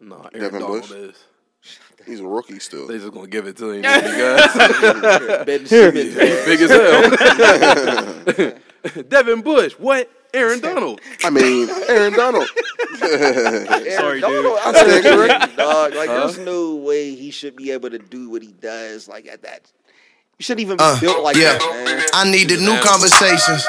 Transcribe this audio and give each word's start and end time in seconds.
No, 0.00 0.16
Aaron 0.32 0.40
Devin 0.40 0.60
Donald 0.60 0.80
Bush? 0.82 0.90
is. 0.90 1.24
He's 2.04 2.20
a 2.20 2.26
rookie 2.26 2.60
still. 2.60 2.86
They 2.86 2.98
just 2.98 3.12
gonna 3.12 3.26
give 3.26 3.46
it 3.46 3.56
to 3.56 3.70
him 3.72 3.82
because 3.82 5.44
Ben 5.44 5.64
big 5.68 6.60
as 6.60 6.70
hell. 8.36 9.02
Devin 9.08 9.42
Bush, 9.42 9.72
what? 9.74 10.08
Aaron 10.32 10.60
Donald. 10.60 11.00
I 11.24 11.30
mean, 11.30 11.68
Aaron 11.88 12.12
Donald. 12.12 12.46
Sorry, 12.98 14.20
Donald, 14.20 14.44
dude. 14.44 14.58
I 14.58 14.72
said 14.72 15.02
correct, 15.02 15.56
dog. 15.56 15.94
Like, 15.94 16.08
there's 16.08 16.38
no 16.38 16.76
way 16.76 17.14
he 17.14 17.30
should 17.30 17.56
be 17.56 17.70
able 17.72 17.90
to 17.90 17.98
do 17.98 18.28
what 18.30 18.42
he 18.42 18.52
does. 18.52 19.08
Like 19.08 19.26
at 19.26 19.42
that, 19.42 19.72
you 20.38 20.44
shouldn't 20.44 20.60
even 20.68 20.76
be 20.76 20.84
Uh, 20.84 21.00
built 21.00 21.22
like 21.24 21.36
yeah. 21.36 21.56
that, 21.56 21.84
man. 21.84 22.04
I 22.12 22.28
needed 22.28 22.60
new 22.60 22.76
conversations. 22.84 23.64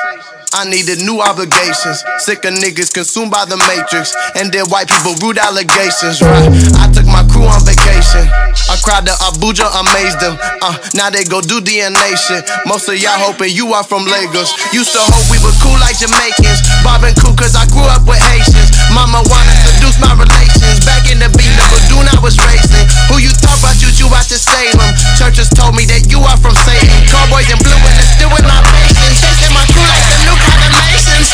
I 0.56 0.64
needed 0.64 1.04
new 1.04 1.20
obligations. 1.20 2.00
Sick 2.24 2.44
of 2.48 2.56
niggas 2.56 2.92
consumed 2.96 3.32
by 3.32 3.44
the 3.44 3.60
matrix. 3.68 4.16
And 4.40 4.48
then 4.52 4.64
white 4.72 4.88
people 4.88 5.12
rude 5.20 5.36
allegations, 5.38 6.24
right? 6.24 6.48
I 6.80 6.88
took 6.88 7.04
my 7.04 7.24
crew 7.28 7.44
on 7.44 7.60
vacation. 7.68 8.24
I 8.72 8.76
cried 8.80 9.04
to 9.12 9.16
Abuja, 9.28 9.68
amazed 9.76 10.24
them. 10.24 10.40
Uh, 10.64 10.72
now 10.96 11.12
they 11.12 11.28
go 11.28 11.44
do 11.44 11.60
DNA 11.60 12.16
shit. 12.16 12.48
Most 12.64 12.88
of 12.88 12.96
y'all 12.96 13.20
hoping 13.20 13.52
you 13.52 13.76
are 13.76 13.84
from 13.84 14.08
Lagos. 14.08 14.56
Used 14.72 14.96
to 14.96 15.04
hope 15.04 15.28
we 15.28 15.36
were 15.44 15.54
cool 15.60 15.76
like 15.84 16.00
Jamaicans. 16.00 16.64
Bob 16.80 17.04
and 17.04 17.16
cool 17.20 17.36
cause 17.36 17.52
I 17.56 17.68
grew 17.68 17.84
up 17.92 18.08
with 18.08 18.20
Haitians. 18.32 18.72
Mama 18.96 19.24
wanna 19.28 19.56
seduce 19.68 20.00
my 20.00 20.16
relations. 20.16 20.80
Back 20.88 21.12
in 21.12 21.20
the 21.20 21.28
beat, 21.36 21.54
Badoon 21.98 22.14
I 22.14 22.22
was 22.22 22.38
racing. 22.38 22.86
Who 23.10 23.18
you 23.18 23.34
talk 23.42 23.58
about, 23.58 23.82
you, 23.82 23.90
you 23.98 24.06
out 24.14 24.30
to 24.30 24.38
Salem. 24.38 24.94
Churches 25.18 25.50
told 25.50 25.74
me 25.74 25.90
that 25.90 26.06
you 26.14 26.22
are 26.22 26.38
from 26.38 26.54
Satan. 26.54 26.94
Cowboys 27.10 27.50
in 27.50 27.58
blue 27.58 27.74
and 27.74 27.98
it's 27.98 28.14
still 28.14 28.30
with 28.30 28.46
my 28.46 28.62
patience. 28.62 29.18
Chasing 29.18 29.54
my 29.54 29.66
crew 29.74 29.82
like 29.82 30.06
the 30.06 30.18
new 30.30 30.38
condemnations. 30.38 31.34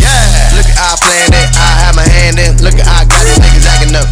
Yeah, 0.00 0.24
look 0.56 0.68
at 0.72 0.78
I 0.80 0.96
playing 1.04 1.34
it, 1.36 1.48
I 1.52 1.68
have 1.84 1.94
my 2.00 2.08
hand 2.08 2.40
in. 2.40 2.56
Look 2.64 2.80
at 2.80 2.88
I 2.88 3.04
got 3.04 3.20
these 3.28 3.36
niggas 3.44 3.68
acting 3.76 3.92
up. 3.92 4.08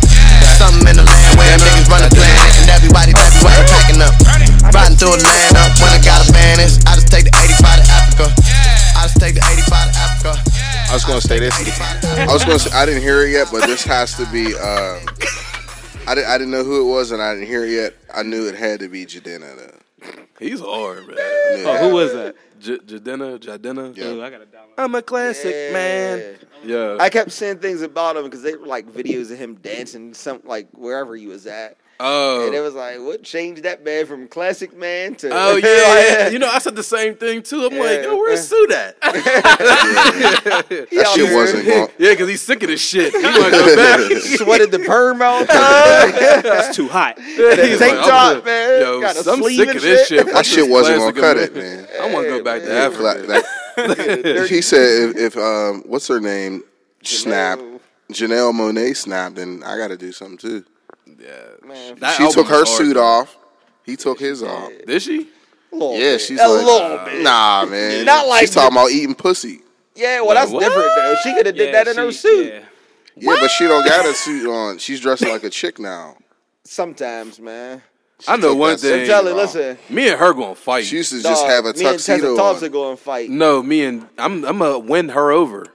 Something 0.61 0.93
in 0.93 0.97
the 1.01 1.07
land 1.09 1.33
where 1.41 1.57
niggas 1.57 1.89
run 1.89 2.05
the 2.05 2.13
planet 2.13 2.53
and 2.61 2.69
everybody 2.69 3.17
everywhere 3.17 3.65
packing 3.65 4.05
up. 4.05 4.13
Riding 4.77 5.01
through 5.01 5.17
Atlanta 5.17 5.73
when 5.81 5.89
I 5.89 6.01
got 6.05 6.21
a 6.21 6.29
banish. 6.37 6.77
I 6.85 7.01
just 7.01 7.09
take 7.09 7.25
the 7.25 7.33
85 7.33 7.81
to 7.81 7.87
Africa. 7.97 8.27
I 8.93 9.09
just 9.09 9.17
take 9.17 9.41
the 9.41 9.45
85 9.45 9.56
to 9.56 9.56
Africa. 9.56 9.56
I 9.56 9.56
was 10.97 11.05
gonna 11.05 11.21
say 11.21 11.39
this. 11.39 11.53
I 12.15 12.33
was 12.33 12.43
going 12.43 12.59
to 12.59 12.71
say, 12.71 12.75
I 12.75 12.87
didn't 12.87 13.03
hear 13.03 13.21
it 13.27 13.31
yet, 13.31 13.49
but 13.53 13.67
this 13.67 13.85
has 13.85 14.17
to 14.17 14.25
be. 14.33 14.55
Uh, 14.57 14.99
I, 16.07 16.15
didn't, 16.15 16.31
I 16.31 16.39
didn't 16.39 16.51
know 16.53 16.65
who 16.65 16.81
it 16.89 16.91
was, 16.91 17.11
and 17.11 17.21
I 17.21 17.35
didn't 17.35 17.49
hear 17.49 17.67
it 17.67 17.71
yet. 17.71 17.95
I 18.15 18.23
knew 18.23 18.47
it 18.49 18.55
had 18.55 18.81
to 18.81 18.89
be 18.89 19.05
Jidenna. 19.05 19.59
Though. 19.59 20.11
He's 20.39 20.59
hard, 20.61 21.07
man. 21.07 21.17
Oh, 21.19 21.77
who 21.89 21.95
was 21.95 22.15
that? 22.15 22.37
J- 22.61 22.79
Jidenna, 22.79 23.39
Jidenna. 23.39 23.95
Yeah. 23.95 24.05
Ooh, 24.07 24.23
I 24.23 24.31
gotta 24.31 24.47
download. 24.47 24.73
I'm 24.79 24.95
a 24.95 25.03
classic 25.03 25.55
Yeah. 25.55 25.73
man. 25.75 26.37
Yeah. 26.65 26.97
I 26.99 27.11
kept 27.11 27.31
seeing 27.31 27.59
things 27.59 27.83
about 27.83 28.17
him 28.17 28.25
because 28.25 28.41
they 28.43 28.57
were 28.57 28.67
like 28.67 28.87
videos 28.87 29.31
of 29.31 29.37
him 29.39 29.57
dancing 29.57 30.15
some 30.15 30.41
like 30.45 30.67
wherever 30.73 31.15
he 31.15 31.27
was 31.27 31.47
at, 31.47 31.77
oh. 32.01 32.47
and 32.47 32.55
it 32.55 32.61
was 32.61 32.75
like, 32.75 32.99
what 33.01 33.23
changed 33.23 33.63
that 33.65 33.85
man 33.85 34.07
from 34.07 34.29
classic 34.29 34.77
man 34.77 35.15
to? 35.17 35.31
Oh 35.33 35.57
yeah, 35.63 36.29
you 36.29 36.39
know 36.39 36.49
I 36.49 36.59
said 36.59 36.77
the 36.77 36.83
same 36.83 37.15
thing 37.15 37.43
too. 37.43 37.67
I'm 37.67 37.79
like, 37.79 37.99
Yeah. 37.99 38.03
yo, 38.03 38.17
where's 38.17 38.47
Sue 38.49 38.69
at? 38.73 38.97
That 40.97 41.13
shit 41.15 41.33
wasn't 41.35 41.65
going. 41.67 41.89
yeah, 41.99 42.11
because 42.11 42.29
he's 42.29 42.43
sick 42.43 42.63
of 42.63 42.69
this 42.69 42.81
shit. 42.81 43.13
He 43.13 43.23
want 43.23 43.37
to 43.45 43.51
go 43.51 43.77
back. 43.77 44.23
sweated 44.23 44.71
the 44.71 44.79
perm 44.81 45.23
all 45.23 45.41
the 45.41 45.47
time. 45.47 46.13
It's 46.45 46.77
too 46.77 46.89
hot. 46.89 47.19
He's 47.21 47.79
tank 47.79 47.99
I'm 47.99 48.09
top, 48.09 48.35
good. 48.37 48.45
man. 48.45 48.81
Yo, 48.81 49.01
Got 49.01 49.17
a 49.17 49.31
I'm 49.31 49.39
sleeve 49.43 49.59
sick 49.59 49.77
of 49.77 49.83
this 49.83 50.09
shit. 50.09 50.27
shit. 50.27 50.33
That 50.35 50.47
shit 50.47 50.69
wasn't 50.71 50.99
gonna 50.99 51.13
cut 51.13 51.37
it, 51.37 51.55
man. 51.55 51.87
I 52.01 52.13
want 52.13 52.27
to 52.27 52.31
go 52.39 52.43
back 52.45 52.63
to 52.63 52.69
man. 52.69 52.77
Africa. 52.93 53.03
Like, 53.03 53.27
that- 53.27 54.47
he 54.49 54.63
said 54.63 55.11
if, 55.11 55.17
if 55.17 55.37
um, 55.37 55.83
what's 55.87 56.09
her 56.09 56.21
name, 56.21 56.63
snap, 57.03 57.59
Janelle 58.13 58.53
Monáe 58.53 58.97
snapped, 58.97 59.37
then 59.37 59.63
I 59.65 59.77
got 59.77 59.89
to 59.89 59.97
do 59.97 60.13
something 60.13 60.39
too. 60.39 60.65
Yeah, 61.67 61.73
Man, 61.75 61.95
That 62.01 62.17
she 62.17 62.31
took 62.33 62.47
her 62.49 62.55
hard, 62.55 62.69
suit 62.69 62.95
though. 62.95 63.03
off. 63.05 63.37
He 63.85 63.97
took 63.97 64.19
his 64.19 64.43
off. 64.43 64.71
Did 64.87 65.01
she? 65.03 65.29
A 65.73 65.77
Yeah, 65.77 65.89
bit. 65.99 66.21
she's 66.21 66.41
a 66.41 66.49
like, 66.49 66.65
little 66.67 67.05
bit. 67.05 67.23
Nah, 67.23 67.65
man. 67.71 68.05
Not 68.05 68.27
like 68.27 68.41
she's 68.41 68.51
talking 68.51 68.77
about 68.77 68.91
eating 68.91 69.15
pussy. 69.15 69.61
Yeah, 69.95 70.21
well, 70.23 70.35
that's 70.35 70.51
What? 70.51 70.61
different 70.61 70.89
though. 70.97 71.15
She 71.23 71.35
could 71.35 71.47
have 71.47 71.57
did 71.57 71.75
that 71.75 71.89
in 71.89 71.97
her 71.97 72.13
suit. 72.13 72.47
yeah. 72.53 72.61
Yeah, 73.19 73.37
but 73.41 73.51
she 73.51 73.67
don't 73.67 73.85
got 73.87 74.05
a 74.05 74.13
suit 74.15 74.47
on. 74.51 74.77
She's 74.79 75.01
dressed 75.01 75.23
like 75.27 75.43
a 75.45 75.49
chick 75.51 75.79
now. 75.79 76.17
Sometimes, 76.65 77.39
man. 77.41 77.83
I 78.29 78.37
know 78.37 78.51
took 78.51 78.59
one 78.59 78.71
that 78.73 78.81
So 78.81 78.89
thing. 78.91 79.07
Jelly, 79.07 79.31
off. 79.33 79.37
listen. 79.39 79.79
Me 79.89 80.09
and 80.09 80.19
her 80.19 80.33
gonna 80.35 80.55
fight. 80.55 80.85
She 80.85 80.97
used 80.97 81.13
to 81.13 81.23
just 81.23 81.47
have 81.47 81.65
a 81.65 81.73
tuxedo. 81.73 81.83
me 81.83 81.89
and 81.91 82.01
Tessa 82.01 82.37
Thompson 82.37 82.67
on. 82.67 82.73
go 82.73 82.91
and 82.91 82.99
fight 82.99 83.31
no, 83.31 83.63
me 83.63 83.85
and 83.85 84.07
I'm 84.19 84.45
I'm 84.45 84.59
gonna 84.59 84.79
win 84.79 85.11
her 85.11 85.31
over. 85.33 85.67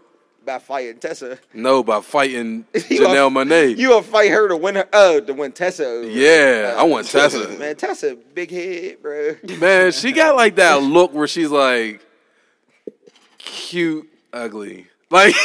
By 0.44 0.58
fighting 0.58 0.98
Tessa. 1.00 1.38
No, 1.54 1.84
by 1.84 2.02
fighting 2.02 2.66
Janelle 2.74 3.32
gonna- 3.34 3.46
Monáe. 3.52 3.78
You 3.78 3.90
gonna 3.90 4.02
fight 4.04 4.32
her 4.32 4.48
to 4.48 4.58
win 4.58 4.76
her? 4.76 4.88
Oh, 4.92 5.20
to 5.20 5.34
win 5.34 5.52
Tessa. 5.52 5.86
Over. 5.86 6.08
yeah, 6.10 6.76
I 6.78 6.84
want 6.84 7.08
Tessa. 7.12 7.48
Man, 7.60 7.76
Tessa, 7.76 8.16
big 8.34 8.50
head, 8.50 9.02
bro. 9.04 9.36
Man, 9.60 9.92
she 9.92 10.12
got 10.12 10.36
like 10.36 10.56
that 10.56 10.76
look 10.82 11.14
where 11.14 11.28
she's 11.28 11.50
like 11.52 12.02
cute, 13.38 14.10
ugly. 14.34 14.88
Like 15.12 15.36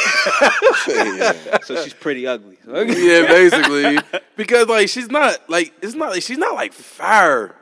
So 1.63 1.83
she's 1.83 1.93
pretty 1.93 2.25
ugly. 2.25 2.57
yeah, 2.65 3.27
basically. 3.27 3.99
Because 4.37 4.67
like 4.67 4.87
she's 4.89 5.11
not 5.11 5.49
like 5.49 5.73
it's 5.81 5.93
not 5.93 6.09
like 6.11 6.23
she's 6.23 6.37
not 6.37 6.55
like 6.55 6.73
fire. 6.73 7.53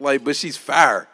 Like, 0.00 0.24
but 0.24 0.34
she's 0.34 0.56
fire. 0.56 1.08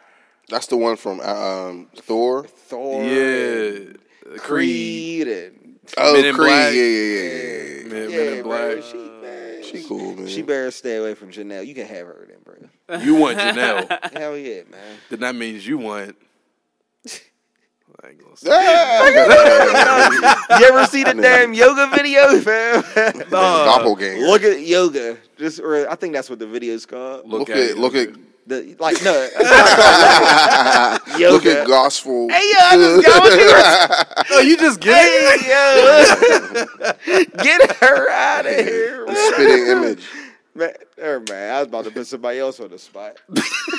That's 0.47 0.65
the 0.67 0.77
one 0.77 0.95
from 0.95 1.19
um, 1.19 1.87
Thor. 1.95 2.45
Thor, 2.47 3.03
Yeah. 3.03 3.93
Creed. 4.37 4.39
Creed, 4.39 5.27
and 5.27 5.58
Oh, 5.97 6.13
Men 6.13 6.25
in 6.25 6.35
Creed. 6.35 6.47
Black. 6.47 6.73
Yeah, 6.73 6.81
yeah, 6.81 7.03
yeah, 7.03 7.23
yeah. 7.23 7.83
Man, 7.83 7.89
Men 7.89 8.09
yeah, 8.09 8.19
in 8.19 8.43
bro. 8.43 8.75
Black. 8.75 8.83
She, 8.83 8.97
man, 8.97 9.63
She 9.63 9.83
cool, 9.87 10.15
man. 10.15 10.27
She 10.27 10.41
better 10.41 10.71
stay 10.71 10.97
away 10.97 11.15
from 11.15 11.31
Janelle. 11.31 11.65
You 11.65 11.73
can 11.75 11.87
have 11.87 12.07
her 12.07 12.27
then, 12.27 12.37
bro. 12.43 12.99
You 12.99 13.15
want 13.15 13.37
Janelle. 13.37 14.13
Hell 14.17 14.37
yeah, 14.37 14.63
man. 14.69 14.97
then 15.09 15.19
that 15.21 15.35
means 15.35 15.65
you 15.65 15.77
want 15.77 16.15
I 18.03 18.09
ain't 18.09 18.23
gonna 18.23 18.37
say. 18.37 18.49
Ah! 18.51 20.35
You 20.59 20.65
ever 20.65 20.85
see 20.85 21.03
the 21.03 21.13
damn 21.21 21.53
yoga 21.53 21.89
video, 21.95 22.39
fam? 22.39 22.83
Doppelganger. 23.29 24.25
Look 24.25 24.43
at 24.43 24.61
yoga. 24.61 25.17
Just, 25.37 25.59
or 25.59 25.89
I 25.89 25.95
think 25.95 26.13
that's 26.13 26.29
what 26.29 26.39
the 26.39 26.47
video's 26.47 26.85
called. 26.85 27.27
Look 27.27 27.49
at 27.49 27.77
look 27.77 27.95
at 27.95 28.09
The 28.49 28.75
like 28.79 29.03
no, 29.03 29.13
it's 29.31 29.35
not 29.37 31.01
called 31.05 31.19
yoga. 31.19 31.33
look 31.33 31.45
at 31.45 31.67
gospel. 31.67 32.27
Hey 32.29 32.49
yo, 32.51 32.57
I 32.59 32.75
just 32.77 33.05
got 33.05 33.21
what 33.21 33.39
you 33.39 33.45
were 33.47 34.25
Oh, 34.37 34.39
you 34.41 34.57
just 34.57 34.79
get 34.79 35.05
it? 35.07 35.41
Yo, 37.05 37.25
get 37.43 37.75
her 37.77 38.09
out 38.09 38.47
of 38.47 38.55
here, 38.55 39.05
man. 39.05 39.33
spitting 39.33 39.67
image. 39.67 40.03
man. 40.55 40.73
oh, 40.99 41.19
man, 41.29 41.53
I 41.53 41.59
was 41.59 41.67
about 41.67 41.85
to 41.85 41.91
put 41.91 42.07
somebody 42.07 42.39
else 42.39 42.59
on 42.59 42.69
the 42.69 42.79
spot. 42.79 43.17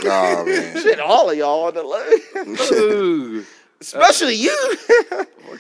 Oh 0.05 0.45
man. 0.47 0.77
Shit, 0.83 1.01
all 1.01 1.29
of 1.31 1.37
y'all 1.37 1.65
on 1.65 1.75
the 1.75 1.83
line, 1.83 2.57
Ooh. 2.79 3.45
especially 3.81 4.37
you. 4.37 4.77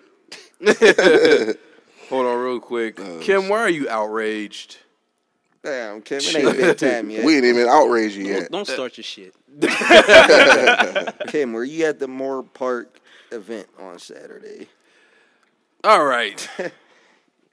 Hold 2.08 2.26
on, 2.26 2.38
real 2.38 2.60
quick. 2.60 3.00
Oh, 3.00 3.18
Kim, 3.20 3.48
why 3.48 3.58
are 3.58 3.70
you 3.70 3.88
outraged? 3.88 4.78
Damn, 5.62 6.00
Kim, 6.02 6.18
it 6.18 6.36
ain't 6.36 6.56
bedtime 6.56 7.10
yet. 7.10 7.24
We 7.24 7.36
ain't 7.36 7.44
even 7.44 7.66
outraged 7.66 8.14
you 8.16 8.24
Don't, 8.24 8.42
yet. 8.42 8.50
don't 8.52 8.66
start 8.66 8.96
your 8.96 9.04
shit. 9.04 9.34
Kim, 11.26 11.52
were 11.52 11.64
you 11.64 11.86
at 11.86 11.98
the 11.98 12.06
Moore 12.06 12.44
Park 12.44 13.00
event 13.32 13.66
on 13.80 13.98
Saturday? 13.98 14.68
All 15.82 16.04
right. 16.04 16.48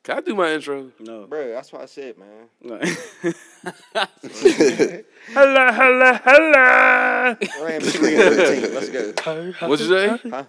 Can 0.03 0.17
I 0.17 0.21
do 0.21 0.35
my 0.35 0.51
intro? 0.51 0.91
No. 0.99 1.25
Bro, 1.27 1.51
that's 1.53 1.71
what 1.71 1.81
I 1.81 1.85
said, 1.85 2.15
man. 2.17 2.49
no. 2.61 2.77
Hello, 5.33 5.71
hello, 5.71 6.19
hello. 6.23 7.35
Rams 7.65 7.95
3 7.95 8.15
and 8.15 8.35
13. 8.35 8.73
Let's 8.75 8.89
go. 8.89 9.67
What'd 9.67 9.87
you 9.87 10.19
say? 10.19 10.45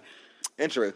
Intro. 0.59 0.93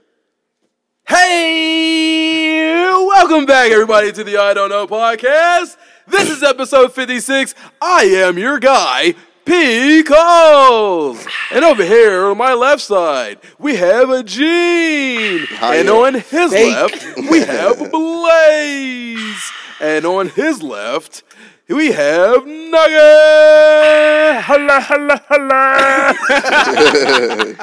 Hey, 1.10 2.86
welcome 2.86 3.48
back, 3.48 3.72
everybody, 3.72 4.12
to 4.12 4.24
the 4.24 4.38
I 4.38 4.54
Don't 4.54 4.70
Know 4.70 4.86
podcast. 4.86 5.76
This 6.06 6.30
is 6.30 6.44
episode 6.44 6.94
56. 6.94 7.56
I 7.82 8.04
am 8.04 8.38
your 8.38 8.60
guy, 8.60 9.16
P. 9.44 10.04
Coles. 10.04 11.26
And 11.52 11.66
over 11.66 11.84
here 11.84 12.28
on 12.28 12.38
my 12.38 12.54
left 12.54 12.84
side, 12.84 13.40
we 13.58 13.76
have 13.78 14.12
a 14.12 14.22
Gene. 14.22 15.48
And 15.60 15.90
on 15.90 16.14
his 16.14 16.54
Fake. 16.54 16.76
left, 16.76 17.04
we 17.32 17.40
have 17.40 17.90
Blaze. 17.92 19.52
And 19.82 20.06
on 20.06 20.30
his 20.30 20.62
left, 20.62 21.24
we 21.70 21.92
have 21.92 22.46
Nugget. 22.46 24.42
Holla, 24.50 24.80
holla, 24.80 25.22
holla. 25.28 26.16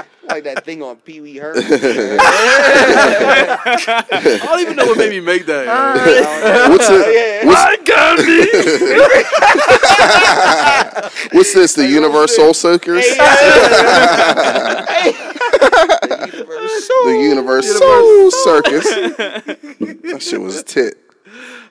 like 0.28 0.44
that 0.44 0.64
thing 0.64 0.82
on 0.82 0.96
Pee 0.96 1.20
Wee 1.20 1.36
Herman. 1.36 1.64
I 1.64 2.18
don't 4.42 4.60
even 4.60 4.76
know 4.76 4.86
what 4.86 4.98
made 4.98 5.10
me 5.10 5.20
make 5.20 5.46
that. 5.46 5.66
Uh, 5.66 6.68
what's 6.68 6.88
it? 6.88 7.14
yeah. 7.14 7.44
What's, 7.46 7.60
I 7.60 7.76
got 7.84 8.18
me. 8.18 8.46
what's 11.38 11.52
this? 11.54 11.74
The 11.74 11.86
Universal 11.88 12.54
Soakers? 12.54 13.04
The 17.04 17.12
UniverSoul 17.12 18.30
Circus. 18.44 18.84
That 20.12 20.22
shit 20.22 20.40
was 20.40 20.58
a 20.58 20.62
tit. 20.62 21.05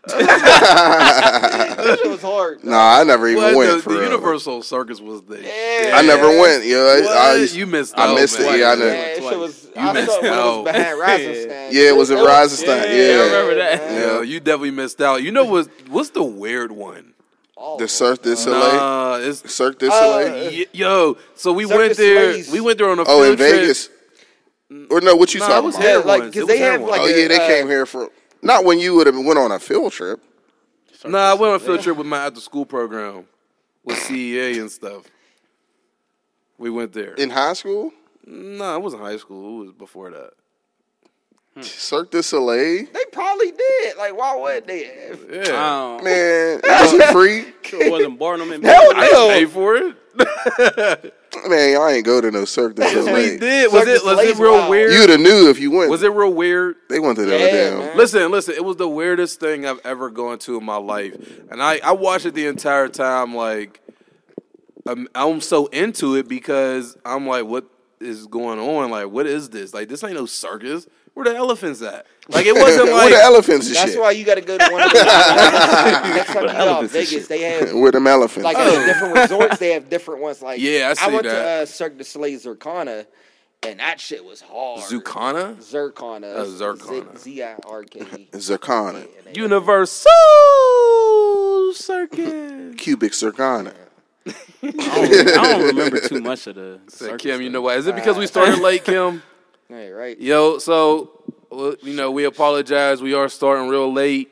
That 0.08 1.98
shit 2.02 2.10
was 2.12 2.22
hard. 2.22 2.64
Nah, 2.64 3.00
I 3.00 3.04
never 3.04 3.28
even 3.28 3.44
What, 3.44 3.56
went 3.56 3.72
the, 3.78 3.82
for 3.82 3.94
the. 3.94 4.00
UniverSoul 4.00 4.64
Circus 4.64 5.00
was 5.02 5.22
the. 5.24 5.42
Yeah. 5.42 5.92
I 5.98 6.02
never 6.06 6.28
went. 6.40 6.66
Yo, 6.66 6.78
I, 6.86 7.34
I, 7.34 7.36
you 7.52 7.66
missed. 7.66 7.98
I 7.98 8.08
out, 8.10 8.16
missed 8.16 8.40
it, 8.40 8.44
man. 8.44 8.60
yeah, 8.60 8.70
I 8.72 8.76
know. 8.76 8.86
Yeah, 8.86 8.92
that 8.92 9.24
shit 9.24 9.40
was. 9.40 9.70
I 9.76 9.94
missed 9.94 10.08
saw 10.12 10.20
it 10.24 10.26
out. 10.32 10.64
was 10.64 10.74
behind 10.74 11.00
Rosenstein. 11.00 11.50
yeah, 11.72 11.90
it 11.90 11.96
was 11.96 12.10
in 12.12 12.18
It 12.18 12.26
Rosenstein. 12.26 12.68
yeah, 12.68 12.84
I 12.84 12.86
Yeah, 12.94 13.24
remember 13.24 13.56
that. 13.56 13.92
Yeah, 13.92 14.22
you 14.22 14.40
definitely 14.40 14.72
missed 14.72 15.02
out. 15.02 15.22
You 15.24 15.32
know 15.32 15.46
what? 15.46 15.68
What's 15.90 16.10
the 16.12 16.24
weird 16.24 16.72
one? 16.72 17.14
all 17.58 17.78
the 17.78 17.86
of 17.86 17.90
them. 17.90 17.98
Cirque 17.98 18.22
du 18.22 18.36
Soleil. 18.36 18.74
Nah, 18.74 19.18
it's 19.22 19.54
Cirque 19.54 19.80
du 19.80 19.88
Uh, 19.88 19.92
Soleil. 19.92 20.52
y- 20.52 20.66
yo. 20.74 21.18
So 21.36 21.54
we 21.54 21.66
Cirque 21.66 21.78
went 21.78 21.98
there. 21.98 22.32
Soleil's- 22.34 22.52
We 22.52 22.60
went 22.62 22.78
there 22.78 22.90
on 22.90 23.00
a 23.00 23.04
oh, 23.08 23.24
in 23.24 23.38
trip. 23.38 23.50
Vegas. 23.50 23.90
Or 24.90 25.00
no, 25.00 25.16
what 25.16 25.34
you 25.34 25.40
Nah, 25.40 25.48
talking 25.48 25.70
about? 25.70 25.82
hair 25.82 26.00
Yeah, 26.00 26.06
like, 26.06 26.22
ones. 26.22 26.34
'cause 26.34 26.44
It 26.44 26.48
they 26.48 26.54
was 26.60 26.60
have, 26.62 26.82
like, 26.82 27.02
Oh 27.02 27.06
yeah, 27.06 27.28
they 27.28 27.36
uh, 27.38 27.48
came 27.48 27.68
here 27.68 27.86
for 27.86 28.10
not 28.46 28.64
when 28.64 28.80
you 28.80 28.96
would 28.96 29.08
have 29.08 29.18
went 29.18 29.40
on 29.40 29.52
a 29.52 29.60
field 29.60 29.92
trip. 29.92 30.24
Nah, 31.04 31.32
I 31.32 31.34
went 31.34 31.50
on 31.50 31.56
a 31.56 31.60
field 31.60 31.82
trip 31.82 31.98
with 31.98 32.08
my 32.08 32.26
after 32.26 32.40
school 32.40 32.66
program 32.66 33.26
with 33.84 33.98
CEA 33.98 34.62
and 34.62 34.72
stuff. 34.72 35.04
We 36.58 36.70
went 36.70 36.94
there. 36.94 37.16
In 37.16 37.32
high 37.32 37.54
school, 37.54 37.92
nah, 38.26 38.76
it 38.76 38.82
wasn't 38.82 39.02
high 39.02 39.18
school. 39.18 39.62
It 39.62 39.66
was 39.66 39.74
before 39.74 40.12
that. 40.12 40.32
Cirque 41.62 42.12
du 42.12 42.22
Soleil. 42.22 42.86
They 42.92 43.06
probably 43.14 43.52
did. 43.52 43.98
Like, 43.98 44.16
why 44.18 44.36
would 44.36 44.68
they? 44.68 44.86
Yeah. 45.32 45.96
Um, 45.98 46.04
Man, 46.04 46.60
was 46.64 46.94
it 46.94 47.12
free? 47.12 47.46
it 47.80 47.90
wasn't 47.92 48.20
Barnum 48.20 48.52
and 48.52 48.64
Hell 48.64 48.92
I 48.96 49.06
didn't 49.06 49.30
pay 49.30 49.46
for 49.46 49.76
it. 49.76 49.96
Man, 51.50 51.74
y'all 51.74 51.88
ain't 51.88 52.06
go 52.06 52.20
to 52.22 52.32
no 52.32 52.46
Cirque 52.46 52.76
du 52.76 52.82
we 52.84 53.38
did. 53.38 53.72
Was 53.72 53.84
Cirque 53.84 53.88
it 53.88 54.06
was 54.06 54.20
it 54.20 54.38
real 54.38 54.54
wild. 54.54 54.70
weird? 54.70 54.92
You'd 54.94 55.10
have 55.10 55.20
knew 55.20 55.50
if 55.50 55.60
you 55.60 55.72
went. 55.72 55.90
was 55.90 56.04
it 56.04 56.12
real 56.12 56.34
weird? 56.34 56.76
They 56.90 57.00
went 57.00 57.18
to 57.18 57.26
the 57.26 57.38
Yeah, 57.38 57.52
damn. 57.52 57.80
man. 57.80 57.98
Listen, 57.98 58.32
listen. 58.32 58.56
It 58.56 58.64
was 58.64 58.76
the 58.78 58.88
weirdest 58.90 59.40
thing 59.40 59.66
I've 59.66 59.80
ever 59.86 60.10
gone 60.10 60.40
to 60.40 60.58
in 60.58 60.64
my 60.66 60.78
life, 60.78 61.16
and 61.52 61.62
I 61.62 61.80
I 61.84 61.92
watched 61.94 62.26
it 62.26 62.34
the 62.36 62.48
entire 62.48 62.88
time. 62.88 63.34
Like, 63.36 63.82
I'm, 64.88 65.08
I'm 65.16 65.42
so 65.42 65.66
into 65.68 66.16
it 66.16 66.28
because 66.28 66.98
I'm 67.06 67.28
like, 67.28 67.46
what 67.46 67.66
is 68.00 68.28
going 68.28 68.60
on? 68.60 68.90
Like, 68.92 69.08
what 69.10 69.26
is 69.26 69.50
this? 69.50 69.74
Like, 69.74 69.90
this 69.90 70.04
ain't 70.04 70.14
no 70.16 70.26
circus. 70.26 70.88
Where 71.16 71.26
the 71.26 71.36
elephants 71.36 71.82
at? 71.82 72.06
Like, 72.30 72.46
it 72.46 72.54
wasn't 72.54 72.86
like 72.92 73.10
Where 73.10 73.18
the 73.18 73.24
elephants 73.24 73.68
and 73.68 73.76
shit? 73.76 73.84
That's 73.86 73.92
shit? 73.94 74.02
why 74.02 74.12
you 74.12 74.26
got 74.26 74.36
to 74.36 74.42
go 74.42 74.58
to 74.58 74.70
one 74.72 74.82
of 74.84 74.92
those. 74.92 75.04
Next 75.04 76.34
time 76.34 76.44
you 76.44 76.50
go 76.52 76.58
out 76.58 76.86
Vegas, 76.90 77.28
they 77.28 77.42
have 77.42 77.74
Where 77.74 77.92
them 77.92 78.06
elephants? 78.06 78.44
like 78.44 78.58
at 78.58 78.86
different 78.86 79.16
resorts. 79.18 79.58
They 79.58 79.72
have 79.72 79.90
different 79.90 80.22
ones. 80.22 80.42
Like 80.42 80.60
Yeah, 80.62 80.90
I 80.92 80.94
see 80.94 81.12
went 81.12 81.24
that. 81.24 81.34
to 81.34 81.64
uh, 81.64 81.66
Cirque 81.66 81.98
du 81.98 82.04
Soleil 82.04 82.38
Zircana, 82.38 83.06
and 83.64 83.80
that 83.80 84.00
shit 84.02 84.24
was 84.26 84.42
hard. 84.42 84.82
Zucana? 84.82 85.62
Zircona. 85.62 86.28
Oh, 86.36 86.46
Zircona. 86.46 87.18
Z 87.18 87.44
I 87.44 87.56
R 87.66 87.84
K 87.84 88.02
E. 88.18 88.28
Zircona, 88.38 89.06
UniverSoul 89.34 90.06
Circus. 91.74 92.76
cubic 92.78 93.14
zircona. 93.14 93.74
I 94.28 94.32
don't, 94.62 95.38
I 95.38 95.58
don't 95.58 95.68
remember 95.68 96.00
too 96.00 96.20
much 96.20 96.48
of 96.48 96.56
the. 96.56 96.80
Said, 96.88 97.10
circus 97.10 97.22
Kim, 97.22 97.42
you 97.42 97.50
know 97.50 97.62
why? 97.62 97.76
Is 97.76 97.88
it 97.88 97.96
because 97.96 98.18
we 98.18 98.28
started 98.28 98.60
late, 98.60 98.84
Kim? 98.84 99.22
Hey, 99.68 99.90
right. 99.92 100.20
Yo, 100.20 100.58
so 100.60 101.12
you 101.52 101.96
know, 101.96 102.12
we 102.12 102.26
apologize. 102.26 103.02
We 103.02 103.14
are 103.14 103.30
starting 103.30 103.68
real 103.70 103.92
late. 103.92 104.32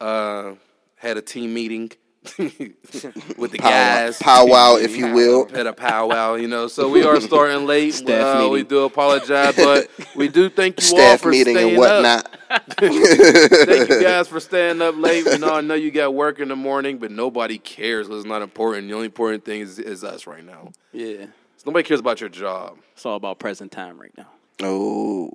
Uh, 0.00 0.54
had 0.96 1.16
a 1.16 1.22
team 1.22 1.54
meeting 1.54 1.90
with 2.38 3.52
the 3.52 3.58
Pow- 3.58 3.70
guys. 3.70 4.18
powwow, 4.18 4.76
if 4.76 4.96
you 4.96 5.12
will. 5.12 5.48
Had 5.48 5.66
a 5.66 5.72
powwow, 5.72 6.34
you 6.34 6.48
know. 6.48 6.66
So 6.66 6.90
we 6.90 7.04
are 7.04 7.20
starting 7.20 7.66
late. 7.66 7.94
Staff 7.94 8.44
uh, 8.44 8.48
we 8.50 8.62
do 8.64 8.84
apologize, 8.84 9.56
but 9.56 9.88
we 10.14 10.28
do 10.28 10.50
thank 10.50 10.80
you 10.82 10.88
all 10.90 10.96
Staff 10.98 11.20
for 11.22 11.30
meeting 11.30 11.54
staying 11.54 11.68
and 11.70 11.78
whatnot. 11.78 12.34
up. 12.50 12.62
Thank 12.78 13.88
you 13.90 14.02
guys 14.02 14.28
for 14.28 14.38
staying 14.40 14.80
up 14.82 14.96
late. 14.96 15.24
You 15.26 15.38
know, 15.38 15.54
I 15.54 15.60
know 15.62 15.74
you 15.74 15.90
got 15.90 16.14
work 16.14 16.38
in 16.40 16.48
the 16.48 16.56
morning, 16.56 16.98
but 16.98 17.10
nobody 17.10 17.58
cares. 17.58 18.08
It's 18.08 18.24
not 18.26 18.42
important. 18.42 18.88
The 18.88 18.94
only 18.94 19.06
important 19.06 19.44
thing 19.44 19.60
is, 19.62 19.78
is 19.78 20.04
us 20.04 20.26
right 20.26 20.44
now. 20.44 20.70
Yeah, 20.92 21.26
So 21.56 21.64
nobody 21.66 21.86
cares 21.88 22.00
about 22.00 22.20
your 22.20 22.28
job. 22.30 22.78
it's 22.92 23.04
all 23.06 23.16
about 23.16 23.38
present 23.38 23.72
time 23.72 23.98
right 24.00 24.12
now. 24.16 24.28
Oh, 24.62 25.32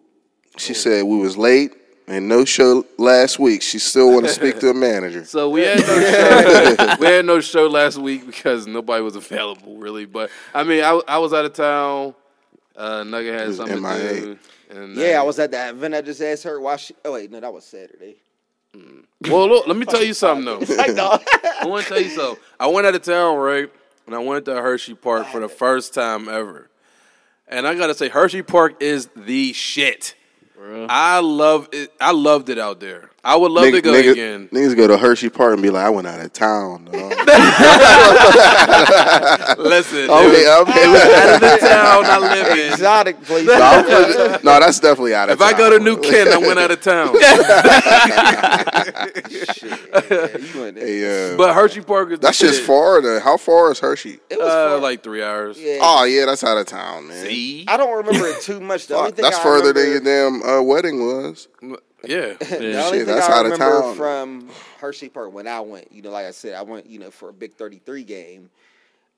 she 0.57 0.73
said 0.73 1.03
we 1.03 1.17
was 1.17 1.37
late 1.37 1.73
and 2.07 2.27
no 2.27 2.43
show 2.45 2.85
last 2.97 3.39
week. 3.39 3.61
She 3.61 3.79
still 3.79 4.11
want 4.11 4.25
to 4.25 4.31
speak 4.31 4.59
to 4.59 4.69
a 4.69 4.73
manager. 4.73 5.23
So 5.25 5.49
we 5.49 5.61
had 5.61 5.79
no 5.79 6.75
show. 6.75 6.95
we 6.99 7.05
had 7.05 7.25
no 7.25 7.39
show 7.41 7.67
last 7.67 7.97
week 7.97 8.25
because 8.25 8.67
nobody 8.67 9.01
was 9.03 9.15
available, 9.15 9.77
really. 9.77 10.05
But 10.05 10.29
I 10.53 10.63
mean, 10.63 10.83
I, 10.83 10.99
I 11.07 11.17
was 11.19 11.33
out 11.33 11.45
of 11.45 11.53
town. 11.53 12.15
Uh, 12.75 13.03
Nugget 13.03 13.33
had 13.33 13.47
was 13.47 13.57
something 13.57 13.81
to 13.83 14.19
do. 14.21 14.39
And, 14.71 14.95
Yeah, 14.95 15.17
uh, 15.17 15.21
I 15.21 15.23
was 15.23 15.37
at 15.39 15.51
that 15.51 15.75
event. 15.75 15.93
I 15.93 16.01
just 16.01 16.21
asked 16.21 16.43
her 16.43 16.59
why 16.59 16.77
she. 16.77 16.95
Oh 17.05 17.13
wait, 17.13 17.31
no, 17.31 17.39
that 17.39 17.53
was 17.53 17.65
Saturday. 17.65 18.15
Well, 19.29 19.47
look, 19.49 19.67
let 19.67 19.75
me 19.75 19.85
tell 19.85 20.03
you 20.03 20.13
something 20.13 20.45
though. 20.45 20.75
Like, 20.75 20.95
no. 20.95 21.19
I 21.61 21.65
want 21.65 21.83
to 21.83 21.89
tell 21.89 22.01
you 22.01 22.09
something. 22.09 22.41
I 22.59 22.67
went 22.67 22.87
out 22.87 22.95
of 22.95 23.03
town, 23.03 23.37
right? 23.37 23.69
And 24.07 24.15
I 24.15 24.19
went 24.19 24.45
to 24.45 24.55
Hershey 24.55 24.95
Park 24.95 25.27
for 25.27 25.39
the 25.39 25.49
first 25.49 25.93
time 25.93 26.27
ever. 26.27 26.70
And 27.51 27.67
I 27.67 27.75
gotta 27.75 27.93
say, 27.93 28.09
Hershey 28.09 28.41
Park 28.41 28.81
is 28.81 29.09
the 29.15 29.53
shit. 29.53 30.15
I 30.89 31.19
love 31.19 31.69
it. 31.71 31.91
I 31.99 32.11
loved 32.11 32.49
it 32.49 32.57
out 32.57 32.79
there. 32.79 33.10
I 33.23 33.35
would 33.35 33.51
love 33.51 33.65
to 33.71 33.81
go 33.81 33.91
nigga- 33.93 34.11
again. 34.13 34.49
Niggas 34.51 34.75
go 34.75 34.87
to 34.87 34.97
Hershey 34.97 35.29
Park 35.29 35.53
and 35.53 35.61
be 35.61 35.69
like, 35.69 35.85
I 35.85 35.89
went 35.89 36.07
out 36.07 36.19
of 36.19 36.33
town. 36.33 36.85
dog." 36.85 36.93
Listen, 39.59 39.99
it 39.99 40.09
was 40.09 40.41
yeah, 40.41 40.57
okay. 40.61 40.85
out 40.85 41.35
of 41.35 41.41
the 41.41 41.57
town 41.59 42.05
I 42.05 42.17
live 42.19 42.57
in. 42.57 42.71
Exotic 42.73 43.21
place. 43.23 43.45
No, 43.45 43.53
I'm 43.53 43.83
putting- 43.85 44.43
no, 44.45 44.59
that's 44.59 44.79
definitely 44.79 45.13
out 45.13 45.29
of 45.29 45.33
If 45.33 45.39
town. 45.39 45.53
I 45.53 45.57
go 45.57 45.69
to 45.77 45.83
New 45.83 45.97
Kent, 45.97 46.29
I 46.29 46.37
went 46.37 46.57
out 46.59 46.71
of 46.71 46.81
town. 46.81 47.13
Shit, 49.31 49.79
yeah, 50.09 50.37
you 50.37 50.61
went 50.61 50.75
there. 50.75 50.85
Hey, 50.87 51.33
uh, 51.33 51.37
But 51.37 51.53
Hershey 51.53 51.81
Park 51.81 52.09
is 52.11 52.19
the 52.19 52.27
that's 52.27 52.39
just 52.39 52.57
shit. 52.59 52.67
far. 52.67 53.01
To, 53.01 53.19
how 53.19 53.37
far 53.37 53.71
is 53.71 53.79
Hershey? 53.79 54.19
It 54.29 54.39
was 54.39 54.47
Uh, 54.51 54.79
like 54.79 55.03
three 55.03 55.23
hours. 55.23 55.57
yeah. 55.59 55.77
Oh 55.81 56.03
yeah, 56.05 56.25
that's 56.25 56.43
out 56.43 56.57
of 56.57 56.65
town, 56.65 57.07
man. 57.07 57.25
See? 57.25 57.65
I 57.67 57.77
don't 57.77 57.95
remember 58.05 58.27
it 58.27 58.41
too 58.41 58.59
much. 58.59 58.87
The 58.87 58.95
only 58.95 59.09
Fuck, 59.09 59.15
thing 59.17 59.23
that's 59.23 59.37
I 59.37 59.43
further 59.43 59.73
than 59.73 59.89
your 59.91 59.99
damn 59.99 60.41
uh, 60.43 60.61
wedding 60.61 60.99
was. 61.05 61.47
Yeah. 62.03 62.33
The 62.39 62.83
only 62.83 62.99
Shit, 62.99 63.05
thing 63.07 63.15
that's 63.15 63.29
I 63.29 63.39
out 63.39 63.45
of 63.45 63.51
remember 63.53 63.81
town. 63.81 63.95
from 63.95 64.49
Hershey 64.79 65.09
Park 65.09 65.33
when 65.33 65.47
I 65.47 65.59
went, 65.61 65.91
you 65.91 66.01
know, 66.01 66.09
like 66.11 66.25
I 66.25 66.31
said, 66.31 66.53
I 66.55 66.61
went, 66.63 66.85
you 66.87 66.99
know, 66.99 67.11
for 67.11 67.29
a 67.29 67.33
big 67.33 67.53
33 67.53 68.03
game. 68.03 68.49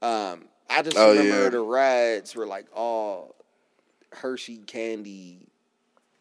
Um, 0.01 0.45
I 0.69 0.81
just 0.81 0.97
Oh, 0.97 1.11
remember 1.11 1.43
yeah. 1.43 1.49
the 1.49 1.59
rides 1.61 2.35
were 2.35 2.45
like 2.45 2.65
all 2.75 3.35
Hershey 4.11 4.57
candy. 4.57 5.47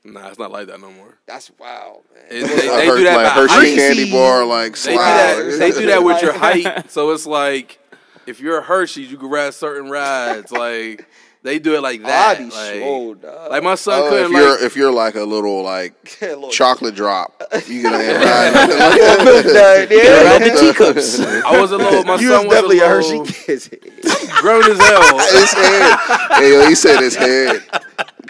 Nah, 0.05 0.29
it's 0.29 0.39
not 0.39 0.51
like 0.51 0.67
that 0.67 0.81
no 0.81 0.91
more. 0.91 1.17
That's 1.27 1.51
wild, 1.59 2.03
man. 2.15 2.25
It- 2.31 2.43
It 2.43 2.47
they- 2.47 2.53
was 2.55 2.63
they 2.63 2.89
Like 2.89 2.97
do 2.99 3.05
that 3.05 3.17
like 3.17 3.27
by 3.27 3.41
Hershey 3.41 3.55
height. 3.55 3.77
candy 3.77 4.11
bar, 4.11 4.45
like 4.45 4.77
They 4.79 4.91
do 4.93 4.97
slide. 4.97 4.97
that. 4.97 5.57
They 5.59 5.71
do 5.71 5.87
that 5.87 6.03
with 6.05 6.23
your 6.23 6.33
height. 6.39 6.91
So 6.91 7.11
it's 7.11 7.27
like 7.27 7.79
if 8.27 8.41
you're 8.41 8.59
a 8.59 8.63
Hershey, 8.63 9.03
you 9.03 9.17
can 9.17 9.29
ride 9.29 9.55
certain 9.55 9.91
rides. 9.91 10.51
Like 10.53 11.07
they 11.43 11.59
do 11.59 11.75
it 11.75 11.81
like 11.83 12.03
that. 12.03 12.37
I 12.39 12.45
be 12.45 12.51
like, 12.51 12.77
swole, 12.81 13.15
dog. 13.15 13.51
like 13.51 13.63
my 13.63 13.75
son 13.75 14.01
Oh, 14.01 14.05
if 14.07 14.11
couldn't 14.11 14.33
you're 14.33 14.51
like. 14.53 14.63
if 14.63 14.77
you're 14.77 14.93
like 14.93 15.15
a 15.17 15.25
little 15.25 15.63
like 15.63 16.19
A 16.23 16.27
little- 16.27 16.51
chocolate 16.51 16.95
drop, 16.95 17.43
you 17.67 17.83
can 17.83 17.93
ride. 18.23 19.25
Milk 19.25 19.45
dud, 19.53 19.89
yeah. 19.91 20.23
Ride 20.25 20.43
the 20.43 20.57
teacups. 20.61 21.21
I 21.21 21.61
was 21.61 21.73
a 21.73 21.77
little. 21.79 22.05
My 22.05 22.17
You 22.17 22.29
son 22.29 22.47
was 22.47 22.63
was 22.63 22.77
definitely 22.77 22.79
a 22.79 22.89
little, 22.89 23.25
Hershey 23.27 23.69
kid. 23.69 24.41
grown 24.41 24.63
as 24.71 24.79
hell. 24.79 25.19
his 25.19 25.53
head. 25.53 25.99
Hey, 26.35 26.53
yo, 26.53 26.67
he 26.69 26.75
said 26.75 27.01
his 27.01 27.15
head. 27.17 27.63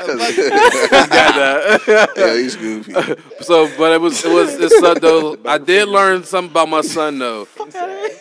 He 0.03 0.07
got 0.07 0.19
that. 1.37 2.09
yeah, 2.17 2.35
he's 2.35 2.57
goofy. 2.57 2.93
So, 3.41 3.71
but 3.77 3.93
it 3.93 4.01
was 4.01 4.25
it 4.25 4.33
was 4.33 4.55
it's 4.59 4.79
son 4.81 4.99
though. 5.01 5.37
I 5.45 5.59
did 5.59 5.89
learn 5.89 6.25
something 6.25 6.51
about 6.51 6.69
my 6.69 6.81
son 6.81 7.19
though. 7.19 7.47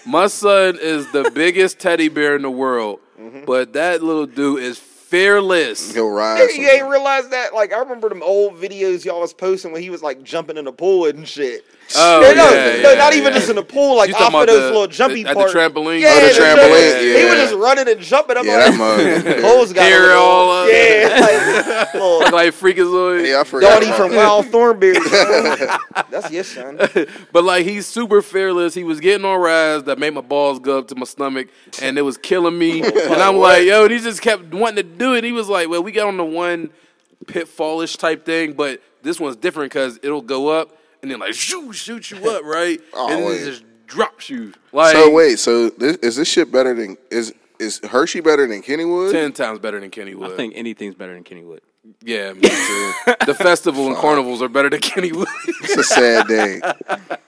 My 0.05 0.27
son 0.27 0.77
is 0.81 1.09
the 1.11 1.31
biggest 1.33 1.79
teddy 1.79 2.09
bear 2.09 2.35
in 2.35 2.41
the 2.41 2.51
world, 2.51 2.99
Mm-hmm. 3.21 3.45
but 3.45 3.73
that 3.73 4.01
little 4.01 4.25
dude 4.25 4.63
is 4.63 4.79
fearless. 4.79 5.93
He'll 5.93 6.09
ride. 6.09 6.39
Nigga, 6.39 6.57
you 6.57 6.69
ain't 6.69 6.87
realize 6.87 7.27
that? 7.29 7.53
Like, 7.53 7.71
I 7.73 7.79
remember 7.79 8.09
them 8.09 8.23
old 8.23 8.55
videos 8.55 9.05
y'all 9.05 9.19
was 9.19 9.33
posting 9.33 9.71
when 9.71 9.81
he 9.81 9.89
was 9.89 10.01
like 10.01 10.23
jumping 10.23 10.57
in 10.57 10.65
the 10.65 10.71
pool 10.71 11.05
and 11.05 11.27
shit. 11.27 11.65
Oh, 11.93 12.21
Yeah, 12.21 12.31
no, 12.33 12.49
yeah, 12.51 12.81
no, 12.83 12.91
yeah, 12.91 12.97
not 12.97 13.13
even 13.13 13.33
yeah. 13.33 13.39
just 13.39 13.49
in 13.49 13.57
the 13.57 13.63
pool, 13.63 13.97
like 13.97 14.07
You 14.09 14.15
off 14.15 14.33
of 14.33 14.47
those 14.47 14.59
the- 14.61 14.65
little 14.67 14.87
jumpy 14.87 15.21
at 15.25 15.27
the 15.29 15.33
parts. 15.33 15.53
trampoline? 15.53 15.99
Yeah, 15.99 16.13
Oh, 16.15 16.21
the 16.21 16.33
the 16.33 16.39
trampoline, 16.39 17.17
He 17.19 17.25
was 17.25 17.33
just 17.35 17.53
running 17.55 17.87
and 17.89 17.99
jumping. 17.99 18.37
I'm 18.37 18.45
Yeah, 18.45 18.55
like, 18.57 18.77
that 18.77 19.25
mug. 19.25 19.41
Cole's 19.41 19.73
got 19.73 19.83
Hair 19.83 20.01
little, 20.07 20.21
all 20.23 20.51
up. 20.63 20.69
yeah, 20.71 21.17
like, 21.83 21.93
little 21.93 22.19
like 22.31 22.53
freakazoid. 22.53 23.27
Yeah, 23.27 23.41
I 23.41 23.43
forgot. 23.43 23.73
Donnie 23.73 23.87
about 23.87 23.97
from. 23.97 24.15
Wild 24.15 24.45
Thornberry. 24.47 24.93
That's 26.09 26.31
your 26.31 26.43
son. 26.45 26.79
But 27.33 27.43
like 27.43 27.65
he's 27.65 27.87
super 27.87 28.21
fearless. 28.21 28.73
He 28.73 28.83
was 28.85 28.99
getting 29.01 29.25
on 29.25 29.39
rides 29.41 29.83
that 29.83 29.99
made 29.99 30.13
my 30.13 30.21
balls 30.21 30.59
go 30.59 30.79
up 30.79 30.87
to 30.89 30.95
my 30.95 31.05
stomach, 31.05 31.49
and 31.81 31.97
it 31.97 32.03
was 32.03 32.17
killing 32.17 32.57
me. 32.57 32.83
and 32.83 33.21
I'm 33.21 33.35
like, 33.35 33.65
yo, 33.65 33.83
and 33.83 33.91
he 33.91 33.99
just 33.99 34.21
kept 34.21 34.53
wanting 34.53 34.77
to 34.77 34.83
do 34.83 35.13
it. 35.15 35.23
He 35.25 35.33
was 35.33 35.49
like, 35.49 35.67
well, 35.67 35.83
we 35.83 35.91
got 35.91 36.07
on 36.07 36.15
the 36.17 36.23
one 36.23 36.69
pitfallish 37.25 37.97
type 37.97 38.25
thing, 38.25 38.53
but 38.53 38.81
this 39.03 39.19
one's 39.19 39.35
different 39.35 39.71
because 39.71 39.99
it'll 40.03 40.21
go 40.21 40.47
up 40.47 40.77
and 41.01 41.11
then 41.11 41.19
like 41.19 41.33
shoot, 41.33 41.73
shoot 41.73 42.11
you 42.11 42.29
up, 42.29 42.43
right? 42.43 42.79
Oh, 42.93 43.09
and 43.09 43.19
then 43.19 43.29
wait. 43.29 43.41
it 43.41 43.45
just 43.45 43.63
drops 43.87 44.29
you. 44.29 44.53
Like 44.71 44.95
So 44.95 45.11
wait, 45.11 45.39
so 45.39 45.69
this, 45.69 45.97
is 45.97 46.15
this 46.15 46.27
shit 46.27 46.51
better 46.51 46.73
than 46.73 46.97
is 47.09 47.33
is 47.59 47.79
Hershey 47.79 48.21
better 48.21 48.47
than 48.47 48.61
Kennywood? 48.61 49.11
ten 49.11 49.33
times 49.33 49.59
better 49.59 49.79
than 49.79 49.91
Kennywood. 49.91 50.33
I 50.33 50.35
think 50.35 50.53
anything's 50.55 50.95
better 50.95 51.13
than 51.13 51.23
Kennywood. 51.23 51.59
Yeah, 52.03 52.33
me 52.33 52.41
too. 52.41 52.93
the 53.25 53.35
festival 53.35 53.87
and 53.87 53.95
carnivals 53.95 54.41
are 54.41 54.49
better 54.49 54.69
than 54.69 54.81
Kennywood. 54.81 55.25
It's 55.63 55.77
a 55.77 55.83
sad 55.83 56.27
day. 56.27 56.61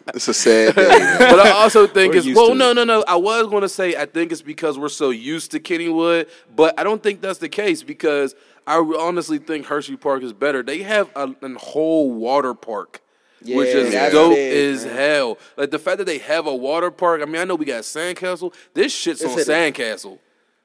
It's 0.09 0.27
a 0.27 0.33
sad 0.33 0.75
day. 0.75 0.89
man. 0.89 1.19
but 1.31 1.39
I 1.39 1.51
also 1.51 1.87
think 1.87 2.13
We're 2.13 2.17
it's 2.17 2.27
used 2.27 2.37
well, 2.37 2.49
to 2.49 2.55
no, 2.55 2.73
no, 2.73 2.83
no. 2.83 3.03
I 3.07 3.15
was 3.15 3.47
going 3.47 3.61
to 3.61 3.69
say 3.69 3.95
I 3.95 4.05
think 4.05 4.31
it's 4.31 4.41
because 4.41 4.77
we're 4.77 4.89
so 4.89 5.09
used 5.09 5.51
to 5.51 5.59
Kennywood, 5.59 6.29
but 6.55 6.79
I 6.79 6.83
don't 6.83 7.01
think 7.01 7.21
that's 7.21 7.39
the 7.39 7.49
case 7.49 7.83
because 7.83 8.35
I 8.65 8.77
honestly 8.77 9.39
think 9.39 9.65
Hershey 9.65 9.97
Park 9.97 10.23
is 10.23 10.33
better. 10.33 10.63
They 10.63 10.83
have 10.83 11.09
a, 11.15 11.33
a 11.41 11.53
whole 11.57 12.13
water 12.13 12.53
park. 12.53 13.01
Which 13.45 13.69
is 13.69 13.93
dope 14.11 14.33
big, 14.33 14.53
as 14.73 14.85
man. 14.85 14.95
hell. 14.95 15.37
Like 15.57 15.71
the 15.71 15.79
fact 15.79 15.97
that 15.99 16.05
they 16.05 16.17
have 16.19 16.47
a 16.47 16.55
water 16.55 16.91
park. 16.91 17.21
I 17.21 17.25
mean, 17.25 17.37
I 17.41 17.43
know 17.45 17.55
we 17.55 17.65
got 17.65 17.83
Sandcastle. 17.83 18.53
This 18.73 18.93
shit's 18.93 19.21
It's 19.21 19.33
on 19.33 19.39
a- 19.39 19.43
Sandcastle. 19.43 20.19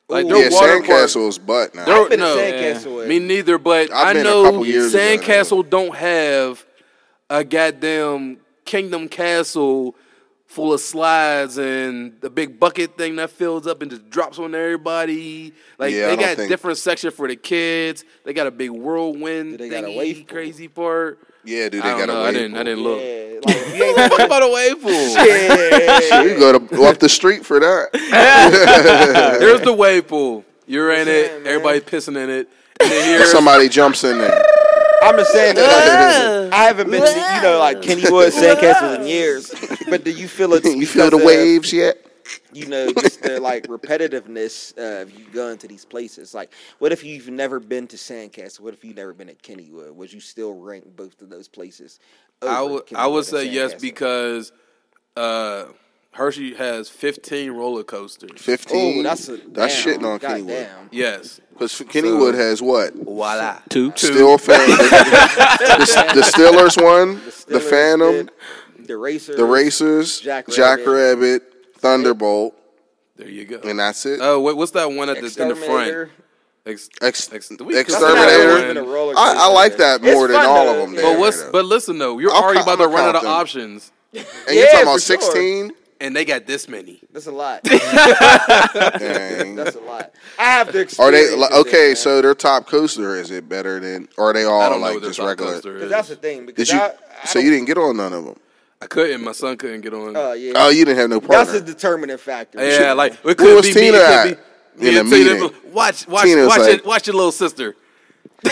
Like 0.09 0.25
Ooh. 0.25 0.29
their 0.29 0.51
yeah, 0.51 0.55
water 0.55 0.83
park. 0.83 0.85
Sandcastle's 1.11 1.39
butt 1.39 1.75
now. 1.75 1.85
There- 1.85 2.09
been 2.09 2.19
to 2.21 2.25
no, 2.25 2.37
Sandcastle. 2.37 3.07
me 3.07 3.19
neither. 3.19 3.59
But 3.59 3.93
I've 3.93 4.17
I 4.17 4.23
know 4.23 4.45
couple 4.45 4.67
years 4.67 4.95
ago. 4.95 5.03
Sandcastle 5.03 5.69
don't 5.69 5.95
have 5.95 6.65
a 7.29 7.45
goddamn 7.45 8.39
Kingdom 8.65 9.09
Castle 9.09 9.95
full 10.47 10.73
of 10.73 10.81
slides 10.81 11.59
and 11.59 12.19
the 12.23 12.31
big 12.31 12.59
bucket 12.59 12.97
thing 12.97 13.17
that 13.17 13.29
fills 13.29 13.67
up 13.67 13.83
and 13.83 13.91
just 13.91 14.09
drops 14.09 14.39
on 14.39 14.55
everybody. 14.55 15.53
Like 15.79 15.93
Yeah, 15.93 16.07
they 16.09 16.17
don't 16.17 16.25
got 16.25 16.37
think- 16.39 16.49
different 16.49 16.79
section 16.79 17.11
for 17.11 17.29
the 17.29 17.37
kids. 17.37 18.03
They 18.25 18.33
got 18.33 18.47
a 18.47 18.51
big 18.51 18.71
whirlwind. 18.71 19.53
Do 19.53 19.57
they 19.59 19.69
got 19.69 19.85
a 19.85 19.89
thingy, 19.89 19.99
wave 19.99 20.17
pool? 20.17 20.27
crazy 20.29 20.69
part. 20.69 21.19
Yeah, 21.45 21.69
dude, 21.69 21.83
I 21.83 21.93
they 21.93 21.99
don't 21.99 22.07
got 22.07 22.09
know. 22.09 22.21
a 22.21 22.23
I 22.23 22.25
wave 22.27 22.35
didn't. 22.35 22.55
I 22.55 22.57
pool. 22.59 22.65
didn't 22.65 22.83
look. 22.85 23.01
Yeah, 23.01 23.41
like, 23.47 23.57
if 23.57 23.77
you 23.77 23.85
ain't 23.85 24.11
What 24.11 24.25
about 24.25 24.43
a 24.43 24.49
wave 24.53 24.83
pool? 24.83 24.91
yeah. 24.93 26.01
Shit, 26.01 26.25
you 26.33 26.39
go 26.39 26.53
to 26.53 26.59
go 26.59 26.85
up 26.89 26.99
the 26.99 27.09
street 27.09 27.45
for 27.47 27.61
that. 27.61 27.91
There's 29.41 29.61
the 29.63 29.73
wave 29.73 30.09
pool. 30.09 30.45
You're 30.67 30.93
in 30.93 31.07
saying, 31.07 31.25
it. 31.37 31.45
man. 31.45 31.47
Everybody 31.55 31.81
pissing 31.81 32.17
in 32.23 32.29
it. 32.31 32.49
And 32.81 32.91
then 32.91 33.19
here's 33.19 33.31
Somebody 33.33 33.69
jumps 33.69 34.05
in 34.05 34.19
there. 34.19 34.45
I'm 35.03 35.17
just 35.17 35.33
saying 35.33 35.55
that 35.55 36.51
like, 36.51 36.53
I 36.53 36.65
haven't 36.65 36.91
been, 36.91 37.01
to, 37.01 37.09
you 37.09 37.43
know, 37.43 37.59
like 37.61 37.79
Kennywood 37.79 38.31
Sandcastle 38.33 39.01
in 39.01 39.07
years. 39.07 39.55
But 39.89 40.05
do 40.05 40.11
you 40.11 40.29
feel 40.29 40.53
it's 40.53 40.67
You 40.67 40.87
feel 40.87 41.09
the 41.09 41.17
waves 41.17 41.73
yet? 41.73 42.05
You 42.53 42.67
know, 42.67 42.93
just 42.93 43.23
the 43.23 43.41
like 43.41 43.67
repetitiveness 43.67 44.77
of 44.79 45.11
you 45.11 45.27
going 45.33 45.59
to 45.59 45.69
these 45.69 45.85
places. 45.85 46.35
Like, 46.35 46.53
what 46.79 46.93
if 46.93 47.05
you've 47.05 47.29
never 47.29 47.61
been 47.61 47.87
to 47.89 47.97
Sandcastle? 47.97 48.61
What 48.61 48.75
if 48.75 48.85
you've 48.85 48.97
never 48.97 49.13
been 49.13 49.29
at 49.29 49.43
Kennywood? 49.43 49.95
Would 49.95 50.13
you 50.13 50.21
still 50.21 50.55
rank 50.55 50.85
both 50.97 51.21
of 51.23 51.31
those 51.31 51.49
places? 51.49 52.01
I 52.43 52.61
over 52.61 52.75
would 52.75 52.95
I 52.95 53.07
would 53.07 53.25
say 53.25 53.49
yes 53.49 53.75
because 53.75 54.53
uh, 55.17 55.67
Hershey 56.13 56.55
has 56.55 56.89
15 56.89 57.51
roller 57.53 57.85
coasters. 57.85 58.41
Fifteen. 58.41 59.01
Oh, 59.01 59.03
that's 59.03 59.29
a 59.29 59.37
that's 59.37 59.85
damn, 59.85 60.01
shitting 60.01 60.05
on 60.05 60.19
God 60.19 60.41
Kennywood. 60.41 60.47
damn. 60.49 60.89
Yes. 60.91 61.41
Because 61.53 61.73
Kennywood 61.73 62.35
has 62.35 62.63
what? 62.63 62.95
Voila. 62.95 63.61
Two. 63.69 63.93
Still 63.97 64.39
fan. 64.39 64.59
the, 64.69 66.13
the 66.15 66.21
Steelers 66.21 66.83
one, 66.83 67.17
the, 67.25 67.31
Steelers 67.31 67.71
Phantom, 67.71 68.13
did, 68.13 68.31
the 68.87 68.97
Racers, 68.97 69.37
the 69.37 69.45
Racers, 69.45 70.21
Jack 70.21 70.49
Jack 70.49 70.87
Rabbit. 70.87 71.43
Rabbit, 71.83 72.03
Thunderbolt, 72.03 72.55
There 73.17 73.29
you 73.29 73.45
go. 73.45 73.61
and 73.65 73.79
that's 73.79 74.05
it. 74.07 74.21
Oh, 74.23 74.41
what, 74.41 74.57
what's 74.57 74.73
that 74.73 74.91
one 74.91 75.09
at 75.09 75.17
the, 75.21 75.43
in 75.43 75.49
the 75.49 75.57
front? 75.57 76.11
Ex, 76.67 76.91
Ex- 77.01 77.33
ex, 77.33 77.49
do 77.49 77.65
we 77.65 77.73
consider 77.75 77.81
Exterminator. 77.81 78.55
that 78.61 78.67
Been 78.69 78.77
a 78.77 78.85
one- 78.85 78.93
roller 78.93 79.15
I, 79.17 79.35
I 79.39 79.47
like 79.53 79.77
that 79.79 80.03
more 80.03 80.27
It's 80.27 80.33
than 80.35 80.43
fun, 80.43 80.47
all 80.47 80.65
though. 80.67 80.83
of 80.85 80.91
them. 80.93 81.01
But 81.03 81.19
what's 81.19 81.43
but 81.45 81.65
listen 81.65 81.97
though, 81.99 82.19
you're 82.19 82.31
I'll 82.31 82.43
already 82.43 82.59
count- 82.61 82.75
about 82.79 82.85
to 82.85 82.89
run 82.95 83.09
out 83.09 83.17
of 83.17 83.23
them. 83.23 83.31
options, 83.31 83.91
and 84.13 84.25
you're 84.49 84.55
Yeah, 84.65 84.65
talking 84.73 84.83
about 84.83 84.95
for 84.95 85.01
sure. 85.01 85.21
sixteen? 85.21 85.73
and 86.01 86.15
they 86.15 86.25
got 86.25 86.47
this 86.47 86.69
many. 86.69 87.01
That's 87.13 87.27
a 87.27 87.33
lot. 87.33 87.63
Dang. 87.65 89.57
That's 89.57 89.75
a 89.77 89.81
lot. 89.81 90.13
I 90.39 90.45
have 90.45 90.71
to. 90.71 90.71
Are 90.71 90.73
they 90.73 90.83
experience 90.83 91.37
like, 91.37 91.51
it, 91.51 91.55
okay? 91.67 91.87
man. 91.89 91.97
So 91.97 92.23
their 92.23 92.35
top 92.35 92.67
coaster 92.67 93.17
is 93.17 93.31
it 93.31 93.49
better 93.49 93.81
than? 93.81 94.09
Or 94.17 94.31
are 94.31 94.33
they 94.33 94.45
all 94.45 94.79
like 94.79 95.01
just 95.01 95.19
regular? 95.19 95.61
Because 95.61 95.91
that's 95.91 96.09
the 96.09 96.17
thing. 96.17 96.47
Because 96.47 96.69
Did 96.69 96.75
you? 96.77 96.81
I, 96.81 96.93
I 97.23 97.27
so 97.27 97.39
you 97.41 97.51
didn't 97.51 97.67
get 97.67 97.79
on 97.79 97.97
none 97.97 98.13
of 98.13 98.25
them? 98.27 98.39
I 98.81 98.87
couldn't. 98.87 99.23
My 99.25 99.33
son 99.33 99.57
couldn't 99.57 99.81
get 99.81 99.93
on. 99.93 100.17
Oh 100.17 100.33
yeah. 100.35 100.53
Oh, 100.55 100.69
you 100.71 100.85
didn't 100.85 100.99
have 100.99 101.11
no 101.11 101.21
problem. 101.21 101.47
That's 101.47 101.59
a 101.59 101.61
determining 101.75 102.17
factor. 102.19 102.65
yeah, 102.65 102.93
like 102.93 103.15
it 103.15 103.25
Where 103.25 103.35
could 103.35 103.57
was 103.57 103.67
be 103.67 103.73
Tina 103.75 103.99
me. 103.99 103.99
It 103.99 104.07
could 104.07 104.39
be 104.79 104.85
me 104.85 104.91
In 104.91 104.97
and 104.99 105.11
the 105.13 105.17
Tina. 105.17 105.35
meeting. 105.35 105.73
Watch, 105.73 106.07
watch, 106.07 106.25
Tina 106.25 106.47
watch 106.47 106.59
like- 106.61 106.71
it. 106.75 106.87
Watch 106.87 107.07
your 107.09 107.17
little 107.17 107.33
sister. 107.33 107.75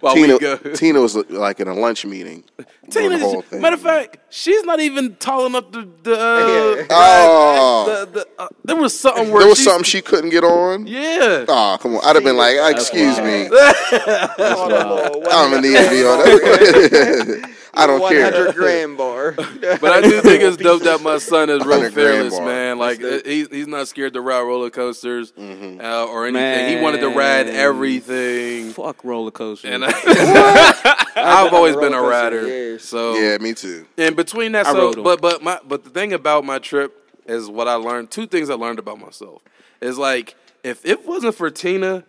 While 0.00 0.14
Tina, 0.14 0.34
we 0.34 0.38
go. 0.38 0.56
Tina 0.74 1.00
was 1.00 1.14
like 1.30 1.60
in 1.60 1.68
a 1.68 1.72
lunch 1.74 2.04
meeting. 2.04 2.44
Tina, 2.90 3.16
the 3.16 3.24
whole 3.24 3.40
thing. 3.40 3.62
matter 3.62 3.74
of 3.76 3.80
fact, 3.80 4.18
she's 4.28 4.62
not 4.64 4.80
even 4.80 5.16
tall 5.16 5.46
enough 5.46 5.70
to. 5.72 5.84
to 6.04 6.12
uh, 6.12 6.76
Yeah. 6.78 6.86
Oh. 6.90 7.84
the, 8.04 8.06
the, 8.12 8.28
uh, 8.42 8.48
there 8.64 8.76
was 8.76 8.98
something 8.98 9.30
where 9.30 9.40
there 9.40 9.48
was 9.48 9.56
she- 9.58 9.64
something 9.64 9.84
she 9.84 10.02
couldn't 10.02 10.28
get 10.30 10.44
on. 10.44 10.86
Yeah. 10.86 11.46
Oh, 11.48 11.78
come 11.80 11.94
on! 11.96 12.04
I'd 12.04 12.16
have 12.16 12.24
been 12.24 12.36
like, 12.36 12.56
"Excuse 12.74 13.18
me, 13.18 13.46
On 13.48 14.72
a 14.72 14.94
little 14.94 15.22
I'm 15.30 15.50
gonna 15.50 15.62
need 15.62 15.76
to 15.76 15.88
be 15.90 16.04
on 16.04 16.18
that." 16.18 17.50
I 17.80 17.86
don't 17.86 18.00
One 18.00 18.12
care. 18.12 18.24
hundred 18.24 18.54
grand 18.54 18.96
bar. 18.98 19.32
But 19.80 19.84
I 19.92 20.00
do 20.00 20.20
think 20.22 20.42
it's 20.42 20.56
dope 20.56 20.82
that 20.82 21.00
my 21.02 21.18
son 21.18 21.50
is 21.50 21.64
real 21.64 21.90
fearless, 21.90 22.38
man. 22.40 22.78
Like 22.78 23.00
he's 23.00 23.48
he's 23.48 23.66
not 23.66 23.88
scared 23.88 24.12
to 24.14 24.20
ride 24.20 24.42
roller 24.42 24.70
coasters 24.70 25.32
Mm-hmm. 25.32 25.80
uh, 25.80 26.04
or 26.06 26.26
anything. 26.26 26.76
He 26.76 26.82
wanted 26.82 27.00
to 27.00 27.08
ride 27.08 27.46
everything, 27.48 28.70
Fuck 28.72 29.04
roller 29.04 29.30
coaster. 29.30 29.68
and 29.68 29.84
I, 29.86 29.92
I've 31.16 31.52
always 31.52 31.76
been 31.76 31.92
a 31.94 32.02
rider. 32.02 32.46
years. 32.46 32.84
So 32.84 33.14
Yeah, 33.14 33.38
me 33.38 33.54
too. 33.54 33.86
in 33.96 34.14
between 34.14 34.52
that, 34.52 34.66
I 34.66 34.72
so 34.72 34.92
but 35.02 35.20
but 35.20 35.42
my 35.42 35.58
but 35.66 35.84
the 35.84 35.90
thing 35.90 36.12
about 36.12 36.44
my 36.44 36.58
trip 36.58 36.96
is 37.26 37.48
what 37.48 37.68
I 37.68 37.74
learned. 37.74 38.10
Two 38.10 38.26
things 38.26 38.50
I 38.50 38.54
learned 38.54 38.78
about 38.78 38.98
myself 39.00 39.42
is 39.80 39.98
like 39.98 40.34
if 40.62 40.84
it 40.84 41.06
wasn't 41.06 41.34
for 41.34 41.50
Tina, 41.50 42.04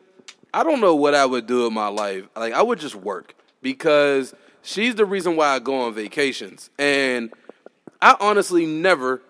I 0.53 0.63
don't 0.63 0.81
know 0.81 0.95
what 0.95 1.13
I 1.15 1.25
would 1.25 1.47
do 1.47 1.67
in 1.67 1.73
my 1.73 1.87
life. 1.87 2.25
Like 2.35 2.53
I 2.53 2.61
would 2.61 2.79
just 2.79 2.95
work 2.95 3.35
because 3.61 4.33
she's 4.61 4.95
the 4.95 5.05
reason 5.05 5.35
why 5.35 5.49
I 5.49 5.59
go 5.59 5.81
on 5.81 5.93
vacations, 5.93 6.69
and 6.77 7.31
I 8.01 8.15
honestly 8.19 8.65
never 8.65 9.21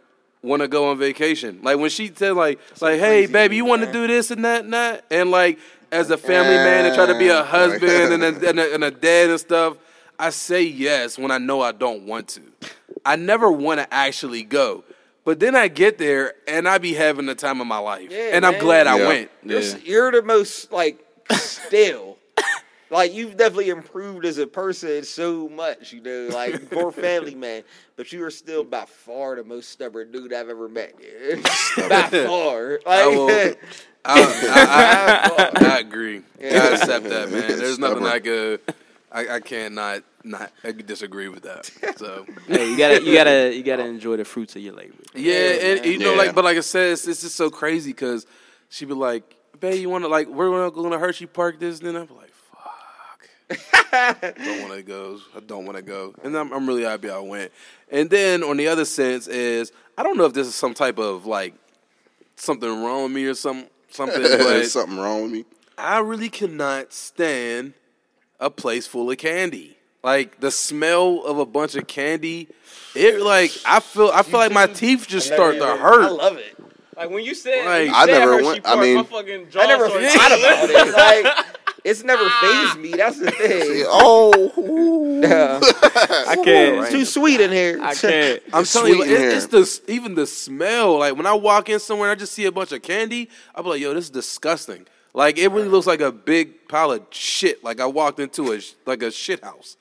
want 0.42 0.62
to 0.62 0.68
go 0.68 0.90
on 0.90 0.98
vacation. 0.98 1.60
Like 1.62 1.78
when 1.78 1.90
she 1.90 2.12
said 2.14 2.34
like 2.34 2.60
like 2.82 3.00
Hey 3.00 3.22
crazy 3.24 3.34
baby, 3.34 3.56
you 3.58 3.66
want 3.66 3.84
to 3.84 3.92
do 3.92 4.08
this 4.08 4.32
and 4.32 4.44
that 4.46 4.64
and 4.64 4.74
that, 4.74 5.06
and 5.12 5.32
like 5.32 5.60
as 5.92 6.10
a 6.10 6.18
family 6.18 6.56
man 6.56 6.86
and 6.86 6.96
try 6.96 7.06
to 7.06 7.18
be 7.18 7.28
a 7.28 7.44
husband 7.44 8.14
and 8.14 8.24
a, 8.24 8.28
and, 8.50 8.60
a, 8.60 8.74
and 8.74 8.84
a 8.84 8.92
dad 8.92 9.30
and 9.30 9.40
stuff. 9.40 9.78
I 10.18 10.30
say 10.30 10.62
yes 10.62 11.18
when 11.18 11.32
I 11.32 11.40
know 11.40 11.62
I 11.62 11.72
don't 11.72 12.04
want 12.06 12.28
to. 12.30 12.42
I 13.04 13.16
never 13.16 13.52
want 13.52 13.80
to 13.80 13.92
actually 13.92 14.44
go. 14.44 14.84
But 15.24 15.40
then 15.40 15.56
I 15.56 15.68
get 15.68 15.98
there 15.98 16.34
and 16.48 16.68
I 16.68 16.78
be 16.78 16.94
having 16.94 17.26
the 17.26 17.36
time 17.36 17.60
of 17.60 17.68
my 17.68 17.80
life. 17.80 18.10
Yeah, 18.12 18.30
and 18.34 18.46
I'm 18.46 18.54
man. 18.54 18.62
glad 18.62 18.88
I 18.88 18.98
Yeah. 19.00 19.08
went. 19.08 19.32
You're, 19.44 19.62
you're 19.80 20.12
the 20.12 20.22
most 20.22 20.72
like 20.72 21.04
still. 21.32 22.18
Like 22.92 23.14
you've 23.14 23.38
definitely 23.38 23.70
improved 23.70 24.26
as 24.26 24.38
a 24.38 24.46
person 24.46 25.04
so 25.04 25.48
much, 25.50 25.94
you 25.94 26.02
know, 26.02 26.28
like 26.34 26.72
more 26.72 26.92
family 26.92 27.34
man. 27.36 27.64
But 27.96 28.12
you 28.12 28.24
are 28.26 28.30
still 28.30 28.64
by 28.64 28.86
far 28.86 29.38
the 29.38 29.44
most 29.44 29.70
stubborn 29.70 30.12
dude 30.12 30.34
I've 30.34 30.50
ever 30.50 30.68
met. 30.68 30.94
dude. 31.02 31.42
by 31.90 32.02
far. 32.10 32.80
Like, 32.86 33.00
I 33.00 33.08
will- 33.08 33.56
I, 34.04 34.16
I, 34.16 35.52
I, 35.68 35.74
I 35.76 35.80
agree. 35.80 36.22
I 36.42 36.46
accept 36.46 37.06
that, 37.10 37.32
man. 37.32 37.48
There's 37.48 37.78
nothing 37.80 38.04
Stubborn. 38.04 38.06
I 38.08 38.20
could. 38.20 38.60
I, 39.12 39.36
I 39.36 39.40
can't 39.42 39.74
not 39.76 40.04
not 40.24 40.52
I 40.64 40.72
disagree 40.72 41.28
with 41.28 41.44
that. 41.44 41.66
So 41.98 42.26
hey, 42.48 42.70
you 42.72 42.78
gotta, 42.78 43.02
you 43.04 43.14
gotta, 43.14 43.56
you 43.56 43.62
gotta 43.64 43.86
enjoy 43.86 44.18
the 44.18 44.26
fruits 44.26 44.56
of 44.56 44.62
your 44.62 44.74
labor. 44.74 44.96
yeah, 45.14 45.34
and 45.34 45.86
you 45.86 45.98
know, 46.00 46.12
Yeah. 46.14 46.18
like, 46.18 46.34
but 46.36 46.44
like 46.44 46.58
I 46.58 46.62
said, 46.62 46.94
it's, 46.94 47.08
it's 47.08 47.22
just 47.22 47.36
so 47.36 47.50
crazy 47.50 47.92
because 47.92 48.26
she 48.70 48.86
be 48.86 48.94
like, 48.94 49.36
"Babe, 49.60 49.80
you 49.82 49.90
want 49.90 50.04
to 50.04 50.08
like 50.08 50.28
we're 50.28 50.50
gonna 50.50 50.72
go 50.72 50.90
to 50.90 50.98
Hershey 50.98 51.26
Park 51.28 51.60
this?" 51.60 51.80
And 51.80 51.88
then 51.90 51.96
I'm 51.98 52.08
like, 52.16 52.30
"Fuck, 52.30 52.31
don't 53.92 54.62
want 54.62 54.74
to 54.74 54.84
go. 54.84 55.20
I 55.36 55.40
don't 55.42 55.66
want 55.66 55.78
to 55.78 55.84
go." 55.84 56.14
And 56.24 56.36
I'm, 56.38 56.52
I'm 56.52 56.68
really 56.68 56.84
happy 56.84 57.10
I 57.10 57.20
went. 57.20 57.52
And 57.92 58.10
then 58.10 58.44
on 58.44 58.58
the 58.58 58.68
other 58.68 58.86
sense 58.86 59.28
is 59.28 59.72
I 59.98 60.04
don't 60.04 60.18
know 60.18 60.26
if 60.26 60.34
this 60.34 60.48
is 60.48 60.56
some 60.56 60.74
type 60.74 60.98
of 61.00 61.26
like 61.26 61.54
something 62.36 62.70
wrong 62.84 63.04
with 63.04 63.12
me 63.12 63.26
or 63.26 63.34
some 63.34 63.66
something, 63.90 64.22
but 64.22 64.66
something 64.66 64.98
wrong 64.98 65.24
with 65.24 65.32
me. 65.32 65.46
I 65.78 66.00
really 66.00 66.30
cannot 66.30 66.94
stand 66.94 67.74
a 68.40 68.50
place 68.50 68.88
full 68.88 69.10
of 69.12 69.18
candy. 69.18 69.78
like 70.04 70.40
the 70.40 70.52
smell 70.52 71.24
of 71.26 71.38
a 71.38 71.46
bunch 71.46 71.76
of 71.76 71.88
candy. 71.88 72.48
It 72.96 73.22
like 73.22 73.52
I 73.66 73.80
feel 73.80 74.10
I 74.14 74.24
feel 74.24 74.40
like 74.40 74.52
my 74.52 74.68
teeth 74.82 75.08
just 75.08 75.28
start 75.28 75.56
to 75.58 75.66
hurt. 75.66 76.04
I 76.06 76.10
love 76.10 76.38
it. 76.38 76.58
Like 76.98 77.10
when 77.10 77.24
you 77.24 77.34
said, 77.34 77.66
Like, 77.66 77.66
when 77.66 77.86
you 77.88 77.94
I 77.96 78.06
said 78.06 78.20
never 78.20 78.44
went- 78.44 78.68
I 78.68 78.80
mean- 78.80 78.96
my 78.98 79.04
fucking 79.04 79.50
jaw 79.50 79.62
I 79.62 79.66
never 79.66 79.90
started- 79.90 80.10
thought 80.12 80.32
about 80.40 80.70
it. 80.70 81.26
Like 81.26 81.46
it's 81.84 82.04
never 82.04 82.24
ah. 82.26 82.72
phased 82.74 82.80
me. 82.82 82.98
That's 82.98 83.20
the 83.20 83.32
thing. 83.32 83.86
Oh, 83.88 84.52
Yeah. 85.22 85.60
I 85.64 86.36
can't. 86.44 86.82
It's 86.82 86.92
too 86.92 87.06
sweet 87.06 87.40
in 87.42 87.52
here. 87.52 87.80
I 87.82 87.94
can't. 87.94 88.42
I'm 88.54 88.62
It's 88.64 88.74
telling 88.74 88.94
you, 88.94 89.04
sweet 89.04 89.12
in 89.12 89.16
it, 89.16 89.20
here. 89.20 89.32
it's 89.32 89.48
the 89.48 89.92
even 89.92 90.16
the 90.16 90.26
smell. 90.26 91.00
Like 91.00 91.16
when 91.16 91.26
I 91.26 91.34
walk 91.34 91.70
in 91.70 91.80
somewhere 91.80 92.10
and 92.12 92.18
I 92.18 92.20
just 92.20 92.34
see 92.34 92.46
a 92.46 92.52
bunch 92.52 92.72
of 92.72 92.82
candy, 92.82 93.30
I'm 93.54 93.66
like, 93.66 93.82
yo, 93.82 93.94
this 93.94 94.06
is 94.06 94.10
disgusting. 94.10 94.88
Like 95.14 95.38
it 95.38 95.50
really 95.50 95.68
looks 95.68 95.86
like 95.88 96.02
a 96.02 96.12
big 96.12 96.68
pile 96.68 96.92
of 96.92 97.06
shit. 97.12 97.64
Like 97.64 97.80
I 97.80 97.86
walked 97.86 98.20
into 98.20 98.54
a 98.54 98.60
like 98.86 99.04
a 99.04 99.12
shit 99.12 99.44
house. 99.44 99.78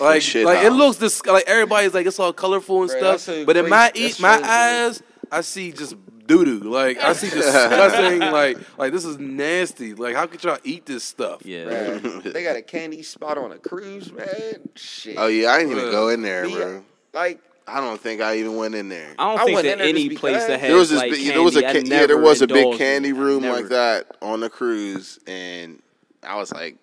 Like, 0.00 0.22
shit 0.22 0.46
like 0.46 0.64
it 0.64 0.70
looks 0.70 0.96
dis- 0.96 1.24
like 1.26 1.44
everybody's 1.46 1.92
like 1.92 2.06
it's 2.06 2.18
all 2.18 2.32
colorful 2.32 2.82
and 2.82 2.90
Bruh, 2.90 3.18
stuff. 3.18 3.46
But 3.46 3.56
in 3.58 3.68
my 3.68 3.90
crazy. 3.90 4.06
eat 4.06 4.20
my 4.20 4.40
eyes, 4.42 5.02
I 5.30 5.42
see 5.42 5.70
just 5.70 5.94
doo 6.26 6.44
doo. 6.44 6.58
Like 6.60 6.98
I 7.02 7.12
see 7.12 7.28
disgusting. 7.30 8.18
like 8.32 8.58
like 8.78 8.92
this 8.92 9.04
is 9.04 9.18
nasty. 9.18 9.94
Like 9.94 10.14
how 10.14 10.26
could 10.26 10.42
y'all 10.44 10.58
eat 10.64 10.86
this 10.86 11.04
stuff? 11.04 11.44
Yeah. 11.44 11.66
Man, 11.66 12.22
they 12.24 12.42
got 12.42 12.56
a 12.56 12.62
candy 12.62 13.02
spot 13.02 13.38
on 13.38 13.52
a 13.52 13.58
cruise, 13.58 14.12
man. 14.12 14.26
Shit. 14.74 15.16
oh 15.18 15.26
yeah, 15.26 15.50
I 15.50 15.58
didn't 15.58 15.72
even 15.72 15.88
uh, 15.88 15.90
go 15.90 16.08
in 16.08 16.22
there, 16.22 16.46
Me, 16.46 16.54
bro. 16.54 16.84
Like 17.12 17.40
I 17.66 17.80
don't 17.80 18.00
think 18.00 18.20
I 18.20 18.38
even 18.38 18.56
went 18.56 18.74
in 18.74 18.88
there. 18.88 19.14
I 19.18 19.30
don't 19.30 19.40
I 19.40 19.44
think 19.44 19.62
that 19.62 19.80
in 19.80 19.88
any 19.88 20.08
place 20.16 20.44
that 20.46 20.58
had 20.60 20.70
There 20.70 20.76
was 20.76 20.90
this, 20.90 20.98
like 20.98 21.10
big, 21.12 21.20
candy, 21.20 21.32
there 21.34 21.42
was 21.42 21.56
a 21.56 21.66
I 21.68 21.72
ca- 21.72 21.82
yeah, 21.84 22.06
there 22.06 22.18
was 22.18 22.42
a 22.42 22.46
big 22.46 22.76
candy 22.78 23.12
room 23.12 23.44
like 23.44 23.68
that 23.68 24.16
on 24.20 24.40
the 24.40 24.50
cruise, 24.50 25.18
and 25.26 25.80
I 26.22 26.36
was 26.36 26.52
like 26.52 26.76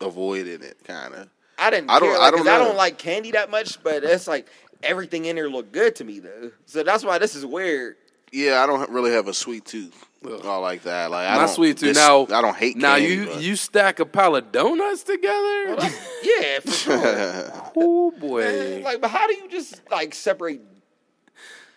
avoiding 0.00 0.62
it, 0.62 0.78
kind 0.84 1.14
of. 1.14 1.28
I 1.58 1.70
didn't 1.70 1.90
I 1.90 1.98
don't- 2.00 2.08
care, 2.08 2.18
I 2.18 2.20
like, 2.24 2.30
don't 2.32 2.38
'cause 2.40 2.48
I 2.48 2.58
don't 2.58 2.76
like 2.76 2.98
candy 2.98 3.30
that 3.32 3.50
much, 3.50 3.82
but 3.82 4.02
it's 4.04 4.26
like 4.26 4.48
everything 4.82 5.26
in 5.26 5.36
there 5.36 5.48
looked 5.50 5.72
good 5.72 5.94
to 5.96 6.04
me 6.04 6.18
though. 6.18 6.50
So 6.66 6.82
that's 6.82 7.04
why 7.04 7.18
this 7.18 7.34
is 7.34 7.44
weird. 7.46 7.96
Yeah, 8.32 8.62
I 8.62 8.66
don't 8.66 8.88
really 8.90 9.12
have 9.12 9.28
a 9.28 9.34
sweet 9.34 9.64
tooth. 9.66 10.06
All 10.44 10.60
like 10.60 10.82
that. 10.84 11.10
Like 11.10 11.28
I 11.28 11.32
My 11.34 11.46
don't, 11.46 11.48
sweet 11.54 11.76
tooth. 11.78 11.94
this- 11.94 11.96
Now 11.96 12.22
I 12.32 12.40
don't 12.40 12.56
hate. 12.56 12.76
Now 12.76 12.96
candy, 12.96 13.14
you 13.14 13.26
but- 13.26 13.42
you 13.42 13.56
stack 13.56 13.98
a 14.00 14.06
pile 14.06 14.36
of 14.36 14.50
donuts 14.52 15.02
together. 15.02 15.76
Yeah, 16.22 16.60
for 16.60 16.70
sure. 16.70 17.52
oh 17.76 18.12
boy, 18.12 18.80
like, 18.84 19.00
but 19.00 19.10
how 19.10 19.26
do 19.26 19.34
you 19.34 19.48
just 19.48 19.80
like 19.90 20.14
separate 20.14 20.60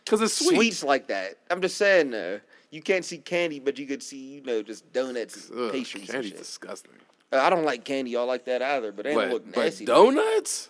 because 0.03 0.21
it's 0.21 0.35
sweet. 0.35 0.55
sweets 0.55 0.83
like 0.83 1.07
that? 1.07 1.37
I'm 1.49 1.61
just 1.61 1.77
saying, 1.77 2.13
uh, 2.13 2.37
you 2.69 2.81
can't 2.83 3.03
see 3.03 3.17
candy, 3.17 3.59
but 3.59 3.79
you 3.79 3.87
could 3.87 4.03
see, 4.03 4.35
you 4.35 4.41
know, 4.43 4.61
just 4.61 4.91
donuts, 4.93 5.49
and 5.49 5.59
Ugh, 5.59 5.71
pastries, 5.71 6.03
and 6.03 6.11
candy's 6.11 6.29
shit. 6.31 6.37
disgusting. 6.37 6.91
Uh, 7.33 7.37
I 7.37 7.49
don't 7.49 7.65
like 7.65 7.83
candy 7.83 8.15
all 8.15 8.27
like 8.27 8.45
that 8.45 8.61
either, 8.61 8.91
but 8.91 9.05
they 9.05 9.13
don't 9.15 9.23
But, 9.23 9.33
look 9.33 9.51
but 9.55 9.63
nasty. 9.65 9.85
donuts, 9.85 10.69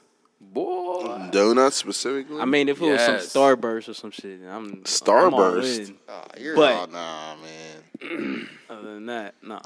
boy. 0.54 1.30
donuts 1.32 1.76
specifically. 1.78 2.40
I 2.40 2.46
mean, 2.46 2.70
if 2.70 2.82
it 2.82 2.90
was 2.90 3.02
some 3.02 3.16
Starburst 3.16 3.90
or 3.90 3.94
some 3.94 4.12
shit, 4.12 4.40
I'm 4.42 4.48
I'm 4.48 4.70
all 4.72 4.82
Starburst? 4.84 5.90
in. 5.90 5.96
Ah, 6.10 6.26
you're 6.40 6.56
But- 6.56 6.90
oh 6.90 6.92
nah, 6.92 7.36
man, 7.36 8.50
Other 8.70 8.94
than 8.96 9.06
that, 9.08 9.36
nah. 9.42 9.60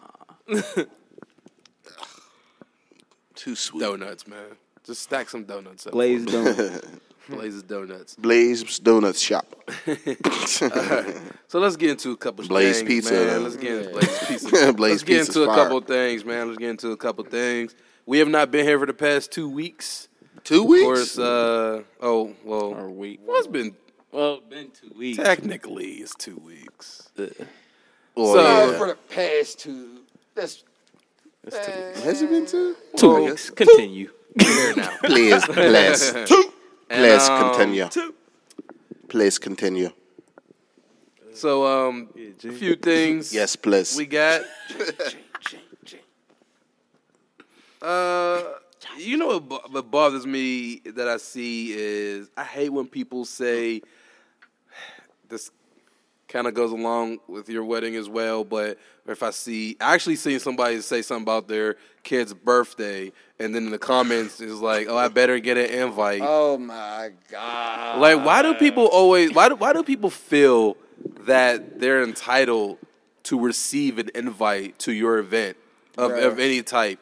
too 3.36 3.56
sweet. 3.56 3.82
Donuts, 3.82 4.28
man. 4.28 4.44
Just 4.86 5.02
stack 5.04 5.30
some 5.30 5.44
donuts 5.46 5.86
up. 5.88 5.94
Glazed 5.94 6.30
donut. 6.30 6.84
Blazes 7.30 7.64
donuts. 7.68 8.16
Blaze 8.20 8.80
Donuts 8.80 9.20
Shop. 9.20 9.46
So 11.48 11.60
let's 11.60 11.76
get 11.76 11.92
into 11.92 12.12
a 12.12 12.18
couple 12.18 12.48
Blaze 12.48 12.78
things, 12.78 12.88
Pizza, 12.88 13.14
man. 13.14 13.44
Let's 13.44 13.56
get 13.56 13.72
into 13.86 13.90
Blaze 13.92 14.28
Pizza. 14.28 14.74
Blaze 14.74 14.92
let's 14.92 15.04
get 15.04 15.28
into 15.28 15.44
a 15.44 15.46
fire. 15.46 15.56
couple 15.56 15.82
things, 15.82 16.26
man. 16.26 16.48
Let's 16.48 16.58
get 16.58 16.70
into 16.72 16.90
a 16.92 16.98
couple 16.98 17.24
things. 17.26 17.76
We 18.06 18.18
have 18.20 18.28
not 18.28 18.50
been 18.52 18.66
here 18.66 18.80
for 18.80 18.88
the 18.88 18.94
past 18.94 19.32
two 19.32 19.48
weeks. 19.48 20.08
Two 20.50 20.62
Of 20.64 20.68
weeks. 20.68 20.84
course, 20.84 21.20
uh, 21.20 21.84
oh 22.02 22.34
well, 22.44 22.74
or 22.74 22.90
week. 22.90 23.20
well, 23.24 23.38
it's 23.38 23.46
been 23.46 23.76
Well, 24.12 24.42
been 24.42 24.72
two 24.72 24.92
weeks. 24.98 25.20
technically 25.24 25.92
it's 26.02 26.16
two 26.16 26.38
weeks. 26.38 27.08
Well, 28.16 28.34
so- 28.34 28.40
Uh, 28.40 28.72
yeah. 28.72 28.78
for 28.80 28.88
the 28.88 28.96
past 28.96 29.60
two. 29.60 30.00
That's 30.34 30.64
That's 31.44 31.68
two, 31.68 32.02
Has 32.02 32.22
it 32.24 32.30
been 32.32 32.48
two? 32.48 32.76
two 32.96 33.10
Well, 33.10 33.26
weeks. 33.26 33.52
Continue. 33.52 34.10
Here 34.42 34.74
now. 34.76 34.98
Please, 35.04 35.46
please, 35.46 36.14
And, 36.16 36.28
please 36.90 37.30
um, 37.30 37.54
continue. 37.54 37.88
Please 39.08 39.38
continue. 39.38 39.92
So, 41.36 41.64
um, 41.68 42.10
a 42.44 42.52
few 42.52 42.76
things. 42.76 43.32
Yes, 43.32 43.56
please. 43.56 43.96
we 43.96 44.08
got. 44.08 44.42
Uh, 47.82 48.44
you 48.98 49.18
know 49.18 49.28
what, 49.28 49.50
bo- 49.50 49.62
what 49.72 49.92
bothers 49.92 50.26
me 50.26 50.82
that 50.86 51.08
I 51.08 51.18
see 51.18 51.74
is 51.74 52.30
I 52.36 52.44
hate 52.44 52.70
when 52.70 52.88
people 52.88 53.26
say 53.26 53.82
this 55.30 55.52
kind 56.28 56.48
of 56.48 56.54
goes 56.54 56.72
along 56.72 57.18
with 57.28 57.50
your 57.50 57.64
wedding 57.64 57.96
as 57.96 58.08
well. 58.08 58.44
But 58.44 58.78
if 59.08 59.24
I 59.24 59.32
see, 59.32 59.76
I 59.82 59.94
actually 59.94 60.16
seen 60.16 60.40
somebody 60.40 60.80
say 60.82 61.02
something 61.02 61.24
about 61.24 61.48
their 61.48 61.76
kid's 62.04 62.34
birthday, 62.34 63.12
and 63.40 63.54
then 63.54 63.66
in 63.66 63.72
the 63.72 63.80
comments 63.80 64.40
is 64.40 64.62
like, 64.62 64.88
"Oh, 64.88 64.98
I 64.98 65.08
better 65.08 65.40
get 65.40 65.58
an 65.58 65.66
invite." 65.66 66.22
oh 66.24 66.58
my 66.58 67.12
god. 67.30 68.00
Like, 68.00 68.24
why 68.24 68.42
do 68.42 68.54
people 68.54 68.86
always? 68.86 69.34
Why 69.34 69.50
do 69.50 69.56
why 69.56 69.74
do 69.74 69.84
people 69.84 70.10
feel 70.10 70.78
that 71.22 71.80
they're 71.80 72.04
entitled 72.04 72.78
to 73.24 73.40
receive 73.40 73.98
an 74.00 74.10
invite 74.16 74.80
to 74.80 74.94
your 74.94 75.18
event 75.18 75.58
of, 75.98 76.12
of 76.12 76.40
any 76.40 76.62
type? 76.62 77.00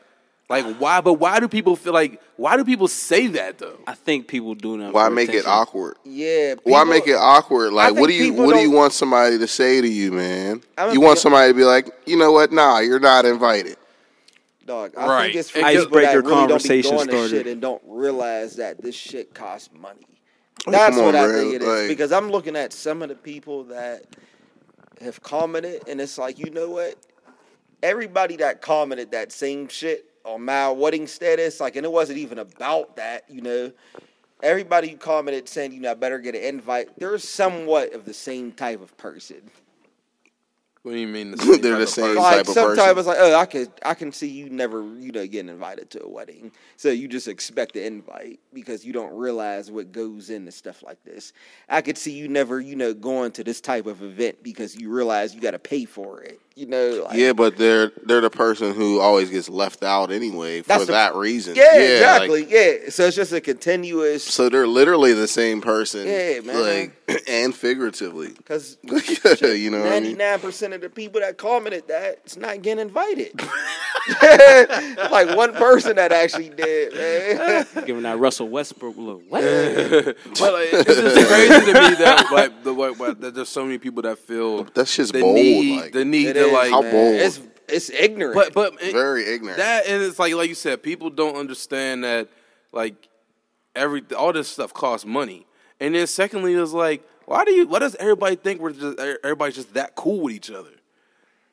Like, 0.50 0.78
why? 0.78 1.02
But 1.02 1.14
why 1.16 1.40
do 1.42 1.48
people 1.50 1.76
feel 1.76 1.92
like? 1.94 2.22
Why 2.38 2.56
do 2.56 2.64
people 2.64 2.88
say 2.88 3.28
that 3.28 3.58
though? 3.58 3.78
I 3.86 3.94
think 3.96 4.28
people 4.28 4.56
do 4.56 4.78
that. 4.78 4.94
Why 4.94 5.06
for 5.10 5.14
make 5.14 5.30
it 5.30 5.46
awkward? 5.46 5.98
Yeah. 6.06 6.56
Why 6.64 6.84
make 6.86 7.06
it 7.08 7.16
awkward? 7.18 7.74
Like, 7.74 7.96
what 7.96 8.08
do 8.08 8.14
you 8.14 8.32
what 8.34 8.54
do 8.56 8.62
you 8.62 8.72
want 8.72 8.94
somebody 8.94 9.38
to 9.38 9.48
say 9.48 9.82
to 9.82 9.88
you, 9.88 10.14
man? 10.14 10.62
You 10.94 11.02
want 11.02 11.20
somebody 11.20 11.52
to 11.52 11.58
be 11.58 11.66
like, 11.66 11.90
you 12.06 12.16
know 12.18 12.32
what? 12.32 12.54
Nah, 12.54 12.80
you're 12.80 13.00
not 13.00 13.26
invited. 13.26 13.76
Dog, 14.66 14.94
I 14.98 15.08
Right. 15.08 15.24
think 15.28 15.36
it's 15.38 15.50
for 15.50 15.60
Icebreaker 15.60 15.86
people 15.88 16.02
that 16.02 16.16
really 16.18 16.30
conversation 16.48 16.92
don't 16.98 17.06
be 17.08 17.12
doing 17.12 17.22
this 17.22 17.30
starter. 17.30 17.44
shit 17.46 17.48
and 17.52 17.62
don't 17.62 17.82
realize 17.86 18.56
that 18.58 18.82
this 18.82 18.96
shit 18.96 19.34
costs 19.34 19.70
money. 19.74 20.06
Like, 20.66 20.76
That's 20.76 20.96
come 20.98 21.06
what 21.06 21.16
on, 21.16 21.24
I 21.24 21.28
bro. 21.28 21.38
think 21.40 21.54
it 21.56 21.62
is. 21.62 21.68
Like- 21.68 21.88
because 21.88 22.12
I'm 22.12 22.30
looking 22.32 22.56
at 22.58 22.74
some 22.74 23.02
of 23.02 23.08
the 23.08 23.16
people 23.16 23.64
that 23.66 24.04
have 25.02 25.22
commented, 25.24 25.84
and 25.88 26.02
it's 26.02 26.18
like, 26.18 26.38
you 26.38 26.50
know 26.52 26.70
what? 26.70 26.96
Everybody 27.82 28.36
that 28.38 28.62
commented 28.62 29.12
that 29.12 29.32
same 29.32 29.70
shit 29.70 30.07
on 30.28 30.44
my 30.44 30.70
wedding 30.70 31.08
status, 31.08 31.60
like, 31.60 31.76
and 31.76 31.86
it 31.86 31.92
wasn't 31.92 32.20
even 32.20 32.40
about 32.40 32.98
that, 32.98 33.24
you 33.30 33.42
know. 33.42 33.72
Everybody 34.44 34.94
commented 34.94 35.50
saying, 35.50 35.72
you 35.72 35.80
know, 35.80 35.92
I 35.92 35.94
better 35.96 36.20
get 36.20 36.36
an 36.36 36.44
invite, 36.44 36.90
they're 37.00 37.18
somewhat 37.18 37.94
of 37.94 38.06
the 38.06 38.14
same 38.14 38.52
type 38.52 38.82
of 38.82 38.96
person. 38.98 39.42
What 40.84 40.94
do 40.94 41.00
you 41.00 41.08
mean? 41.08 41.32
The 41.32 41.38
They're 41.62 41.78
the 41.78 41.80
type 41.80 41.82
of 41.82 41.90
same 41.90 42.06
person? 42.06 42.16
type 42.24 42.38
like 42.38 42.48
of 42.48 42.54
sometimes 42.54 42.78
person. 42.78 42.98
it's 43.00 43.08
like, 43.08 43.18
oh, 43.20 43.36
I 43.36 43.46
could, 43.46 43.72
I 43.84 43.94
can 43.94 44.12
see 44.12 44.28
you 44.28 44.50
never, 44.50 44.84
you 44.84 45.12
know, 45.12 45.26
getting 45.26 45.50
invited 45.50 45.90
to 45.92 46.04
a 46.04 46.08
wedding, 46.08 46.52
so 46.76 46.90
you 46.90 47.08
just 47.08 47.28
expect 47.28 47.74
the 47.74 47.86
invite 47.86 48.40
because 48.54 48.86
you 48.86 48.94
don't 48.94 49.14
realize 49.14 49.72
what 49.72 49.92
goes 49.92 50.30
into 50.30 50.52
stuff 50.52 50.84
like 50.84 51.04
this. 51.04 51.34
I 51.68 51.82
could 51.82 51.98
see 51.98 52.12
you 52.12 52.28
never, 52.28 52.62
you 52.62 52.76
know, 52.76 52.94
going 52.94 53.32
to 53.34 53.44
this 53.44 53.60
type 53.60 53.88
of 53.88 54.04
event 54.04 54.44
because 54.44 54.76
you 54.76 54.92
realize 54.92 55.34
you 55.34 55.42
got 55.42 55.52
to 55.52 55.60
pay 55.60 55.86
for 55.86 56.22
it. 56.22 56.40
You 56.58 56.66
know, 56.66 57.06
like, 57.08 57.16
Yeah, 57.20 57.34
but 57.34 57.56
they're 57.56 57.92
they're 58.04 58.20
the 58.20 58.32
person 58.32 58.74
who 58.74 59.00
always 59.00 59.30
gets 59.30 59.48
left 59.48 59.84
out 59.84 60.12
anyway 60.12 60.64
for 60.64 60.80
the- 60.80 60.86
that 60.86 61.14
reason. 61.14 61.56
yeah, 61.56 61.66
like, 61.66 61.82
exactly, 61.82 62.46
yeah. 62.50 62.90
So 62.90 63.06
it's 63.06 63.16
just 63.16 63.32
a 63.32 63.40
continuous 63.40 64.24
so 64.24 64.50
they're 64.50 64.66
literally 64.66 65.14
the 65.14 65.28
same 65.28 65.62
person. 65.62 66.08
Yeah, 66.08 66.40
man. 66.40 66.60
Like 67.08 67.24
and 67.28 67.54
figuratively. 67.54 68.30
because 68.38 68.76
you 68.84 69.70
know 69.70 69.78
what 69.82 69.88
I 69.88 69.90
ninety 69.92 70.08
mean? 70.10 70.18
nine 70.18 70.40
percent 70.40 70.74
of 70.74 70.82
the 70.82 70.90
people 70.90 71.22
that 71.22 71.38
commented 71.38 71.88
that 71.90 72.22
it's 72.26 72.38
not 72.38 72.64
getting 72.64 72.82
invited. 72.82 73.40
like 75.12 75.36
one 75.38 75.54
person 75.54 75.96
that 75.98 76.12
actually 76.12 76.50
did, 76.50 76.94
man. 76.96 77.68
Giving 77.86 78.04
that 78.04 78.18
Russell 78.18 78.50
Westbrook 78.50 78.98
look. 78.98 79.22
What? 79.30 79.42
But 79.42 80.54
like, 80.54 80.70
it's 80.74 80.86
just 80.86 81.28
crazy 81.28 81.72
to 81.72 81.74
me 81.90 81.96
that 81.98 82.30
like 82.32 82.64
the 82.64 82.74
way 82.74 82.90
what, 82.92 83.22
that 83.22 83.36
there's 83.36 83.50
so 83.50 83.64
many 83.64 83.78
people 83.78 84.02
that 84.04 84.18
feel 84.18 84.64
That's 84.74 84.96
just 84.96 85.14
the 85.14 85.22
bold. 85.22 85.36
need 85.36 85.82
like 85.82 85.92
the 85.94 86.06
need 86.06 86.36
It 86.48 86.50
is, 86.50 86.54
like. 86.54 86.72
How 86.72 86.82
bold. 86.82 87.16
It's 87.16 87.42
it's 87.68 87.90
ignorant. 87.90 88.36
But 88.36 88.54
but 88.54 88.82
it- 88.82 88.94
very 88.94 89.26
ignorant. 89.28 89.58
That 89.58 89.86
and 89.88 90.02
it's 90.04 90.20
like 90.20 90.34
like 90.34 90.50
you 90.50 90.56
said, 90.56 90.82
people 90.84 91.10
don't 91.10 91.36
understand 91.36 92.04
that 92.04 92.30
like 92.72 92.96
every 93.76 94.04
all 94.18 94.34
this 94.34 94.48
stuff 94.48 94.74
costs 94.74 95.06
money. 95.06 95.46
And 95.80 95.94
then 95.96 96.08
secondly, 96.08 96.54
it's 96.54 96.72
like 96.72 97.04
why 97.26 97.44
do 97.44 97.52
you? 97.52 97.68
Why 97.68 97.80
does 97.80 97.96
everybody 97.96 98.38
think 98.38 98.62
we're 98.62 98.72
just 98.72 98.98
everybody's 99.00 99.56
just 99.56 99.74
that 99.74 99.96
cool 99.96 100.22
with 100.22 100.34
each 100.36 100.50
other? 100.50 100.70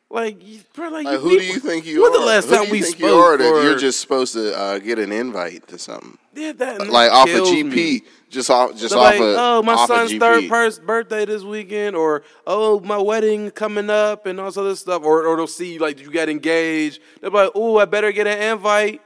Like, 0.08 0.46
you- 0.46 0.60
bro, 0.72 0.88
like, 0.90 1.04
like, 1.06 1.14
you 1.14 1.18
who 1.18 1.38
do 1.38 1.44
you 1.44 1.58
think 1.58 1.84
you 1.86 2.02
When 2.02 2.12
are? 2.12 2.20
the 2.20 2.24
last 2.26 2.44
who 2.44 2.50
do 2.50 2.56
time 2.58 2.66
you 2.66 2.70
we 2.72 2.82
think 2.82 2.96
spoke? 2.98 3.10
you 3.10 3.16
are 3.16 3.36
that 3.36 3.62
you're 3.64 3.76
just 3.78 4.00
supposed 4.00 4.34
to 4.34 4.56
uh, 4.56 4.78
get 4.78 5.00
an 5.00 5.10
invite 5.10 5.66
to 5.68 5.78
something? 5.78 6.16
Yeah, 6.36 6.52
that 6.52 6.88
Like 6.88 7.10
off 7.10 7.28
of 7.28 7.42
GP, 7.42 7.72
me. 7.74 8.02
just 8.30 8.50
off 8.50 8.72
just 8.76 8.90
They're 8.90 8.98
off 8.98 9.12
like, 9.12 9.20
of 9.20 9.36
oh, 9.38 9.62
my 9.62 9.74
off 9.74 9.88
son's 9.88 10.14
third 10.16 10.48
pers- 10.48 10.78
birthday 10.78 11.24
this 11.24 11.42
weekend, 11.42 11.96
or 11.96 12.22
oh, 12.46 12.80
my 12.80 12.98
wedding 12.98 13.50
coming 13.50 13.90
up, 13.90 14.26
and 14.26 14.38
all 14.40 14.46
this 14.46 14.56
other 14.56 14.74
stuff, 14.76 15.02
or 15.04 15.26
or 15.26 15.36
they'll 15.36 15.46
see 15.46 15.78
like 15.78 16.00
you 16.00 16.10
got 16.10 16.28
engaged. 16.28 17.00
They're 17.20 17.30
like, 17.30 17.50
oh, 17.54 17.78
I 17.78 17.84
better 17.84 18.12
get 18.12 18.26
an 18.26 18.40
invite. 18.54 19.00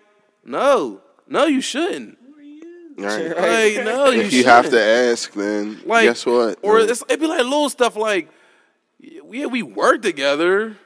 No, 0.45 1.01
no, 1.27 1.45
you 1.47 1.61
shouldn't. 1.61 2.17
Right. 2.97 3.29
Like, 3.29 3.85
no, 3.85 4.11
you, 4.11 4.23
If 4.23 4.33
you 4.33 4.43
have 4.45 4.71
to 4.71 4.81
ask, 4.81 5.33
then 5.33 5.81
Like, 5.87 6.05
guess 6.05 6.27
what? 6.27 6.59
Or 6.63 6.81
Then- 6.81 6.91
it's, 6.91 7.03
it'd 7.09 7.21
be 7.21 7.27
like 7.29 7.39
little 7.45 7.69
stuff 7.71 7.95
like, 7.95 8.29
yeah, 8.99 9.47
we 9.47 9.63
work 9.63 10.03
together. 10.03 10.77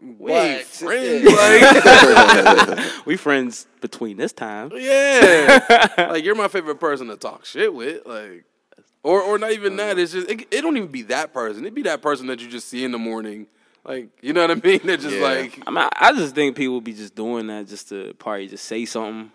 We 0.00 0.26
But- 0.28 0.62
friends. 0.64 1.24
Like, 1.24 2.78
We 3.06 3.16
friends 3.16 3.66
between 3.80 4.16
this 4.16 4.32
time. 4.32 4.70
yeah, 4.74 5.88
like 6.10 6.24
you're 6.24 6.34
my 6.34 6.48
favorite 6.48 6.80
person 6.80 7.06
to 7.08 7.16
talk 7.16 7.44
shit 7.44 7.72
with. 7.72 8.04
Like, 8.06 8.44
or 9.02 9.22
or 9.22 9.38
not 9.38 9.52
even 9.52 9.76
that. 9.76 9.98
It's 9.98 10.12
just 10.12 10.28
it, 10.30 10.46
it 10.50 10.60
don't 10.60 10.76
even 10.76 10.88
be 10.90 11.02
that 11.02 11.32
person. 11.32 11.62
It'd 11.62 11.74
be 11.74 11.82
that 11.82 12.02
person 12.02 12.26
that 12.26 12.40
you 12.40 12.48
just 12.48 12.68
see 12.68 12.84
in 12.84 12.92
the 12.92 12.98
morning. 12.98 13.46
Like, 13.84 14.08
you 14.20 14.32
know 14.32 14.40
what 14.42 14.50
I 14.50 14.54
mean? 14.56 14.80
They're 14.84 14.96
just 14.96 15.14
Yeah. 15.16 15.22
like, 15.22 15.62
I 15.66 15.70
mean, 15.70 15.88
I 15.92 16.12
just 16.12 16.34
think 16.34 16.56
people 16.56 16.80
be 16.80 16.92
just 16.92 17.14
doing 17.14 17.46
that 17.46 17.68
just 17.68 17.88
to 17.90 18.14
probably 18.18 18.48
just 18.48 18.64
say 18.64 18.84
something 18.84 19.30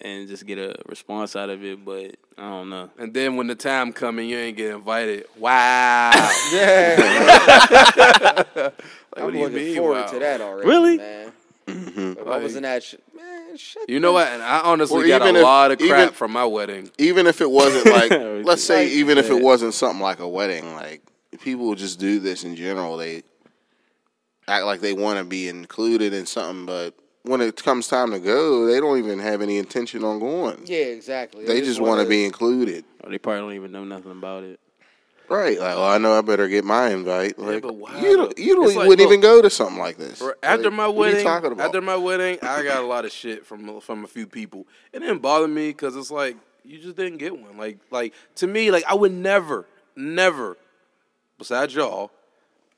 and 0.00 0.28
just 0.28 0.46
get 0.46 0.58
a 0.58 0.76
response 0.86 1.34
out 1.36 1.48
of 1.50 1.64
it. 1.64 1.84
But 1.84 2.16
I 2.38 2.48
don't 2.50 2.68
know. 2.70 2.90
and 2.98 3.12
then 3.14 3.36
when 3.36 3.46
the 3.46 3.54
time 3.54 3.92
come 3.92 4.18
and 4.18 4.28
you 4.28 4.36
ain't 4.38 4.56
get 4.56 4.74
invited, 4.74 5.26
wow. 5.38 6.10
Yeah, 6.52 8.42
Like, 8.56 8.74
I'm 9.16 9.24
what 9.24 9.32
do 9.32 9.38
you 9.38 9.44
looking 9.44 9.56
mean, 9.58 9.76
forward 9.76 10.00
wow? 10.02 10.06
to 10.12 10.18
that 10.18 10.40
already. 10.42 10.68
Really? 10.68 10.96
man. 10.98 11.32
Mm-hmm. 11.66 12.20
If 12.20 12.26
I 12.28 12.36
was 12.38 12.54
in 12.54 12.62
that 12.64 12.82
shit, 12.84 13.02
man, 13.16 13.56
shut 13.56 13.88
You 13.88 13.98
know 13.98 14.12
what? 14.12 14.28
And 14.28 14.42
I 14.42 14.60
honestly 14.60 15.04
Or 15.04 15.18
got 15.18 15.22
a 15.22 15.34
if- 15.34 15.42
lot 15.42 15.72
of 15.72 15.78
crap 15.78 16.00
even- 16.02 16.14
from 16.14 16.30
my 16.32 16.44
wedding. 16.44 16.90
even 16.98 17.26
if 17.26 17.40
it 17.40 17.50
wasn't 17.50 17.86
like, 17.92 18.10
let's 18.44 18.62
say, 18.62 18.84
Like- 18.84 18.92
even 18.92 19.18
if 19.18 19.30
it 19.30 19.42
wasn't 19.42 19.74
something 19.74 20.00
like 20.00 20.18
a 20.20 20.28
wedding, 20.28 20.74
like 20.74 21.02
people 21.40 21.74
just 21.74 21.98
do 21.98 22.20
this 22.20 22.44
in 22.44 22.54
general. 22.56 22.96
They 22.98 23.22
act 24.46 24.64
like 24.66 24.80
they 24.80 24.92
want 24.92 25.18
to 25.18 25.24
be 25.24 25.48
included 25.48 26.12
in 26.12 26.24
something, 26.26 26.66
but 26.66 26.94
when 27.26 27.40
it 27.40 27.62
comes 27.62 27.88
time 27.88 28.10
to 28.12 28.18
go, 28.18 28.66
they 28.66 28.80
don't 28.80 28.98
even 28.98 29.18
have 29.18 29.42
any 29.42 29.58
intention 29.58 30.04
on 30.04 30.18
going. 30.18 30.62
Yeah, 30.64 30.78
exactly. 30.78 31.44
They 31.44 31.60
just 31.60 31.80
want 31.80 31.98
to 31.98 32.04
wanna- 32.04 32.08
be 32.08 32.24
included. 32.24 32.84
Or 33.02 33.10
they 33.10 33.18
probably 33.18 33.40
don't 33.40 33.52
even 33.54 33.72
know 33.72 33.84
nothing 33.84 34.12
about 34.12 34.44
it. 34.44 34.58
Right, 35.28 35.58
like, 35.58 35.74
well, 35.74 35.84
I 35.84 35.98
know 35.98 36.16
I 36.16 36.20
better 36.20 36.46
get 36.46 36.64
my 36.64 36.90
invite. 36.90 37.36
Like, 37.36 37.62
but 37.62 37.74
why 37.74 38.00
you 38.00 38.16
don't, 38.16 38.38
you 38.38 38.54
don't, 38.54 38.66
It's 38.68 38.76
like, 38.76 38.86
wouldn't 38.88 39.08
look, 39.08 39.18
even 39.18 39.20
go 39.20 39.42
to 39.42 39.50
something 39.50 39.76
like 39.78 39.96
this. 39.96 40.22
After 40.40 40.64
Like, 40.70 40.72
my 40.72 40.86
what 40.86 41.06
are 41.06 41.10
you 41.10 41.14
wedding, 41.16 41.24
talking 41.26 41.50
about? 41.52 41.66
after 41.66 41.80
my 41.80 41.96
wedding, 41.96 42.38
I 42.42 42.62
got 42.62 42.84
a 42.84 42.86
lot 42.86 43.04
of 43.04 43.10
shit 43.10 43.44
from 43.44 43.80
from 43.80 44.04
a 44.04 44.06
few 44.06 44.28
people. 44.28 44.68
It 44.92 45.00
didn't 45.00 45.18
bother 45.22 45.48
me 45.48 45.70
because 45.70 45.96
it's 45.96 46.12
like 46.12 46.36
you 46.64 46.78
just 46.78 46.94
didn't 46.96 47.18
get 47.18 47.36
one. 47.36 47.56
Like 47.56 47.78
like 47.90 48.14
to 48.36 48.46
me, 48.46 48.70
like 48.70 48.84
I 48.86 48.94
would 48.94 49.10
never, 49.12 49.66
never, 49.96 50.56
besides 51.38 51.74
y'all, 51.74 52.12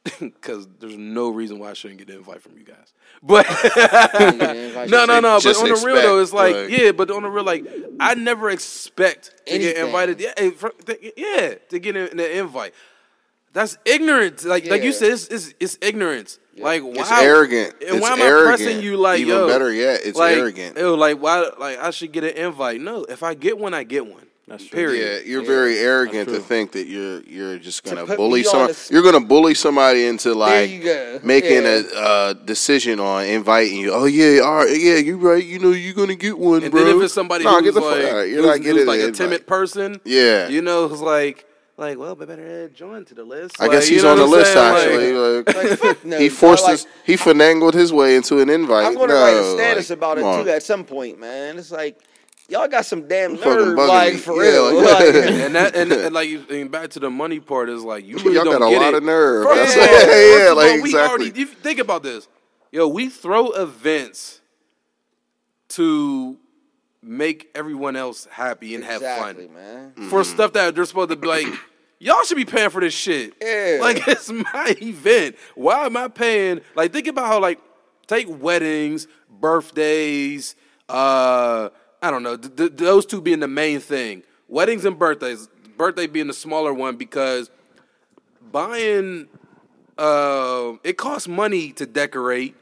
because 0.20 0.66
there's 0.78 0.96
no 0.96 1.28
reason 1.28 1.58
why 1.58 1.70
I 1.70 1.72
shouldn't 1.74 1.98
get 1.98 2.08
an 2.10 2.16
invite 2.16 2.42
from 2.42 2.56
you 2.56 2.64
guys. 2.64 2.92
But 3.22 3.46
no, 4.88 5.04
no, 5.04 5.20
no. 5.20 5.40
But 5.42 5.56
on 5.56 5.68
the 5.68 5.82
real 5.84 5.96
though, 5.96 6.20
it's 6.20 6.32
like, 6.32 6.54
like- 6.54 6.70
yeah. 6.70 6.92
But 6.92 7.10
on 7.10 7.22
the 7.22 7.28
real, 7.30 7.44
like 7.44 7.66
I 8.00 8.14
never 8.14 8.50
expect 8.50 9.34
to 9.46 9.58
get 9.58 9.76
invited. 9.76 10.20
Yeah, 10.20 10.32
yeah, 11.16 11.54
to 11.70 11.78
get 11.78 11.96
an, 11.96 12.18
an 12.18 12.20
invite. 12.20 12.74
That's 13.52 13.78
ignorance. 13.84 14.44
Like 14.44 14.66
like 14.66 14.82
you 14.82 14.92
said, 14.92 15.12
it's, 15.12 15.26
it's, 15.28 15.54
it's 15.58 15.78
ignorance. 15.80 16.38
Like 16.58 16.82
why? 16.82 16.92
It's 17.00 17.12
arrogant. 17.12 17.74
And 17.80 17.96
It's 17.96 18.00
why 18.00 18.12
am 18.12 18.20
arrogant. 18.20 18.60
I 18.60 18.64
pressing 18.64 18.82
you 18.82 18.96
like 18.96 19.20
Even 19.20 19.34
yo? 19.34 19.48
better 19.48 19.72
yet, 19.72 20.00
it's 20.04 20.18
like, 20.18 20.36
arrogant. 20.36 20.76
Ew, 20.76 20.96
like 20.96 21.20
why? 21.20 21.50
Like 21.58 21.78
I 21.78 21.90
should 21.90 22.12
get 22.12 22.24
an 22.24 22.30
invite. 22.30 22.80
No, 22.80 23.04
if 23.04 23.22
I 23.22 23.34
get 23.34 23.58
one, 23.58 23.74
I 23.74 23.84
get 23.84 24.06
one. 24.06 24.27
That's 24.48 24.64
true. 24.64 24.78
Period. 24.78 25.22
Yeah, 25.26 25.30
you're 25.30 25.42
very 25.44 25.78
arrogant 25.78 26.28
to 26.30 26.38
think 26.40 26.72
that 26.72 26.86
you're 26.86 27.20
you're 27.22 27.58
just 27.58 27.84
gonna 27.84 28.06
put 28.06 28.16
bully 28.16 28.40
me 28.40 28.44
someone. 28.44 28.68
a 28.68 28.72
s- 28.72 28.90
You're 28.90 29.02
gonna 29.02 29.20
bully 29.20 29.54
somebody 29.54 30.06
into 30.06 30.34
like 30.34 30.70
making 31.22 31.62
Yeah. 31.64 31.82
a 31.94 31.98
uh, 32.00 32.32
decision 32.32 32.98
on 32.98 33.26
inviting 33.26 33.76
you. 33.78 33.92
Oh 33.92 34.06
yeah, 34.06 34.40
all 34.40 34.56
right, 34.64 34.80
yeah, 34.80 34.96
you're 34.96 35.18
right. 35.18 35.44
You 35.44 35.58
know, 35.58 35.70
you're 35.72 35.94
gonna 35.94 36.14
get 36.14 36.38
one, 36.38 36.62
And 36.62 36.70
bro. 36.72 36.84
then 36.84 36.96
if 36.96 37.02
it's 37.04 37.14
somebody 37.14 37.44
Nah, 37.44 37.54
who's 37.56 37.62
get 37.64 37.74
the 37.74 37.80
like, 37.80 38.02
fuck 38.02 38.12
out. 38.12 38.20
You're 38.22 38.36
who's, 38.38 38.46
not 38.46 38.56
who's 38.56 38.66
getting 38.66 38.86
like 38.86 39.00
a 39.00 39.10
timid 39.12 39.46
person, 39.46 40.00
Yeah, 40.04 40.48
you 40.48 40.62
know, 40.62 40.88
who's 40.88 41.00
like, 41.02 41.44
like, 41.76 41.96
well, 41.98 42.14
they 42.16 42.24
better 42.26 42.64
add 42.64 42.74
John 42.74 43.04
to 43.04 43.14
the 43.14 43.22
list. 43.24 43.60
I 43.60 43.64
Like, 43.66 43.72
guess 43.72 43.88
you 43.88 43.96
he's 43.96 44.02
know 44.04 44.12
on 44.12 44.16
the 44.18 44.26
list 44.26 44.52
saying? 44.52 44.74
Actually. 44.74 45.12
Like, 45.12 45.54
Like, 45.56 45.78
fuck 45.78 46.04
no, 46.04 46.18
he 46.18 46.28
dog, 46.28 46.36
forced 46.38 46.64
like, 46.64 46.72
his, 46.72 46.86
he 47.04 47.14
finagled 47.16 47.74
his 47.74 47.92
way 47.92 48.16
into 48.16 48.40
an 48.40 48.48
invite. 48.50 48.84
I'm 48.86 48.94
going 48.94 49.08
to 49.10 49.14
no, 49.14 49.20
write 49.22 49.36
a 49.36 49.52
status 49.54 49.90
like, 49.90 49.96
about 49.98 50.18
it 50.18 50.22
come 50.22 50.30
on. 50.40 50.44
too 50.44 50.50
at 50.50 50.62
some 50.64 50.84
point, 50.84 51.20
man. 51.20 51.56
It's 51.58 51.70
like 51.70 52.00
y'all 52.48 52.68
got 52.68 52.84
some 52.86 53.06
damn 53.08 53.34
You 53.36 53.44
nerve, 53.44 53.76
like 53.76 54.14
me. 54.14 54.18
for 54.18 54.42
Yeah, 54.42 54.50
real. 54.50 54.74
like- 54.82 54.84
Like, 55.00 55.14
and 55.14 55.54
that 55.54 55.74
and, 55.76 55.92
and 55.92 56.14
like 56.14 56.28
you- 56.28 56.44
and 56.50 56.70
back 56.70 56.90
to 56.90 57.00
the 57.00 57.10
money 57.10 57.40
part 57.40 57.68
is 57.68 57.82
like 57.82 58.04
you 58.06 58.16
really 58.18 58.34
Y'all 58.34 58.44
don't 58.44 58.58
got 58.60 58.68
a 58.68 58.70
get 58.70 58.80
lot 58.80 58.94
it. 58.94 58.96
of 58.98 59.02
nerve. 59.04 59.46
First 59.46 59.74
That's 59.74 59.76
of 59.76 59.80
all, 59.82 59.86
yeah, 59.86 60.04
first 60.06 60.44
yeah, 60.46 60.52
like 60.52 60.70
all, 60.70 60.76
we 60.82 60.88
exactly. 60.90 61.00
already 61.24 61.40
you 61.40 61.46
think 61.46 61.78
about 61.78 62.02
this. 62.02 62.28
Yo, 62.72 62.88
we 62.88 63.08
throw 63.08 63.50
events 63.52 64.40
to 65.70 66.36
make 67.02 67.48
everyone 67.54 67.96
else 67.96 68.26
happy 68.30 68.74
and 68.74 68.84
have 68.84 68.96
exactly, 69.02 69.46
fun 69.46 69.54
man. 69.54 69.92
for 70.10 70.24
stuff 70.24 70.52
that 70.54 70.74
they're 70.74 70.84
supposed 70.84 71.10
to 71.10 71.16
be 71.16 71.26
like. 71.26 71.46
Y'all 72.00 72.22
should 72.22 72.36
be 72.36 72.44
paying 72.44 72.70
for 72.70 72.80
this 72.80 72.94
shit. 72.94 73.34
Yeah. 73.42 73.78
Like 73.80 74.00
it's 74.06 74.30
my 74.30 74.76
event. 74.80 75.34
Why 75.56 75.84
am 75.84 75.96
I 75.96 76.06
paying? 76.06 76.60
Like 76.76 76.92
think 76.92 77.08
about 77.08 77.26
how 77.26 77.40
like 77.40 77.58
take 78.06 78.28
weddings, 78.28 79.08
birthdays, 79.28 80.54
uh 80.88 81.70
I 82.02 82.10
don't 82.10 82.22
know, 82.22 82.36
th- 82.36 82.54
th- 82.56 82.72
those 82.76 83.04
two 83.06 83.20
being 83.20 83.40
the 83.40 83.48
main 83.48 83.80
thing. 83.80 84.22
Weddings 84.48 84.84
and 84.84 84.98
birthdays. 84.98 85.48
Birthday 85.76 86.06
being 86.06 86.26
the 86.26 86.32
smaller 86.32 86.72
one 86.72 86.96
because 86.96 87.50
buying 88.52 89.28
uh 89.96 90.72
it 90.84 90.96
costs 90.96 91.28
money 91.28 91.72
to 91.72 91.86
decorate. 91.86 92.54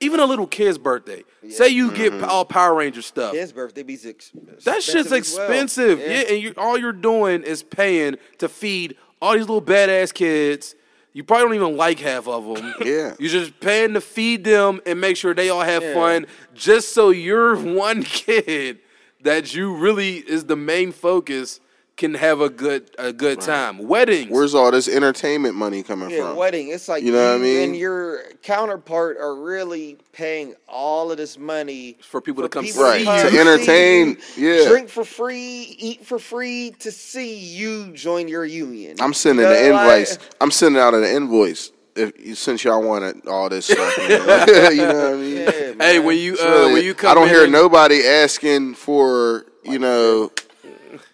Even 0.00 0.20
a 0.20 0.24
little 0.26 0.46
kid's 0.46 0.78
birthday. 0.78 1.24
Say 1.48 1.68
you 1.70 1.90
get 1.90 2.22
all 2.22 2.44
Power 2.44 2.74
Ranger 2.76 3.02
stuff. 3.02 3.34
His 3.34 3.52
birthday 3.52 3.82
be 3.82 3.98
ex- 4.04 4.30
That 4.64 4.80
shit's 4.80 5.10
as 5.10 5.10
well. 5.10 5.18
expensive. 5.18 5.98
Yeah, 5.98 6.06
and 6.28 6.40
you, 6.40 6.54
all 6.56 6.78
you're 6.78 6.92
doing 6.92 7.42
is 7.42 7.64
paying 7.64 8.16
to 8.38 8.48
feed 8.48 8.96
all 9.20 9.32
these 9.32 9.40
little 9.48 9.60
badass 9.60 10.14
kids. 10.14 10.76
You 11.18 11.24
probably 11.24 11.46
don't 11.58 11.64
even 11.66 11.76
like 11.76 11.98
half 11.98 12.28
of 12.28 12.44
them. 12.44 12.72
Yeah. 12.86 13.16
You're 13.18 13.28
just 13.28 13.58
paying 13.58 13.94
to 13.94 14.00
feed 14.00 14.44
them 14.44 14.80
and 14.86 15.00
make 15.00 15.16
sure 15.16 15.34
they 15.34 15.48
all 15.50 15.62
have 15.62 15.82
Yeah. 15.82 15.92
fun 15.94 16.26
just 16.54 16.92
so 16.94 17.10
your 17.10 17.56
one 17.74 18.04
kid 18.04 18.78
that 19.22 19.52
you 19.52 19.74
really 19.74 20.18
is 20.18 20.44
the 20.44 20.54
main 20.54 20.92
focus 20.92 21.58
can 21.98 22.14
have 22.14 22.40
a 22.40 22.48
good 22.48 22.90
a 22.96 23.12
good 23.12 23.40
time. 23.40 23.76
Weddings. 23.86 24.30
Where's 24.30 24.54
all 24.54 24.70
this 24.70 24.88
entertainment 24.88 25.56
money 25.56 25.82
coming 25.82 26.08
Yeah, 26.10 26.28
from? 26.28 26.36
wedding. 26.36 26.68
It's 26.68 26.88
like 26.88 27.02
You 27.02 27.10
know 27.12 27.32
what 27.32 27.40
I 27.40 27.42
mean? 27.42 27.62
and 27.70 27.76
your 27.76 28.22
counterpart 28.42 29.18
are 29.18 29.34
really 29.34 29.98
paying 30.12 30.54
all 30.68 31.10
of 31.10 31.16
this 31.18 31.36
money 31.36 31.98
For 32.08 32.20
people 32.20 32.44
to 32.44 32.48
come 32.48 32.64
see 32.64 32.80
Right, 32.80 33.00
you. 33.00 33.30
to 33.30 33.38
entertain, 33.40 34.16
you, 34.36 34.48
yeah. 34.48 34.68
drink 34.68 34.88
for 34.88 35.04
free, 35.04 35.74
eat 35.78 36.06
for 36.06 36.18
free 36.20 36.72
to 36.78 36.90
see 36.92 37.34
you 37.34 37.88
join 37.92 38.28
your 38.28 38.44
union. 38.44 38.96
I'm 39.00 39.12
sending 39.12 39.44
You 39.44 39.50
know, 39.52 39.62
the 39.64 39.72
like- 39.72 39.98
invoice. 39.98 40.18
I'm 40.40 40.50
sending 40.52 40.80
out 40.80 40.94
an 40.94 41.04
invoice. 41.04 41.72
If 41.96 42.38
since 42.38 42.62
y'all 42.62 42.80
wanted 42.80 43.26
all 43.26 43.48
this 43.48 43.66
stuff, 43.66 43.98
you 43.98 44.08
know, 44.08 44.70
you 44.70 44.76
know 44.86 44.94
what 44.94 45.14
I 45.14 45.16
mean. 45.16 45.36
Yeah, 45.78 45.84
Hey, 45.84 45.98
when 45.98 46.16
you 46.16 46.36
uh, 46.40 46.44
really- 46.44 46.72
when 46.74 46.84
you 46.84 46.94
come 46.94 47.10
I 47.10 47.14
don't 47.14 47.26
hear 47.28 47.44
in- 47.46 47.50
nobody 47.50 48.06
asking 48.06 48.74
for 48.74 49.46
you 49.64 49.80
know. 49.80 50.30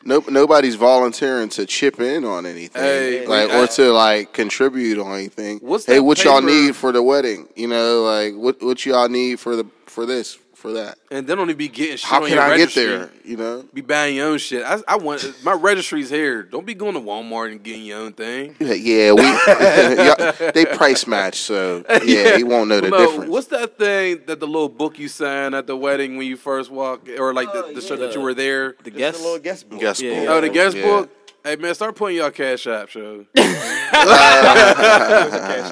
No, 0.07 0.23
nobody's 0.29 0.75
volunteering 0.75 1.49
to 1.51 1.64
chip 1.67 1.99
in 2.01 2.25
on 2.25 2.45
anything, 2.45 2.83
Hey, 2.83 3.27
like 3.27 3.49
or 3.51 3.62
I- 3.62 3.67
to 3.67 3.93
like 3.93 4.33
contribute 4.35 4.99
on 4.99 5.14
anything. 5.14 5.59
What's 5.62 5.87
hey, 5.87 6.01
what 6.01 6.23
y'all 6.25 6.43
need 6.43 6.77
for 6.77 6.93
the 6.93 7.03
wedding? 7.03 7.49
You 7.57 7.69
know, 7.69 8.03
like 8.03 8.35
what 8.35 8.62
what 8.62 8.85
y'all 8.85 9.09
need 9.09 9.40
for 9.40 9.57
the 9.57 9.64
for 9.87 10.05
this 10.05 10.38
for 10.64 10.72
that? 10.72 10.96
and 11.11 11.27
they 11.27 11.35
don't 11.35 11.44
even 11.50 11.59
be 11.59 11.68
getting 11.68 11.96
shit 11.98 12.09
How 12.09 12.16
on 12.16 12.22
can 12.29 12.33
your 12.37 12.42
I 12.42 12.48
registry. 12.50 12.85
get 12.87 12.88
there? 12.98 13.11
You 13.24 13.37
know, 13.37 13.64
Be 13.74 13.83
buying 13.83 14.16
your 14.16 14.29
own 14.29 14.38
shit. 14.38 14.64
I, 14.64 14.79
I 14.88 14.96
want 14.96 15.22
my 15.44 15.53
registry's 15.53 16.09
here. 16.09 16.42
Don't 16.42 16.64
be 16.64 16.72
going 16.74 16.94
to 16.94 17.00
Walmart 17.00 17.53
and 17.53 17.62
getting 17.62 17.85
your 17.85 17.98
own 18.00 18.14
thing. 18.14 18.57
yeah, 18.61 19.12
we 19.12 19.22
they 20.53 20.64
price 20.64 21.07
match, 21.07 21.37
so 21.37 21.85
yeah, 22.05 22.37
he 22.38 22.44
won't 22.44 22.68
know 22.70 22.81
the 22.81 22.88
No, 22.88 22.96
uh, 22.96 23.07
difference. 23.07 23.31
What's 23.31 23.46
that 23.48 23.77
thing 23.79 24.22
that 24.27 24.40
the 24.40 24.46
little 24.46 24.68
book 24.70 24.98
you 24.98 25.09
signed 25.09 25.55
at 25.55 25.66
the 25.66 25.77
wedding 25.77 26.16
when 26.16 26.27
you 26.27 26.37
first 26.38 26.70
walk, 26.70 27.09
or 27.18 27.35
like 27.35 27.53
the, 27.53 27.64
Oh, 27.64 27.72
the 27.74 27.81
show 27.83 27.94
yeah. 27.94 28.07
that 28.07 28.14
you 28.14 28.22
were 28.22 28.35
there? 28.35 28.74
The 28.85 28.90
Just 28.90 28.96
guest. 28.98 29.20
a 29.20 29.22
little 29.22 29.38
guest 29.38 29.68
book. 29.68 29.81
Guest 29.81 30.00
Yeah. 30.03 30.20
book. 30.20 30.29
Oh, 30.31 30.40
the 30.40 30.48
guest 30.48 30.77
Yeah. 30.77 30.83
book. 30.85 31.11
Hey 31.46 31.57
man, 31.57 31.74
start 31.74 31.94
putting 31.94 32.16
y'all 32.16 32.30
cash 32.30 32.66
app 32.66 32.88
show. 32.88 33.26
Cash 33.35 33.72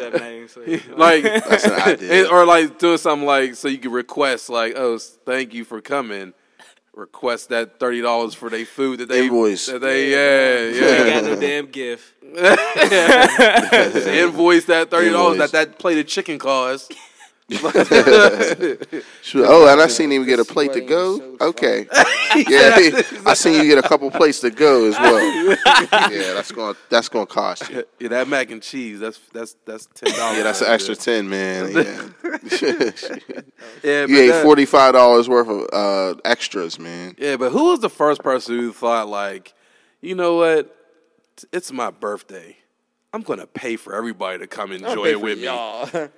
App 0.02 0.12
name, 0.20 0.46
so- 0.46 0.61
like, 0.96 1.22
That's 1.22 1.64
an 1.64 1.72
idea. 1.72 2.28
or 2.28 2.44
like 2.44 2.78
doing 2.78 2.98
something 2.98 3.26
like 3.26 3.54
so 3.54 3.68
you 3.68 3.78
can 3.78 3.90
request 3.90 4.50
like, 4.50 4.74
oh, 4.76 4.98
thank 4.98 5.54
you 5.54 5.64
for 5.64 5.80
coming. 5.80 6.35
Request 6.94 7.48
that 7.48 7.80
thirty 7.80 8.02
dollars 8.02 8.35
for 8.35 8.50
their 8.50 8.66
food 8.66 8.98
that 9.00 9.08
they 9.08 9.24
Invoice. 9.24 9.64
That 9.64 9.80
they 9.80 10.11
yeah 10.11 10.58
Ain't 10.58 10.76
yeah. 10.76 11.20
got 11.20 11.24
no 11.24 11.37
damn 11.40 11.66
gift. 11.68 12.12
Invoice 14.06 14.66
that 14.66 14.90
thirty 14.90 15.08
dollars 15.08 15.38
that 15.38 15.52
that 15.52 15.78
plate 15.78 15.96
of 15.96 16.06
chicken 16.06 16.38
cost. 16.38 16.92
Sure. 19.22 19.46
Oh, 19.46 19.68
and 19.70 19.81
I 19.81 19.87
seen 19.87 20.11
him 20.11 20.24
get 20.24 20.38
a 20.38 20.44
plate 20.44 20.72
to 20.72 20.81
go. 20.81 21.37
Okay, 21.40 21.87
yeah, 22.48 23.02
I 23.26 23.35
seen 23.35 23.55
you 23.62 23.68
get 23.68 23.78
a 23.78 23.87
couple 23.88 24.11
plates 24.11 24.40
to 24.40 24.50
go 24.50 24.87
as 24.87 24.98
well. 24.98 25.57
Yeah, 25.92 26.33
that's 26.35 26.50
gonna 26.52 26.76
that's 26.88 27.09
gonna 27.09 27.26
cost 27.26 27.68
you. 27.68 27.85
Yeah, 27.98 28.09
that 28.09 28.28
mac 28.28 28.50
and 28.50 28.62
cheese. 28.62 28.98
That's 29.00 29.18
that's 29.33 29.57
that's 29.66 29.87
ten 29.94 30.12
dollars. 30.16 30.38
Yeah, 30.38 30.42
that's 30.44 30.61
an 30.62 30.68
extra 30.68 30.96
ten, 30.96 31.28
man. 31.28 31.72
Yeah. 32.62 33.11
Yeah, 33.83 34.07
You 34.07 34.18
ate 34.33 34.42
forty 34.42 34.64
five 34.64 34.94
dollars 34.94 35.28
worth 35.28 35.48
of 35.48 35.68
uh, 35.72 36.20
extras, 36.24 36.78
man. 36.78 37.14
Yeah, 37.18 37.37
but 37.37 37.52
who 37.52 37.70
was 37.70 37.81
the 37.81 37.90
first 37.90 38.22
person 38.22 38.57
who 38.59 38.72
thought 38.72 39.09
like, 39.09 39.52
you 40.00 40.14
know 40.14 40.37
what? 40.37 40.74
It's 41.52 41.70
my 41.72 41.90
birthday. 41.90 42.57
I'm 43.12 43.22
gonna 43.22 43.46
pay 43.46 43.76
for 43.76 43.94
everybody 43.94 44.38
to 44.38 44.46
come 44.46 44.72
enjoy 44.72 45.07
it 45.09 45.20
with 45.20 45.38
me. 45.38 46.09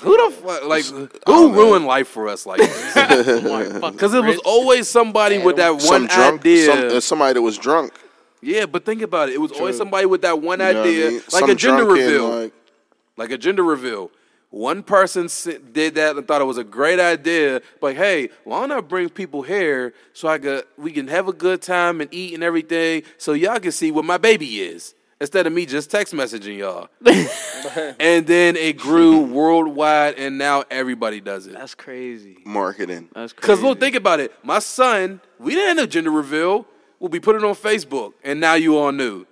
Y'all. 0.00 0.04
Who 0.04 0.30
the 0.30 0.36
fuck? 0.36 0.64
Like, 0.64 0.84
who 1.26 1.52
ruined 1.52 1.86
life 1.86 2.08
for 2.08 2.28
us 2.28 2.46
like 2.46 2.58
this? 2.58 2.94
Because 3.92 4.14
it 4.14 4.24
was 4.24 4.38
always 4.44 4.88
somebody 4.88 5.38
with 5.38 5.56
that 5.56 5.80
Some 5.80 6.02
one 6.02 6.06
drunk, 6.08 6.40
idea. 6.40 6.66
some, 6.66 6.96
uh, 6.96 7.00
somebody 7.00 7.34
that 7.34 7.42
was 7.42 7.58
drunk. 7.58 7.92
yeah, 8.40 8.66
but 8.66 8.84
think 8.84 9.02
about 9.02 9.28
it. 9.28 9.34
It 9.34 9.40
was 9.40 9.52
always 9.52 9.76
somebody 9.76 10.06
with 10.06 10.22
that 10.22 10.40
one 10.40 10.60
You 10.60 10.66
know 10.66 10.72
what 10.72 10.76
I 10.76 10.80
idea, 10.80 11.06
mean? 11.10 11.14
like 11.32 11.40
Some 11.40 11.50
a 11.50 11.54
gender 11.54 11.84
drunk 11.84 11.98
kid, 11.98 12.04
reveal, 12.06 12.28
like- 12.42 12.52
like 13.16 13.30
a 13.30 13.38
gender 13.38 13.62
reveal. 13.62 14.10
One 14.50 14.82
person 14.82 15.26
s- 15.26 15.48
did 15.72 15.94
that 15.94 16.16
and 16.16 16.26
thought 16.28 16.40
it 16.42 16.44
was 16.44 16.58
a 16.58 16.64
great 16.64 16.98
idea. 17.00 17.62
Like, 17.80 17.96
hey, 17.96 18.28
why 18.44 18.60
don't 18.60 18.72
I 18.72 18.80
bring 18.80 19.08
people 19.08 19.40
here 19.42 19.94
so 20.12 20.28
I 20.28 20.38
could 20.38 20.64
we 20.76 20.92
can 20.92 21.08
have 21.08 21.26
a 21.28 21.32
good 21.32 21.62
time 21.62 22.00
and 22.02 22.12
eat 22.12 22.34
and 22.34 22.42
everything, 22.42 23.02
so 23.16 23.32
y'all 23.32 23.58
can 23.60 23.72
see 23.72 23.90
what 23.90 24.04
my 24.04 24.18
baby 24.18 24.60
is 24.60 24.94
instead 25.22 25.46
of 25.46 25.52
me 25.52 25.64
just 25.64 25.88
text 25.88 26.12
messaging 26.12 26.58
y'all. 26.58 26.88
and 28.00 28.26
then 28.26 28.56
it 28.56 28.76
grew 28.76 29.22
worldwide, 29.22 30.16
and 30.18 30.36
now 30.36 30.64
everybody 30.68 31.20
does 31.20 31.46
it. 31.46 31.54
That's 31.54 31.76
crazy. 31.76 32.38
marketing. 32.44 33.08
That's 33.14 33.32
crazy. 33.32 33.40
Because 33.40 33.62
look, 33.62 33.80
think 33.80 33.94
about 33.94 34.18
it. 34.18 34.32
My 34.42 34.58
son, 34.58 35.20
we 35.38 35.54
didn't 35.54 35.78
have 35.78 35.86
a 35.86 35.90
gender 35.90 36.10
reveal. 36.10 36.66
We'll 36.98 37.08
be 37.08 37.20
putting 37.20 37.42
it 37.42 37.46
on 37.46 37.54
Facebook, 37.54 38.14
and 38.24 38.40
now 38.40 38.54
you 38.54 38.76
all 38.76 38.92
knew. 38.92 39.24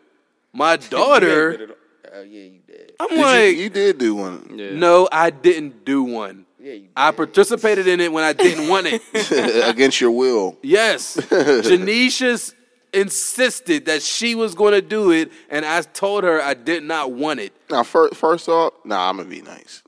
My 0.53 0.77
daughter, 0.97 1.75
Oh 2.13 2.23
yeah, 2.23 2.43
you 2.43 2.61
did. 2.67 2.93
I'm 2.99 3.09
Did 3.09 3.19
you, 3.19 3.25
like, 3.25 3.57
you 3.57 3.71
did 3.71 3.99
do 3.99 4.15
one 4.15 4.53
Yeah. 4.55 4.71
no, 4.75 5.09
I 5.13 5.31
didn't 5.31 5.85
do 5.85 6.03
one. 6.03 6.47
Yeah, 6.59 6.73
you 6.73 6.81
did. 6.81 6.91
I 6.97 7.11
participated 7.13 7.87
in 7.87 8.01
it 8.01 8.13
when 8.13 8.25
I 8.25 8.33
didn't 8.33 8.69
want 8.69 8.87
it. 8.89 9.01
against 9.69 10.01
your 10.01 10.11
will. 10.11 10.57
Yes, 10.63 11.17
Janisha 11.17 12.55
insisted 12.93 13.87
that 13.87 14.03
she 14.03 14.35
was 14.35 14.55
going 14.55 14.73
to 14.73 14.83
do 14.83 15.11
it, 15.13 15.31
and 15.49 15.65
I 15.65 15.83
told 15.83 16.25
her 16.25 16.41
I 16.43 16.55
did 16.55 16.83
not 16.83 17.13
want 17.13 17.41
it. 17.41 17.53
Now, 17.71 17.83
first, 17.83 18.15
first 18.15 18.49
off, 18.49 18.73
nah, 18.85 19.09
I'm 19.09 19.17
gonna 19.17 19.29
be 19.29 19.43
nice. 19.43 19.83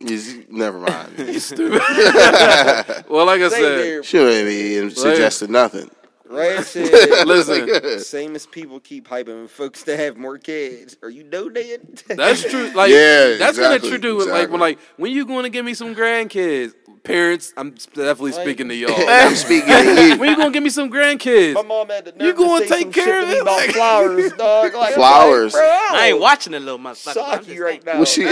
You- 0.00 0.44
Never 0.50 0.78
mind. 0.78 1.12
Well, 3.08 3.26
like 3.26 3.40
I 3.40 3.48
Say 3.48 3.60
said, 3.60 3.78
there, 3.78 4.02
She 4.02 4.18
ain't 4.18 4.48
even 4.48 4.90
suggested 4.90 5.50
nothing. 5.50 5.90
Rand 6.32 6.64
said, 6.66 7.26
listen, 7.26 7.98
same 8.00 8.34
as 8.34 8.46
people 8.46 8.80
keep 8.80 9.08
hyping 9.08 9.48
folks 9.48 9.82
to 9.84 9.96
have 9.96 10.16
more 10.16 10.38
kids. 10.38 10.96
Are 11.02 11.10
you 11.10 11.22
donating? 11.24 11.98
That's 12.08 12.42
true. 12.42 12.70
Like 12.74 12.90
Yeah, 12.90 13.36
that's 13.38 13.58
exactly, 13.58 13.90
gonna 13.90 13.98
true. 13.98 13.98
do 13.98 14.20
it. 14.22 14.28
Like 14.28 14.50
when 14.50 14.60
like 14.60 14.78
when 14.96 15.12
you 15.12 15.26
going 15.26 15.44
to 15.44 15.50
give 15.50 15.64
me 15.64 15.74
some 15.74 15.94
grandkids, 15.94 16.72
parents. 17.02 17.52
I'm 17.56 17.70
definitely 17.72 18.30
Like- 18.32 18.42
speaking 18.42 18.68
to 18.68 18.74
y'all. 18.82 18.92
I'm 18.96 19.34
speaking 19.34 19.68
to 19.68 20.08
you. 20.08 20.16
when 20.18 20.30
you 20.30 20.36
gonna 20.36 20.50
give 20.52 20.62
me 20.62 20.70
some 20.70 20.90
grandkids? 20.90 21.54
My 21.54 21.62
mom 21.62 21.88
had 21.88 22.04
the 22.06 22.12
nerve 22.12 22.22
You 22.26 22.34
gonna 22.34 22.62
to 22.64 22.68
take 22.68 22.82
some 22.82 22.92
care 22.92 23.22
of 23.22 23.28
me 23.28 23.34
it? 23.36 23.42
about 23.42 23.60
flowers, 23.70 24.32
dog. 24.34 24.74
Like, 24.74 24.94
Flowers. 24.94 25.52
Like, 25.54 25.62
bro, 25.62 25.98
I 25.98 26.06
ain't 26.12 26.20
watching 26.20 26.54
a 26.54 26.60
little 26.60 26.78
motherfucker. 26.78 27.08
I'm 27.08 27.14
Sock 27.14 27.36
just 27.40 27.48
you 27.50 27.64
right 27.64 27.84
now. 27.84 27.94
Well, 27.96 28.04
she 28.04 28.22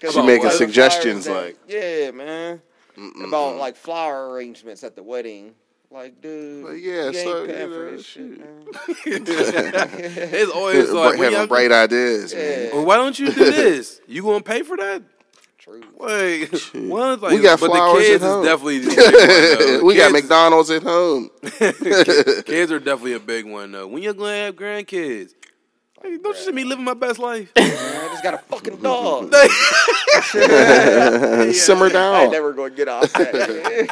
she 0.00 0.06
about 0.08 0.26
making 0.26 0.50
suggestions 0.50 1.26
flowers 1.26 1.46
like, 1.46 1.58
yeah, 1.68 2.10
man, 2.10 2.60
about 3.24 3.56
like 3.56 3.76
flower 3.76 4.30
arrangements 4.30 4.84
at 4.84 4.94
the 4.96 5.02
wedding. 5.02 5.54
Like, 5.90 6.20
dude, 6.20 6.64
Like, 6.66 6.82
yeah, 6.82 7.06
you 7.06 7.12
so, 7.14 7.38
ain't 7.38 7.48
paying 7.48 7.70
you 7.70 7.74
for 7.74 7.84
know, 7.84 7.96
this 7.96 8.04
shit, 8.06 8.30
shit. 8.36 9.26
man. 9.26 9.88
It's 10.34 10.52
always 10.52 10.90
like 10.90 11.12
when 11.12 11.18
having 11.24 11.38
y'all- 11.38 11.46
bright 11.46 11.72
ideas, 11.72 12.34
man. 12.34 12.66
Yeah, 12.68 12.74
Well, 12.74 12.84
why 12.84 12.96
don't 12.96 13.18
you 13.18 13.32
do 13.32 13.44
this? 13.50 14.00
You 14.06 14.22
gonna 14.22 14.42
pay 14.42 14.62
for 14.62 14.76
that? 14.76 15.02
true. 15.58 15.82
Like, 15.98 16.52
one, 16.74 17.20
like, 17.20 17.32
We 17.32 17.40
got 17.40 17.58
but 17.60 17.70
flowers 17.70 18.02
the 18.02 18.08
kids 18.08 18.22
at 18.24 18.28
home. 18.30 18.42
is 18.42 18.48
definitely. 18.48 18.78
the 18.80 18.88
big 18.90 18.98
one, 18.98 19.78
though. 19.80 19.84
we 19.84 19.94
got 19.96 20.12
McDonald's 20.12 20.70
at 20.70 20.82
home. 20.82 21.30
Kids 22.44 22.70
are 22.72 22.78
definitely 22.78 23.14
a 23.14 23.20
big 23.20 23.46
one 23.46 23.72
though. 23.72 23.86
When 23.86 24.02
you're 24.02 24.14
gonna 24.14 24.32
have 24.36 24.56
grandkids? 24.56 25.32
Hey, 26.02 26.16
don't 26.18 26.36
you 26.36 26.42
see 26.42 26.52
me 26.52 26.64
living 26.64 26.84
my 26.84 26.94
best 26.94 27.18
life? 27.18 27.50
Man, 27.56 27.66
I 27.66 28.08
just 28.12 28.22
got 28.22 28.34
a 28.34 28.38
fucking 28.38 28.76
dog. 28.82 29.34
Simmer 31.54 31.88
down. 31.88 32.14
I 32.14 32.18
down. 32.18 32.22
ain't 32.22 32.32
never 32.32 32.52
gonna 32.52 32.70
get 32.70 32.88
off 32.88 33.12
that. 33.14 33.88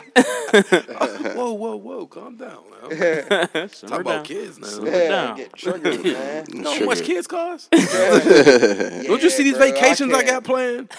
whoa, 1.37 1.53
whoa, 1.53 1.77
whoa! 1.77 2.07
Calm 2.07 2.37
down. 2.37 2.63
Now. 2.73 2.89
Simmer 2.89 3.69
Talk 3.69 4.01
about 4.01 4.05
down. 4.05 4.25
kids 4.25 4.59
now. 4.59 4.85
yeah, 4.85 5.09
down. 5.09 5.37
get 5.37 5.53
triggered, 5.55 6.05
man. 6.05 6.47
You 6.53 6.63
know 6.63 6.79
how 6.79 6.85
much 6.85 7.03
kids 7.03 7.27
cost? 7.27 7.69
Yeah, 7.73 9.03
Don't 9.03 9.23
you 9.23 9.31
see 9.31 9.43
these 9.43 9.57
bro, 9.57 9.73
vacations 9.73 10.13
I, 10.15 10.23
can't. 10.23 10.27
got 10.29 10.45
planned? 10.45 10.91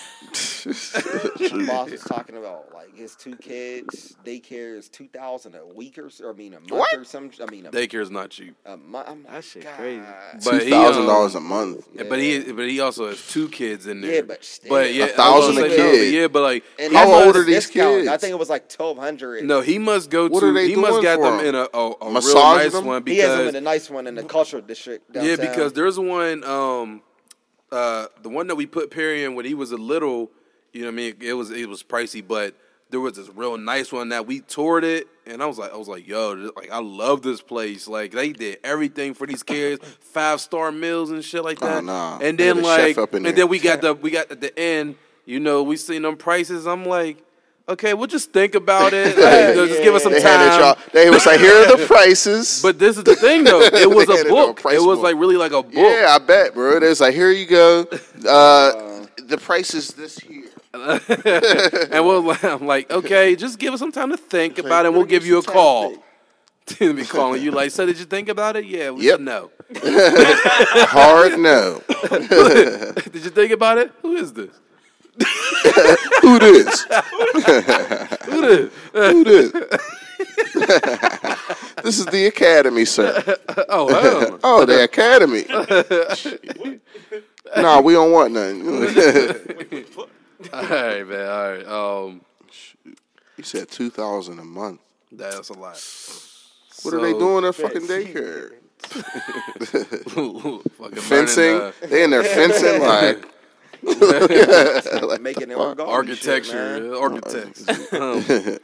My 1.52 1.66
boss 1.66 1.90
was 1.92 2.02
talking 2.04 2.36
about 2.38 2.74
like 2.74 2.94
his 2.96 3.16
two 3.16 3.36
kids 3.38 4.16
daycare 4.26 4.76
is 4.78 4.90
two 4.90 5.08
thousand 5.08 5.56
a 5.56 5.66
week 5.66 5.98
or, 5.98 6.08
s- 6.08 6.20
or 6.20 6.32
I 6.32 6.34
mean 6.34 6.54
a 6.54 6.60
month 6.60 6.72
What? 6.72 6.94
or 6.94 7.06
some. 7.06 7.32
I 7.42 7.46
mean 7.50 7.66
a, 7.66 7.72
Daycare 7.72 8.02
is 8.02 8.12
not 8.12 8.30
cheap, 8.32 8.54
a 8.66 8.76
month. 8.76 9.08
I'm 9.10 9.24
like, 9.24 9.34
That 9.34 9.44
shit 9.46 9.64
God. 9.64 9.76
crazy. 9.78 10.04
but 10.44 10.60
Two 10.60 10.66
he, 10.66 10.74
uh, 10.74 10.92
thousand 10.98 11.10
um, 11.10 11.16
dollars 11.16 11.36
a 11.36 11.40
month. 11.40 11.88
But 12.10 12.20
he, 12.20 12.52
but 12.52 12.68
he 12.68 12.80
also 12.80 13.08
has 13.08 13.26
two 13.28 13.50
kids 13.50 13.88
in 13.88 14.02
there. 14.02 14.16
Yeah, 14.16 14.22
but 14.22 14.44
still. 14.44 14.70
but 14.70 14.94
yeah, 14.94 15.06
A 15.06 15.08
thousand 15.10 15.58
I 15.58 15.68
a 15.68 15.70
gonna 15.70 15.78
no, 15.78 15.84
but 15.90 15.92
kid. 15.94 16.14
yeah, 16.14 16.28
but 16.28 16.42
like, 16.44 16.64
And 16.80 16.94
How 16.94 17.12
old 17.26 17.36
are 17.36 17.44
these 17.44 17.56
discounted. 17.66 18.00
kids? 18.02 18.08
I 18.10 18.18
think 18.18 18.32
it 18.32 18.40
was 18.40 18.50
like 18.50 18.70
twelve 18.70 18.98
hundred. 18.98 19.44
No, 19.46 19.62
he 19.62 19.78
must 19.80 20.10
go 20.10 20.28
What 20.28 20.40
to. 20.42 20.48
are 20.48 20.54
they 20.54 20.70
he 20.70 20.76
must 20.76 20.92
doing 20.94 21.04
get 21.04 21.20
them 21.22 21.40
him? 21.40 21.46
in 21.46 21.56
a, 21.56 21.68
a, 21.74 21.92
a 22.02 22.10
real 22.10 22.12
nice 22.12 22.72
them? 22.72 22.86
one 22.86 23.06
he 23.06 23.18
has 23.20 23.30
them 23.30 23.38
because 23.40 23.50
in 23.50 23.56
a 23.56 23.62
nice 23.62 23.90
one 23.90 24.08
in 24.08 24.16
the 24.16 24.24
cultural 24.24 24.62
district. 24.62 25.16
yeah, 25.16 25.36
because 25.36 25.74
there's 25.74 26.00
one 26.00 26.44
um 26.44 27.02
uh 27.72 28.08
the 28.22 28.30
one 28.30 28.48
that 28.48 28.56
we 28.56 28.66
put 28.66 28.92
Perry 28.92 29.24
in 29.24 29.36
when 29.36 29.46
he 29.46 29.54
was 29.54 29.72
a 29.72 29.78
little, 29.78 30.32
you 30.74 30.82
know 30.82 30.88
what 30.88 30.94
I 30.94 30.96
mean? 30.96 31.16
It 31.22 31.34
was 31.34 31.52
it 31.52 31.68
was 31.68 31.84
pricey, 31.84 32.26
but 32.26 32.56
there 32.90 33.00
was 33.00 33.14
this 33.18 33.30
real 33.36 33.58
nice 33.58 33.92
one 33.92 34.10
that 34.10 34.26
we 34.28 34.40
toured 34.42 34.84
it 34.84 35.08
and 35.26 35.44
I 35.44 35.46
was 35.46 35.58
like 35.58 35.74
I 35.74 35.78
was 35.78 35.88
like, 35.88 36.08
yo, 36.08 36.52
like 36.56 36.72
I 36.72 36.80
love 36.80 37.22
this 37.22 37.42
place. 37.42 37.88
Like 37.88 38.12
they 38.12 38.32
did 38.32 38.60
everything 38.64 39.14
for 39.14 39.28
these 39.28 39.44
kids, 39.44 39.84
five 40.00 40.40
star 40.42 40.72
meals 40.72 41.12
and 41.12 41.24
shit 41.24 41.44
like 41.44 41.58
Oh, 41.62 41.66
that. 41.68 41.84
nah. 41.84 42.18
And 42.22 42.38
then 42.38 42.58
had 42.58 42.66
a 42.66 42.94
chef 42.94 42.98
like 42.98 43.14
and 43.14 43.26
there. 43.26 43.32
then 43.34 43.50
we 43.50 43.60
got 43.60 43.82
the 43.82 43.94
we 43.94 44.12
got 44.12 44.32
at 44.32 44.40
the 44.42 44.58
end, 44.58 44.96
you 45.26 45.40
know, 45.40 45.64
we 45.64 45.76
seen 45.78 46.02
them 46.04 46.16
prices. 46.16 46.66
I'm 46.66 46.86
like, 46.86 47.22
okay, 47.68 47.94
we'll 47.94 48.08
just 48.08 48.32
think 48.32 48.56
about 48.56 48.94
it. 48.94 49.18
Like, 49.18 49.50
you 49.50 49.56
know, 49.56 49.68
just 49.68 49.84
give 49.84 49.94
us 49.94 50.04
some 50.04 50.14
They 50.14 50.22
time. 50.22 50.72
it. 50.78 50.94
They 50.94 51.10
was 51.10 51.26
like, 51.26 51.42
here 51.42 51.54
are 51.54 51.76
the 51.78 51.86
prices. 51.88 52.62
But 52.62 52.80
this 52.80 52.96
is 52.98 53.04
the 53.04 53.18
thing, 53.18 53.44
though. 53.44 53.60
It 53.74 53.90
was 53.90 54.08
a 54.08 54.14
it 54.14 54.30
book. 54.30 54.60
It 54.72 54.82
was 54.82 55.00
like 55.00 55.18
really 55.18 55.36
like 55.36 55.52
a 55.52 55.62
book. 55.62 55.74
yeah, 55.74 56.16
I 56.16 56.20
bet, 56.20 56.54
bro. 56.54 56.80
There's 56.80 57.02
like, 57.02 57.14
here 57.14 57.32
you 57.32 57.46
go. 57.46 57.82
Uh, 58.26 59.06
the 59.28 59.38
price 59.38 59.74
is 59.74 59.90
this 59.90 60.18
here. 60.18 60.46
And 61.92 62.06
we'll, 62.06 62.30
I'm 62.44 62.66
like, 62.68 62.92
okay, 62.92 63.36
just 63.36 63.58
give 63.60 63.74
us 63.74 63.80
some 63.80 63.92
time 63.92 64.10
to 64.12 64.18
think 64.18 64.58
about 64.60 64.86
it, 64.86 64.94
we'll 64.94 65.04
Give 65.04 65.22
give 65.24 65.26
you 65.28 65.40
a 65.40 65.42
some 65.42 65.54
time 65.54 65.54
to 65.54 65.60
call. 65.60 65.90
think. 65.90 66.04
To 66.68 66.94
be 66.94 67.06
calling 67.06 67.42
you 67.42 67.52
like, 67.52 67.72
so 67.72 67.86
did 67.86 67.98
you 67.98 68.04
think 68.04 68.28
about 68.28 68.58
it? 68.58 68.66
Yeah, 68.66 68.92
we 68.92 69.06
Yep. 69.06 69.20
said 69.20 69.22
no. 69.22 69.52
Hard 70.90 71.40
no. 71.40 71.82
did 72.10 73.24
you 73.24 73.30
think 73.32 73.54
about 73.54 73.78
it? 73.78 73.90
Who 74.02 74.18
is 74.18 74.34
this? 74.34 74.50
Who 76.22 76.40
this? 76.40 76.84
Who 78.26 78.42
this? 78.42 78.72
Who 78.92 79.24
this? 79.24 79.52
this 81.84 82.00
is 82.00 82.06
the 82.08 82.26
academy, 82.28 82.84
sir. 82.84 83.24
Oh, 83.70 83.88
hell. 83.88 84.40
Oh, 84.44 84.66
the 84.66 84.84
academy. 84.84 85.46
nah, 87.62 87.80
we 87.80 87.94
don't 87.94 88.12
want 88.12 88.34
nothing. 88.34 89.86
All 90.54 90.64
right, 90.64 91.08
man. 91.08 91.30
All 91.30 91.52
right. 91.52 91.68
Um, 91.68 92.22
you 93.38 93.44
said 93.44 93.70
two 93.70 93.90
thousand 93.90 94.40
a 94.40 94.44
month. 94.44 94.80
that's 95.12 95.50
a 95.50 95.54
lot. 95.54 95.82
What 96.84 96.94
are 96.94 97.02
they 97.02 97.14
doing 97.14 97.44
at 97.46 97.56
fucking 97.56 97.88
daycare? 97.88 98.54
Fucking 98.88 101.02
Fencing? 101.02 101.44
learning, 101.44 101.62
uh, 101.62 101.72
they 101.88 102.04
in 102.04 102.10
there 102.12 102.24
fencing 102.24 102.82
like. 102.82 103.26
Like 103.84 105.22
making 105.22 105.52
it 105.52 105.58
architecture, 105.58 106.78
Shit, 106.78 106.92
uh, 106.94 107.00
architects. 107.00 107.94
Um, 107.94 108.58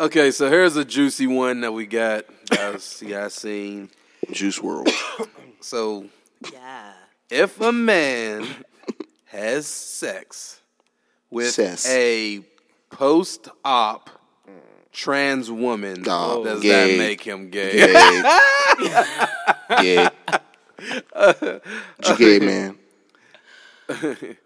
okay, 0.06 0.30
so 0.30 0.48
here's 0.50 0.76
a 0.76 0.84
juicy 0.84 1.26
one 1.26 1.60
that 1.60 1.72
we 1.72 1.86
got. 1.86 2.24
Guys, 2.50 3.00
you 3.02 3.10
guys 3.10 3.34
seen? 3.34 3.88
Juice 4.32 4.60
World. 4.60 4.88
So 5.60 6.06
Yeah. 6.52 6.92
if 7.30 7.60
a 7.60 7.72
man 7.72 8.46
has 9.36 9.66
sex 9.66 10.60
with 11.30 11.58
a 11.86 12.40
post-op 12.90 14.10
trans 14.92 15.50
woman, 15.50 16.02
Oh, 16.08 16.42
does 16.44 16.62
gay. 16.62 16.92
that 16.92 16.98
make 16.98 17.20
him 17.20 17.50
gay? 17.50 17.72
Gay. 17.72 18.22
Gay. 19.82 20.08
You 22.06 22.16
gay, 22.16 22.38
man. 22.38 22.78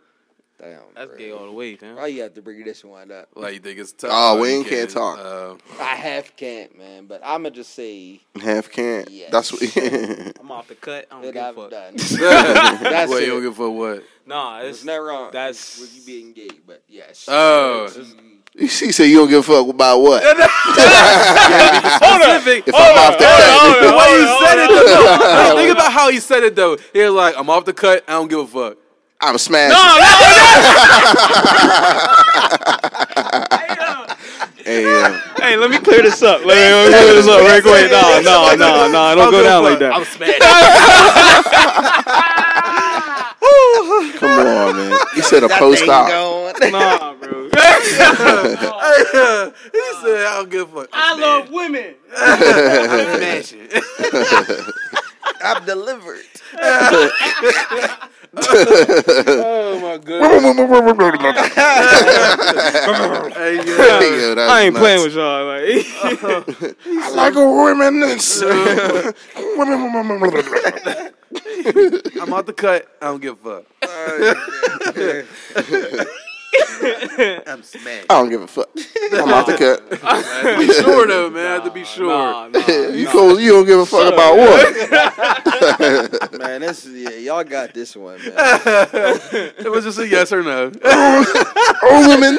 Damn, 0.60 0.80
That's 0.94 1.08
bro. 1.08 1.16
gay 1.16 1.30
all 1.32 1.46
the 1.46 1.52
way, 1.52 1.78
man. 1.80 1.96
Why 1.96 2.08
you 2.08 2.20
have 2.22 2.34
to 2.34 2.42
bring 2.42 2.62
this 2.64 2.84
one 2.84 3.10
up? 3.10 3.28
Like 3.34 3.54
you 3.54 3.60
think 3.60 3.78
it's 3.78 3.92
tough? 3.92 4.10
Oh, 4.12 4.38
we 4.40 4.50
ain't 4.50 4.66
can't 4.66 4.90
talk. 4.90 5.18
Uh, 5.18 5.54
I 5.80 5.94
half 5.96 6.36
can't, 6.36 6.76
man, 6.76 7.06
but 7.06 7.22
I'ma 7.24 7.48
just 7.48 7.72
say 7.74 8.20
Half 8.42 8.70
can't. 8.70 9.08
Yes. 9.10 9.30
That's 9.32 9.52
what. 9.52 9.62
I'm 10.40 10.50
off 10.52 10.68
the 10.68 10.74
cut. 10.74 11.06
I 11.10 11.14
don't 11.14 11.22
that 11.22 11.32
give 11.32 11.42
a 11.42 11.46
I've 11.48 11.54
fuck. 11.54 11.70
done. 11.70 11.92
what 11.94 12.80
That's 12.90 13.10
you 13.10 13.16
it. 13.18 13.26
don't 13.26 13.40
give 13.42 13.52
a 13.58 13.64
fuck 13.68 13.72
what? 13.72 14.04
Nah, 14.26 14.58
It's 14.60 14.78
it's 14.78 14.84
not 14.84 14.96
wrong. 14.96 15.30
that's- 15.32 15.78
with 15.80 15.94
you 15.96 16.02
being 16.04 16.32
gay, 16.34 16.50
but 16.66 16.82
yes. 16.88 17.24
Oh. 17.26 17.88
he 18.58 18.68
said 18.68 19.04
you 19.04 19.16
don't 19.16 19.30
give 19.30 19.38
a 19.40 19.42
fuck 19.42 19.66
about 19.66 20.00
what. 20.02 20.22
Specific. 21.40 22.68
If 22.68 22.74
I'm 22.74 22.98
off 22.98 23.16
the 23.18 23.24
cut. 23.24 23.80
The 23.80 23.96
way 23.96 24.10
you 24.18 24.26
said 24.46 24.58
it, 24.58 24.68
though. 24.68 25.56
Think 25.56 25.72
about 25.72 25.92
how 25.92 26.10
he 26.10 26.20
said 26.20 26.42
it 26.44 26.54
though. 26.54 26.76
He 26.92 27.00
was 27.02 27.12
like, 27.12 27.34
"I'm 27.38 27.48
off 27.48 27.64
the 27.64 27.72
cut. 27.72 28.04
I 28.06 28.12
don't 28.12 28.28
give 28.28 28.40
a 28.40 28.46
fuck." 28.46 28.76
I'm 29.20 29.38
smashing. 29.38 29.76
Hey, 34.62 34.84
uh, 34.84 35.18
Hey, 35.38 35.56
let 35.56 35.70
me 35.70 35.78
clear 35.78 36.02
this 36.02 36.22
up. 36.22 36.44
Let 36.44 36.56
me 36.56 36.62
clear 36.94 37.14
this 37.14 37.26
up 37.26 37.40
real 37.48 37.62
quick. 37.62 37.90
No, 37.90 38.20
no, 38.22 38.54
no, 38.54 38.88
no. 38.92 39.14
Don't 39.16 39.30
go 39.32 39.42
down 39.42 39.64
like 39.64 39.78
that. 39.80 39.92
I'm 39.94 40.04
smashed. 40.04 40.38
come 44.20 44.46
on, 44.46 44.76
man. 44.76 44.92
He 45.14 45.22
said 45.22 45.42
a 45.42 45.48
post 45.48 45.88
op. 45.88 46.08
Nah, 46.70 47.14
bro. 47.14 47.44
he 47.44 47.50
said, 47.56 48.14
"I 50.26 50.34
don't 50.36 50.50
give 50.50 50.68
a 50.76 50.80
fuck." 50.82 50.90
I 50.92 51.14
love 51.18 51.50
women. 51.50 51.94
I'm 52.16 52.38
smashing. 53.16 53.68
I'm 55.42 55.64
delivered. 55.64 56.26
Oh 58.36 59.80
my 59.80 59.96
goodness. 59.98 60.20
hey, 63.36 63.56
yo. 63.56 63.62
Yo, 63.64 63.74
I 64.38 64.62
ain't 64.62 64.74
nuts. 64.74 64.80
playing 64.80 65.02
with 65.02 65.14
y'all. 65.14 65.46
Like, 65.46 65.62
uh-huh. 66.04 66.42
I 66.86 67.10
like 67.10 67.34
a 67.34 67.50
women. 67.50 68.02
It's, 68.04 68.40
I'm 72.20 72.32
out 72.32 72.46
the 72.46 72.52
cut. 72.52 72.86
I 73.02 73.06
don't 73.06 73.20
give 73.20 73.44
a 73.44 73.62
fuck. 73.62 73.64
I'm 77.46 77.62
smashed. 77.62 78.06
I 78.10 78.14
don't 78.20 78.30
give 78.30 78.42
a 78.42 78.46
fuck. 78.46 78.68
I'm 79.12 79.28
out 79.28 79.46
the 79.46 79.56
cut. 79.56 79.90
be 80.58 80.72
sure 80.72 81.06
though, 81.06 81.30
man. 81.30 81.46
I 81.46 81.50
have 81.54 81.64
to 81.64 81.70
be 81.70 81.84
sure. 81.84 82.08
Nah, 82.08 82.48
nah, 82.48 82.58
You 82.68 83.04
nah. 83.04 83.12
go, 83.12 83.38
you 83.38 83.52
don't 83.52 83.66
give 83.66 83.78
a 83.80 83.86
fuck 83.86 84.12
about 84.12 84.36
what? 84.36 84.72
Man, 86.40 86.60
this 86.62 86.86
is 86.86 87.02
yeah, 87.02 87.10
y'all 87.18 87.44
got 87.44 87.74
this 87.74 87.94
one, 87.94 88.18
man. 88.18 88.34
It 88.34 89.70
was 89.70 89.84
just 89.84 89.98
a 89.98 90.08
yes 90.08 90.32
or 90.32 90.42
no. 90.42 90.72
Oh, 90.84 92.08
women. 92.08 92.38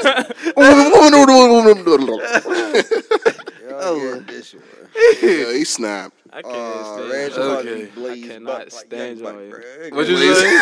Women, 0.55 0.91
women, 0.91 1.27
women, 1.27 1.85
women. 1.85 2.07
Y'all 3.69 4.15
got 4.15 4.27
this 4.27 4.53
one. 4.53 4.80
Yeah, 4.95 5.53
he 5.53 5.63
snapped. 5.63 6.15
I 6.33 6.41
can't 6.43 6.55
Uh, 6.55 6.83
stand 6.95 7.09
Reg 7.11 7.31
y'all. 7.31 7.41
Okay. 7.57 7.85
Blaze 7.93 8.23
I 8.23 8.27
cannot 8.27 8.59
Buck 8.59 8.71
stand 8.71 9.19
Young 9.19 9.33
Buck, 9.35 9.41
y'all. 9.51 9.89
What'd 9.97 10.09
you 10.09 10.35
say? 10.35 10.49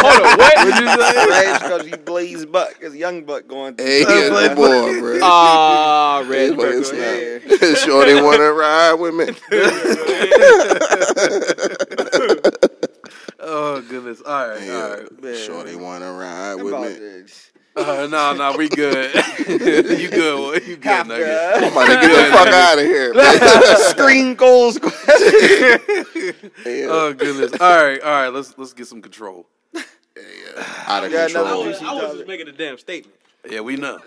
Hold 0.00 0.26
on, 0.26 0.38
what? 0.38 0.54
What'd 0.56 0.80
you 0.80 0.88
say? 0.88 1.28
Reg 1.28 1.60
called 1.60 1.84
you 1.86 1.96
Blaze 2.04 2.46
Buck, 2.46 2.80
cause 2.80 2.94
Young 2.96 3.24
Buck 3.24 3.46
going 3.46 3.74
through. 3.76 3.84
Hey, 3.86 4.00
yeah, 4.00 4.28
come 4.54 4.58
on, 4.64 5.00
bro. 5.00 5.18
Ah, 5.22 6.22
Hey, 6.24 6.28
red 6.30 6.56
fucking 6.56 6.84
pepper. 6.84 6.84
snap. 7.60 7.76
Sure, 7.76 8.04
they 8.06 8.20
want 8.22 8.38
to 8.38 8.52
ride 8.52 8.94
with 8.94 9.14
me. 9.14 9.26
Oh 13.46 13.82
goodness. 13.82 14.22
All 14.24 14.48
right. 14.48 14.70
All 14.70 14.90
right. 14.96 15.22
Man. 15.22 15.36
Sure, 15.36 15.64
they 15.64 15.76
want 15.76 16.02
to 16.02 16.10
ride 16.12 16.54
with 16.62 16.72
me. 16.74 16.88
this. 16.98 17.50
Uh, 17.76 18.06
no, 18.08 18.32
no, 18.34 18.56
we 18.56 18.68
good. 18.68 19.12
you 19.48 20.08
good? 20.08 20.36
boy. 20.36 20.54
You 20.66 20.76
good? 20.76 20.84
Half 20.84 21.06
Nugget? 21.08 21.26
the 21.26 21.66
I'm 21.66 21.72
about 21.72 21.86
to 21.86 22.06
get 22.06 22.24
the 22.30 22.36
fuck 22.36 22.48
out 22.48 22.78
of 22.78 22.84
here. 22.84 23.12
screen 23.90 24.34
goals. 24.36 24.78
Yeah, 26.64 26.86
Oh 26.88 27.14
goodness. 27.16 27.52
All 27.60 27.84
right. 27.84 28.00
All 28.00 28.10
right. 28.12 28.28
Let's 28.28 28.56
let's 28.56 28.72
get 28.72 28.86
some 28.86 29.02
control. 29.02 29.46
out 30.86 31.04
of 31.04 31.12
Yeah, 31.12 31.26
another 31.26 31.48
control. 31.48 31.64
juicy 31.64 31.84
I 31.84 31.92
was 31.92 32.02
topic. 32.02 32.16
just 32.18 32.28
making 32.28 32.48
a 32.48 32.52
damn 32.52 32.78
statement. 32.78 33.16
Yeah, 33.50 33.60
we 33.60 33.76
know. 33.76 33.98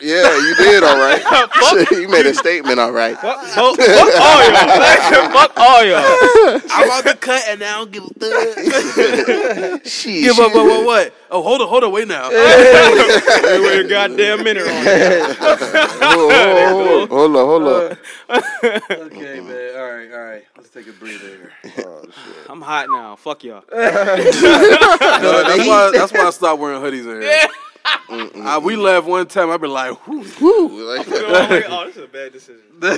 Yeah, 0.00 0.36
you 0.38 0.54
did 0.56 0.82
all 0.82 0.96
right. 0.96 1.20
you 1.90 2.08
made 2.08 2.24
a 2.26 2.34
statement 2.34 2.80
all 2.80 2.92
right. 2.92 3.18
Fuck, 3.18 3.44
fuck, 3.44 3.76
fuck 3.76 4.14
all 4.20 4.44
y'all. 4.44 5.30
fuck 5.32 5.52
all 5.56 5.84
y'all. 5.84 6.60
I'm 6.70 6.90
out 6.90 7.04
the 7.04 7.16
cut 7.20 7.42
and 7.48 7.60
now 7.60 7.82
I 7.82 7.84
don't 7.84 7.92
give 7.92 8.04
a 8.04 8.08
fuck. 8.08 9.86
Shit, 9.86 10.22
Give 10.24 10.38
up. 10.38 10.54
What? 10.54 10.66
What? 10.66 10.86
What? 10.86 11.14
Oh, 11.30 11.42
hold 11.42 11.60
on. 11.60 11.68
Hold 11.68 11.84
on. 11.84 11.92
Wait 11.92 12.08
now. 12.08 12.30
Wait 12.30 13.84
a 13.84 13.86
goddamn 13.88 14.42
minute 14.42 14.66
on 14.66 14.72
it. 14.72 15.36
Hold 16.06 16.32
on, 16.32 17.08
hold 17.08 17.36
on, 17.36 17.46
hold 17.46 17.62
on. 17.62 17.98
okay, 18.90 19.40
man. 19.40 19.76
All 19.76 19.92
right. 19.92 20.12
All 20.12 20.24
right. 20.24 20.44
Let's 20.56 20.70
take 20.70 20.86
a 20.88 20.92
breather 20.92 21.18
here. 21.18 21.52
Oh, 21.86 22.04
I'm 22.48 22.62
hot 22.62 22.86
now. 22.90 23.16
Fuck 23.16 23.44
y'all. 23.44 23.64
No, 23.70 23.82
that's 25.44 25.66
why. 25.68 25.90
That's 25.92 26.12
why 26.12 26.26
I 26.26 26.30
stopped 26.30 26.60
wearing 26.60 26.80
hoodies 26.80 27.04
in 27.04 27.20
here. 27.20 27.48
Uh, 27.84 28.60
we 28.62 28.76
left 28.76 29.06
one 29.06 29.26
time. 29.26 29.50
I've 29.50 29.60
been 29.60 29.70
like, 29.70 29.96
whew. 30.06 30.24
Woo, 30.40 30.94
like, 30.96 31.06
oh, 31.08 31.84
this 31.86 31.96
is 31.96 32.04
a 32.04 32.06
bad 32.06 32.32
decision. 32.32 32.62
no 32.80 32.96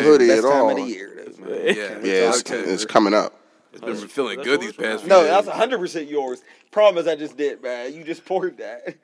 hoodie 0.00 0.28
Best 0.28 0.44
at 0.44 0.50
time 0.50 0.62
all. 0.62 0.70
of 0.70 0.76
the 0.76 0.82
year, 0.82 1.10
though, 1.16 1.44
man. 1.46 1.60
Yeah, 1.64 1.72
Yeah, 2.02 2.28
it's, 2.30 2.40
okay. 2.50 2.60
it's 2.60 2.84
coming 2.84 3.14
up. 3.14 3.32
It's 3.72 3.80
been 3.82 3.96
feeling 3.96 4.40
good 4.42 4.60
these 4.60 4.72
past 4.72 5.02
few 5.02 5.08
No, 5.10 5.22
days. 5.22 5.30
that's 5.30 5.48
hundred 5.48 5.78
percent 5.78 6.08
yours. 6.08 6.42
Problem 6.70 7.00
is, 7.02 7.08
I 7.08 7.16
just 7.16 7.36
did, 7.36 7.60
man. 7.62 7.92
You 7.92 8.04
just 8.04 8.24
poured 8.24 8.56
that. 8.58 8.94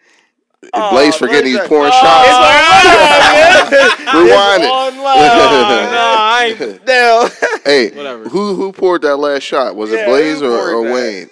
Blaze 0.92 1.16
forgetting 1.16 1.46
he's 1.46 1.56
Blaze, 1.58 1.68
pouring 1.68 1.90
oh, 1.92 2.00
shots. 2.00 3.70
Rewind 4.14 4.62
it. 4.62 4.70
Nah, 5.00 6.16
I 6.20 6.54
ain't. 6.60 6.86
Now, 6.86 7.28
Hey, 7.64 7.90
Whatever. 7.96 8.28
who 8.28 8.54
who 8.54 8.72
poured 8.72 9.02
that 9.02 9.16
last 9.16 9.42
shot? 9.42 9.74
Was 9.74 9.90
it 9.92 10.06
Blaze 10.06 10.40
or, 10.42 10.52
or? 10.52 10.82
Wayne? 10.92 11.30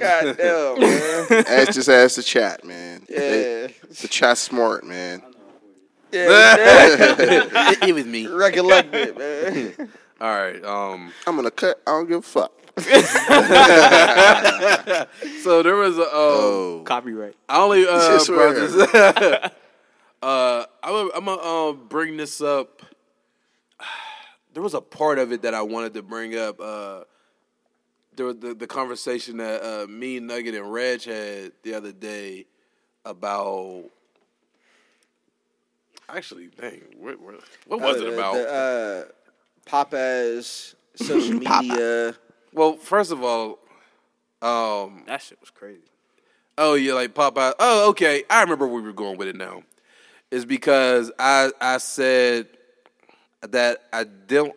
God 0.00 0.36
damn, 0.36 0.80
man. 1.30 1.44
Ask 1.46 1.72
just 1.72 1.88
ask 1.88 2.16
the 2.16 2.22
chat, 2.22 2.64
man. 2.64 3.04
They- 3.08 3.62
Yeah, 3.62 3.68
the 4.00 4.08
chat's 4.08 4.40
smart, 4.40 4.84
man. 4.84 5.22
yeah. 6.12 6.56
it 7.82 7.94
was 7.94 8.04
me. 8.06 8.26
Recollect 8.26 8.92
it, 8.94 9.16
man. 9.16 9.88
All 10.20 10.28
right. 10.36 10.62
Um. 10.64 11.12
I'm 11.26 11.36
gonna 11.36 11.50
cut. 11.50 11.80
I 11.86 11.90
don't 11.92 12.08
give 12.08 12.18
a 12.18 12.22
fuck. 12.22 12.52
So 15.42 15.62
there 15.62 15.76
was 15.76 15.98
a. 15.98 16.02
Uh, 16.02 16.08
Oh, 16.12 16.82
Copyright. 16.84 17.34
I 17.48 17.60
only 17.62 17.86
uh, 17.86 17.98
Just 18.18 18.28
brought 18.28 18.54
this. 18.54 18.74
uh, 20.22 20.64
I'm 20.82 21.10
I'm 21.14 21.24
gonna 21.24 21.40
uh, 21.40 21.72
bring 21.72 22.16
this 22.16 22.40
up. 22.40 22.82
There 24.52 24.64
was 24.64 24.74
a 24.74 24.80
part 24.80 25.20
of 25.20 25.30
it 25.30 25.42
that 25.42 25.54
I 25.54 25.62
wanted 25.62 25.94
to 25.94 26.02
bring 26.02 26.36
up. 26.36 26.58
Uh, 26.60 27.04
there 28.20 28.26
was 28.26 28.36
the, 28.36 28.52
the 28.52 28.66
conversation 28.66 29.38
that 29.38 29.62
uh, 29.62 29.86
me, 29.86 30.20
Nugget, 30.20 30.54
and 30.54 30.70
Reg 30.70 31.04
had 31.04 31.52
the 31.62 31.72
other 31.72 31.90
day 31.90 32.44
about. 33.06 33.84
Actually, 36.06 36.48
dang, 36.60 36.82
what, 36.98 37.18
what, 37.18 37.36
what 37.66 37.80
was 37.80 37.96
Uh, 38.02 38.06
it 38.06 38.12
about? 38.12 38.34
The, 38.34 38.52
uh, 38.52 39.12
Papa's 39.64 40.74
social 40.96 41.38
media. 41.38 42.14
well, 42.52 42.76
first 42.76 43.10
of 43.10 43.24
all, 43.24 43.58
um, 44.42 45.04
That 45.06 45.22
shit 45.22 45.40
was 45.40 45.48
crazy. 45.48 45.80
Oh 46.58 46.74
yeah, 46.74 46.92
like 46.92 47.14
Popeye. 47.14 47.54
Oh, 47.58 47.88
okay. 47.88 48.24
I 48.28 48.42
remember 48.42 48.66
where 48.66 48.82
we 48.82 48.86
were 48.86 48.92
going 48.92 49.16
with 49.16 49.28
it 49.28 49.36
now. 49.36 49.62
Is 50.30 50.44
because 50.44 51.10
I 51.18 51.52
I 51.58 51.78
said 51.78 52.48
that 53.40 53.84
I 53.94 54.04
don't. 54.04 54.52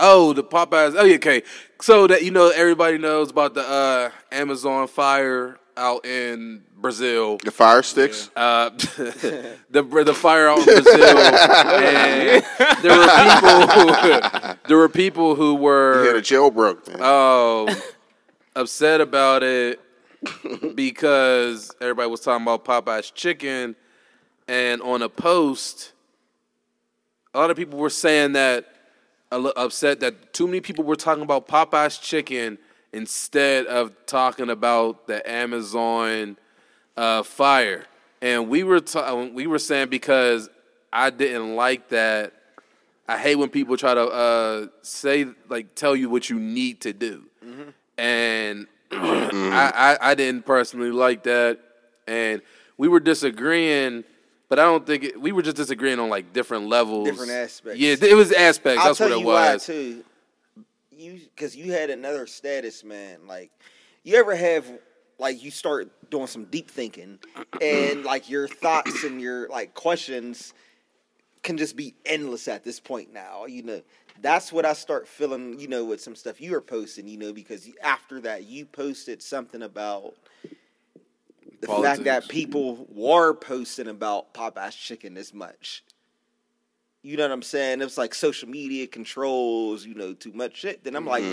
Oh, 0.00 0.32
the 0.32 0.44
Popeyes. 0.44 0.94
Oh, 0.96 1.04
yeah, 1.04 1.16
okay. 1.16 1.42
So 1.80 2.06
that 2.06 2.22
you 2.22 2.30
know, 2.30 2.50
everybody 2.50 2.98
knows 2.98 3.30
about 3.30 3.54
the 3.54 3.68
uh, 3.68 4.10
Amazon 4.30 4.86
fire 4.86 5.58
out 5.76 6.04
in 6.04 6.62
Brazil. 6.76 7.38
the 7.38 7.50
fire 7.50 7.82
sticks. 7.82 8.30
Uh, 8.36 8.70
the 8.70 9.56
the 9.70 10.14
fire 10.14 10.48
out 10.48 10.58
in 10.58 10.64
Brazil, 10.64 11.18
and 11.18 12.44
there 12.82 12.98
were 12.98 13.06
people. 13.24 14.56
there 14.68 14.76
were 14.76 14.88
people 14.88 15.34
who 15.34 15.54
were 15.54 16.02
You 16.02 16.08
had 16.08 16.16
a 16.16 16.22
jailbroke. 16.22 17.00
Um, 17.00 17.74
upset 18.54 19.00
about 19.00 19.42
it 19.42 19.80
because 20.74 21.74
everybody 21.80 22.08
was 22.10 22.20
talking 22.20 22.42
about 22.42 22.64
Popeye's 22.64 23.10
chicken, 23.10 23.76
and 24.46 24.80
on 24.82 25.02
a 25.02 25.08
post, 25.08 25.92
a 27.34 27.38
lot 27.38 27.50
of 27.50 27.56
people 27.56 27.78
were 27.78 27.90
saying 27.90 28.32
that 28.32 28.66
upset 29.30 30.00
that 30.00 30.32
too 30.32 30.46
many 30.46 30.60
people 30.60 30.84
were 30.84 30.96
talking 30.96 31.22
about 31.22 31.48
Popeye's 31.48 31.98
chicken 31.98 32.58
instead 32.92 33.66
of 33.66 33.92
talking 34.06 34.48
about 34.50 35.06
the 35.06 35.28
Amazon 35.30 36.36
uh, 36.96 37.22
fire, 37.22 37.84
and 38.22 38.48
we 38.48 38.64
were 38.64 38.80
ta- 38.80 39.14
we 39.14 39.46
were 39.46 39.58
saying 39.58 39.88
because 39.88 40.48
I 40.92 41.10
didn't 41.10 41.54
like 41.54 41.88
that. 41.90 42.32
I 43.06 43.16
hate 43.18 43.36
when 43.36 43.48
people 43.48 43.76
try 43.76 43.94
to 43.94 44.06
uh, 44.06 44.66
say 44.82 45.26
like 45.48 45.74
tell 45.74 45.94
you 45.94 46.10
what 46.10 46.28
you 46.30 46.38
need 46.40 46.80
to 46.82 46.92
do, 46.92 47.24
and 47.96 48.66
I, 48.92 49.96
I 50.00 50.10
I 50.10 50.14
didn't 50.14 50.44
personally 50.46 50.90
like 50.90 51.22
that. 51.24 51.58
and 52.06 52.40
we 52.78 52.88
were 52.88 53.00
disagreeing. 53.00 54.04
But 54.48 54.58
I 54.58 54.62
don't 54.62 54.86
think 54.86 55.04
it, 55.04 55.20
we 55.20 55.32
were 55.32 55.42
just 55.42 55.56
disagreeing 55.56 55.98
on 55.98 56.08
like 56.08 56.32
different 56.32 56.68
levels, 56.68 57.06
Different 57.06 57.32
aspects. 57.32 57.78
Yeah, 57.78 57.96
it 58.00 58.14
was 58.14 58.32
aspects. 58.32 58.80
I'll 58.80 58.88
That's 58.88 58.98
tell 58.98 59.08
what 59.10 59.16
it 59.16 59.20
you 59.20 59.26
why 59.26 59.52
was. 59.54 59.66
too. 59.66 60.04
You 60.90 61.20
because 61.34 61.54
you 61.54 61.72
had 61.72 61.90
another 61.90 62.26
status, 62.26 62.82
man. 62.82 63.20
Like 63.26 63.50
you 64.04 64.16
ever 64.16 64.34
have 64.34 64.66
like 65.18 65.42
you 65.42 65.50
start 65.50 65.90
doing 66.10 66.26
some 66.26 66.44
deep 66.46 66.70
thinking, 66.70 67.18
and 67.62 68.04
like 68.04 68.30
your 68.30 68.48
thoughts 68.48 69.04
and 69.04 69.20
your 69.20 69.48
like 69.48 69.74
questions 69.74 70.54
can 71.42 71.56
just 71.58 71.76
be 71.76 71.94
endless 72.06 72.48
at 72.48 72.64
this 72.64 72.80
point 72.80 73.12
now. 73.12 73.44
You 73.44 73.62
know, 73.62 73.82
that's 74.22 74.50
what 74.50 74.64
I 74.64 74.72
start 74.72 75.06
feeling. 75.06 75.60
You 75.60 75.68
know, 75.68 75.84
with 75.84 76.00
some 76.00 76.16
stuff 76.16 76.40
you 76.40 76.52
were 76.52 76.62
posting. 76.62 77.06
You 77.06 77.18
know, 77.18 77.32
because 77.34 77.68
after 77.82 78.18
that 78.22 78.44
you 78.44 78.64
posted 78.64 79.22
something 79.22 79.62
about. 79.62 80.14
The 81.60 81.66
fact 81.66 82.04
that 82.04 82.28
people 82.28 82.86
were 82.90 83.34
posting 83.34 83.88
about 83.88 84.32
Popeye's 84.32 84.76
chicken 84.76 85.14
this 85.14 85.34
much. 85.34 85.82
You 87.02 87.16
know 87.16 87.24
what 87.24 87.32
I'm 87.32 87.42
saying? 87.42 87.80
It's 87.80 87.98
like 87.98 88.14
social 88.14 88.48
media 88.48 88.86
controls, 88.86 89.84
you 89.86 89.94
know, 89.94 90.12
too 90.12 90.32
much 90.32 90.56
shit. 90.56 90.84
Then 90.84 90.94
I'm 90.94 91.06
like, 91.06 91.24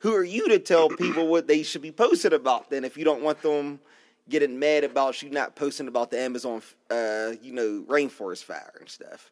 who 0.00 0.14
are 0.14 0.24
you 0.24 0.48
to 0.48 0.58
tell 0.58 0.88
people 0.88 1.28
what 1.28 1.46
they 1.46 1.62
should 1.62 1.82
be 1.82 1.92
posting 1.92 2.32
about? 2.32 2.70
Then 2.70 2.84
if 2.84 2.96
you 2.96 3.04
don't 3.04 3.22
want 3.22 3.40
them 3.42 3.80
getting 4.28 4.58
mad 4.58 4.84
about 4.84 5.22
you 5.22 5.30
not 5.30 5.56
posting 5.56 5.88
about 5.88 6.10
the 6.10 6.18
Amazon, 6.18 6.62
uh, 6.90 7.32
you 7.42 7.52
know, 7.52 7.84
rainforest 7.88 8.44
fire 8.44 8.74
and 8.80 8.88
stuff. 8.88 9.30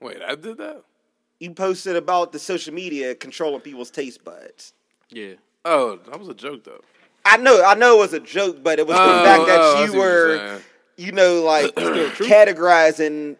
Wait, 0.00 0.18
I 0.26 0.34
did 0.34 0.58
that. 0.58 0.82
You 1.38 1.52
posted 1.52 1.96
about 1.96 2.32
the 2.32 2.38
social 2.38 2.74
media 2.74 3.14
controlling 3.14 3.60
people's 3.60 3.90
taste 3.90 4.24
buds. 4.24 4.72
Yeah. 5.10 5.34
Oh, 5.64 5.98
that 6.08 6.18
was 6.18 6.28
a 6.28 6.34
joke 6.34 6.64
though. 6.64 6.82
I 7.24 7.36
know, 7.36 7.62
I 7.64 7.74
know 7.74 7.96
it 7.96 8.00
was 8.00 8.12
a 8.14 8.20
joke, 8.20 8.62
but 8.62 8.78
it 8.78 8.86
was 8.86 8.96
Oh, 8.98 9.18
the 9.18 9.24
fact 9.24 9.46
that 9.46 9.58
oh, 9.60 9.84
you 9.84 9.90
what 9.92 9.94
you're 9.96 10.38
were, 10.38 10.60
you 10.96 11.12
know, 11.12 11.42
like 11.42 11.74
categorizing. 11.74 13.36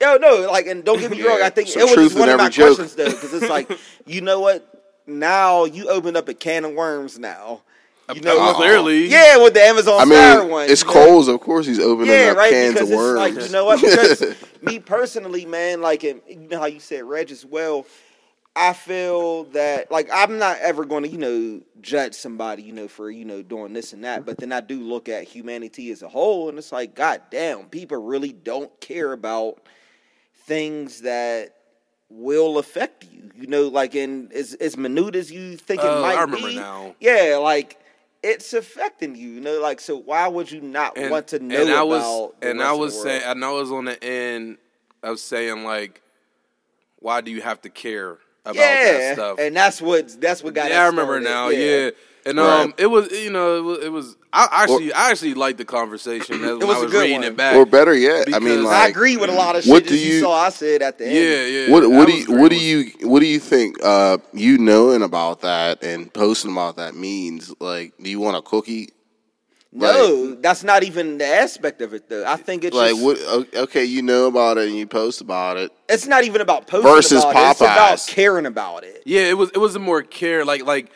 No, 0.00 0.16
no, 0.16 0.46
like, 0.50 0.66
and 0.66 0.84
don't 0.84 1.00
get 1.00 1.10
me 1.10 1.22
wrong. 1.26 1.40
I 1.42 1.50
think 1.50 1.68
some 1.68 1.82
it 1.82 1.84
was 1.84 1.94
just 1.94 2.18
one 2.18 2.28
of 2.28 2.38
my 2.38 2.48
joke. 2.48 2.76
questions 2.76 2.94
though, 2.94 3.10
because 3.10 3.32
it's 3.34 3.48
like, 3.50 3.70
you 4.06 4.20
know 4.20 4.40
what? 4.40 4.72
Now 5.06 5.64
you 5.64 5.88
opened 5.88 6.16
up 6.16 6.28
a 6.28 6.34
can 6.34 6.64
of 6.64 6.72
worms. 6.72 7.18
Now, 7.18 7.62
you 8.14 8.20
know, 8.20 8.38
Uh, 8.50 8.54
clearly. 8.54 9.06
yeah, 9.06 9.36
with 9.38 9.54
the 9.54 9.62
Amazon 9.62 10.00
I 10.00 10.04
Fire 10.04 10.40
mean, 10.42 10.50
one. 10.50 10.68
it's 10.70 10.82
you 10.82 10.88
know? 10.88 10.92
Coles. 10.94 11.28
Of 11.28 11.40
course, 11.40 11.66
he's 11.66 11.78
opening 11.80 12.12
Yeah, 12.12 12.30
up 12.32 12.36
right. 12.36 12.50
cans 12.52 12.74
because 12.74 12.88
of 12.88 12.92
it's 12.92 12.96
worms. 12.98 13.18
like 13.18 13.46
you 13.46 13.52
know 13.52 13.64
what? 13.64 13.80
Because 13.80 14.34
me 14.62 14.78
personally, 14.80 15.44
man, 15.46 15.80
like 15.80 16.04
and 16.04 16.20
you 16.28 16.36
know 16.48 16.58
how 16.58 16.66
you 16.66 16.80
said 16.80 17.04
Reg 17.04 17.30
as 17.30 17.44
well. 17.46 17.86
I 18.56 18.72
feel 18.72 19.44
that 19.44 19.90
like 19.90 20.08
I'm 20.12 20.38
not 20.38 20.56
ever 20.60 20.86
going 20.86 21.02
to 21.02 21.08
you 21.10 21.18
know 21.18 21.60
judge 21.82 22.14
somebody 22.14 22.62
you 22.62 22.72
know 22.72 22.88
for 22.88 23.10
you 23.10 23.26
know 23.26 23.42
doing 23.42 23.74
this 23.74 23.92
and 23.92 24.02
that, 24.04 24.24
but 24.24 24.38
then 24.38 24.50
I 24.50 24.60
do 24.60 24.80
look 24.80 25.08
at 25.08 25.24
humanity 25.24 25.90
as 25.90 26.02
a 26.02 26.08
whole, 26.08 26.48
and 26.48 26.56
it's 26.56 26.72
like, 26.72 26.94
god 26.94 27.20
damn, 27.30 27.66
people 27.66 27.98
really 27.98 28.32
don't 28.32 28.72
care 28.80 29.12
about 29.12 29.60
things 30.46 31.02
that 31.02 31.54
will 32.08 32.56
affect 32.58 33.04
you. 33.12 33.30
You 33.36 33.46
know, 33.46 33.68
like 33.68 33.94
in 33.94 34.30
as 34.34 34.54
as 34.54 34.76
minute 34.76 35.14
as 35.14 35.30
you 35.30 35.56
think 35.56 35.82
Oh, 35.84 35.98
it 35.98 36.02
might 36.02 36.16
I 36.16 36.22
remember 36.22 36.48
be. 36.48 36.56
now. 36.56 36.94
Yeah, 36.98 37.38
like. 37.40 37.78
It's 38.22 38.54
affecting 38.54 39.14
you, 39.14 39.28
you 39.28 39.40
know. 39.40 39.60
Like, 39.60 39.78
so 39.78 39.98
why 39.98 40.26
would 40.26 40.50
you 40.50 40.60
not 40.60 40.96
and, 40.98 41.12
want 41.12 41.28
to 41.28 41.38
know 41.38 41.60
and 41.60 41.70
I 41.70 41.84
was 41.84 42.32
and 42.42 42.60
I 42.60 42.72
was 42.72 43.00
saying 43.00 43.22
and 43.24 43.44
I 43.44 43.52
was 43.52 43.70
on 43.70 43.84
the 43.84 44.02
end 44.02 44.56
of 45.04 45.20
saying 45.20 45.62
like, 45.62 46.02
why 46.98 47.20
do 47.20 47.30
you 47.30 47.40
have 47.42 47.60
to 47.62 47.68
care 47.68 48.18
about 48.50 48.56
that 48.56 48.98
yeah, 49.00 49.12
stuff? 49.14 49.38
and 49.38 49.56
that's 49.56 49.80
what 49.82 50.20
that's 50.20 50.42
what 50.42 50.54
got. 50.54 50.70
yeah, 50.70 50.82
I 50.82 50.86
remember 50.86 51.20
started, 51.20 51.28
now. 51.28 51.48
Yeah. 51.48 51.90
And 52.26 52.40
um, 52.40 52.46
Right. 52.70 52.74
it 52.78 52.86
was 52.86 53.12
you 53.12 53.30
know 53.30 53.56
it 53.56 53.60
was, 53.62 53.78
it 53.84 53.92
was 53.92 54.16
I 54.32 54.48
actually 54.50 54.92
I 54.92 55.10
actually 55.12 55.34
liked 55.34 55.58
the 55.58 55.64
conversation 55.64 56.42
as 56.42 56.58
when 56.58 56.66
was 56.66 56.76
I 56.76 56.80
a 56.80 56.82
was 56.82 56.90
good 56.92 57.00
reading 57.02 57.18
one. 57.20 57.24
it 57.24 57.36
back. 57.36 57.54
or 57.54 57.64
better 57.64 57.94
yet, 57.94 58.34
I 58.34 58.40
mean, 58.40 58.64
like, 58.64 58.74
I 58.74 58.88
agree 58.88 59.16
with 59.16 59.30
a 59.30 59.32
lot 59.32 59.54
of 59.54 59.62
shit 59.62 59.70
what 59.72 59.84
that 59.84 59.90
do 59.90 59.96
you, 59.96 60.14
you- 60.14 60.20
saw. 60.22 60.32
I 60.34 60.48
said 60.48 60.82
at 60.82 60.98
the 60.98 61.06
end. 61.06 61.14
yeah, 61.14 61.44
yeah. 61.66 61.70
What 61.72 61.88
what 61.88 62.08
do 62.08 62.14
you 62.14 62.26
great. 62.26 62.40
what 62.40 62.50
do 62.50 62.58
you 62.58 62.90
what 63.08 63.20
do 63.20 63.26
you 63.26 63.38
think 63.38 63.76
uh, 63.84 64.18
you 64.32 64.58
knowing 64.58 65.02
about 65.02 65.42
that 65.42 65.84
and 65.84 66.12
posting 66.12 66.50
about 66.50 66.76
that 66.78 66.96
means? 66.96 67.54
Like, 67.60 67.92
do 68.02 68.10
you 68.10 68.18
want 68.18 68.36
a 68.36 68.42
cookie? 68.42 68.90
No, 69.80 70.34
that's 70.36 70.64
not 70.64 70.82
even 70.84 71.18
the 71.18 71.26
aspect 71.26 71.82
of 71.82 71.92
it 71.94 72.08
though. 72.08 72.24
I 72.26 72.36
think 72.36 72.64
it's 72.64 72.74
Like, 72.76 72.92
just, 72.94 73.02
what? 73.02 73.54
Okay, 73.54 73.84
you 73.84 74.02
know 74.02 74.26
about 74.26 74.58
it 74.58 74.68
and 74.68 74.76
you 74.76 74.86
post 74.86 75.20
about 75.20 75.56
it. 75.56 75.70
it's 75.88 76.06
not 76.06 76.24
even 76.24 76.40
about 76.40 76.66
posting 76.66 76.90
Versus 76.90 77.22
about 77.24 77.36
it. 77.36 77.50
It's 77.50 77.60
about 77.60 78.04
caring 78.08 78.46
about 78.46 78.84
it. 78.84 79.02
Yeah, 79.04 79.22
it 79.22 79.36
was 79.36 79.50
it 79.50 79.58
was 79.58 79.76
a 79.76 79.78
more 79.78 80.02
care 80.02 80.44
like 80.44 80.64
like 80.64 80.90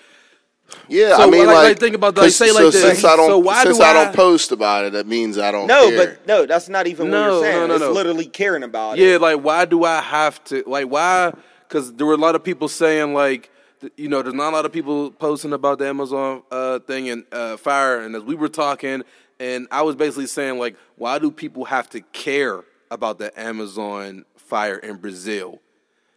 Yeah, 0.88 1.16
So, 1.16 1.22
I 1.24 1.26
mean, 1.30 1.46
like- 1.46 1.56
like, 1.56 1.64
like, 1.64 1.78
think 1.80 1.94
about 1.96 2.14
that. 2.14 2.20
like, 2.22 2.28
'cause- 2.28 2.36
say, 2.36 2.48
so 2.48 2.54
like, 2.64 2.72
the- 2.72 2.78
since 2.78 3.04
I 3.04 3.16
don't 3.16 3.28
so 3.28 3.38
why 3.38 3.64
since 3.64 3.78
do 3.78 3.82
I, 3.84 3.90
I- 3.90 4.04
don't 4.04 4.14
post 4.14 4.52
about 4.52 4.84
it, 4.84 4.92
that 4.92 5.06
means 5.06 5.36
I 5.36 5.50
don't. 5.50 5.66
No, 5.66 5.88
care. 5.88 5.96
but 5.98 6.26
no, 6.28 6.46
that's 6.46 6.68
not 6.68 6.86
even 6.86 7.10
No, 7.10 7.20
what 7.20 7.32
you're 7.32 7.42
saying. 7.42 7.60
no, 7.60 7.66
no, 7.66 7.74
it's 7.74 7.82
no. 7.84 7.92
literally 7.92 8.26
caring 8.26 8.62
about 8.62 8.96
Yeah, 8.96 9.06
it. 9.06 9.10
Yeah, 9.12 9.16
like 9.18 9.40
why 9.42 9.64
do 9.64 9.82
I 9.84 10.00
have 10.00 10.42
to 10.44 10.62
like 10.66 10.86
why? 10.86 11.32
Because 11.68 11.92
there 11.94 12.06
were 12.06 12.14
a 12.14 12.16
lot 12.18 12.34
of 12.36 12.44
people 12.44 12.68
saying 12.68 13.14
like, 13.14 13.42
th- 13.42 13.50
you 13.96 14.08
know, 14.08 14.22
there's 14.22 14.34
not 14.34 14.52
a 14.52 14.56
lot 14.56 14.64
of 14.66 14.72
people 14.72 15.10
posting 15.10 15.52
about 15.52 15.78
the 15.78 15.88
Amazon 15.88 16.42
uh, 16.50 16.78
thing 16.80 17.08
and 17.08 17.24
uh, 17.32 17.56
fire. 17.56 18.00
And 18.00 18.14
as 18.14 18.22
we 18.22 18.34
were 18.34 18.48
talking, 18.48 19.02
and 19.38 19.66
I 19.70 19.82
was 19.82 19.96
basically 19.96 20.26
saying 20.26 20.58
like, 20.58 20.76
why 20.96 21.18
do 21.18 21.30
people 21.30 21.64
have 21.64 21.88
to 21.90 22.00
care 22.00 22.64
about 22.90 23.18
the 23.18 23.38
Amazon 23.40 24.24
fire 24.36 24.76
in 24.76 24.96
Brazil? 24.96 25.60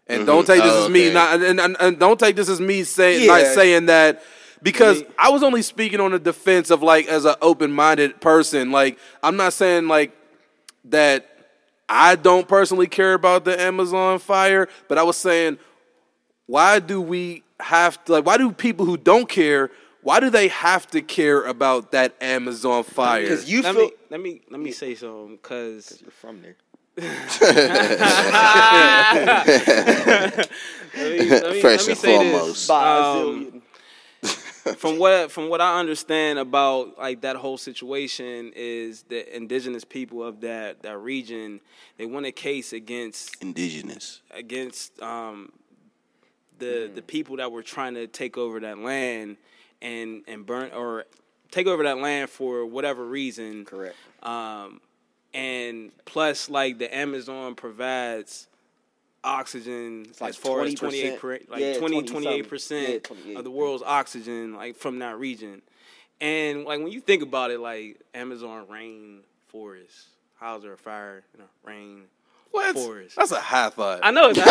And 0.08 0.26
don't 0.26 0.46
take 0.46 0.62
this 0.62 0.74
Oh, 0.74 0.86
as 0.86 0.90
me 0.92 1.06
okay. 1.06 1.14
not, 1.14 1.42
and, 1.42 1.60
and, 1.60 1.78
and 1.80 1.98
don't 2.00 2.20
take 2.20 2.36
this 2.36 2.50
as 2.50 2.60
me 2.60 2.84
saying 2.84 3.22
Yeah. 3.22 3.38
not 3.38 3.56
saying 3.56 3.86
that 3.86 4.22
because 4.62 5.04
I 5.18 5.30
was 5.30 5.44
only 5.44 5.62
speaking 5.62 6.00
on 6.02 6.12
the 6.12 6.20
defense 6.20 6.70
of 6.70 6.84
like 6.84 7.08
as 7.08 7.24
an 7.26 7.36
open 7.42 7.72
minded 7.72 8.20
person. 8.20 8.72
Like 8.72 8.98
I'm 9.22 9.38
not 9.38 9.54
saying 9.54 9.88
like 9.88 10.12
that 10.86 11.30
I 11.88 12.16
don't 12.16 12.48
personally 12.48 12.88
care 12.88 13.14
about 13.14 13.46
the 13.46 13.60
Amazon 13.60 14.20
fire, 14.20 14.68
but 14.90 14.98
I 14.98 15.04
was 15.04 15.16
saying, 15.18 15.58
why 16.48 16.80
do 16.80 17.00
we 17.00 17.44
have 17.64 18.04
to 18.06 18.12
like 18.14 18.26
why 18.26 18.38
do 18.38 18.52
people 18.52 18.86
who 18.86 18.98
don't 18.98 19.28
care 19.30 19.70
why 20.04 20.20
do 20.20 20.30
they 20.30 20.50
have 20.50 20.86
to 20.88 21.02
care 21.02 21.44
about 21.44 21.94
that 21.94 22.16
Amazon 22.22 22.84
fire? 22.84 23.22
Because 23.22 23.50
you 23.50 23.62
let 23.62 23.74
feel 23.74 23.86
me 23.86 23.92
let 24.10 24.22
me 24.22 24.42
let 24.52 24.60
me 24.60 24.72
say 24.72 24.96
something 24.96 25.38
because 25.38 26.00
you're 26.02 26.12
from 26.12 26.42
there. 26.42 26.56
let 26.98 27.12
me, 30.96 31.30
let 31.30 31.52
me, 31.54 31.62
First 31.62 31.88
and 31.88 31.98
say 31.98 32.16
foremost. 32.16 32.68
this. 32.68 33.62
From 34.78 35.00
what 35.00 35.32
from 35.32 35.50
what 35.50 35.60
I 35.60 35.80
understand 35.80 36.38
about 36.40 36.98
like 36.98 37.22
that 37.22 37.36
whole 37.38 37.58
situation 37.58 38.54
is 38.56 39.04
the 39.04 39.36
indigenous 39.36 39.84
people 39.84 40.24
of 40.24 40.42
that 40.42 40.84
that 40.84 40.98
region 41.00 41.62
they 41.98 42.06
won 42.06 42.24
a 42.26 42.32
case 42.32 42.72
against 42.72 43.42
indigenous. 43.42 44.22
against 44.32 45.02
um, 45.02 45.52
the 46.64 46.92
the 46.96 47.02
people 47.02 47.38
that 47.38 47.52
were 47.52 47.64
trying 47.64 47.96
to 47.96 48.08
take 48.08 48.38
over 48.38 48.60
that 48.62 48.78
land 48.78 49.38
and 49.82 50.24
and 50.28 50.46
burn 50.46 50.72
or 50.72 51.06
take 51.52 51.68
over 51.68 51.84
that 51.84 52.00
land 52.00 52.30
for 52.30 52.66
whatever 52.66 53.06
reason. 53.06 53.66
Correct. 53.66 53.96
Um, 54.24 54.82
and 55.34 55.92
plus, 56.06 56.50
like 56.50 56.78
the 56.78 56.96
Amazon 56.96 57.56
provides 57.56 58.48
oxygen 59.24 60.06
like 60.20 60.30
as 60.30 60.36
far 60.36 60.62
as 60.62 60.76
20%. 60.76 60.80
28 60.80 61.20
per, 61.20 61.32
like 61.50 61.62
Yeah, 61.62 61.78
20 61.78 62.04
20 62.04 62.08
28 62.08 62.50
percent. 62.50 62.90
Yeah, 62.90 63.00
28. 63.00 63.38
of 63.38 63.44
the 63.44 63.52
world's 63.52 63.84
oxygen 63.84 64.56
like 64.56 64.76
from 64.76 65.00
that 65.00 65.18
region. 65.18 65.62
And 66.22 66.66
like 66.66 66.80
when 66.80 66.92
you 66.92 67.02
think 67.02 67.24
about 67.24 67.52
it, 67.52 67.60
like 67.60 68.00
Amazon 68.14 68.68
rain 68.70 69.22
forest, 69.48 70.08
how's 70.40 70.64
there 70.64 70.74
a 70.74 70.78
fire 70.78 71.24
in 71.34 71.42
a 71.42 71.68
rain 71.68 72.04
what? 72.54 72.74
forest? 72.76 73.16
That's 73.18 73.32
a 73.32 73.40
high 73.42 73.70
thought. 73.70 74.00
I 74.04 74.12
know 74.12 74.30
it's 74.30 74.38
not. 74.46 74.48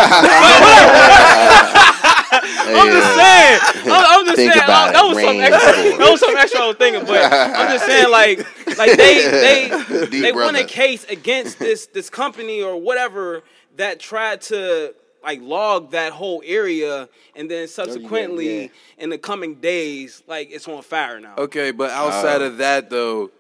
Hey, 2.32 2.74
I'm 2.78 2.88
just 2.90 3.14
saying. 3.16 3.60
I'm, 3.92 4.04
I'm 4.20 4.24
just 4.26 4.36
Think 4.36 4.52
saying. 4.52 4.64
about 4.64 4.88
uh, 4.88 4.92
that 4.92 5.02
was 5.04 5.18
some 5.22 5.36
extra. 5.40 5.72
forest. 5.72 5.98
That 5.98 6.10
was 6.10 6.20
some 6.20 6.36
extra 6.36 6.60
I 6.60 6.66
was 6.68 6.76
thinking, 6.76 7.04
but 7.04 7.32
I'm 7.32 7.68
just 7.72 7.86
saying, 7.86 8.10
like, 8.10 8.38
like 8.78 8.96
they 8.96 9.68
they 9.68 10.06
Deep 10.10 10.22
they 10.22 10.32
won 10.32 10.56
a 10.56 10.64
case 10.64 11.04
against 11.04 11.58
this 11.58 11.86
this 11.86 12.08
company 12.10 12.62
or 12.62 12.80
whatever 12.80 13.42
that 13.76 14.00
tried 14.00 14.40
to 14.42 14.94
like 15.22 15.40
log 15.42 15.90
that 15.92 16.12
whole 16.12 16.42
area, 16.44 17.08
and 17.36 17.50
then 17.50 17.68
subsequently 17.68 18.62
yeah. 18.62 18.68
in 18.98 19.10
the 19.10 19.18
coming 19.18 19.56
days, 19.56 20.22
like 20.26 20.50
it's 20.50 20.66
on 20.66 20.82
fire 20.82 21.20
now. 21.20 21.34
okay, 21.38 21.70
but 21.70 21.90
outside 21.90 22.42
Uh, 22.42 22.46
of 22.46 22.56
that 22.58 22.90
though, 22.90 23.30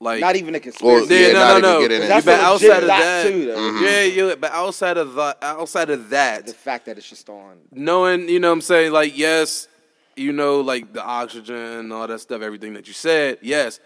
like 0.00 0.20
Not 0.20 0.36
even 0.36 0.54
a 0.54 0.58
Well, 0.58 0.62
conspiracy. 0.62 1.14
yeah, 1.14 1.20
Yeah, 1.28 1.32
no, 1.32 1.38
not 1.38 1.62
no, 1.62 1.82
even 1.82 2.00
no. 2.00 2.06
That's 2.08 2.26
but 2.26 2.40
outside 2.40 2.82
of 2.82 2.88
that, 2.88 3.26
too. 3.26 3.48
Mm-hmm. 3.48 3.84
yeah, 3.84 4.02
yeah. 4.02 4.34
But 4.34 4.52
outside 4.52 4.96
of 4.98 5.14
that, 5.14 5.38
outside 5.42 5.90
of 5.90 6.10
that, 6.10 6.46
the 6.46 6.52
fact 6.52 6.86
that 6.86 6.98
it's 6.98 7.08
just 7.08 7.28
on. 7.28 7.58
knowing, 7.72 8.28
you 8.28 8.38
know 8.38 8.48
what 8.48 8.54
I'm 8.54 8.60
saying, 8.60 8.92
like, 8.92 9.16
yes, 9.16 9.68
you 10.16 10.32
know, 10.32 10.60
like 10.60 10.92
the 10.92 11.02
oxygen, 11.02 11.56
and 11.56 11.92
all 11.92 12.06
that 12.06 12.20
stuff, 12.20 12.42
everything 12.42 12.74
that 12.74 12.86
you 12.86 12.92
said, 12.92 13.38
yes. 13.42 13.80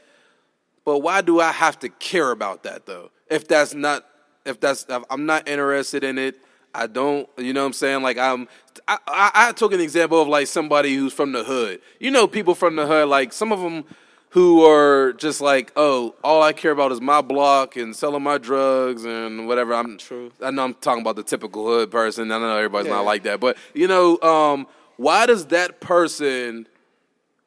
But 0.84 0.98
why 0.98 1.20
do 1.20 1.40
I 1.40 1.52
have 1.52 1.78
to 1.80 1.88
care 1.88 2.30
about 2.30 2.62
that 2.64 2.86
though? 2.86 3.11
If 3.30 3.46
that's 3.46 3.74
not, 3.74 4.04
if 4.44 4.58
that's, 4.58 4.86
if 4.88 5.02
I'm 5.11 5.26
not 5.26 5.48
interested 5.48 6.04
in 6.04 6.18
it. 6.18 6.36
I 6.72 6.86
don't, 6.86 7.28
you 7.36 7.52
know 7.52 7.62
what 7.62 7.66
I'm 7.66 7.72
saying? 7.72 8.02
Like 8.02 8.16
I'm, 8.16 8.46
I, 8.86 8.98
I, 9.08 9.30
I 9.48 9.52
took 9.52 9.72
an 9.72 9.80
example 9.80 10.22
of 10.22 10.28
like 10.28 10.46
somebody 10.46 10.94
who's 10.94 11.12
from 11.12 11.32
the 11.32 11.42
hood. 11.42 11.80
You 11.98 12.12
know, 12.12 12.28
people 12.28 12.54
from 12.54 12.76
the 12.76 12.86
hood, 12.86 13.08
like 13.08 13.32
some 13.32 13.50
of 13.50 13.58
them 13.61 13.84
who 14.31 14.64
are 14.64 15.12
just 15.14 15.41
like, 15.41 15.72
oh, 15.76 16.14
all 16.22 16.43
I 16.43 16.53
care 16.53 16.70
about 16.70 16.93
is 16.93 17.01
my 17.01 17.20
block 17.20 17.76
and 17.76 17.95
selling 17.95 18.22
my 18.22 18.39
drugs 18.39 19.05
and 19.05 19.49
whatever. 19.49 19.74
I'm 19.74 19.99
True. 19.99 20.31
I 20.43 20.51
know 20.53 20.64
I'm 20.64 20.74
talking 20.74 21.03
about 21.03 21.16
the 21.16 21.24
typical 21.24 21.66
hood 21.66 21.91
person. 21.91 22.31
I 22.31 22.39
know 22.39 22.57
everybody's 22.57 22.89
Yeah. 22.89 22.97
not 22.97 23.05
like 23.05 23.24
that, 23.24 23.41
but 23.41 23.57
you 23.74 23.89
know, 23.89 24.20
um, 24.20 24.66
why 24.97 25.26
does 25.26 25.47
that 25.47 25.81
person? 25.81 26.68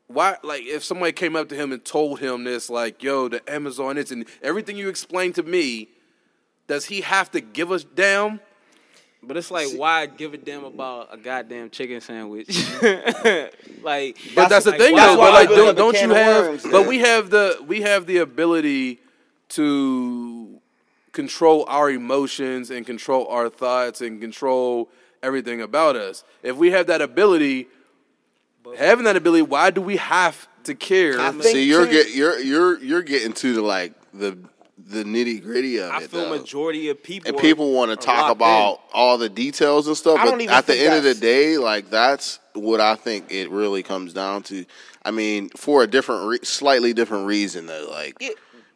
Why, 0.08 0.36
like, 0.44 0.64
if 0.64 0.84
somebody 0.84 1.14
came 1.14 1.36
up 1.36 1.48
to 1.50 1.56
him 1.56 1.72
and 1.72 1.84
told 1.84 2.20
him 2.20 2.44
this, 2.44 2.70
like, 2.70 3.02
yo, 3.02 3.30
the 3.30 3.42
Amazon 3.52 3.98
is 3.98 4.12
and 4.12 4.26
everything 4.42 4.76
you 4.76 4.90
explained 4.90 5.36
to 5.36 5.44
me, 5.44 5.90
does 6.68 6.86
he 6.86 7.02
have 7.02 7.32
to 7.32 7.42
give 7.42 7.72
a 7.72 7.80
damn? 7.80 8.42
But 9.26 9.38
it's 9.38 9.50
like, 9.52 9.70
why 9.76 10.06
give 10.06 10.34
a 10.34 10.38
damn 10.38 10.66
about 10.66 11.10
a 11.12 11.18
goddamn 11.18 11.70
chicken 11.70 12.02
sandwich? 12.02 12.48
like, 13.82 14.18
But 14.36 14.50
that's, 14.50 14.66
the 14.66 14.72
like, 14.72 14.80
thing, 14.80 14.94
why- 14.94 15.08
though. 15.08 15.18
why 15.18 15.32
But 15.32 15.34
like, 15.34 15.50
don't, 15.50 15.70
up 15.70 15.76
don't 15.78 16.02
you 16.02 16.10
have? 16.10 16.46
worms, 16.48 16.64
but 16.64 16.72
then? 16.72 16.88
we 16.88 17.00
have 17.00 17.30
the 17.30 17.58
we 17.66 17.82
have 17.82 18.06
the 18.06 18.18
ability 18.18 19.00
to 19.50 20.60
control 21.12 21.66
our 21.68 21.90
emotions 21.90 22.70
and 22.72 22.86
control 22.86 23.28
our 23.28 23.50
thoughts 23.50 24.02
and 24.02 24.20
control 24.20 24.90
everything 25.22 25.62
about 25.62 25.96
us. 25.96 26.24
If 26.42 26.56
we 26.58 26.72
have 26.72 26.88
that 26.88 27.02
ability, 27.02 27.68
having 28.78 29.06
that 29.06 29.16
ability, 29.16 29.44
why 29.44 29.70
do 29.70 29.82
we 29.82 29.98
have 29.98 30.48
to 30.66 30.74
care? 30.76 31.20
I 31.20 31.32
think 31.32 31.44
See, 31.44 31.64
you're 31.70 31.86
get 31.86 32.14
you're 32.16 32.40
you're 32.40 32.80
you're 32.84 33.02
getting 33.04 33.34
to 33.34 33.54
the 33.54 33.62
like 33.62 33.94
the 34.14 34.38
the 34.86 35.04
nitty 35.04 35.42
gritty 35.42 35.78
of 35.78 35.92
I 35.92 35.98
it. 35.98 36.04
I 36.04 36.08
feel 36.08 36.30
though. 36.30 36.38
majority 36.38 36.90
of 36.90 37.02
people 37.02 37.30
and 37.30 37.38
people 37.38 37.74
want 37.74 37.92
to 37.92 37.98
talk 37.98 38.32
about 38.32 38.82
all 38.94 39.18
the 39.18 39.30
details 39.30 39.88
and 39.88 39.96
stuff. 39.96 40.20
But 40.24 40.42
at 40.50 40.68
the 40.68 40.78
end 40.78 40.96
of 40.96 41.04
the 41.04 41.16
day, 41.16 41.58
like 41.58 41.90
that's 41.90 42.40
what 42.54 42.80
I 42.80 42.96
think 42.96 43.32
it 43.32 43.50
really 43.50 43.84
comes 43.84 44.14
down 44.14 44.44
to. 44.44 44.66
I 45.06 45.12
mean, 45.12 45.50
for 45.50 45.84
a 45.84 45.88
different, 45.88 46.28
re- 46.28 46.40
slightly 46.44 46.94
different 46.94 47.28
reason 47.28 47.66
though, 47.66 47.88
like 47.90 48.16
Yeah. 48.20 48.30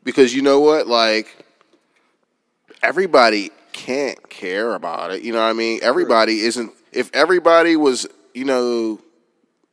because 0.03 0.33
you 0.33 0.41
know 0.41 0.59
what, 0.59 0.87
like 0.87 1.45
everybody 2.83 3.51
can't 3.73 4.29
care 4.29 4.73
about 4.73 5.11
it. 5.11 5.23
You 5.23 5.33
know 5.33 5.39
what 5.39 5.49
I 5.49 5.53
mean? 5.53 5.79
Everybody 5.81 6.39
isn't. 6.41 6.71
If 6.91 7.09
everybody 7.13 7.75
was, 7.75 8.07
you 8.33 8.45
know, 8.45 8.99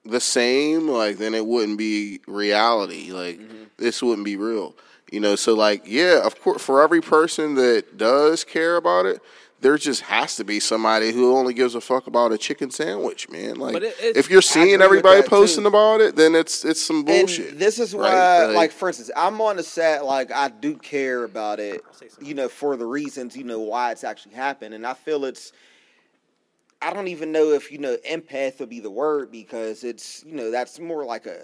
the 0.04 0.20
same, 0.20 0.88
like 0.88 1.18
then 1.18 1.34
it 1.34 1.46
wouldn't 1.46 1.78
be 1.78 2.20
reality. 2.26 3.12
Like 3.12 3.38
mm-hmm. 3.38 3.64
this 3.78 4.02
wouldn't 4.02 4.24
be 4.24 4.36
real. 4.36 4.74
You 5.14 5.20
know, 5.20 5.36
so 5.36 5.54
like 5.54 5.82
yeah, 5.86 6.26
of 6.26 6.40
course, 6.42 6.60
for 6.60 6.82
every 6.82 7.00
person 7.00 7.54
that 7.54 7.96
does 7.96 8.42
care 8.42 8.74
about 8.76 9.06
it, 9.06 9.20
there 9.60 9.78
just 9.78 10.02
has 10.02 10.34
to 10.36 10.44
be 10.44 10.58
somebody 10.58 11.12
who 11.12 11.36
only 11.36 11.54
gives 11.54 11.76
a 11.76 11.80
fuck 11.80 12.08
about 12.08 12.32
a 12.32 12.36
chicken 12.36 12.72
sandwich, 12.72 13.30
man. 13.30 13.54
Like 13.54 13.74
But 13.74 13.84
it- 13.84 13.94
if 14.00 14.28
you're 14.28 14.42
seeing 14.42 14.82
everybody 14.82 15.20
that, 15.20 15.26
too. 15.26 15.30
posting 15.30 15.66
about 15.66 16.00
it, 16.00 16.16
then 16.16 16.34
it's 16.34 16.64
it's 16.64 16.82
some 16.82 17.04
bullshit. 17.04 17.52
And 17.52 17.60
this 17.60 17.78
is 17.78 17.94
right? 17.94 18.12
why, 18.12 18.46
like, 18.46 18.72
for 18.72 18.88
instance, 18.88 19.12
I'm 19.16 19.40
on 19.40 19.54
the 19.56 19.62
set. 19.62 20.04
Like, 20.04 20.32
I 20.32 20.48
do 20.48 20.76
care 20.76 21.22
about 21.22 21.60
it. 21.60 21.82
You 22.20 22.34
know, 22.34 22.48
for 22.48 22.76
the 22.76 22.84
reasons 22.84 23.36
you 23.36 23.44
know 23.44 23.60
why 23.60 23.92
it's 23.92 24.02
actually 24.02 24.34
happened, 24.34 24.74
and 24.74 24.84
I 24.84 24.94
feel 24.94 25.24
it's. 25.24 25.52
I 26.82 26.92
don't 26.92 27.08
even 27.08 27.30
know 27.30 27.52
if 27.52 27.70
you 27.70 27.78
know 27.78 27.96
empath 28.06 28.58
would 28.58 28.68
be 28.68 28.80
the 28.80 28.90
word 28.90 29.30
because 29.30 29.84
it's 29.84 30.24
you 30.26 30.34
know 30.34 30.50
that's 30.50 30.80
more 30.80 31.04
like 31.04 31.26
a 31.26 31.38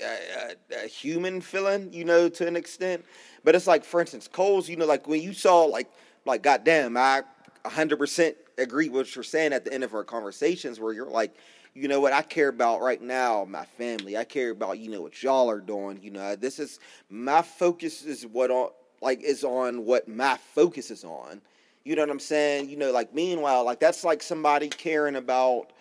a, 0.00 0.54
a, 0.84 0.86
human 0.86 1.40
feeling, 1.40 1.92
you 1.92 2.04
know, 2.04 2.28
to 2.28 2.46
an 2.46 2.56
extent. 2.56 3.04
But 3.44 3.54
it's 3.54 3.66
like, 3.66 3.84
for 3.84 4.00
instance, 4.00 4.28
Cole's. 4.28 4.68
You 4.68 4.76
know, 4.76 4.86
like 4.86 5.06
when 5.06 5.20
you 5.20 5.32
saw 5.32 5.64
like 5.64 5.90
like 6.24 6.42
goddamn, 6.42 6.96
I 6.96 7.22
100 7.62 7.98
percent 7.98 8.36
agree 8.58 8.88
with 8.88 9.06
what 9.06 9.14
you're 9.14 9.22
saying 9.22 9.52
at 9.52 9.64
the 9.64 9.72
end 9.72 9.84
of 9.84 9.94
our 9.94 10.04
conversations, 10.04 10.80
where 10.80 10.92
you're 10.92 11.10
like, 11.10 11.34
you 11.74 11.88
know 11.88 12.00
what 12.00 12.12
I 12.12 12.22
care 12.22 12.48
about 12.48 12.80
right 12.80 13.02
now, 13.02 13.44
my 13.44 13.64
family. 13.64 14.16
I 14.16 14.24
care 14.24 14.50
about 14.50 14.78
you 14.78 14.90
know 14.90 15.02
what 15.02 15.22
y'all 15.22 15.50
are 15.50 15.60
doing. 15.60 16.00
You 16.02 16.10
know, 16.10 16.36
this 16.36 16.58
is 16.58 16.78
my 17.10 17.42
focus 17.42 18.04
is 18.04 18.26
what 18.26 18.50
on 18.50 18.70
like 19.02 19.22
is 19.22 19.44
on 19.44 19.84
what 19.84 20.08
my 20.08 20.38
focus 20.54 20.90
is 20.90 21.04
on. 21.04 21.40
You 21.84 21.96
know 21.96 22.02
what 22.02 22.10
I'm 22.10 22.20
saying? 22.20 22.70
You 22.70 22.76
know, 22.76 22.92
like 22.92 23.14
meanwhile, 23.14 23.64
like 23.64 23.80
that's 23.80 24.04
like 24.04 24.22
somebody 24.22 24.68
caring 24.68 25.16
about 25.16 25.72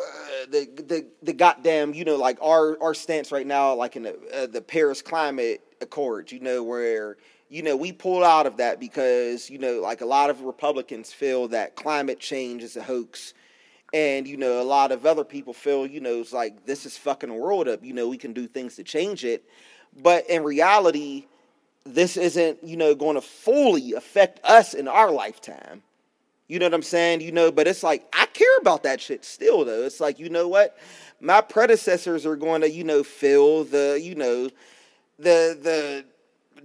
uh, 0.00 0.46
the 0.50 0.68
the 0.88 1.06
the 1.22 1.32
goddamn 1.32 1.94
you 1.94 2.04
know 2.04 2.16
like 2.16 2.38
our 2.42 2.76
our 2.82 2.94
stance 2.94 3.30
right 3.30 3.46
now 3.46 3.74
like 3.74 3.96
in 3.96 4.02
the 4.02 4.18
uh, 4.34 4.46
the 4.46 4.60
Paris 4.60 5.00
Climate 5.00 5.62
accord 5.80 6.32
you 6.32 6.40
know 6.40 6.62
where 6.62 7.16
you 7.48 7.62
know 7.62 7.76
we 7.76 7.92
pull 7.92 8.24
out 8.24 8.46
of 8.46 8.56
that 8.56 8.80
because 8.80 9.48
you 9.48 9.58
know 9.58 9.80
like 9.80 10.00
a 10.00 10.06
lot 10.06 10.30
of 10.30 10.40
Republicans 10.40 11.12
feel 11.12 11.46
that 11.48 11.76
climate 11.76 12.18
change 12.18 12.62
is 12.62 12.76
a 12.76 12.82
hoax. 12.82 13.34
And 13.92 14.26
you 14.26 14.36
know 14.36 14.60
a 14.60 14.64
lot 14.64 14.90
of 14.90 15.06
other 15.06 15.22
people 15.22 15.52
feel 15.52 15.86
you 15.86 16.00
know 16.00 16.20
it's 16.20 16.32
like 16.32 16.66
this 16.66 16.84
is 16.84 16.98
fucking 16.98 17.28
the 17.28 17.36
world 17.36 17.68
up 17.68 17.84
you 17.84 17.92
know 17.92 18.08
we 18.08 18.18
can 18.18 18.32
do 18.32 18.48
things 18.48 18.74
to 18.76 18.82
change 18.82 19.24
it. 19.24 19.44
But 20.02 20.28
in 20.28 20.42
reality 20.42 21.26
this 21.84 22.16
isn't 22.16 22.64
you 22.64 22.76
know 22.76 22.96
going 22.96 23.14
to 23.14 23.20
fully 23.20 23.92
affect 23.92 24.44
us 24.44 24.74
in 24.74 24.88
our 24.88 25.12
lifetime 25.12 25.84
you 26.48 26.58
know 26.58 26.66
what 26.66 26.74
I'm 26.74 26.82
saying? 26.82 27.20
You 27.20 27.32
know, 27.32 27.50
but 27.50 27.66
it's 27.66 27.82
like 27.82 28.06
I 28.12 28.26
care 28.26 28.56
about 28.60 28.82
that 28.82 29.00
shit 29.00 29.24
still 29.24 29.64
though. 29.64 29.84
It's 29.84 30.00
like, 30.00 30.18
you 30.18 30.28
know 30.28 30.48
what? 30.48 30.76
My 31.20 31.40
predecessors 31.40 32.26
are 32.26 32.36
going 32.36 32.60
to, 32.60 32.70
you 32.70 32.84
know, 32.84 33.02
fill 33.02 33.64
the, 33.64 33.98
you 34.02 34.14
know, 34.14 34.50
the 35.18 35.58
the 35.60 36.04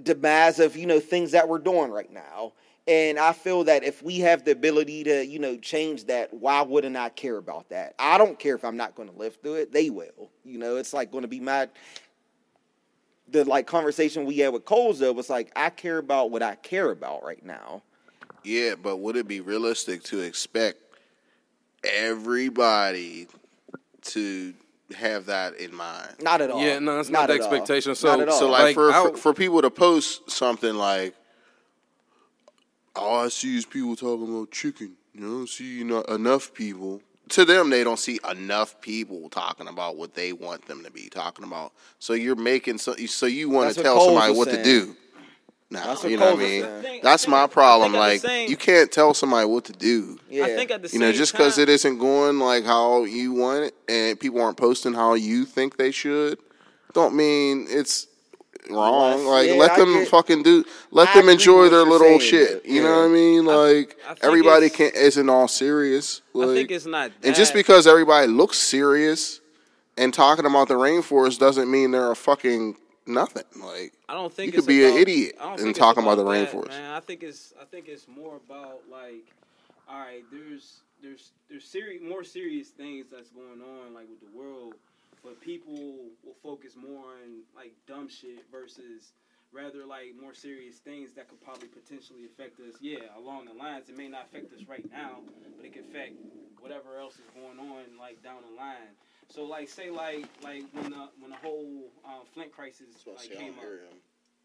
demise 0.02 0.60
of, 0.60 0.76
you 0.76 0.86
know, 0.86 1.00
things 1.00 1.32
that 1.32 1.48
we're 1.48 1.60
doing 1.60 1.92
right 1.92 2.12
now. 2.12 2.54
And 2.88 3.20
I 3.20 3.34
feel 3.34 3.66
that 3.66 3.84
if 3.84 4.02
we 4.02 4.20
have 4.20 4.46
the 4.46 4.52
ability 4.52 5.04
to, 5.04 5.24
you 5.26 5.38
know, 5.38 5.58
change 5.58 6.06
that, 6.06 6.34
why 6.34 6.62
wouldn't 6.64 6.96
I 6.98 7.10
care 7.10 7.38
about 7.38 7.70
that? 7.70 7.94
I 8.00 8.18
don't 8.18 8.40
care 8.40 8.56
if 8.56 8.66
I'm 8.66 8.78
not 8.78 8.96
going 8.96 9.10
to 9.10 9.16
live 9.16 9.38
through 9.42 9.56
it. 9.56 9.72
They 9.72 9.92
will. 9.92 10.32
You 10.44 10.58
know, 10.58 10.78
it's 10.78 10.92
like 10.92 11.12
going 11.12 11.22
to 11.22 11.28
be 11.28 11.40
my 11.40 11.70
the 13.32 13.46
like 13.46 13.68
conversation 13.68 14.26
we 14.26 14.38
had 14.38 14.54
with 14.54 14.66
though 14.66 15.12
was 15.12 15.30
like 15.30 15.52
I 15.56 15.70
care 15.70 16.00
about 16.00 16.32
what 16.32 16.42
I 16.42 16.56
care 16.56 16.90
about 16.90 17.24
right 17.24 17.46
now. 17.46 17.84
Yeah, 18.44 18.76
but 18.82 18.98
would 18.98 19.16
it 19.16 19.28
be 19.28 19.42
realistic 19.42 20.04
to 20.04 20.20
expect 20.20 20.78
everybody 21.84 23.28
to 24.04 24.54
have 24.98 25.26
that 25.28 25.56
in 25.56 25.74
mind? 25.74 26.16
Not 26.22 26.42
at 26.42 26.50
all. 26.52 26.62
Yeah, 26.62 26.80
no, 26.80 27.00
it's 27.00 27.10
not, 27.10 27.28
the 27.28 27.36
at 27.36 27.42
all. 27.42 27.48
expectation. 27.48 27.96
So, 27.96 28.08
Not 28.10 28.22
at 28.22 28.30
all. 28.30 28.40
So, 28.40 28.50
like, 28.50 28.62
Like, 28.64 28.74
for, 28.76 28.92
I'll- 28.92 29.12
for 29.12 29.18
for 29.18 29.34
people 29.34 29.62
to 29.62 29.70
post 29.70 30.30
something 30.30 30.76
like, 30.76 31.16
"All 32.96 33.26
I 33.26 33.30
see 33.30 33.58
is 33.58 33.66
people 33.66 33.96
talking 33.96 34.28
about 34.34 34.52
chicken," 34.52 34.96
you 35.14 35.22
know, 35.22 35.28
I 35.28 35.30
don't 35.32 35.50
see 35.50 35.66
you 35.78 35.84
know, 35.84 36.02
enough 36.04 36.54
people. 36.54 37.02
To 37.30 37.46
them, 37.46 37.70
they 37.70 37.84
don't 37.84 38.00
see 38.00 38.20
enough 38.32 38.82
people 38.82 39.30
talking 39.30 39.68
about 39.68 39.98
what 39.98 40.16
they 40.16 40.34
want 40.34 40.66
them 40.66 40.84
to 40.84 40.90
be 40.90 41.10
talking 41.10 41.46
about. 41.46 41.74
So 42.00 42.14
you're 42.14 42.36
making 42.36 42.80
so 42.80 42.96
so 43.06 43.28
you 43.28 43.50
want 43.50 43.68
That's 43.68 43.78
to 43.78 43.84
tell 43.84 43.96
Coles 43.96 44.08
somebody 44.08 44.30
was 44.32 44.38
what 44.48 44.50
to 44.56 44.64
do. 44.64 44.96
Now, 45.72 45.86
That's 45.86 46.04
you 46.04 46.18
know 46.18 46.32
what 46.32 46.40
I 46.40 46.44
mean? 46.44 46.66
think- 46.82 47.04
That's 47.04 47.26
think- 47.26 47.32
my 47.32 47.46
problem. 47.46 47.92
think 47.92 48.02
at 48.02 48.06
the 48.08 48.12
Like, 48.14 48.22
same- 48.22 48.50
you 48.50 48.58
can't 48.58 48.92
tell 48.92 49.14
somebody 49.14 49.46
what 49.46 49.66
to 49.66 49.74
do. 49.74 50.18
Yeah. 50.30 50.46
I 50.46 50.56
think 50.56 50.72
at 50.72 50.82
the 50.82 50.90
You 50.90 50.98
know, 50.98 51.12
just 51.12 51.32
because 51.34 51.60
it 51.60 51.70
isn't 51.70 52.00
going 52.00 52.40
like 52.40 52.66
how 52.66 53.04
you 53.04 53.34
want 53.34 53.66
it, 53.66 53.76
and 53.88 54.20
people 54.20 54.42
aren't 54.42 54.58
posting 54.58 54.94
how 54.94 55.14
you 55.14 55.46
think 55.46 55.78
they 55.78 55.92
should, 55.92 56.40
don't 56.94 57.14
mean 57.14 57.68
it's 57.70 58.08
wrong. 58.68 59.14
Unless- 59.20 59.28
like, 59.28 59.48
yeah, 59.50 59.54
let 59.54 59.72
I 59.74 59.76
them 59.78 59.94
get- 60.00 60.08
fucking 60.08 60.42
do. 60.42 60.66
Let 60.90 61.10
I 61.10 61.14
them 61.14 61.30
enjoy 61.30 61.70
their 61.70 61.84
little 61.84 62.08
saying, 62.08 62.20
shit. 62.22 62.64
though. 62.64 62.70
You 62.74 62.82
know 62.82 62.96
what 63.02 63.06
I 63.06 63.08
mean? 63.10 63.46
Like, 63.46 63.96
I 64.06 64.14
think 64.16 64.24
everybody 64.24 64.70
can't 64.72 64.96
isn't 64.96 65.30
all 65.30 65.48
serious. 65.48 66.22
I 66.36 66.46
think 66.48 66.72
it's 66.72 66.88
not. 66.88 67.12
and 67.22 67.36
just 67.36 67.54
because 67.54 67.86
everybody 67.86 68.26
looks 68.26 68.58
serious 68.58 69.40
and 69.98 70.12
talking 70.12 70.48
about 70.48 70.68
the 70.68 70.74
rainforest 70.76 71.38
doesn't 71.38 71.70
mean 71.70 71.92
they're 71.92 72.10
a 72.10 72.16
fucking 72.16 72.76
nothing. 73.10 73.44
Like, 73.62 73.94
I 74.08 74.14
don't 74.14 74.34
think 74.34 74.48
you 74.48 74.52
could 74.54 74.60
it's 74.60 74.68
be 74.68 74.86
an 74.86 74.98
idiot 74.98 75.36
and 75.42 75.76
talking 75.76 76.04
about 76.04 76.16
the 76.16 76.24
that, 76.24 76.52
rainforest. 76.52 76.70
Man, 76.70 76.92
I 76.92 77.00
think 77.00 77.24
it's 77.24 77.54
I 77.60 77.66
think 77.66 77.88
it's 77.88 78.08
more 78.08 78.38
about 78.38 78.82
like, 78.90 79.34
all 79.90 80.00
right, 80.00 80.24
there's 80.32 80.82
there's 81.02 81.32
there's 81.50 81.66
serious 81.66 82.02
more 82.02 82.24
serious 82.24 82.70
things 82.70 83.08
that's 83.12 83.30
going 83.30 83.62
on 83.62 83.94
like 83.94 84.08
with 84.10 84.20
the 84.22 84.38
world, 84.38 84.76
but 85.24 85.40
people 85.42 85.74
will 86.24 86.36
focus 86.44 86.76
more 86.76 87.00
on 87.00 87.44
like 87.56 87.74
dumb 87.88 88.08
shit 88.08 88.46
versus 88.52 89.12
rather 89.52 89.86
like 89.86 90.14
more 90.20 90.34
serious 90.34 90.78
things 90.78 91.12
that 91.14 91.28
could 91.28 91.42
probably 91.42 91.68
potentially 91.68 92.26
affect 92.26 92.60
us. 92.60 92.76
Yeah, 92.82 93.10
along 93.18 93.46
the 93.46 93.54
lines, 93.54 93.90
it 93.90 93.98
may 93.98 94.08
not 94.08 94.28
affect 94.30 94.54
us 94.54 94.68
right 94.68 94.86
now, 94.92 95.20
but 95.58 95.66
it 95.66 95.74
could 95.74 95.86
affect 95.90 96.14
whatever 96.60 97.00
else 97.00 97.16
is 97.16 97.30
going 97.34 97.60
on 97.60 97.98
like 98.00 98.22
down 98.24 98.42
the 98.48 98.56
line. 98.56 98.94
So 99.30 99.46
like 99.46 99.70
say 99.70 99.90
like 99.90 100.26
like 100.44 100.64
when 100.74 100.90
the 100.90 101.10
when 101.20 101.32
the 101.32 101.38
whole 101.38 101.92
um, 102.06 102.26
Flint 102.34 102.52
crisis 102.52 102.88
like 103.06 103.32
came 103.32 103.54
up. 103.54 103.66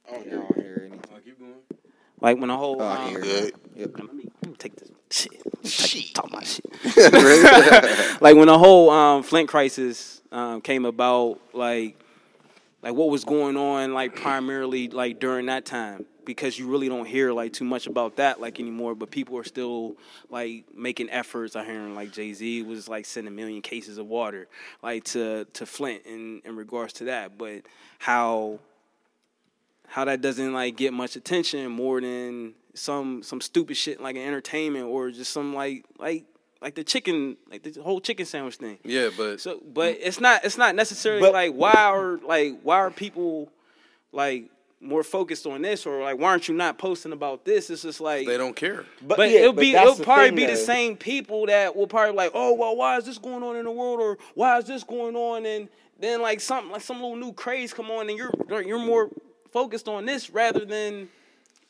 I 0.07 0.13
don't 0.13 0.21
I 0.21 0.25
hear 0.25 0.39
don't 0.39 0.57
hear 0.57 0.83
anything. 0.83 1.01
Oh, 1.15 1.19
keep 1.25 1.39
going. 1.39 1.55
Like 2.21 2.39
when 2.39 2.49
the 2.49 2.57
whole 2.57 2.81
Oh, 2.81 2.87
I 2.87 3.05
um, 3.05 3.11
hear 3.11 3.21
Good. 3.21 3.55
Yep. 3.77 3.91
let 3.95 4.15
me, 4.15 4.25
let 4.43 4.51
me 4.51 4.57
take 4.59 4.77
this 4.77 4.91
shit. 5.11 5.43
Take, 5.63 6.15
talk 6.15 6.31
my 6.31 6.43
shit. 6.43 6.65
like 8.21 8.37
when 8.37 8.47
the 8.47 8.59
whole 8.59 8.91
um, 8.91 9.23
Flint 9.23 9.49
crisis 9.49 10.21
um, 10.31 10.61
came 10.61 10.85
about, 10.85 11.41
like 11.55 11.99
like 12.83 12.95
what 12.95 13.09
was 13.09 13.25
going 13.25 13.57
on, 13.57 13.95
like 13.95 14.15
primarily 14.15 14.89
like 14.89 15.19
during 15.19 15.47
that 15.47 15.65
time. 15.65 16.05
Because 16.25 16.59
you 16.59 16.67
really 16.69 16.89
don't 16.89 17.07
hear 17.07 17.33
like 17.33 17.53
too 17.53 17.65
much 17.65 17.87
about 17.87 18.17
that 18.17 18.41
like 18.41 18.59
anymore. 18.61 18.95
But 18.95 19.11
people 19.11 19.37
are 19.39 19.45
still 19.45 19.97
like 20.31 20.65
making 20.75 21.11
efforts. 21.11 21.57
I 21.57 21.65
hearing 21.65 21.95
like 21.95 22.13
Jay 22.13 22.33
Z 22.33 22.63
was 22.63 22.89
like 22.89 23.07
sending 23.07 23.33
a 23.33 23.37
million 23.37 23.63
cases 23.63 23.99
of 23.99 24.07
water 24.07 24.49
like 24.83 25.05
to 25.05 25.45
to 25.55 25.67
Flint 25.67 26.03
in 26.07 26.43
in 26.45 26.57
regards 26.57 26.93
to 26.95 27.05
that. 27.05 27.37
But 27.39 27.63
how 27.99 28.59
how 29.87 30.05
that 30.05 30.21
doesn't 30.21 30.53
like 30.53 30.77
get 30.77 30.93
much 30.93 31.17
attention 31.17 31.71
more 31.71 32.01
than 32.01 32.55
some 32.75 33.23
some 33.23 33.41
stupid 33.41 33.77
shit 33.77 34.01
like 34.01 34.17
an 34.17 34.23
entertainment 34.23 34.87
or 34.87 35.11
just 35.11 35.33
some 35.33 35.55
like 35.55 35.85
like 35.99 36.25
like 36.61 36.75
the 36.75 36.83
chicken 36.83 37.37
like 37.51 37.63
the 37.63 37.81
whole 37.83 38.01
chicken 38.01 38.27
sandwich 38.27 38.57
thing. 38.57 38.79
Yeah, 38.85 39.11
but 39.17 39.41
So, 39.41 39.61
but 39.73 39.97
it's 40.01 40.19
not 40.21 40.45
it's 40.45 40.57
not 40.59 40.75
necessarily 40.75 41.21
But- 41.21 41.33
like 41.33 41.53
why 41.53 41.73
are 41.75 42.19
like 42.19 42.61
why 42.63 42.77
are 42.79 42.91
people 42.91 43.51
like 44.13 44.51
more 44.85 45.03
focused 45.03 45.47
on 45.47 45.63
this 45.63 45.87
or 45.87 46.03
like 46.03 46.19
why 46.19 46.29
aren't 46.31 46.49
you 46.49 46.55
not 46.55 46.79
posting 46.79 47.13
about 47.13 47.45
this? 47.45 47.71
It's 47.71 47.83
just 47.83 48.01
like 48.01 48.27
they 48.27 48.37
don't 48.37 48.57
care. 48.57 48.85
But, 49.03 49.17
but 49.17 49.31
yeah, 49.31 49.41
it'll 49.41 49.53
but 49.53 49.61
be 49.63 49.73
that's 49.73 49.93
it'll 49.93 50.05
probably 50.05 50.27
thing, 50.29 50.37
be 50.37 50.47
the 50.47 50.57
same 50.57 50.97
people 50.97 51.47
that 51.47 51.75
will 51.75 51.87
probably 51.87 52.15
like, 52.15 52.33
oh 52.35 52.55
well, 52.55 52.77
why 52.77 52.97
is 52.99 53.05
this 53.05 53.19
going 53.19 53.43
on 53.43 53.57
in 53.57 53.65
the 53.65 53.71
world 53.71 54.01
or 54.01 54.19
why 54.35 54.59
is 54.59 54.65
this 54.67 54.85
going 54.85 55.17
on 55.17 55.47
and 55.47 55.69
then 56.01 56.21
like 56.21 56.41
something 56.41 56.71
like 56.73 56.83
some 56.83 56.97
little 57.01 57.17
new 57.17 57.33
craze 57.33 57.73
come 57.73 57.91
on 57.91 58.09
and 58.09 58.19
you're 58.19 58.63
you're 58.63 58.79
more 58.79 59.11
focused 59.53 59.89
on 59.89 60.05
this 60.05 60.31
rather 60.31 60.65
than 60.65 61.09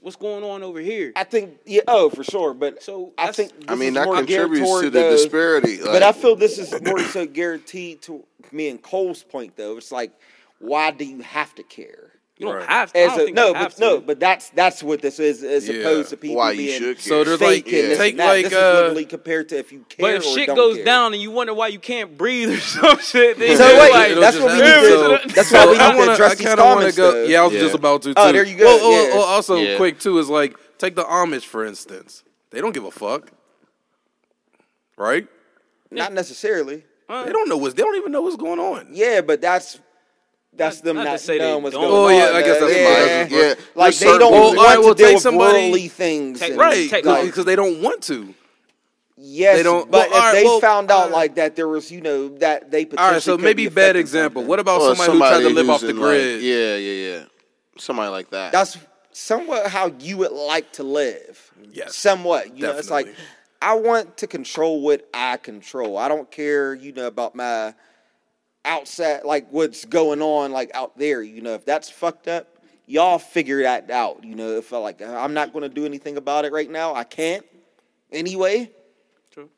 what's 0.00 0.16
going 0.16 0.42
on 0.44 0.62
over 0.62 0.80
here. 0.80 1.12
I 1.16 1.24
think 1.24 1.58
yeah, 1.64 1.82
oh 1.88 2.10
for 2.10 2.24
sure. 2.24 2.52
But 2.54 2.82
So, 2.82 3.12
I 3.16 3.26
that's- 3.26 3.36
think 3.36 3.70
I 3.70 3.74
mean, 3.74 3.88
is 3.90 3.94
that 3.94 4.04
more 4.06 4.16
contributes 4.16 4.80
to 4.80 4.90
the 4.90 5.00
disparity. 5.10 5.78
But 5.82 6.02
I 6.02 6.12
feel 6.12 6.36
this 6.36 6.58
is 6.58 6.74
more 6.82 7.00
so 7.00 7.26
guaranteed 7.26 8.02
to 8.02 8.24
me 8.52 8.68
and 8.68 8.82
Cole's 8.82 9.22
point 9.22 9.56
though. 9.56 9.76
It's 9.76 9.92
like, 9.92 10.12
why 10.58 10.90
do 10.90 11.04
you 11.04 11.20
have 11.22 11.54
to 11.56 11.62
care? 11.62 12.10
You 12.36 12.46
don't 12.46 12.56
Right. 12.56 12.66
have 12.68 12.92
to. 12.92 12.98
As 12.98 13.16
don't 13.16 13.28
a, 13.28 13.32
no, 13.32 13.52
but 13.54 13.70
to. 13.76 13.80
no, 13.80 14.00
but 14.00 14.18
that's 14.18 14.48
that's 14.50 14.82
what 14.82 15.00
this 15.00 15.20
is, 15.20 15.44
as 15.44 15.68
Yeah. 15.68 15.76
opposed 15.76 16.10
to 16.10 16.16
people 16.16 16.36
Why 16.38 16.50
you 16.50 16.56
being 16.66 16.80
should 16.80 17.00
So 17.00 17.10
care. 17.16 17.24
there's 17.26 17.38
fake 17.38 17.66
like- 17.66 17.74
and 17.74 17.90
this 17.92 17.98
take 17.98 18.18
like, 18.18 18.42
this 18.44 18.52
is 18.52 18.58
uh, 18.58 18.72
literally 18.74 19.04
compared 19.04 19.48
to 19.50 19.58
if 19.58 19.70
you 19.70 19.84
care 19.88 20.02
But 20.04 20.14
if 20.16 20.26
or 20.26 20.34
shit 20.34 20.46
don't 20.48 20.56
goes 20.56 20.76
care. 20.76 20.84
down 20.84 21.12
and 21.12 21.22
you 21.22 21.30
wonder 21.30 21.54
why 21.54 21.68
you 21.68 21.78
can't 21.78 22.18
breathe 22.18 22.50
or 22.50 22.58
some 22.60 22.98
shit, 22.98 23.38
then 23.38 23.56
So 23.56 23.64
wait, 23.78 23.90
like, 23.92 24.14
that's 24.18 24.36
just 24.36 24.40
what 24.42 24.52
we 24.52 24.60
happen. 24.66 24.82
need 24.82 24.88
to. 24.88 25.28
So- 25.28 25.34
that's 25.34 25.48
so 25.48 25.58
why 25.66 25.72
we 25.72 25.78
I 25.78 25.90
need 25.92 25.96
wanna- 25.98 26.06
to 26.06 26.12
address 26.14 26.34
these 26.38 26.54
comments. 26.54 26.96
go. 26.96 27.22
Yeah, 27.22 27.42
I 27.42 27.44
was 27.44 27.52
Yeah. 27.52 27.60
just 27.60 27.74
about 27.76 28.02
to. 28.02 28.08
Too. 28.08 28.14
Oh, 28.16 28.32
there 28.32 28.44
you 28.44 28.56
go, 28.58 28.64
Well, 28.64 28.90
well, 28.90 29.06
yeah. 29.08 29.14
well, 29.14 29.22
also, 29.22 29.54
Yeah. 29.56 29.76
quick 29.76 30.00
too 30.00 30.18
is 30.18 30.28
like 30.28 30.56
take 30.78 30.96
the 30.96 31.04
Amish 31.04 31.44
for 31.44 31.64
instance. 31.64 32.24
They 32.50 32.60
don't 32.60 32.72
give 32.72 32.84
a 32.84 32.90
fuck, 32.90 33.30
right? 34.96 35.26
Not 35.92 36.12
necessarily. 36.12 36.82
They 37.08 37.30
don't 37.32 37.48
know 37.48 37.56
what's. 37.58 37.74
They 37.74 37.82
don't 37.82 37.96
even 37.96 38.10
know 38.10 38.22
what's 38.22 38.34
going 38.36 38.58
on. 38.58 38.88
Yeah, 38.90 39.20
but 39.20 39.40
that's 39.40 39.78
that's 40.56 40.80
them 40.80 40.96
not 40.96 41.04
not, 41.04 41.12
to 41.12 41.18
say 41.18 41.38
knowing 41.38 41.62
what's 41.62 41.74
going 41.76 41.90
Oh, 41.90 42.06
on. 42.06 42.14
yeah, 42.14 42.30
I 42.38 42.42
guess 42.42 42.60
that's 42.60 42.76
yeah. 42.76 43.24
fine. 43.26 43.38
yeah, 43.38 43.54
Like 43.74 43.94
they 43.96 44.06
don't 44.18 44.32
Well, 44.32 44.44
want 44.46 44.58
alright, 44.58 44.78
well, 44.80 44.94
to 44.94 44.98
deal 44.98 45.06
take 45.08 45.14
with 45.16 45.22
somebody- 45.22 45.58
worldly 45.70 45.88
things, 45.88 46.40
Take- 46.40 46.50
and, 46.50 46.58
Right, 46.58 46.90
Take- 46.90 47.04
like, 47.04 47.26
because 47.26 47.44
they 47.44 47.56
don't 47.56 47.80
want 47.82 48.02
to. 48.04 48.34
yes, 49.16 49.56
they 49.56 49.62
don't- 49.62 49.90
but 49.90 50.10
well, 50.10 50.18
if 50.18 50.24
alright, 50.24 50.34
they 50.34 50.44
well, 50.44 50.60
found 50.60 50.90
out 50.90 50.96
alright. 50.98 51.12
like 51.12 51.34
that, 51.36 51.56
there 51.56 51.68
was 51.68 51.90
you 51.90 52.00
know 52.00 52.28
that 52.38 52.70
they 52.70 52.84
potentially 52.84 53.06
All 53.06 53.12
right, 53.14 53.22
so 53.22 53.36
could 53.36 53.44
maybe 53.44 53.66
be 53.68 53.74
bad 53.74 53.96
example. 53.96 54.42
What 54.44 54.58
about 54.60 54.80
Or 54.80 54.94
somebody, 54.94 55.12
who 55.12 55.18
tried 55.18 55.40
to 55.42 55.48
live 55.50 55.70
off 55.70 55.80
the 55.80 55.88
in, 55.90 55.96
like- 55.98 56.04
grid? 56.10 56.42
yeah, 56.42 56.76
yeah, 56.76 57.08
yeah. 57.18 57.22
Somebody 57.78 58.10
like 58.10 58.30
that. 58.30 58.52
That's 58.52 58.78
somewhat 59.12 59.66
how 59.68 59.92
you 59.98 60.18
would 60.18 60.32
like 60.32 60.70
to 60.72 60.82
live. 60.84 61.50
Yes, 61.72 61.96
somewhat. 61.96 62.56
You 62.56 62.66
know, 62.66 62.76
it's 62.76 62.90
like. 62.90 63.12
I 63.62 63.72
want 63.76 64.18
to 64.18 64.26
control 64.26 64.82
what 64.82 65.08
I 65.14 65.38
control. 65.38 65.96
I 65.96 66.06
don't 66.08 66.30
care, 66.30 66.74
you 66.74 66.92
know, 66.92 67.06
about 67.06 67.34
my 67.34 67.72
outside, 68.64 69.24
like 69.24 69.46
what's 69.50 69.84
going 69.84 70.22
on, 70.22 70.52
like 70.52 70.70
out 70.74 70.98
there. 70.98 71.22
You 71.22 71.42
know, 71.42 71.54
if 71.54 71.64
that's 71.64 71.90
fucked 71.90 72.28
up, 72.28 72.58
y'all 72.86 73.18
figure 73.18 73.62
that 73.62 73.90
out. 73.90 74.24
You 74.24 74.34
know, 74.34 74.50
if 74.52 74.72
I 74.72 74.78
like, 74.78 75.02
I'm 75.02 75.34
not 75.34 75.52
going 75.52 75.62
to 75.62 75.68
do 75.68 75.84
anything 75.84 76.16
about 76.16 76.44
it 76.44 76.52
right 76.52 76.70
now. 76.70 76.94
I 76.94 77.04
can't 77.04 77.44
anyway. 78.12 78.70
True. 79.30 79.48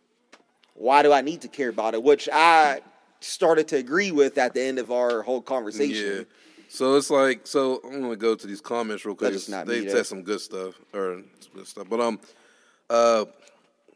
Why 0.74 1.02
do 1.02 1.12
I 1.12 1.20
need 1.20 1.42
to 1.42 1.48
care 1.48 1.68
about 1.68 1.94
it? 1.94 2.02
Which 2.02 2.28
I 2.32 2.80
started 3.20 3.68
to 3.68 3.76
agree 3.76 4.12
with 4.12 4.38
at 4.38 4.54
the 4.54 4.62
end 4.62 4.78
of 4.78 4.90
our 4.90 5.22
whole 5.22 5.42
conversation. 5.42 6.18
Yeah. 6.18 6.22
So 6.68 6.96
it's 6.96 7.10
like 7.10 7.46
so 7.46 7.80
I'm 7.84 8.02
gonna 8.02 8.16
go 8.16 8.34
to 8.34 8.46
these 8.46 8.60
comments 8.60 9.04
real 9.04 9.14
quick. 9.14 9.30
That 9.30 9.36
is 9.36 9.48
not 9.48 9.66
they 9.66 9.88
said 9.88 10.06
some 10.06 10.22
good 10.22 10.40
stuff 10.40 10.74
or 10.92 11.22
some 11.40 11.52
good 11.54 11.66
stuff. 11.66 11.86
But 11.88 12.00
um 12.00 12.20
uh 12.90 13.24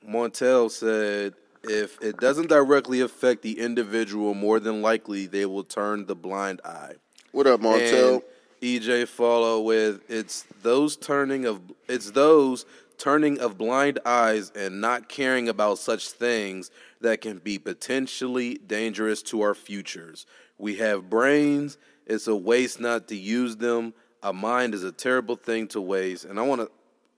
Montel 0.08 0.70
said 0.70 1.34
if 1.64 2.00
it 2.02 2.18
doesn't 2.18 2.48
directly 2.48 3.00
affect 3.00 3.42
the 3.42 3.58
individual, 3.58 4.34
more 4.34 4.60
than 4.60 4.82
likely 4.82 5.26
they 5.26 5.46
will 5.46 5.64
turn 5.64 6.06
the 6.06 6.14
blind 6.14 6.60
eye. 6.64 6.94
what 7.32 7.46
up? 7.46 7.60
And 7.62 8.22
EJ 8.62 9.08
follow 9.08 9.60
with 9.60 10.02
it's 10.08 10.44
those 10.62 10.96
turning 10.96 11.46
of 11.46 11.60
it's 11.88 12.10
those 12.10 12.66
turning 12.98 13.38
of 13.40 13.56
blind 13.56 13.98
eyes 14.04 14.52
and 14.54 14.80
not 14.80 15.08
caring 15.08 15.48
about 15.48 15.78
such 15.78 16.10
things 16.10 16.70
that 17.00 17.22
can 17.22 17.38
be 17.38 17.58
potentially 17.58 18.58
dangerous 18.66 19.22
to 19.22 19.40
our 19.40 19.54
futures. 19.54 20.26
We 20.58 20.76
have 20.76 21.08
brains, 21.08 21.78
it's 22.06 22.26
a 22.26 22.36
waste 22.36 22.80
not 22.80 23.08
to 23.08 23.16
use 23.16 23.56
them. 23.56 23.94
A 24.22 24.34
mind 24.34 24.74
is 24.74 24.84
a 24.84 24.92
terrible 24.92 25.36
thing 25.36 25.66
to 25.68 25.80
waste. 25.80 26.26
And 26.26 26.38
I 26.38 26.42
want 26.42 26.60
to 26.60 26.70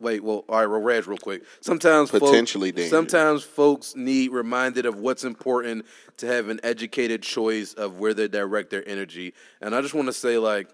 wait, 0.03 0.23
well, 0.23 0.45
all 0.49 0.59
right, 0.61 0.67
well, 0.67 0.81
Raj, 0.81 1.07
real 1.07 1.17
quick. 1.19 1.43
Sometimes 1.61 2.11
folk- 2.11 2.21
Potentially 2.21 2.73
dangerous. 2.73 2.91
Sometimes 2.91 3.43
folks 3.45 3.95
need 3.97 4.33
reminded 4.33 4.85
of 4.87 4.99
what's 4.99 5.25
important 5.25 5.87
to 6.19 6.27
have 6.27 6.49
an 6.49 6.61
educated 6.63 7.23
choice 7.23 7.73
of 7.75 7.99
where 7.99 8.13
they 8.15 8.29
direct 8.29 8.71
their 8.71 8.87
energy. 8.89 9.33
And 9.61 9.75
I 9.75 9.81
just 9.81 9.95
want 9.95 10.07
to 10.09 10.13
say, 10.13 10.37
like, 10.39 10.69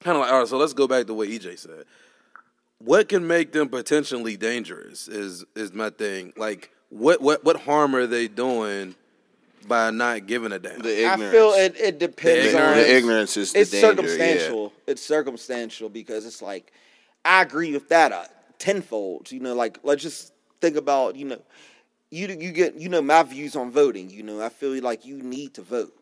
kind 0.00 0.16
of 0.16 0.22
like, 0.22 0.32
all 0.32 0.38
right, 0.40 0.48
so 0.48 0.56
let's 0.56 0.72
go 0.72 0.86
back 0.86 1.06
to 1.06 1.14
what 1.14 1.28
EJ 1.28 1.58
said. 1.58 1.84
What 2.78 3.08
can 3.08 3.26
make 3.26 3.52
them 3.52 3.68
potentially 3.68 4.36
dangerous 4.36 5.08
is 5.08 5.44
is 5.54 5.72
my 5.72 5.90
thing. 5.90 6.32
Like, 6.36 6.70
what 6.90 7.20
what 7.22 7.42
what 7.44 7.56
harm 7.60 7.94
are 7.94 8.06
they 8.06 8.28
doing 8.28 8.94
by 9.66 9.90
not 9.90 10.26
giving 10.26 10.52
a 10.52 10.58
damn? 10.58 10.80
the 10.80 10.90
ignorance. 10.90 11.06
I 11.08 11.14
ignorance. 11.14 11.32
feel 11.32 11.50
it, 11.52 11.76
it 11.80 11.98
depends 11.98 12.52
The 12.52 12.62
on 12.62 12.76
the 12.76 12.94
ignorance 12.96 13.36
is 13.38 13.52
the 13.52 13.60
it's 13.60 13.70
danger, 13.70 13.88
circumstantial. 13.88 14.72
It's 14.86 15.02
circumstantial 15.02 15.88
because 15.88 16.26
it's 16.26 16.42
like 16.42 16.72
I 17.24 17.40
agree 17.40 17.72
with 17.72 17.88
that 17.88 18.12
uh, 18.12 18.24
tenfold. 18.58 19.30
You 19.30 19.40
know, 19.40 19.54
like 19.54 19.78
let's 19.82 20.02
just 20.02 20.32
think 20.60 20.76
about 20.76 21.16
you 21.16 21.26
know, 21.26 21.42
you 22.10 22.28
you 22.28 22.52
get 22.52 22.74
you 22.76 22.88
know 22.88 23.02
my 23.02 23.22
views 23.22 23.56
on 23.56 23.70
voting. 23.70 24.10
You 24.10 24.22
know, 24.22 24.40
I 24.40 24.48
feel 24.48 24.80
like 24.82 25.04
you 25.04 25.16
need 25.22 25.54
to 25.54 25.62
vote, 25.62 25.94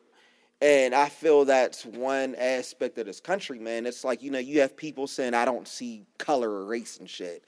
and 0.61 0.94
I 0.94 1.09
feel 1.09 1.44
that's 1.44 1.84
one 1.84 2.34
aspect 2.36 2.98
of 2.98 3.07
this 3.07 3.20
country, 3.20 3.59
man. 3.59 3.86
It's 3.86 4.05
like 4.05 4.22
you 4.22 4.30
know 4.30 4.38
you 4.38 4.61
have 4.61 4.76
people 4.76 5.07
saying 5.07 5.34
I 5.34 5.44
don't 5.44 5.66
see 5.66 6.07
color 6.18 6.50
or 6.50 6.64
race 6.64 6.98
and 6.98 7.09
shit. 7.09 7.44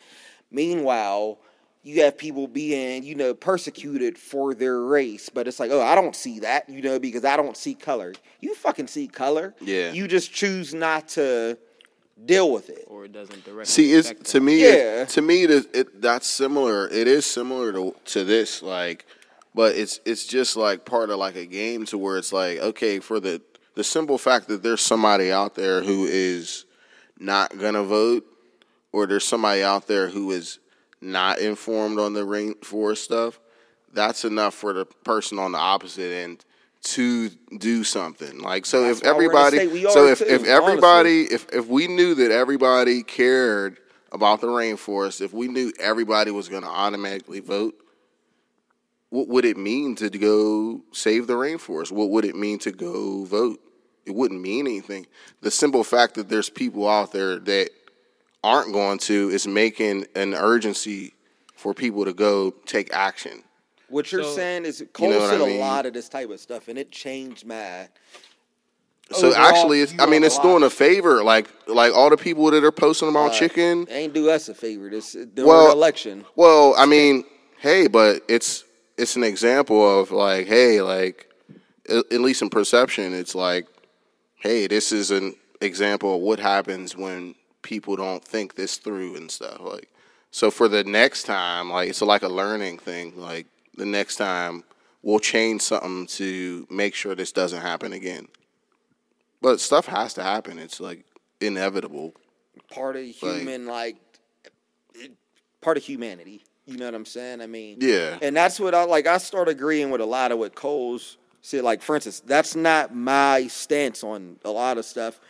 Meanwhile. 0.50 1.38
You 1.86 2.00
have 2.04 2.16
people 2.16 2.48
being, 2.48 3.02
you 3.02 3.14
know, 3.14 3.34
persecuted 3.34 4.16
for 4.16 4.54
their 4.54 4.80
race, 4.80 5.28
but 5.28 5.46
it's 5.46 5.60
like, 5.60 5.70
oh, 5.70 5.82
I 5.82 5.94
don't 5.94 6.16
see 6.16 6.38
that, 6.38 6.66
you 6.66 6.80
know, 6.80 6.98
because 6.98 7.26
I 7.26 7.36
don't 7.36 7.58
see 7.58 7.74
color. 7.74 8.14
You 8.40 8.54
fucking 8.54 8.86
see 8.86 9.06
color. 9.06 9.54
Yeah. 9.60 9.92
You 9.92 10.08
just 10.08 10.32
choose 10.32 10.72
not 10.72 11.08
to 11.08 11.58
deal 12.22 12.50
with 12.50 12.68
it. 12.70 12.84
or 12.88 13.04
it 13.04 13.12
doesn't 13.12 13.44
directly. 13.44 13.64
See, 13.66 13.92
it's 13.92 14.10
affect 14.10 14.26
to 14.26 14.32
them. 14.34 14.44
me. 14.46 14.62
Yeah. 14.62 15.02
It, 15.02 15.08
to 15.10 15.22
me, 15.22 15.44
it, 15.44 15.66
it 15.74 16.02
that's 16.02 16.26
similar. 16.26 16.88
It 16.88 17.06
is 17.08 17.26
similar 17.26 17.72
to 17.72 17.94
to 18.06 18.24
this, 18.24 18.62
like, 18.62 19.06
but 19.54 19.74
it's 19.76 20.00
it's 20.04 20.26
just 20.26 20.56
like 20.56 20.84
part 20.84 21.10
of 21.10 21.18
like 21.18 21.36
a 21.36 21.46
game 21.46 21.84
to 21.86 21.98
where 21.98 22.18
it's 22.18 22.32
like, 22.32 22.58
okay, 22.58 23.00
for 23.00 23.20
the 23.20 23.40
the 23.74 23.84
simple 23.84 24.18
fact 24.18 24.48
that 24.48 24.62
there's 24.62 24.80
somebody 24.80 25.32
out 25.32 25.54
there 25.54 25.82
who 25.82 26.06
is 26.06 26.64
not 27.18 27.56
gonna 27.58 27.82
vote, 27.84 28.24
or 28.92 29.06
there's 29.06 29.26
somebody 29.26 29.62
out 29.62 29.86
there 29.86 30.08
who 30.08 30.30
is 30.30 30.58
not 31.00 31.38
informed 31.38 31.98
on 31.98 32.12
the 32.14 32.24
rainforest 32.24 32.98
stuff. 32.98 33.40
That's 33.92 34.24
enough 34.24 34.54
for 34.54 34.72
the 34.72 34.84
person 34.84 35.38
on 35.38 35.52
the 35.52 35.58
opposite 35.58 36.12
end 36.12 36.44
to 36.84 37.30
do 37.58 37.84
something. 37.84 38.40
Like 38.40 38.66
so, 38.66 38.82
That's 38.82 39.00
if 39.00 39.04
why 39.04 39.12
we're 39.12 39.24
in 39.24 39.32
the 39.32 39.60
everybody, 39.60 39.88
so 39.88 40.06
if 40.06 40.18
too, 40.18 40.24
if 40.24 40.30
honestly. 40.30 40.52
everybody 40.52 41.22
if 41.22 41.46
if 41.52 41.66
we 41.66 41.88
knew 41.88 42.14
that 42.14 42.30
everybody 42.30 43.02
cared 43.02 43.78
about 44.12 44.40
the 44.40 44.46
rainforest, 44.46 45.20
if 45.20 45.32
we 45.32 45.48
knew 45.48 45.72
everybody 45.80 46.30
was 46.30 46.48
going 46.48 46.62
to 46.62 46.68
automatically 46.68 47.40
vote, 47.40 47.74
what 49.10 49.28
would 49.28 49.44
it 49.44 49.56
mean 49.56 49.96
to 49.96 50.10
go 50.10 50.82
save 50.92 51.26
the 51.26 51.34
rainforest? 51.34 51.90
What 51.90 52.10
would 52.10 52.24
it 52.24 52.36
mean 52.36 52.58
to 52.60 52.72
go 52.72 53.24
vote? 53.24 53.60
It 54.06 54.14
wouldn't 54.14 54.40
mean 54.40 54.66
anything. 54.66 55.06
The 55.40 55.50
simple 55.50 55.82
fact 55.82 56.14
that 56.14 56.28
there's 56.28 56.50
people 56.50 56.88
out 56.88 57.12
there 57.12 57.38
that 57.38 57.70
aren't 58.42 58.72
going 58.72 58.98
to 58.98 59.30
is 59.30 59.46
making 59.46 60.06
an 60.14 60.34
urgency 60.34 61.14
for 61.54 61.72
people 61.72 62.04
to 62.04 62.12
go 62.12 62.50
take 62.66 62.92
action. 62.92 63.42
What 63.94 64.10
you're 64.10 64.24
So- 64.24 64.34
saying 64.34 64.64
is 64.64 64.84
Cole 64.92 65.10
know 65.10 65.20
what 65.20 65.30
said 65.30 65.40
I 65.40 65.44
a 65.44 65.46
mean? 65.46 65.60
lot 65.60 65.86
of 65.86 65.92
this 65.92 66.08
type 66.08 66.28
of 66.28 66.40
stuff, 66.40 66.66
and 66.66 66.76
it 66.76 66.90
changed 66.90 67.46
my. 67.46 67.88
So 69.12 69.28
overall 69.28 69.36
actually, 69.46 69.80
it's, 69.82 69.94
I 70.00 70.06
mean, 70.06 70.24
it's 70.24 70.36
a 70.36 70.42
doing 70.42 70.64
a 70.64 70.70
favor. 70.70 71.22
Like 71.22 71.46
like 71.68 71.94
all 71.94 72.10
the 72.10 72.16
people 72.16 72.50
that 72.50 72.64
are 72.64 72.72
posting 72.72 73.08
about 73.08 73.30
Uh, 73.30 73.38
chicken. 73.38 73.86
Ain't 73.88 74.12
do 74.12 74.30
us 74.30 74.48
a 74.48 74.54
favor. 74.54 74.90
This 74.90 75.12
during 75.12 75.46
Well- 75.48 75.70
election. 75.70 76.24
Well, 76.34 76.74
I 76.76 76.86
mean, 76.86 77.24
hey, 77.58 77.86
but 77.86 78.22
it's 78.26 78.64
it's 78.96 79.14
an 79.14 79.22
example 79.22 80.00
of 80.00 80.10
like, 80.10 80.48
hey, 80.48 80.80
like 80.82 81.28
at, 81.88 81.98
at 82.12 82.20
least 82.20 82.42
in 82.42 82.50
perception, 82.50 83.14
it's 83.14 83.36
like, 83.36 83.68
hey, 84.34 84.66
this 84.66 84.90
is 84.90 85.12
an 85.12 85.36
example 85.60 86.16
of 86.16 86.20
what 86.20 86.40
happens 86.40 86.96
when 86.96 87.36
people 87.62 87.94
don't 87.94 88.24
think 88.24 88.56
this 88.56 88.76
through 88.76 89.14
and 89.14 89.30
stuff. 89.30 89.60
Like, 89.60 89.88
so 90.32 90.50
for 90.50 90.66
the 90.66 90.82
next 90.82 91.24
time, 91.26 91.70
like 91.70 91.90
it's 91.90 92.02
like 92.02 92.22
a 92.24 92.28
learning 92.28 92.78
thing. 92.78 93.12
Like 93.16 93.46
the 93.76 93.86
next 93.86 94.16
time, 94.16 94.64
we'll 95.02 95.18
change 95.18 95.62
something 95.62 96.06
to 96.06 96.66
make 96.70 96.94
sure 96.94 97.14
this 97.14 97.32
doesn't 97.32 97.60
happen 97.60 97.92
again. 97.92 98.28
But 99.40 99.60
stuff 99.60 99.86
has 99.86 100.14
to 100.14 100.22
happen. 100.22 100.58
It's 100.58 100.80
like 100.80 101.04
inevitable. 101.40 102.14
part 102.70 102.96
of 102.96 103.04
human 103.04 103.66
like 103.66 103.96
it- 104.94 105.12
part 105.60 105.76
of 105.76 105.82
humanity. 105.82 106.44
You 106.66 106.78
know 106.78 106.86
what 106.86 106.94
I'm 106.94 107.04
saying? 107.04 107.42
I 107.42 107.46
mean, 107.46 107.76
Yeah. 107.80 108.18
And 108.22 108.34
that's 108.34 108.58
what 108.58 108.74
I 108.74 108.84
like. 108.84 109.06
I 109.06 109.18
start 109.18 109.48
agreeing 109.48 109.90
with 109.90 110.00
a 110.00 110.06
lot 110.06 110.32
of 110.32 110.38
what 110.38 110.54
Cole's 110.54 111.18
said. 111.42 111.62
Like, 111.62 111.82
for 111.82 111.94
instance, 111.94 112.20
that's 112.20 112.56
not 112.56 112.94
my 112.94 113.48
stance 113.48 114.02
on 114.02 114.38
a 114.44 114.50
lot 114.50 114.78
of 114.78 114.86
stuff. 114.86 115.20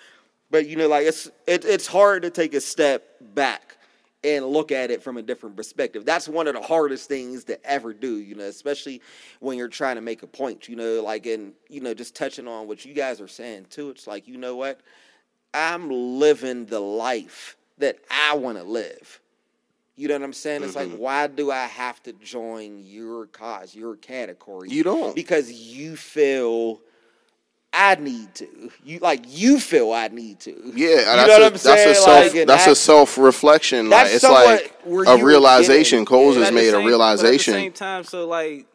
But 0.51 0.69
you 0.69 0.77
know, 0.77 0.87
like 0.87 1.07
it's 1.07 1.29
it, 1.49 1.65
it's 1.65 1.89
hard 1.89 2.23
to 2.23 2.31
take 2.31 2.55
a 2.55 2.61
step 2.61 3.05
back 3.21 3.77
and 4.25 4.47
look 4.47 4.73
at 4.73 4.91
it 4.91 5.03
from 5.03 5.19
a 5.19 5.23
different 5.23 5.55
perspective. 5.55 6.05
That's 6.05 6.27
one 6.27 6.49
of 6.49 6.55
the 6.55 6.63
hardest 6.63 7.09
things 7.09 7.45
to 7.45 7.65
ever 7.65 7.93
do. 7.93 8.17
You 8.17 8.35
know, 8.35 8.45
especially 8.45 9.03
when 9.41 9.59
you're 9.59 9.69
trying 9.69 9.97
to 9.97 10.01
make 10.01 10.23
a 10.23 10.27
point. 10.27 10.69
You 10.69 10.77
know, 10.77 11.03
like 11.03 11.27
and 11.27 11.53
you 11.69 11.81
know, 11.81 11.95
just 11.95 12.17
touching 12.17 12.49
on 12.49 12.67
what 12.67 12.85
you 12.85 12.95
guys 12.95 13.21
are 13.21 13.29
saying 13.29 13.67
too. 13.71 13.91
It's 13.91 14.07
like 14.07 14.27
you 14.27 14.39
know 14.39 14.57
what, 14.57 14.81
I'm 15.53 15.91
living 15.91 16.67
the 16.67 16.81
life 16.81 17.57
that 17.79 17.99
I 18.11 18.35
want 18.35 18.59
to 18.59 18.65
live. 18.65 19.21
You 19.97 20.09
know 20.09 20.15
what 20.15 20.25
I'm 20.25 20.33
saying? 20.33 20.65
It's 20.65 20.75
like, 20.75 20.89
mm-hmm. 20.89 20.99
why 20.99 21.29
do 21.29 21.53
I 21.53 21.67
have 21.67 22.03
to 22.03 22.13
join 22.15 22.79
your 22.81 23.27
cause, 23.27 23.77
your 23.77 23.95
category? 23.95 24.69
You 24.69 24.83
don't. 24.83 25.15
because 25.15 25.53
you 25.53 25.95
feel 25.95 26.81
I 27.77 27.97
need 27.97 28.35
to. 28.37 28.71
You 28.85 29.01
like 29.01 29.25
you 29.27 29.59
feel 29.59 29.93
I 29.93 30.09
need 30.09 30.41
to. 30.41 30.51
Yeah, 30.75 30.89
you 30.89 30.97
that's 30.97 31.27
know 31.29 31.37
a, 31.37 31.39
what 31.41 31.43
I'm 31.47 31.53
that's 31.53 31.63
saying? 31.63 31.91
a 31.91 31.95
self 31.95 32.07
Like, 32.27 32.35
and 32.37 32.49
that's 32.49 32.67
a 32.67 32.71
that- 32.71 32.75
self 32.77 33.19
reflection. 33.19 33.91
Like 33.91 34.05
that's 34.11 34.15
it's 34.17 34.25
like 34.25 34.75
a 34.87 35.23
realization. 35.25 36.05
Coles 36.05 36.37
has 36.37 36.47
at 36.47 36.51
the 36.51 36.55
made 36.55 36.69
a 36.69 36.71
same- 36.71 36.73
But 36.73 36.79
at 36.79 36.83
the 36.83 36.89
realization. 36.89 37.55
same 37.55 37.73
time, 37.73 38.05
so 38.05 38.27
like, 38.29 38.67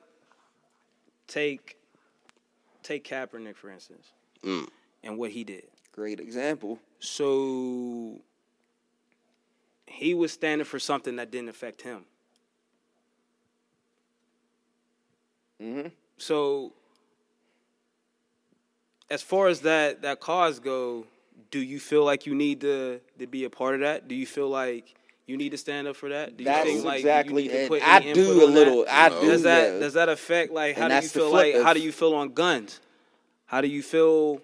take 1.27 1.77
take 2.83 3.07
Kaepernick 3.07 3.55
for 3.55 3.69
instance, 3.71 4.07
Mm. 4.43 4.67
and 5.03 5.17
what 5.17 5.31
he 5.31 5.43
did. 5.43 5.63
Great 5.93 6.19
example. 6.19 6.79
So 6.99 8.19
he 9.85 10.13
was 10.13 10.31
standing 10.31 10.65
for 10.65 10.79
something 10.79 11.15
that 11.17 11.31
didn't 11.31 11.49
affect 11.49 11.81
him. 11.83 12.05
Mhm. 15.61 15.91
So 16.17 16.73
as 19.09 19.21
far 19.21 19.47
as 19.47 19.61
that 19.61 20.01
that 20.03 20.19
cause 20.19 20.59
go, 20.59 21.05
do 21.51 21.59
you 21.59 21.79
feel 21.79 22.03
like 22.05 22.25
you 22.25 22.35
need 22.35 22.61
to 22.61 22.99
to 23.19 23.27
be 23.27 23.43
a 23.43 23.49
part 23.49 23.75
of 23.75 23.81
that? 23.81 24.07
Do 24.07 24.15
you 24.15 24.25
feel 24.25 24.49
like 24.49 24.95
you 25.25 25.37
need 25.37 25.49
to 25.49 25.57
stand 25.57 25.87
up 25.87 25.95
for 25.95 26.09
that? 26.09 26.37
Do 26.37 26.43
you 26.43 26.49
That's 26.49 26.65
think 26.65 26.85
like 26.85 26.99
exactly. 26.99 27.43
you 27.43 27.49
need 27.49 27.61
to 27.63 27.67
put 27.67 27.87
I 27.87 28.13
do 28.13 28.43
a 28.43 28.47
little. 28.47 28.85
that? 28.85 29.11
I 29.11 29.21
do. 29.21 29.27
Does 29.27 29.43
that 29.43 29.73
yeah. 29.73 29.79
does 29.79 29.93
that 29.93 30.09
affect 30.09 30.51
like 30.51 30.77
how 30.77 30.87
And 30.87 30.91
do 30.91 30.95
you 30.95 31.09
feel 31.09 31.29
flip 31.29 31.55
like 31.55 31.63
how 31.63 31.73
do 31.73 31.81
you 31.81 31.91
feel 31.91 32.13
on 32.15 32.33
guns? 32.33 32.79
How 33.45 33.61
do 33.61 33.67
you 33.67 33.81
feel 33.81 34.41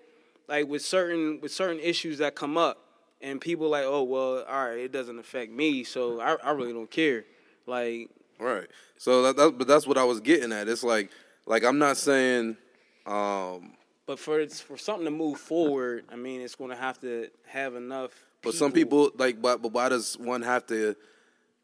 like 0.48 0.68
with 0.68 0.84
certain 0.84 1.40
with 1.42 1.52
certain 1.52 1.80
issues 1.80 2.20
that 2.20 2.36
come 2.36 2.58
up 2.58 2.80
and 3.22 3.42
people 3.42 3.70
like 3.70 3.86
oh 3.86 4.04
well 4.04 4.44
all 4.44 4.66
right 4.66 4.80
it 4.80 4.92
doesn't 4.92 5.18
affect 5.18 5.52
me 5.52 5.84
so 5.84 6.20
I, 6.20 6.36
I 6.44 6.52
really 6.52 6.74
don't 6.74 6.90
care 6.92 7.24
like 7.66 8.10
Right. 8.40 8.68
So 8.98 9.24
that, 9.24 9.38
that 9.38 9.58
but 9.58 9.68
that's 9.68 9.88
what 9.88 9.98
I 9.98 10.04
was 10.04 10.20
getting 10.20 10.52
at. 10.52 10.68
It's 10.68 10.84
like 10.84 11.10
like 11.46 11.64
I'm 11.64 11.78
not 11.78 11.98
saying 11.98 12.58
um 13.06 13.74
but 14.06 14.20
for 14.20 14.40
it's 14.40 14.60
for 14.62 14.78
something 14.78 15.06
to 15.06 15.12
move 15.12 15.38
forward 15.40 16.06
I 16.12 16.16
mean 16.16 16.42
it's 16.42 16.56
going 16.56 16.70
to 16.72 16.76
have 16.76 17.00
to 17.02 17.30
have 17.48 17.76
enough. 17.76 18.12
but 18.42 18.54
some 18.54 18.72
people 18.72 19.12
like 19.18 19.42
but, 19.42 19.62
but 19.62 19.72
why 19.72 19.90
does 19.90 20.18
one 20.18 20.42
have 20.42 20.66
to 20.68 20.96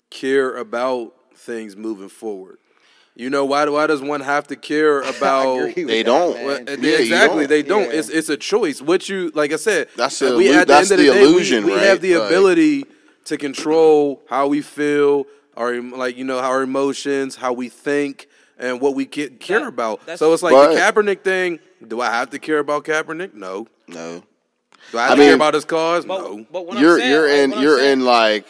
care 0.10 0.56
about 0.58 1.14
things 1.36 1.76
moving 1.76 2.10
forward? 2.10 2.58
You 3.16 3.30
know 3.30 3.46
why 3.46 3.66
why 3.66 3.88
does 3.88 4.02
one 4.02 4.22
have 4.22 4.48
to 4.48 4.56
care 4.56 5.02
about 5.18 5.76
They 5.76 5.84
that, 5.84 6.06
don't. 6.06 6.36
man. 6.36 6.46
Well, 6.46 6.80
Yeah, 6.80 6.98
exactly, 6.98 7.42
don't. 7.44 7.50
they 7.50 7.62
don't. 7.64 7.84
Yeah. 7.92 8.00
It's 8.00 8.10
it's 8.10 8.30
a 8.30 8.38
choice. 8.38 8.82
What 8.82 9.10
you 9.10 9.32
like 9.36 9.52
I 9.54 9.58
said. 9.58 9.90
That's 9.96 10.18
the 10.20 10.36
we 10.38 10.48
illu- 10.48 10.56
at 10.56 10.68
the 10.68 10.74
that's 10.74 10.92
end 10.92 11.00
of 11.02 11.06
the 11.06 11.12
the, 11.12 11.20
day, 11.20 11.26
we- 11.26 11.32
illusion, 11.34 11.66
we, 11.66 11.74
right? 11.74 11.84
have 11.84 12.02
the 12.02 12.16
Like- 12.18 12.28
ability 12.28 12.86
to 13.26 13.38
control 13.38 14.22
how 14.30 14.48
we 14.48 14.62
feel, 14.62 15.26
our 15.56 15.80
like 15.82 16.18
you 16.18 16.24
know 16.24 16.40
our 16.40 16.64
emotions, 16.64 17.36
how 17.36 17.54
we 17.54 17.70
think, 17.70 18.28
and 18.58 18.80
what 18.82 18.96
we 18.96 19.06
ca- 19.06 19.30
care 19.40 19.60
That- 19.60 19.68
about. 19.68 20.18
So 20.18 20.34
it's 20.34 20.42
like 20.42 20.54
But- 20.54 20.74
the 20.74 20.80
Kaepernick 20.80 21.22
thing. 21.24 21.60
Do 21.88 22.02
I 22.02 22.08
have 22.12 22.30
to 22.32 22.40
care 22.40 22.60
about 22.60 22.86
Kaepernick? 22.86 23.34
No. 23.34 23.68
no, 23.88 24.24
Do 24.92 24.98
I 24.98 25.02
have 25.04 25.12
I 25.12 25.16
to 25.16 25.20
mean- 25.20 25.28
care 25.30 25.36
about 25.36 25.54
his 25.54 25.66
cause? 25.66 26.06
But, 26.06 26.22
no. 26.22 26.46
but 26.52 26.66
what 26.66 26.78
you're 26.80 26.96
I'm 26.96 27.00
saying, 27.00 27.12
you're 27.12 27.28
like, 27.30 27.38
in 27.40 27.52
what 27.52 27.60
you're 27.62 27.78
saying, 27.80 27.92
in 28.00 28.06
like 28.06 28.46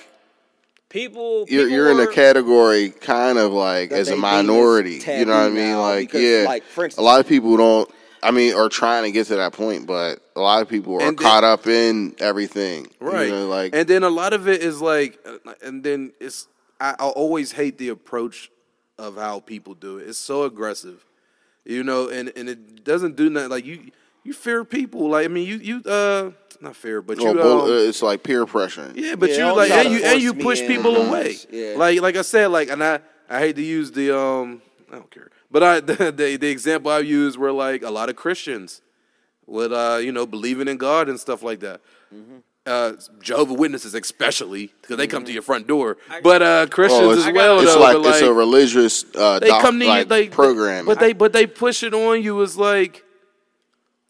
people. 0.89 1.45
you're 1.47 1.63
people 1.65 1.75
you're 1.75 1.91
in 1.91 1.99
a 1.99 2.07
category 2.11 2.89
kind 2.89 3.37
of 3.37 3.51
like 3.51 3.91
as 3.91 4.09
a 4.09 4.15
minority. 4.15 5.01
You 5.05 5.25
know 5.25 5.33
what 5.37 5.45
I 5.45 5.49
mean? 5.49 5.77
Like 5.77 6.07
because, 6.11 6.21
yeah, 6.21 6.43
like, 6.45 6.63
for 6.63 6.89
a 6.97 7.01
lot 7.01 7.19
of 7.19 7.27
people 7.27 7.57
don't. 7.57 7.89
I 8.23 8.29
mean, 8.29 8.53
are 8.53 8.69
trying 8.69 9.03
to 9.05 9.11
get 9.11 9.25
to 9.27 9.37
that 9.37 9.51
point, 9.53 9.87
but 9.87 10.19
a 10.35 10.39
lot 10.41 10.61
of 10.61 10.69
people 10.69 10.95
are 10.97 10.99
then- 10.99 11.15
caught 11.15 11.43
up 11.43 11.65
in 11.65 12.15
everything. 12.19 12.87
Right. 12.99 13.25
You 13.27 13.31
know, 13.31 13.47
like 13.47 13.73
and 13.75 13.87
then 13.87 14.03
a 14.03 14.09
lot 14.09 14.33
of 14.33 14.47
it 14.47 14.61
is 14.61 14.79
like, 14.79 15.17
and 15.63 15.83
then 15.83 16.13
it's 16.19 16.47
I, 16.79 16.91
I 16.99 17.05
always 17.07 17.51
hate 17.53 17.77
the 17.79 17.89
approach 17.89 18.51
of 18.99 19.15
how 19.15 19.39
people 19.39 19.73
do 19.73 19.97
it. 19.97 20.07
It's 20.07 20.19
so 20.19 20.43
aggressive, 20.43 21.03
you 21.65 21.83
know, 21.83 22.09
and 22.09 22.31
and 22.35 22.49
it 22.49 22.83
doesn't 22.83 23.15
do 23.15 23.29
nothing. 23.29 23.49
Like 23.49 23.65
you, 23.65 23.91
you 24.23 24.33
fear 24.33 24.63
people. 24.63 25.09
Like 25.09 25.25
I 25.25 25.27
mean, 25.27 25.47
you 25.47 25.55
you 25.57 25.89
uh 25.89 26.31
not 26.61 26.75
fear, 26.75 27.01
but 27.01 27.17
you 27.19 27.27
oh, 27.27 27.33
bull- 27.33 27.61
um, 27.63 27.71
uh, 27.71 27.89
it's 27.89 28.01
like 28.01 28.23
peer 28.23 28.45
pressure. 28.45 28.91
yeah, 28.95 29.15
but 29.15 29.29
Yeah, 29.31 29.49
you 29.49 29.55
like 29.55 29.71
and 29.71 29.89
you 29.91 30.03
and 30.03 30.21
you 30.21 30.33
push 30.33 30.59
people 30.61 30.95
on 30.97 31.07
away. 31.07 31.37
Yeah. 31.49 31.73
Like 31.77 32.01
like 32.01 32.15
I 32.15 32.21
said, 32.21 32.47
like 32.47 32.69
and 32.69 32.83
I 32.83 32.99
I 33.29 33.39
hate 33.39 33.55
to 33.55 33.63
use 33.63 33.91
the 33.91 34.15
um 34.17 34.61
I 34.91 34.95
don't 34.95 35.11
care, 35.11 35.29
but 35.49 35.63
I 35.63 35.79
the 35.79 36.11
the, 36.11 36.37
the 36.37 36.49
example 36.49 36.91
I 36.91 36.99
used 36.99 37.37
were 37.37 37.51
like 37.51 37.83
a 37.83 37.89
lot 37.89 38.09
of 38.09 38.15
Christians 38.15 38.81
with 39.45 39.71
uh 39.71 39.99
you 40.01 40.11
know 40.11 40.25
believing 40.25 40.67
in 40.67 40.77
God 40.77 41.09
and 41.09 41.19
stuff 41.19 41.41
like 41.43 41.59
that. 41.61 41.81
Mm-hmm. 42.13 42.37
Uh, 42.63 42.93
Jehovah 43.23 43.55
Witnesses 43.55 43.95
especially 43.95 44.71
because 44.81 44.97
they 44.97 45.07
come 45.07 45.25
to 45.25 45.31
your 45.31 45.41
front 45.41 45.65
door, 45.65 45.97
but 46.21 46.43
uh 46.43 46.67
Christians 46.67 47.01
Oh, 47.03 47.09
as 47.27 47.33
well. 47.33 47.59
it's 47.59 47.73
though, 47.73 47.79
like, 47.79 47.97
but, 48.03 48.05
it's 48.09 48.21
a 48.21 48.31
religious 48.31 49.03
uh, 49.15 49.39
they 49.39 49.47
doc- 49.47 49.63
come 49.63 49.79
to 49.79 49.87
like, 49.87 50.07
you 50.07 50.15
like 50.15 50.31
program. 50.31 50.85
but 50.85 50.99
they 50.99 51.13
but 51.13 51.33
they 51.33 51.47
push 51.47 51.81
it 51.81 51.95
on 51.95 52.21
you 52.21 52.39
as 52.43 52.55
like 52.57 53.03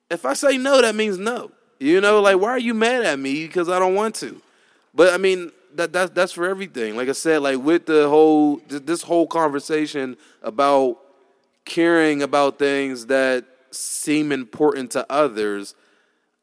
if 0.09 0.25
I 0.25 0.33
say 0.33 0.57
no, 0.57 0.81
that 0.81 0.95
means 0.95 1.17
no. 1.17 1.51
You 1.79 2.01
know, 2.01 2.19
like 2.19 2.39
why 2.39 2.49
are 2.49 2.59
you 2.59 2.73
mad 2.73 3.03
at 3.05 3.17
me 3.19 3.47
because 3.47 3.69
I 3.69 3.79
don't 3.79 3.95
want 3.95 4.15
to? 4.15 4.41
But 4.93 5.13
I 5.13 5.17
mean 5.17 5.53
that 5.75 5.93
that's 5.93 6.11
that's 6.11 6.33
for 6.33 6.45
everything. 6.45 6.97
Like 6.97 7.07
I 7.07 7.13
said, 7.13 7.41
like 7.41 7.57
with 7.57 7.85
the 7.85 8.09
whole 8.09 8.57
this 8.67 9.01
whole 9.01 9.27
conversation 9.27 10.17
about 10.43 10.97
caring 11.63 12.21
about 12.21 12.59
things 12.59 13.05
that 13.05 13.45
seem 13.71 14.33
important 14.33 14.91
to 14.91 15.05
others, 15.09 15.73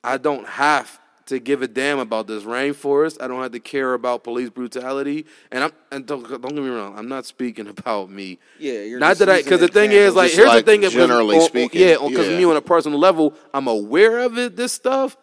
I 0.02 0.16
don't 0.16 0.46
have 0.48 0.98
to 1.28 1.38
give 1.38 1.62
a 1.62 1.68
damn 1.68 1.98
about 1.98 2.26
this 2.26 2.42
rainforest. 2.42 3.22
I 3.22 3.28
don't 3.28 3.40
have 3.42 3.52
to 3.52 3.60
care 3.60 3.94
about 3.94 4.24
police 4.24 4.50
brutality. 4.50 5.24
And 5.50 5.64
I'm 5.64 5.72
and 5.90 6.04
don't, 6.06 6.22
don't 6.28 6.42
get 6.42 6.54
me 6.62 6.68
wrong, 6.68 6.98
I'm 6.98 7.08
not 7.08 7.24
speaking 7.24 7.66
about 7.76 8.10
me. 8.10 8.38
Yeah, 8.58 8.80
you're 8.82 8.98
not 9.00 9.16
that 9.18 9.28
I 9.30 9.42
because 9.42 9.60
the 9.60 9.68
thing 9.68 9.92
is 9.92 10.14
like 10.14 10.32
here's 10.32 10.48
like 10.48 10.64
the 10.64 10.70
thing 10.72 10.80
that- 10.82 10.90
generally 10.92 11.36
on- 11.36 11.42
on- 11.42 11.48
speaking, 11.48 11.80
yeah, 11.80 11.96
because 12.06 12.28
yeah. 12.28 12.36
me 12.36 12.44
on 12.44 12.56
a 12.56 12.60
personal 12.62 12.98
level, 12.98 13.34
I'm 13.54 13.68
aware 13.68 14.18
of 14.18 14.36
it, 14.38 14.56
this 14.56 14.72
stuff, 14.72 15.16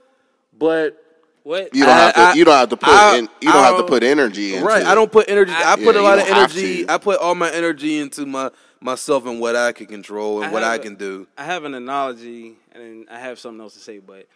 but 0.57 1.01
What 1.43 1.75
you 1.75 1.85
don't 1.85 1.89
I- 1.95 1.99
have 1.99 2.13
to. 2.15 2.19
I- 2.21 2.33
you 2.33 2.45
don't 2.45 2.57
have 2.57 2.69
to 2.69 2.77
put. 2.77 2.89
I- 2.89 3.17
in, 3.17 3.29
you 3.41 3.51
don't 3.51 3.61
I 3.63 3.67
have 3.67 3.77
to 3.77 3.83
put 3.83 4.01
energy 4.03 4.53
into 4.55 4.65
right, 4.65 4.81
it. 4.81 4.87
I 4.87 4.95
don't 4.95 5.11
put 5.11 5.29
energy. 5.29 5.51
I, 5.51 5.73
I- 5.73 5.75
put 5.75 5.95
Yeah, 5.95 6.01
a 6.01 6.03
lot 6.03 6.17
of 6.19 6.27
energy. 6.27 6.89
I 6.89 6.97
put 6.97 7.19
all 7.19 7.35
my 7.35 7.51
energy 7.51 7.99
into 7.99 8.25
my 8.25 8.49
myself 8.81 9.25
and 9.25 9.39
what 9.39 9.55
I 9.55 9.71
can 9.71 9.87
control 9.87 10.37
and 10.43 10.47
I 10.49 10.51
what 10.53 10.63
I 10.63 10.71
have 10.73 10.81
a- 10.81 10.83
can 10.83 10.95
do. 10.95 11.27
I 11.37 11.43
have 11.43 11.63
an 11.65 11.73
analogy, 11.75 12.55
and 12.73 13.07
I 13.09 13.19
have 13.19 13.39
something 13.39 13.61
else 13.61 13.73
to 13.73 13.79
say. 13.79 13.99
But 13.99 14.27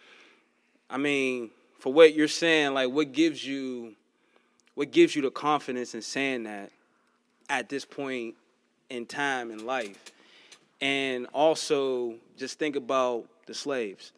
I 0.88 0.96
mean, 0.98 1.50
for 1.80 1.92
what 1.92 2.14
you're 2.14 2.28
saying, 2.28 2.74
like 2.74 2.90
what 2.90 3.12
gives 3.12 3.44
you, 3.44 3.94
what 4.74 4.92
gives 4.92 5.16
you 5.16 5.22
the 5.22 5.30
confidence 5.30 5.94
in 5.94 6.02
saying 6.02 6.44
that 6.44 6.70
at 7.48 7.68
this 7.68 7.84
point 7.84 8.34
in 8.90 9.06
time 9.06 9.50
in 9.50 9.64
life, 9.64 10.12
and 10.80 11.26
also 11.32 12.14
just 12.36 12.58
think 12.58 12.76
about 12.76 13.24
the 13.46 13.54
slaves. 13.54 14.12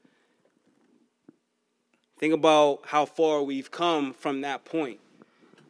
Think 2.19 2.35
about 2.35 2.81
how 2.85 3.07
far 3.07 3.43
we've 3.43 3.71
come 3.71 4.13
from 4.13 4.41
that 4.43 4.65
point. 4.65 4.99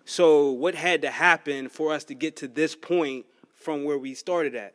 So, 0.04 0.50
what 0.50 0.74
had 0.74 1.02
to 1.02 1.10
happen 1.10 1.68
for 1.68 1.92
us 1.92 2.04
to 2.04 2.14
get 2.14 2.36
to 2.36 2.48
this 2.48 2.74
point 2.74 3.26
from 3.54 3.84
where 3.84 3.98
we 3.98 4.14
started 4.14 4.54
at? 4.54 4.74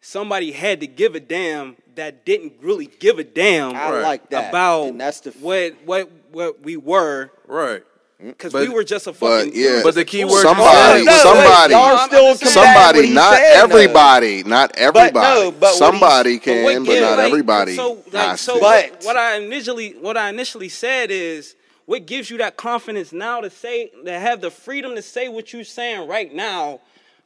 Somebody 0.00 0.52
had 0.52 0.80
to 0.80 0.86
give 0.86 1.14
a 1.14 1.20
damn 1.20 1.76
that 1.96 2.24
didn't 2.24 2.54
really 2.60 2.86
give 2.86 3.18
a 3.18 3.24
damn 3.24 3.74
I 3.76 4.00
like 4.00 4.30
that. 4.30 4.48
about 4.50 4.88
and 4.88 5.00
that's 5.00 5.20
the 5.20 5.30
f- 5.30 5.40
what 5.40 5.74
what 5.84 6.10
what 6.32 6.62
we 6.62 6.76
were 6.76 7.30
Right. 7.46 7.82
because 8.18 8.54
we 8.54 8.68
were 8.68 8.84
just 8.84 9.06
a 9.06 9.12
fucking. 9.12 9.50
but, 9.50 9.54
yeah. 9.56 9.80
But 9.82 9.94
the 9.94 10.04
key 10.04 10.24
word- 10.24 10.42
Somebody, 10.42 11.04
No, 11.04 11.12
somebody, 11.18 11.74
y'all 11.74 12.06
still 12.06 12.34
just 12.34 12.54
saying- 12.54 12.66
combating 12.66 12.74
what 12.74 12.74
somebody, 12.74 13.10
not 13.12 13.34
saying, 13.36 13.54
though. 13.58 13.64
everybody, 13.64 14.42
not 14.44 14.76
everybody. 14.78 15.40
no, 15.40 15.50
but 15.50 15.60
what 15.60 15.74
somebody 15.74 16.30
he's- 16.30 16.40
But 16.40 16.44
can, 16.44 16.64
what 16.64 16.74
but 16.78 16.84
give- 16.92 17.02
not 17.02 17.18
like, 17.18 17.26
everybody. 17.26 17.76
So, 17.76 17.98
like, 18.12 18.26
has 18.28 18.40
so. 18.40 18.60
But- 18.60 18.90
what, 18.92 19.04
what 19.04 19.16
I 19.16 19.36
initially 19.36 19.90
what 20.00 20.16
I 20.16 20.28
initially 20.30 20.68
said 20.68 21.10
is 21.10 21.54
what 21.86 22.06
gives 22.06 22.30
you 22.30 22.38
that 22.38 22.56
confidence 22.56 23.12
now 23.12 23.40
to 23.40 23.50
say 23.50 23.90
to 24.04 24.12
have 24.18 24.40
the 24.40 24.50
freedom 24.50 24.94
to 24.94 25.02
say 25.02 25.28
what 25.28 25.52
you're 25.52 25.64
saying 25.64 26.06
right 26.08 26.32
now 26.32 26.80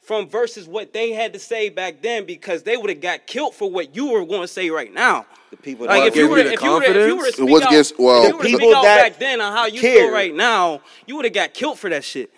from 0.07 0.29
versus 0.29 0.69
what 0.69 0.93
they 0.93 1.11
had 1.11 1.33
to 1.33 1.39
say 1.39 1.67
back 1.67 2.01
then 2.01 2.23
because 2.23 2.63
they 2.63 2.77
would 2.77 2.89
have 2.89 3.01
got 3.01 3.27
killed 3.27 3.53
for 3.53 3.69
what 3.69 3.93
you 3.93 4.07
were 4.09 4.25
going 4.25 4.39
to 4.39 4.47
say 4.47 4.69
right 4.69 4.93
now. 4.93 5.25
The 5.51 5.57
people 5.57 5.85
Like 5.85 6.01
that 6.03 6.07
if 6.07 6.15
you 6.15 6.29
were 6.29 6.41
the 6.41 6.53
if 6.53 6.61
you 6.61 6.71
were 6.71 6.81
if 6.83 6.95
you 6.95 7.17
were 7.17 7.25
to 7.29 7.35
confidence? 7.35 7.35
speak 7.35 7.63
out, 7.63 7.69
gets- 7.69 7.93
well- 7.99 8.23
if 8.23 8.29
you 8.29 8.37
were 8.37 8.43
to 8.43 8.49
People 8.49 8.75
out 8.75 8.83
that 8.83 9.09
back 9.11 9.19
then 9.19 9.41
on 9.41 9.51
how 9.51 9.65
you 9.65 9.81
care. 9.81 10.03
feel 10.05 10.11
right 10.13 10.33
now, 10.33 10.79
you 11.07 11.17
would 11.17 11.25
have 11.25 11.33
got 11.33 11.53
killed 11.53 11.77
for 11.77 11.89
that 11.89 12.05
shit. 12.05 12.31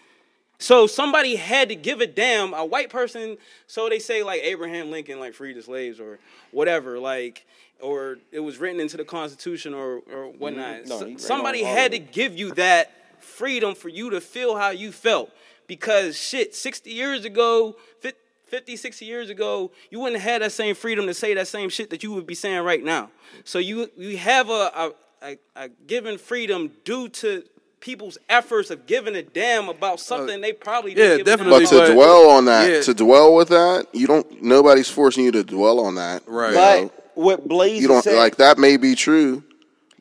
So 0.57 0.87
somebody 0.87 1.35
had 1.35 1.69
to 1.69 1.75
give 1.75 2.01
a 2.01 2.07
damn. 2.07 2.53
A 2.55 2.65
white 2.65 2.89
person, 2.89 3.37
so 3.67 3.87
they 3.87 3.99
say 3.99 4.23
like 4.23 4.41
Abraham 4.41 4.89
Lincoln 4.89 5.19
like 5.19 5.35
freed 5.35 5.55
the 5.55 5.61
slaves 5.61 5.99
or 5.99 6.17
whatever, 6.51 6.97
like 6.97 7.45
or 7.81 8.17
it 8.31 8.39
was 8.39 8.57
written 8.57 8.79
into 8.81 8.97
the 8.97 9.05
Constitution 9.05 9.75
or 9.75 10.01
or 10.11 10.25
whatnot. 10.39 10.81
Mm-hmm. 10.85 10.89
No, 10.89 10.99
So- 10.99 11.17
somebody 11.17 11.61
had 11.61 11.91
to 11.91 11.99
give 11.99 12.35
you 12.35 12.51
that 12.55 12.91
freedom 13.19 13.75
for 13.75 13.89
you 13.89 14.09
to 14.09 14.19
feel 14.19 14.55
how 14.57 14.71
you 14.71 14.91
felt 14.91 15.29
because 15.69 16.17
shit, 16.17 16.53
60 16.53 16.89
years 16.89 17.23
ago, 17.23 17.77
fif- 18.01 18.15
50, 18.47 18.75
60 18.75 19.05
years 19.05 19.29
ago, 19.29 19.71
you 19.91 19.99
wouldn't 20.01 20.19
have 20.21 20.29
had 20.33 20.41
that 20.41 20.51
same 20.51 20.75
freedom 20.75 21.05
to 21.07 21.13
say 21.13 21.33
that 21.35 21.47
same 21.47 21.69
shit 21.69 21.89
that 21.91 22.03
you 22.03 22.11
would 22.11 22.27
be 22.27 22.35
saying 22.35 22.61
right 22.65 22.83
now. 22.83 23.09
So 23.45 23.59
you 23.59 23.89
you 23.95 24.17
have 24.17 24.49
a 24.49 24.51
a, 24.83 24.91
a, 25.21 25.37
a 25.55 25.69
given 25.87 26.17
freedom 26.17 26.71
due 26.83 27.07
to 27.09 27.43
people's 27.79 28.17
efforts 28.27 28.71
of 28.71 28.85
giving 28.87 29.15
a 29.15 29.21
damn 29.23 29.69
about 29.69 30.01
something 30.01 30.41
they 30.41 30.51
probably 30.51 30.91
Uh, 30.93 30.95
yeah, 30.97 31.03
didn't 31.03 31.17
give 31.19 31.27
a 31.27 31.29
damn 31.29 31.47
definitely, 31.47 31.65
But 31.65 31.69
to 31.69 31.77
but- 31.87 31.93
dwell 31.93 32.29
on 32.31 32.45
that, 32.45 32.69
yeah. 32.71 32.81
to 32.81 32.93
dwell 32.93 33.35
with 33.35 33.47
that, 33.49 33.85
you 33.93 34.07
don't. 34.07 34.41
Nobody's 34.43 34.89
forcing 34.89 35.23
you 35.23 35.31
to 35.31 35.43
dwell 35.43 35.79
on 35.79 35.95
that. 35.95 36.23
Right. 36.27 36.49
you 36.49 36.55
But 36.55 36.81
know? 36.81 36.91
what 37.15 37.47
Blaze 37.47 37.81
you 37.81 37.87
don't 37.87 38.01
said, 38.03 38.17
like 38.17 38.35
that. 38.37 38.57
May 38.57 38.75
be 38.77 38.95
true, 38.95 39.43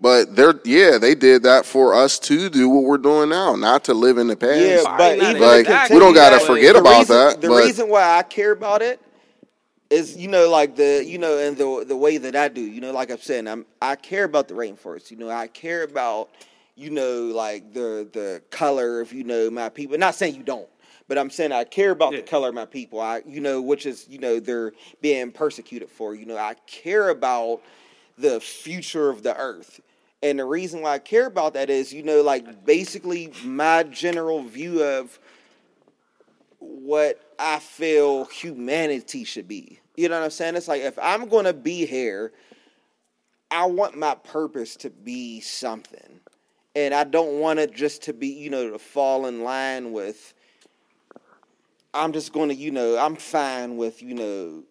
but 0.00 0.36
they're 0.36 0.60
yeah, 0.64 0.98
they 0.98 1.14
did 1.14 1.42
that 1.44 1.66
for 1.66 1.94
us 1.94 2.18
to 2.20 2.48
do 2.48 2.68
what 2.68 2.84
we're 2.84 2.98
doing 2.98 3.28
now, 3.30 3.56
not 3.56 3.84
to 3.84 3.94
live 3.94 4.18
in 4.18 4.26
the 4.28 4.36
past. 4.36 4.60
Yeah, 4.60 4.82
but 4.96 5.18
not 5.18 5.30
even 5.30 5.42
like 5.42 5.60
exactly 5.60 5.96
we 5.96 6.00
don't 6.00 6.14
got 6.14 6.38
to 6.38 6.44
forget 6.46 6.74
the 6.74 6.80
about 6.80 6.98
reason, 7.00 7.16
that. 7.16 7.40
The 7.40 7.48
but 7.48 7.64
reason 7.64 7.88
why 7.88 8.18
I 8.18 8.22
care 8.22 8.52
about 8.52 8.82
it 8.82 9.00
is, 9.90 10.16
you 10.16 10.28
know, 10.28 10.48
like 10.50 10.76
the, 10.76 11.04
you 11.04 11.18
know, 11.18 11.38
and 11.38 11.56
the 11.56 11.84
the 11.86 11.96
way 11.96 12.18
that 12.18 12.36
I 12.36 12.48
do, 12.48 12.60
you 12.60 12.80
know, 12.80 12.92
like 12.92 13.10
I'm 13.10 13.18
saying, 13.18 13.48
I'm 13.48 13.66
I 13.82 13.96
care 13.96 14.24
about 14.24 14.48
the 14.48 14.54
rainforest. 14.54 15.10
You 15.10 15.16
know, 15.16 15.30
I 15.30 15.46
care 15.48 15.82
about, 15.82 16.30
you 16.76 16.90
know, 16.90 17.22
like 17.34 17.72
the 17.72 18.08
the 18.12 18.42
color 18.50 19.00
of 19.00 19.12
you 19.12 19.24
know 19.24 19.50
my 19.50 19.68
people. 19.68 19.98
Not 19.98 20.14
saying 20.14 20.34
you 20.34 20.42
don't. 20.42 20.68
But 21.08 21.16
I'm 21.16 21.30
saying 21.30 21.52
I 21.52 21.64
care 21.64 21.92
about 21.92 22.12
Yeah. 22.12 22.18
the 22.20 22.26
color 22.26 22.50
of 22.50 22.54
my 22.54 22.66
people. 22.66 23.00
I, 23.00 23.22
you 23.26 23.40
know, 23.40 23.62
which 23.62 23.86
is, 23.86 24.06
you 24.10 24.18
know, 24.18 24.40
they're 24.40 24.72
being 25.00 25.32
persecuted 25.32 25.88
for. 25.88 26.14
You 26.14 26.26
know, 26.26 26.36
I 26.36 26.54
care 26.66 27.08
about 27.08 27.62
the 28.18 28.38
future 28.40 29.08
of 29.08 29.22
the 29.22 29.34
earth. 29.36 29.80
And 30.22 30.38
the 30.38 30.44
reason 30.44 30.82
why 30.82 30.94
I 30.94 30.98
care 30.98 31.26
about 31.26 31.54
that 31.54 31.70
is, 31.70 31.92
you 31.92 32.02
know, 32.02 32.22
like 32.22 32.64
basically 32.64 33.32
my 33.44 33.84
general 33.84 34.42
view 34.42 34.82
of 34.82 35.18
what 36.58 37.20
I 37.38 37.60
feel 37.60 38.24
humanity 38.24 39.24
should 39.24 39.46
be. 39.46 39.78
You 39.96 40.08
know 40.08 40.18
what 40.18 40.24
I'm 40.24 40.30
saying? 40.30 40.56
It's 40.56 40.68
like 40.68 40.82
if 40.82 40.98
I'm 41.00 41.28
gonna 41.28 41.52
be 41.52 41.86
here, 41.86 42.32
I 43.50 43.66
want 43.66 43.96
my 43.96 44.14
purpose 44.14 44.76
to 44.76 44.90
be 44.90 45.40
something. 45.40 46.20
And 46.74 46.94
I 46.94 47.04
don't 47.04 47.40
want 47.40 47.58
it 47.58 47.74
just 47.74 48.02
to 48.02 48.12
be, 48.12 48.28
you 48.28 48.50
know, 48.50 48.70
to 48.70 48.78
fall 48.78 49.26
in 49.26 49.42
line 49.42 49.92
with 49.92 50.34
I'm 51.94 52.12
just 52.12 52.32
gonna, 52.32 52.54
you 52.54 52.70
know, 52.70 52.98
I'm 52.98 53.16
fine 53.16 53.76
with, 53.76 54.02
you 54.02 54.14
know, 54.14 54.62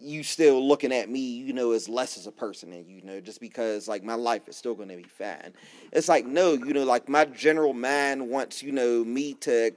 you 0.00 0.22
still 0.22 0.66
looking 0.66 0.92
at 0.92 1.08
me, 1.08 1.20
you 1.20 1.52
know, 1.52 1.72
as 1.72 1.88
less 1.88 2.16
as 2.16 2.26
a 2.26 2.32
person 2.32 2.72
and 2.72 2.86
you 2.86 3.02
know, 3.02 3.20
just 3.20 3.40
because 3.40 3.88
like 3.88 4.02
my 4.04 4.14
life 4.14 4.48
is 4.48 4.56
still 4.56 4.74
gonna 4.74 4.96
be 4.96 5.02
fine. 5.02 5.52
It's 5.92 6.08
like 6.08 6.26
no, 6.26 6.52
you 6.52 6.72
know, 6.72 6.84
like 6.84 7.08
my 7.08 7.24
general 7.24 7.72
mind 7.72 8.28
wants, 8.28 8.62
you 8.62 8.72
know, 8.72 9.04
me 9.04 9.34
to, 9.34 9.72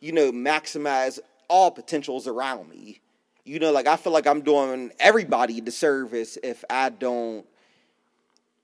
you 0.00 0.12
know, 0.12 0.32
maximize 0.32 1.18
all 1.48 1.70
potentials 1.70 2.26
around 2.26 2.68
me. 2.68 3.00
You 3.44 3.60
know, 3.60 3.72
like 3.72 3.86
I 3.86 3.96
feel 3.96 4.12
like 4.12 4.26
I'm 4.26 4.40
doing 4.40 4.90
everybody 4.98 5.58
a 5.58 5.60
disservice 5.60 6.36
if 6.42 6.64
I 6.68 6.88
don't 6.90 7.46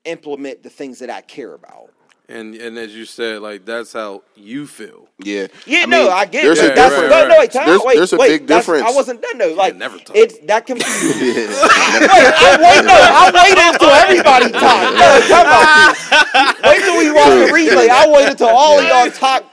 implement 0.05 0.63
the 0.63 0.69
things 0.69 0.99
that 0.99 1.09
I 1.09 1.21
care 1.21 1.53
about. 1.53 1.91
And 2.29 2.55
and 2.55 2.77
as 2.77 2.95
you 2.95 3.03
said, 3.03 3.41
like 3.41 3.65
that's 3.65 3.91
how 3.91 4.23
you 4.35 4.65
feel. 4.65 5.09
yeah, 5.19 5.47
Yeah, 5.65 5.79
I 5.83 5.85
no, 5.87 6.03
mean, 6.03 6.11
I 6.13 6.25
get 6.25 6.43
there's 6.43 6.59
it. 6.59 6.71
a 6.71 6.75
That's 6.75 6.93
difference. 6.93 7.11
no, 7.11 7.27
no, 7.27 7.35
wait, 7.39 7.51
time, 7.51 7.65
There's- 7.67 7.81
wait, 7.83 7.97
there's 7.97 8.13
a 8.13 8.17
wait, 8.17 8.27
big 8.29 8.47
that's- 8.47 8.65
difference. 8.65 8.85
I 8.87 8.91
wasn't 8.95 9.21
done 9.21 9.37
though. 9.39 9.53
Like 9.53 9.75
never 9.75 9.97
talk. 9.97 10.15
it's 10.15 10.37
that 10.47 10.65
can. 10.65 10.77
Yeah. 10.77 10.85
wait, 10.87 12.33
I 12.39 12.57
wait, 12.63 12.85
no, 12.85 12.95
I 12.95 13.31
waited 13.35 13.59
until 13.59 13.89
everybody 14.03 14.51
talked. 14.51 14.93
No, 14.95 15.09
come 15.27 15.47
on, 15.51 16.55
wait 16.63 16.81
till 16.81 16.97
we 16.97 17.11
watch 17.11 17.47
the 17.47 17.53
replay. 17.53 17.89
I 17.89 18.07
waited 18.07 18.31
until 18.31 18.47
all 18.47 18.79
of 18.79 18.85
y'all 18.85 19.11
talk 19.11 19.43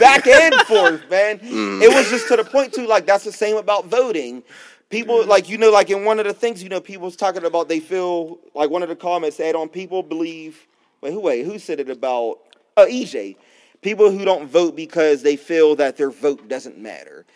back 0.00 0.26
and 0.26 0.52
forth, 0.66 1.08
man. 1.08 1.38
Mm. 1.38 1.80
It 1.80 1.94
was 1.94 2.10
just 2.10 2.26
to 2.28 2.36
the 2.36 2.44
point 2.44 2.72
too. 2.72 2.88
Like 2.88 3.06
that's 3.06 3.22
the 3.24 3.32
same 3.32 3.56
about 3.56 3.86
voting. 3.86 4.42
People 4.90 5.18
Mm. 5.22 5.28
like 5.28 5.48
you 5.48 5.58
know, 5.58 5.70
like 5.70 5.90
in 5.90 6.04
one 6.04 6.18
of 6.18 6.26
the 6.26 6.34
things 6.34 6.60
you 6.60 6.68
know, 6.68 6.80
people 6.80 7.04
was 7.06 7.14
talking 7.16 7.44
about. 7.44 7.68
They 7.68 7.78
feel 7.80 8.40
like 8.52 8.68
one 8.70 8.82
of 8.82 8.88
the 8.88 8.96
comments 8.96 9.36
said 9.36 9.54
on 9.54 9.68
people 9.68 10.02
believe. 10.02 10.66
Wait, 11.04 11.12
who 11.12 11.20
wait? 11.20 11.44
Who 11.44 11.58
said 11.58 11.80
it 11.80 11.90
about? 11.90 12.38
Uh, 12.78 12.86
EJ. 12.86 13.36
People 13.82 14.10
who 14.10 14.24
don't 14.24 14.48
vote 14.48 14.74
because 14.74 15.22
they 15.22 15.36
feel 15.36 15.76
that 15.76 15.98
their 15.98 16.10
vote 16.10 16.48
doesn't 16.48 16.78
matter. 16.78 17.26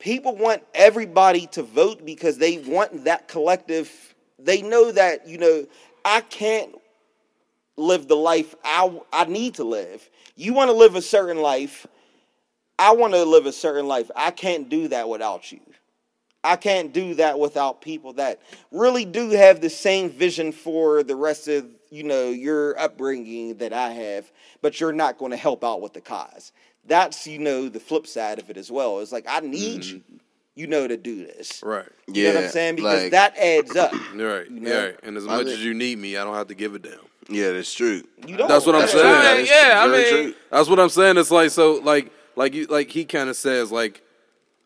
People 0.00 0.34
want 0.34 0.64
everybody 0.74 1.46
to 1.52 1.62
vote 1.62 2.04
because 2.04 2.36
they 2.36 2.58
want 2.58 3.04
that 3.04 3.28
collective. 3.28 4.12
They 4.40 4.60
know 4.60 4.90
that 4.90 5.28
you 5.28 5.38
know 5.38 5.66
I 6.04 6.22
can't 6.22 6.74
live 7.76 8.08
the 8.08 8.16
life 8.16 8.56
I 8.64 9.00
I 9.12 9.26
need 9.26 9.54
to 9.54 9.64
live. 9.64 10.10
You 10.34 10.52
want 10.52 10.68
to 10.70 10.76
live 10.76 10.96
a 10.96 11.02
certain 11.02 11.40
life. 11.40 11.86
I 12.76 12.92
want 12.94 13.12
to 13.12 13.24
live 13.24 13.46
a 13.46 13.52
certain 13.52 13.86
life. 13.86 14.10
I 14.16 14.32
can't 14.32 14.68
do 14.68 14.88
that 14.88 15.08
without 15.08 15.52
you. 15.52 15.60
I 16.42 16.56
can't 16.56 16.92
do 16.92 17.14
that 17.14 17.38
without 17.38 17.82
people 17.82 18.14
that 18.14 18.40
really 18.72 19.04
do 19.04 19.30
have 19.30 19.60
the 19.60 19.70
same 19.70 20.10
vision 20.10 20.50
for 20.50 21.04
the 21.04 21.14
rest 21.14 21.46
of, 21.46 21.66
you 21.90 22.04
know, 22.04 22.30
your 22.30 22.78
upbringing 22.78 23.56
that 23.56 23.72
I 23.72 23.90
have, 23.90 24.30
but 24.62 24.80
you're 24.80 24.92
not 24.92 25.18
going 25.18 25.32
to 25.32 25.36
help 25.36 25.64
out 25.64 25.80
with 25.80 25.92
the 25.92 26.00
cause. 26.00 26.52
That's, 26.86 27.26
you 27.26 27.38
know, 27.38 27.68
the 27.68 27.80
flip 27.80 28.06
side 28.06 28.38
of 28.38 28.48
it 28.48 28.56
as 28.56 28.70
well. 28.70 29.00
It's 29.00 29.12
like 29.12 29.26
I 29.28 29.40
need 29.40 29.82
mm-hmm. 29.82 29.96
you, 29.96 30.20
you 30.54 30.66
know, 30.66 30.88
to 30.88 30.96
do 30.96 31.26
this. 31.26 31.62
Right. 31.62 31.86
You 32.06 32.28
know 32.28 32.34
what 32.36 32.44
I'm 32.44 32.50
saying? 32.50 32.76
Because 32.76 33.02
like- 33.02 33.12
that 33.12 33.36
adds 33.36 33.76
up. 33.76 33.92
You're 34.16 34.38
right. 34.38 34.50
You 34.50 34.60
know? 34.60 34.84
Right. 34.86 34.96
And 35.02 35.16
as 35.16 35.26
I 35.26 35.36
much 35.36 35.46
as 35.48 35.64
you 35.64 35.74
need 35.74 35.98
me, 35.98 36.16
I 36.16 36.24
don't 36.24 36.34
have 36.34 36.48
to 36.48 36.54
give 36.54 36.74
a 36.74 36.78
damn. 36.78 36.92
yeah, 37.28 37.52
that's 37.52 37.74
true. 37.74 38.02
You 38.26 38.36
don't. 38.36 38.48
That's 38.48 38.66
what 38.66 38.74
I'm 38.74 38.82
That's 38.82 38.92
saying. 38.92 39.04
true. 39.04 39.12
That 39.12 39.38
is 39.40 39.50
yeah, 39.50 39.82
I 39.84 39.88
mean, 39.88 40.08
true. 40.08 40.34
that's 40.50 40.68
what 40.68 40.80
I'm 40.80 40.88
saying. 40.88 41.18
It's 41.18 41.30
like 41.30 41.50
so, 41.50 41.74
like, 41.74 42.12
like 42.36 42.54
you, 42.54 42.66
like 42.66 42.90
he 42.90 43.04
kind 43.04 43.28
of 43.28 43.36
says, 43.36 43.70
like, 43.70 44.02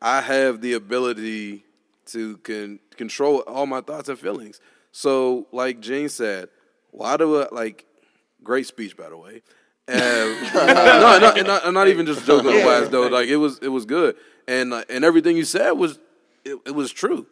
I 0.01 0.21
have 0.21 0.61
the 0.61 0.75
ability 0.75 1.65
to 2.07 2.37
con- 2.39 2.81
control 2.97 3.39
all 3.41 3.67
my 3.67 3.81
thoughts 3.81 4.09
and 4.09 4.19
feelings. 4.19 4.61
So, 4.93 5.47
like 5.51 5.81
Jane 5.81 6.09
said, 6.09 6.49
why 6.95 7.17
do 7.17 7.43
I 7.43 7.49
like? 7.51 7.85
Great 8.43 8.67
speech, 8.67 8.97
by 8.97 9.09
the 9.09 9.17
way. 9.17 9.43
Uh, 9.87 9.93
no, 10.55 11.19
no, 11.21 11.33
and 11.37 11.47
not, 11.47 11.65
and 11.67 11.75
not 11.75 11.89
even 11.89 12.07
just 12.07 12.25
joking 12.25 12.51
Yeah. 12.53 12.65
wise 12.65 12.89
though. 12.89 13.07
Like 13.09 13.29
it 13.29 13.37
was, 13.37 13.59
it 13.59 13.69
was 13.69 13.85
good, 13.85 14.17
and 14.49 14.73
uh, 14.73 14.83
and 14.89 15.05
everything 15.05 15.37
you 15.37 15.45
said 15.45 15.73
was, 15.73 15.99
it, 16.43 16.59
it 16.65 16.75
was 16.75 16.91
true. 16.91 17.27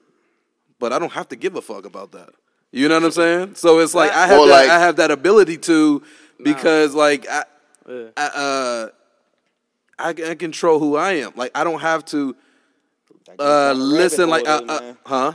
But 0.79 0.93
I 0.93 0.99
don't 0.99 1.13
have 1.13 1.29
to 1.31 1.37
give 1.37 1.57
a 1.57 1.63
fuck 1.63 1.87
about 1.87 2.13
that. 2.13 2.29
You 2.71 2.89
know 2.89 2.97
what 2.97 3.05
I'm 3.05 3.11
saying? 3.13 3.55
So 3.55 3.79
it's 3.79 3.95
like 3.95 4.11
I 4.11 4.27
have 4.27 4.39
that, 4.39 4.47
like- 4.51 4.69
I 4.69 4.79
have 4.81 4.97
that 4.97 5.11
ability 5.11 5.57
to 5.59 6.03
because 6.45 6.95
like 6.95 7.27
I, 7.27 7.45
Yeah. 7.89 8.09
I, 8.19 8.27
uh, 8.27 8.89
I, 9.99 10.09
I 10.33 10.35
control 10.35 10.79
who 10.79 10.97
I 10.97 11.13
am. 11.13 11.33
Like 11.35 11.53
I 11.55 11.65
don't 11.65 11.81
have 11.81 12.05
to 12.07 12.37
uh, 13.39 13.73
listen. 13.73 14.29
Like 14.29 14.47
uh, 14.47 14.59
hole, 14.59 14.71
uh, 14.71 14.95
huh? 15.07 15.33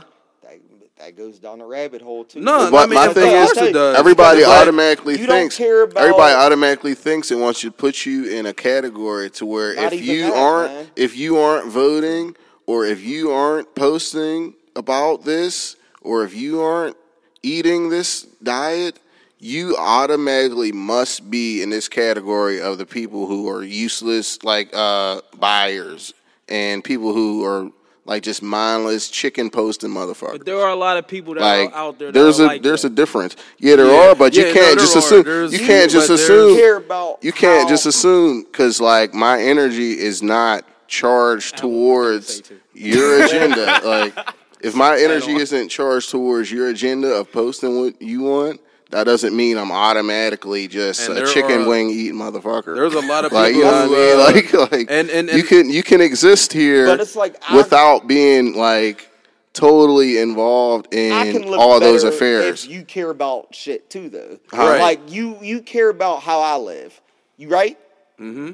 That, 0.98 1.04
that 1.06 1.16
goes 1.16 1.38
down 1.38 1.60
a 1.60 1.66
rabbit 1.66 2.02
hole 2.02 2.24
too. 2.24 2.40
No, 2.40 2.70
But 2.70 2.76
I 2.84 2.86
mean, 2.86 2.94
my 2.94 3.12
thing 3.12 3.34
is, 3.34 3.50
it 3.56 3.72
does. 3.72 3.96
everybody 3.96 4.38
Because, 4.40 4.50
like, 4.50 4.60
automatically 4.62 5.18
you 5.18 5.26
don't 5.26 5.36
thinks 5.36 5.56
care 5.56 5.82
about- 5.82 6.02
everybody 6.02 6.34
automatically 6.34 6.94
thinks 6.94 7.30
and 7.30 7.40
wants 7.40 7.62
you 7.62 7.70
to 7.70 7.76
put 7.76 8.04
you 8.06 8.24
in 8.26 8.46
a 8.46 8.52
category 8.54 9.30
to 9.30 9.46
where 9.46 9.72
if 9.74 10.00
you 10.04 10.22
that, 10.22 10.34
aren't 10.36 10.72
man. 10.72 10.90
if 10.96 11.16
you 11.16 11.38
aren't 11.38 11.66
voting 11.66 12.36
or 12.66 12.84
if 12.84 13.00
you 13.02 13.30
aren't 13.30 13.74
posting 13.74 14.54
about 14.76 15.24
this 15.24 15.76
or 16.02 16.24
if 16.24 16.34
you 16.34 16.60
aren't 16.60 16.96
eating 17.42 17.88
this 17.88 18.22
diet 18.42 18.98
you 19.40 19.76
automatically 19.76 20.72
must 20.72 21.30
be 21.30 21.62
in 21.62 21.70
this 21.70 21.88
category 21.88 22.60
of 22.60 22.76
the 22.78 22.84
people 22.86 23.26
who 23.28 23.48
are 23.48 23.62
useless 23.62 24.42
like 24.42 24.68
uh 24.74 25.20
buyers 25.38 26.12
and 26.48 26.82
people 26.82 27.12
who 27.14 27.44
are 27.44 27.70
like 28.08 28.22
just 28.22 28.42
mindless 28.42 29.10
chicken 29.10 29.50
posting 29.50 29.90
motherfuckers 29.90 30.38
But 30.38 30.46
there 30.46 30.58
are 30.58 30.70
a 30.70 30.74
lot 30.74 30.96
of 30.96 31.06
people 31.06 31.34
that 31.34 31.40
like 31.42 31.70
are 31.72 31.76
out 31.76 31.98
there 31.98 32.10
that 32.10 32.18
there's 32.18 32.40
are 32.40 32.44
a 32.44 32.46
like 32.46 32.62
there's 32.62 32.82
that. 32.82 32.92
a 32.92 32.94
difference. 32.94 33.36
Yeah, 33.58 33.76
there 33.76 33.86
Yeah. 33.86 34.10
are, 34.10 34.14
but 34.14 34.34
you 34.34 34.42
Yeah, 34.46 34.48
no, 34.48 34.54
can't 34.54 34.66
there 34.78 34.84
just 34.86 34.96
are. 34.96 34.98
assume. 35.00 35.22
There's- 35.24 35.52
You 35.52 35.58
can't 35.58 35.90
just 35.90 36.08
assume. 36.10 36.56
care 36.56 36.76
about 36.76 37.18
You 37.22 37.32
can't 37.32 37.64
how- 37.64 37.68
just 37.68 37.84
assume 37.86 38.42
because 38.42 38.80
like 38.80 39.12
my 39.12 39.38
energy 39.40 39.92
is 39.98 40.22
not 40.22 40.64
charged 40.88 41.58
towards 41.58 42.40
too. 42.40 42.56
your 42.72 43.22
agenda. 43.24 43.80
like 43.84 44.18
if 44.62 44.74
my 44.74 44.98
energy 44.98 45.34
isn't 45.36 45.68
charged 45.68 46.10
towards 46.10 46.50
your 46.50 46.68
agenda 46.68 47.08
of 47.12 47.30
posting 47.30 47.78
what 47.80 48.00
you 48.00 48.22
want, 48.22 48.58
that 48.90 49.04
doesn't 49.04 49.36
mean 49.36 49.58
I'm 49.58 49.70
automatically 49.72 50.66
just 50.68 51.08
And 51.08 51.18
a 51.18 51.32
chicken 51.32 51.62
are- 51.62 51.68
wing 51.68 51.90
eating 51.90 52.14
motherfucker. 52.18 52.74
There's 52.74 52.94
a 52.94 53.00
lot 53.00 53.24
of 53.24 53.32
like 53.32 53.52
people 53.54 53.70
you 53.70 53.70
know 53.70 53.86
who, 53.86 53.90
what 53.92 54.30
I 54.30 54.32
mean? 54.34 54.50
uh, 54.54 54.58
like 54.60 54.72
like 54.72 54.86
and- 54.90 55.10
and- 55.10 55.30
you 55.30 55.42
can 55.42 55.70
you 55.70 55.82
can 55.82 56.00
exist 56.00 56.52
here, 56.52 56.86
But 56.86 57.00
it's 57.00 57.16
like 57.16 57.36
I- 57.48 57.56
without 57.56 58.06
being 58.06 58.54
like 58.56 59.08
totally 59.52 60.18
involved 60.18 60.92
in 60.94 61.42
live 61.50 61.58
all 61.58 61.80
those 61.80 62.04
affairs. 62.04 62.64
If 62.64 62.70
you 62.70 62.84
care 62.84 63.10
about 63.10 63.54
shit 63.54 63.90
too, 63.90 64.08
though. 64.08 64.38
Right. 64.52 64.80
Like 64.80 65.10
you, 65.10 65.36
you 65.42 65.62
care 65.62 65.88
about 65.90 66.22
how 66.22 66.40
I 66.40 66.56
live. 66.56 67.00
You 67.36 67.48
right? 67.48 67.78
Mm-hmm. 68.20 68.52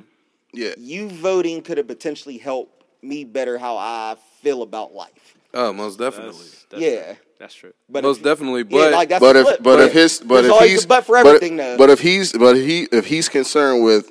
Yeah, 0.55 0.71
You 0.79 1.09
voting 1.11 1.63
could 1.63 1.79
have 1.79 1.89
potentially 1.89 2.39
helped 2.39 2.85
me 3.03 3.25
better 3.25 3.59
how 3.59 3.77
I 3.77 4.17
feel 4.41 4.63
about 4.63 4.95
life. 4.95 5.37
Oh, 5.53 5.73
most 5.73 5.99
definitely. 5.99 6.33
That's, 6.39 6.67
that's 6.71 6.83
yeah, 6.83 7.03
true. 7.15 7.17
That's 7.39 7.55
true. 7.55 7.73
but 7.89 8.05
most 8.05 8.19
if, 8.19 8.25
definitely. 8.25 8.61
yeah, 8.63 8.91
But 8.91 8.93
like 8.93 9.09
but 9.09 9.33
the 9.35 9.41
if 9.41 9.47
flip. 9.47 9.63
but 9.63 9.81
if 9.81 9.93
his 9.93 10.21
but 10.21 10.45
if 10.45 10.61
he's 10.69 10.87
but 10.87 11.05
for 11.05 11.23
but- 11.23 11.41
though. 11.41 11.77
but 11.77 11.91
if 11.91 12.01
he's 12.01 12.33
but 12.33 12.57
he 12.57 12.87
if 12.93 13.07
he's 13.07 13.29
concerned 13.29 13.85
with 13.85 14.11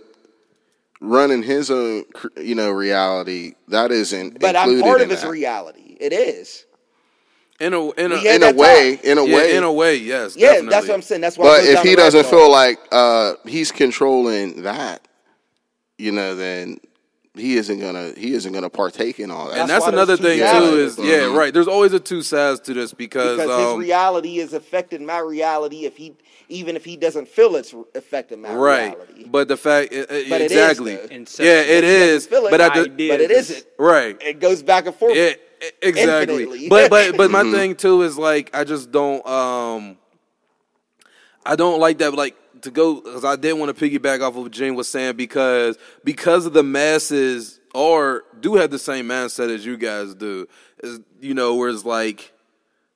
running 1.01 1.43
his 1.43 1.69
own 1.71 2.03
you 2.37 2.55
know 2.55 2.71
reality, 2.71 3.53
that 3.69 3.91
isn't. 3.91 4.39
But 4.39 4.55
I'm 4.55 4.69
included 4.69 4.83
part 4.83 5.01
in 5.01 5.05
of 5.05 5.11
his 5.11 5.21
that. 5.21 5.29
reality. 5.29 5.97
It 5.99 6.13
is. 6.13 6.65
in 7.59 7.73
a 7.73 7.91
in 7.91 8.11
a, 8.11 8.15
in 8.35 8.43
a 8.43 8.51
way, 8.53 8.95
talk. 8.97 9.05
in 9.05 9.17
a 9.17 9.25
yeah, 9.25 9.35
way, 9.35 9.55
in 9.55 9.63
a 9.63 9.71
way, 9.71 9.95
yes. 9.95 10.35
Yeah, 10.35 10.47
definitely. 10.47 10.69
that's 10.69 10.87
what 10.87 10.93
I'm 10.95 11.01
saying. 11.01 11.21
That's 11.21 11.37
why. 11.37 11.45
But 11.45 11.63
if 11.65 11.81
he 11.81 11.95
doesn't 11.95 12.25
feel 12.25 12.51
like 12.51 12.77
uh, 12.91 13.33
he's 13.45 13.71
controlling 13.71 14.63
that, 14.63 15.07
you 15.97 16.11
know, 16.11 16.35
then 16.35 16.77
he 17.35 17.57
isn't 17.57 17.79
gonna 17.79 18.11
he 18.15 18.33
isn't 18.33 18.53
gonna 18.53 18.69
partake 18.69 19.19
in 19.19 19.31
all 19.31 19.47
that. 19.47 19.57
and 19.61 19.69
That's 19.69 19.85
that's 19.85 19.93
another 19.93 20.17
thing 20.17 20.37
too. 20.39 20.77
Is 20.77 20.99
yeah, 20.99 21.35
right. 21.35 21.51
There's 21.53 21.67
always 21.67 21.91
a 21.93 21.99
two 21.99 22.21
sides 22.21 22.59
to 22.61 22.73
this 22.73 22.93
because, 22.93 23.37
because 23.39 23.49
um, 23.73 23.79
his 23.79 23.87
reality 23.89 24.37
is 24.37 24.53
affecting 24.53 25.03
my 25.05 25.17
reality. 25.19 25.85
If 25.85 25.97
he, 25.97 26.15
even 26.49 26.75
if 26.75 26.85
he 26.85 26.95
doesn't 26.95 27.27
feel 27.27 27.55
it's 27.55 27.73
affecting 27.95 28.41
my 28.41 28.53
right. 28.53 28.93
reality. 28.95 29.25
But 29.27 29.47
the 29.47 29.57
fact, 29.57 29.93
uh, 29.93 30.01
uh, 30.01 30.21
But 30.29 30.41
exactly. 30.41 30.95
though. 30.95 31.03
Inception. 31.05 31.45
yeah, 31.45 31.61
it 31.61 31.83
is 31.83 31.91
He 31.93 31.99
doesn't 31.99 32.15
is. 32.15 32.27
feel 32.27 32.45
it, 32.47 32.51
But 32.51 32.61
at 32.61 32.73
the, 32.75 32.83
but 33.09 33.21
it 33.21 33.31
is- 33.31 33.49
isn't. 33.49 33.67
right. 33.79 34.21
It 34.21 34.39
goes 34.39 34.61
back 34.61 34.85
and 34.85 34.95
forth. 34.95 35.15
Yeah, 35.15 35.31
exactly. 35.81 36.43
Infinitely. 36.43 36.69
But 36.69 36.91
but 36.91 37.17
but 37.17 37.31
my 37.31 37.49
thing 37.51 37.75
too 37.75 38.03
is 38.03 38.15
like 38.15 38.55
I 38.55 38.63
just 38.63 38.91
don't 38.91 39.25
um 39.25 39.97
I 41.45 41.55
don't 41.55 41.79
like 41.79 41.97
that 41.97 42.13
like 42.13 42.35
to 42.63 42.71
go 42.71 42.95
because 43.01 43.23
I 43.23 43.35
did 43.35 43.53
want 43.53 43.75
to 43.75 43.89
piggyback 43.89 44.21
off 44.21 44.35
of 44.35 44.43
what 44.43 44.51
Jane 44.51 44.75
was 44.75 44.87
saying 44.87 45.15
because 45.15 45.77
because 46.03 46.45
of 46.45 46.53
the 46.53 46.63
masses 46.63 47.59
or 47.73 48.23
do 48.39 48.55
have 48.55 48.71
the 48.71 48.79
same 48.79 49.07
mindset 49.07 49.53
as 49.53 49.65
you 49.65 49.77
guys 49.77 50.13
do. 50.15 50.47
Is 50.81 50.99
you 51.21 51.33
know 51.33 51.55
where 51.55 51.69
it's 51.69 51.85
like 51.85 52.31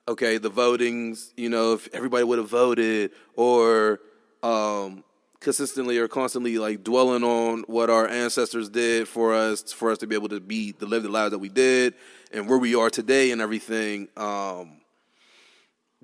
okay 0.07 0.37
the 0.37 0.51
votings 0.51 1.31
you 1.35 1.49
know 1.49 1.73
if 1.73 1.93
everybody 1.93 2.23
would 2.23 2.37
have 2.37 2.49
voted 2.49 3.11
or 3.35 3.99
um 4.41 5.03
consistently 5.39 5.97
or 5.97 6.07
constantly 6.07 6.57
like 6.57 6.83
dwelling 6.83 7.23
on 7.23 7.63
what 7.67 7.89
our 7.89 8.07
ancestors 8.07 8.69
did 8.69 9.07
for 9.07 9.33
us 9.33 9.71
for 9.71 9.91
us 9.91 9.97
to 9.97 10.07
be 10.07 10.15
able 10.15 10.29
to 10.29 10.39
be 10.39 10.71
to 10.73 10.85
live 10.85 11.03
the 11.03 11.09
lives 11.09 11.31
that 11.31 11.39
we 11.39 11.49
did 11.49 11.93
and 12.31 12.49
where 12.49 12.57
we 12.57 12.73
are 12.73 12.89
today 12.89 13.31
and 13.31 13.41
everything 13.41 14.07
um 14.17 14.76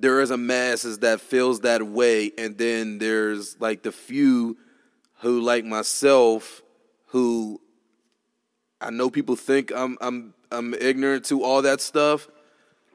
there 0.04 0.20
is 0.20 0.32
a 0.32 0.38
masses 0.38 1.00
that 1.00 1.22
feels 1.22 1.62
that 1.62 1.82
way 1.82 2.30
and 2.38 2.58
then 2.58 2.98
there's 2.98 3.58
like 3.62 3.84
the 3.84 3.92
few 3.92 4.58
who 5.22 5.40
like 5.40 5.64
myself 5.64 6.62
who 7.08 7.62
I 8.82 8.90
know 8.90 9.10
people 9.10 9.38
think 9.38 9.72
I'm 9.74 9.98
I'm 10.02 10.34
I'm 10.52 10.74
ignorant 10.74 11.24
to 11.26 11.42
all 11.42 11.62
that 11.62 11.80
stuff 11.80 12.28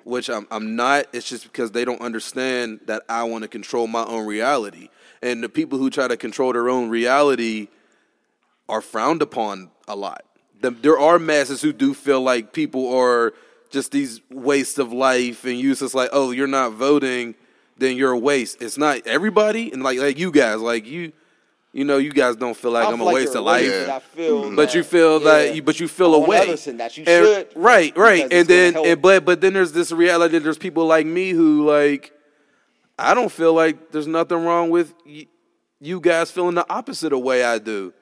which 0.05 0.29
I'm 0.29 0.47
I'm 0.51 0.77
not. 0.77 1.07
It's 1.15 1.29
just 1.29 1.45
because 1.45 1.71
they 1.71 1.85
don't 1.85 2.01
understand 2.03 2.81
that 2.87 3.03
I 3.09 3.23
want 3.25 3.43
to 3.43 3.49
control 3.49 3.87
my 3.87 4.05
own 4.05 4.27
reality. 4.27 4.91
And 5.23 5.43
the 5.43 5.49
people 5.49 5.79
who 5.79 5.89
try 5.89 6.09
to 6.09 6.17
control 6.17 6.53
their 6.53 6.69
own 6.69 6.91
reality 6.91 7.69
are 8.69 8.83
frowned 8.83 9.23
upon 9.23 9.71
a 9.87 9.97
lot. 9.97 10.25
The, 10.61 10.71
there 10.71 10.99
are 10.99 11.19
masses 11.19 11.63
who 11.63 11.73
do 11.73 11.95
feel 11.95 12.21
like 12.21 12.53
people 12.53 12.95
are 12.95 13.33
just 13.71 13.93
these 13.93 14.21
wastes 14.31 14.79
of 14.79 14.93
life 14.93 15.45
and 15.45 15.59
useless. 15.59 15.95
Like, 15.95 16.11
oh, 16.13 16.31
you're 16.31 16.47
not 16.47 16.73
voting, 16.73 17.35
then 17.77 17.97
you're 17.97 18.13
a 18.13 18.19
waste. 18.19 18.63
It's 18.63 18.79
not 18.79 19.07
everybody, 19.07 19.73
and 19.73 19.83
like 19.83 19.99
like 19.99 20.19
you 20.19 20.31
guys, 20.31 20.61
like 20.61 20.87
you, 20.87 21.13
you 21.73 21.85
know, 21.85 21.99
you 21.99 22.11
guys 22.11 22.35
don't 22.37 22.57
feel 22.57 22.71
like 22.73 22.89
I'm 22.89 23.01
a 23.01 23.05
waste 23.05 23.35
of 23.35 23.43
a 23.43 23.45
waste, 23.45 23.87
life. 23.87 23.87
but 23.87 24.03
feel 24.03 24.57
But 24.57 24.75
you 24.75 24.83
feel 24.83 25.19
yeah. 25.23 25.25
that, 25.33 25.55
you, 25.55 25.63
but 25.63 25.79
you 25.81 25.87
feel 25.89 26.15
On 26.15 26.23
away. 26.25 26.55
That 26.55 26.97
you 26.97 27.05
And- 27.07 27.27
should, 27.27 27.49
right, 27.55 27.97
right, 27.97 28.27
and 28.33 28.49
then, 28.49 28.77
and, 28.77 29.01
but 29.03 29.25
but 29.25 29.41
then 29.41 29.53
there's 29.53 29.73
this 29.73 29.93
reality. 29.93 30.33
That 30.39 30.45
there's 30.45 30.59
people 30.59 30.87
like 30.87 31.07
me 31.07 31.31
who 31.31 31.67
like, 31.67 32.13
I 32.99 33.15
don't 33.15 33.31
feel 33.31 33.53
like 33.55 33.91
there's 33.93 34.07
nothing 34.07 34.45
wrong 34.45 34.71
with 34.71 34.93
y- 35.07 35.27
you 35.81 36.01
guys 36.01 36.31
feeling 36.31 36.55
the 36.57 36.69
opposite 36.73 37.13
of 37.13 37.21
way 37.21 37.45
I 37.45 37.59
do. 37.59 37.93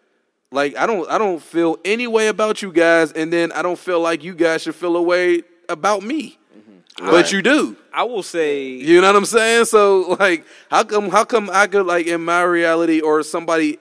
Like 0.52 0.76
I 0.76 0.86
don't, 0.86 1.10
I 1.10 1.18
don't 1.18 1.42
feel 1.42 1.76
any 1.84 2.06
way 2.06 2.28
about 2.28 2.62
you 2.62 2.72
guys, 2.72 3.10
and 3.12 3.30
then 3.32 3.50
I 3.52 3.62
don't 3.62 3.78
feel 3.78 4.00
like 4.00 4.22
you 4.24 4.32
guys 4.34 4.62
should 4.62 4.76
feel 4.76 4.96
a 4.96 5.02
way 5.02 5.42
about 5.68 6.02
me, 6.02 6.38
Mm-hmm. 6.56 7.10
but 7.10 7.30
you 7.32 7.42
do. 7.42 7.76
I 7.92 8.04
will 8.04 8.22
say 8.22 8.68
You 8.70 9.00
know 9.02 9.08
what 9.08 9.16
I'm 9.16 9.26
saying? 9.26 9.66
So 9.66 10.16
like, 10.18 10.44
how 10.70 10.84
come 10.84 11.10
how 11.10 11.24
come 11.24 11.50
I 11.52 11.66
could 11.66 11.84
like 11.86 12.06
in 12.06 12.24
my 12.24 12.42
reality 12.42 13.00
or 13.00 13.22
somebody 13.22 13.78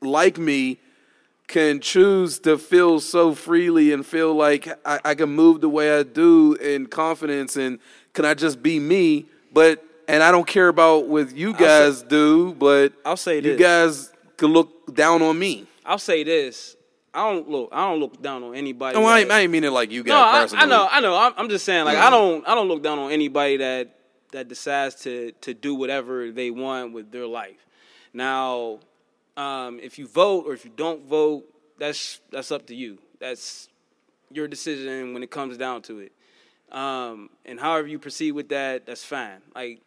like 0.00 0.38
me 0.38 0.78
can 1.48 1.80
choose 1.80 2.38
to 2.40 2.56
feel 2.56 3.00
so 3.00 3.34
freely 3.34 3.92
and 3.92 4.06
feel 4.06 4.34
like 4.34 4.68
I, 4.86 5.00
I 5.04 5.14
can 5.14 5.30
move 5.30 5.60
the 5.60 5.68
way 5.68 5.98
I 5.98 6.02
do 6.04 6.54
in 6.54 6.86
confidence 6.86 7.56
and 7.56 7.78
can 8.14 8.24
I 8.24 8.34
just 8.34 8.62
be 8.62 8.78
me? 8.78 9.26
But 9.52 9.84
and 10.08 10.22
I 10.22 10.30
don't 10.30 10.46
care 10.46 10.68
about 10.68 11.06
what 11.08 11.34
you 11.34 11.52
guys 11.54 12.02
do, 12.02 12.54
but 12.54 12.92
I'll 13.04 13.16
say 13.16 13.40
this. 13.40 13.52
you 13.52 13.58
guys 13.58 14.12
can 14.36 14.48
look 14.52 14.94
down 14.94 15.22
on 15.22 15.38
me. 15.38 15.66
I'll 15.84 15.98
say 15.98 16.22
this. 16.24 16.76
I 17.14 17.30
don't 17.30 17.48
look. 17.48 17.68
I 17.72 17.88
don't 17.88 18.00
look 18.00 18.22
down 18.22 18.42
on 18.42 18.54
anybody. 18.54 18.98
No, 18.98 19.04
I 19.04 19.20
ain't, 19.20 19.28
that- 19.28 19.34
I 19.34 19.40
ain't 19.40 19.52
meaning 19.52 19.70
like 19.70 19.90
you 19.90 20.02
guys 20.02 20.12
no, 20.12 20.20
I, 20.22 20.42
personally. 20.42 20.64
I 20.64 20.66
know. 20.66 20.88
I 20.90 21.00
know. 21.00 21.16
I'm, 21.16 21.32
I'm 21.36 21.48
just 21.48 21.64
saying. 21.64 21.84
Like 21.84 21.98
I 21.98 22.10
don't. 22.10 22.46
I 22.48 22.54
don't 22.54 22.68
look 22.68 22.82
down 22.82 22.98
on 22.98 23.12
anybody 23.12 23.58
that 23.58 23.94
that 24.32 24.48
decides 24.48 24.94
to 25.02 25.32
to 25.42 25.52
do 25.54 25.74
whatever 25.74 26.30
they 26.30 26.50
want 26.50 26.92
with 26.92 27.12
their 27.12 27.26
life. 27.26 27.66
Now, 28.14 28.80
um, 29.36 29.78
if 29.80 29.98
you 29.98 30.06
vote 30.06 30.46
or 30.46 30.54
if 30.54 30.64
you 30.64 30.70
don't 30.74 31.04
vote, 31.06 31.44
that's 31.78 32.20
that's 32.30 32.50
up 32.50 32.66
to 32.68 32.74
you. 32.74 32.98
That's 33.20 33.68
your 34.30 34.48
decision 34.48 35.12
when 35.12 35.22
it 35.22 35.30
comes 35.30 35.58
down 35.58 35.82
to 35.82 36.00
it. 36.00 36.12
Um, 36.70 37.28
and 37.44 37.60
however 37.60 37.86
you 37.86 37.98
proceed 37.98 38.32
with 38.32 38.48
that, 38.48 38.86
that's 38.86 39.04
fine. 39.04 39.40
Like 39.54 39.82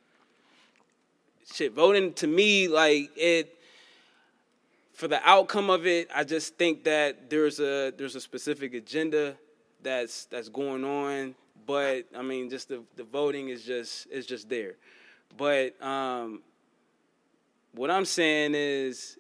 shit, 1.52 1.74
voting 1.74 2.14
to 2.14 2.28
me, 2.28 2.68
like 2.68 3.10
it 3.16 3.55
for 4.96 5.10
the 5.10 5.20
outcome 5.28 5.70
of 5.70 5.86
it, 5.86 6.10
I 6.16 6.24
just 6.24 6.56
think 6.56 6.86
that 6.86 7.30
there's 7.30 7.60
a 7.60 7.92
there's 7.98 8.16
a 8.16 8.22
specific 8.22 8.74
agenda 8.74 9.36
that's 9.84 10.26
that's 10.26 10.50
going 10.50 10.84
on. 10.84 11.36
But 11.68 12.06
I 12.16 12.22
mean, 12.22 12.50
just 12.50 12.70
the 12.70 12.82
the 12.96 13.04
voting 13.04 13.50
is 13.50 13.64
just 13.64 14.08
is 14.08 14.26
just 14.26 14.50
there. 14.50 14.76
But 15.38 15.80
um, 15.84 16.42
what 17.74 17.92
I'm 17.92 18.06
saying 18.06 18.54
is, 18.56 19.18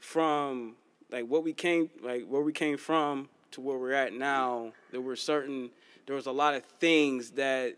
from 0.00 0.76
like 1.10 1.26
what 1.26 1.44
we 1.44 1.52
came 1.52 1.90
like 2.02 2.26
where 2.26 2.42
we 2.42 2.52
came 2.52 2.78
from 2.78 3.28
to 3.50 3.60
where 3.60 3.76
we're 3.76 3.92
at 3.92 4.14
now, 4.14 4.72
there 4.90 5.02
were 5.02 5.16
certain 5.16 5.70
there 6.06 6.16
was 6.16 6.26
a 6.26 6.32
lot 6.32 6.54
of 6.54 6.64
things 6.80 7.32
that 7.32 7.76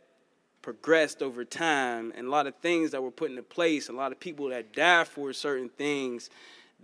progressed 0.62 1.22
over 1.22 1.44
time 1.44 2.12
and 2.16 2.26
a 2.26 2.30
lot 2.30 2.46
of 2.46 2.54
things 2.56 2.90
that 2.90 3.02
were 3.02 3.10
put 3.10 3.30
into 3.30 3.42
place, 3.42 3.88
a 3.88 3.92
lot 3.92 4.12
of 4.12 4.20
people 4.20 4.48
that 4.50 4.72
died 4.72 5.08
for 5.08 5.32
certain 5.32 5.68
things 5.68 6.30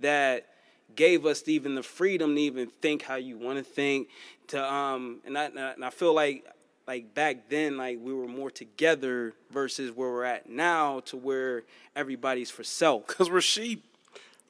that 0.01 0.47
gave 0.95 1.27
us 1.27 1.47
even 1.47 1.75
the 1.75 1.83
freedom 1.83 2.35
to 2.35 2.41
even 2.41 2.69
think 2.81 3.03
how 3.03 3.17
you 3.17 3.37
want 3.37 3.59
to 3.59 3.65
think 3.65 4.09
to 4.49 4.73
um 4.73 5.21
and 5.27 5.37
I 5.37 5.45
and 5.47 5.85
I 5.85 5.91
feel 5.91 6.15
like 6.15 6.47
like 6.87 7.15
back 7.15 7.49
then 7.49 7.77
like 7.77 7.99
we 8.01 8.15
were 8.15 8.29
more 8.29 8.51
together 8.51 9.33
versus 9.51 9.91
where 9.91 10.11
we're 10.11 10.25
at 10.25 10.49
now 10.49 11.01
to 11.01 11.17
where 11.17 11.65
everybody's 11.95 12.51
for 12.51 12.63
self. 12.65 13.07
because 13.07 13.31
we're 13.31 13.41
sheep. 13.41 13.85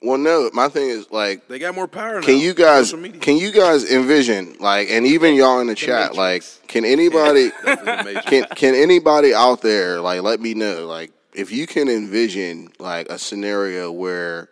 Well, 0.03 0.19
no, 0.19 0.51
my 0.53 0.69
thing 0.69 0.91
is 0.91 1.11
like, 1.11 1.49
They 1.49 1.59
got 1.59 1.75
more 1.75 1.89
power 1.89 2.21
now. 2.21 2.27
can 2.27 2.39
you 2.39 2.55
guys 2.55 2.93
can 3.21 3.37
you 3.39 3.51
guys 3.51 3.91
envision 3.91 4.57
like, 4.61 4.89
and 4.91 5.07
even 5.07 5.35
y'all 5.35 5.61
in 5.61 5.67
the 5.67 5.75
chat, 5.75 6.15
like, 6.15 6.45
can 6.69 6.85
anybody 6.85 7.51
Definitely 7.65 7.97
the 7.97 8.05
Matrix. 8.05 8.27
can 8.27 8.45
can 8.57 8.75
anybody 8.75 9.35
out 9.35 9.63
there 9.63 10.01
like 10.01 10.23
let 10.23 10.41
me 10.41 10.55
know 10.55 10.87
like 10.87 11.13
if 11.35 11.51
you 11.51 11.67
can 11.67 11.89
envision 11.89 12.71
like 12.79 13.09
a 13.11 13.19
scenario 13.19 13.91
where 13.91 14.49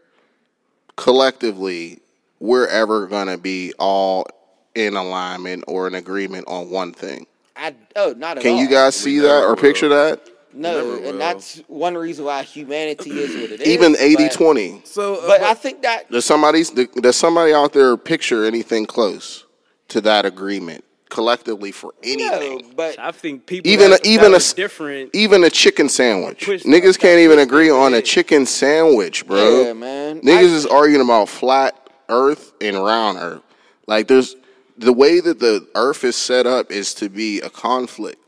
collectively 0.97 2.01
we're 2.41 2.67
ever 2.69 3.07
gonna 3.07 3.39
be 3.39 3.73
all 3.79 4.27
in 4.75 4.97
alignment 4.97 5.65
or 5.69 5.87
in 5.87 5.95
agreement 5.95 6.47
on 6.49 6.71
one 6.71 6.93
thing. 6.93 7.27
I 7.57 7.75
oh 7.97 8.15
not 8.17 8.39
at 8.39 8.43
Can 8.43 8.55
all. 8.55 8.61
you 8.61 8.69
guys 8.69 8.97
see 8.97 9.19
that 9.21 9.45
or 9.45 9.57
picture 9.57 9.89
that? 9.89 10.29
No, 10.55 10.77
never 10.79 10.89
will. 11.01 11.09
and 11.11 11.21
that's 11.21 11.59
one 11.67 11.97
reason 11.97 12.25
why 12.25 12.43
humanity 12.45 13.11
is 13.11 13.35
what 13.35 13.51
it 13.53 13.61
is. 13.63 13.69
Even 13.69 13.93
but- 13.93 14.01
80-20. 14.01 14.87
So, 14.87 15.17
uh, 15.17 15.27
But 15.27 15.43
I 15.43 15.55
think 15.55 15.83
that 15.83 16.11
Does 16.11 16.25
somebody 16.25 16.63
does 17.01 17.17
somebody 17.17 17.53
out 17.53 17.73
there 17.73 17.97
picture 17.97 18.45
anything 18.45 18.87
close 18.87 19.45
to 19.89 20.01
that 20.03 20.25
agreement? 20.27 20.85
collectively 21.11 21.71
for 21.71 21.95
No, 22.05 22.11
anything. 22.13 22.73
but 22.75 22.99
I 22.99 23.13
think 23.13 23.47
people 23.47 23.71
Even 23.71 23.93
a, 23.93 23.99
even 24.05 24.35
a 24.35 24.41
different. 24.41 25.11
even 25.15 25.45
a 25.45 25.51
chicken 25.51 25.89
sandwich. 25.89 26.45
Niggas 26.47 26.99
can't 26.99 27.21
even 27.21 27.39
agree 27.39 27.71
on 27.71 27.95
a 27.95 28.03
chicken 28.03 28.45
sandwich, 28.47 29.25
bro. 29.25 29.63
Yeah, 29.63 29.73
man. 29.75 30.21
Niggas 30.23 30.39
I- 30.39 30.57
is 30.57 30.67
arguing 30.67 31.03
about 31.03 31.29
flat 31.29 31.89
Earth 32.09 32.53
and 32.61 32.83
round 32.83 33.19
Earth. 33.19 33.43
Like 33.87 34.09
there's 34.09 34.35
the 34.77 34.93
way 34.93 35.21
that 35.21 35.39
the 35.39 35.69
Earth 35.77 36.03
is 36.03 36.17
set 36.17 36.47
up 36.49 36.73
is 36.73 36.95
to 36.95 37.09
be 37.09 37.41
a 37.43 37.51
conflict 37.51 38.21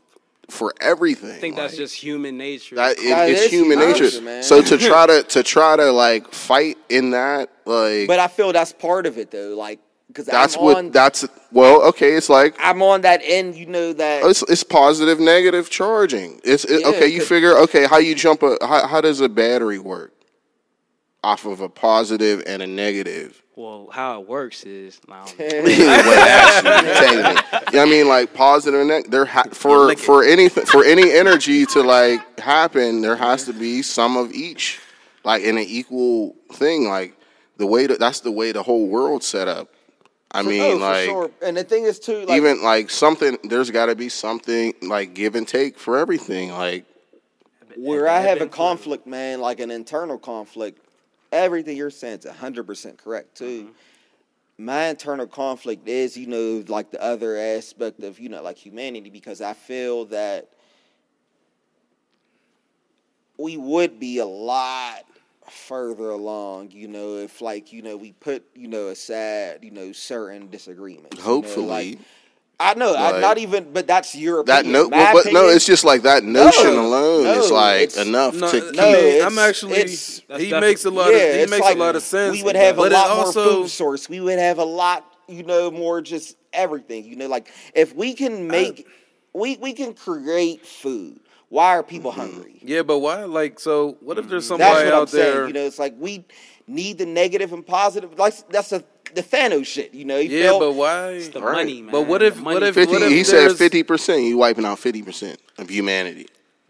for 0.49 0.73
everything. 0.79 1.31
I 1.31 1.33
think 1.33 1.55
that's 1.55 1.73
Like, 1.73 1.77
just 1.79 1.95
human 1.95 2.37
nature. 2.37 2.75
that, 2.75 2.97
it- 2.97 3.09
That 3.09 3.29
it's 3.29 3.45
human 3.45 3.79
human 3.79 3.91
nature. 3.91 4.03
nature, 4.05 4.21
man. 4.21 4.43
So 4.43 4.61
to 4.61 4.77
try 4.77 5.05
to 5.05 5.23
to 5.29 5.43
try 5.43 5.75
to 5.75 5.91
like 5.91 6.31
fight 6.33 6.77
in 6.89 7.11
that 7.11 7.49
like 7.65 8.07
but 8.07 8.19
I 8.19 8.27
feel 8.27 8.53
that's 8.53 8.71
part 8.73 9.05
of 9.05 9.17
it 9.17 9.31
though. 9.31 9.55
Like 9.57 9.79
because 10.07 10.25
that's 10.25 10.55
I'm 10.55 10.63
what 10.63 10.77
on, 10.77 10.91
that's 10.91 11.27
well 11.51 11.81
okay. 11.89 12.13
It's 12.13 12.29
like 12.29 12.55
I'm 12.59 12.81
on 12.81 13.01
that 13.01 13.21
end. 13.23 13.55
You 13.55 13.65
know 13.65 13.91
that 13.93 14.23
oh, 14.23 14.29
it's, 14.29 14.41
it's 14.43 14.63
positive 14.63 15.19
negative 15.19 15.69
charging. 15.69 16.39
It's 16.45 16.63
it, 16.63 16.81
Yeah, 16.81 16.87
okay. 16.89 17.07
You 17.07 17.21
figure 17.21 17.57
okay 17.59 17.85
how 17.85 17.97
you 17.97 18.15
jump 18.15 18.41
a 18.41 18.57
how, 18.61 18.87
how 18.87 19.01
does 19.01 19.19
a 19.19 19.27
battery 19.29 19.79
work 19.79 20.13
off 21.23 21.45
of 21.45 21.59
a 21.59 21.67
positive 21.67 22.41
and 22.47 22.61
a 22.61 22.67
negative. 22.67 23.43
Well, 23.57 23.89
how 23.91 24.21
it 24.21 24.27
works 24.27 24.63
is 24.63 25.01
now. 25.09 25.25
Well, 25.39 26.19
actually, 26.27 26.93
technically. 26.93 27.17
You 27.17 27.23
know 27.23 27.79
what 27.79 27.87
I 27.87 27.91
mean, 27.91 28.07
like 28.07 28.33
positive 28.33 28.79
and 28.79 28.89
neg- 28.89 29.11
there 29.11 29.25
ha- 29.25 29.49
for 29.51 29.95
for 29.95 30.23
anything 30.23 30.65
for 30.65 30.85
any 30.85 31.11
energy 31.11 31.65
to 31.67 31.81
like 31.81 32.39
happen, 32.39 33.01
there 33.01 33.15
has 33.15 33.45
to 33.45 33.53
be 33.53 33.81
some 33.81 34.15
of 34.15 34.31
each, 34.31 34.79
like 35.25 35.43
in 35.43 35.57
an 35.57 35.65
equal 35.67 36.35
thing. 36.53 36.87
Like 36.87 37.17
the 37.57 37.65
way 37.65 37.87
that 37.87 37.99
that's 37.99 38.21
the 38.21 38.31
way 38.31 38.51
the 38.51 38.63
whole 38.63 38.87
world's 38.87 39.25
set 39.25 39.47
up. 39.47 39.69
I 40.31 40.43
mean, 40.43 40.61
oh, 40.61 40.73
for 40.73 40.79
like 40.79 41.05
sure. 41.05 41.31
And 41.41 41.57
the 41.57 41.63
thing 41.63 41.83
is 41.85 41.99
too, 41.99 42.25
like 42.25 42.37
even 42.37 42.61
like 42.61 42.89
something. 42.89 43.37
There's 43.43 43.71
got 43.71 43.87
to 43.87 43.95
be 43.95 44.09
something 44.09 44.73
like 44.83 45.13
give 45.15 45.35
and 45.35 45.47
take 45.47 45.79
for 45.79 45.97
everything. 45.97 46.51
Like 46.51 46.85
where 47.75 48.07
I 48.07 48.19
have 48.19 48.41
a 48.41 48.47
conflict, 48.47 49.07
man, 49.07 49.41
like 49.41 49.59
an 49.59 49.71
internal 49.71 50.17
conflict, 50.17 50.86
everything 51.37 51.77
you're 51.77 51.89
saying 51.89 52.19
is 52.19 52.25
hundred 52.25 52.65
percent 52.65 52.97
correct 52.97 53.35
too. 53.37 53.63
Mm-hmm. 53.63 53.71
My 54.65 54.85
internal 54.87 55.27
conflict 55.27 55.87
is, 55.87 56.17
you 56.17 56.25
know, 56.25 56.63
like 56.67 56.89
the 56.89 57.01
other 57.01 57.37
aspect 57.37 58.01
of, 58.01 58.19
you 58.19 58.27
know, 58.27 58.41
like 58.41 58.57
humanity, 58.57 59.11
because 59.11 59.39
I 59.39 59.53
feel 59.53 60.05
that 60.05 60.49
we 63.37 63.55
would 63.55 63.99
be 63.99 64.17
a 64.17 64.25
lot 64.25 65.05
further 65.47 66.09
along, 66.09 66.71
you 66.71 66.87
know, 66.87 67.17
if 67.17 67.39
like, 67.39 67.71
you 67.71 67.83
know, 67.83 67.95
we 67.97 68.13
put, 68.13 68.43
you 68.55 68.67
know, 68.67 68.87
aside, 68.87 69.59
you 69.61 69.71
know, 69.71 69.91
certain 69.91 70.49
disagreements. 70.49 71.17
you 71.17 71.23
know, 71.23 71.29
hopefully. 71.29 71.65
like- 71.67 71.99
I 72.59 72.73
know, 72.73 72.95
I, 72.95 73.19
not 73.19 73.37
even, 73.37 73.71
but 73.71 73.85
that's 73.85 74.15
your 74.15 74.43
that 74.45 74.61
opinion. 74.61 74.83
no, 74.83 74.89
My 74.89 75.13
well, 75.13 75.23
but 75.23 75.31
no, 75.33 75.47
it's 75.47 75.65
just 75.65 75.83
like 75.83 76.01
that 76.01 76.23
notion 76.23 76.73
No, 76.73 76.87
alone 76.87 77.27
is 77.27 77.51
like 77.51 77.81
it's- 77.81 77.97
enough 78.07 78.33
No, 78.33 78.49
to 78.49 78.57
I 78.57 78.61
keep. 78.61 78.75
No, 78.75 79.25
I'm 79.27 79.37
actually. 79.37 79.73
it's- 79.73 80.21
He 80.39 80.51
makes 80.59 80.83
a 80.85 80.89
lot. 80.89 81.11
yeah, 81.11 81.17
of, 81.17 81.39
he 81.41 81.51
makes 81.51 81.63
like 81.65 81.75
a 81.75 81.79
lot 81.79 81.95
of 81.95 82.01
sense. 82.01 82.31
We 82.35 82.41
would 82.41 82.55
have 82.55 82.75
but 82.77 82.91
a 82.91 82.95
it 82.95 82.97
lot 82.97 83.09
also, 83.11 83.43
more 83.45 83.53
food 83.63 83.69
source. 83.69 84.09
We 84.09 84.21
would 84.21 84.39
have 84.39 84.57
a 84.57 84.63
lot, 84.65 85.05
you 85.27 85.43
know, 85.43 85.69
more 85.69 86.01
just 86.01 86.35
everything. 86.51 87.05
You 87.05 87.15
know, 87.15 87.27
like 87.27 87.51
if 87.75 87.95
we 87.95 88.15
can 88.15 88.47
make, 88.47 88.87
we 89.33 89.57
we 89.57 89.73
can 89.73 89.93
create 89.93 90.65
food. 90.65 91.19
Why 91.49 91.77
are 91.77 91.83
people 91.83 92.11
Mm-hmm. 92.11 92.19
hungry? 92.21 92.59
Yeah, 92.63 92.81
but 92.81 92.99
why? 92.99 93.23
Like, 93.25 93.59
so 93.59 93.97
what 94.01 94.17
if 94.17 94.27
there's 94.27 94.49
That's 94.49 94.59
somebody 94.63 94.85
what 94.85 94.93
I'm 94.95 95.01
out 95.03 95.11
there? 95.11 95.33
saying. 95.35 95.47
You 95.49 95.53
know, 95.53 95.65
it's 95.65 95.77
like 95.79 95.93
we 95.99 96.25
need 96.65 96.97
the 96.97 97.05
negative 97.05 97.53
and 97.53 97.65
positive. 97.65 98.17
Like 98.17 98.33
that's 98.49 98.71
a 98.71 98.83
the 99.17 99.23
Thanos 99.23 99.65
shit. 99.65 99.93
You 99.93 100.05
know, 100.05 100.17
you 100.17 100.29
yeah, 100.37 100.49
feel 100.49 100.59
but 100.59 100.71
why? 100.73 101.09
It's 101.09 101.29
the 101.29 101.41
Right. 101.41 101.55
money, 101.55 101.81
man. 101.81 101.91
But 101.91 102.03
what 102.07 102.21
if- 102.23 102.39
what 102.39 102.63
if- 102.63 102.75
50, 102.75 102.93
what 102.93 103.01
if 103.01 103.09
he 103.11 103.23
said 103.23 103.51
fifty 103.57 103.83
percent. 103.83 104.21
You 104.23 104.37
wiping 104.37 104.65
out 104.65 104.79
fifty 104.79 105.01
percent 105.01 105.39
of 105.57 105.69
humanity 105.69 106.27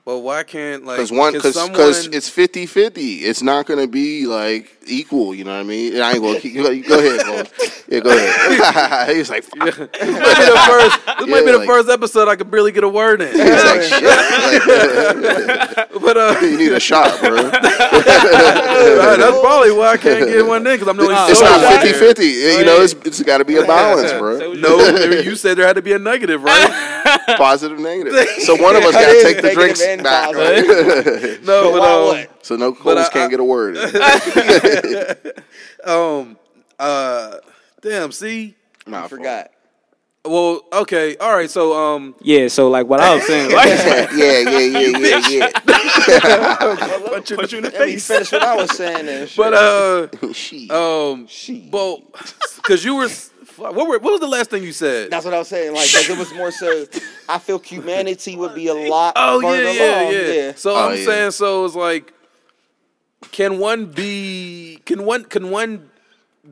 But 0.08 0.20
why 0.20 0.44
can't 0.44 0.86
like? 0.86 0.96
because 0.96 1.12
one 1.12 1.34
because 1.34 1.54
someone- 1.56 1.82
it's 1.82 2.30
50-50. 2.30 3.24
It's 3.24 3.44
not 3.44 3.66
going 3.66 3.82
to 3.82 3.90
be 3.90 4.26
like 4.26 4.72
equal. 4.88 5.36
You 5.36 5.44
know 5.44 5.52
what 5.54 5.60
I 5.60 5.64
mean? 5.64 5.96
And 5.96 6.02
I 6.02 6.14
ain't 6.14 6.24
to 6.24 6.40
keep. 6.40 6.56
Go, 6.56 6.64
go 6.64 6.98
ahead, 6.98 7.26
bro. 7.26 7.44
Yeah, 7.90 8.00
go 8.00 8.10
ahead. 8.12 9.10
He's 9.18 9.30
like, 9.30 9.44
fuck. 9.44 9.66
this 9.66 9.78
might 9.78 9.92
be 9.92 10.46
the 10.46 10.64
first. 10.66 11.06
This 11.06 11.28
might 11.28 11.28
be 11.28 11.34
Yeah, 11.48 11.52
the 11.52 11.58
like- 11.58 11.68
first 11.68 11.90
episode 11.90 12.30
I 12.30 12.38
could 12.38 12.50
barely 12.50 12.72
get 12.72 12.86
a 12.86 12.88
word 12.90 13.20
in. 13.22 13.34
He's 13.34 13.64
like 13.66 13.82
shit. 13.82 14.04
Like, 15.28 16.02
but 16.02 16.18
uh, 16.18 16.38
you 16.42 16.58
need 16.58 16.72
a 16.72 16.80
shot, 16.80 17.20
bro. 17.20 17.32
right, 17.36 17.52
that's 17.52 19.40
probably 19.42 19.72
why 19.72 19.92
I 19.94 19.98
can't 19.98 20.26
get 20.28 20.46
one 20.46 20.66
in 20.68 20.74
because 20.74 20.88
I'm 20.88 20.96
the 20.98 21.04
only. 21.04 21.16
It's 21.32 21.42
not 21.42 21.62
one 21.62 21.74
50 21.82 21.88
here. 21.88 22.00
50. 22.00 22.24
You 22.26 22.66
know, 22.66 22.82
it's, 22.82 22.94
it's 23.06 23.22
got 23.24 23.40
to 23.40 23.46
be 23.46 23.58
a 23.58 23.66
balance, 23.66 24.12
bro. 24.14 24.54
No, 24.54 24.78
you 25.20 25.36
said 25.36 25.58
there 25.58 25.68
had 25.68 25.76
to 25.76 25.82
be 25.82 25.94
a 25.94 26.00
negative, 26.00 26.44
right? 26.44 27.04
Positive, 27.38 27.80
negative. 27.80 28.14
So 28.40 28.56
one 28.56 28.76
of 28.76 28.84
us 28.84 28.94
got 28.94 29.12
to 29.12 29.22
take 29.24 29.42
the 29.42 29.54
drinks 29.54 29.82
and 29.98 30.04
back. 30.04 30.34
positive. 30.34 30.68
Right? 31.38 31.44
No, 31.46 31.72
But 31.74 31.80
but, 31.80 32.20
um, 32.22 32.28
so 32.42 32.56
no 32.56 32.72
But 32.72 32.80
Coles 32.82 33.10
can't 33.10 33.26
I- 33.26 33.30
get 33.30 33.40
a 33.40 33.44
word. 33.44 33.78
in. 33.78 35.34
um, 35.90 36.38
uh, 36.80 37.38
damn. 37.82 38.12
See, 38.12 38.56
Nah, 38.86 39.06
I 39.06 39.08
forgot. 39.08 39.52
well, 40.24 40.62
okay, 40.72 41.18
all 41.18 41.34
right. 41.36 41.50
So, 41.50 41.74
um, 41.74 42.16
Yeah, 42.22 42.48
so 42.48 42.70
like 42.70 42.88
what 42.88 43.00
I 43.02 43.16
was 43.16 43.26
saying, 43.28 43.52
like, 43.52 43.66
yeah, 43.68 44.10
yeah, 44.14 44.60
yeah, 44.60 44.98
yeah, 44.98 45.28
yeah. 45.30 45.50
punch 47.10 47.30
you 47.52 47.58
in 47.60 47.64
the 47.66 47.72
Let 47.74 47.80
me 47.88 47.94
face. 47.94 48.08
finish 48.08 48.32
what 48.32 48.44
I 48.44 48.56
was 48.56 48.76
saying. 48.76 49.08
And 49.08 49.28
shit. 49.30 49.38
But 49.38 49.54
uh, 49.54 50.08
She. 50.34 50.70
um, 50.70 51.28
She. 51.28 51.70
well, 51.72 52.04
because 52.58 52.84
you 52.86 52.96
were, 52.96 53.10
s- 53.58 53.74
what 53.76 53.76
were, 53.76 54.00
what 54.00 54.12
was 54.12 54.20
the 54.20 54.28
last 54.28 54.50
thing 54.50 54.64
you 54.64 54.72
said? 54.74 55.10
That's 55.12 55.26
what 55.26 55.34
I 55.34 55.40
was 55.40 55.48
saying. 55.48 55.74
Like, 55.74 55.92
'cause 55.92 56.10
it 56.10 56.18
was 56.18 56.34
more 56.34 56.52
so. 56.52 56.86
I 57.30 57.40
feel 57.40 57.60
humanity 57.60 58.36
would 58.36 58.56
be 58.56 58.68
a 58.68 58.74
lot. 58.74 59.14
Oh 59.16 59.40
yeah, 59.42 59.72
yeah, 59.72 60.02
along. 60.02 60.14
yeah, 60.14 60.52
So 60.56 60.76
Oh, 60.76 60.90
I'm 60.90 60.98
yeah. 60.98 61.06
saying, 61.06 61.32
so 61.32 61.66
it's 61.66 61.76
like, 61.76 62.14
can 63.32 63.60
one 63.60 63.86
be? 63.88 64.80
Can 64.86 65.04
one? 65.06 65.26
Can 65.26 65.50
one 65.50 65.90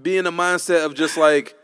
be 0.02 0.18
in 0.18 0.26
a 0.28 0.32
mindset 0.32 0.86
of 0.86 0.94
just 0.96 1.16
like 1.18 1.56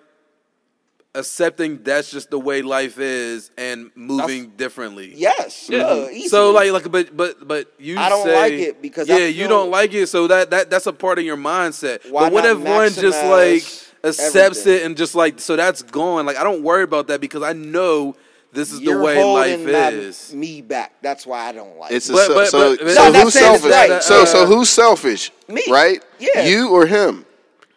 accepting 1.14 1.84
that's 1.84 2.10
just 2.10 2.30
the 2.30 2.40
way 2.40 2.62
life 2.62 2.98
is 2.98 3.52
and 3.58 3.92
moving 3.96 4.50
differently? 4.52 5.12
Yes. 5.16 5.70
no, 5.70 6.08
easily. 6.08 6.28
So 6.30 6.52
like, 6.52 6.72
like, 6.72 6.90
but 6.92 7.16
but 7.18 7.46
but 7.48 7.74
you 7.80 7.98
I 8.00 8.08
don't 8.10 8.24
say, 8.24 8.36
like 8.36 8.54
it 8.54 8.82
because 8.82 9.08
yeah, 9.10 9.16
I 9.16 9.26
you 9.26 9.48
don't 9.48 9.70
like 9.72 9.94
it. 9.94 10.08
So 10.08 10.28
that 10.28 10.52
that 10.52 10.70
that's 10.70 10.88
a 10.88 10.94
part 10.94 11.20
of 11.20 11.26
your 11.26 11.38
mindset. 11.38 12.10
Why 12.10 12.24
but 12.30 12.34
what 12.34 12.44
not 12.46 12.52
if 12.58 12.60
one 12.60 12.94
just 12.94 13.26
like 13.26 13.64
accepts 14.04 14.36
everything? 14.36 14.74
it 14.74 14.86
and 14.86 14.98
just 14.98 15.16
like 15.16 15.40
so 15.40 15.56
that's 15.56 15.82
gone? 15.84 16.26
Like 16.26 16.38
I 16.38 16.44
don't 16.44 16.64
worry 16.64 16.84
about 16.84 17.08
that 17.08 17.22
because 17.22 17.44
I 17.44 17.54
know 17.54 18.16
this 18.54 18.72
is 18.74 18.82
You're 18.82 18.98
the 18.98 19.04
way 19.04 19.16
holding 19.16 19.64
life 19.66 19.74
my- 19.74 19.90
is. 19.90 20.34
me 20.34 20.62
back. 20.62 20.94
That's 21.02 21.26
why 21.26 21.48
I 21.48 21.52
don't 21.54 21.78
like 21.78 21.92
It's 21.92 22.10
a, 22.10 22.14
it. 22.14 22.16
But- 22.16 22.26
so, 22.28 22.34
but- 22.34 22.48
so, 22.50 22.78
but- 22.86 22.94
so 22.96 23.12
No, 23.12 23.22
who's 23.24 23.34
selfish? 23.34 23.72
right. 23.72 24.04
So 24.04 24.26
so 24.26 24.46
who's 24.46 24.70
selfish? 24.70 25.32
Me. 25.48 25.64
Right? 25.70 26.04
Yeah. 26.20 26.44
You 26.46 26.70
or 26.70 26.86
him? 26.86 27.26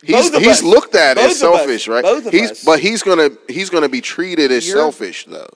He's 0.03 0.17
Both 0.17 0.35
of 0.35 0.43
he's 0.43 0.59
us. 0.59 0.63
looked 0.63 0.95
at 0.97 1.17
as 1.17 1.41
Both 1.41 1.43
of 1.49 1.55
us. 1.55 1.59
selfish, 1.59 1.89
right? 1.89 2.03
Both 2.03 2.27
of 2.27 2.33
he's 2.33 2.51
us. 2.51 2.65
but 2.65 2.79
he's 2.81 3.03
gonna 3.03 3.31
he's 3.49 3.71
gonna 3.71 3.89
be 3.89 4.01
treated 4.01 4.53
as 4.53 4.67
You're- 4.67 4.81
selfish 4.81 5.25
though. 5.27 5.49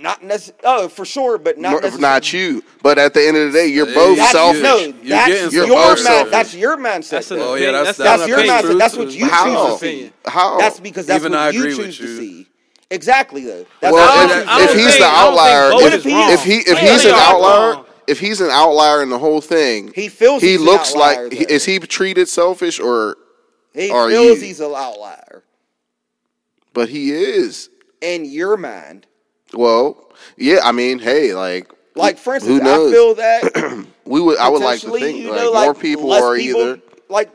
Not 0.00 0.22
necessarily. 0.22 0.62
Oh, 0.64 0.88
for 0.88 1.04
sure, 1.04 1.36
but 1.38 1.58
not 1.58 1.82
Not, 1.82 1.82
necessarily. 2.00 2.54
you. 2.56 2.64
But 2.82 2.98
at 2.98 3.12
the 3.14 3.26
end 3.26 3.36
of 3.36 3.52
the 3.52 3.58
day, 3.58 3.66
you're 3.66 3.86
both 3.86 4.16
that's- 4.16 4.32
selfish. 4.32 4.62
No, 4.62 4.76
You're 4.78 4.94
that's 5.02 5.52
your 5.52 5.66
You're 5.66 5.76
both 5.76 5.98
man, 5.98 6.06
selfish. 6.06 6.30
That's 6.32 6.54
your 6.54 6.76
mindset. 6.76 7.08
That's 7.10 7.30
an. 7.32 7.38
Oh, 7.40 7.54
yeah, 7.54 7.72
that's- 7.72 7.98
opinion. 7.98 8.16
that's 8.18 8.28
your 8.28 8.38
mindset. 8.38 8.58
opinion. 8.58 8.78
That's 8.78 8.96
what 8.96 9.10
you 9.12 9.26
How? 9.28 9.44
choose 9.44 9.80
to 9.80 9.86
see. 9.86 10.12
How? 10.26 10.58
That's 10.58 10.80
because 10.80 11.06
that's 11.06 11.20
Even 11.22 11.32
what 11.32 11.40
I 11.40 11.50
you 11.50 11.60
agree 11.60 11.76
choose 11.76 11.98
with 12.00 12.08
to 12.08 12.12
you. 12.14 12.18
see. 12.18 12.46
Exactly 12.92 13.44
though. 13.44 13.66
That's 13.80 13.92
Well, 13.94 14.08
how 14.08 14.24
if, 14.24 14.30
you 14.34 14.64
if 14.64 14.74
he's 14.74 14.86
think- 14.86 14.98
the 15.00 15.04
I 15.06 15.24
don't 15.24 15.36
think 15.36 15.44
outlier, 15.46 15.86
if, 15.86 15.94
if 15.94 16.44
he 16.44 16.58
if 16.58 16.78
he's 16.78 17.04
an 17.04 17.12
outlier, 17.14 17.72
wrong. 17.74 17.84
if 18.08 18.18
he's 18.18 18.40
an 18.40 18.50
outlier 18.50 19.02
in 19.02 19.10
the 19.10 19.18
whole 19.18 19.40
thing, 19.40 19.92
He 19.94 20.08
feels 20.08 20.42
he 20.42 20.48
he's 20.52 20.60
an 20.60 20.66
looks 20.66 20.90
outlier, 20.94 21.24
like 21.24 21.32
he, 21.32 21.44
is 21.44 21.64
he 21.66 21.78
treated 21.78 22.28
selfish 22.28 22.80
or? 22.80 23.16
he 23.74 23.90
are 23.90 24.08
feels 24.10 24.38
you? 24.40 24.46
he's 24.46 24.58
an 24.60 24.72
outlier 24.74 25.44
But 26.72 26.88
he 26.88 27.12
is. 27.12 27.68
in 28.00 28.24
your 28.24 28.56
mind. 28.56 29.06
Well, 29.54 30.12
yeah. 30.36 30.60
I 30.62 30.72
mean, 30.72 30.98
hey, 30.98 31.34
like, 31.34 31.70
Like 31.94 32.18
for 32.18 32.34
instance, 32.34 32.60
I 32.62 32.90
feel 32.90 33.14
that 33.16 33.86
we 34.04 34.20
would. 34.20 34.38
I 34.38 34.48
would 34.48 34.62
like 34.62 34.80
to 34.80 34.90
think 34.92 35.18
you 35.18 35.30
like 35.30 35.40
know, 35.40 35.52
more 35.54 35.74
people 35.74 36.12
are 36.12 36.36
people, 36.36 36.60
either. 36.60 36.80
like. 37.08 37.30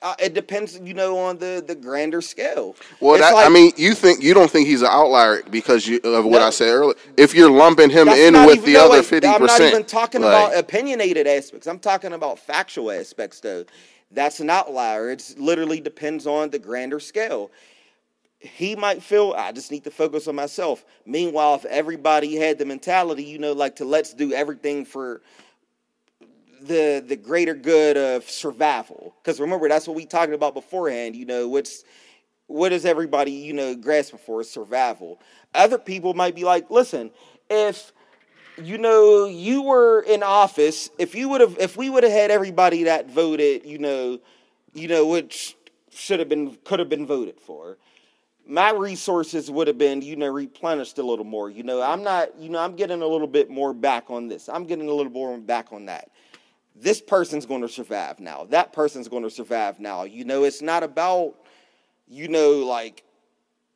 Uh, 0.00 0.14
it 0.20 0.32
depends, 0.32 0.78
you 0.84 0.94
know, 0.94 1.18
on 1.18 1.38
the 1.38 1.60
the 1.66 1.74
grander 1.74 2.22
scale. 2.22 2.76
Well, 3.00 3.18
that, 3.18 3.34
I 3.34 3.48
mean, 3.48 3.72
you 3.76 3.94
think 3.94 4.22
you 4.22 4.32
don't 4.32 4.48
think 4.48 4.68
he's 4.68 4.82
an 4.82 4.86
outlier 4.92 5.42
because 5.50 5.88
you, 5.88 5.98
of 6.04 6.24
what 6.24 6.38
No. 6.38 6.46
I 6.46 6.50
said 6.50 6.68
earlier. 6.68 6.94
If 7.16 7.34
you're 7.34 7.50
lumping 7.50 7.90
him 7.90 8.06
in 8.06 8.34
with 8.46 8.58
even- 8.58 8.64
the 8.64 8.72
no, 8.74 8.84
other 8.92 9.02
fifty 9.02 9.26
I'm 9.26 9.44
not 9.44 9.60
even 9.60 9.84
talking 9.84 10.22
about 10.22 10.56
opinionated 10.56 11.26
aspects. 11.26 11.66
I'm 11.66 11.80
talking 11.80 12.12
about 12.12 12.38
factual 12.38 12.92
aspects, 12.92 13.40
though. 13.40 13.64
That's 14.12 14.38
an 14.38 14.50
outlier. 14.50 15.10
It 15.10 15.34
literally 15.36 15.80
depends 15.80 16.28
on 16.28 16.50
the 16.50 16.60
grander 16.60 17.00
scale. 17.00 17.50
He 18.38 18.76
might 18.76 19.02
feel 19.02 19.34
I 19.36 19.52
just 19.52 19.70
need 19.70 19.84
to 19.84 19.90
focus 19.90 20.28
on 20.28 20.36
myself. 20.36 20.84
Meanwhile, 21.04 21.56
if 21.56 21.64
everybody 21.64 22.36
had 22.36 22.58
the 22.58 22.64
mentality, 22.64 23.24
you 23.24 23.38
know, 23.38 23.52
like 23.52 23.76
to 23.76 23.84
let's 23.84 24.14
do 24.14 24.32
everything 24.32 24.84
for 24.84 25.22
the 26.60 27.04
the 27.04 27.16
greater 27.16 27.54
good 27.54 27.96
of 27.96 28.28
survival. 28.30 29.14
Because 29.22 29.40
remember, 29.40 29.68
that's 29.68 29.88
what 29.88 29.96
we 29.96 30.06
talked 30.06 30.32
about 30.32 30.54
beforehand. 30.54 31.16
You 31.16 31.26
know, 31.26 31.48
what's 31.48 31.84
what 32.48 32.72
is 32.72 32.84
everybody, 32.84 33.32
you 33.32 33.52
know, 33.52 33.74
grasping 33.74 34.18
for? 34.18 34.40
is 34.40 34.50
Survival. 34.50 35.20
Other 35.54 35.78
people 35.78 36.14
might 36.14 36.34
be 36.34 36.44
like, 36.44 36.70
listen, 36.70 37.10
if 37.48 37.92
you 38.56 38.78
know 38.78 39.26
you 39.26 39.62
were 39.62 40.00
in 40.00 40.22
office, 40.22 40.90
if 40.98 41.14
you 41.14 41.28
would 41.28 41.40
have, 41.40 41.56
if 41.58 41.76
we 41.76 41.88
would 41.90 42.02
have 42.02 42.12
had 42.12 42.30
everybody 42.30 42.84
that 42.84 43.08
voted, 43.08 43.64
you 43.64 43.78
know, 43.78 44.18
you 44.74 44.88
know, 44.88 45.06
which 45.06 45.56
should 45.90 46.18
have 46.18 46.28
been, 46.28 46.56
could 46.64 46.78
have 46.78 46.88
been 46.88 47.06
voted 47.06 47.38
for, 47.40 47.76
my 48.48 48.72
resources 48.72 49.50
would 49.50 49.68
have 49.68 49.76
been, 49.76 50.00
you 50.00 50.16
know, 50.16 50.28
replenished 50.28 50.96
a 50.98 51.02
little 51.02 51.24
more. 51.24 51.50
You 51.50 51.62
know, 51.62 51.82
I'm 51.82 52.02
not, 52.02 52.36
you 52.38 52.48
know, 52.48 52.58
I'm 52.58 52.74
getting 52.74 53.02
a 53.02 53.06
little 53.06 53.26
bit 53.26 53.50
more 53.50 53.74
back 53.74 54.10
on 54.10 54.26
this. 54.26 54.48
I'm 54.48 54.64
getting 54.64 54.88
a 54.88 54.92
little 54.92 55.12
more 55.12 55.36
back 55.36 55.70
on 55.70 55.84
that. 55.86 56.10
This 56.74 57.00
person's 57.00 57.44
going 57.44 57.60
to 57.60 57.68
survive 57.68 58.20
now. 58.20 58.46
That 58.48 58.72
person's 58.72 59.06
going 59.06 59.24
to 59.24 59.30
survive 59.30 59.80
now. 59.80 60.04
You 60.04 60.24
know, 60.24 60.44
it's 60.44 60.62
not 60.62 60.82
about, 60.82 61.34
you 62.08 62.28
know, 62.28 62.52
like 62.60 63.04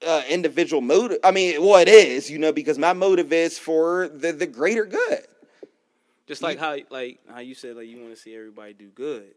uh, 0.06 0.22
individual 0.28 0.80
motive. 0.80 1.18
I 1.22 1.32
mean, 1.32 1.60
well, 1.60 1.76
it 1.76 1.88
is, 1.88 2.30
you 2.30 2.38
know, 2.38 2.52
because 2.52 2.78
my 2.78 2.94
motive 2.94 3.32
is 3.32 3.58
for 3.58 4.08
the 4.08 4.32
the 4.32 4.46
greater 4.46 4.86
good. 4.86 5.26
Just 6.26 6.40
like 6.40 6.58
how 6.58 6.76
like 6.90 7.18
how 7.28 7.40
you 7.40 7.54
said 7.54 7.76
like 7.76 7.88
you 7.88 7.98
want 7.98 8.14
to 8.14 8.20
see 8.20 8.34
everybody 8.34 8.72
do 8.72 8.88
good. 8.88 9.34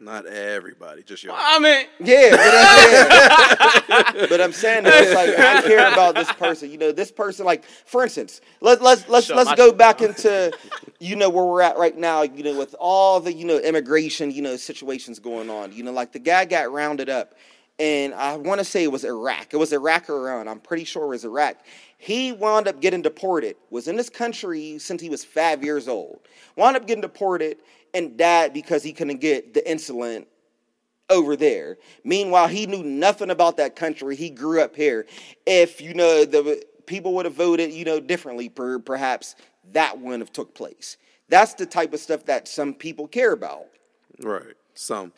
Not 0.00 0.26
everybody, 0.26 1.02
just 1.02 1.22
your. 1.22 1.34
I 1.36 1.58
mean, 1.60 1.86
Yeah, 2.00 2.30
but 2.32 2.40
I'm 2.42 4.12
saying, 4.12 4.26
but 4.28 4.40
I'm 4.40 4.52
saying 4.52 4.84
that 4.84 5.02
it's 5.02 5.14
like 5.14 5.38
I 5.38 5.62
care 5.62 5.92
about 5.92 6.14
this 6.16 6.30
person. 6.32 6.70
You 6.70 6.78
know, 6.78 6.92
this 6.92 7.12
person. 7.12 7.46
Like, 7.46 7.64
for 7.64 8.02
instance, 8.02 8.40
let 8.60 8.82
let's 8.82 9.08
let's 9.08 9.26
Shut 9.26 9.36
let's 9.36 9.50
my 9.50 9.56
go 9.56 9.72
back 9.72 9.98
down. 9.98 10.10
into, 10.10 10.52
you 10.98 11.14
know, 11.16 11.30
where 11.30 11.44
we're 11.44 11.62
at 11.62 11.78
right 11.78 11.96
now. 11.96 12.22
You 12.22 12.42
know, 12.42 12.58
with 12.58 12.74
all 12.80 13.20
the 13.20 13.32
you 13.32 13.44
know 13.46 13.58
immigration, 13.58 14.30
you 14.32 14.42
know, 14.42 14.56
situations 14.56 15.20
going 15.20 15.48
on. 15.48 15.72
You 15.72 15.84
know, 15.84 15.92
like 15.92 16.12
the 16.12 16.18
guy 16.18 16.44
got 16.44 16.72
rounded 16.72 17.08
up, 17.08 17.34
and 17.78 18.14
I 18.14 18.36
want 18.36 18.58
to 18.58 18.64
say 18.64 18.82
it 18.82 18.92
was 18.92 19.04
Iraq. 19.04 19.54
It 19.54 19.58
was 19.58 19.72
Iraq 19.72 20.10
or 20.10 20.28
Iran. 20.28 20.48
I'm 20.48 20.60
pretty 20.60 20.84
sure 20.84 21.04
it 21.04 21.08
was 21.08 21.24
Iraq. 21.24 21.56
He 21.98 22.32
wound 22.32 22.66
up 22.66 22.80
getting 22.80 23.00
deported. 23.00 23.56
Was 23.70 23.86
in 23.86 23.96
this 23.96 24.10
country 24.10 24.78
since 24.78 25.00
he 25.00 25.08
was 25.08 25.24
five 25.24 25.62
years 25.62 25.86
old. 25.86 26.18
Wound 26.56 26.76
up 26.76 26.86
getting 26.86 27.00
deported 27.00 27.58
and 27.94 28.16
died 28.16 28.52
because 28.52 28.82
he 28.82 28.92
couldn't 28.92 29.20
get 29.20 29.54
the 29.54 29.62
insulin 29.62 30.26
over 31.10 31.36
there. 31.36 31.78
Meanwhile, 32.02 32.48
he 32.48 32.66
knew 32.66 32.82
nothing 32.82 33.30
about 33.30 33.56
that 33.58 33.76
country. 33.76 34.16
He 34.16 34.30
grew 34.30 34.60
up 34.60 34.74
here. 34.74 35.06
If 35.46 35.80
you 35.80 35.94
know 35.94 36.24
the 36.24 36.62
people 36.86 37.14
would 37.14 37.24
have 37.24 37.34
voted, 37.34 37.72
you 37.72 37.84
know, 37.84 38.00
differently, 38.00 38.48
per, 38.48 38.78
perhaps 38.78 39.36
that 39.72 39.98
wouldn't 39.98 40.20
have 40.20 40.32
took 40.32 40.54
place. 40.54 40.96
That's 41.28 41.54
the 41.54 41.66
type 41.66 41.94
of 41.94 42.00
stuff 42.00 42.24
that 42.26 42.48
some 42.48 42.74
people 42.74 43.06
care 43.06 43.32
about. 43.32 43.66
Right. 44.20 44.54
Some. 44.74 45.12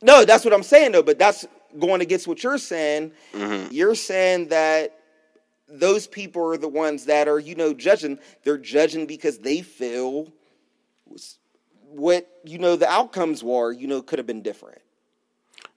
No, 0.00 0.24
that's 0.24 0.44
what 0.44 0.52
I'm 0.52 0.62
saying 0.62 0.92
though. 0.92 1.02
But 1.02 1.18
that's 1.18 1.46
going 1.78 2.00
against 2.00 2.26
what 2.26 2.42
you're 2.42 2.58
saying. 2.58 3.12
Mm-hmm. 3.32 3.72
You're 3.72 3.94
saying 3.94 4.48
that 4.48 4.98
those 5.68 6.06
people 6.06 6.44
are 6.52 6.58
the 6.58 6.68
ones 6.68 7.04
that 7.06 7.28
are, 7.28 7.38
you 7.38 7.54
know, 7.54 7.72
judging. 7.72 8.18
They're 8.42 8.58
judging 8.58 9.06
because 9.06 9.38
they 9.38 9.62
feel 9.62 10.28
what 11.92 12.28
you 12.44 12.58
know 12.58 12.76
the 12.76 12.88
outcomes 12.88 13.42
were. 13.42 13.72
You 13.72 13.86
know, 13.86 14.02
could 14.02 14.18
have 14.18 14.26
been 14.26 14.42
different. 14.42 14.80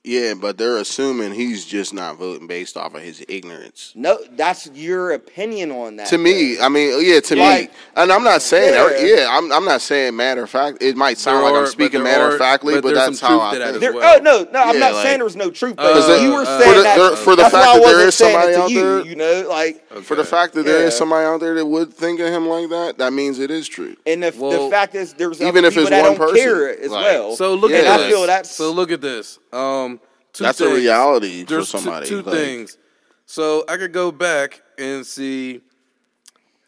Yeah, 0.05 0.35
but 0.35 0.57
they're 0.59 0.77
assuming 0.77 1.33
he's 1.33 1.65
just 1.65 1.91
not 1.93 2.17
voting 2.17 2.45
based 2.45 2.77
off 2.77 2.93
of 2.93 3.01
his 3.01 3.25
ignorance. 3.27 3.91
No, 3.95 4.19
that's 4.35 4.67
your 4.75 5.11
opinion 5.13 5.71
on 5.71 5.95
that. 5.95 6.07
To 6.09 6.19
me, 6.19 6.59
I 6.59 6.69
mean, 6.69 7.03
yeah, 7.03 7.19
to 7.21 7.35
Like- 7.35 7.69
me, 7.71 7.77
and 7.95 8.11
I'm 8.11 8.23
not 8.23 8.43
saying, 8.43 8.73
Yeah. 8.75 9.03
yeah, 9.23 9.27
I'm, 9.35 9.51
I'm 9.51 9.65
not 9.65 9.81
saying 9.81 10.15
matter 10.15 10.43
of 10.43 10.49
fact. 10.51 10.77
It 10.81 10.95
might 10.95 11.17
sound 11.17 11.37
There 11.37 11.45
like 11.51 11.53
are- 11.59 11.65
I'm 11.65 11.71
speaking 11.71 12.03
matter 12.03 12.33
of 12.33 12.37
factly, 12.37 12.75
but 12.75 12.83
but, 12.83 12.93
that's 12.93 13.19
how 13.19 13.49
truth 13.51 13.61
I 13.61 13.67
think. 13.71 13.79
There, 13.81 13.93
well. 13.93 14.17
oh 14.19 14.21
no, 14.21 14.47
no, 14.53 14.59
I'm 14.61 14.73
Yeah, 14.75 14.79
not 14.79 14.93
like- 14.93 15.03
saying 15.07 15.19
there's 15.19 15.35
no 15.35 15.49
truth, 15.49 15.73
Uh, 15.79 16.19
you 16.21 16.31
were 16.33 16.41
uh, 16.43 16.59
saying 16.59 16.71
For 16.71 16.77
the- 16.77 16.83
that. 16.83 16.97
there- 16.97 17.15
for 17.15 17.35
the 17.35 17.41
fact 17.43 17.53
that 17.53 17.73
there 17.73 17.81
wasn't 17.81 18.07
is 18.07 18.15
saying 18.15 18.33
somebody 18.33 18.55
out 18.55 18.69
you, 18.69 18.79
there- 18.81 19.05
you 19.05 19.15
know, 19.15 19.45
like, 19.49 19.81
For 20.03 20.15
the 20.15 20.23
fact 20.25 20.53
that 20.53 20.65
there 20.65 20.83
is 20.83 20.93
Yeah. 20.93 20.99
somebody 20.99 21.25
out 21.25 21.39
there 21.39 21.55
that 21.55 21.65
would 21.65 21.93
think 21.93 22.19
of 22.19 22.27
him 22.27 22.47
like 22.47 22.69
that, 22.69 22.97
that 22.99 23.11
means 23.13 23.39
it 23.39 23.49
is 23.49 23.67
true. 23.67 23.95
and 24.05 24.21
the, 24.21 24.31
Well, 24.37 24.65
the 24.65 24.69
fact 24.69 24.93
is, 24.93 25.13
there's 25.13 25.41
even 25.41 25.65
if 25.65 25.75
it's 25.75 25.89
people 25.89 26.01
one 26.01 26.11
don't 26.11 26.17
person, 26.17 26.35
care 26.35 26.79
as 26.79 26.89
well. 26.91 27.35
So 27.35 27.55
look 27.55 27.71
at 27.71 27.83
this. 27.99 28.51
so 28.51 28.71
look 28.71 28.91
at 28.91 29.01
this. 29.01 29.39
Um, 29.55 29.99
two 30.33 30.43
That's 30.43 30.61
a 30.61 30.73
reality 30.73 31.43
for 31.43 31.49
There's 31.49 31.71
two- 31.71 31.77
somebody. 31.79 32.07
Two, 32.07 32.21
like- 32.21 32.35
things. 32.35 32.77
So 33.25 33.63
I 33.67 33.77
could 33.77 33.93
go 33.93 34.11
back 34.11 34.61
and 34.77 35.05
see. 35.05 35.61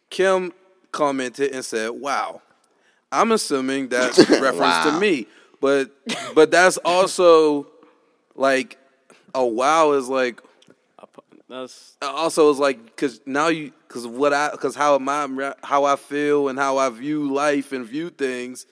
Kim 0.09 0.53
commented 0.91 1.51
and 1.53 1.63
said, 1.63 1.89
"Wow." 1.91 2.41
I'm 3.11 3.31
assuming 3.31 3.87
that's 3.87 4.17
reference 4.29 4.85
to 4.85 4.99
me, 4.99 5.27
but 5.61 5.91
but 6.35 6.51
that's 6.51 6.77
also 6.77 7.67
like 8.35 8.77
a 9.33 9.45
wow 9.45 9.93
is 9.93 10.09
like 10.09 10.41
that's 11.49 11.95
also 12.01 12.49
is 12.51 12.59
like 12.59 12.83
because 12.85 13.21
now 13.25 13.47
you 13.47 13.71
because 13.87 14.05
what 14.05 14.33
I 14.33 14.49
because 14.51 14.75
how 14.75 14.95
am 14.95 15.05
my 15.05 15.53
how 15.63 15.85
I 15.85 15.95
feel 15.95 16.49
and 16.49 16.59
how 16.59 16.77
I 16.77 16.89
view 16.89 17.31
life 17.31 17.71
and 17.71 17.85
view 17.85 18.09
things. 18.09 18.65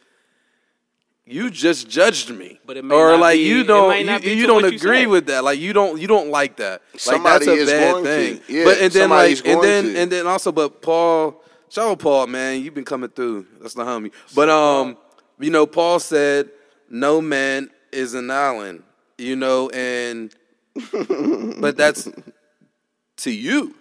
You 1.28 1.50
just 1.50 1.90
judged 1.90 2.30
me, 2.30 2.60
But 2.68 2.78
it 2.78 2.86
may 2.86 2.94
or 2.94 3.12
not 3.14 3.20
like 3.20 3.38
be- 3.38 3.44
you 3.46 3.64
don't 3.64 4.24
you, 4.24 4.32
you 4.32 4.46
don't 4.46 4.62
what 4.62 4.72
you 4.72 4.78
agree 4.78 5.08
with 5.08 5.26
that. 5.26 5.44
Like 5.44 5.60
you 5.60 5.74
don't 5.74 6.00
you 6.00 6.08
don't 6.08 6.30
like 6.30 6.58
that. 6.58 6.84
Like 6.94 7.00
Somebody 7.02 7.46
that's 7.48 7.58
a 7.58 7.62
is 7.64 7.70
bad 7.72 7.92
going 7.94 8.04
to. 8.04 8.10
thing. 8.10 8.42
Yeah, 8.48 8.64
but 8.66 8.78
and 8.78 8.92
then 8.94 9.10
like 9.10 9.46
and 9.48 9.64
then 9.64 9.84
to. 9.86 9.98
and 10.02 10.12
then 10.12 10.28
also, 10.28 10.52
but 10.52 10.84
Paul, 10.84 11.42
shout 11.70 11.90
out 11.90 12.00
Paul, 12.00 12.28
man, 12.28 12.62
you've 12.62 12.76
been 12.76 12.86
coming 12.86 13.10
through. 13.10 13.48
That's 13.60 13.74
the 13.74 13.84
homie. 13.84 14.12
But 14.36 14.50
um, 14.50 14.98
you 15.40 15.50
know, 15.50 15.66
Paul 15.66 16.00
said, 16.00 16.52
"No 16.92 17.22
man 17.22 17.72
is 17.92 18.14
an 18.14 18.30
island," 18.30 18.84
you 19.18 19.36
know, 19.36 19.70
and 19.70 20.32
but 21.60 21.76
that's 21.76 22.08
to 23.18 23.32
you. 23.32 23.74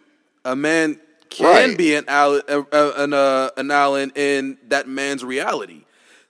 A 0.46 0.56
man 0.56 0.98
can 1.28 1.46
Right. 1.46 1.76
be 1.76 1.94
an 1.94 2.04
island, 2.08 2.44
an, 2.48 3.12
uh, 3.12 3.50
an 3.58 3.70
island 3.70 4.12
in 4.16 4.56
that 4.68 4.88
man's 4.88 5.22
reality. 5.24 5.84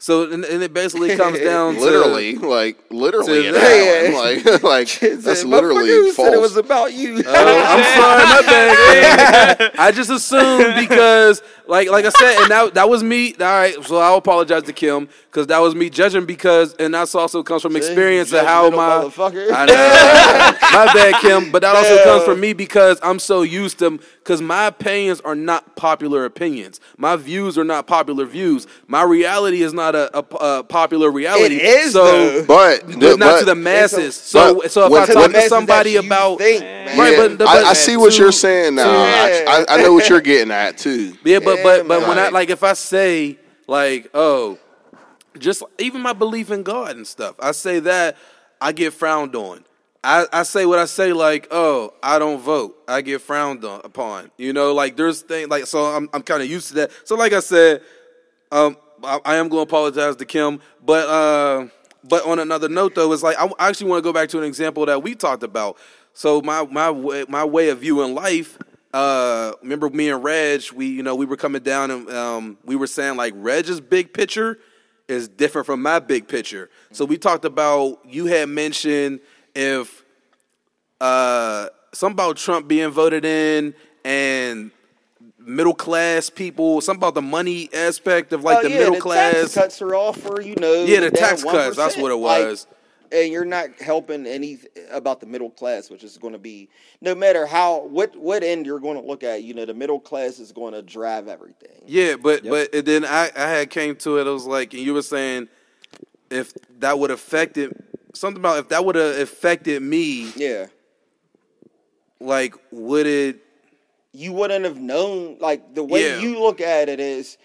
So, 0.04 0.30
and, 0.30 0.44
and 0.44 0.62
it 0.62 0.74
basically 0.74 1.16
comes 1.16 1.40
down 1.40 1.76
to 1.76 1.80
literally, 1.80 2.34
like 2.34 2.76
literally, 2.90 3.44
to 3.44 3.52
that. 3.52 4.12
island. 4.12 4.44
like 4.62 4.62
like 4.62 5.00
that's 5.00 5.44
Motherfucker, 5.44 5.50
literally 5.50 5.88
who 5.88 6.12
said 6.12 6.16
false. 6.16 6.34
it 6.34 6.40
was 6.42 6.56
about 6.58 6.92
you. 6.92 7.22
Oh, 7.26 7.62
I'm 7.66 7.84
sorry, 7.96 8.24
my 8.24 8.42
bad. 8.46 9.72
I 9.78 9.90
just 9.92 10.10
assumed 10.10 10.74
because, 10.78 11.42
like, 11.66 11.88
like 11.88 12.04
I 12.04 12.10
said, 12.10 12.42
and 12.42 12.50
that 12.50 12.74
that 12.74 12.90
was 12.90 13.02
me. 13.02 13.32
All 13.32 13.46
right, 13.46 13.82
so 13.82 13.96
I'll 13.96 14.16
apologize 14.16 14.64
to 14.64 14.74
Kim 14.74 15.08
because 15.30 15.46
that 15.46 15.60
was 15.60 15.74
me 15.74 15.88
judging 15.88 16.26
because, 16.26 16.74
and 16.74 16.92
that 16.92 17.14
also 17.14 17.42
comes 17.42 17.62
from 17.62 17.74
experience 17.74 18.30
of 18.34 18.44
how 18.44 18.68
my. 18.68 18.76
motherfucker. 18.76 19.50
I 19.54 19.64
know, 19.64 20.58
my 20.70 20.92
bad, 20.92 21.14
Kim. 21.22 21.50
But 21.50 21.62
that 21.62 21.74
also 21.74 22.04
comes 22.04 22.24
from 22.24 22.40
me 22.40 22.52
because 22.52 23.00
I'm 23.02 23.18
so 23.18 23.40
used 23.40 23.78
to 23.78 23.98
because 24.24 24.40
my 24.40 24.64
opinions 24.66 25.20
are 25.20 25.34
not 25.34 25.76
popular 25.76 26.24
opinions. 26.24 26.80
My 26.96 27.14
views 27.14 27.58
are 27.58 27.64
not 27.64 27.86
popular 27.86 28.24
views. 28.24 28.66
My 28.86 29.02
reality 29.02 29.60
is 29.62 29.74
not 29.74 29.94
a, 29.94 30.16
a, 30.18 30.24
a 30.60 30.64
popular 30.64 31.10
reality. 31.10 31.56
It 31.56 31.62
is, 31.62 31.92
so. 31.92 32.04
though. 32.40 32.46
but 32.46 32.86
But 32.98 33.18
not 33.18 33.40
to 33.40 33.44
the 33.44 33.54
masses. 33.54 34.16
So, 34.16 34.62
but 34.62 34.70
so 34.70 34.86
if 34.86 34.90
when- 34.92 35.02
I 35.02 35.06
talk 35.06 35.30
To 35.30 35.48
somebody 35.48 35.96
about 35.96 36.38
think, 36.38 36.62
Man. 36.62 36.98
Right, 36.98 37.12
yeah, 37.12 37.18
but 37.28 37.38
the- 37.38 37.44
I, 37.44 37.70
I 37.70 37.72
see 37.74 37.98
what 37.98 38.12
to- 38.14 38.18
you're 38.18 38.32
saying 38.32 38.76
now. 38.76 38.90
Yeah. 38.90 39.44
I, 39.68 39.74
I 39.74 39.82
know 39.82 39.92
what 39.92 40.08
you're 40.08 40.22
getting 40.22 40.50
at 40.50 40.78
too. 40.78 41.16
Yeah, 41.22 41.40
but 41.40 41.58
Yeah, 41.58 41.62
but 41.62 41.88
but 41.88 42.00
man. 42.00 42.08
when 42.08 42.18
I 42.18 42.30
like 42.30 42.48
if 42.48 42.62
I 42.62 42.72
say 42.72 43.38
like 43.66 44.08
oh, 44.14 44.58
just 45.38 45.62
even 45.78 46.00
my 46.00 46.14
belief 46.14 46.50
in 46.50 46.62
God 46.62 46.96
and 46.96 47.06
stuff, 47.06 47.34
I 47.40 47.52
say 47.52 47.78
that 47.80 48.16
I 48.58 48.72
get 48.72 48.94
frowned 48.94 49.36
on. 49.36 49.64
I, 50.04 50.26
I 50.32 50.42
say 50.42 50.66
what 50.66 50.78
I 50.78 50.84
say 50.84 51.12
like 51.14 51.48
oh 51.50 51.94
I 52.02 52.18
don't 52.18 52.38
vote. 52.40 52.76
I 52.86 53.00
get 53.00 53.22
frowned 53.22 53.64
on 53.64 53.80
upon. 53.84 54.30
You 54.36 54.52
know 54.52 54.74
like 54.74 54.96
there's 54.96 55.22
things 55.22 55.48
like 55.48 55.66
so 55.66 55.84
I'm 55.84 56.10
I'm 56.12 56.22
kind 56.22 56.42
of 56.42 56.50
used 56.50 56.68
to 56.68 56.74
that. 56.74 56.92
So 57.04 57.16
like 57.16 57.32
I 57.32 57.40
said 57.40 57.80
um 58.52 58.76
I, 59.02 59.18
I 59.24 59.36
am 59.36 59.48
going 59.48 59.66
to 59.66 59.68
apologize 59.68 60.16
to 60.16 60.24
Kim 60.26 60.60
but 60.84 61.08
uh 61.08 61.68
but 62.04 62.26
on 62.26 62.38
another 62.38 62.68
note 62.68 62.94
though 62.94 63.12
it's 63.12 63.22
like 63.22 63.38
I, 63.38 63.50
actually 63.58 63.88
want 63.88 64.04
to 64.04 64.08
go 64.08 64.12
back 64.12 64.28
to 64.30 64.38
an 64.38 64.44
example 64.44 64.84
that 64.86 65.02
we 65.02 65.14
talked 65.14 65.42
about. 65.42 65.78
So 66.12 66.42
my 66.42 66.64
my 66.66 66.90
way, 66.90 67.24
my 67.28 67.44
way 67.44 67.70
of 67.70 67.78
viewing 67.78 68.14
life 68.14 68.58
uh 68.92 69.52
remember 69.62 69.88
me 69.88 70.10
and 70.10 70.22
Reg 70.22 70.70
we 70.74 70.86
you 70.86 71.02
know 71.02 71.14
we 71.14 71.24
were 71.24 71.38
coming 71.38 71.62
down 71.62 71.90
and 71.90 72.10
um 72.10 72.58
we 72.64 72.76
were 72.76 72.86
saying 72.86 73.16
like 73.16 73.32
Reg's 73.36 73.80
big 73.80 74.12
picture 74.12 74.58
is 75.08 75.28
different 75.28 75.66
from 75.66 75.82
my 75.82 75.98
big 75.98 76.28
picture. 76.28 76.70
So 76.92 77.04
we 77.04 77.18
talked 77.18 77.44
about 77.44 78.00
you 78.06 78.26
had 78.26 78.48
mentioned 78.48 79.20
if 79.54 80.04
uh 81.00 81.68
something 81.92 82.14
about 82.14 82.36
Trump 82.36 82.68
being 82.68 82.90
voted 82.90 83.24
in 83.24 83.74
and 84.04 84.70
middle 85.38 85.74
class 85.74 86.30
people 86.30 86.80
something 86.80 87.00
about 87.00 87.14
the 87.14 87.22
money 87.22 87.68
aspect 87.74 88.32
of 88.32 88.42
like 88.42 88.58
Oh, 88.58 88.62
the 88.62 88.70
yeah, 88.70 88.78
middle 88.78 88.94
the 88.94 89.00
class 89.00 89.32
tax 89.34 89.54
cuts 89.54 89.82
are 89.82 89.94
all 89.94 90.12
for 90.12 90.40
you 90.40 90.54
know. 90.56 90.84
Yeah, 90.84 91.00
the 91.00 91.10
damn 91.10 91.28
tax 91.30 91.42
cuts, 91.44 91.76
that's 91.76 91.96
what 91.96 92.10
it 92.10 92.16
Like, 92.16 92.46
was. 92.46 92.66
and 93.12 93.30
you're 93.32 93.44
not 93.44 93.68
helping 93.80 94.26
any 94.26 94.58
about 94.90 95.20
the 95.20 95.26
middle 95.26 95.50
class, 95.50 95.90
which 95.90 96.02
is 96.02 96.16
going 96.16 96.32
to 96.32 96.38
be 96.38 96.68
no 97.00 97.14
matter 97.14 97.44
how 97.46 97.84
what 97.86 98.16
what 98.16 98.42
end 98.42 98.64
you're 98.66 98.80
going 98.80 99.00
to 99.00 99.06
look 99.06 99.22
at. 99.22 99.42
You 99.42 99.52
know, 99.54 99.66
the 99.66 99.74
middle 99.74 100.00
class 100.00 100.38
is 100.38 100.50
going 100.52 100.72
to 100.72 100.82
drive 100.82 101.28
everything. 101.28 101.82
Yeah, 101.86 102.16
but 102.16 102.42
but 102.44 102.74
and 102.74 102.86
then 102.86 103.04
I 103.04 103.30
I 103.36 103.48
had 103.48 103.70
came 103.70 103.96
to 103.96 104.18
it. 104.18 104.26
I 104.26 104.30
was 104.30 104.46
like, 104.46 104.72
and 104.72 104.82
you 104.82 104.94
were 104.94 105.02
saying 105.02 105.48
if 106.30 106.54
that 106.78 106.98
would 106.98 107.10
affected 107.10 107.74
something 108.14 108.40
about 108.40 108.58
if 108.58 108.68
that 108.70 108.84
would 108.84 108.94
have 108.96 109.18
affected 109.18 109.82
me, 109.82 110.30
Yeah, 110.36 110.66
like 112.20 112.54
would 112.70 113.06
it? 113.06 113.40
you 114.16 114.32
wouldn't 114.32 114.64
have 114.64 114.78
known 114.78 115.38
like 115.40 115.74
the 115.74 115.82
way 115.82 116.04
Yeah. 116.08 116.20
you 116.20 116.38
look 116.40 116.60
at 116.60 116.88
it 116.88 117.00
is 117.00 117.36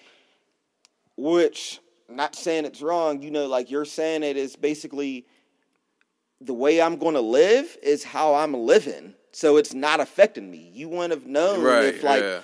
which 1.18 1.80
not 2.08 2.36
saying 2.36 2.66
it's 2.66 2.82
wrong 2.82 3.22
you 3.24 3.32
know 3.32 3.48
like 3.48 3.72
you're 3.72 3.86
saying 3.86 4.22
it 4.24 4.38
is 4.38 4.56
basically 4.56 5.26
the 6.42 6.54
way 6.54 6.80
i'm 6.82 6.98
going 6.98 7.16
to 7.16 7.22
live 7.22 7.76
is 7.82 8.04
how 8.04 8.36
i'm 8.36 8.54
living 8.54 9.14
so 9.32 9.58
it's 9.58 9.74
not 9.74 10.00
affecting 10.00 10.50
me 10.50 10.70
you 10.74 10.88
wouldn't 10.90 11.12
have 11.12 11.26
known 11.26 11.64
Right. 11.64 11.86
if 11.86 12.04
like 12.04 12.22
yeah. 12.22 12.40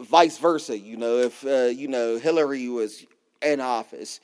vice 0.00 0.38
versa 0.38 0.78
you 0.78 0.96
know 0.96 1.18
if 1.18 1.44
uh, 1.44 1.64
you 1.64 1.88
know 1.88 2.18
hillary 2.18 2.68
was 2.68 3.04
in 3.42 3.60
office 3.60 4.20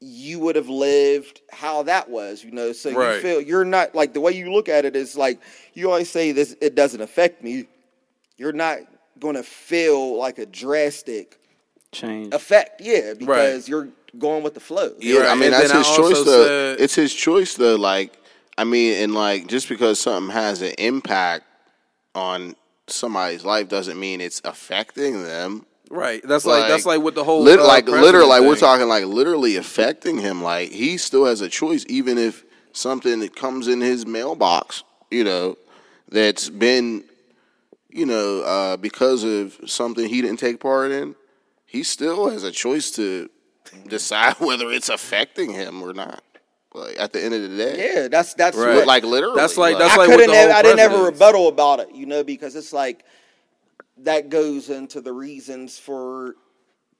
you 0.00 0.38
would 0.38 0.56
have 0.56 0.68
lived 0.68 1.40
how 1.50 1.82
that 1.82 2.08
was 2.10 2.44
you 2.44 2.50
know 2.50 2.72
so 2.72 2.92
Right. 2.92 3.14
you 3.16 3.20
feel 3.22 3.40
you're 3.40 3.64
not 3.64 3.94
like 3.94 4.12
the 4.12 4.20
way 4.20 4.32
you 4.32 4.52
look 4.52 4.68
at 4.68 4.84
it 4.84 4.94
is 4.94 5.16
like 5.16 5.40
you 5.72 5.88
always 5.88 6.10
say 6.10 6.32
this 6.32 6.54
it 6.60 6.74
doesn't 6.74 7.00
affect 7.00 7.42
me 7.42 7.66
you're 8.36 8.52
not 8.52 8.78
going 9.18 9.36
to 9.36 9.42
feel 9.42 10.18
like 10.18 10.38
a 10.38 10.44
drastic 10.46 11.38
Change. 11.92 12.34
effect 12.34 12.82
yeah 12.82 13.14
because 13.14 13.68
you're 13.70 13.88
going 14.18 14.42
with 14.42 14.52
the 14.54 14.60
flow 14.60 14.92
Yeah, 14.98 15.20
Right, 15.20 15.28
I 15.30 15.34
mean 15.34 15.44
and 15.44 15.54
that's 15.54 15.72
I 15.72 15.78
his 15.78 15.86
choice. 15.86 15.98
also 16.18 16.24
Though 16.24 16.46
said- 16.76 16.80
it's 16.80 16.94
his 16.94 17.14
choice, 17.14 17.54
though. 17.54 17.76
Like, 17.76 18.12
I 18.58 18.64
mean, 18.64 19.02
and 19.02 19.14
like 19.14 19.46
just 19.46 19.68
because 19.68 19.98
something 20.00 20.30
has 20.32 20.60
an 20.62 20.72
impact 20.78 21.44
on 22.14 22.54
somebody's 22.86 23.44
life 23.44 23.68
doesn't 23.68 23.98
mean 23.98 24.20
it's 24.20 24.40
affecting 24.44 25.22
them. 25.22 25.64
Right. 25.90 26.20
That's 26.26 26.44
like, 26.44 26.68
that's 26.68 26.86
like 26.86 27.00
with 27.00 27.14
the 27.14 27.24
whole 27.24 27.42
lit- 27.42 27.60
uh, 27.60 27.66
like 27.66 27.84
president 27.84 28.04
literally, 28.06 28.28
like 28.28 28.42
we're 28.42 28.56
talking 28.56 28.88
like 28.88 29.04
literally 29.04 29.56
affecting 29.56 30.18
him. 30.18 30.42
Like 30.42 30.70
he 30.70 30.96
still 30.98 31.24
has 31.26 31.40
a 31.40 31.48
choice, 31.48 31.84
even 31.88 32.18
if 32.18 32.44
something 32.72 33.20
that 33.20 33.36
comes 33.36 33.68
in 33.68 33.80
his 33.80 34.04
mailbox, 34.06 34.82
you 35.10 35.22
know, 35.24 35.56
that's 36.08 36.48
been, 36.50 37.04
you 37.88 38.04
know, 38.06 38.40
uh, 38.42 38.76
because 38.76 39.22
of 39.24 39.56
something 39.66 40.08
he 40.08 40.20
didn't 40.22 40.38
take 40.40 40.60
part 40.60 40.90
in. 40.90 41.14
He 41.64 41.82
still 41.82 42.30
has 42.30 42.42
a 42.42 42.50
choice 42.52 42.90
to 42.92 43.28
decide 43.88 44.34
whether 44.38 44.70
it's 44.70 44.88
affecting 44.88 45.52
him 45.52 45.82
or 45.82 45.92
not. 45.92 46.22
Like 46.74 46.98
at 46.98 47.12
the 47.12 47.24
end 47.24 47.32
of 47.32 47.42
the 47.42 47.56
day, 47.56 47.94
yeah 47.94 48.08
that's 48.08 48.34
that's 48.34 48.54
Right. 48.56 48.74
what 48.74 48.86
like 48.86 49.02
literally, 49.04 49.36
That's 49.36 49.56
like- 49.56 49.78
that's 49.78 49.94
I 49.94 49.96
like 49.96 50.08
with 50.08 50.16
couldn't 50.18 50.30
the 50.32 50.36
have, 50.36 50.50
whole 50.50 50.58
I 50.58 50.62
didn't 50.62 50.78
have 50.80 50.92
a 50.92 51.02
rebuttal 51.04 51.48
about 51.48 51.80
it, 51.80 51.94
you 51.94 52.04
know, 52.06 52.22
because 52.22 52.54
it's 52.54 52.72
like 52.72 53.04
that 53.98 54.28
goes 54.28 54.68
into 54.70 55.00
the 55.00 55.12
reasons 55.12 55.78
for 55.78 56.34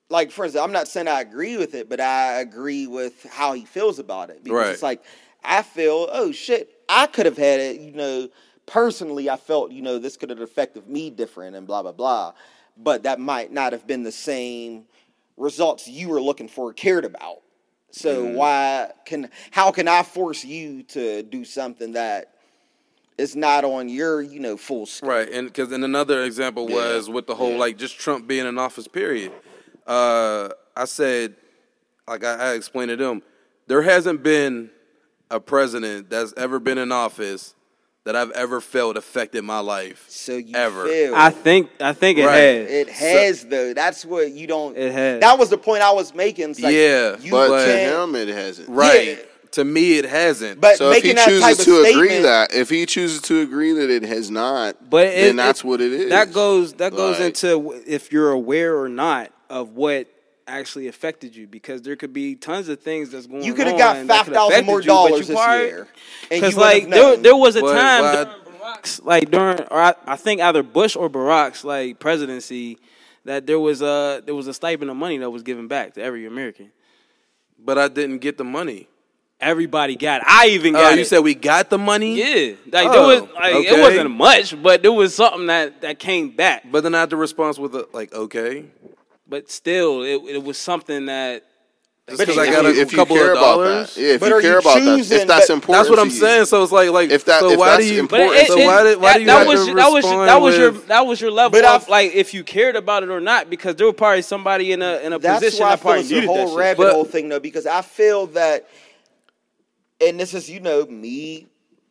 like 0.09 0.31
for 0.31 0.44
instance, 0.44 0.62
I'm 0.62 0.73
not 0.73 0.89
saying 0.89 1.09
I 1.09 1.20
agree 1.20 1.56
with 1.56 1.74
it, 1.74 1.89
but 1.89 2.01
I 2.01 2.40
agree 2.40 2.86
with 2.86 3.24
how 3.24 3.52
he 3.55 3.64
feels 3.64 3.98
about 3.98 4.31
it. 4.31 4.44
Because 4.44 4.66
Right. 4.66 4.74
it's 4.74 4.82
like 4.82 5.02
I 5.44 5.62
feel, 5.62 6.09
oh 6.12 6.32
shit, 6.32 6.70
I 6.89 7.06
could 7.06 7.27
have 7.27 7.36
had 7.36 7.60
it, 7.60 7.81
you 7.81 7.93
know, 7.93 8.28
personally 8.66 9.28
I 9.31 9.36
felt, 9.36 9.73
you 9.73 9.82
know, 9.82 9.98
this 9.98 10.16
could 10.16 10.31
have 10.31 10.40
affected 10.40 10.89
me 10.89 11.10
different 11.10 11.56
and 11.56 11.66
blah 11.66 11.82
blah 11.82 11.93
blah. 11.93 12.32
But 12.77 13.05
that 13.05 13.18
might 13.18 13.52
not 13.52 13.73
have 13.73 13.86
been 13.86 14.02
the 14.02 14.12
same 14.12 14.85
results 15.36 15.89
you 15.89 16.09
were 16.09 16.20
looking 16.20 16.48
for 16.48 16.70
or 16.70 16.73
cared 16.73 17.05
about. 17.05 17.43
So 17.90 18.24
Mm-hmm. 18.24 18.36
why 18.36 18.93
can 19.06 19.31
how 19.51 19.70
can 19.73 19.89
I 19.89 20.02
force 20.02 20.44
you 20.44 20.82
to 20.85 21.23
do 21.23 21.44
something 21.44 21.93
that 21.93 22.35
is 23.18 23.34
not 23.36 23.64
on 23.64 23.88
your, 23.88 24.20
you 24.22 24.40
know, 24.40 24.56
full 24.56 24.86
scale? 24.86 25.10
Right, 25.10 25.30
and 25.30 25.47
because 25.48 25.72
and 25.72 25.84
another 25.84 26.22
example 26.24 26.66
was 26.66 27.09
with 27.09 27.26
the 27.26 27.34
whole 27.34 27.56
like 27.56 27.78
just 27.78 27.98
Trump 27.98 28.26
being 28.26 28.47
in 28.47 28.59
office. 28.59 28.86
Period. 28.88 29.32
Uh, 29.86 30.48
I 30.76 30.84
said, 30.84 31.36
like 32.09 32.24
I, 32.24 32.51
I 32.51 32.55
explained 32.55 32.90
to 32.90 32.97
them, 32.97 33.22
there 33.66 33.82
hasn't 33.82 34.22
been 34.22 34.70
a 35.30 35.40
president 35.40 36.10
that's 36.10 36.32
ever 36.36 36.59
been 36.59 36.78
in 36.78 36.93
office 36.93 37.55
that 38.05 38.14
I've 38.14 38.30
ever 38.32 38.60
felt 38.60 38.97
affected 38.97 39.43
my 39.43 39.59
life. 39.59 40.05
So 40.09 40.36
you 40.36 40.55
Ever. 40.55 40.86
feel 40.86 41.12
I 41.16 41.30
think 41.30 41.70
I 41.80 41.93
think 41.93 42.18
it 42.18 42.24
Right. 42.26 42.36
has. 42.36 42.70
it 42.70 42.88
has 42.88 43.44
though. 43.47 43.74
That's 43.74 44.05
what 44.05 44.30
you 44.30 44.47
don't. 44.47 44.76
It 44.76 44.93
has. 44.93 45.20
That 45.20 45.36
was 45.38 45.51
the 45.51 45.59
point 45.59 45.82
I 45.82 45.90
was 45.90 46.14
making. 46.14 46.51
Like, 46.51 46.72
Yeah, 46.72 47.16
you 47.18 47.32
but 47.32 47.48
to 47.59 47.64
can't- 47.72 48.10
him 48.10 48.14
it 48.14 48.28
hasn't. 48.28 48.68
Right. 48.68 49.09
Yeah. 49.18 49.24
To 49.56 49.64
me, 49.64 49.96
it 49.98 50.04
hasn't. 50.04 50.60
But 50.60 50.76
So 50.76 50.90
if 50.90 51.02
he 51.02 51.08
making 51.14 51.16
that 51.16 51.40
type 51.40 51.56
chooses 51.56 51.58
of 51.60 51.64
to 51.64 51.90
agree 51.90 52.18
that 52.18 52.54
if 52.54 52.68
he 52.70 52.84
chooses 52.86 53.20
to 53.22 53.40
agree 53.40 53.72
that 53.72 53.88
it 53.90 54.02
has 54.02 54.30
not, 54.30 54.90
But 54.90 55.08
then 55.08 55.30
it- 55.30 55.36
that's 55.36 55.60
it- 55.60 55.66
what 55.66 55.80
it 55.80 55.92
is. 55.92 56.10
That 56.10 56.32
goes 56.32 56.74
that 56.74 56.94
goes 56.94 57.18
Like- 57.18 57.26
into 57.42 57.82
if 57.86 58.12
you're 58.12 58.30
aware 58.32 58.78
or 58.78 58.88
not 58.90 59.30
of 59.48 59.70
what 59.70 60.08
actually 60.46 60.88
affected 60.88 61.34
you 61.34 61.46
because 61.46 61.80
there 61.82 61.96
could 61.96 62.12
be 62.12 62.34
tons 62.34 62.68
of 62.68 62.80
things 62.80 63.10
that's 63.10 63.26
going 63.26 63.40
on. 63.40 63.46
you 63.46 63.54
could 63.54 63.66
have 63.66 63.78
got 63.78 63.94
that 63.96 64.06
five 64.06 64.24
could 64.26 64.34
thousand 64.34 64.64
more 64.66 64.80
you, 64.80 64.86
but 64.88 64.92
dollars 64.94 65.20
you 65.20 65.24
this 65.34 65.36
probably- 65.36 65.66
year, 65.66 65.88
Because 66.28 66.56
like 66.56 66.88
there, 66.90 67.16
there 67.16 67.34
was 67.36 67.56
a 67.56 67.60
But 67.62 67.72
time 67.72 68.02
why- 68.04 68.12
during 68.24 68.60
Barack's, 68.60 69.00
like 69.04 69.30
during 69.30 69.60
or 69.70 69.80
I, 69.80 69.94
I 70.06 70.16
think 70.16 70.40
either 70.42 70.62
Bush 70.62 70.94
or 70.96 71.08
Barack's 71.08 71.64
like 71.64 71.98
presidency 71.98 72.78
that 73.24 73.46
there 73.46 73.58
was 73.58 73.80
a 73.80 74.22
there 74.26 74.34
was 74.34 74.48
a 74.48 74.54
stipend 74.54 74.90
of 74.90 74.96
money 74.98 75.16
that 75.18 75.30
was 75.30 75.42
given 75.42 75.66
back 75.66 75.94
to 75.94 76.02
every 76.02 76.26
American. 76.26 76.72
but 77.58 77.78
I 77.78 77.88
didn't 77.88 78.18
get 78.18 78.36
the 78.36 78.44
money. 78.44 78.86
Everybody 79.38 79.96
got 79.96 80.22
it. 80.22 80.26
I 80.28 80.46
even 80.48 80.74
Oh, 80.74 80.80
got 80.80 80.94
you 80.94 81.02
it. 81.02 81.06
said 81.08 81.18
we 81.20 81.34
got 81.34 81.68
the 81.68 81.76
money. 81.76 82.14
yeah, 82.16 82.54
like 82.72 82.88
Oh, 82.88 82.92
there 82.92 83.20
was 83.22 83.30
like 83.34 83.54
okay. 83.54 83.68
it 83.68 83.80
wasn't 83.80 84.10
much, 84.12 84.62
but 84.62 84.80
there 84.80 84.92
was 84.92 85.14
something 85.14 85.46
that 85.48 85.82
that 85.82 85.98
came 85.98 86.30
back. 86.30 86.64
But 86.70 86.82
then 86.82 86.94
I 86.94 87.00
had 87.00 87.10
to 87.10 87.16
respond 87.16 87.58
with 87.58 87.74
a, 87.74 87.86
like, 87.92 88.14
okay, 88.14 88.64
But 89.28 89.50
still, 89.50 90.02
it, 90.02 90.22
it 90.36 90.42
was 90.42 90.56
something 90.56 91.06
that 91.06 91.42
just 92.08 92.20
because 92.20 92.38
I 92.38 92.46
got 92.50 92.62
you- 92.64 92.70
a 92.70 92.82
if 92.82 92.92
you 92.92 92.96
couple 92.98 93.16
care 93.16 93.32
of 93.32 93.36
about 93.38 93.56
dollars. 93.56 93.94
that, 93.94 94.00
yeah, 94.00 94.08
if 94.14 94.20
But 94.20 94.26
you 94.30 94.40
care 94.40 94.52
you 94.52 94.58
about 94.60 94.74
that, 94.80 94.98
if 95.00 95.26
that's 95.26 95.48
but- 95.48 95.52
important, 95.54 95.72
That's 95.84 95.90
what 95.90 95.98
I'm 95.98 96.10
saying. 96.10 96.44
So 96.46 96.62
it's 96.62 96.72
like, 96.72 96.88
like, 96.90 97.10
If 97.10 97.24
that- 97.26 97.40
so 97.40 97.50
if 97.50 97.58
why 97.58 97.76
do 97.76 97.84
you? 97.84 98.08
But 98.08 98.20
it, 98.20 98.32
it, 98.32 98.46
so 98.46 98.56
why 98.64 98.82
did 98.84 99.00
why 99.00 99.12
that, 99.12 99.14
do 99.14 99.20
you 99.20 99.26
that 99.26 99.38
have 99.38 99.46
was 99.48 99.66
to 99.66 99.74
that 99.74 99.88
was 99.88 100.04
respond 100.04 100.28
that 100.28 100.40
was 100.40 100.56
your 100.56 100.70
with- 100.72 100.86
that 100.86 101.06
was 101.06 101.20
your 101.20 101.30
level 101.30 101.62
of 101.66 101.88
like 101.90 102.14
if 102.14 102.32
you 102.32 102.42
cared 102.42 102.76
about 102.76 103.02
it 103.02 103.10
or 103.10 103.20
not 103.20 103.50
because 103.50 103.74
there 103.76 103.86
was 103.86 103.96
probably 103.96 104.22
somebody 104.22 104.72
in 104.72 104.80
a 104.80 104.98
in 105.00 105.12
a 105.12 105.18
That's 105.18 105.44
position 105.44 105.62
why 105.64 105.66
I 105.66 105.70
that 105.76 105.80
feel 105.82 105.92
probably 105.92 106.00
a 106.00 106.04
needed 106.14 106.22
that 106.22 106.26
whole 106.28 106.48
shit. 106.48 106.58
rabbit 106.58 106.92
hole 106.92 107.04
thing 107.04 107.28
though, 107.28 107.40
because 107.40 107.66
I 107.66 107.82
feel 107.82 108.28
that, 108.28 108.66
and 110.01 110.18
this 110.18 110.35
is 110.35 110.48
you 110.51 110.60
know 110.60 110.86
me 110.86 111.47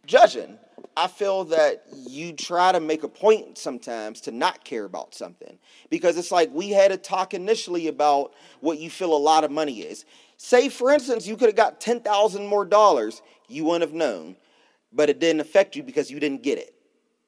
judging. 0.05 0.57
I 0.97 1.07
feel 1.07 1.43
that 1.45 1.83
you 2.07 2.31
try 2.31 2.71
to 2.71 2.79
make 2.79 3.03
a 3.03 3.09
point 3.09 3.57
sometimes 3.57 4.21
to 4.21 4.31
not 4.31 4.63
care 4.63 4.85
about 4.85 5.13
something 5.13 5.57
because 5.89 6.17
it's 6.17 6.31
like 6.31 6.49
we 6.53 6.69
had 6.69 6.91
a 6.91 6.97
talk 6.97 7.33
initially 7.33 7.87
about 7.87 8.33
what 8.61 8.79
you 8.79 8.89
feel 8.89 9.13
a 9.13 9.17
lot 9.17 9.43
of 9.43 9.51
money 9.51 9.81
is. 9.81 10.05
Say, 10.37 10.69
for 10.69 10.91
instance, 10.91 11.27
you 11.27 11.35
could 11.35 11.47
have 11.47 11.55
got 11.55 11.81
ten 11.81 11.99
thousand 11.99 12.47
more 12.47 12.63
dollars, 12.65 13.21
you 13.49 13.65
wouldn't 13.65 13.81
have 13.89 13.93
known, 13.93 14.37
but 14.93 15.09
it 15.09 15.19
didn't 15.19 15.41
affect 15.41 15.75
you 15.75 15.83
because 15.83 16.09
you 16.09 16.19
didn't 16.19 16.43
get 16.43 16.57
it, 16.57 16.73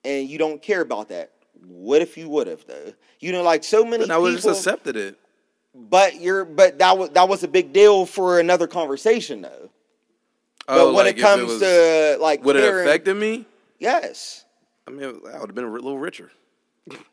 and 0.05 0.29
you 0.29 0.37
don't 0.37 0.61
care 0.61 0.81
about 0.81 1.09
that. 1.09 1.31
What 1.65 2.01
if 2.01 2.17
you 2.17 2.29
would 2.29 2.47
have 2.47 2.65
though? 2.67 2.93
You 3.19 3.31
know, 3.33 3.43
like 3.43 3.63
so 3.63 3.83
many 3.83 4.03
Then 4.03 4.11
I 4.11 4.17
would 4.17 4.35
people. 4.35 4.51
just 4.53 4.65
accepted 4.65 4.95
it. 4.95 5.17
But 5.75 6.21
you're 6.21 6.45
but 6.45 6.79
that 6.79 6.97
was 6.97 7.09
that 7.11 7.27
was 7.27 7.43
a 7.43 7.47
big 7.47 7.73
deal 7.73 8.05
for 8.05 8.39
another 8.39 8.67
conversation 8.67 9.41
though. 9.41 9.69
But 10.67 10.77
Oh, 10.79 10.85
when 10.87 11.05
like 11.05 11.15
it 11.15 11.19
if 11.19 11.23
comes 11.25 11.43
was- 11.49 11.59
to 11.61 12.17
like 12.19 12.43
would 12.43 12.55
it 12.57 12.63
affected 12.63 13.15
me? 13.15 13.45
yes. 13.79 14.43
I 14.87 14.91
mean, 14.91 15.03
I 15.33 15.39
would 15.39 15.49
have 15.49 15.55
been 15.55 15.65
a 15.65 15.71
little 15.71 15.97
richer. 15.97 16.31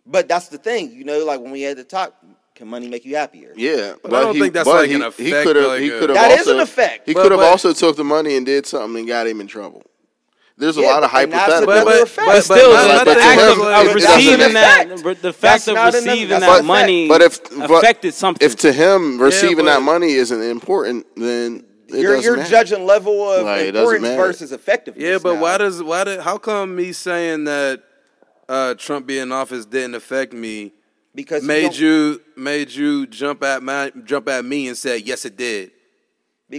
But 0.06 0.28
that's 0.28 0.46
the 0.48 0.58
thing, 0.58 0.92
you 0.92 1.02
know, 1.04 1.24
like 1.24 1.40
when 1.40 1.50
we 1.50 1.62
had 1.62 1.76
the 1.76 1.82
talk, 1.84 2.14
can 2.54 2.68
money 2.68 2.86
make 2.88 3.04
you 3.04 3.16
happier? 3.16 3.52
Yeah, 3.56 3.94
But 4.00 4.14
I 4.14 4.20
don't 4.20 4.34
he, 4.34 4.40
think 4.40 4.54
that's 4.54 4.68
but 4.68 4.76
like 4.76 4.88
he, 4.88 4.94
an 4.94 5.00
He 5.00 5.06
effect, 5.30 5.46
could 5.46 5.56
have. 5.56 5.66
like 5.66 5.80
he 5.80 5.88
could 5.90 6.08
have. 6.10 6.14
That 6.18 6.30
also, 6.30 6.40
is 6.42 6.46
an 6.48 6.60
effect. 6.60 7.08
He 7.08 7.14
But- 7.14 7.22
could 7.24 7.32
have 7.32 7.40
also 7.40 7.72
took 7.72 7.96
the 7.96 8.04
money 8.04 8.36
and 8.36 8.46
did 8.46 8.64
something 8.66 8.98
and 9.00 9.08
got 9.08 9.26
him 9.26 9.40
in 9.40 9.48
trouble. 9.48 9.82
There's 10.56 10.76
a 10.76 10.82
Yeah, 10.82 10.86
lot 10.92 11.02
of 11.02 11.10
hypotheticals. 11.10 11.66
But- 11.66 12.02
effect. 12.02 12.16
but- 12.16 12.26
But 12.26 12.44
still, 12.44 12.72
my- 12.74 12.82
the, 12.82 12.88
my 12.94 13.04
the 13.04 13.14
thing 13.14 13.22
act 13.24 13.40
is 13.40 13.52
of, 13.52 13.58
of 13.88 13.94
receiving 13.96 14.52
that, 14.54 14.86
affect. 14.86 15.02
but 15.02 15.16
the 15.22 15.28
That's 15.32 15.36
fact 15.36 15.68
of 15.68 15.74
not 15.74 15.94
an- 15.96 16.04
receiving 16.04 16.40
that 16.40 16.64
money 16.64 17.08
But 17.08 17.22
if 17.22 17.40
affected 17.60 18.14
something. 18.14 18.46
if 18.46 18.54
to 18.56 18.72
him 18.72 19.20
receiving 19.20 19.64
but- 19.64 19.74
that 19.74 19.82
money 19.82 20.12
isn't 20.12 20.40
important, 20.42 21.06
then 21.16 21.64
it 21.88 22.00
You're 22.00 22.16
you're 22.18 22.36
matter. 22.36 22.50
judging 22.50 22.86
level 22.86 23.30
of 23.30 23.44
Like, 23.44 23.66
importance 23.74 24.16
versus 24.16 24.52
effectiveness. 24.52 25.02
Yeah, 25.06 25.18
but 25.22 25.34
now. 25.34 25.42
why 25.42 25.58
does 25.58 25.82
why 25.82 26.04
did 26.04 26.20
how 26.20 26.38
come 26.38 26.74
me 26.76 26.92
saying 26.92 27.44
that 27.44 27.82
uh, 28.48 28.74
Trump 28.74 29.06
being 29.06 29.22
in 29.22 29.32
office 29.32 29.64
didn't 29.66 29.94
affect 29.94 30.32
me 30.32 30.72
because 31.14 31.42
made 31.42 31.62
don't- 31.62 31.78
you 31.78 32.20
made 32.36 32.70
you 32.70 33.06
jump 33.06 33.42
at 33.42 33.62
my 33.62 33.90
jump 34.04 34.28
at 34.28 34.44
me 34.44 34.68
and 34.68 34.76
say 34.76 34.98
yes 34.98 35.24
it 35.24 35.36
did. 35.36 35.70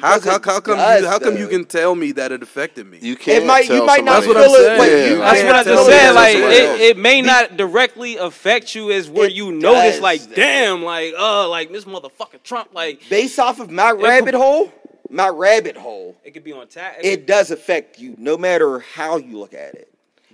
How, 0.02 0.20
how, 0.20 0.32
how 0.44 0.60
come 0.60 0.78
does, 0.78 1.04
you 1.04 1.08
how 1.08 1.20
come 1.20 1.38
you 1.38 1.48
can 1.48 1.64
tell 1.64 1.96
me 1.96 2.12
that 2.14 2.32
it 2.32 2.42
affected 2.44 2.86
me? 2.88 2.98
You 3.02 3.16
can't. 3.16 3.46
might- 3.46 3.70
you 3.70 3.86
might 3.86 4.04
not 4.04 4.16
That's 4.24 4.28
what 4.28 4.36
I'm 4.38 4.44
feel 4.44 4.54
it 4.56 4.58
saying. 4.66 4.80
when 4.80 4.90
Yeah. 4.90 5.06
you- 5.10 5.18
That's 5.20 5.44
what 5.44 5.56
I 5.56 5.64
tell 5.64 5.88
just 5.88 5.90
me 5.90 6.12
Like 6.16 6.36
it, 6.38 6.82
it 6.82 6.98
may 6.98 7.22
not 7.22 7.56
directly 7.56 8.18
affect 8.18 8.76
you 8.76 8.92
as 8.92 9.10
where 9.10 9.28
It 9.28 9.34
you 9.34 9.52
notice, 9.54 9.94
does. 9.94 10.02
like, 10.02 10.36
damn, 10.36 10.84
like, 10.84 11.14
uh, 11.18 11.48
like 11.48 11.72
this 11.72 11.86
motherfucker 11.86 12.42
Trump, 12.44 12.70
like, 12.74 13.08
based 13.10 13.40
off 13.40 13.60
of 13.62 13.70
my 13.72 13.92
rabbit 13.92 14.34
hole, 14.34 14.74
my 15.10 15.30
rabbit 15.30 15.78
hole, 15.78 16.16
it 16.24 16.32
could 16.32 16.44
be 16.44 16.54
on 16.54 16.68
tap. 16.68 16.98
it 17.02 17.28
does 17.28 17.52
affect 17.52 18.00
you 18.00 18.16
no 18.18 18.38
matter 18.38 18.80
how 18.80 19.18
you 19.18 19.38
look 19.38 19.54
at 19.54 19.76
it. 19.76 19.92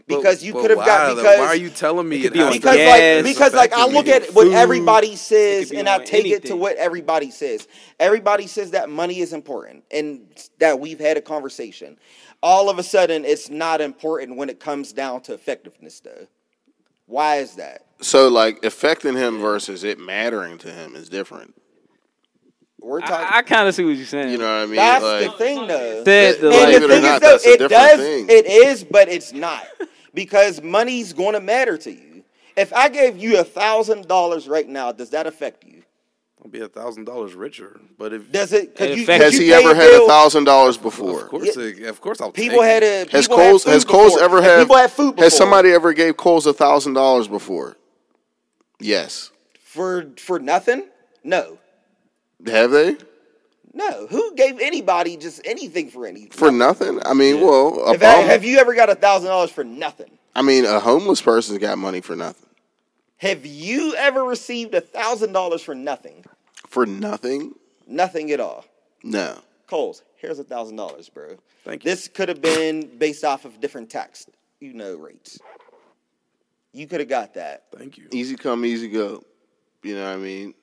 because 0.08 0.44
you 0.44 0.54
could 0.54 0.70
have 0.72 0.80
got 0.80 1.16
because 1.16 1.40
Why 1.40 1.46
are 1.48 1.56
you 1.56 1.70
telling 1.70 2.08
me 2.10 2.18
It 2.24 2.28
it 2.28 2.34
be 2.34 2.40
has 2.40 2.48
on 2.48 2.54
to 2.54 2.60
because 2.60 2.76
gas, 2.78 3.16
like 3.16 3.24
because 3.36 3.54
like 3.54 3.74
I 3.74 3.86
look 3.88 4.06
me? 4.08 4.12
at 4.14 4.34
what 4.34 4.46
food. 4.48 4.54
everybody 4.54 5.16
says 5.16 5.72
and 5.72 5.88
I 5.90 5.96
on 6.00 6.06
take 6.06 6.26
it 6.28 6.46
to 6.46 6.56
what 6.56 6.76
everybody 6.78 7.32
says. 7.32 7.68
Everybody 8.00 8.48
says 8.48 8.72
that 8.72 8.90
money 8.90 9.20
is 9.20 9.34
important 9.34 9.84
and 9.92 10.22
that 10.60 10.80
we've 10.80 11.00
had 11.00 11.18
a 11.18 11.22
conversation. 11.22 11.98
All 12.44 12.70
of 12.70 12.80
a 12.80 12.84
sudden, 12.84 13.24
it's 13.24 13.50
not 13.52 13.82
important 13.82 14.36
when 14.38 14.50
it 14.50 14.60
comes 14.60 14.94
down 14.94 15.22
to 15.24 15.34
effectiveness, 15.34 16.00
though. 16.00 16.28
Why 17.06 17.38
is 17.38 17.56
that? 17.56 17.86
So 18.02 18.30
like 18.30 18.64
affecting 18.66 19.16
him 19.16 19.40
versus 19.40 19.84
it 19.84 20.00
mattering 20.00 20.58
to 20.60 20.72
him 20.72 20.96
is 20.96 21.08
different. 21.10 21.54
We're 22.82 23.00
talking. 23.02 23.16
I, 23.32 23.38
I 23.38 23.42
kind 23.44 23.68
of 23.68 23.76
see 23.76 23.84
what 23.86 23.96
you're 23.96 24.06
saying. 24.06 24.32
You 24.32 24.38
know 24.40 24.46
what 24.46 24.64
I 24.64 24.66
mean? 24.66 24.76
that's 24.76 25.04
like, 25.04 25.26
the 25.32 25.38
thing, 25.38 25.68
though. 25.68 26.04
Said 26.04 26.40
the, 26.42 26.48
And 26.48 26.56
like, 26.56 26.74
and 26.74 26.74
the 26.74 26.80
Believe 26.80 26.84
it 26.84 26.84
or 26.84 26.88
thing 26.90 27.14
is, 27.14 27.20
though, 27.22 27.38
it 27.66 27.70
does. 27.70 28.00
thing. 28.00 28.26
It 28.30 28.46
is, 28.48 28.84
but 28.84 29.08
it's 29.08 29.34
not 29.34 29.68
because 30.14 30.62
money's 30.62 31.14
going 31.14 31.34
to 31.34 31.40
matter 31.40 31.78
to 31.78 31.92
you. 31.92 32.24
If 32.58 32.74
I 32.74 32.90
gave 32.90 33.18
you 33.18 33.40
a 33.40 33.44
thousand 33.44 34.08
dollars 34.08 34.48
right 34.48 34.68
now, 34.68 34.92
does 34.92 35.12
that 35.12 35.28
affect 35.28 35.64
you? 35.64 35.84
I'll 36.44 36.50
be 36.50 36.62
a 36.62 36.68
thousand 36.68 37.06
dollars 37.06 37.36
richer. 37.36 37.80
But 38.00 38.14
if 38.14 38.32
Does 38.32 38.52
it? 38.52 38.76
Cause 38.76 38.88
It 38.90 38.98
you, 38.98 39.06
has 39.06 39.36
you 39.36 39.42
he 39.42 39.54
ever 39.54 39.76
had 39.76 40.02
a 40.04 40.08
thousand 40.08 40.46
dollars 40.46 40.76
before? 40.76 41.22
of 41.22 41.30
course, 41.30 41.56
it, 41.56 41.84
of 41.84 42.02
course, 42.02 42.20
I'll 42.20 42.32
People 42.32 42.62
take 42.62 42.68
had 42.68 42.84
a. 42.84 43.12
Has 43.12 43.28
people 43.28 43.38
had 43.38 43.48
Coles 43.50 43.64
has 43.66 43.86
Coles 43.86 44.14
before. 44.14 44.26
ever 44.26 44.42
had 44.42 44.60
People 44.62 44.76
had 44.76 44.92
food 44.92 45.12
before. 45.12 45.24
Has 45.26 45.38
somebody 45.38 45.72
ever 45.72 45.94
gave 45.94 46.18
Coles 46.18 46.48
a 46.48 46.54
thousand 46.54 46.94
dollars 46.94 47.28
before? 47.28 47.78
Yes. 48.80 49.30
for 49.60 50.08
for 50.18 50.40
nothing? 50.40 50.88
No, 51.24 51.60
Have 52.48 52.72
they? 52.72 52.98
no. 53.74 54.08
Who 54.08 54.36
gave 54.36 54.60
anybody 54.60 55.18
just 55.18 55.42
anything 55.46 55.90
for 55.90 56.06
anything? 56.06 56.32
For 56.32 56.52
nothing? 56.52 57.00
I 57.06 57.14
mean, 57.14 57.42
well, 57.42 57.80
a 57.86 57.92
Have, 57.92 58.04
I- 58.04 58.16
bum- 58.22 58.26
have 58.26 58.44
you 58.44 58.58
ever 58.60 58.74
got 58.74 58.90
a 58.90 58.96
thousand 58.96 59.30
dollars 59.30 59.52
for 59.52 59.64
nothing? 59.64 60.18
I 60.36 60.42
mean, 60.42 60.66
a 60.66 60.80
homeless 60.80 61.22
person's 61.22 61.58
got 61.60 61.78
money 61.78 62.02
for 62.02 62.16
nothing. 62.16 62.48
Have 63.18 63.46
you 63.46 63.94
ever 63.96 64.24
received 64.24 64.74
a 64.74 64.82
thousand 64.82 65.34
dollars 65.34 65.62
for 65.62 65.76
nothing? 65.76 66.26
For 66.68 66.86
nothing? 66.86 67.54
Nothing 67.88 68.32
at 68.32 68.40
all. 68.40 68.66
No. 69.04 69.38
Coles, 69.68 70.02
here's 70.18 70.40
a 70.40 70.44
thousand 70.44 70.76
dollars, 70.78 71.08
bro. 71.10 71.36
Thank 71.64 71.84
you. 71.86 71.92
This 71.92 72.08
could 72.08 72.30
have 72.30 72.42
been 72.42 72.98
based 72.98 73.24
off 73.24 73.46
of 73.46 73.60
different 73.62 73.90
tax, 73.90 74.26
you 74.60 74.74
know, 74.74 74.96
rates. 74.96 75.40
You 76.74 76.88
could 76.88 77.00
have 77.02 77.10
got 77.10 77.34
that. 77.36 77.66
Thank 77.78 77.98
you. 77.98 78.08
Easy 78.12 78.36
come, 78.36 78.66
easy 78.66 78.88
go. 78.88 79.24
You 79.84 79.96
know 79.96 80.04
what 80.06 80.14
I 80.14 80.18
mean? 80.18 80.54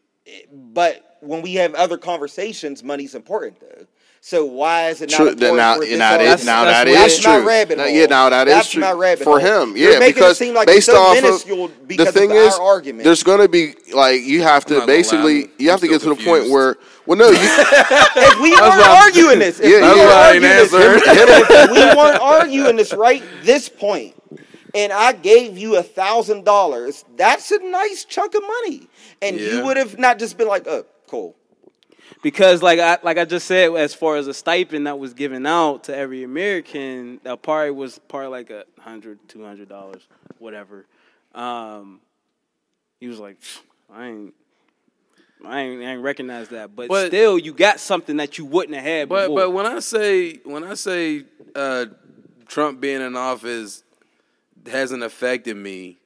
But 0.53 1.17
when 1.21 1.43
we 1.43 1.55
have 1.55 1.75
other 1.75 1.99
conversations, 1.99 2.83
money's 2.83 3.15
important 3.15 3.61
though. 3.61 3.87
So 4.21 4.45
why 4.45 4.89
is 4.89 5.01
it 5.01 5.11
not 5.13 5.17
True. 5.17 5.29
important 5.29 5.57
Now, 5.59 5.75
for 5.77 5.81
this 5.85 5.97
now, 5.97 6.11
that 6.11 6.21
audience? 6.21 6.41
is, 6.41 6.47
now 6.47 6.65
that's 6.65 6.77
that 6.77 6.87
what- 6.89 6.89
is 6.89 7.15
That's 7.15 7.25
my 7.27 7.37
true. 7.39 7.47
rabbit 7.49 7.79
Now- 7.79 7.85
hole. 7.85 7.93
Yeah, 7.93 8.07
now 8.07 8.29
that 8.31 8.49
is 8.49 8.55
That's 8.55 8.71
true 8.71 8.81
my 8.81 8.93
rabbit 8.93 9.25
for 9.25 9.41
hole. 9.41 9.63
him. 9.63 9.77
You're 9.77 9.93
Yeah, 9.93 9.99
making 10.01 10.11
it 10.11 10.15
because 10.17 10.39
seem 10.39 10.55
like 10.55 10.69
it's 10.69 10.77
based 10.77 10.87
so 10.87 10.97
off 10.97 11.17
of 11.23 11.87
because 11.87 12.05
the 12.05 12.09
of 12.09 12.15
thing 12.15 12.33
our 12.33 12.37
is, 12.39 12.55
argument. 12.55 13.05
there's 13.05 13.23
going 13.23 13.39
to 13.41 13.49
be 13.49 13.75
like 13.93 14.23
you 14.23 14.43
have 14.43 14.65
to 14.67 14.75
not 14.75 14.81
gonna 14.81 14.93
lie, 14.93 14.97
basically 14.99 15.51
you 15.59 15.71
have 15.71 15.79
I'm 15.79 15.81
to 15.83 15.89
get 15.89 16.01
still 16.01 16.17
to 16.17 16.21
the 16.21 16.25
point 16.29 16.51
where 16.51 16.77
well, 17.07 17.17
no, 17.17 17.29
you, 17.31 17.37
if 17.41 18.41
we 18.41 18.51
weren't 18.51 18.61
why 18.61 18.81
I'm- 18.83 19.03
arguing 19.05 19.39
this, 19.39 19.61
if 19.61 19.71
Yeah, 19.71 19.77
we 19.77 19.81
that's 19.83 19.97
weren't 19.97 20.09
why 20.11 20.15
I 20.15 20.33
ain't 20.33 20.45
arguing 20.45 20.57
this, 20.57 20.75
answering. 20.75 21.03
if 21.07 21.71
we 21.71 21.97
weren't 21.97 22.21
arguing 22.21 22.77
this 22.77 22.93
right 22.93 23.23
this 23.45 23.69
point, 23.69 24.15
and 24.75 24.93
I 24.93 25.13
gave 25.13 25.57
you 25.59 25.77
a 25.77 25.83
thousand 25.83 26.45
dollars, 26.45 27.05
that's 27.17 27.51
a 27.51 27.59
nice 27.59 28.05
chunk 28.05 28.35
of 28.35 28.43
money, 28.43 28.89
and 29.23 29.39
Yeah. 29.39 29.53
you 29.53 29.65
would 29.65 29.77
have 29.77 29.99
not 29.99 30.19
just 30.19 30.37
been 30.39 30.49
like, 30.49 30.67
"Oh, 30.67 30.85
cool." 31.07 31.35
because 32.23 32.63
like 32.63 32.79
I 32.81 32.99
like 33.03 33.17
I 33.19 33.25
just 33.25 33.47
said, 33.47 33.75
as 33.77 33.95
far 33.95 34.17
as 34.17 34.27
a 34.27 34.35
stipend 34.35 34.87
that 34.87 34.99
was 34.99 35.15
given 35.15 35.47
out 35.47 35.85
to 35.85 35.97
every 35.97 36.23
American, 36.25 37.21
that 37.23 37.43
probably 37.43 37.71
was 37.71 37.99
part 38.09 38.31
like 38.31 38.51
a 38.51 38.65
hundred, 38.81 39.19
two 39.29 39.45
hundred 39.45 39.69
dollars, 39.69 40.03
whatever. 40.39 40.87
Um, 41.35 42.01
he 43.01 43.07
was 43.09 43.19
like, 43.19 43.37
I 43.93 44.07
ain't. 44.07 44.35
I 45.47 45.61
ain't, 45.61 45.83
I 45.85 45.93
ain't 45.93 46.03
recognize 46.03 46.49
that, 46.49 46.75
but, 46.75 46.89
But- 46.89 47.07
still, 47.09 47.39
you 47.39 47.53
got 47.53 47.79
something 47.79 48.17
that 48.17 48.39
you 48.39 48.45
wouldn't 48.45 48.75
have 48.75 48.83
had 48.85 49.09
But 49.09 49.29
before. 49.29 49.37
but 49.43 49.51
when 49.53 49.67
I 49.67 49.79
say 49.79 50.41
when 50.43 50.65
I 50.65 50.75
say 50.75 51.25
uh, 51.55 51.87
Trump 52.49 52.81
being 52.81 53.01
in 53.01 53.15
office 53.15 53.85
hasn't 54.69 55.03
affected 55.03 55.57
me, 55.57 55.99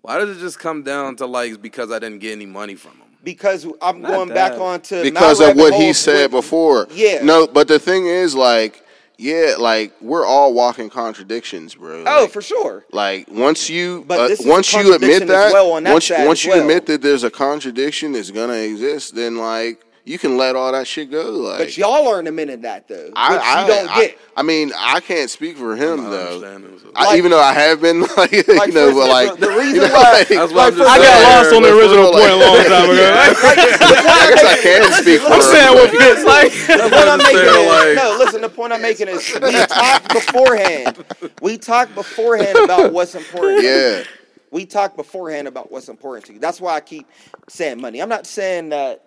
why 0.00 0.18
does 0.18 0.36
it 0.36 0.40
just 0.40 0.58
come 0.58 0.82
down 0.82 1.16
to 1.16 1.26
like 1.26 1.60
because 1.62 1.90
I 1.90 1.98
didn't 1.98 2.18
get 2.20 2.32
any 2.32 2.46
money 2.46 2.74
from 2.74 2.92
him? 2.92 3.00
Because 3.22 3.66
I'm 3.80 4.02
Not 4.02 4.10
going 4.10 4.28
that. 4.28 4.52
back 4.52 4.60
on 4.60 4.80
to 4.82 5.02
because 5.02 5.40
of 5.40 5.56
what 5.56 5.72
he 5.74 5.92
said 5.94 6.24
with- 6.24 6.42
before. 6.42 6.86
Yeah. 6.92 7.22
No, 7.22 7.46
but 7.46 7.68
the 7.68 7.78
thing 7.78 8.06
is, 8.06 8.34
like, 8.34 8.82
yeah, 9.16 9.54
like 9.58 9.92
we're 10.02 10.26
all 10.26 10.52
walking 10.52 10.90
contradictions, 10.90 11.74
bro. 11.74 12.04
Oh, 12.06 12.22
Like- 12.22 12.30
for 12.30 12.42
sure. 12.42 12.84
Like 12.92 13.28
once 13.30 13.70
you 13.70 14.04
But 14.06 14.20
uh, 14.20 14.28
this 14.28 14.40
once 14.44 14.72
you 14.74 14.80
admit 14.80 14.92
contradiction 15.00 15.28
that 15.28 15.46
as 15.46 15.52
well 15.54 15.72
on 15.72 15.84
that 15.84 15.92
once 15.92 16.04
side 16.06 16.26
once 16.26 16.44
you 16.44 16.50
well. 16.50 16.60
admit 16.60 16.84
that 16.86 17.00
there's 17.00 17.24
a 17.24 17.30
contradiction 17.30 18.12
that's 18.12 18.30
gonna 18.30 18.54
exist, 18.58 19.14
then 19.14 19.36
like 19.38 19.80
you 20.04 20.18
can 20.18 20.36
let 20.36 20.54
all 20.54 20.70
that 20.72 20.86
shit 20.86 21.10
go. 21.10 21.30
Like 21.30 21.58
But 21.58 21.76
y'all 21.78 22.06
aren't 22.08 22.28
admitting 22.28 22.60
that 22.62 22.86
though, 22.88 23.04
which 23.06 23.12
I, 23.16 23.36
I, 23.36 23.62
you 23.62 23.68
don't 23.68 23.88
I, 23.90 24.00
get. 24.00 24.18
I 24.36 24.42
mean, 24.42 24.72
I 24.76 25.00
can't 25.00 25.30
speak 25.30 25.56
for 25.56 25.74
him 25.76 26.06
I 26.06 26.10
though. 26.10 26.34
understand 26.34 26.64
it, 26.64 26.80
so- 26.80 26.90
I, 26.94 27.06
Like- 27.06 27.18
even 27.18 27.30
though 27.30 27.40
I 27.40 27.52
have 27.54 27.80
been 27.80 28.00
like, 28.16 28.16
Like, 28.16 28.32
you 28.32 28.42
for 28.42 28.68
know, 28.68 28.92
but 28.94 29.08
like 29.08 29.38
the 29.40 29.48
reason 29.50 29.76
you 29.76 29.80
know, 29.82 29.88
why- 29.94 30.12
like, 30.12 30.30
like, 30.30 30.38
I'm 30.38 30.48
just 30.50 30.52
for- 30.52 30.84
saying. 30.84 30.88
I 30.90 30.98
got 30.98 31.44
lost 31.44 31.54
on 31.56 31.62
the 31.62 31.78
original 31.78 32.12
for, 32.12 32.18
point 32.18 32.30
a 32.30 32.36
long 32.36 32.56
time 32.64 32.90
ago. 32.90 33.14
I 33.16 34.30
guess 34.30 34.44
I 34.44 34.56
can 34.62 35.02
speak 35.02 35.20
for 35.20 35.26
I'm 35.28 35.34
him. 35.34 35.42
saying 35.42 35.74
what 35.74 35.90
fits 35.90 36.24
like. 36.24 36.52
The 36.52 36.88
point 36.94 37.08
I'm 37.08 37.18
making 37.18 37.38
is, 37.40 37.96
no, 37.96 38.16
listen. 38.18 38.40
The 38.42 38.48
point 38.48 38.72
I'm 38.72 38.82
making 38.90 39.08
is 39.08 39.34
we 39.42 39.52
talked 39.66 40.12
beforehand. 40.12 41.04
We 41.40 41.58
talked 41.58 41.94
beforehand 41.94 42.58
about 42.58 42.92
what's 42.92 43.14
important. 43.14 43.62
Yeah. 43.64 44.02
We 44.50 44.66
talked 44.66 44.96
beforehand 44.96 45.48
about 45.48 45.72
what's 45.72 45.88
important 45.88 46.26
to 46.26 46.34
you. 46.34 46.38
That's 46.38 46.60
why 46.60 46.74
I 46.74 46.80
keep 46.80 47.08
saying 47.48 47.80
money. 47.80 48.00
I'm 48.00 48.08
not 48.08 48.26
saying 48.26 48.68
that. 48.68 49.03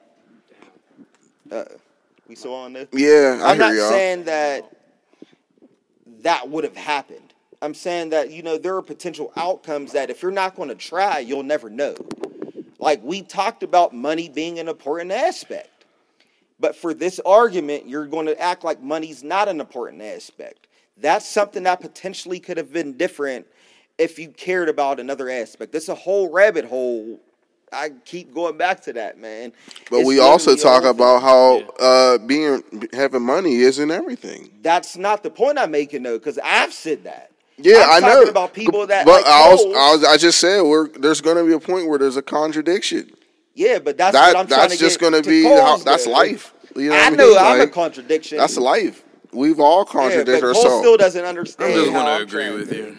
Uh, 1.52 1.66
we 2.28 2.36
still 2.36 2.54
on 2.54 2.74
this? 2.74 2.88
Yeah, 2.92 3.40
I 3.42 3.52
I'm 3.52 3.58
hear 3.58 3.68
not 3.68 3.76
y'all. 3.76 3.90
saying 3.90 4.24
that 4.26 4.70
that 6.22 6.50
would 6.50 6.64
have 6.64 6.76
happened. 6.76 7.34
I'm 7.62 7.74
saying 7.74 8.10
that 8.10 8.32
you 8.32 8.44
know 8.44 8.58
there 8.58 8.76
are 8.76 8.82
potential 8.82 9.32
outcomes 9.36 9.94
that 9.94 10.10
if 10.10 10.22
you're 10.22 10.32
not 10.32 10.56
going 10.56 10.70
to 10.70 10.76
try, 10.76 11.20
you'll 11.20 11.44
never 11.44 11.70
know. 11.70 11.96
Like 12.80 13.02
we 13.04 13.22
talked 13.22 13.64
about 13.64 13.94
money 13.94 14.30
being 14.30 14.60
an 14.60 14.68
important 14.68 15.12
aspect. 15.12 15.70
But 16.60 16.76
for 16.76 16.94
this 16.94 17.20
argument, 17.26 17.88
you're 17.88 18.08
going 18.08 18.26
to 18.26 18.40
act 18.40 18.64
like 18.64 18.82
money's 18.82 19.24
not 19.24 19.48
an 19.48 19.60
important 19.60 20.02
aspect. 20.02 20.68
That's 20.98 21.28
something 21.28 21.64
that 21.64 21.82
potentially 21.82 22.40
could 22.40 22.58
have 22.58 22.74
been 22.74 22.98
different 22.98 23.46
if 23.98 24.18
you 24.18 24.30
cared 24.30 24.70
about 24.70 25.00
another 25.00 25.30
aspect. 25.30 25.72
That's 25.72 25.90
a 25.90 25.96
whole 25.96 26.32
rabbit 26.32 26.66
hole. 26.66 27.20
I 27.72 27.90
keep 28.06 28.34
going 28.34 28.58
back 28.58 28.82
to 28.84 28.94
that, 28.94 29.20
man. 29.20 29.54
But 29.90 30.02
It's 30.02 30.08
we 30.08 30.20
also 30.20 30.56
talk 30.56 30.84
about 30.84 31.22
thing. 31.22 31.22
how 31.22 31.60
uh, 31.80 32.18
being 32.20 32.64
having 32.94 33.24
money 33.24 33.56
isn't 33.58 33.92
everything. 33.92 34.52
That's 34.62 34.98
not 34.98 35.24
the 35.24 35.30
point 35.30 35.60
I'm 35.60 35.72
making, 35.72 36.04
though, 36.04 36.18
because 36.18 36.40
I've 36.44 36.74
said 36.74 37.04
that. 37.06 37.32
Yeah, 37.58 37.86
I'm 37.88 37.90
I 37.90 38.00
know. 38.00 38.24
about 38.30 38.54
people 38.54 38.88
that 38.88 39.06
but 39.06 39.24
like 39.24 39.26
I, 39.26 39.50
was, 39.50 39.62
Coles. 39.64 39.76
I 39.76 39.92
was 39.94 40.04
I 40.06 40.18
just 40.18 40.40
said 40.40 40.62
we're 40.62 40.90
there's 40.90 41.22
going 41.22 41.38
to 41.38 41.46
be 41.46 41.54
a 41.54 41.60
point 41.60 41.88
where 41.88 42.00
there's 42.00 42.18
a 42.18 42.22
contradiction. 42.22 43.12
Yeah, 43.56 43.80
but 43.80 43.98
that's 43.98 44.14
that 44.14 44.28
what 44.28 44.36
I'm 44.38 44.48
trying 44.48 44.70
that's 44.70 44.78
to 44.78 44.78
just 44.78 45.00
going 45.00 45.14
to 45.14 45.24
to 45.24 45.30
be 45.30 45.44
how, 45.44 45.78
that's 45.78 46.06
though. 46.06 46.12
life. 46.12 46.54
You 46.76 46.90
know 46.92 47.04
I 47.04 47.10
what 47.10 47.18
know 47.18 47.30
mean? 47.30 47.38
I'm 47.38 47.62
a 47.62 47.68
Like, 47.68 47.72
contradiction. 47.72 48.38
That's 48.38 48.58
life. 48.58 49.04
We've 49.34 49.60
all 49.60 49.86
Yeah, 50.00 50.24
contradict 50.24 50.44
Cole 50.46 50.50
ourselves. 50.50 50.78
still 50.80 50.98
doesn't 50.98 51.26
understand. 51.26 51.74
I'm 51.74 51.74
just 51.74 51.92
how 51.92 52.04
going 52.04 52.06
to 52.06 52.24
agree 52.24 52.50
trying 52.50 52.52
with 52.52 52.70
to. 52.70 52.98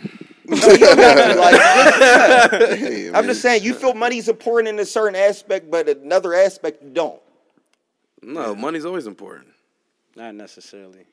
You. 0.49 0.57
No, 0.57 0.69
you 0.69 0.79
don't 0.79 0.99
have 0.99 1.35
to, 1.35 1.41
like, 1.41 2.79
Hey, 2.79 3.11
I'm 3.13 3.25
just 3.27 3.43
saying, 3.43 3.63
you 3.63 3.75
feel 3.75 3.95
money's 3.95 4.29
important 4.29 4.69
in 4.69 4.79
a 4.79 4.85
certain 4.87 5.15
aspect, 5.17 5.71
but 5.71 5.89
another 5.89 6.35
aspect 6.35 6.83
you 6.83 6.91
don't. 6.91 7.21
No, 8.23 8.55
money's 8.55 8.85
always 8.85 9.07
important 9.07 9.49
Not 10.17 10.35
necessarily. 10.35 11.07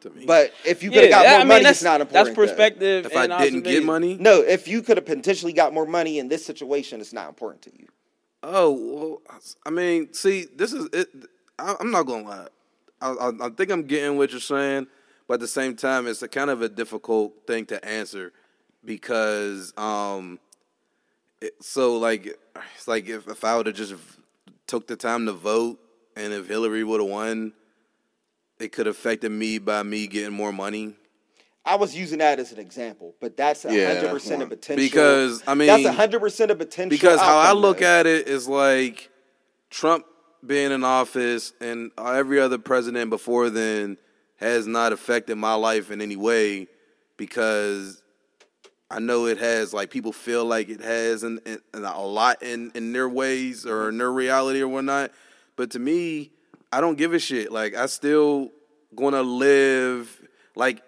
to 0.00 0.10
me. 0.10 0.24
But 0.26 0.52
if 0.64 0.82
you 0.82 0.90
could 0.90 1.02
have 1.04 1.10
got 1.10 1.22
that- 1.24 1.30
more 1.30 1.34
I 1.36 1.38
mean, 1.40 1.48
money, 1.48 1.62
that's, 1.64 1.78
it's 1.78 1.84
not 1.84 1.98
That's 1.98 2.28
important. 2.28 2.36
though. 2.36 2.42
perspective. 2.42 3.06
if 3.06 3.16
I 3.16 3.26
didn't 3.26 3.62
get 3.62 3.84
money, 3.84 4.16
No, 4.20 4.40
if 4.42 4.68
you 4.68 4.82
could 4.82 4.96
have 4.96 5.06
potentially 5.06 5.52
got 5.52 5.74
more 5.74 5.86
money 5.86 6.18
in 6.18 6.28
this 6.28 6.44
situation, 6.46 7.00
it's 7.00 7.12
not 7.12 7.28
important 7.28 7.62
to 7.62 7.72
you. 7.78 7.86
Oh, 8.42 8.70
well, 8.72 9.40
I 9.64 9.70
mean, 9.70 10.12
see, 10.12 10.46
this 10.54 10.72
is 10.72 10.88
it. 10.92 11.08
I, 11.58 11.74
I'm 11.80 11.90
not 11.90 12.04
gonna 12.06 12.28
lie. 12.28 12.46
I, 13.00 13.10
I, 13.10 13.46
I 13.46 13.48
think 13.50 13.70
I'm 13.72 13.82
getting 13.84 14.16
what 14.16 14.30
you're 14.30 14.40
saying, 14.40 14.86
but 15.26 15.34
at 15.34 15.40
the 15.40 15.48
same 15.48 15.74
time, 15.74 16.06
it's 16.06 16.22
a 16.22 16.28
kind 16.28 16.50
of 16.50 16.62
a 16.62 16.68
difficult 16.68 17.32
thing 17.46 17.66
to 17.66 17.84
answer 17.84 18.32
because, 18.86 19.74
um, 19.76 20.38
it, 21.42 21.52
so 21.62 21.98
like, 21.98 22.26
it's 22.76 22.88
like 22.88 23.06
if, 23.08 23.28
if 23.28 23.44
I 23.44 23.56
would 23.56 23.66
have 23.66 23.74
just 23.76 23.94
took 24.66 24.86
the 24.86 24.96
time 24.96 25.26
to 25.26 25.32
vote, 25.32 25.78
and 26.16 26.32
if 26.32 26.48
Hillary 26.48 26.82
would 26.84 27.00
have 27.00 27.10
won, 27.10 27.52
it 28.58 28.72
could 28.72 28.86
have 28.86 28.96
affected 28.96 29.30
me 29.30 29.58
by 29.58 29.82
me 29.82 30.06
getting 30.06 30.32
more 30.32 30.52
money. 30.52 30.94
I 31.66 31.74
was 31.74 31.96
using 31.96 32.20
that 32.20 32.38
as 32.38 32.52
an 32.52 32.60
example, 32.60 33.14
but 33.20 33.36
that's 33.36 33.64
a 33.64 33.74
Yeah, 33.74 33.92
hundred 33.92 34.10
percent 34.12 34.40
of 34.40 34.48
potential. 34.48 34.82
Because, 34.82 35.42
I 35.46 35.54
mean- 35.54 35.66
that's 35.66 35.84
a 35.84 35.92
hundred 35.92 36.20
percent 36.20 36.50
of 36.52 36.58
potential. 36.58 36.90
because 36.96 37.20
how 37.20 37.38
I 37.38 37.52
look 37.52 37.78
though. 37.80 37.86
at 38.00 38.06
it 38.06 38.28
is 38.28 38.46
like 38.48 39.10
Trump 39.68 40.06
being 40.46 40.70
in 40.70 40.84
office 40.84 41.52
and 41.60 41.90
every 41.98 42.38
other 42.38 42.56
president 42.56 43.10
before 43.10 43.50
then 43.50 43.98
has 44.36 44.66
not 44.66 44.92
affected 44.92 45.34
my 45.36 45.54
life 45.54 45.90
in 45.90 46.00
any 46.00 46.14
way 46.14 46.68
because 47.16 48.00
I 48.90 49.00
know 49.00 49.26
it 49.26 49.38
has 49.38 49.74
like 49.74 49.90
people 49.90 50.12
feel 50.12 50.44
like 50.44 50.68
it 50.68 50.80
has 50.80 51.22
and 51.24 51.40
a 51.74 52.00
lot 52.00 52.42
in 52.42 52.70
in 52.74 52.92
their 52.92 53.08
ways 53.08 53.66
or 53.66 53.88
in 53.88 53.98
their 53.98 54.12
reality 54.12 54.60
or 54.60 54.68
whatnot. 54.68 55.10
But 55.56 55.70
to 55.72 55.78
me, 55.78 56.30
I 56.72 56.80
don't 56.80 56.96
give 56.96 57.12
a 57.12 57.18
shit. 57.18 57.50
Like 57.50 57.74
I 57.74 57.86
still 57.86 58.52
gonna 58.94 59.22
live 59.22 60.22
like 60.54 60.82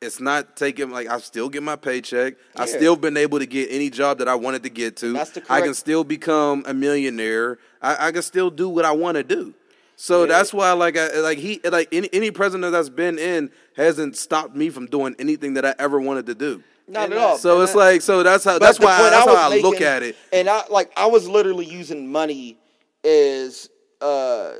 it's 0.00 0.18
not 0.18 0.56
taking 0.56 0.90
like 0.90 1.08
I 1.08 1.18
still 1.18 1.48
get 1.48 1.62
my 1.62 1.76
paycheck. 1.76 2.34
I 2.56 2.62
Yeah. 2.62 2.66
still 2.66 2.96
been 2.96 3.16
able 3.16 3.38
to 3.38 3.46
get 3.46 3.68
any 3.70 3.90
job 3.90 4.18
that 4.18 4.28
I 4.28 4.34
wanted 4.34 4.62
to 4.64 4.70
get 4.70 4.96
to. 4.96 5.12
That's 5.12 5.30
the 5.30 5.42
I 5.50 5.60
can 5.60 5.74
still 5.74 6.04
become 6.04 6.64
a 6.66 6.72
millionaire. 6.74 7.58
I, 7.82 8.08
I 8.08 8.12
can 8.12 8.22
still 8.22 8.50
do 8.50 8.68
what 8.68 8.84
I 8.84 8.92
want 8.92 9.16
to 9.16 9.22
do. 9.22 9.54
So 9.96 10.26
that's 10.26 10.52
why 10.54 10.72
like 10.72 10.96
I, 10.96 11.20
like 11.20 11.38
he 11.38 11.60
like 11.70 11.88
any 11.92 12.08
any 12.12 12.30
president 12.30 12.72
that's 12.72 12.88
been 12.88 13.18
in 13.18 13.50
hasn't 13.76 14.16
stopped 14.16 14.56
me 14.56 14.70
from 14.70 14.86
doing 14.86 15.14
anything 15.18 15.54
that 15.54 15.66
I 15.66 15.74
ever 15.78 16.00
wanted 16.00 16.26
to 16.26 16.34
do. 16.34 16.62
Not 16.92 17.04
And 17.04 17.14
at 17.14 17.18
all. 17.20 17.38
So 17.38 17.62
it's 17.62 17.74
like 17.74 18.02
so 18.02 18.22
that's 18.22 18.44
how 18.44 18.58
that's 18.58 18.78
why 18.78 19.08
that's 19.08 19.26
was 19.26 19.34
how 19.34 19.50
I 19.50 19.60
look 19.60 19.80
at 19.80 20.02
it. 20.02 20.14
And 20.30 20.46
I 20.48 20.64
like 20.68 20.92
I 20.94 21.06
was 21.06 21.26
literally 21.26 21.64
using 21.64 22.12
money 22.12 22.58
as 23.02 23.70
uh, 24.02 24.52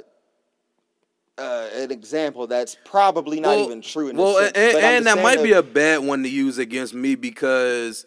uh, 1.36 1.68
an 1.74 1.90
example 1.90 2.46
that's 2.46 2.78
probably 2.86 3.38
not 3.38 3.58
even 3.58 3.82
true. 3.82 4.08
In 4.08 4.16
well, 4.16 4.38
sense. 4.38 4.52
and, 4.56 4.76
and 4.78 5.06
that 5.06 5.22
might 5.22 5.42
be 5.42 5.52
a 5.52 5.62
bad 5.62 5.98
one 5.98 6.22
to 6.22 6.28
use 6.30 6.56
against 6.56 6.94
me 6.94 7.16
because 7.16 8.06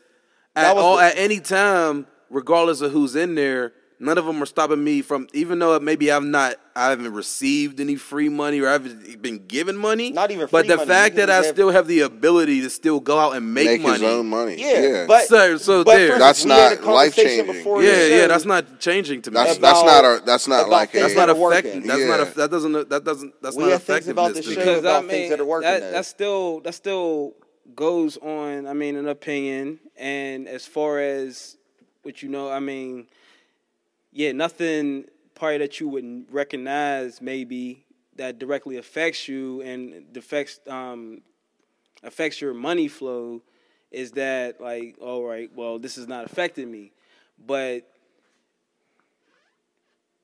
at 0.55 0.75
all 0.75 0.97
the- 0.97 1.03
at 1.03 1.13
any 1.17 1.39
time, 1.39 2.07
regardless 2.31 2.81
of 2.81 2.91
who's 2.91 3.15
in 3.15 3.35
there, 3.35 3.73
none 3.99 4.17
of 4.17 4.25
them 4.25 4.41
are 4.41 4.45
stopping 4.45 4.83
me 4.83 5.01
from. 5.01 5.27
Even 5.33 5.59
though 5.59 5.79
maybe 5.79 6.11
I've 6.11 6.23
not, 6.23 6.55
I 6.75 6.89
haven't 6.89 7.13
received 7.13 7.79
any 7.79 7.95
free 7.95 8.27
money 8.29 8.59
or 8.59 8.67
I 8.67 8.73
haven't 8.73 9.21
been 9.21 9.45
given 9.47 9.77
money. 9.77 10.11
Not 10.11 10.31
even 10.31 10.47
But 10.51 10.67
the 10.67 10.75
money, 10.77 10.87
fact 10.87 11.15
that 11.15 11.29
I 11.29 11.35
have- 11.37 11.45
still 11.45 11.69
have 11.69 11.87
the 11.87 12.01
ability 12.01 12.61
to 12.61 12.69
still 12.69 12.99
go 12.99 13.17
out 13.17 13.35
and 13.35 13.53
make, 13.53 13.65
Make 13.67 13.81
money. 13.81 13.93
his 13.93 14.03
own 14.03 14.27
money. 14.27 14.55
Yeah, 14.59 14.81
Yeah. 14.81 15.05
but 15.07 15.27
So- 15.27 15.57
so 15.57 15.83
but 15.83 15.95
there. 15.95 16.13
for 16.13 16.19
That's 16.19 16.39
instance, 16.45 16.53
we 16.53 16.61
had 16.61 16.71
a 16.79 16.85
not 16.85 16.93
life-changing. 16.93 17.55
yeah, 17.55 18.05
yeah, 18.17 18.21
um, 18.23 18.27
that's 18.29 18.45
not 18.45 18.79
changing 18.79 19.21
to 19.23 19.31
me. 19.31 19.35
That's 19.35 19.57
About- 19.57 19.73
that's 19.75 19.85
not 19.85 20.05
our 20.05 20.19
that's 20.19 20.47
not 20.47 20.69
like 20.69 20.91
things 20.91 21.13
That's 21.13 21.15
not 21.15 21.29
affecting. 21.29 21.87
That's 21.87 21.99
Yeah. 22.01 22.07
not. 22.07 22.19
A, 22.21 22.35
that 22.35 22.51
doesn't. 22.51 22.89
That 22.89 23.03
doesn't. 23.03 23.33
That's 23.41 23.55
We 23.55 23.63
not 23.63 23.71
have 23.87 24.07
about 24.09 24.33
the 24.33 24.43
show. 24.43 24.49
because 24.49 24.67
I 24.67 24.79
about 24.79 25.01
things 25.07 25.11
mean 25.13 25.29
that 25.29 25.39
are 25.39 25.45
working 25.45 25.69
that, 25.69 25.79
though. 25.81 25.91
that 25.91 26.05
still 26.05 26.59
that 26.61 26.73
still 26.75 27.33
goes 27.75 28.17
on. 28.17 28.67
I 28.67 28.73
mean, 28.73 28.95
an 28.95 29.07
opinion, 29.07 29.79
and 29.97 30.47
as 30.47 30.65
far 30.65 30.99
as 30.99 31.57
what 32.03 32.21
you 32.21 32.29
know, 32.29 32.49
I 32.49 32.59
mean, 32.59 33.07
yeah, 34.15 34.31
nothing 34.31 35.05
probably 35.35 35.57
that 35.59 35.79
you 35.79 35.89
wouldn't 35.89 36.31
recognize 36.31 37.21
maybe 37.21 37.83
that 38.15 38.39
directly 38.39 38.77
affects 38.77 39.27
you 39.27 39.61
and 39.61 40.05
affects 40.17 40.59
um 40.67 41.21
affects 42.03 42.39
your 42.39 42.53
money 42.53 42.87
flow 42.87 43.41
is 43.91 44.11
that 44.13 44.61
like 44.61 44.95
all 45.01 45.23
right 45.25 45.51
well 45.55 45.77
this 45.77 45.97
is 45.97 46.07
not 46.07 46.25
affecting 46.25 46.71
me. 46.71 46.91
But 47.45 47.87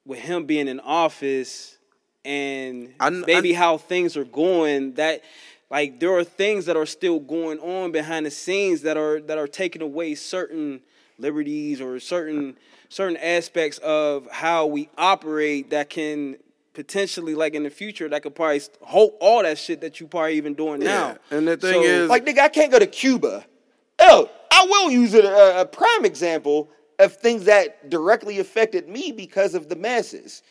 with 0.06 0.20
him 0.20 0.46
being 0.46 0.68
in 0.70 0.80
office 0.80 1.78
and 2.24 2.94
I 3.00 3.10
maybe 3.10 3.54
I- 3.56 3.60
how 3.60 3.78
things 3.78 4.16
are 4.16 4.24
going 4.26 4.94
that 4.94 5.22
like 5.70 6.00
there 6.00 6.14
are 6.16 6.24
things 6.24 6.66
that 6.66 6.78
are 6.78 6.86
still 6.86 7.20
going 7.20 7.60
on 7.60 7.92
behind 7.92 8.26
the 8.26 8.32
scenes 8.32 8.82
that 8.84 8.98
are 8.98 9.20
that 9.22 9.38
are 9.38 9.48
taking 9.48 9.82
away 9.82 10.16
certain 10.16 10.82
liberties 11.18 11.82
or 11.82 12.00
certain 12.00 12.56
certain 12.92 13.16
aspects 13.18 13.78
of 13.78 14.30
how 14.32 14.66
we 14.66 14.90
operate 14.98 15.70
that 15.70 15.90
can 15.90 16.36
potentially 16.74 17.34
like 17.36 17.54
in 17.54 17.64
the 17.64 17.70
future 17.70 18.10
that 18.10 18.22
could 18.22 18.36
probably 18.36 18.62
hold 18.82 19.14
all 19.22 19.42
that 19.44 19.58
shit 19.58 19.80
that 19.80 20.00
you 20.02 20.08
probably 20.08 20.34
even 20.36 20.54
doing 20.54 20.80
now 20.82 21.18
And 21.32 21.48
the 21.48 21.56
thing 21.56 21.82
So, 21.82 21.84
is, 21.84 22.10
Like, 22.10 22.26
nigga, 22.26 22.40
I 22.40 22.50
can't 22.50 22.70
go 22.72 22.80
to 22.80 22.86
Cuba. 22.88 23.46
Oh, 24.00 24.30
I 24.52 24.66
will 24.70 24.92
use 24.92 25.14
it 25.14 25.24
a, 25.24 25.62
a 25.62 25.66
prime 25.66 26.04
example 26.04 26.70
of 27.00 27.16
things 27.16 27.46
that 27.46 27.90
directly 27.90 28.40
affected 28.40 28.90
me 28.90 29.14
because 29.14 29.56
of 29.56 29.70
the 29.70 29.76
masses. 29.78 30.44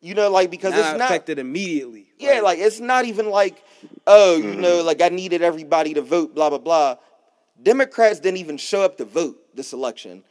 You 0.00 0.14
know, 0.14 0.30
like 0.30 0.48
because 0.50 0.70
not 0.72 0.80
it's 0.80 0.98
not 0.98 1.10
affected 1.10 1.38
immediately 1.40 2.06
Yeah, 2.18 2.40
like 2.40 2.58
it's 2.60 2.78
not 2.80 3.04
even 3.04 3.30
like, 3.30 3.64
oh, 4.06 4.36
you 4.36 4.44
Mm-hmm. 4.44 4.60
know, 4.60 4.82
like 4.82 5.02
I 5.02 5.08
needed 5.08 5.42
everybody 5.42 5.92
to 5.94 6.02
vote, 6.02 6.36
blah 6.36 6.50
blah 6.50 6.58
blah. 6.58 6.96
Democrats 7.62 8.20
didn't 8.20 8.38
even 8.38 8.56
show 8.56 8.82
up 8.82 8.96
to 8.98 9.04
vote 9.04 9.36
this 9.56 9.72
election. 9.72 10.22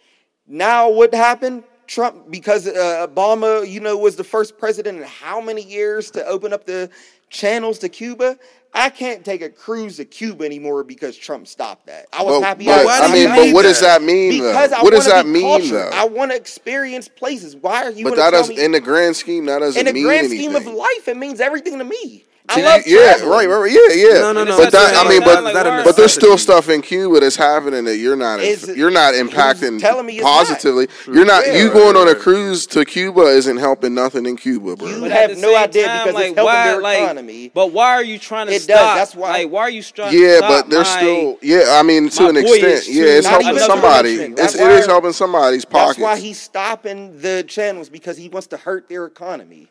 Now 0.50 0.90
what 0.90 1.14
happened? 1.14 1.64
Trump, 1.88 2.30
because 2.30 2.68
uh, 2.68 3.08
Obama, 3.08 3.68
you 3.68 3.80
know, 3.80 3.98
was 3.98 4.16
the 4.16 4.24
first 4.24 4.58
president 4.60 4.98
in 5.00 5.04
how 5.06 5.42
many 5.42 5.64
years 5.64 6.12
to 6.12 6.26
open 6.26 6.54
up 6.54 6.66
the 6.66 6.90
channels 7.30 7.80
to 7.80 7.90
Cuba? 7.90 8.38
I 8.74 8.90
can't 8.92 9.26
take 9.26 9.42
a 9.42 9.50
cruise 9.50 9.98
to 9.98 10.06
Cuba 10.06 10.46
anymore 10.46 10.84
because 10.84 11.18
Trump 11.18 11.48
stopped 11.48 11.88
that. 11.88 12.06
I 12.14 12.22
was 12.22 12.40
But, 12.42 12.46
happy. 12.46 12.66
but, 12.66 12.86
I 12.88 13.08
do 13.08 13.14
mean, 13.14 13.30
but 13.30 13.54
what 13.56 13.64
does 13.64 13.82
that? 13.82 14.04
mean 14.04 14.34
because 14.34 14.70
though? 14.70 14.78
I 14.78 14.84
What 14.84 14.92
does 14.94 15.06
that 15.08 15.26
mean 15.26 15.42
cultured. 15.42 15.72
though? 15.72 15.90
I 15.92 16.06
want 16.06 16.30
to 16.30 16.38
experience 16.38 17.08
places. 17.08 17.56
Why 17.56 17.86
are 17.86 17.92
you? 17.92 18.04
but 18.06 18.16
that 18.18 18.32
does 18.32 18.50
in 18.52 18.72
the 18.72 18.80
grand 18.82 19.16
scheme 19.16 19.46
that 19.46 19.60
doesn't 19.60 19.88
in 19.88 19.92
the 19.94 20.02
grand 20.04 20.28
anything. 20.28 20.52
scheme 20.52 20.56
of 20.56 20.68
life, 20.68 21.08
it 21.08 21.18
means 21.18 21.40
everything 21.40 21.80
to 21.80 21.84
me. 21.84 22.26
I 22.50 22.62
love 22.62 22.82
you- 22.88 23.00
yeah, 23.00 23.14
traveling. 23.18 23.30
right, 23.30 23.48
right, 23.50 23.58
right, 23.62 23.72
yeah, 23.72 24.08
yeah. 24.14 24.20
No, 24.22 24.32
no, 24.34 24.44
no, 24.44 24.58
But 24.58 24.72
that, 24.72 24.96
I 25.06 25.08
mean, 25.10 25.22
but 25.24 25.44
like, 25.44 25.54
that 25.54 25.86
but 25.86 25.96
there's 25.96 26.14
still 26.14 26.38
stuff 26.38 26.70
in 26.70 26.82
Cuba 26.82 27.20
that's 27.20 27.36
happening 27.36 27.86
that 27.86 27.98
you're 27.98 28.16
not 28.16 28.40
Is 28.42 28.68
it- 28.68 28.78
you're 28.78 28.90
not 28.92 29.14
impacting 29.14 29.80
telling 29.80 30.06
me 30.06 30.14
it's 30.18 30.24
positively. 30.24 30.88
You're 31.08 31.26
not 31.26 31.46
Yeah. 31.46 31.58
you 31.58 31.70
going 31.70 31.96
on 31.96 32.08
a 32.08 32.16
cruise 32.16 32.66
to 32.68 32.86
Cuba 32.86 33.22
isn't 33.28 33.58
helping 33.58 33.94
nothing 33.94 34.26
in 34.26 34.36
Cuba, 34.36 34.76
bro. 34.76 34.88
You 34.88 35.04
have 35.04 35.38
no 35.38 35.56
idea 35.56 35.86
time, 35.88 36.00
because 36.00 36.14
like, 36.16 36.26
it's 36.30 36.36
helping 36.36 36.44
why, 36.46 36.68
their 36.72 36.82
like, 36.82 37.00
economy. 37.00 37.52
But 37.54 37.68
why 37.72 37.90
are 37.94 38.04
you 38.04 38.18
trying 38.18 38.48
to 38.48 38.54
It 38.54 38.60
does, 38.68 38.78
stop? 38.78 38.96
that's 38.98 39.16
why- 39.16 39.30
Like, 39.30 39.50
why 39.52 39.62
are 39.62 39.70
you 39.70 39.84
trying? 39.84 40.12
to 40.12 40.18
yeah, 40.18 40.38
stop 40.38 40.50
but 40.50 40.70
there's 40.70 40.88
my- 40.88 40.98
still 41.02 41.38
yeah. 41.42 41.78
I 41.80 41.84
mean, 41.84 42.10
to 42.10 42.28
an 42.30 42.38
extent, 42.38 42.88
yeah, 42.88 43.04
it's 43.06 43.28
helping 43.28 43.60
somebody. 43.60 44.16
It's, 44.16 44.56
it 44.56 44.72
is 44.72 44.86
helping 44.86 45.14
somebody's 45.14 45.66
pockets. 45.66 45.98
That's 45.98 46.04
why 46.04 46.18
he's 46.20 46.40
stopping 46.40 47.20
the 47.22 47.44
channels 47.48 47.90
because 47.90 48.18
he 48.18 48.30
wants 48.30 48.48
to 48.48 48.58
hurt 48.58 48.90
their 48.90 49.06
economy. 49.06 49.68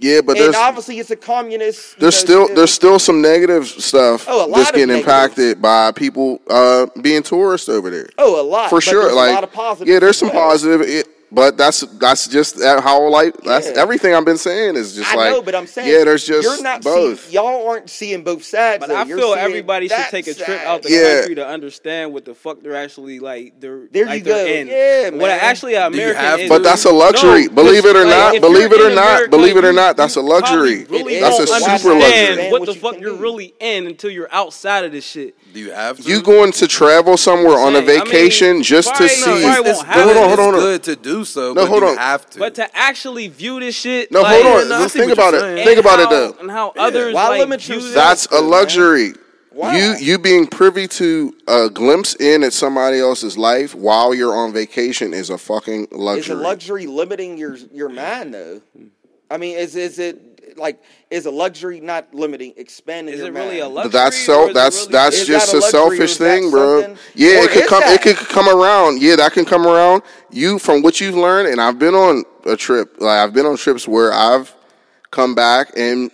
Yeah, 0.00 0.20
but 0.20 0.36
and 0.36 0.46
there's 0.46 0.56
obviously, 0.56 0.98
it's 0.98 1.10
a 1.10 1.16
communist. 1.16 1.98
there's 2.00 2.14
know, 2.26 2.46
still 2.46 2.54
there's 2.54 2.72
still 2.72 2.98
some 2.98 3.20
negative 3.22 3.66
stuff 3.66 4.24
Oh, 4.28 4.50
that's 4.52 4.70
getting 4.70 4.88
negatives. 4.88 5.06
impacted 5.06 5.62
by 5.62 5.92
people 5.92 6.40
uh, 6.48 6.86
being 7.02 7.22
tourists 7.22 7.68
over 7.68 7.90
there. 7.90 8.08
oh 8.18 8.40
a 8.40 8.42
lot 8.42 8.70
for 8.70 8.76
but 8.76 8.84
sure. 8.84 9.14
Like 9.14 9.30
a 9.30 9.34
lot 9.34 9.44
of 9.44 9.52
positive. 9.52 9.88
yeah, 9.92 9.98
there's 9.98 10.18
some 10.18 10.30
positive. 10.30 10.80
It, 10.82 11.06
but 11.32 11.56
that's 11.56 11.80
that's 11.98 12.26
just 12.28 12.58
that 12.58 12.82
how 12.82 13.08
like 13.08 13.36
that's 13.38 13.68
Yeah. 13.68 13.80
everything 13.80 14.14
I've 14.14 14.24
been 14.24 14.38
saying 14.38 14.76
is 14.76 14.94
just 14.94 15.12
I 15.12 15.16
like 15.16 15.30
know, 15.32 15.42
but 15.42 15.54
I'm 15.54 15.66
saying 15.66 15.88
yeah, 15.88 16.04
there's 16.04 16.26
just 16.26 16.42
you're 16.42 16.62
not 16.62 16.82
both. 16.82 17.26
See, 17.26 17.34
y'all 17.34 17.68
aren't 17.68 17.88
seeing 17.90 18.22
both 18.24 18.44
sides. 18.44 18.80
But 18.80 18.88
though. 18.88 18.96
I 18.96 19.04
You're 19.04 19.18
feel 19.18 19.34
everybody 19.34 19.88
should 19.88 19.98
take 20.10 20.26
a 20.26 20.34
trip 20.34 20.46
side. 20.46 20.66
out 20.66 20.82
the 20.82 20.90
Yeah. 20.90 21.14
country 21.20 21.34
to 21.36 21.46
understand 21.46 22.12
what 22.12 22.24
the 22.24 22.34
fuck 22.34 22.62
they're 22.62 22.76
actually 22.76 23.18
like. 23.20 23.60
They're 23.60 23.86
There 23.90 24.06
like 24.06 24.18
you 24.18 24.24
they're 24.24 24.44
go. 24.46 24.52
In. 24.52 24.66
Yeah, 24.68 25.04
What 25.10 25.28
man. 25.28 25.38
actually 25.40 25.74
an 25.74 25.92
American 25.92 26.22
have 26.22 26.40
is. 26.40 26.48
But 26.48 26.62
that's 26.62 26.84
a 26.84 26.90
luxury. 26.92 27.46
No, 27.46 27.54
believe 27.54 27.84
it 27.84 27.96
or 27.96 28.04
like, 28.04 28.34
not, 28.34 28.40
believe 28.40 28.72
it 28.72 28.80
or 28.80 28.88
in 28.88 28.94
not, 28.94 29.06
America, 29.08 29.30
believe 29.30 29.56
it 29.56 29.64
or 29.64 29.72
not, 29.72 29.96
that's 29.96 30.16
a 30.16 30.20
luxury. 30.20 30.84
Really 30.90 31.20
That's 31.20 31.38
a 31.38 31.46
super 31.46 31.94
luxury. 31.94 32.50
What 32.50 32.60
What 32.60 32.66
the 32.66 32.74
fuck 32.74 32.98
you're 33.00 33.14
really 33.14 33.54
in 33.60 33.86
until 33.86 34.10
you're 34.10 34.28
outside 34.32 34.84
of 34.84 34.92
this 34.92 35.04
shit. 35.04 35.34
do 35.54 35.60
you 35.60 35.70
have 35.72 35.96
to? 35.98 36.02
You 36.02 36.22
going 36.22 36.52
to 36.52 36.66
travel 36.68 37.16
somewhere 37.16 37.58
on 37.58 37.74
a 37.76 37.84
saying, 37.86 38.00
I 38.00 38.04
mean, 38.04 38.12
vacation 38.12 38.62
just 38.62 38.94
to 38.96 39.08
see? 39.08 39.20
no, 39.20 39.40
probably 39.40 39.70
it's 39.70 39.78
won't 39.78 39.88
good, 39.88 39.94
have 39.96 40.04
hold 40.04 40.16
on, 40.16 40.16
hold 40.16 40.24
on, 40.24 40.30
it's 40.30 40.40
hold 40.40 40.54
on. 40.54 40.60
good 40.60 40.82
to 40.84 40.96
do 40.96 41.19
so, 41.24 41.48
No, 41.52 41.62
but 41.62 41.68
hold 41.68 41.82
you 41.82 41.88
on. 41.88 41.96
have 41.96 42.28
to. 42.30 42.38
But 42.38 42.54
to 42.56 42.76
actually 42.76 43.28
view 43.28 43.60
this 43.60 43.74
shit, 43.74 44.10
No, 44.12 44.22
like, 44.22 44.42
hold 44.42 44.44
no, 44.44 44.60
on. 44.60 44.72
I 44.72 44.80
Let's 44.80 44.92
think 44.92 45.12
about 45.12 45.34
it. 45.34 45.42
and 45.42 45.58
Think 45.64 45.78
about 45.78 46.00
it 46.00 46.10
though. 46.10 46.36
And 46.40 46.50
how 46.50 46.72
others 46.78 47.14
Why 47.14 47.28
like 47.28 47.40
limit 47.40 47.60
view 47.62 47.76
yourself? 47.76 47.94
That's 47.94 48.26
a 48.26 48.40
luxury. 48.40 49.14
Wow. 49.52 49.72
You 49.72 49.94
you 49.98 50.18
being 50.18 50.46
privy 50.46 50.86
to 50.88 51.34
a 51.48 51.68
glimpse 51.68 52.14
in 52.14 52.44
at 52.44 52.52
somebody 52.52 53.00
else's 53.00 53.36
life 53.36 53.74
while 53.74 54.14
you're 54.14 54.34
on 54.34 54.52
vacation 54.52 55.12
is 55.12 55.28
a 55.28 55.36
fucking 55.38 55.88
luxury. 55.90 56.20
Is 56.20 56.28
luxury. 56.28 56.36
a 56.36 56.48
luxury 56.48 56.86
limiting 56.86 57.36
your 57.36 57.56
your 57.72 57.88
mind 57.88 58.32
though? 58.34 58.62
I 59.28 59.36
mean, 59.38 59.58
is 59.58 59.74
is 59.74 59.98
it 59.98 60.29
like 60.60 60.82
is 61.10 61.26
a 61.26 61.30
luxury 61.30 61.80
not 61.80 62.12
limiting 62.14 62.52
expanding 62.56 63.14
Is 63.14 63.20
your 63.20 63.28
it 63.28 63.34
really 63.34 63.58
a 63.60 63.68
luxury? 63.68 63.90
That's 63.92 64.16
or 64.28 64.46
so 64.46 64.52
that's 64.52 64.80
really- 64.82 64.92
that's 64.92 65.24
just 65.26 65.52
that 65.52 65.54
a 65.56 65.58
a 65.58 65.70
selfish 65.70 66.16
thing, 66.16 66.50
bro. 66.50 66.82
something- 66.82 66.98
Yeah, 67.14 67.40
or 67.40 67.44
it 67.44 67.50
could 67.50 67.66
come 67.66 67.80
that? 67.80 67.94
it 67.94 68.02
could 68.02 68.28
come 68.28 68.48
around. 68.48 69.00
Yeah, 69.02 69.16
that 69.16 69.32
can 69.32 69.44
come 69.44 69.66
around. 69.66 70.02
You 70.30 70.58
from 70.58 70.82
what 70.82 71.00
you've 71.00 71.16
learned, 71.16 71.48
and 71.48 71.60
I've 71.60 71.78
been 71.78 71.94
on 71.94 72.24
a 72.44 72.56
trip. 72.56 73.00
Like 73.00 73.18
I've 73.18 73.32
been 73.32 73.46
on 73.46 73.56
trips 73.56 73.88
where 73.88 74.12
I've 74.12 74.54
come 75.10 75.34
back 75.34 75.72
and 75.76 76.10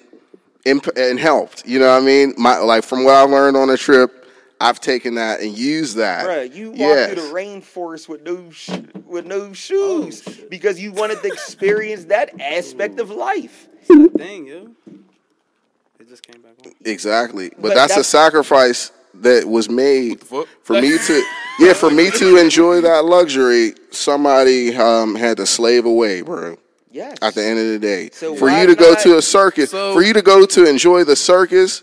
imp- 0.65 0.97
and 0.97 1.19
helped. 1.19 1.67
You 1.67 1.79
know 1.81 1.89
what 1.93 2.03
I 2.03 2.07
mean? 2.07 2.35
My 2.39 2.59
like 2.59 2.85
from 2.85 3.05
what 3.05 3.15
I've 3.15 3.31
learned 3.31 3.57
on 3.57 3.69
a 3.71 3.77
trip, 3.77 4.27
I've 4.61 4.81
taken 4.81 5.17
that 5.17 5.41
and 5.41 5.57
used 5.57 5.97
that. 5.97 6.25
Bruh, 6.27 6.55
you 6.55 6.71
walk 6.71 6.79
Yes. 6.79 7.13
through 7.13 7.23
the 7.29 7.35
rainforest 7.35 8.09
with 8.09 8.23
no 8.23 8.51
sh- 8.51 8.71
with 9.05 9.27
no 9.27 9.49
oh, 9.51 9.53
shoes 9.53 10.23
because 10.51 10.81
you 10.81 10.93
wanted 10.93 11.21
to 11.23 11.29
experience 11.29 12.07
that 12.07 12.41
aspect 12.41 12.99
of 12.99 13.11
life. 13.11 13.69
Dang, 13.89 14.47
yo. 14.47 14.69
It 15.99 16.09
just 16.09 16.27
came 16.27 16.43
back 16.43 16.53
on. 16.65 16.73
Exactly. 16.85 17.51
But, 17.51 17.63
But 17.63 17.69
that's, 17.75 17.93
a 17.93 17.97
that's- 17.97 18.07
sacrifice 18.09 18.93
that 19.15 19.47
was 19.47 19.69
made 19.71 20.21
fuck? 20.23 20.47
for 20.63 20.75
me 20.81 20.99
to 20.99 21.25
yeah, 21.59 21.73
for 21.73 21.91
me 21.91 22.11
to 22.11 22.37
enjoy 22.37 22.83
that 22.83 23.07
luxury, 23.07 23.73
somebody 23.91 24.77
um, 24.77 25.15
had 25.15 25.39
to 25.39 25.47
slave 25.47 25.87
away, 25.87 26.21
bro. 26.21 26.59
Yes. 26.91 27.17
At 27.23 27.35
the 27.35 27.43
end 27.45 27.59
of 27.59 27.67
the 27.69 27.79
day. 27.79 28.11
So 28.13 28.35
for 28.37 28.47
why 28.49 28.61
you 28.63 28.67
to 28.69 28.75
go 28.75 28.91
not- 28.93 29.01
to 29.01 29.17
a 29.19 29.23
circus, 29.23 29.71
So- 29.71 29.95
for 29.95 30.03
you 30.03 30.13
to 30.13 30.23
go 30.23 30.45
to 30.47 30.69
enjoy 30.69 31.05
the 31.05 31.17
circus 31.17 31.83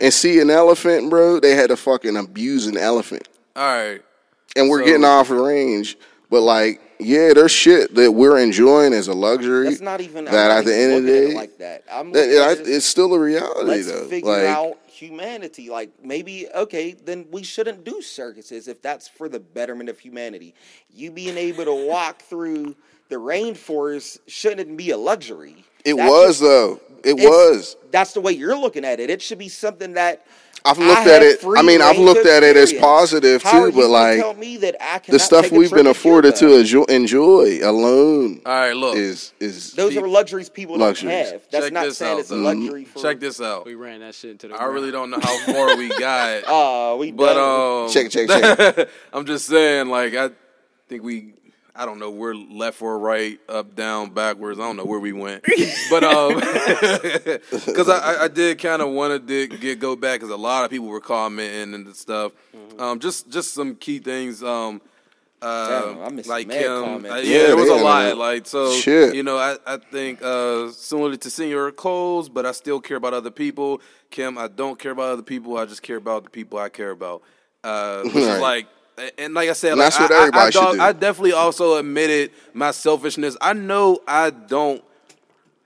and 0.00 0.12
see 0.12 0.40
an 0.40 0.50
elephant, 0.50 1.08
bro, 1.10 1.38
they 1.38 1.54
had 1.54 1.68
to 1.68 1.76
fucking 1.76 2.16
abuse 2.16 2.66
an 2.66 2.76
elephant. 2.76 3.28
All 3.54 3.62
right. 3.62 4.02
and 4.56 4.68
we're 4.70 4.80
So- 4.80 4.86
getting 4.86 5.04
off 5.04 5.30
range. 5.30 5.96
But 6.30 6.40
like, 6.40 6.80
yeah, 6.98 7.32
there's 7.34 7.50
shit 7.52 7.94
that 7.94 8.12
we're 8.12 8.38
enjoying 8.38 8.92
as 8.92 9.08
a 9.08 9.14
luxury. 9.14 9.68
That's 9.68 9.80
not 9.80 10.00
even. 10.00 10.24
That 10.26 10.50
at 10.50 10.64
the 10.64 10.76
end 10.76 10.92
of 10.94 11.02
the 11.04 11.08
day, 11.10 11.34
like 11.34 11.58
that. 11.58 11.84
I'm 11.90 12.12
that- 12.12 12.28
it- 12.28 12.60
as- 12.60 12.68
it's 12.68 12.86
still 12.86 13.12
a 13.14 13.18
reality 13.18 13.64
Let's 13.68 13.86
though. 13.90 14.06
figure 14.08 14.30
like, 14.30 14.44
out 14.46 14.78
humanity. 14.86 15.68
Like 15.70 15.90
maybe 16.02 16.46
okay, 16.54 16.92
then 16.92 17.26
we 17.30 17.42
shouldn't 17.42 17.84
do 17.84 18.00
circuses 18.02 18.68
if 18.68 18.80
that's 18.82 19.08
for 19.08 19.28
the 19.28 19.40
betterment 19.40 19.88
of 19.88 19.98
humanity. 19.98 20.54
You 20.92 21.10
being 21.10 21.36
able 21.36 21.64
to 21.64 21.86
walk 21.86 22.22
through 22.22 22.74
the 23.08 23.16
rainforest 23.16 24.18
shouldn't 24.26 24.76
be 24.76 24.90
a 24.90 24.96
luxury. 24.96 25.64
it 25.84 25.96
That 25.96 26.08
was 26.08 26.38
should- 26.38 26.44
though. 26.46 26.80
It 27.04 27.14
was. 27.14 27.76
That's 27.92 28.14
the 28.14 28.20
way 28.20 28.32
you're 28.32 28.58
looking 28.58 28.84
at 28.84 28.98
it. 28.98 29.10
It 29.10 29.22
should 29.22 29.38
be 29.38 29.48
something 29.48 29.92
that 29.92 30.26
I've 30.66 30.78
I 30.80 30.86
looked 30.88 31.06
at 31.06 31.22
it. 31.22 31.44
I 31.56 31.62
mean, 31.62 31.80
I've 31.80 31.98
looked 31.98 32.26
at 32.26 32.42
it 32.42 32.56
as 32.56 32.72
positive 32.72 33.42
How 33.42 33.62
are 33.62 33.70
too. 33.70 33.76
you 33.76 33.82
But 33.84 33.90
like 33.90 34.18
tell 34.20 34.34
me 34.34 34.56
that 34.58 34.76
I 34.82 34.98
the 35.08 35.18
stuff 35.18 35.50
we've 35.50 35.70
been 35.72 35.86
afforded 35.86 36.34
to 36.36 36.56
enjoy, 36.58 36.82
enjoy 36.84 37.60
alone 37.62 38.42
All 38.44 38.52
right, 38.52 38.72
look. 38.76 38.96
is 38.96 39.32
is 39.40 39.72
Those 39.72 39.96
are 39.96 40.06
luxuries 40.08 40.48
people 40.48 40.76
Luxuries. 40.76 41.12
don't 41.12 41.32
have. 41.32 41.42
That's 41.50 41.64
Check 41.66 41.72
not 41.72 41.84
this 41.84 41.98
saying 41.98 42.14
out, 42.14 42.20
it's 42.20 42.30
a 42.30 42.36
luxury 42.36 42.84
for. 42.84 43.00
Check 43.02 43.20
this 43.20 43.40
out. 43.40 43.64
We 43.66 43.74
ran 43.74 44.00
that 44.00 44.14
shit 44.14 44.32
into 44.32 44.48
the 44.48 44.54
I 44.54 44.58
ground. 44.58 44.74
really 44.74 44.90
don't 44.90 45.10
know 45.10 45.20
how 45.22 45.38
far 45.52 45.76
we 45.76 45.88
got. 45.88 46.42
Oh, 46.48 46.96
we 46.98 47.12
But 47.12 47.34
done. 47.34 47.84
um, 47.86 47.90
Check, 47.90 48.10
check, 48.10 48.28
check. 48.28 48.88
I'm 49.12 49.24
just 49.26 49.46
saying, 49.46 49.88
like 49.88 50.14
I 50.14 50.30
think 50.88 51.02
we, 51.02 51.34
I 51.76 51.84
don't 51.84 51.98
know, 51.98 52.10
we're 52.10 52.34
left 52.34 52.80
or 52.82 52.98
right, 52.98 53.38
up, 53.48 53.74
down, 53.74 54.10
backwards. 54.10 54.58
I 54.58 54.62
don't 54.62 54.76
know 54.76 54.84
where 54.84 54.98
we 55.00 55.12
went, 55.12 55.44
but 55.90 56.04
um, 56.04 56.34
because 57.66 57.88
I, 57.88 57.98
I, 57.98 58.24
I 58.24 58.28
did 58.28 58.58
kind 58.58 58.82
of 58.82 58.90
want 58.90 59.26
to 59.26 59.46
get 59.48 59.78
go 59.78 59.96
back 59.96 60.20
because 60.20 60.32
a 60.32 60.36
lot 60.36 60.64
of 60.64 60.70
people 60.70 60.88
were 60.88 61.00
commenting 61.00 61.74
and 61.74 61.94
stuff. 61.96 62.32
Mm-hmm. 62.56 62.80
Um, 62.80 62.98
just 63.00 63.30
just 63.30 63.54
some 63.54 63.76
key 63.76 63.98
things. 63.98 64.42
Um. 64.42 64.80
Uh, 65.42 65.92
Damn, 65.92 66.02
I 66.02 66.08
missed 66.08 66.28
like 66.30 66.46
mad 66.46 66.62
Kim, 66.62 66.82
comments. 66.84 67.10
uh, 67.10 67.14
Yeah, 67.16 67.22
yeah, 67.40 67.46
there 67.48 67.56
was 67.56 67.68
a 67.68 67.74
lot. 67.74 68.04
man. 68.04 68.18
Like 68.18 68.46
so, 68.46 68.72
Shit. 68.72 69.14
you 69.14 69.22
know, 69.22 69.36
I, 69.36 69.58
I 69.66 69.76
think 69.76 70.22
uh, 70.22 70.70
similar 70.72 71.14
to 71.14 71.30
Senior 71.30 71.70
Coles, 71.72 72.30
but 72.30 72.46
I 72.46 72.52
still 72.52 72.80
care 72.80 72.96
about 72.96 73.12
other 73.12 73.30
people. 73.30 73.82
Kim, 74.10 74.38
I 74.38 74.48
don't 74.48 74.78
care 74.78 74.92
about 74.92 75.10
other 75.12 75.22
people. 75.22 75.58
I 75.58 75.66
just 75.66 75.82
care 75.82 75.96
about 75.96 76.24
the 76.24 76.30
people 76.30 76.58
I 76.58 76.70
care 76.70 76.90
about. 76.90 77.20
Uh, 77.62 78.02
which 78.04 78.14
is 78.16 78.40
like, 78.40 78.66
and 79.18 79.34
like 79.34 79.48
I 79.48 79.52
said, 79.52 79.72
And 79.72 79.80
like, 79.80 79.92
that's 79.92 80.00
what 80.00 80.12
I, 80.12 80.14
I- 80.14 80.18
everybody 80.20 80.46
I, 80.46 80.50
should 80.50 80.60
dog- 80.60 80.74
do. 80.76 80.80
I 80.80 80.92
definitely 80.92 81.32
also 81.32 81.76
admitted 81.76 82.30
my 82.54 82.70
selfishness. 82.70 83.36
I 83.40 83.52
know 83.52 84.00
I 84.06 84.30
don't 84.30 84.82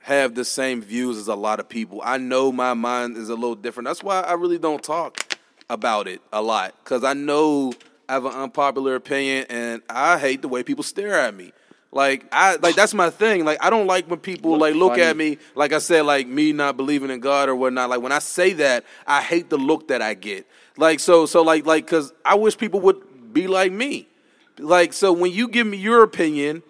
have 0.01 0.35
the 0.35 0.45
same 0.45 0.81
views 0.81 1.17
as 1.19 1.29
a 1.29 1.35
lot 1.35 1.61
of 1.61 1.69
people. 1.69 2.01
I 2.05 2.17
know 2.17 2.51
my 2.51 2.75
mind 2.75 3.17
is 3.17 3.29
a 3.29 3.35
little 3.35 3.55
different. 3.55 3.87
That's 3.87 4.03
why 4.03 4.21
I 4.23 4.33
really 4.33 4.59
don't 4.59 4.83
talk 4.83 5.37
about 5.69 6.09
it 6.09 6.21
a 6.33 6.43
lot 6.43 6.75
because 6.83 7.05
I 7.05 7.13
know 7.13 7.73
I 8.09 8.15
have 8.15 8.25
an 8.25 8.33
unpopular 8.33 8.97
opinion 8.97 9.47
and 9.51 9.83
I 9.89 10.19
hate 10.19 10.43
the 10.43 10.49
way 10.49 10.63
people 10.65 10.83
stare 10.83 11.15
at 11.15 11.35
me. 11.35 11.53
Like 11.93 12.25
I 12.33 12.57
like 12.57 12.75
that's 12.77 12.95
my 12.95 13.11
thing. 13.11 13.45
Like 13.45 13.59
I 13.63 13.69
don't 13.69 13.87
like 13.87 14.07
when 14.09 14.21
people 14.21 14.53
Look 14.53 14.61
like 14.61 14.75
look 14.75 14.93
funny. 14.93 15.03
at 15.03 15.17
me 15.17 15.39
like 15.55 15.73
I 15.73 15.79
said 15.79 16.03
like 16.07 16.27
me 16.27 16.53
not 16.53 16.77
believing 16.77 17.11
in 17.11 17.21
God 17.21 17.49
or 17.49 17.55
whatnot. 17.57 17.91
Like 17.91 18.01
when 18.01 18.13
I 18.13 18.21
say 18.21 18.53
that, 18.55 18.85
I 19.07 19.21
hate 19.23 19.51
the 19.51 19.57
look 19.59 19.89
that 19.89 20.01
I 20.01 20.15
get. 20.15 20.47
Like 20.77 20.99
so 21.01 21.27
so 21.27 21.43
like 21.43 21.67
like 21.67 21.85
because 21.87 22.13
I 22.25 22.37
wish 22.37 22.57
people 22.57 22.81
would 22.81 23.01
be 23.33 23.47
like 23.47 23.73
me. 23.73 24.09
Like 24.59 24.93
so 24.93 25.13
when 25.13 25.33
you 25.33 25.49
give 25.49 25.67
me 25.67 25.77
your 25.77 26.03
opinion, 26.03 26.63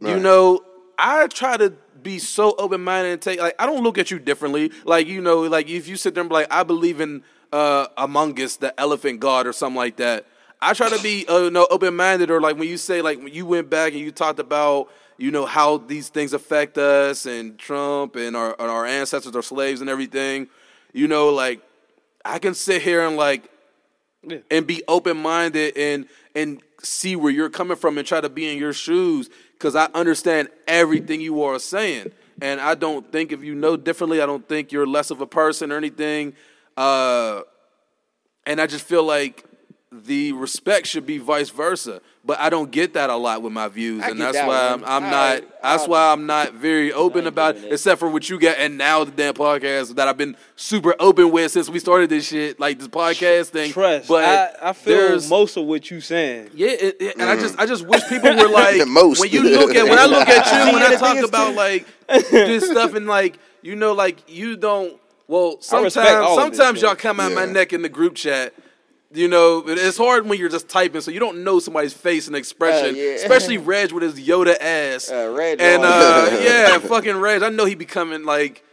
you 0.00 0.18
know, 0.18 0.64
I 0.98 1.26
try 1.28 1.56
to 1.56 1.72
be 2.02 2.18
so 2.18 2.54
open 2.58 2.82
minded 2.82 3.12
and 3.12 3.22
take 3.22 3.40
like 3.40 3.54
I 3.58 3.66
don't 3.66 3.82
look 3.82 3.98
at 3.98 4.10
you 4.10 4.18
differently. 4.18 4.72
Like 4.84 5.06
you 5.06 5.20
know, 5.20 5.42
like 5.42 5.68
if 5.68 5.88
you 5.88 5.96
sit 5.96 6.14
there 6.14 6.22
and 6.22 6.28
be 6.28 6.34
like, 6.34 6.48
I 6.50 6.62
believe 6.62 7.00
in 7.00 7.22
uh 7.52 7.86
Among 7.96 8.40
Us, 8.40 8.56
the 8.56 8.78
elephant 8.80 9.20
god 9.20 9.46
or 9.46 9.52
something 9.52 9.76
like 9.76 9.96
that. 9.96 10.26
I 10.60 10.74
try 10.74 10.88
to 10.88 11.02
be 11.02 11.26
uh, 11.26 11.38
you 11.38 11.50
know 11.50 11.66
open 11.70 11.94
minded 11.96 12.30
or 12.30 12.40
like 12.40 12.56
when 12.56 12.68
you 12.68 12.76
say 12.76 13.02
like 13.02 13.18
when 13.18 13.32
you 13.32 13.46
went 13.46 13.68
back 13.68 13.92
and 13.92 14.00
you 14.00 14.12
talked 14.12 14.38
about 14.38 14.90
you 15.18 15.30
know 15.30 15.44
how 15.44 15.78
these 15.78 16.08
things 16.08 16.32
affect 16.32 16.78
us 16.78 17.26
and 17.26 17.58
Trump 17.58 18.16
and 18.16 18.36
our 18.36 18.56
and 18.58 18.70
our 18.70 18.86
ancestors 18.86 19.34
are 19.36 19.42
slaves 19.42 19.80
and 19.80 19.90
everything. 19.90 20.48
You 20.92 21.08
know, 21.08 21.30
like 21.30 21.60
I 22.24 22.38
can 22.38 22.54
sit 22.54 22.82
here 22.82 23.06
and 23.06 23.16
like 23.16 23.51
and 24.50 24.66
be 24.66 24.82
open 24.88 25.16
minded 25.16 25.76
and 25.76 26.06
and 26.34 26.62
see 26.82 27.16
where 27.16 27.32
you're 27.32 27.50
coming 27.50 27.76
from 27.76 27.98
and 27.98 28.06
try 28.06 28.20
to 28.20 28.28
be 28.28 28.50
in 28.50 28.58
your 28.58 28.72
shoes 28.72 29.30
because 29.52 29.76
I 29.76 29.88
understand 29.94 30.48
everything 30.66 31.20
you 31.20 31.42
are 31.42 31.58
saying. 31.58 32.12
And 32.40 32.60
I 32.60 32.74
don't 32.74 33.10
think 33.12 33.30
if 33.30 33.44
you 33.44 33.54
know 33.54 33.76
differently, 33.76 34.20
I 34.20 34.26
don't 34.26 34.48
think 34.48 34.72
you're 34.72 34.86
less 34.86 35.10
of 35.10 35.20
a 35.20 35.26
person 35.26 35.70
or 35.70 35.76
anything. 35.76 36.34
Uh, 36.76 37.42
and 38.46 38.60
I 38.60 38.66
just 38.66 38.84
feel 38.84 39.04
like 39.04 39.44
the 39.92 40.32
respect 40.32 40.86
should 40.86 41.06
be 41.06 41.18
vice 41.18 41.50
versa. 41.50 42.00
But 42.24 42.38
I 42.38 42.50
don't 42.50 42.70
get 42.70 42.94
that 42.94 43.10
a 43.10 43.16
lot 43.16 43.42
with 43.42 43.52
my 43.52 43.66
views, 43.66 44.00
I 44.02 44.10
and 44.10 44.20
that's 44.20 44.36
that 44.36 44.46
why. 44.46 44.68
I'm, 44.68 44.84
I'm 44.84 45.10
not. 45.10 45.42
That's 45.60 45.88
why 45.88 46.12
I'm 46.12 46.24
not 46.24 46.52
very 46.54 46.92
open 46.92 47.26
about 47.26 47.56
it, 47.56 47.72
except 47.72 47.98
for 47.98 48.08
what 48.08 48.30
you 48.30 48.38
get, 48.38 48.58
and 48.60 48.78
now 48.78 49.02
the 49.02 49.10
damn 49.10 49.34
podcast 49.34 49.96
that 49.96 50.06
I've 50.06 50.16
been 50.16 50.36
super 50.54 50.94
open 51.00 51.32
with 51.32 51.50
since 51.50 51.68
we 51.68 51.80
started 51.80 52.10
this 52.10 52.28
shit, 52.28 52.60
like 52.60 52.78
this 52.78 52.86
podcast 52.86 53.48
thing. 53.48 53.72
Trust. 53.72 54.06
but 54.08 54.24
I, 54.24 54.70
I 54.70 54.72
feel 54.72 55.20
most 55.28 55.56
of 55.56 55.64
what 55.66 55.90
you 55.90 56.00
saying. 56.00 56.50
yeah, 56.54 56.68
it, 56.68 56.96
it- 57.00 57.16
and 57.18 57.28
I 57.28 57.34
just 57.34 57.58
I 57.58 57.66
just 57.66 57.84
wish 57.86 58.06
people 58.08 58.30
were 58.36 58.48
like 58.48 58.78
the 58.78 58.86
Most. 58.86 59.18
when 59.20 59.30
you 59.30 59.42
look 59.42 59.74
at 59.74 59.82
when 59.84 59.98
I 59.98 60.06
look 60.06 60.28
at 60.28 60.66
you 60.66 60.72
when 60.78 60.82
I 60.82 60.94
talk 60.94 61.18
about 61.28 61.50
too- 61.50 61.56
like 61.56 61.86
this 62.30 62.70
stuff 62.70 62.94
and 62.94 63.06
like 63.08 63.36
you 63.62 63.74
know 63.74 63.94
like 63.94 64.30
you 64.30 64.56
don't 64.56 64.96
well 65.26 65.56
respect 65.56 65.92
sometimes 65.92 66.26
this, 66.26 66.34
sometimes 66.36 66.82
y'all 66.82 66.94
come 66.94 67.18
out 67.18 67.32
my 67.32 67.46
neck 67.46 67.72
in 67.72 67.82
the 67.82 67.88
group 67.88 68.14
chat. 68.14 68.54
You 69.14 69.28
know, 69.28 69.62
it's 69.66 69.98
hard 69.98 70.26
when 70.26 70.38
you're 70.38 70.48
just 70.48 70.68
typing, 70.68 71.00
so 71.02 71.10
you 71.10 71.20
don't 71.20 71.44
know 71.44 71.58
somebody's 71.58 71.92
face 71.92 72.26
and 72.28 72.36
expression. 72.36 72.94
Uh, 72.94 72.98
yeah. 72.98 73.10
Especially 73.12 73.58
Reg 73.72 73.92
with 73.92 74.02
his 74.02 74.14
Yoda 74.14 74.56
ass. 74.60 75.10
Uh, 75.10 75.36
and 75.58 75.84
uh, 75.84 76.38
yeah, 76.42 76.78
fucking 76.78 77.16
Reg. 77.16 77.42
I 77.42 77.50
know 77.50 77.64
he 77.66 77.74
becoming 77.74 78.24
like 78.24 78.64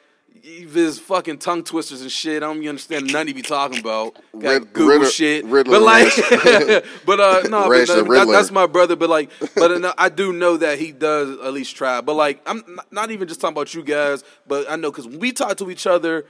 his 0.42 1.00
fucking 1.00 1.38
tongue 1.38 1.64
twisters 1.64 2.02
and 2.02 2.12
shit. 2.12 2.38
I 2.38 2.46
don't 2.48 2.58
even 2.58 2.70
understand 2.70 3.12
nothing 3.12 3.28
he 3.28 3.34
be 3.34 3.42
talking 3.42 3.80
about. 3.80 4.16
Got 4.38 4.50
Rid- 4.50 4.74
Google 4.74 4.88
Riddler- 4.94 5.10
shit, 5.10 5.46
Riddler 5.46 5.80
but 5.80 5.82
like, 5.84 6.08
but 7.06 7.20
uh, 7.20 7.42
no, 7.50 7.68
but 7.68 7.88
that- 7.88 8.28
that's 8.32 8.52
my 8.52 8.66
brother. 8.66 8.96
But 8.96 9.10
like, 9.10 9.32
but 9.56 9.84
uh, 9.84 9.94
I 9.98 10.10
do 10.10 10.32
know 10.34 10.58
that 10.58 10.80
he 10.80 10.92
does 10.92 11.38
at 11.40 11.54
least 11.54 11.76
try. 11.76 12.02
But 12.02 12.14
like, 12.16 12.42
I'm 12.46 12.64
not- 12.68 12.92
not 12.92 13.12
even 13.12 13.28
just 13.28 13.42
talking 13.42 13.56
about 13.56 13.74
you 13.74 13.84
guys, 13.84 14.24
but 14.48 14.70
I 14.70 14.76
know 14.76 14.92
because 14.92 15.08
we 15.08 15.32
talk 15.32 15.58
to 15.58 15.70
each 15.70 15.86
other, 15.86 16.26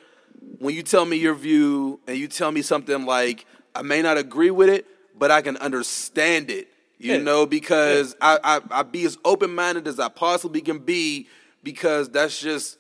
when 0.58 0.74
you 0.74 0.84
tell 0.84 1.06
me 1.06 1.18
your 1.18 1.36
view 1.36 2.00
and 2.08 2.18
you 2.18 2.28
tell 2.28 2.52
me 2.52 2.62
something 2.62 3.06
like 3.06 3.46
I 3.76 3.82
may 3.82 4.02
not 4.02 4.18
agree 4.18 4.52
with 4.52 4.70
it, 4.70 4.86
but 5.18 5.32
I 5.32 5.42
can 5.42 5.58
understand 5.58 6.50
it. 6.50 6.68
You 6.98 7.14
Yeah. 7.14 7.22
know, 7.24 7.46
because 7.46 8.16
I, 8.20 8.40
I 8.44 8.80
I 8.80 8.84
be 8.84 9.06
as 9.06 9.18
open 9.24 9.56
minded 9.56 9.88
as 9.88 10.00
I 10.00 10.10
possibly 10.10 10.60
can 10.62 10.80
be, 10.80 11.28
because 11.64 12.10
that's 12.10 12.40
just 12.40 12.78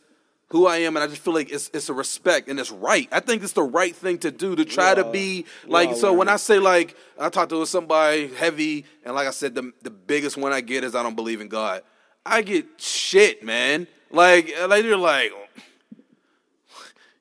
who 0.49 0.65
I 0.67 0.77
am, 0.77 0.97
and 0.97 1.03
I 1.03 1.07
just 1.07 1.21
feel 1.21 1.33
like 1.33 1.51
it's 1.51 1.69
it's 1.73 1.87
a 1.89 1.93
respect 1.93 2.49
and 2.49 2.59
it's 2.59 2.71
right. 2.71 3.07
I 3.13 3.19
think 3.21 3.43
it's 3.43 3.53
the 3.53 3.63
right 3.63 3.95
thing 3.95 4.17
to 4.19 4.31
do 4.31 4.55
to 4.57 4.65
try 4.65 4.93
to 4.95 5.05
be 5.05 5.45
like. 5.67 5.89
all 5.89 5.95
So 5.95 6.11
when. 6.13 6.27
I 6.27 6.35
say 6.37 6.59
like 6.59 6.97
I 7.17 7.29
talked 7.29 7.51
to 7.51 7.65
somebody 7.65 8.27
heavy, 8.27 8.83
and 9.05 9.15
like 9.15 9.27
I 9.27 9.31
said, 9.31 9.55
the 9.55 9.71
the 9.83 9.91
biggest 9.91 10.35
one 10.37 10.51
I 10.51 10.61
get 10.61 10.83
is 10.83 10.95
I 10.95 11.03
don't 11.03 11.15
believe 11.15 11.39
in 11.39 11.47
God. 11.47 11.83
I 12.25 12.41
get 12.41 12.65
shit, 12.77 13.41
man. 13.43 13.87
Like 14.11 14.53
like 14.67 14.83
you're 14.83 14.97
like 14.97 15.31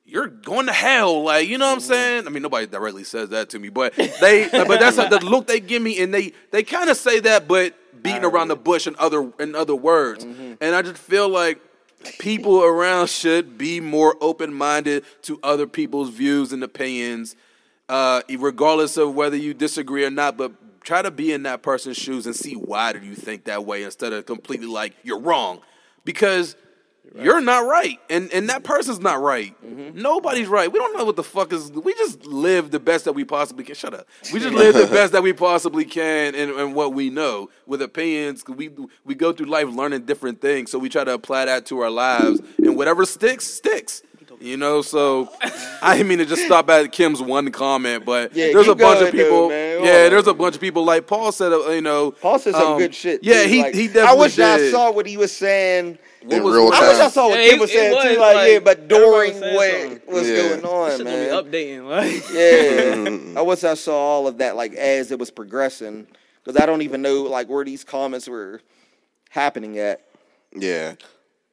you're 0.09 0.27
going 0.27 0.65
to 0.65 0.73
hell. 0.73 1.23
Like, 1.23 1.47
you 1.47 1.57
know 1.57 1.67
what 1.67 1.75
I'm 1.75 1.79
saying? 1.79 2.27
I 2.27 2.29
mean, 2.29 2.43
nobody 2.43 2.67
directly 2.67 3.03
says 3.03 3.29
that 3.29 3.49
to 3.51 3.59
me, 3.59 3.69
but 3.69 3.93
they, 3.93 4.49
but 4.51 4.79
that's 4.79 4.97
the 4.97 5.19
look 5.23 5.47
they 5.47 5.59
give 5.59 5.81
me, 5.81 6.01
and 6.01 6.13
they, 6.13 6.33
they 6.51 6.63
kind 6.63 6.89
of 6.89 6.97
say 6.97 7.19
that, 7.21 7.47
but 7.47 7.75
beating 8.01 8.25
around 8.25 8.47
the 8.47 8.55
bush 8.55 8.87
in 8.87 8.95
other, 8.97 9.31
in 9.39 9.55
other 9.55 9.75
words. 9.75 10.23
And 10.23 10.75
I 10.75 10.81
just 10.81 10.97
feel 10.97 11.29
like 11.29 11.59
people 12.17 12.63
around 12.63 13.09
should 13.09 13.57
be 13.57 13.79
more 13.79 14.15
open 14.21 14.53
minded 14.53 15.05
to 15.23 15.39
other 15.43 15.67
people's 15.67 16.09
views 16.09 16.51
and 16.51 16.63
opinions, 16.63 17.35
uh, 17.87 18.21
regardless 18.37 18.97
of 18.97 19.15
whether 19.15 19.37
you 19.37 19.53
disagree 19.53 20.05
or 20.05 20.09
not. 20.09 20.37
But 20.37 20.53
try 20.83 21.01
to 21.01 21.11
be 21.11 21.31
in 21.33 21.43
that 21.43 21.61
person's 21.61 21.97
shoes 21.97 22.25
and 22.25 22.35
see 22.35 22.53
why 22.53 22.93
do 22.93 22.99
you 22.99 23.15
think 23.15 23.45
that 23.45 23.65
way 23.65 23.83
instead 23.83 24.13
of 24.13 24.25
completely 24.25 24.67
like 24.67 24.95
you're 25.03 25.19
wrong, 25.19 25.59
because 26.05 26.55
you're 27.15 27.41
not 27.41 27.65
right, 27.65 27.99
and 28.09 28.31
and 28.31 28.49
that 28.49 28.63
person's 28.63 28.99
not 28.99 29.21
right. 29.21 29.55
Nobody's 29.63 30.47
right. 30.47 30.71
We 30.71 30.79
don't 30.79 30.97
know 30.97 31.05
what 31.05 31.15
the 31.15 31.23
fuck 31.23 31.53
is. 31.53 31.71
We 31.71 31.93
just 31.95 32.25
live 32.25 32.71
the 32.71 32.79
best 32.79 33.05
that 33.05 33.13
we 33.13 33.23
possibly 33.23 33.63
can. 33.63 33.75
Shut 33.75 33.93
up. 33.93 34.07
We 34.33 34.39
just 34.39 34.53
live 34.63 34.75
the 34.75 34.87
best 34.87 35.13
that 35.13 35.23
we 35.23 35.33
possibly 35.33 35.85
can, 35.85 36.35
and, 36.35 36.51
and 36.51 36.75
what 36.75 36.93
we 36.93 37.09
know 37.09 37.49
with 37.65 37.81
opinions. 37.81 38.43
We 38.47 38.69
we 39.05 39.15
go 39.15 39.31
through 39.33 39.47
life 39.47 39.67
learning 39.69 40.05
different 40.05 40.41
things, 40.41 40.71
so 40.71 40.79
we 40.79 40.89
try 40.89 41.03
to 41.03 41.13
apply 41.13 41.45
that 41.45 41.65
to 41.67 41.79
our 41.79 41.89
lives, 41.89 42.41
and 42.57 42.75
whatever 42.75 43.05
sticks 43.05 43.45
sticks. 43.45 44.03
You 44.41 44.55
know, 44.55 44.81
so 44.81 45.29
I 45.81 45.97
didn't 45.97 46.07
mean 46.07 46.19
to 46.19 46.25
just 46.25 46.45
stop 46.45 46.69
at 46.69 46.93
Kim's 46.93 47.21
one 47.21 47.51
comment, 47.51 48.05
but 48.05 48.33
Yeah, 48.33 48.53
there's 48.53 48.69
a 48.69 48.75
bunch 48.75 49.01
of 49.05 49.11
people. 49.11 49.49
Yeah, 49.51 49.77
on. 50.05 50.09
there's 50.11 50.27
a 50.27 50.33
bunch 50.33 50.55
of 50.55 50.61
people 50.61 50.85
like 50.85 51.07
Paul 51.07 51.33
said. 51.33 51.51
uh, 51.51 51.69
You 51.69 51.81
know, 51.81 52.11
Paul 52.11 52.39
said 52.39 52.53
some 52.53 52.73
um, 52.73 52.77
good 52.77 52.95
shit. 52.95 53.21
Yeah, 53.21 53.43
he 53.43 53.61
Like, 53.61 53.73
he 53.75 53.87
definitely 53.87 54.09
I 54.09 54.13
wish 54.13 54.39
I 54.39 54.71
saw 54.71 54.91
what 54.91 55.05
he 55.05 55.17
was 55.17 55.33
saying. 55.35 55.97
In 56.21 56.43
was- 56.43 56.53
real 56.55 56.69
I 56.73 56.77
I 56.77 56.87
wish 56.89 56.99
I 56.99 57.07
saw 57.09 57.29
what 57.29 57.39
Yeah, 57.43 57.49
Kim 57.51 57.59
was 57.59 57.71
saying 57.71 57.95
was, 57.95 58.03
too. 58.03 58.19
Like, 58.19 58.35
like, 58.35 58.51
yeah, 58.51 58.59
but 58.59 58.91
everybody 58.91 59.31
during 59.31 59.39
what 59.55 60.07
was 60.07 60.29
Yeah. 60.29 60.35
going 60.35 60.65
on, 60.65 60.97
Shit 60.97 61.05
man. 61.05 61.43
be 61.43 61.49
updating. 61.49 61.87
Like, 61.87 62.23
Yeah, 63.33 63.39
I 63.39 63.43
wish 63.43 63.63
I 63.63 63.73
saw 63.75 63.95
all 63.97 64.27
of 64.27 64.37
that 64.39 64.55
like 64.55 64.73
as 64.73 65.11
it 65.11 65.19
was 65.19 65.29
progressing. 65.31 66.07
because 66.43 66.61
I 66.61 66.65
don't 66.65 66.81
even 66.81 67.01
know 67.01 67.23
like 67.23 67.47
where 67.49 67.63
these 67.65 67.83
comments 67.83 68.27
were 68.27 68.61
happening 69.29 69.77
at. 69.77 70.01
Yeah. 70.55 70.95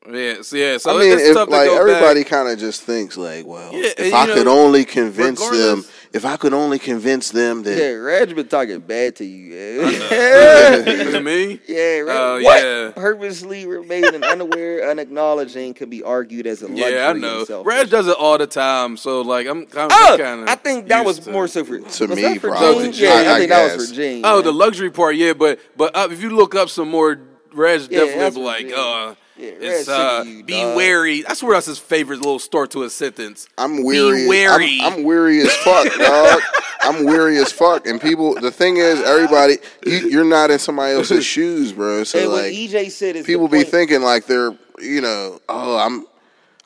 Yeah, 0.09 0.43
so 0.43 0.57
yeah, 0.57 0.79
so 0.79 0.97
I 0.97 1.01
mean, 1.01 1.13
it's 1.13 1.23
if 1.31 1.35
tough 1.35 1.49
to 1.49 1.53
like 1.55 1.69
go 1.69 1.81
everybody 1.81 2.23
kind 2.23 2.49
of 2.49 2.59
just 2.61 2.83
thinks 2.83 3.17
like, 3.17 3.45
well, 3.45 3.73
Yeah, 3.75 3.91
if 3.99 4.15
I 4.15 4.27
you 4.27 4.35
could 4.35 4.45
know, 4.47 4.57
only 4.65 4.85
convince 4.85 5.41
them, 5.41 5.51
regardless- 5.51 5.91
if 6.17 6.25
I 6.25 6.37
could 6.37 6.53
only 6.55 6.79
convince 6.79 7.31
them 7.31 7.63
that 7.65 7.77
Yeah, 7.79 7.91
Reg 7.93 8.35
been 8.35 8.49
talking 8.49 8.81
bad 8.81 9.15
to 9.17 9.25
you. 9.25 9.83
Look 9.83 9.93
Yeah, 10.11 11.17
at 11.17 11.23
me. 11.23 11.61
yeah, 11.69 11.99
Reg. 12.01 12.09
Oh, 12.11 12.41
what? 12.43 12.63
yeah. 12.65 12.91
Purposely 12.97 13.67
remaining 13.67 14.25
unaware, 14.25 14.89
unacknowledging 14.91 15.75
can 15.75 15.91
be 15.91 16.03
argued 16.03 16.47
as 16.47 16.63
a 16.63 16.69
luxury. 16.69 16.93
Yeah, 16.95 17.11
I 17.11 17.13
know. 17.13 17.45
selfish. 17.45 17.67
Reg 17.73 17.91
does 17.91 18.09
it 18.09 18.17
all 18.19 18.39
the 18.39 18.47
time, 18.47 18.97
so 18.97 19.21
like 19.21 19.47
I'm 19.47 19.67
kind 19.67 19.91
Oh, 19.95 20.15
of 20.15 20.21
kind 20.21 20.41
of. 20.43 20.49
I 20.49 20.55
think 20.57 20.89
that 20.89 21.05
was 21.05 21.27
more 21.27 21.47
so 21.49 21.65
for 21.65 21.79
To 21.79 22.07
was 22.07 22.17
me, 22.17 22.23
that 22.23 22.41
for 22.41 22.49
probably. 22.51 22.91
Gene? 22.91 23.05
Yeah, 23.05 23.11
I- 23.11 23.13
I, 23.13 23.35
I 23.35 23.39
think 23.39 23.51
that 23.51 23.63
was 23.65 23.77
guess. 23.77 23.89
for 23.91 23.95
Gene. 23.95 24.23
Oh, 24.25 24.37
man. 24.37 24.45
the 24.45 24.53
luxury 24.53 24.91
part, 24.91 25.17
yeah, 25.17 25.33
but 25.35 25.61
but 25.77 25.95
uh, 25.97 26.09
if 26.11 26.23
you 26.23 26.31
look 26.31 26.55
up 26.55 26.69
some 26.71 26.91
more, 26.91 27.21
Reg 27.53 27.81
Yeah, 27.91 28.01
definitely 28.01 28.19
that's 28.21 28.37
be 28.37 28.41
what 28.43 28.47
like, 28.47 28.65
Reg- 28.67 28.75
uh, 28.75 29.15
Yeah, 29.39 29.51
it's 29.51 29.89
uh, 29.89 30.25
you, 30.27 30.43
be 30.43 30.61
dog. 30.61 30.77
wary. 30.77 31.23
That's 31.23 31.43
where 31.43 31.55
that's 31.55 31.67
his 31.67 31.79
favorite 31.79 32.17
little 32.17 32.39
start 32.39 32.71
to 32.71 32.85
a 32.85 32.91
sentence. 32.91 33.49
I'm 33.59 33.85
weary. 33.85 34.27
wary. 34.27 34.79
I'm, 34.83 34.95
I'm 34.95 35.05
weary 35.05 35.41
as 35.41 35.55
fuck, 35.57 35.93
dog. 35.99 36.41
I'm 36.81 37.05
weary 37.05 37.37
as 37.39 37.53
fuck. 37.53 37.87
And 37.87 38.01
people, 38.01 38.35
the 38.35 38.51
thing 38.51 38.79
is, 38.79 39.01
everybody, 39.03 39.59
you, 39.85 40.09
you're 40.09 40.25
not 40.25 40.51
in 40.51 40.59
somebody 40.59 40.95
else's 40.95 41.25
shoes, 41.35 41.73
bro. 41.73 42.05
So 42.05 42.19
And 42.19 42.33
like, 42.33 42.53
EJ 42.53 42.91
said 42.91 43.25
people 43.25 43.49
be 43.49 43.65
thinking 43.65 44.03
like 44.03 44.27
they're, 44.27 44.57
you 44.81 45.01
know, 45.01 45.41
oh, 45.49 45.77
I'm, 45.77 46.07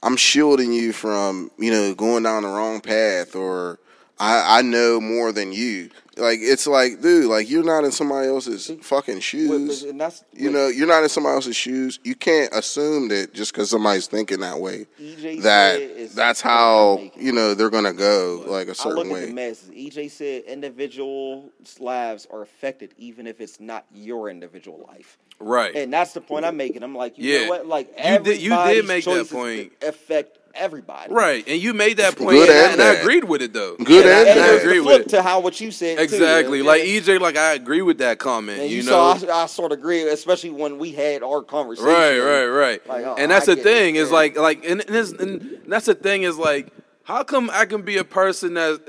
I'm 0.02 0.16
shielding 0.16 0.72
you 0.72 0.92
from, 0.92 1.50
you 1.58 1.70
know, 1.72 1.94
going 1.94 2.22
down 2.22 2.42
the 2.42 2.48
wrong 2.48 2.80
path, 2.80 3.34
or 3.34 3.78
I, 4.18 4.58
I 4.58 4.62
know 4.62 5.00
more 5.00 5.32
than 5.32 5.52
you. 5.52 5.90
Like 6.20 6.38
it's 6.40 6.66
like, 6.66 7.00
dude, 7.00 7.26
like 7.26 7.48
you're 7.50 7.64
not 7.64 7.84
in 7.84 7.90
somebody 7.92 8.28
else's 8.28 8.70
fucking 8.82 9.20
shoes. 9.20 9.82
and 9.82 10.00
that's 10.00 10.22
You 10.32 10.50
know, 10.50 10.68
you're 10.68 10.86
not 10.86 11.02
in 11.02 11.08
somebody 11.08 11.34
else's 11.34 11.56
shoes. 11.56 11.98
You 12.04 12.14
can't 12.14 12.52
assume 12.54 13.08
that 13.08 13.32
just 13.34 13.52
because 13.52 13.70
somebody's 13.70 14.06
thinking 14.06 14.40
that 14.40 14.58
way, 14.60 14.86
EJ 15.00 15.42
that 15.42 16.10
that's 16.14 16.40
how 16.40 17.10
you 17.16 17.32
know 17.32 17.54
they're 17.54 17.70
gonna 17.70 17.92
go 17.94 18.44
like 18.46 18.68
a 18.68 18.72
I 18.72 18.74
certain 18.74 18.96
look 18.96 19.06
at 19.06 19.12
way. 19.12 19.26
the 19.26 19.32
masses. 19.32 19.70
EJ 19.70 20.10
said 20.10 20.44
individual 20.44 21.50
lives 21.78 22.26
are 22.30 22.42
affected 22.42 22.94
even 22.98 23.26
if 23.26 23.40
it's 23.40 23.58
not 23.60 23.84
your 23.94 24.28
individual 24.28 24.84
life. 24.88 25.18
Right. 25.42 25.74
And 25.74 25.90
that's 25.90 26.12
the 26.12 26.20
point 26.20 26.44
I'm 26.44 26.58
making. 26.58 26.82
I'm 26.82 26.94
like, 26.94 27.16
you 27.16 27.32
Yeah. 27.32 27.44
know 27.44 27.48
what? 27.48 27.66
Like 27.66 27.88
You 27.96 28.18
did- 28.18 28.42
you 28.42 28.50
did 28.50 28.86
make 28.86 29.04
that 29.06 29.30
point. 29.30 29.72
affect 29.80 30.38
everybody. 30.54 31.12
Right, 31.12 31.46
and 31.46 31.60
you 31.60 31.74
made 31.74 31.96
that 31.98 32.16
point, 32.16 32.30
Good 32.30 32.48
and, 32.48 32.58
I, 32.58 32.62
and 32.72 32.80
and 32.80 32.82
I 32.82 32.94
agreed 33.00 33.24
with 33.24 33.42
it 33.42 33.52
though. 33.52 33.76
Good 33.76 34.06
and, 34.06 34.08
and 34.08 34.28
I, 34.28 34.30
And 34.32 34.40
and 34.40 34.40
I 34.40 34.54
agree 34.54 34.80
with 34.80 34.86
flip 34.88 35.00
it. 35.02 35.08
to 35.10 35.22
how 35.22 35.40
what 35.40 35.60
you 35.60 35.70
said. 35.70 35.98
Exactly, 35.98 36.58
yeah. 36.58 36.64
like 36.64 36.82
EJ, 36.82 37.20
like 37.20 37.36
I 37.36 37.52
agree 37.54 37.82
with 37.82 37.98
that 37.98 38.18
comment. 38.18 38.60
And 38.60 38.70
you, 38.70 38.78
you, 38.78 38.82
know, 38.84 39.16
saw, 39.16 39.26
I, 39.32 39.42
I 39.42 39.46
sort 39.46 39.72
of 39.72 39.78
agree, 39.78 40.02
especially 40.08 40.50
when 40.50 40.78
we 40.78 40.92
had 40.92 41.22
our 41.22 41.42
conversation. 41.42 41.88
right, 41.90 42.18
right, 42.18 42.46
right. 42.46 42.86
Like, 42.86 43.04
oh, 43.04 43.14
and 43.18 43.30
that's 43.30 43.48
I 43.48 43.54
the 43.54 43.62
thing 43.62 43.96
is 43.96 44.08
yeah. 44.08 44.14
like, 44.14 44.36
like, 44.36 44.64
and, 44.64 44.80
and, 44.80 44.90
it's- 44.96 45.12
and 45.12 45.60
that's 45.66 45.86
the 45.86 45.94
thing 45.94 46.22
is 46.22 46.36
like, 46.38 46.72
how 47.04 47.22
come 47.24 47.50
I 47.52 47.64
can 47.66 47.82
be 47.82 47.96
a 47.98 48.04
person 48.04 48.54
that 48.54 48.80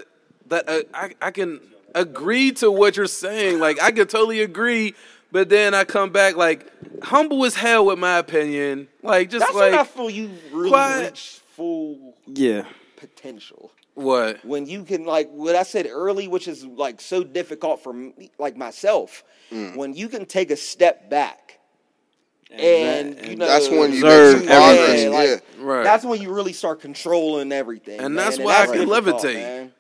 that 0.47 0.67
uh, 0.69 0.81
I 0.93 1.13
I 1.21 1.31
can 1.31 1.59
agree 1.95 2.51
to 2.53 2.71
what 2.71 2.97
you're 2.97 3.07
saying? 3.07 3.59
Like, 3.59 3.81
I 3.81 3.91
can 3.91 4.07
totally 4.07 4.41
agree, 4.41 4.95
but 5.31 5.49
then 5.49 5.73
I 5.73 5.83
come 5.85 6.11
back 6.11 6.35
like 6.35 6.67
humble 7.03 7.43
as 7.45 7.55
hell 7.55 7.85
with 7.85 7.97
my 7.99 8.17
opinion, 8.17 8.88
like 9.01 9.29
just 9.29 9.45
That's 9.45 9.55
like 9.55 9.71
when 9.71 9.79
I 9.79 9.83
feel 9.83 10.09
you 10.09 10.29
really 10.51 10.69
quiet. 10.69 11.11
reach 11.11 11.40
full 11.61 12.15
Yeah. 12.25 12.65
potential. 12.97 13.71
what? 13.93 14.43
when 14.45 14.65
you 14.65 14.83
can 14.83 15.05
like 15.05 15.29
what 15.31 15.55
I 15.55 15.61
said 15.63 15.85
early, 15.88 16.27
which 16.27 16.47
is 16.47 16.65
like 16.65 16.99
so 17.01 17.23
difficult 17.23 17.83
for 17.83 17.93
me, 17.93 18.31
like 18.39 18.57
myself, 18.57 19.23
Mm. 19.51 19.75
when 19.75 19.93
you 19.93 20.07
can 20.09 20.25
take 20.25 20.49
a 20.49 20.55
step 20.55 21.09
back 21.09 21.59
and, 22.49 23.15
that- 23.17 23.29
you 23.29 23.35
know 23.35 23.45
That's 23.45 23.67
when 23.69 23.91
you 23.93 23.99
Observe 23.99 24.39
make 24.39 24.47
some 24.49 24.57
progress. 24.57 24.79
everything. 24.89 25.11
Yeah, 25.11 25.17
like, 25.19 25.43
Right. 25.59 25.83
That's 25.83 26.03
when 26.05 26.21
you 26.21 26.33
really 26.33 26.53
start 26.53 26.79
controlling 26.81 27.51
everything, 27.51 27.99
And 27.99 28.15
man, 28.15 28.25
that's 28.25 28.39
why 28.39 28.61
I 28.63 28.65
can 28.65 28.88
difficult, 28.88 29.21
levitate. 29.21 29.70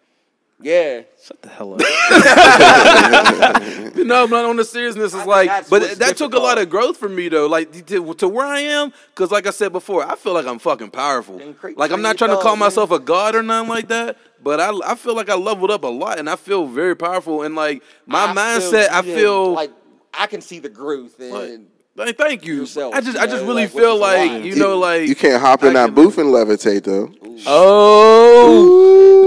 Man. 0.63 0.97
Yeah, 0.97 1.01
Shut 1.23 1.41
the 1.41 1.49
hell 1.49 1.73
up. 1.75 1.81
No, 3.95 4.27
but 4.27 4.45
on 4.45 4.55
the 4.55 4.65
seriousness, 4.65 5.13
it's 5.13 5.15
think 5.15 5.27
like, 5.27 5.69
but 5.69 5.81
what's 5.81 5.97
that 5.97 6.17
took 6.17 6.33
a 6.33 6.39
lot 6.39 6.57
of 6.57 6.69
growth 6.69 6.97
for 6.97 7.07
me 7.09 7.29
though. 7.29 7.47
Like 7.47 7.85
to, 7.87 8.13
to 8.15 8.27
where 8.27 8.45
I 8.47 8.61
am, 8.61 8.91
because 9.13 9.29
like 9.31 9.45
I 9.47 9.51
said 9.51 9.71
before, 9.71 10.03
I 10.03 10.15
feel 10.15 10.33
like 10.33 10.45
I'm 10.47 10.57
fucking 10.59 10.89
powerful. 10.91 11.37
Then 11.37 11.55
Like 11.75 11.91
I'm 11.91 12.01
not 12.01 12.17
trying 12.17 12.31
to 12.31 12.37
call 12.37 12.55
man. 12.55 12.59
myself 12.67 12.89
a 12.91 12.99
god 12.99 13.35
or 13.35 13.43
nothing 13.43 13.69
like 13.69 13.87
that. 13.89 14.17
But 14.43 14.59
I, 14.59 14.71
I 14.85 14.95
feel 14.95 15.15
like 15.15 15.29
I 15.29 15.35
leveled 15.35 15.69
up 15.71 15.83
a 15.83 15.87
lot, 15.87 16.17
and 16.19 16.27
I 16.29 16.35
feel 16.35 16.65
very 16.65 16.95
powerful. 16.95 17.43
And 17.43 17.55
like 17.55 17.83
my 18.07 18.27
mindset, 18.33 18.89
I 18.89 19.01
yeah, 19.01 19.15
feel 19.15 19.53
like 19.53 19.71
I 20.13 20.25
can 20.27 20.41
see 20.41 20.59
the 20.59 20.69
growth 20.69 21.19
and 21.19 21.67
Like, 21.95 22.07
Like, 22.07 22.17
thank 22.17 22.45
you. 22.45 22.55
yourself, 22.55 22.93
I 22.95 23.01
just, 23.01 23.17
you 23.17 23.23
I 23.23 23.27
just 23.27 23.43
know, 23.43 23.47
really 23.49 23.63
like, 23.63 23.71
feel 23.71 23.97
like 23.97 24.31
lot. 24.31 24.43
you 24.43 24.55
know, 24.55 24.77
like 24.79 25.07
you 25.07 25.15
can't 25.15 25.39
hop 25.41 25.63
in 25.63 25.69
I 25.77 25.85
that 25.87 25.95
booth 25.95 26.17
and 26.17 26.29
levitate 26.29 26.83
though. 26.83 27.13
Oh, 27.45 29.20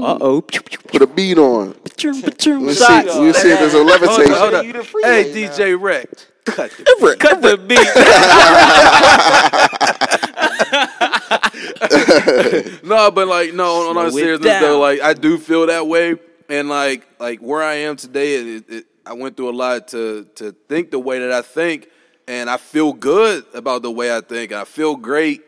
Uh 0.00 0.16
oh. 0.22 0.40
Put 0.40 1.02
a 1.02 1.06
beat 1.06 1.36
on. 1.36 1.74
We'll 2.02 2.14
see. 2.14 2.74
Shots. 2.74 3.14
We'll 3.16 3.34
see 3.34 3.50
if 3.52 3.58
there's 3.58 3.74
a 3.74 3.78
hold 3.78 3.90
on, 3.90 4.00
levitation. 4.00 4.32
hold 4.32 4.54
on. 4.54 4.64
You 4.66 4.72
the 4.72 4.82
Hey. 5.02 5.24
DJ 5.32 5.78
Rec, 5.80 6.08
cut 6.46 6.70
the 6.70 6.84
beat. 7.02 7.18
Cut 7.20 7.42
the 7.42 7.56
beat. 7.58 7.86
no, 12.82 13.10
but 13.10 13.28
like 13.28 13.52
no, 13.52 13.82
on, 13.82 13.96
on 13.96 14.04
all 14.04 14.10
Slow 14.10 14.18
it 14.18 14.22
seriousness 14.22 14.60
though, 14.60 14.80
like 14.80 15.00
I 15.02 15.12
do 15.12 15.36
feel 15.38 15.66
that 15.66 15.86
way, 15.86 16.14
and 16.48 16.68
like 16.70 17.06
like 17.18 17.40
where 17.40 17.62
I 17.62 17.74
am 17.74 17.96
today, 17.96 18.36
it, 18.56 18.64
it, 18.70 18.86
I 19.04 19.12
went 19.12 19.36
through 19.36 19.50
a 19.50 19.56
lot 19.56 19.88
to 19.88 20.24
to 20.36 20.52
think 20.68 20.90
the 20.90 20.98
way 20.98 21.18
that 21.18 21.32
I 21.32 21.42
think, 21.42 21.88
and 22.26 22.48
I 22.48 22.56
feel 22.56 22.94
good 22.94 23.44
about 23.52 23.82
the 23.82 23.90
way 23.90 24.14
I 24.16 24.22
think. 24.22 24.52
I 24.52 24.64
feel 24.64 24.96
great. 24.96 25.42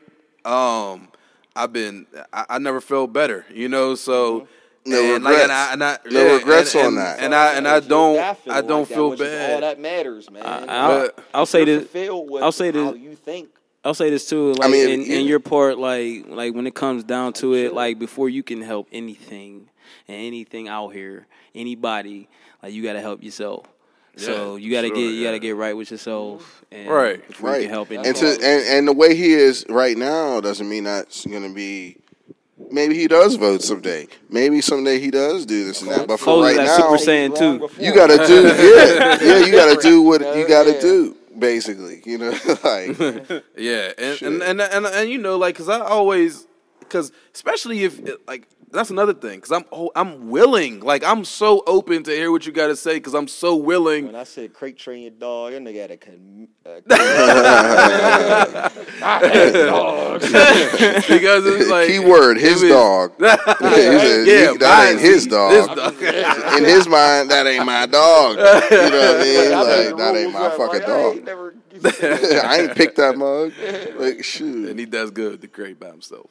Um, 0.44 1.08
I've 1.54 1.72
been 1.72 2.06
I, 2.32 2.46
I 2.50 2.58
never 2.58 2.80
felt 2.80 3.12
better, 3.12 3.44
you 3.52 3.68
know. 3.68 3.94
So 3.94 4.40
mm-hmm. 4.40 4.46
No 4.84 5.14
and, 5.14 5.22
like, 5.22 5.34
and 5.34 5.42
regrets. 5.42 5.52
I, 5.52 5.72
and 5.72 5.84
I, 5.84 5.98
No 6.10 6.26
yeah, 6.26 6.32
regrets 6.38 6.74
and, 6.74 6.86
on 6.86 6.94
that. 6.96 7.20
And 7.20 7.34
I 7.34 7.54
and 7.54 7.68
I 7.68 7.78
don't 7.80 8.18
I 8.48 8.60
don't 8.60 8.80
like 8.80 8.88
feel 8.88 9.10
which 9.10 9.20
is 9.20 9.26
all 9.26 9.60
bad. 9.60 9.62
that 9.62 9.80
matters, 9.80 10.28
man. 10.30 10.42
I'll, 10.44 11.10
I'll 11.32 11.46
say 11.46 11.64
this. 11.64 11.82
fulfilled 11.84 12.30
with 12.30 12.42
I'll 12.42 12.50
say 12.52 12.70
this- 12.72 12.84
How 12.84 12.94
you 12.94 13.14
think? 13.14 13.50
I'll 13.84 13.94
say 13.94 14.10
this 14.10 14.28
too. 14.28 14.52
Like 14.54 14.68
I 14.68 14.72
mean, 14.72 14.88
in, 14.88 15.00
yeah. 15.02 15.16
in 15.16 15.26
your 15.26 15.40
part, 15.40 15.78
like 15.78 16.26
like 16.28 16.54
when 16.54 16.66
it 16.66 16.74
comes 16.74 17.04
down 17.04 17.32
to 17.34 17.54
it, 17.54 17.74
like 17.74 17.98
before 17.98 18.28
you 18.28 18.42
can 18.42 18.60
help 18.62 18.88
anything 18.92 19.68
and 20.08 20.16
anything 20.16 20.68
out 20.68 20.90
here, 20.90 21.26
anybody, 21.54 22.28
like 22.62 22.72
you 22.72 22.82
got 22.82 22.92
to 22.94 23.00
help 23.00 23.22
yourself. 23.22 23.66
So 24.16 24.56
you 24.56 24.70
got 24.70 24.82
to 24.82 24.88
sure, 24.88 24.96
get 24.96 25.02
you 25.02 25.24
gotta 25.24 25.38
get 25.38 25.56
right 25.56 25.76
with 25.76 25.90
yourself, 25.90 26.64
and 26.70 26.88
Right, 26.88 27.26
before 27.26 27.50
Right. 27.50 27.62
can 27.62 27.70
help 27.70 27.90
And 27.90 28.14
to 28.16 28.26
and, 28.26 28.42
and 28.42 28.88
the 28.88 28.92
way 28.92 29.14
he 29.14 29.32
is 29.32 29.64
right 29.68 29.96
now 29.96 30.40
doesn't 30.40 30.68
mean 30.68 30.84
that's 30.84 31.24
gonna 31.26 31.48
be 31.52 31.96
maybe 32.70 32.94
he 32.94 33.06
does 33.08 33.36
vote 33.36 33.62
someday. 33.62 34.08
Maybe 34.28 34.60
someday 34.60 34.98
he 34.98 35.10
does 35.10 35.46
do 35.46 35.64
this 35.64 35.82
and 35.82 35.90
that. 35.90 36.06
But 36.06 36.18
for 36.20 36.26
Foles 36.36 36.42
right 36.42 36.56
is 36.60 36.78
now 36.78 36.96
Super 36.96 37.10
Saiyan 37.10 37.36
too. 37.36 37.68
you 37.82 37.94
gotta 37.94 38.26
do 38.26 38.42
yeah, 38.46 39.22
yeah, 39.22 39.46
you 39.46 39.52
gotta 39.52 39.80
do 39.80 40.02
what 40.02 40.20
you 40.36 40.46
gotta 40.48 40.80
do, 40.80 41.16
basically. 41.38 42.02
You 42.04 42.18
know, 42.18 42.30
like 42.64 42.98
Yeah, 43.56 43.92
and 43.98 44.22
and, 44.22 44.42
and 44.42 44.60
and 44.60 44.86
and 44.86 45.10
you 45.10 45.18
know, 45.18 45.36
like, 45.36 45.56
cause 45.56 45.68
I 45.68 45.80
always, 45.80 46.46
cause 46.92 47.10
especially 47.34 47.82
if 47.84 48.00
like 48.28 48.46
that's 48.70 48.90
another 48.90 49.12
thing, 49.14 49.40
cause 49.40 49.50
I'm 49.52 49.64
oh, 49.72 49.90
I'm 49.96 50.30
willing, 50.30 50.80
like 50.80 51.02
I'm 51.04 51.24
so 51.24 51.62
open 51.66 52.02
to 52.04 52.10
hear 52.10 52.30
what 52.30 52.46
you 52.46 52.52
got 52.52 52.68
to 52.68 52.76
say, 52.76 52.98
cause 53.00 53.14
I'm 53.14 53.28
so 53.28 53.56
willing. 53.56 54.06
When 54.06 54.14
I 54.14 54.24
said 54.24 54.52
crate 54.54 54.78
train 54.78 55.02
your 55.02 55.10
dog, 55.10 55.52
that 55.52 55.60
nigga 55.62 55.80
had 55.82 55.90
a 55.90 55.96
con- 55.98 56.48
uh, 56.64 56.80
because 61.08 61.44
it's 61.46 61.70
like 61.70 61.88
keyword 61.88 62.36
his 62.38 62.62
it 62.62 62.68
dog. 62.68 63.12
He 63.18 63.24
said, 63.26 64.26
yeah, 64.26 64.50
"You- 64.52 64.58
that 64.58 64.90
ain't 64.92 65.00
his 65.00 65.26
dog. 65.26 65.50
This 65.52 65.66
dog. 65.66 65.94
In 66.58 66.64
his 66.64 66.86
mind, 66.88 67.30
that 67.30 67.46
ain't 67.46 67.64
my 67.66 67.84
dog. 67.86 68.36
You 68.36 68.42
know 68.42 68.52
what 68.52 69.16
I 69.16 69.22
mean? 69.22 69.52
I 69.52 69.64
made 69.64 69.86
Like 69.92 69.96
that 69.98 70.16
ain't 70.16 70.32
my 70.32 70.38
up, 70.46 70.56
fucking 70.56 70.80
like, 70.80 70.88
I 70.88 71.00
ain't 71.02 71.16
dog. 71.16 71.24
never- 71.26 71.54
I 72.46 72.58
ain't 72.60 72.74
picked 72.74 72.96
that 72.96 73.16
mug. 73.18 73.52
Like 73.98 74.24
shoot. 74.24 74.68
and 74.70 74.78
he 74.78 74.86
does 74.86 75.10
good 75.10 75.40
to 75.42 75.48
crate 75.48 75.78
by 75.80 75.88
himself. 75.88 76.30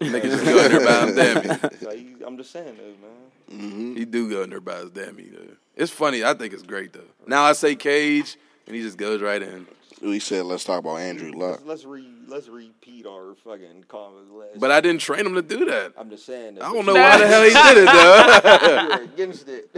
Nigga 0.00 0.22
just 0.22 0.44
go 0.44 0.64
in 0.64 0.72
there 0.72 0.84
by 0.84 1.06
his 1.06 1.14
dammy. 1.16 1.48
Like, 1.86 1.98
you- 2.00 2.26
I'm 2.26 2.36
just 2.36 2.50
saying 2.50 2.76
though, 2.76 2.84
man. 3.06 3.70
Mm-hmm. 3.70 3.96
He 3.96 4.04
do 4.04 4.28
go 4.30 4.42
in 4.42 4.50
there 4.50 4.60
by 4.60 4.76
his 4.76 4.90
dammy. 4.90 5.24
Though. 5.24 5.54
It's 5.76 5.92
funny. 5.92 6.24
I 6.24 6.34
think 6.34 6.52
it's 6.52 6.62
great 6.62 6.92
though. 6.92 7.00
Now 7.26 7.44
I 7.44 7.52
say 7.52 7.74
Cage, 7.76 8.36
and 8.66 8.74
he 8.74 8.82
just 8.82 8.96
goes 8.98 9.20
right 9.22 9.40
in. 9.42 9.66
We 10.02 10.18
said 10.18 10.44
let's 10.46 10.64
talk 10.64 10.80
about 10.80 10.96
Andrew 10.96 11.30
Luck. 11.32 11.60
Let's, 11.64 11.64
let's 11.64 11.84
re 11.84 12.08
let's 12.26 12.48
repeat 12.48 13.06
our 13.06 13.34
fucking 13.44 13.84
comments. 13.88 14.30
Last 14.32 14.58
But 14.58 14.70
I 14.72 14.80
didn't 14.80 15.00
train 15.00 15.24
him 15.26 15.34
to 15.34 15.42
do 15.42 15.64
that. 15.66 15.92
I'm 15.96 16.10
just 16.10 16.26
saying. 16.26 16.60
I 16.60 16.72
don't 16.72 16.84
know 16.84 16.94
why 16.94 17.18
the 17.18 17.26
hell 17.26 17.42
he 17.42 17.50
did 17.74 17.78
it 17.78 17.86
though. 17.86 18.88
You're 18.96 19.04
against 19.04 19.48
it, 19.48 19.70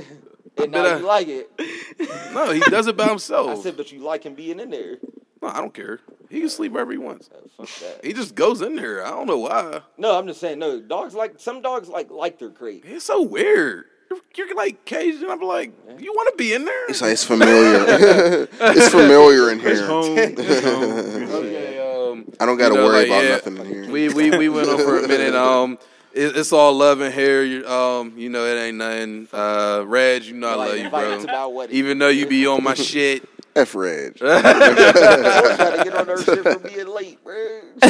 and 0.56 0.72
now 0.72 0.82
Did 0.84 0.92
I- 0.92 0.98
you 0.98 1.06
like 1.06 1.28
it. 1.28 1.50
no, 2.32 2.50
he 2.52 2.60
does 2.60 2.86
it 2.86 2.96
by 2.96 3.08
himself. 3.08 3.46
I 3.46 3.50
himself. 3.50 3.64
said, 3.64 3.76
but 3.76 3.92
you 3.92 4.00
like 4.00 4.24
him 4.24 4.34
being 4.34 4.58
in 4.60 4.70
there. 4.70 4.96
No, 5.42 5.48
I 5.48 5.58
don't 5.60 5.74
care. 5.74 6.00
He 6.30 6.40
can 6.40 6.48
sleep 6.48 6.72
wherever 6.72 6.90
he 6.92 6.98
wants. 6.98 7.28
Oh, 7.34 7.64
fuck 7.64 7.80
that. 7.80 8.04
He 8.04 8.12
just 8.12 8.34
goes 8.34 8.62
in 8.62 8.74
there. 8.76 9.04
I 9.06 9.10
don't 9.10 9.26
know 9.26 9.38
why. 9.38 9.80
No, 9.98 10.18
I'm 10.18 10.26
just 10.26 10.40
saying. 10.40 10.58
No, 10.58 10.80
dogs 10.80 11.14
like 11.14 11.34
some 11.38 11.60
dogs 11.62 11.88
like 11.88 12.10
like 12.10 12.38
their 12.38 12.50
crate. 12.50 12.84
It's 12.86 13.04
so 13.04 13.22
weird. 13.22 13.84
You're, 14.10 14.20
you're 14.36 14.56
like 14.56 14.84
Cajun. 14.84 15.28
I'm 15.30 15.40
like, 15.40 15.72
you 15.98 16.12
want 16.12 16.30
to 16.32 16.36
be 16.36 16.54
in 16.54 16.64
there? 16.64 16.88
It's 16.88 17.02
like 17.02 17.12
it's 17.12 17.24
familiar. 17.24 17.84
it's 18.60 18.88
familiar 18.88 19.50
in 19.50 19.58
here. 19.60 19.82
okay. 19.90 21.78
Um, 21.80 22.24
I 22.40 22.46
don't 22.46 22.56
got 22.56 22.68
to 22.68 22.74
you 22.74 22.80
know, 22.80 22.86
worry 22.86 22.98
like, 23.00 23.06
about 23.08 23.24
yeah, 23.24 23.30
nothing 23.30 23.56
in 23.58 23.66
here. 23.66 23.90
We 23.90 24.08
we 24.08 24.30
we 24.30 24.48
went 24.48 24.68
on 24.68 24.78
for 24.78 24.98
a 24.98 25.08
minute. 25.08 25.34
Um, 25.46 25.78
it, 26.14 26.34
it's 26.34 26.50
all 26.50 26.72
love 26.72 27.02
in 27.02 27.12
here. 27.12 27.42
You, 27.42 27.66
um, 27.68 28.14
you 28.16 28.30
know 28.30 28.46
it 28.46 28.58
ain't 28.58 28.78
nothing. 28.78 29.28
Uh, 29.32 29.84
Reg, 29.86 30.24
you 30.24 30.32
know 30.34 30.48
I 30.48 30.54
Like, 30.54 30.68
love 30.70 30.78
you, 30.78 30.90
bro. 30.90 31.20
about 31.22 31.52
what 31.52 31.70
Even 31.70 31.98
though 31.98 32.08
you 32.08 32.26
be 32.26 32.46
on 32.46 32.64
my 32.64 32.72
shit. 32.74 33.28
F 33.56 33.74
Reg. 33.74 34.16
trying 34.18 34.42
to 34.42 35.80
get 35.84 35.94
on 35.94 36.06
their 36.06 36.22
shit 36.22 36.42
for 36.42 36.58
being 36.58 36.86
late, 36.88 37.24
bro. 37.24 37.34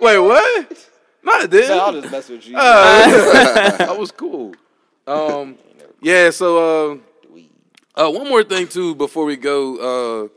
Wait, 0.00 0.18
what? 0.18 0.88
No, 1.24 1.32
I 1.32 1.46
didn't. 1.46 1.68
No, 1.70 1.78
I'll 1.80 1.92
just 1.92 2.12
mess 2.12 2.28
with 2.28 2.46
you. 2.46 2.54
I 2.58 3.96
was 3.98 4.12
cool. 4.12 4.54
Um, 5.08 5.58
yeah. 6.00 6.30
So, 6.30 7.00
uh, 7.96 8.00
uh, 8.00 8.10
one 8.10 8.28
more 8.28 8.44
thing 8.44 8.68
too 8.68 8.94
before 8.94 9.24
we 9.24 9.36
go. 9.36 10.26
Uh, 10.26 10.28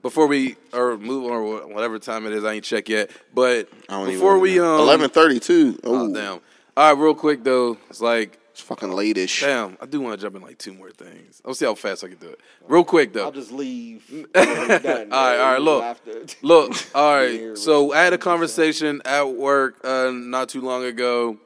before 0.00 0.26
we 0.26 0.56
or 0.72 0.96
move 0.96 1.26
on 1.26 1.32
or 1.32 1.66
whatever 1.66 1.98
time 1.98 2.24
it 2.26 2.32
is, 2.32 2.42
I 2.44 2.54
ain't 2.54 2.64
check 2.64 2.88
yet. 2.88 3.10
But 3.34 3.68
I 3.88 3.98
don't 3.98 4.06
before 4.06 4.34
know. 4.34 4.40
we 4.40 4.58
um, 4.60 4.80
eleven 4.80 5.10
thirty 5.10 5.40
two. 5.40 5.78
Oh 5.84 6.12
damn! 6.12 6.40
All 6.76 6.94
right, 6.94 7.02
real 7.02 7.14
quick 7.14 7.44
though, 7.44 7.76
it's 7.90 8.00
like 8.00 8.38
It's 8.58 8.66
fucking 8.66 8.90
late-ish. 8.90 9.42
damn. 9.42 9.78
I 9.80 9.86
do 9.86 10.00
want 10.00 10.18
to 10.18 10.26
jump 10.26 10.34
in 10.34 10.42
like 10.42 10.58
two 10.58 10.74
more 10.74 10.90
things. 10.90 11.40
I'll 11.44 11.54
see 11.54 11.64
how 11.64 11.76
fast 11.76 12.02
I 12.02 12.08
can 12.08 12.16
do 12.16 12.26
it. 12.26 12.40
Real 12.66 12.82
quick 12.82 13.12
though. 13.12 13.26
I'll 13.26 13.30
just 13.30 13.52
leave. 13.52 14.04
all 14.34 14.44
right, 14.44 15.12
all 15.12 15.52
right. 15.52 15.62
Look, 15.62 15.96
look. 16.42 16.72
All 16.92 17.14
right. 17.14 17.56
So 17.56 17.92
I 17.92 18.00
had 18.02 18.14
a 18.14 18.18
conversation 18.18 19.00
at 19.04 19.22
work 19.22 19.76
uh, 19.84 20.10
not 20.12 20.48
too 20.48 20.60
long 20.60 20.82
ago. 20.82 21.38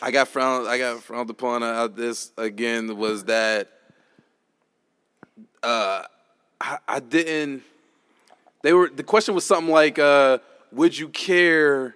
I 0.00 0.10
got 0.10 0.28
frowned. 0.28 0.68
I 0.68 0.78
got 0.78 1.02
frowned 1.02 1.28
upon 1.28 1.62
at 1.62 1.96
this 1.96 2.32
again. 2.38 2.96
Was 2.96 3.24
that 3.24 3.68
uh, 5.62 6.04
I, 6.58 6.78
I 6.88 7.00
didn't. 7.00 7.62
They 8.62 8.72
were. 8.72 8.88
The 8.88 9.04
question 9.04 9.34
was 9.34 9.44
something 9.44 9.70
like, 9.70 9.98
uh, 9.98 10.38
"Would 10.72 10.96
you 10.96 11.10
care 11.10 11.94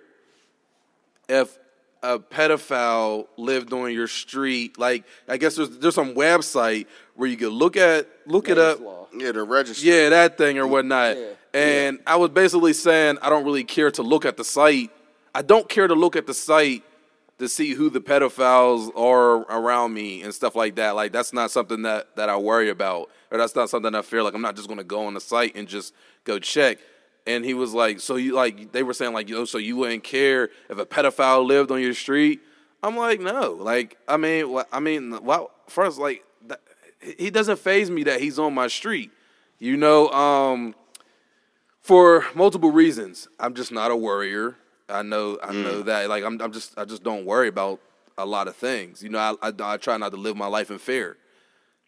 if 1.27 1.57
a 2.05 2.19
pedophile 2.19 3.27
lived 3.37 3.73
on 3.73 3.93
your 3.93 4.09
street?" 4.09 4.79
Like, 4.79 5.05
I 5.29 5.37
guess 5.37 5.57
there's 5.57 5.79
there's 5.79 5.95
some 5.95 6.15
website 6.15 6.87
where 7.15 7.29
you 7.29 7.37
could 7.37 7.53
look 7.53 7.77
at 7.77 8.09
look 8.27 8.49
it 8.49 8.59
up. 8.59 8.79
Yeah, 9.17 9.33
the 9.33 9.43
register. 9.45 9.87
Yeah, 9.87 10.09
that 10.11 10.39
thing 10.39 10.59
or 10.59 10.67
whatnot. 10.67 11.17
Yeah. 11.17 11.27
And 11.55 12.01
I 12.07 12.17
was 12.17 12.31
basically 12.31 12.73
saying 12.73 13.19
I 13.23 13.31
don't 13.31 13.45
really 13.45 13.65
care 13.65 13.91
to 13.93 14.03
look 14.03 14.25
at 14.25 14.37
the 14.37 14.45
site. 14.45 14.91
I 15.35 15.43
don't 15.43 15.69
care 15.69 15.87
to 15.87 15.95
look 15.95 16.17
at 16.17 16.27
the 16.27 16.35
site 16.35 16.83
to 17.39 17.49
see 17.49 17.75
who 17.75 17.91
the 17.91 18.01
pedophiles 18.01 18.97
are 18.97 19.39
around 19.51 19.93
me 19.93 20.23
and 20.23 20.33
stuff 20.33 20.55
like 20.55 20.77
that. 20.77 20.95
Like 20.95 21.13
that's 21.13 21.33
not 21.33 21.51
something 21.51 21.83
that 21.83 22.17
that 22.17 22.29
I 22.29 22.37
worry 22.37 22.71
about, 22.71 23.11
or 23.31 23.39
that's 23.39 23.55
not 23.55 23.71
something 23.71 23.95
I 23.95 24.03
fear. 24.03 24.23
Like 24.23 24.35
I'm 24.35 24.43
not 24.43 24.57
just 24.57 24.69
gonna 24.69 24.85
go 24.85 25.07
on 25.07 25.15
the 25.15 25.21
site 25.21 25.57
and 25.57 25.67
just 25.67 25.95
go 26.25 26.39
check. 26.39 26.79
And 27.27 27.45
he 27.45 27.55
was 27.55 27.73
like, 27.73 28.01
so 28.01 28.17
you 28.17 28.35
like 28.35 28.73
they 28.73 28.83
were 28.83 28.93
saying 28.93 29.13
like, 29.13 29.29
yo, 29.29 29.45
so 29.45 29.59
you 29.59 29.77
wouldn't 29.77 30.05
care 30.05 30.51
if 30.69 30.79
a 30.79 30.87
pedophile 30.87 31.47
lived 31.47 31.71
on 31.71 31.81
your 31.81 31.95
street? 31.95 32.41
I'm 32.83 32.97
like, 32.97 33.21
no. 33.21 33.53
Like 33.53 33.97
I 34.07 34.17
mean, 34.17 34.61
I 34.73 34.81
mean, 34.81 35.23
well, 35.25 35.51
first 35.69 35.99
like 35.99 36.25
that, 36.47 36.61
he 37.19 37.31
doesn't 37.31 37.59
phase 37.59 37.91
me 37.91 38.05
that 38.05 38.21
he's 38.21 38.39
on 38.39 38.55
my 38.55 38.69
street. 38.69 39.11
You 39.59 39.77
know, 39.77 40.11
um, 40.11 40.75
for 41.85 42.25
multiple 42.35 42.73
reasons. 42.73 43.29
I'm 43.39 43.55
just 43.55 43.71
not 43.71 43.91
a 43.91 43.97
worrier. 43.97 44.57
I 44.89 45.03
know, 45.03 45.39
I 45.43 45.53
know 45.53 45.83
that. 45.83 46.09
Like, 46.09 46.25
I'm, 46.25 46.41
I'm 46.41 46.51
just, 46.51 46.77
I 46.79 46.87
just 46.87 47.03
don't 47.03 47.27
worry 47.27 47.49
about 47.49 47.79
a 48.17 48.25
lot 48.25 48.49
of 48.49 48.57
things. 48.57 49.03
You 49.03 49.11
know, 49.11 49.19
I, 49.19 49.49
I, 49.49 49.53
I 49.61 49.77
try 49.77 49.97
not 49.99 50.13
to 50.13 50.17
live 50.17 50.35
my 50.35 50.47
life 50.47 50.71
in 50.71 50.79
fear. 50.79 51.19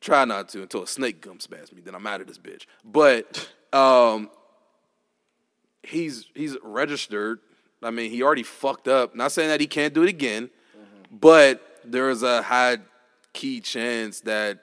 Try 0.00 0.26
not 0.26 0.50
to 0.50 0.62
until 0.62 0.82
a 0.82 0.86
snake 0.86 1.22
comes 1.22 1.46
past 1.46 1.74
me. 1.74 1.80
Then 1.80 1.94
I'm 1.94 2.06
out 2.06 2.20
of 2.20 2.26
this 2.26 2.38
bitch. 2.38 2.66
But 2.84 3.50
um, 3.72 4.30
he's 5.86 6.26
he's 6.34 6.56
registered. 6.62 7.40
I 7.82 7.90
mean, 7.90 8.10
he 8.10 8.22
already 8.22 8.42
fucked 8.42 8.88
up. 8.88 9.14
Not 9.14 9.32
saying 9.32 9.48
that 9.48 9.60
he 9.60 9.66
can't 9.66 9.94
do 9.94 10.02
it 10.02 10.08
again, 10.08 10.50
but 11.10 11.80
there's 11.84 12.22
a 12.22 12.42
high 12.42 12.78
key 13.32 13.60
chance 13.60 14.20
that 14.20 14.58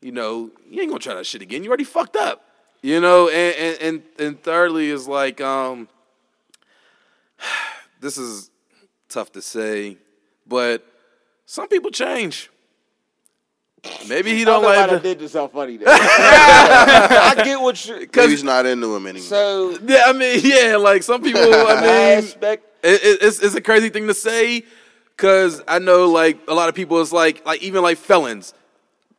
you 0.00 0.12
know 0.12 0.50
you 0.68 0.80
ain't 0.82 0.90
gonna 0.90 1.00
try 1.00 1.14
that 1.14 1.26
shit 1.26 1.42
again. 1.42 1.62
You 1.64 1.70
already 1.70 1.84
fucked 1.84 2.16
up. 2.16 2.42
You 2.82 3.00
know, 3.00 3.28
and 3.28 3.56
and 3.56 3.78
and, 3.80 4.02
and 4.18 4.42
thirdly 4.42 4.90
is 4.90 5.08
like 5.08 5.40
um, 5.40 5.88
this 8.00 8.18
is 8.18 8.50
tough 9.08 9.32
to 9.32 9.42
say, 9.42 9.96
but 10.46 10.84
some 11.46 11.68
people 11.68 11.90
change. 11.90 12.50
Maybe 14.08 14.34
he 14.34 14.44
don't 14.44 14.62
don't 14.62 14.72
like. 14.76 14.90
that 14.90 15.02
the- 15.02 15.08
did 15.10 15.18
this 15.20 15.32
so 15.32 15.48
funny. 15.48 15.76
There. 15.76 15.88
I 15.88 17.34
get 17.44 17.60
what 17.60 17.84
you. 17.86 18.08
Maybe 18.14 18.30
he's 18.30 18.44
not 18.44 18.66
into 18.66 18.94
him 18.94 19.06
anymore. 19.06 19.26
So 19.26 19.78
Yeah, 19.84 20.04
I 20.06 20.12
mean, 20.12 20.40
yeah, 20.44 20.76
like 20.76 21.02
some 21.02 21.22
people. 21.22 21.42
I 21.42 21.74
I 21.74 21.80
mean, 22.16 22.24
expect. 22.24 22.64
it, 22.84 23.02
it, 23.02 23.18
it's 23.22 23.40
it's 23.40 23.54
a 23.54 23.60
crazy 23.60 23.88
thing 23.90 24.06
to 24.08 24.14
say 24.14 24.64
because 25.16 25.62
I 25.68 25.78
know 25.78 26.10
like 26.10 26.38
a 26.48 26.54
lot 26.54 26.68
of 26.68 26.74
people 26.74 27.00
is 27.00 27.12
like 27.12 27.44
like 27.46 27.62
even 27.62 27.82
like 27.82 27.98
felons. 27.98 28.54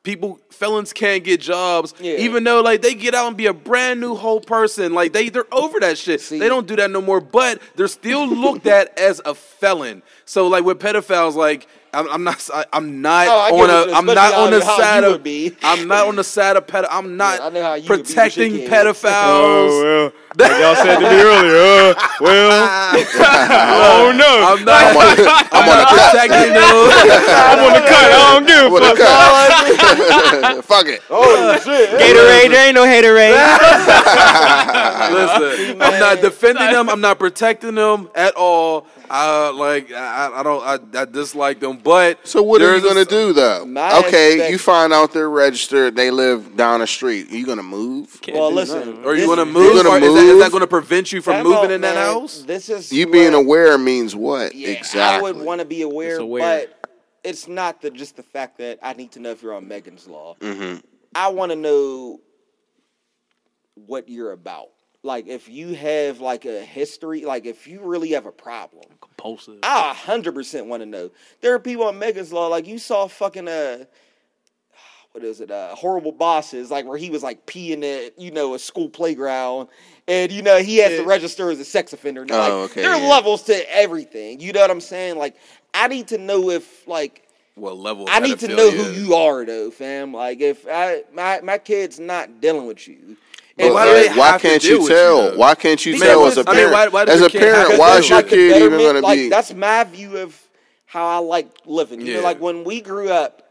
People 0.03 0.39
felons 0.51 0.93
can't 0.93 1.23
get 1.23 1.41
jobs, 1.41 1.95
Yeah. 1.99 2.17
even 2.17 2.43
though 2.43 2.61
like 2.61 2.83
they 2.83 2.93
get 2.93 3.15
out 3.15 3.27
and 3.27 3.35
be 3.35 3.47
a 3.47 3.53
brand 3.53 3.99
new 3.99 4.13
whole 4.13 4.39
person. 4.39 4.93
Like 4.93 5.13
they 5.13 5.29
they're 5.29 5.51
over 5.51 5.79
that 5.79 5.97
shit. 5.97 6.21
See- 6.21 6.37
they 6.37 6.47
don't 6.49 6.67
do 6.67 6.75
that 6.75 6.91
no 6.91 7.01
more. 7.01 7.19
But 7.19 7.59
they're 7.75 7.87
still 7.87 8.27
looked 8.27 8.67
at 8.67 8.97
as 8.99 9.19
a 9.25 9.33
felon. 9.33 10.03
So 10.25 10.47
like 10.47 10.63
with 10.63 10.77
pedophiles, 10.79 11.33
like 11.35 11.67
I'm, 11.95 12.09
I'm 12.09 12.23
not 12.23 12.49
I- 12.53 12.65
I'm 12.73 13.01
not 13.01 13.27
Oh, 13.27 13.53
on 13.53 13.57
what 13.57 13.69
a 13.69 13.89
you- 13.89 13.95
I'm 13.95 14.05
not 14.05 14.34
on 14.34 14.51
the 14.51 14.61
side 14.61 15.03
of 15.03 15.11
would 15.13 15.23
be. 15.23 15.55
I'm 15.63 15.88
not 15.88 16.07
on 16.07 16.15
the 16.17 16.23
side 16.35 16.57
of 16.57 16.67
pedo. 16.67 16.88
I'm 16.91 17.15
not 17.17 17.41
I 17.41 17.49
know 17.49 17.63
how 17.63 17.73
you 17.76 17.88
would 17.89 17.95
be 17.97 18.01
with 18.01 18.07
protecting 18.07 18.51
your 18.55 18.69
kids. 18.69 18.73
pedophiles. 19.01 19.84
well, 19.84 20.11
like 20.38 20.51
y'all 20.59 20.76
said 20.76 20.95
to 20.95 21.01
me 21.01 21.22
earlier. 21.22 21.95
Uh, 21.95 22.07
well, 22.19 22.51
oh 22.99 24.11
no, 24.15 24.31
I'm 24.51 24.65
not. 24.65 24.84
I'm 25.53 25.65
not 25.65 25.88
protecting 25.88 26.53
them. 26.53 26.76
I'm 27.31 27.59
on 27.59 27.73
the 27.73 27.88
cut. 27.88 28.05
I 28.11 28.34
don't 28.34 28.45
give 28.45 28.73
a 28.73 28.80
fuck. 28.85 28.97
cut. 28.97 30.65
Fuck 30.65 30.88
it. 30.88 31.01
Oh 31.09 31.55
shit! 31.63 31.89
Gatorade, 31.91 32.49
there 32.51 32.67
ain't 32.67 32.76
no 32.76 32.84
haterade. 32.84 33.39
Listen, 35.11 35.81
I'm 35.81 35.99
not 35.99 36.22
defending 36.22 36.72
them. 36.72 36.89
I'm 36.89 37.01
not 37.01 37.19
protecting 37.19 37.76
them 37.76 38.09
at 38.15 38.35
all. 38.35 38.88
I 39.10 39.49
like. 39.49 39.91
I, 39.91 40.32
I 40.36 40.44
don't. 40.44 40.64
I, 40.95 41.02
I 41.02 41.06
dislike 41.06 41.60
them. 41.60 41.77
But 41.84 42.27
So 42.27 42.41
what 42.44 42.61
are 42.61 42.76
you 42.76 42.82
gonna 42.82 43.06
do 43.06 43.34
though? 43.34 43.65
My 43.65 43.99
Okay, 43.99 44.34
expect- 44.34 44.52
you 44.52 44.57
find 44.57 44.94
out 44.94 45.14
they're 45.14 45.30
registered. 45.30 45.95
They 45.95 46.11
live 46.11 46.56
down 46.57 46.80
the 46.80 46.88
street. 46.88 47.32
Are 47.32 47.36
you 47.36 47.45
gonna 47.45 47.64
move? 47.64 48.19
Well, 48.34 48.52
listen. 48.52 49.06
Are 49.06 49.15
you 49.15 49.26
going 49.26 49.40
to 49.40 49.45
move? 49.45 49.76
gonna 49.76 49.90
or 49.90 49.98
is, 49.98 50.14
that, 50.14 50.23
is 50.26 50.40
that 50.40 50.52
going 50.52 50.61
to 50.61 50.68
prevent 50.68 51.11
you 51.11 51.22
from 51.22 51.34
Time 51.36 51.44
moving 51.44 51.57
out, 51.65 51.72
in 51.72 51.82
that 51.82 51.95
house? 51.95 52.44
This 52.44 52.69
is 52.69 52.91
You 52.91 53.07
being 53.07 53.34
aware 53.34 53.77
means 53.77 54.15
what 54.15 54.56
Yeah, 54.56 54.69
exactly? 54.69 55.30
I 55.30 55.34
would 55.34 55.44
want 55.45 55.60
to 55.61 55.65
be 55.65 55.82
aware, 55.84 56.11
It's 56.14 56.19
aware. 56.19 56.68
but 56.68 56.90
it's 57.23 57.48
not 57.48 57.82
the 57.82 57.91
just 57.91 58.15
the 58.18 58.23
fact 58.23 58.57
that 58.60 58.80
I 58.82 58.94
need 58.94 59.11
to 59.14 59.19
know 59.19 59.32
if 59.32 59.41
you're 59.44 59.53
on 59.53 59.68
Megan's 59.68 60.07
Law. 60.07 60.36
Mhm. 60.40 60.82
I 61.14 61.30
want 61.30 61.52
to 61.52 61.56
know 61.56 62.19
what 63.76 64.10
you're 64.10 64.32
about. 64.32 64.69
Like 65.06 65.27
if 65.27 65.48
you 65.48 65.76
have 65.76 66.19
like 66.19 66.45
a 66.45 66.61
history, 66.61 67.26
like 67.26 67.45
if 67.45 67.68
you 67.68 67.80
really 67.82 68.10
have 68.11 68.26
a 68.26 68.32
problem, 68.32 68.86
Compulsive. 68.99 69.60
I 69.61 69.94
hundred 69.94 70.34
percent 70.34 70.65
want 70.65 70.82
to 70.82 70.88
know. 70.88 71.11
There 71.41 71.53
are 71.53 71.60
people 71.60 71.86
on 71.86 71.99
Megan's 71.99 72.34
Law, 72.34 72.48
like 72.48 72.65
you 72.68 72.80
saw 72.80 73.07
fucking 73.07 73.48
uh 73.48 73.86
what 75.11 75.23
is 75.23 75.41
it, 75.41 75.52
uh 75.52 75.76
horrible 75.76 76.11
bosses, 76.11 76.72
like 76.72 76.86
where 76.86 76.98
he 76.98 77.11
was 77.11 77.22
like 77.22 77.45
peeing 77.45 77.84
at, 77.84 78.19
you 78.19 78.32
know, 78.32 78.56
a 78.56 78.60
school 78.60 78.90
playground 78.90 79.69
and 80.07 80.32
you 80.32 80.41
know 80.41 80.57
he 80.57 80.77
has 80.77 80.99
to 80.99 81.06
register 81.06 81.52
as 81.52 81.60
a 81.60 81.65
sex 81.65 81.94
offender. 81.94 82.26
Now, 82.26 82.36
Oh, 82.36 82.40
like, 82.40 82.72
okay, 82.72 82.82
There 82.82 82.91
are 82.91 82.99
yeah. 82.99 83.07
levels 83.07 83.44
to 83.44 83.73
everything. 83.76 84.40
You 84.40 84.53
know 84.53 84.61
what 84.61 84.72
I'm 84.72 84.82
saying? 84.82 85.18
Like 85.18 85.36
I 85.73 85.88
need 85.88 86.07
to 86.07 86.18
know 86.18 86.49
if 86.49 86.88
like 86.88 87.27
What 87.53 87.77
level? 87.77 88.07
I 88.10 88.19
need 88.22 88.40
to 88.40 88.48
know 88.48 88.72
who 88.72 88.91
you 88.91 89.14
are 89.14 89.45
though, 89.45 89.69
fam. 89.69 90.14
Like 90.14 90.41
if 90.41 90.65
I 90.68 91.03
my 91.14 91.41
my 91.41 91.60
kid's 91.60 91.99
not 91.99 92.41
dealing 92.41 92.65
with 92.65 92.88
you. 92.88 93.18
But 93.57 93.65
And 93.65 93.73
why 93.73 93.86
why, 93.86 93.94
they 93.94 94.07
why 94.19 94.32
have 94.32 94.41
can't 94.41 94.61
deal 94.61 94.72
you 94.72 94.84
with 94.84 94.91
you, 94.91 94.98
tell? 94.98 95.38
why 95.38 95.56
can't 95.56 95.86
you 95.86 95.94
Because 95.94 96.07
tell 96.07 96.26
as 96.27 96.38
a 96.38 96.41
I 96.41 96.44
mean, 96.53 96.56
parent? 96.56 96.73
why- 96.73 96.88
why 96.88 97.03
as 97.03 97.22
a 97.22 97.30
parent, 97.30 97.80
why 97.80 97.98
is 97.98 98.10
your 98.10 98.18
like 98.18 98.27
kid 98.27 98.57
even 98.57 98.69
going 98.72 98.95
to 98.95 99.02
like, 99.02 99.18
be? 99.18 99.30
That's 99.30 99.53
my 99.53 99.84
view 99.86 100.18
of 100.18 100.41
how 100.86 101.06
I 101.06 101.18
like 101.19 101.48
living. 101.65 102.02
You 102.02 102.07
Yeah. 102.07 102.18
know, 102.18 102.23
like 102.23 102.40
when 102.41 102.64
we 102.64 102.82
grew 102.82 103.10
up, 103.10 103.44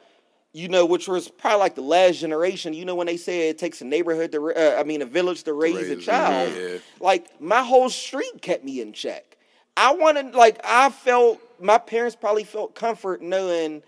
you 0.52 0.68
know, 0.68 0.84
which 0.86 1.08
was 1.08 1.28
probably 1.28 1.58
like 1.58 1.74
the 1.74 1.80
last 1.82 2.18
generation. 2.18 2.74
You 2.74 2.84
know, 2.84 2.94
when 2.94 3.06
they 3.06 3.16
say 3.16 3.48
it 3.48 3.58
takes 3.58 3.80
a 3.80 3.84
neighborhood 3.84 4.30
to, 4.32 4.52
uh, 4.52 4.78
I 4.78 4.84
mean, 4.84 5.02
a 5.02 5.06
village 5.06 5.42
to 5.44 5.52
raise, 5.54 5.88
a 5.90 5.96
child. 5.96 6.52
yeah. 6.54 6.78
Like 7.00 7.40
my 7.40 7.62
whole 7.62 7.88
street 7.90 8.40
kept 8.42 8.62
me 8.62 8.80
in 8.82 8.92
check. 8.92 9.36
I 9.76 9.92
wanted, 9.94 10.34
like, 10.36 10.60
I 10.62 10.90
felt 10.90 11.40
my 11.60 11.78
parents 11.78 12.14
probably 12.14 12.44
felt 12.44 12.74
comfort 12.76 13.20
knowing 13.22 13.82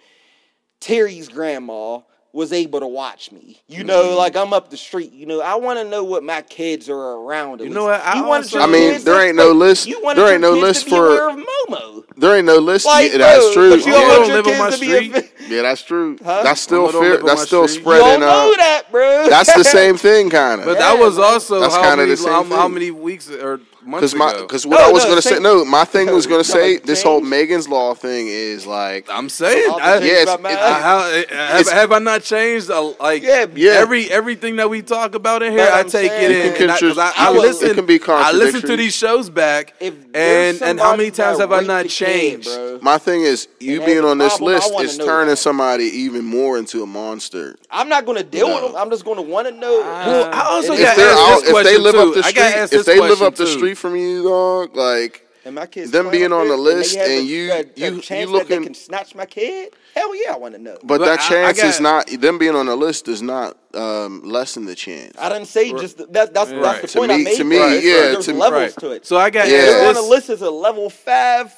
Terry's 0.81 1.29
grandma 1.29 2.01
was 2.37 2.53
able 2.53 2.79
to 2.81 2.87
watch 2.87 3.33
me. 3.33 3.61
You 3.67 3.83
know, 3.83 4.05
Mm-hmm. 4.05 4.19
like 4.19 4.37
I'm 4.37 4.53
up 4.53 4.69
the 4.69 4.77
street. 4.77 5.11
You 5.13 5.25
know, 5.25 5.41
I 5.41 5.55
want 5.57 5.79
to 5.79 5.85
know 5.89 6.05
what 6.05 6.23
my 6.23 6.43
kids 6.43 6.89
are 6.91 6.95
around. 7.21 7.61
You 7.61 7.71
know 7.71 7.85
what, 7.85 8.01
I 8.03 8.19
You 8.19 8.25
wanted 8.27 8.45
also- 8.55 8.61
I 8.61 8.67
mean, 8.67 9.03
there 9.03 9.27
ain't 9.27 9.37
no 9.37 9.53
list- 9.53 9.87
You 9.89 10.01
wanted 10.03 10.21
there 10.23 10.33
ain't 10.35 10.43
no 10.43 10.53
list 10.53 10.87
for- 10.89 11.31
Momo. 11.31 12.05
There 12.19 12.37
ain't 12.37 12.47
no 12.47 12.59
list. 12.59 12.85
Like, 12.87 13.13
yeah, 13.13 13.19
that's 13.19 13.53
true. 13.55 13.71
But 13.71 13.81
you 13.81 13.87
You 13.87 13.93
don't 13.93 14.09
don't 14.09 14.19
want 14.21 14.27
your 14.29 14.37
live 14.43 14.47
on 14.49 14.59
my 14.59 14.71
street? 14.71 15.17
a, 15.17 15.25
yeah, 15.55 15.63
that's 15.63 15.83
true. 15.83 16.19
Huh? 16.23 16.43
That's 16.43 16.61
still 16.61 16.89
fair. 16.93 17.17
That's 17.19 17.43
still 17.47 17.67
street. 17.69 17.85
you 17.85 17.91
don't 17.91 18.01
spreading. 18.01 18.21
know 18.21 18.53
Uh, 18.53 18.57
that, 18.59 18.83
bro. 18.91 19.29
that's 19.29 19.53
the 19.55 19.65
same 19.79 19.97
thing, 19.97 20.29
kind 20.31 20.61
of. 20.61 20.67
But 20.67 20.73
of. 20.73 20.79
that 20.79 20.99
was 20.99 21.19
also 21.19 21.61
That's 21.61 21.75
how 21.75 21.83
kinda 21.83 21.97
many, 21.99 22.11
the 22.11 22.17
same 22.19 22.33
how, 22.33 22.43
thing. 22.43 22.53
how 22.53 22.69
many 22.69 22.91
weeks 22.91 23.31
or 23.31 23.61
months 23.87 24.13
Because 24.13 24.15
my 24.15 24.31
ago. 24.33 24.43
because 24.43 24.67
what 24.67 24.79
No, 24.79 24.89
I 24.89 24.93
was 24.93 25.05
no, 25.05 25.11
gonna 25.11 25.23
say 25.23 25.39
no, 25.39 25.65
my 25.65 25.85
thing 25.95 26.13
was 26.13 26.27
gonna 26.27 26.45
say 26.45 26.75
like 26.75 26.83
this 26.85 27.03
whole. 27.03 27.21
Megan's 27.21 27.69
Law 27.69 27.95
thing 27.95 28.29
is 28.29 28.67
like 28.67 29.07
I'm 29.11 29.29
saying, 29.29 29.71
I'll 29.71 29.79
I, 29.81 29.99
change 29.99 30.05
yes, 30.07 30.39
my 30.41 30.51
it- 30.53 30.59
I- 30.59 30.81
how, 30.81 31.57
have, 31.57 31.69
have 31.71 31.93
I 31.93 31.99
not 31.99 32.23
changed? 32.23 32.71
Uh, 32.71 32.93
like 33.01 33.23
Yeah, 33.23 33.47
yeah. 33.55 33.73
every 33.73 34.11
everything 34.11 34.57
that 34.57 34.69
we 34.71 34.83
talk 34.83 35.15
about 35.15 35.43
in 35.43 35.53
here, 35.53 35.69
I 35.73 35.83
take 35.83 36.11
saying- 36.13 36.31
it 36.31 36.31
You 36.31 36.43
in. 36.51 36.53
can 36.55 36.63
and 36.65 36.73
I, 36.73 36.79
'cause 36.81 36.97
contr- 36.97 36.99
I, 37.17 37.29
I 37.29 37.31
it 37.31 37.41
listen. 37.41 37.75
can 37.75 37.87
be 37.87 38.01
I 38.07 38.33
listen 38.33 38.61
to 38.63 38.77
these 38.77 38.95
shows 38.95 39.31
back, 39.31 39.75
If 39.81 39.95
and 40.15 40.63
and 40.63 40.79
how 40.81 40.97
many 40.97 41.11
times 41.11 41.39
have 41.39 41.53
I 41.53 41.61
not 41.61 41.81
a 41.87 41.89
kid, 41.89 41.91
changed? 41.91 42.49
bro, 42.49 42.79
my 42.83 42.99
thing 42.99 43.23
is 43.23 43.49
you 43.61 43.77
And 43.77 43.87
being 43.87 44.05
on 44.05 44.19
this 44.19 44.41
list 44.41 44.73
is 44.81 44.97
turning 44.99 45.37
somebody 45.37 45.85
even 45.85 46.25
more 46.25 46.59
into 46.59 46.83
a 46.83 46.87
monster. 46.87 47.57
I'm 47.71 47.89
not 47.89 48.07
gonna 48.07 48.23
deal 48.23 48.49
with 48.49 48.63
them. 48.63 48.77
I'm 48.77 48.91
just 48.91 49.05
gonna 49.05 49.23
want 49.23 49.49
to 49.49 49.55
know. 49.55 49.81
Well, 49.81 50.31
I 50.33 50.43
also 50.47 50.77
got 50.77 50.97
they're 50.97 51.11
asked 51.11 51.43
this 51.43 51.51
question 51.51 51.83
live 51.83 51.95
too. 51.95 52.01
up 52.01 52.15
the 52.15 52.21
I 52.21 52.23
got 52.23 52.31
street, 52.31 52.41
asked 52.43 52.73
if 52.73 52.79
this 52.85 52.87
they 52.87 53.01
live 53.01 53.09
question 53.19 53.27
up 53.27 53.35
the 53.37 53.45
too. 53.45 53.51
Street 53.77 53.90
from 53.90 53.97
you, 53.97 54.23
dog, 54.24 54.77
like 54.77 55.23
and 55.44 55.55
my 55.55 55.66
kids 55.66 55.93
them 55.93 56.11
being 56.11 56.32
on 56.32 56.48
the 56.48 56.57
list 56.57 56.97
have 56.97 57.07
and 57.09 57.20
a- 57.20 57.23
you- 57.23 57.53
a- 57.53 57.61
a 57.61 57.65
you- 57.77 57.94
you 57.94 58.01
that 58.01 58.28
looking- 58.28 58.59
they 58.61 58.65
can 58.66 58.74
snatch 58.74 59.15
my 59.15 59.27
kid. 59.27 59.73
Hell 59.94 60.12
yeah, 60.16 60.35
I 60.35 60.36
want 60.36 60.55
to 60.55 60.61
know. 60.61 60.77
But 60.82 60.98
But 60.98 61.05
that 61.05 61.20
I- 61.20 61.24
I 61.24 61.53
chance 61.53 61.62
is 61.62 61.81
not 61.81 62.07
them 62.09 62.36
being 62.39 62.55
on 62.57 62.66
the 62.66 62.74
list 62.77 63.05
does 63.05 63.23
not 63.23 63.57
um, 63.74 64.23
lessen 64.24 64.65
the 64.65 64.74
chance. 64.74 65.12
I 65.19 65.28
didn't 65.28 65.47
say 65.48 65.70
just 65.73 65.98
that. 65.98 66.12
That's 66.12 66.31
that's 66.32 66.51
Right. 66.51 66.81
the 66.82 66.89
To 66.89 66.98
point 66.98 67.12
I 67.12 67.16
me- 67.19 67.24
made. 67.24 67.36
to 67.36 67.44
me, 67.44 67.57
bro. 67.59 67.69
It's 67.69 67.85
yeah, 67.85 67.93
There's 68.12 68.24
to- 68.27 68.32
levels 68.35 68.62
Right. 68.62 68.77
to 68.81 68.90
it. 68.93 69.07
So 69.07 69.16
I 69.19 69.31
got 69.31 69.48
Yeah. 69.48 69.57
If 69.59 69.66
you're 69.81 69.89
on 69.89 69.94
the 69.94 70.03
list 70.03 70.31
as 70.31 70.40
a 70.43 70.51
level 70.51 70.89
five 70.90 71.53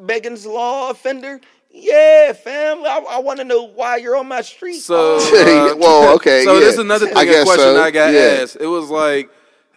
Megan's 0.00 0.46
Law 0.46 0.90
offender. 0.90 1.40
Yeah, 1.76 2.32
fam. 2.32 2.84
I, 2.84 3.04
I 3.10 3.18
want 3.18 3.38
to 3.40 3.44
know 3.44 3.64
why 3.64 3.96
you're 3.96 4.14
on 4.16 4.28
my 4.28 4.42
street. 4.42 4.80
So, 4.80 5.16
uh, 5.16 5.74
well, 5.78 6.14
okay. 6.14 6.44
so 6.44 6.54
yeah. 6.54 6.60
this 6.60 6.74
is 6.74 6.78
another 6.78 7.06
thing. 7.06 7.16
I 7.16 7.22
a 7.22 7.26
guess 7.26 7.44
question 7.44 7.64
so. 7.74 7.82
I 7.82 7.90
got 7.90 8.12
yeah. 8.12 8.20
asked. 8.42 8.56
It 8.60 8.66
was 8.66 8.90
like, 8.90 9.28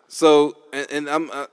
so, 0.08 0.56
and, 0.78 0.92
and 0.92 1.10
I'm. 1.10 1.32
Uh, 1.32 1.48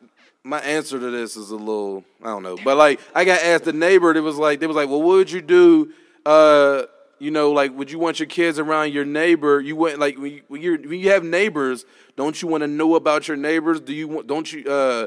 my 0.47 0.61
answer 0.61 0.99
to 1.01 1.11
this 1.11 1.39
is 1.39 1.51
a 1.51 1.57
little, 1.57 2.05
I 2.23 2.27
don't 2.27 2.43
know, 2.43 2.59
but 2.63 2.77
like 2.77 3.01
I 3.15 3.25
got 3.25 3.41
asked 3.43 3.65
the 3.65 3.73
neighbor. 3.73 4.15
It 4.15 4.21
was 4.21 4.37
like 4.37 4.61
they 4.61 4.67
was 4.67 4.77
like, 4.77 4.91
well, 4.91 5.01
what 5.01 5.17
would 5.17 5.31
you 5.31 5.41
do? 5.41 5.91
Uh, 6.27 6.83
you 7.19 7.31
know, 7.31 7.51
like 7.51 7.75
would 7.75 7.91
you 7.91 7.99
want 7.99 8.21
your 8.21 8.27
kids 8.27 8.59
around 8.59 8.93
your 8.93 9.07
neighbor? 9.07 9.59
You 9.61 9.75
went 9.75 9.99
like 9.99 10.19
when 10.19 10.33
you, 10.33 10.43
when, 10.49 10.61
you're, 10.61 10.77
when 10.79 11.01
you 11.01 11.09
have 11.13 11.25
neighbors, 11.25 11.87
don't 12.17 12.41
you 12.43 12.49
want 12.49 12.61
to 12.61 12.67
know 12.69 12.95
about 12.95 13.27
your 13.27 13.39
neighbors? 13.39 13.81
Do 13.81 13.95
you 13.95 14.07
want? 14.07 14.27
Don't 14.27 14.53
you? 14.53 14.65
Uh, 14.71 15.07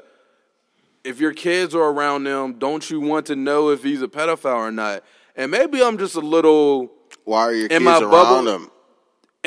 if 1.04 1.20
your 1.20 1.34
kids 1.34 1.76
are 1.76 1.84
around 1.84 2.24
them, 2.24 2.54
don't 2.58 2.90
you 2.90 3.00
want 3.00 3.28
to 3.28 3.36
know 3.36 3.70
if 3.70 3.84
he's 3.84 4.02
a 4.02 4.08
pedophile 4.08 4.56
or 4.56 4.72
not? 4.72 5.04
And 5.36 5.52
maybe 5.52 5.84
I'm 5.84 6.00
just 6.00 6.16
a 6.16 6.20
little. 6.20 6.92
Why 7.26 7.42
are 7.42 7.54
your 7.54 7.64
In 7.66 7.70
kids 7.70 7.84
my 7.84 8.00
around 8.00 8.10
bubble- 8.12 8.44
them? 8.44 8.72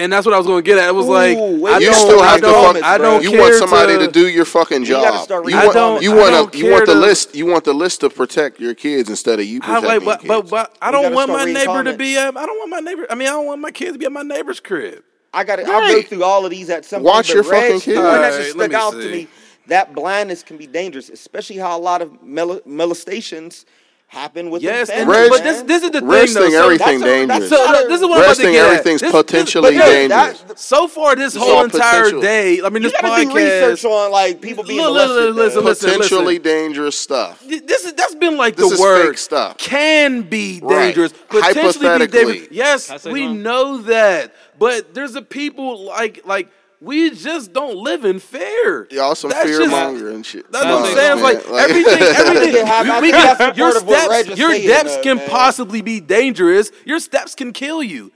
And 0.01 0.13
that's 0.13 0.25
what 0.25 0.35
I 0.35 0.39
was 0.39 0.47
going 0.47 0.63
to 0.63 0.67
get 0.67 0.79
at. 0.79 0.89
It 0.89 0.95
was 0.95 1.07
like 1.07 1.37
wait, 1.39 1.75
I 1.75 1.79
You 1.79 1.87
don't, 1.87 1.95
still 1.95 2.21
I 2.23 2.27
have 2.29 2.37
to 2.37 2.41
don't, 2.43 2.75
fuck. 2.75 2.85
I 2.85 2.99
don't 2.99 3.23
you 3.23 3.39
want 3.39 3.55
somebody 3.57 3.99
to, 3.99 4.07
to, 4.07 4.13
do 4.13 4.29
your 4.29 4.47
fucking 4.47 4.85
job. 4.85 5.25
start 5.25 5.49
you 5.49 5.55
want 5.57 6.03
you 6.03 6.15
want 6.17 6.31
don't 6.33 6.55
you 6.55 6.71
want 6.71 6.87
the 6.87 6.95
to- 6.95 6.99
list. 6.99 7.35
You 7.35 7.47
want 7.47 7.65
the 7.65 7.75
list 7.75 8.01
to 8.01 8.11
protect 8.11 8.59
your 8.59 8.75
kids 8.75 9.11
instead 9.11 9.39
of 9.39 9.47
you 9.47 9.61
I 9.63 9.81
protecting 9.81 10.07
like, 10.09 10.23
your 10.23 10.29
but, 10.43 10.49
but, 10.49 10.51
but 10.51 10.79
I 10.81 10.91
don't 10.91 11.13
want 11.13 11.31
my 11.31 11.45
reading 11.45 11.55
neighbor 11.55 11.85
to 11.85 11.97
be. 11.97 12.17
At, 12.17 12.37
I 12.37 12.47
don't 12.47 12.59
want 12.59 12.71
my 12.71 12.81
neighbor. 12.81 13.07
I 13.11 13.15
mean, 13.15 13.29
I 13.29 13.33
don't 13.33 13.47
want 13.47 13.61
my 13.61 13.71
kids 13.71 13.93
to 13.93 13.99
be 13.99 14.07
at 14.07 14.13
my 14.13 14.23
neighbor's 14.23 14.59
crib. 14.61 15.05
I 15.33 15.45
got 15.45 15.57
to. 15.57 15.65
I'll 15.65 15.87
go 15.87 16.03
through 16.03 16.25
all 16.25 16.45
of 16.45 16.51
these 16.51 16.71
at 16.71 16.85
some 16.85 17.03
Watch 17.03 17.27
point. 17.27 17.35
your 17.35 17.45
but 17.45 17.51
fucking 17.51 17.81
kids. 17.81 17.85
The 17.85 18.03
one 18.03 18.21
that 18.23 18.37
just 18.39 18.53
stuck 18.53 18.73
out 18.73 18.93
see. 18.95 19.03
to 19.03 19.11
me. 19.11 19.29
That 19.67 19.95
blindness 19.95 20.43
can 20.43 20.57
be 20.57 20.67
dangerous, 20.67 21.11
especially 21.11 21.57
how 21.57 21.77
a 21.77 21.79
lot 21.79 22.03
of 22.03 22.21
mol- 22.23 22.63
molestations 22.67 23.67
happen 24.11 24.51
with 24.51 24.61
Yes, 24.61 24.91
and, 24.91 25.09
Reg- 25.09 25.31
but 25.31 25.45
this 25.45 25.63
this 25.63 25.85
is 25.85 25.91
the 25.93 26.03
Reg 26.03 26.27
thing 26.29 26.35
though. 26.35 26.41
think 26.43 26.53
So, 26.53 26.65
everything 26.65 27.01
that's 27.29 27.47
a- 27.47 27.49
that's 27.49 27.49
dangerous. 27.49 27.51
so 27.51 27.73
look, 27.73 27.89
this 27.89 28.01
is 28.01 28.07
what 28.09 28.19
I'm 28.19 28.25
about 28.25 28.37
to 28.37 28.43
get 28.43 28.67
everything's 28.67 29.01
This- 29.01 29.13
this- 29.13 29.23
potentially 29.23 29.63
but 29.63 29.75
no, 29.79 29.87
dangerous. 29.93 30.41
that- 30.49 30.59
So 30.59 30.89
far, 30.89 31.15
this 31.15 31.35
whole 31.37 31.63
entire 31.63 31.99
potential. 32.03 32.21
day. 32.21 32.61
I 32.61 32.69
mean, 32.71 32.83
You 32.83 32.91
this 32.91 33.01
gotta 33.01 33.25
do 33.25 33.33
research 33.37 33.83
podcast. 33.83 33.91
on 33.91 34.11
like 34.11 34.41
people 34.41 34.65
being 34.65 34.81
Look, 34.81 34.89
molested. 34.95 35.17
look, 35.17 35.37
listen, 35.37 35.61
though. 35.63 35.71
listen. 35.71 35.91
Potentially 35.91 36.39
dangerous 36.41 36.99
stuff. 36.99 37.41
This 37.47 37.85
is 37.85 37.93
that's 37.93 38.17
been 38.17 38.37
like 38.37 38.57
This 38.57 38.69
the 38.69 38.75
is 38.75 38.81
word 38.81 39.07
fake 39.11 39.19
stuff. 39.19 39.59
can 39.59 40.23
be 40.23 40.59
Right. 40.61 40.87
dangerous, 40.87 41.13
potentially 41.29 41.99
be 42.01 42.07
dangerous. 42.09 42.49
Yes, 42.51 42.87
Can 42.87 42.95
I 42.95 42.99
say 42.99 43.13
we 43.13 43.29
know 43.29 43.79
that, 43.83 44.33
but 44.59 44.93
there's 44.93 45.15
a 45.15 45.23
people 45.23 45.85
like 45.85 46.23
like 46.27 46.49
we 46.81 47.11
just 47.11 47.53
don't 47.53 47.77
live 47.77 48.05
in 48.05 48.19
fear. 48.19 48.89
Y'all 48.91 49.15
some 49.15 49.31
That's 49.31 49.49
fear 49.49 49.59
just- 49.59 49.71
monger 49.71 50.11
and 50.11 50.25
shit. 50.25 50.51
That's 50.51 50.65
Can 50.65 50.73
what 50.75 50.85
I 50.85 50.89
I'm 50.89 50.97
saying. 50.97 51.13
It's 51.13 51.23
Man, 51.47 51.55
like 51.55 51.71
everything, 51.71 52.03
everything. 52.17 52.67
Yeah, 52.67 52.73
I- 52.73 52.97
I 52.97 53.01
we 53.01 53.11
think 53.13 53.23
can- 53.25 53.37
that's 53.39 53.59
your 53.59 53.71
part 53.73 53.83
of 53.83 53.89
what 53.89 54.25
steps, 54.25 54.39
your 54.39 54.55
steps 54.57 54.97
can 55.03 55.17
man. 55.19 55.29
possibly 55.29 55.83
be 55.83 56.01
dangerous. 56.01 56.71
Your 56.85 56.99
steps 57.01 57.35
can 57.35 57.53
kill 57.53 57.83
you. 57.83 58.13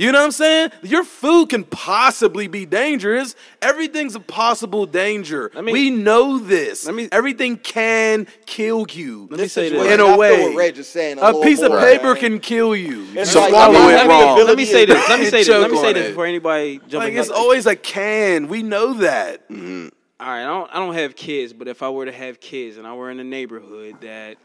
You 0.00 0.12
know 0.12 0.20
what 0.20 0.26
I'm 0.26 0.30
saying? 0.30 0.70
Your 0.84 1.02
food 1.02 1.48
can 1.48 1.64
possibly 1.64 2.46
be 2.46 2.64
dangerous. 2.64 3.34
Everything's 3.60 4.14
a 4.14 4.20
possible 4.20 4.86
danger. 4.86 5.50
Let 5.52 5.64
me- 5.64 5.72
we 5.72 5.90
know 5.90 6.38
this. 6.38 6.86
Let 6.86 6.94
me- 6.94 7.08
Everything 7.10 7.56
can 7.56 8.28
kill 8.46 8.86
you. 8.90 9.26
Let 9.28 9.40
me 9.40 9.48
say 9.48 9.70
this. 9.70 9.72
situation, 9.72 9.92
In 9.94 9.98
a 10.00 10.04
I 10.04 10.06
feel 10.10 10.18
way. 10.18 10.42
what 10.44 10.54
Reg 10.54 10.78
is 10.78 10.86
saying. 10.88 11.18
A, 11.18 11.22
A 11.22 11.26
little 11.26 11.42
piece 11.42 11.60
of 11.62 11.72
paper 11.80 12.12
man. 12.12 12.16
can 12.16 12.38
kill 12.38 12.76
you. 12.76 13.00
You 13.12 13.20
It's 13.20 13.32
can 13.32 13.40
like- 13.42 13.50
swallow 13.50 13.74
I 13.74 13.80
mean, 13.80 13.90
it 13.90 13.94
let 13.96 14.06
me- 14.06 14.12
wrong. 14.14 14.46
Let 14.46 14.56
me 14.56 14.64
say 14.66 14.84
this. 14.84 15.08
Let 15.08 15.18
me 15.18 15.24
say 15.26 15.38
this. 15.38 15.48
Let 15.48 15.70
me 15.72 15.78
say 15.78 15.92
this 15.92 16.08
before 16.10 16.26
anybody 16.26 16.80
jump 16.86 17.02
Like 17.02 17.14
in. 17.14 17.18
it's 17.18 17.28
always 17.30 17.66
a 17.66 17.74
can. 17.74 18.46
We 18.46 18.62
know 18.62 18.94
that. 18.94 19.48
Mm-hmm. 19.50 19.88
All 20.20 20.26
right, 20.28 20.42
I 20.42 20.46
don't 20.46 20.70
I 20.72 20.78
don't 20.78 20.94
have 20.94 21.16
kids, 21.16 21.52
but 21.52 21.66
if 21.66 21.82
I 21.82 21.88
were 21.90 22.04
to 22.04 22.12
have 22.12 22.38
kids 22.38 22.76
and 22.76 22.86
I 22.86 22.92
were 22.94 23.10
in 23.10 23.18
a 23.18 23.24
neighborhood 23.24 23.96
that 24.02 24.36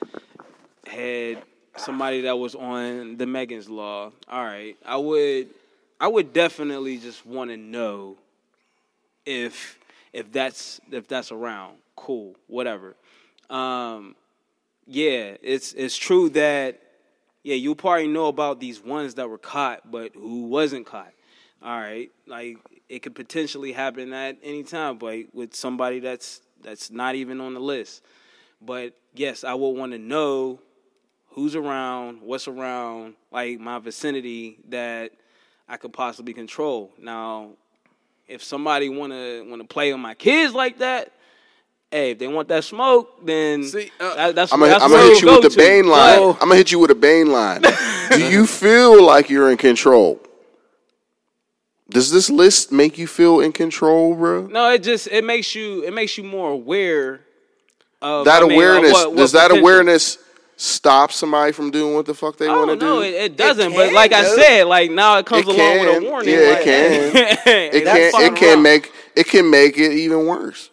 had 0.88 1.44
somebody 1.78 2.22
that 2.22 2.38
was 2.38 2.56
on 2.56 3.18
the 3.18 3.26
Megan's 3.26 3.70
law, 3.70 4.12
all 4.28 4.44
right, 4.44 4.78
I 4.86 4.98
would 4.98 5.50
I 6.00 6.08
would 6.08 6.34
definitely 6.34 6.98
just 6.98 7.26
want 7.26 7.50
to 7.52 7.58
know 7.58 8.18
if 9.26 9.80
if 10.12 10.32
that's 10.32 10.80
if 10.92 11.08
that's 11.08 11.32
around. 11.32 11.78
Cool, 11.96 12.36
whatever. 12.48 12.96
Um 13.50 14.16
yeah, 14.86 15.38
it's 15.42 15.74
it's 15.74 15.96
true 15.96 16.30
that 16.30 16.80
yeah, 17.44 17.56
you 17.56 17.76
probably 17.76 18.08
know 18.08 18.28
about 18.28 18.60
these 18.60 18.82
ones 18.82 19.16
that 19.16 19.30
were 19.30 19.38
caught, 19.38 19.92
but 19.92 20.14
who 20.14 20.46
wasn't 20.46 20.86
caught. 20.86 21.14
All 21.62 21.80
right, 21.80 22.10
like 22.28 22.58
it 22.90 23.00
could 23.00 23.16
potentially 23.16 23.72
happen 23.72 24.14
at 24.14 24.38
any 24.44 24.64
time, 24.64 24.98
but 24.98 25.34
with 25.34 25.56
somebody 25.56 26.00
that's 26.00 26.42
that's 26.62 26.92
not 26.92 27.16
even 27.16 27.42
on 27.42 27.54
the 27.54 27.60
list. 27.60 28.04
But 28.62 28.94
yes, 29.14 29.44
I 29.44 29.54
would 29.54 29.70
want 29.72 29.92
to 29.92 29.98
know 29.98 30.60
who's 31.34 31.56
around, 31.56 32.22
what's 32.22 32.48
around, 32.48 33.16
like 33.32 33.60
my 33.60 33.80
vicinity 33.80 34.58
that 34.70 35.12
I 35.68 35.78
could 35.78 35.94
possibly 35.94 36.34
control. 36.34 36.92
Now, 37.00 37.52
if 38.28 38.44
somebody 38.44 38.90
wanna 38.90 39.44
wanna 39.46 39.66
play 39.66 39.92
on 39.92 40.00
my 40.00 40.14
kids 40.14 40.54
like 40.54 40.80
that, 40.80 41.12
hey, 41.92 42.12
if 42.12 42.20
they 42.20 42.28
want 42.28 42.48
that 42.50 42.64
smoke, 42.64 43.26
then 43.26 43.64
See, 43.64 43.92
uh, 44.00 44.16
that, 44.16 44.36
that's 44.36 44.54
I'm 44.54 44.60
gonna, 44.60 44.72
that's 44.72 44.84
I'm 44.84 44.92
gonna 44.92 45.04
hit 45.04 45.22
you 45.22 45.32
with 45.32 45.44
the 45.44 45.50
to. 45.50 45.58
Bane 45.58 45.88
line. 45.88 46.20
But- 46.20 46.32
I'm 46.34 46.48
gonna 46.50 46.56
hit 46.56 46.72
you 46.72 46.80
with 46.80 46.92
a 46.92 46.96
Bane 46.96 47.32
line. 47.32 47.62
Do 48.12 48.24
you 48.30 48.46
feel 48.46 49.04
like 49.04 49.30
you're 49.30 49.50
in 49.52 49.58
control? 49.58 50.20
Does 51.90 52.12
this 52.12 52.30
list 52.30 52.72
make 52.72 52.98
you 52.98 53.08
feel 53.08 53.40
in 53.40 53.52
control, 53.52 54.16
bro? 54.16 54.48
No, 54.48 54.70
it 54.72 54.84
just 54.84 55.08
it 55.08 55.24
makes 55.24 55.54
you 55.54 55.84
it 55.84 55.94
makes 55.94 56.18
you 56.18 56.24
more 56.24 56.50
aware 56.52 57.22
of 58.02 58.26
That 58.26 58.42
I 58.42 58.48
mean, 58.48 58.52
of 58.52 58.56
awareness 58.58 58.94
what- 58.94 59.10
what 59.12 59.18
does 59.18 59.32
that 59.34 59.52
awareness 59.52 60.18
stop 60.56 61.12
somebody 61.12 61.52
from 61.52 61.72
doing 61.72 61.96
what 61.96 62.06
the 62.06 62.14
fuck 62.14 62.38
they 62.38 62.48
want 62.48 62.70
to 62.70 62.76
no, 62.76 63.02
do? 63.02 63.02
it, 63.02 63.14
it 63.14 63.38
doesn't. 63.38 63.74
but 63.74 63.86
can, 63.86 63.94
like 63.94 64.14
I 64.14 64.22
though. 64.24 64.36
said, 64.36 64.64
like 64.64 64.92
now 64.92 65.18
it 65.18 65.26
comes 65.26 65.48
It 65.48 65.56
along 65.56 65.80
with 65.80 66.04
a 66.04 66.10
warning. 66.10 66.34
Yeah, 66.34 66.40
it 66.40 66.54
like, 66.54 66.64
can. 66.64 67.12
it 67.74 67.84
can 67.84 68.12
fucking 68.12 68.28
it 68.28 68.36
can 68.36 68.54
wrong. 68.54 68.64
make 68.64 68.92
it 69.16 69.28
can 69.28 69.50
make 69.50 69.78
it 69.78 69.92
even 69.92 70.26
worse. 70.26 70.70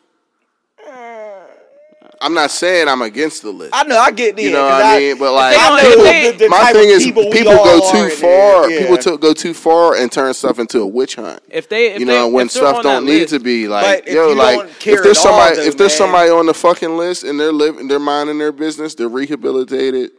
I'm 2.23 2.35
not 2.35 2.51
saying 2.51 2.87
I'm 2.87 3.01
against 3.01 3.43
the 3.43 3.51
list. 3.51 3.71
I 3.75 3.83
know. 3.85 3.97
I 3.99 4.11
get 4.11 4.37
the. 4.37 4.43
You 4.43 4.53
know 4.53 4.65
what 4.65 4.85
I 4.85 4.99
mean? 4.99 5.19
But 5.19 5.33
like, 5.33 5.57
they 5.57 5.63
don't- 5.63 5.81
people, 5.81 6.05
if 6.05 6.39
they- 6.39 6.45
the 6.45 6.51
my 6.51 6.73
thing 6.73 6.89
is, 6.91 7.03
people 7.03 7.31
people, 7.31 7.55
go 7.55 7.91
too 7.93 8.11
far. 8.11 8.69
there, 8.69 8.81
People 8.81 8.99
to, 8.99 9.17
go 9.19 9.33
too 9.33 9.55
far 9.55 9.97
and 9.97 10.13
turn 10.13 10.35
stuff 10.35 10.59
into 10.59 10.81
a 10.81 10.87
witch 10.87 11.15
hunt. 11.15 11.43
If 11.49 11.69
they, 11.71 11.93
if 11.95 12.01
you 12.01 12.05
know, 12.05 12.29
when 12.29 12.47
they're 12.47 12.51
stuff 12.51 12.83
don't 12.83 13.07
need 13.07 13.21
list- 13.21 13.33
to 13.35 13.41
be 13.41 13.69
like, 13.69 14.01
But 14.05 14.09
if 14.09 14.15
yo, 14.15 14.29
you 14.31 14.35
like 14.35 14.87
if 14.87 15.03
there's 15.03 15.19
somebody, 15.19 15.57
though, 15.57 15.63
if 15.63 15.77
there's 15.79 15.93
man. 15.93 15.97
somebody 15.99 16.31
on 16.31 16.45
the 16.45 16.53
fucking 16.55 16.97
list 16.99 17.25
and 17.25 17.41
they're 17.41 17.53
living, 17.53 17.89
they're 17.89 17.99
minding 17.99 18.37
their 18.39 18.53
business, 18.53 18.95
they're 18.95 19.09
rehabilitated. 19.09 20.11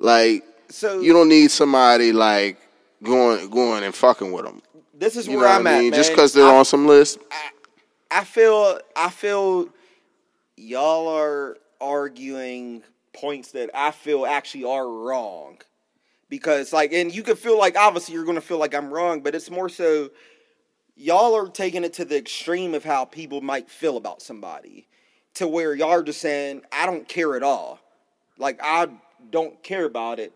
Like, 0.00 0.42
So 0.70 1.00
you 1.00 1.12
don't 1.12 1.28
need 1.28 1.52
somebody 1.52 2.12
like 2.12 2.58
going, 3.02 3.48
going 3.50 3.84
and 3.84 3.94
fucking 3.94 4.32
with 4.32 4.44
them. 4.44 4.60
this 4.92 5.14
is 5.16 5.28
You 5.28 5.38
where 5.38 5.46
what 5.46 5.60
I'm 5.60 5.66
I 5.68 5.70
mean? 5.78 5.78
at, 5.86 5.90
man. 5.90 5.92
Just 5.92 6.10
because 6.10 6.32
they're 6.32 6.48
I, 6.48 6.56
on 6.56 6.64
some 6.64 6.88
list. 6.88 7.20
I 8.10 8.24
feel. 8.24 8.78
I 8.96 9.10
feel. 9.10 9.68
Y'all 10.64 11.08
are 11.08 11.58
arguing 11.80 12.82
points 13.12 13.52
that 13.52 13.70
I 13.74 13.90
feel 13.90 14.24
actually 14.24 14.64
are 14.64 14.88
wrong. 14.88 15.58
Because 16.28 16.72
like, 16.72 16.92
and 16.92 17.14
you 17.14 17.22
can 17.22 17.36
feel 17.36 17.58
like 17.58 17.76
obviously 17.76 18.14
you're 18.14 18.24
going 18.24 18.34
to 18.36 18.40
feel 18.40 18.58
like 18.58 18.74
I'm 18.74 18.90
wrong, 18.90 19.20
but 19.20 19.34
it's 19.34 19.50
more 19.50 19.68
so. 19.68 20.10
Y'all 20.96 21.34
are 21.34 21.48
taking 21.48 21.84
it 21.84 21.92
to 21.94 22.04
the 22.04 22.16
extreme 22.16 22.74
of 22.74 22.82
how 22.82 23.04
people 23.04 23.40
might 23.40 23.68
feel 23.68 23.96
about 23.96 24.22
somebody, 24.22 24.86
to 25.34 25.46
where 25.46 25.74
y'all 25.74 25.90
are 25.90 26.02
just 26.02 26.20
saying, 26.20 26.62
"I 26.72 26.86
don't 26.86 27.06
care 27.06 27.36
at 27.36 27.42
all." 27.42 27.78
Like 28.38 28.58
I 28.62 28.88
don't 29.30 29.62
care 29.62 29.84
about 29.84 30.18
it. 30.18 30.32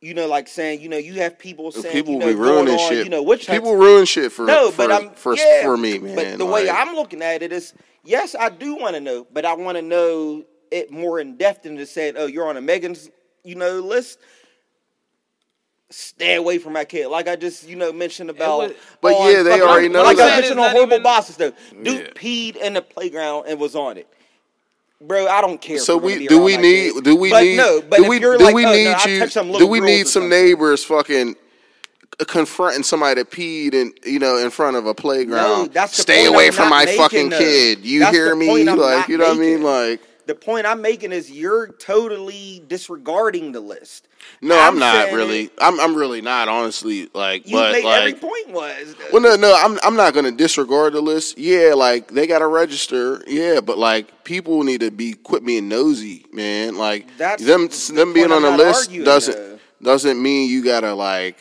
You 0.00 0.14
know, 0.14 0.28
like 0.28 0.46
saying, 0.46 0.80
you 0.80 0.88
know, 0.88 0.98
you 0.98 1.14
have 1.14 1.38
people 1.38 1.72
saying, 1.72 1.92
People 1.92 2.14
you 2.14 2.18
know, 2.20 2.26
be 2.28 2.34
ruining 2.34 2.74
on, 2.74 2.88
shit. 2.88 3.04
You 3.04 3.10
know, 3.10 3.22
which 3.22 3.48
people 3.48 3.74
ruin 3.74 4.04
shit 4.04 4.30
for 4.30 4.44
no, 4.44 4.70
for, 4.70 4.76
but 4.86 4.92
I'm 4.92 5.10
for, 5.10 5.34
yeah, 5.34 5.62
for 5.62 5.76
me, 5.76 5.98
man. 5.98 6.14
But 6.14 6.38
the 6.38 6.46
way 6.46 6.70
I'm 6.70 6.94
looking 6.94 7.22
at 7.22 7.42
it 7.42 7.50
is, 7.50 7.74
yes, 8.06 8.34
I 8.38 8.48
do 8.48 8.76
want 8.76 8.94
to 8.94 9.00
know, 9.00 9.26
but 9.32 9.44
I 9.44 9.54
want 9.54 9.76
to 9.76 9.82
know 9.82 10.44
it 10.70 10.90
more 10.90 11.20
in 11.20 11.36
depth 11.36 11.64
than 11.64 11.76
just 11.76 11.92
saying, 11.92 12.14
oh, 12.16 12.26
you're 12.26 12.48
on 12.48 12.56
a 12.56 12.60
Megan's, 12.60 13.10
you 13.44 13.54
know, 13.54 13.80
list. 13.80 14.18
Stay 15.88 16.34
away 16.34 16.58
from 16.58 16.72
my 16.72 16.84
kid, 16.84 17.06
like 17.06 17.28
I 17.28 17.36
just 17.36 17.68
you 17.68 17.76
know 17.76 17.92
mentioned 17.92 18.28
about. 18.28 18.58
was- 18.58 18.72
But 19.00 19.14
on 19.14 19.30
yeah, 19.30 19.42
they 19.44 19.50
fucking- 19.50 19.62
already 19.68 19.88
know 19.88 20.02
Like 20.02 20.16
that. 20.16 20.32
I 20.32 20.40
mentioned 20.40 20.58
on 20.58 20.70
horrible 20.72 20.94
even- 20.94 21.02
bosses 21.04 21.36
though, 21.36 21.52
dude 21.80 21.86
Yeah. 22.00 22.06
peed 22.20 22.56
in 22.56 22.74
the 22.74 22.82
playground 22.82 23.44
and 23.46 23.60
was 23.60 23.76
on 23.76 23.96
it. 23.96 24.08
Bro, 25.00 25.28
I 25.28 25.40
don't 25.40 25.60
care. 25.60 25.78
So 25.78 25.96
we're 25.96 26.00
gonna 26.00 26.14
we 26.14 26.18
be 26.18 26.26
do 26.26 26.40
we 26.42 26.56
need 26.56 27.04
do 27.04 27.14
we 27.14 27.30
But 27.30 27.42
need 27.44 27.56
no, 27.56 27.82
but 27.82 27.98
do 27.98 28.08
we 28.08 28.18
do 28.18 28.36
like, 28.36 28.52
we 28.54 28.64
oh, 28.66 28.72
need 28.72 28.88
I 28.88 29.06
you 29.06 29.58
do 29.58 29.66
we 29.68 29.78
need 29.78 30.08
some 30.08 30.28
neighbors 30.28 30.82
fucking 30.82 31.36
confronting 32.28 32.82
somebody 32.82 33.20
that 33.20 33.30
peed 33.30 33.74
in 33.74 33.92
you 34.04 34.18
know 34.18 34.38
in 34.38 34.50
front 34.50 34.76
of 34.76 34.86
a 34.86 34.94
playground? 34.94 35.42
No, 35.42 35.66
that's 35.66 35.96
Stay 35.96 36.26
away 36.26 36.46
I'm 36.48 36.52
from 36.52 36.70
my 36.70 36.86
fucking 36.86 37.30
kid. 37.30 37.84
You 37.84 38.06
hear 38.06 38.34
me? 38.34 38.64
Like 38.64 39.08
you 39.08 39.18
know 39.18 39.28
what 39.28 39.36
I 39.36 39.40
mean? 39.40 39.62
Like 39.62 40.00
The 40.26 40.34
point 40.34 40.66
I'm 40.66 40.80
making 40.82 41.12
is 41.12 41.30
you're 41.30 41.68
totally 41.68 42.62
disregarding 42.68 43.52
the 43.52 43.60
list. 43.60 44.08
no, 44.40 44.58
I'm, 44.58 44.78
not 44.78 44.94
saying 44.94 45.14
really. 45.14 45.50
I'm 45.58 45.78
I'm 45.78 45.94
really 45.94 46.20
not 46.20 46.48
honestly. 46.48 47.08
Like 47.14 47.46
You 47.46 47.56
but 47.56 47.72
made 47.72 47.84
like 47.84 48.00
every 48.00 48.14
point 48.14 48.50
was. 48.50 48.94
Well, 49.12 49.22
no, 49.22 49.36
no, 49.36 49.54
I'm 49.56 49.78
I'm 49.82 49.94
not 49.96 50.14
gonna 50.14 50.32
disregard 50.32 50.94
the 50.94 51.00
list. 51.00 51.38
Yeah, 51.38 51.74
like 51.74 52.08
they 52.08 52.26
gotta 52.26 52.46
register. 52.46 53.22
Yeah, 53.26 53.60
but 53.60 53.78
like 53.78 54.24
people 54.24 54.62
need 54.64 54.80
to 54.80 54.90
be 54.90 55.12
quit 55.12 55.44
being 55.44 55.68
nosy, 55.68 56.24
man. 56.32 56.76
Like 56.76 57.14
That's 57.18 57.44
them 57.44 57.68
the 57.68 57.92
them 57.94 58.12
being 58.14 58.32
on 58.32 58.44
I'm 58.44 58.56
the 58.56 58.64
list 58.64 58.90
doesn't 59.04 59.34
though. 59.36 59.58
doesn't 59.82 60.20
mean 60.20 60.50
you 60.50 60.64
gotta 60.64 60.94
like 60.94 61.36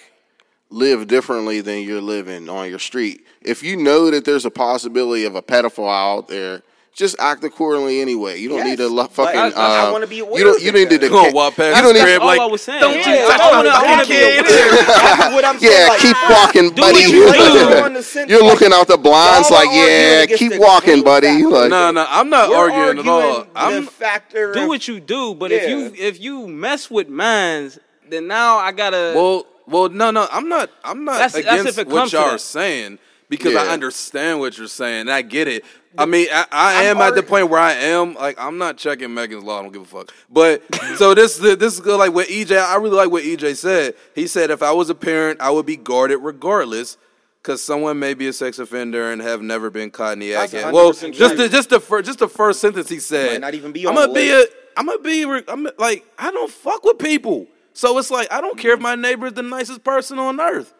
live 0.70 1.08
differently 1.08 1.62
than 1.62 1.82
you're 1.84 2.02
living 2.02 2.50
on 2.50 2.70
your 2.70 2.80
street. 2.80 3.26
If 3.42 3.64
you 3.64 3.78
know 3.78 4.10
that 4.12 4.26
there's 4.26 4.46
a 4.46 4.52
possibility 4.52 5.26
of 5.26 5.36
a 5.36 5.42
pedophile 5.42 6.18
out 6.18 6.28
there. 6.28 6.64
Just 6.94 7.18
act 7.20 7.44
accordingly 7.44 8.00
anyway. 8.00 8.40
You 8.40 8.48
don't 8.48 8.60
Yes, 8.60 8.68
need 8.68 8.78
to 8.78 8.88
lo- 8.88 9.04
but 9.04 9.12
fucking. 9.12 9.38
I- 9.38 9.50
I 9.50 9.88
uh, 9.90 9.92
wanna 9.92 10.08
be 10.08 10.20
aware 10.20 10.38
You 10.40 10.46
don't. 10.46 10.56
of 10.56 10.64
You 10.64 10.72
don't 10.72 10.82
need 10.90 10.90
to. 10.92 10.98
though. 10.98 11.10
Gonna 11.10 11.34
walk 11.34 11.56
past 11.58 11.76
you 11.76 11.82
don't 11.84 11.94
the 11.94 12.00
need 12.00 12.06
crib 12.06 12.22
all 12.22 12.28
like, 12.28 12.40
I 12.40 12.46
was 12.46 12.62
saying. 12.62 12.80
don't 12.80 12.94
Yeah, 12.96 13.14
you 13.20 13.26
I 13.26 13.38
touch 13.38 13.52
wanna- 13.52 13.70
my 13.70 13.82
fucking 13.82 14.00
be 14.08 14.16
kid. 14.16 15.34
What 15.36 15.44
I'm 15.46 15.60
saying. 15.60 15.74
Yeah, 15.74 15.88
like, 15.90 16.00
keep 16.00 16.16
walking, 16.30 16.70
buddy. 16.70 17.00
you 17.02 17.10
do. 17.34 17.84
On 17.84 17.94
the 17.96 18.02
sense, 18.02 18.32
You're 18.32 18.44
looking 18.46 18.72
out 18.72 18.88
the 18.88 18.96
blinds 18.96 19.52
like, 19.52 19.68
yeah, 19.74 20.26
keep 20.26 20.56
walking, 20.58 21.04
buddy. 21.04 21.44
Like, 21.44 21.70
No, 21.70 21.92
no, 21.92 22.06
I'm 22.08 22.30
not 22.30 22.48
We're 22.50 22.56
arguing 22.72 23.00
at 23.00 23.08
all. 23.10 23.46
I'm 23.58 23.84
the 23.84 23.92
factor. 23.92 24.54
do 24.54 24.70
what 24.70 24.88
you 24.88 25.02
do, 25.02 25.36
but 25.36 25.52
if 25.52 25.68
you 25.68 25.92
if 25.98 26.22
you 26.22 26.48
mess 26.48 26.90
with 26.90 27.10
mines, 27.10 27.78
then 28.10 28.28
now 28.28 28.56
I 28.58 28.72
gotta. 28.72 29.12
Well, 29.14 29.46
well, 29.68 29.90
no, 29.90 30.12
no, 30.12 30.28
I'm 30.32 30.48
not. 30.50 30.70
I'm 30.84 31.04
not 31.06 31.14
That's- 31.14 31.34
that's 31.34 31.46
against 31.62 31.78
it 31.80 31.88
what 31.88 32.12
y'all 32.12 32.30
are 32.32 32.38
saying 32.38 33.00
because 33.30 33.56
I 33.56 33.68
understand 33.70 34.40
what 34.40 34.58
you're 34.58 34.68
saying. 34.68 35.02
and 35.02 35.12
I 35.12 35.22
get 35.22 35.48
it. 35.48 35.66
I 35.98 36.06
mean, 36.06 36.28
I, 36.32 36.46
I 36.52 36.84
am 36.84 36.98
at 36.98 37.16
the 37.16 37.24
point 37.24 37.50
where 37.50 37.60
I 37.60 37.72
am 37.74 38.16
like 38.16 38.38
I'm 38.38 38.58
not 38.58 38.78
checking 38.78 39.14
Megan's 39.14 39.44
law. 39.44 39.60
I 39.60 39.64
don't 39.64 39.72
give 39.72 39.82
a 39.84 39.86
fuck. 39.86 40.14
But 40.30 40.62
so 40.98 41.14
this 41.14 41.38
this 41.38 41.74
is 41.74 41.80
good. 41.80 41.98
Like 41.98 42.14
what 42.14 42.28
EJ, 42.28 42.58
I 42.62 42.76
really 42.76 42.98
like 42.98 43.10
what 43.12 43.24
EJ 43.24 43.56
said. 43.56 43.96
He 44.14 44.28
said 44.28 44.52
if 44.52 44.62
I 44.62 44.72
was 44.72 44.90
a 44.90 44.96
parent, 44.96 45.40
I 45.42 45.52
would 45.52 45.66
be 45.66 45.78
guarded 45.78 46.18
regardless. 46.18 46.98
Because 47.42 47.62
someone 47.62 48.00
may 48.00 48.16
be 48.16 48.28
a 48.28 48.34
sex 48.34 48.58
offender 48.58 49.12
and 49.12 49.22
have 49.22 49.40
never 49.44 49.70
been 49.70 49.92
caught 49.92 50.14
in 50.14 50.20
the 50.20 50.34
act. 50.34 50.54
That's 50.54 50.66
yet. 50.66 50.74
Well, 50.74 50.92
100% 50.92 51.14
just 51.14 51.38
the, 51.38 51.48
just 51.48 51.70
the 51.70 51.80
first 51.80 52.08
just 52.08 52.18
the 52.18 52.28
first 52.28 52.60
sentence 52.60 52.90
he 52.90 53.00
said. 53.00 53.34
Might 53.34 53.42
not 53.42 53.54
even 53.54 53.72
be 53.72 53.88
I'm 53.88 53.94
gonna 53.94 54.12
be 54.12 54.32
a 54.32 54.44
I'm 54.76 54.88
gonna 54.88 54.98
be 54.98 55.26
re- 55.26 55.44
I'm 55.48 55.68
like 55.78 56.04
I 56.18 56.32
don't 56.32 56.50
fuck 56.52 56.84
with 56.84 56.98
people. 56.98 57.46
So 57.76 57.97
it's 57.99 58.10
like 58.10 58.31
I 58.31 58.41
don't 58.41 58.57
care 58.57 58.73
if 58.73 58.80
my 58.80 58.95
neighbor 58.95 59.27
is 59.27 59.34
the 59.34 59.43
nicest 59.43 59.84
person 59.84 60.18
on 60.18 60.39
earth. 60.39 60.73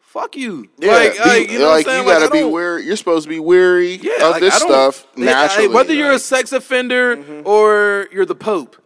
Fuck 0.00 0.36
you. 0.36 0.68
Yeah, 0.78 0.92
like, 0.92 1.12
be- 1.14 1.18
like, 1.18 1.50
you 1.50 1.58
know 1.58 1.68
like, 1.68 1.86
what 1.86 1.92
I'm 1.96 2.04
saying? 2.04 2.06
you 2.06 2.12
gotta 2.12 2.24
Like, 2.26 2.32
be 2.32 2.38
don't- 2.40 2.52
wary. 2.52 2.84
You're 2.86 2.96
supposed 2.96 3.24
to 3.24 3.28
be 3.28 3.38
wary 3.40 3.96
Yeah, 3.96 4.12
of 4.26 4.30
like, 4.32 4.40
this 4.40 4.54
stuff 4.54 5.06
they- 5.16 5.24
naturally. 5.24 5.68
I- 5.68 5.74
whether 5.74 5.92
you're 5.92 6.12
a 6.12 6.18
sex 6.18 6.52
offender 6.52 7.16
Mm-hmm. 7.16 7.46
or 7.46 8.08
you're 8.12 8.24
the 8.26 8.34
Pope. 8.34 8.76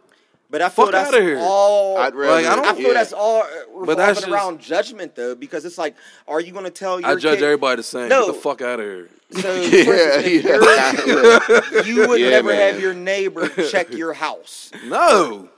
But 0.49 0.61
I 0.61 0.69
feel 0.69 0.85
Fuck 0.85 0.91
that's 0.93 1.09
outta 1.13 1.21
here. 1.21 1.39
all. 1.39 1.97
I'd 1.97 2.13
rather. 2.13 2.31
Like, 2.33 2.45
I 2.45 2.55
don't- 2.55 2.65
I 2.65 2.73
feel 2.75 2.87
yeah. 2.89 2.93
that's 2.93 3.13
all 3.13 3.41
uh, 3.41 3.45
revolving 3.69 3.95
that's 3.97 4.19
just- 4.21 4.31
around 4.31 4.59
judgment 4.61 5.15
though, 5.15 5.33
because 5.35 5.65
it's 5.65 5.77
like, 5.77 5.95
are 6.27 6.39
you 6.41 6.51
going 6.51 6.65
to 6.65 6.69
tell 6.71 6.99
your 7.01 7.09
I 7.09 7.15
judge 7.15 7.39
kid, 7.39 7.43
everybody 7.45 7.77
the 7.77 7.83
same. 7.83 8.09
No. 8.09 8.27
Get 8.27 8.35
the 8.35 8.41
fuck 8.41 8.61
out 8.61 8.79
of 8.79 8.85
here. 8.85 9.09
So, 9.41 9.53
Yeah, 9.61 9.83
for 9.85 9.93
instance, 9.95 10.25
if 10.27 10.43
yeah. 10.43 11.05
you're- 11.07 11.83
you 11.87 12.07
would 12.07 12.19
Yeah, 12.21 12.29
never 12.31 12.49
man. 12.49 12.73
have 12.73 12.81
your 12.81 12.93
neighbor 12.93 13.47
check 13.69 13.91
your 13.93 14.13
house. 14.13 14.71
No. 14.85 15.49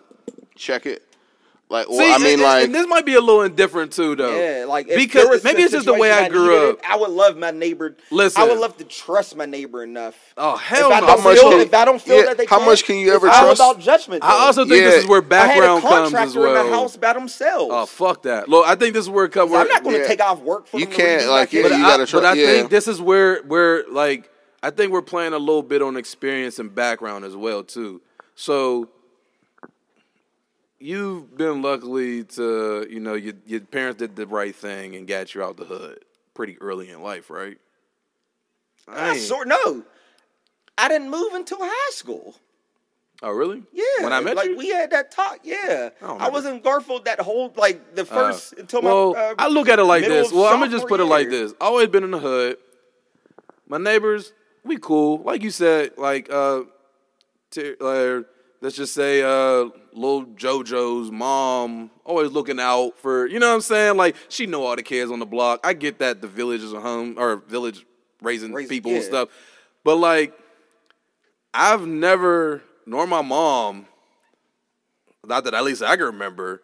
check 0.55 0.85
it. 0.85 1.04
Like, 1.75 1.89
well, 1.89 1.97
See, 1.99 2.09
I 2.13 2.17
mean, 2.19 2.33
and- 2.35 2.41
like, 2.41 2.63
and 2.65 2.73
this 2.75 2.87
might 2.87 3.05
be 3.05 3.15
a 3.15 3.19
little 3.21 3.41
indifferent 3.41 3.91
too, 3.91 4.15
though. 4.15 4.33
Yeah, 4.33 4.63
like 4.65 4.87
because 4.87 5.43
maybe 5.43 5.61
it's 5.63 5.73
just 5.73 5.85
the 5.85 5.93
way 5.93 6.09
situation 6.09 6.25
I 6.25 6.29
grew 6.29 6.69
up. 6.69 6.79
it, 6.79 6.85
I 6.89 6.95
would 6.95 7.09
love 7.09 7.35
my 7.37 7.51
neighbor. 7.51 7.97
Listen. 8.11 8.41
I 8.41 8.47
would 8.47 8.59
love 8.59 8.77
to 8.77 8.85
trust 8.85 9.35
my 9.35 9.45
neighbor 9.45 9.83
enough. 9.83 10.15
Oh 10.37 10.55
hell 10.55 10.89
if 10.89 10.97
I 10.97 10.99
no! 11.01 11.07
How 11.07 11.17
much 11.17 11.37
feel, 11.37 11.49
can- 11.51 11.59
if 11.59 11.73
I 11.73 11.83
don't 11.85 12.01
feel 12.01 12.15
yeah, 12.17 12.23
that 12.27 12.37
they 12.37 12.45
how 12.45 12.59
can, 12.59 12.65
much 12.67 12.85
can 12.85 12.95
you 12.95 13.07
it's 13.07 13.15
ever 13.15 13.27
all 13.29 13.41
trust- 13.53 13.59
about 13.59 13.79
judgment. 13.81 14.23
I 14.23 14.45
also 14.45 14.63
think 14.63 14.81
Yeah. 14.81 14.89
this 14.91 15.03
is 15.03 15.09
where 15.09 15.19
I 15.21 15.23
had 15.23 15.25
a 15.25 15.29
background 15.29 15.81
comes 15.81 15.93
as 15.93 16.33
contractor 16.33 16.47
in 16.47 16.53
the 16.53 16.71
house 16.75 16.95
by 16.95 17.11
themselves. 17.13 17.71
Oh 17.73 17.85
fuck 17.85 18.21
that! 18.23 18.47
Look, 18.47 18.65
I 18.65 18.75
think 18.75 18.93
this 18.93 19.03
is 19.03 19.09
where 19.09 19.25
it 19.25 19.31
comes. 19.33 19.51
I'm 19.53 19.67
not 19.67 19.83
going 19.83 19.95
to 19.97 20.01
Yeah. 20.01 20.07
take 20.07 20.21
off 20.21 20.39
work 20.39 20.67
for 20.67 20.79
You 20.79 20.85
them 20.85 20.95
to 20.95 21.01
can't, 21.01 21.21
redo 21.23 21.29
like, 21.29 21.51
my 21.53 21.59
yeah, 21.59 21.63
but 21.63 21.67
kitchen. 21.69 21.81
you 21.81 21.85
gotta 21.87 22.11
but 22.13 22.25
I 22.25 22.35
think 22.35 22.69
this 22.69 22.87
is 22.87 23.01
where 23.01 23.41
where 23.43 23.83
like 23.91 24.29
I 24.63 24.69
think 24.69 24.93
we're 24.93 25.01
playing 25.01 25.33
a 25.33 25.37
little 25.39 25.61
bit 25.61 25.81
on 25.81 25.97
experience 25.97 26.57
and 26.57 26.73
background 26.73 27.25
as 27.25 27.35
well 27.35 27.63
too. 27.63 28.01
So 28.35 28.89
you've 30.79 31.37
been 31.37 31.61
luckily 31.61 32.23
to 32.23 32.87
you 32.89 32.99
know 32.99 33.13
your 33.13 33.33
your 33.45 33.61
parents 33.61 33.99
did 33.99 34.15
the 34.15 34.27
right 34.27 34.55
thing 34.55 34.95
and 34.95 35.07
got 35.07 35.33
you 35.35 35.43
out 35.43 35.57
the 35.57 35.65
hood 35.65 35.99
pretty 36.33 36.57
early 36.59 36.89
in 36.89 37.01
life, 37.01 37.29
right? 37.29 37.57
I 38.87 39.11
I 39.11 39.17
sort 39.17 39.47
no. 39.47 39.83
I 40.77 40.87
didn't 40.89 41.09
move 41.09 41.33
until 41.33 41.57
high 41.61 41.91
school. 41.91 42.35
oh 43.23 43.31
really? 43.31 43.63
Yeah, 43.71 43.83
When 44.03 44.11
I 44.13 44.19
met 44.19 44.35
like 44.35 44.49
you. 44.49 44.57
we 44.57 44.69
had 44.69 44.91
that 44.91 45.09
talk. 45.11 45.39
Yeah, 45.43 45.89
I 46.01 46.27
I, 46.27 46.29
was 46.29 46.45
in 46.45 46.59
Garfield 46.59 47.05
that 47.05 47.19
whole 47.21 47.53
like 47.55 47.95
the 47.95 48.01
Uh, 48.01 48.05
first 48.05 48.53
until 48.53 48.81
well, 48.81 49.13
my. 49.13 49.19
Uh, 49.19 49.35
I 49.39 49.47
look 49.47 49.69
at 49.69 49.79
it 49.79 49.85
like 49.85 50.03
this. 50.05 50.31
Well, 50.31 50.45
I'm 50.45 50.59
gonna 50.59 50.69
just 50.71 50.87
put 50.87 50.99
it 50.99 51.05
like 51.05 51.29
year. 51.31 51.39
this. 51.47 51.53
Always 51.61 51.87
been 51.87 52.03
in 52.03 52.11
the 52.11 52.19
hood. 52.19 52.57
My 53.67 53.77
neighbors, 53.77 54.33
we 54.63 54.77
cool. 54.77 55.19
Like 55.23 55.41
you 55.41 55.49
said, 55.49 55.91
like 55.97 56.29
uh, 56.31 56.63
t- 57.51 57.75
uh 57.79 58.21
let's 58.65 58.75
just 58.75 58.95
say 58.95 59.21
uh, 59.21 59.69
little 59.93 60.25
JoJo's 60.25 61.11
mom 61.11 61.91
always 62.03 62.31
looking 62.31 62.59
out 62.59 62.97
for. 62.97 63.27
You 63.27 63.37
know 63.37 63.49
what 63.49 63.53
I'm 63.53 63.61
saying? 63.61 63.95
Like 63.95 64.15
she 64.27 64.47
know 64.47 64.65
all 64.65 64.75
the 64.75 64.81
kids 64.81 65.11
on 65.11 65.19
the 65.19 65.25
block. 65.25 65.59
I 65.63 65.73
get 65.73 65.99
that 65.99 66.19
the 66.19 66.27
village 66.27 66.61
is 66.61 66.73
a 66.73 66.81
home 66.81 67.13
or 67.19 67.35
village 67.35 67.85
raising 68.23 68.53
Raising- 68.53 68.69
people 68.69 68.91
and 68.91 69.03
stuff, 69.03 69.29
but 69.83 69.97
like 69.97 70.33
I've 71.53 71.85
never, 71.85 72.63
nor 72.87 73.05
my 73.05 73.21
mom, 73.21 73.85
not 75.23 75.43
that 75.43 75.53
at 75.53 75.63
least 75.63 75.83
I 75.83 75.95
can 75.95 76.05
remember, 76.05 76.63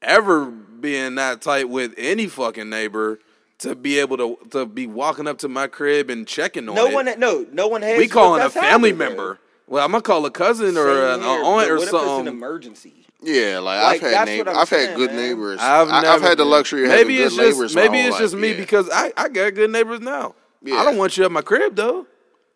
ever 0.00 0.46
being 0.46 1.16
that 1.16 1.42
tight 1.42 1.68
with 1.68 1.92
any 1.98 2.28
fucking 2.28 2.70
neighbor 2.70 3.18
to 3.58 3.74
be 3.74 3.98
able 3.98 4.16
to 4.16 4.38
to 4.52 4.64
be 4.64 4.86
walking 4.86 5.26
up 5.26 5.36
to 5.38 5.48
my 5.48 5.66
crib 5.66 6.08
and 6.08 6.26
checking 6.26 6.66
on 6.66 6.74
no 6.76 6.86
it. 6.86 6.94
one, 6.94 7.20
no, 7.20 7.46
no 7.52 7.68
one 7.68 7.82
has. 7.82 7.98
we 7.98 8.08
calling 8.08 8.40
a 8.40 8.48
family 8.48 8.94
member. 8.94 9.38
Well, 9.68 9.84
I'm 9.84 9.92
gonna 9.92 10.02
call 10.02 10.24
a 10.26 10.30
cousin 10.30 10.76
or 10.76 10.86
Same 10.86 11.20
an 11.20 11.20
here, 11.20 11.30
aunt 11.30 11.44
but 11.44 11.70
or 11.70 11.76
what 11.76 11.88
If 11.88 11.94
it's 11.94 12.20
an 12.20 12.28
emergency. 12.28 13.06
Yeah, 13.20 13.58
like, 13.58 13.82
Like, 13.82 14.02
I've 14.02 14.12
had 14.12 14.24
neighbors. 14.26 14.54
I'm 14.54 14.60
I've 14.60 14.68
had 14.70 14.96
good 14.96 15.10
man. 15.10 15.16
neighbors. 15.16 15.58
I've 15.60 15.88
I, 15.88 15.94
have 15.94 16.02
never 16.04 16.28
had 16.28 16.38
the 16.38 16.44
luxury 16.44 16.84
of 16.84 16.88
maybe 16.88 17.16
having 17.16 17.16
good 17.16 17.24
just 17.24 17.38
neighbors. 17.38 17.74
maybe 17.74 17.88
my 17.88 17.98
whole 18.02 18.08
it's 18.08 18.18
just 18.18 18.34
life, 18.34 18.42
me 18.42 18.50
yeah. 18.52 18.56
because 18.56 18.88
I 18.92 19.12
I 19.16 19.28
got 19.28 19.54
good 19.54 19.70
neighbors 19.70 20.00
now. 20.00 20.34
I 20.64 20.84
don't 20.84 20.96
want 20.96 21.16
you 21.16 21.24
at 21.24 21.32
my 21.32 21.42
crib 21.42 21.76
though. 21.76 22.06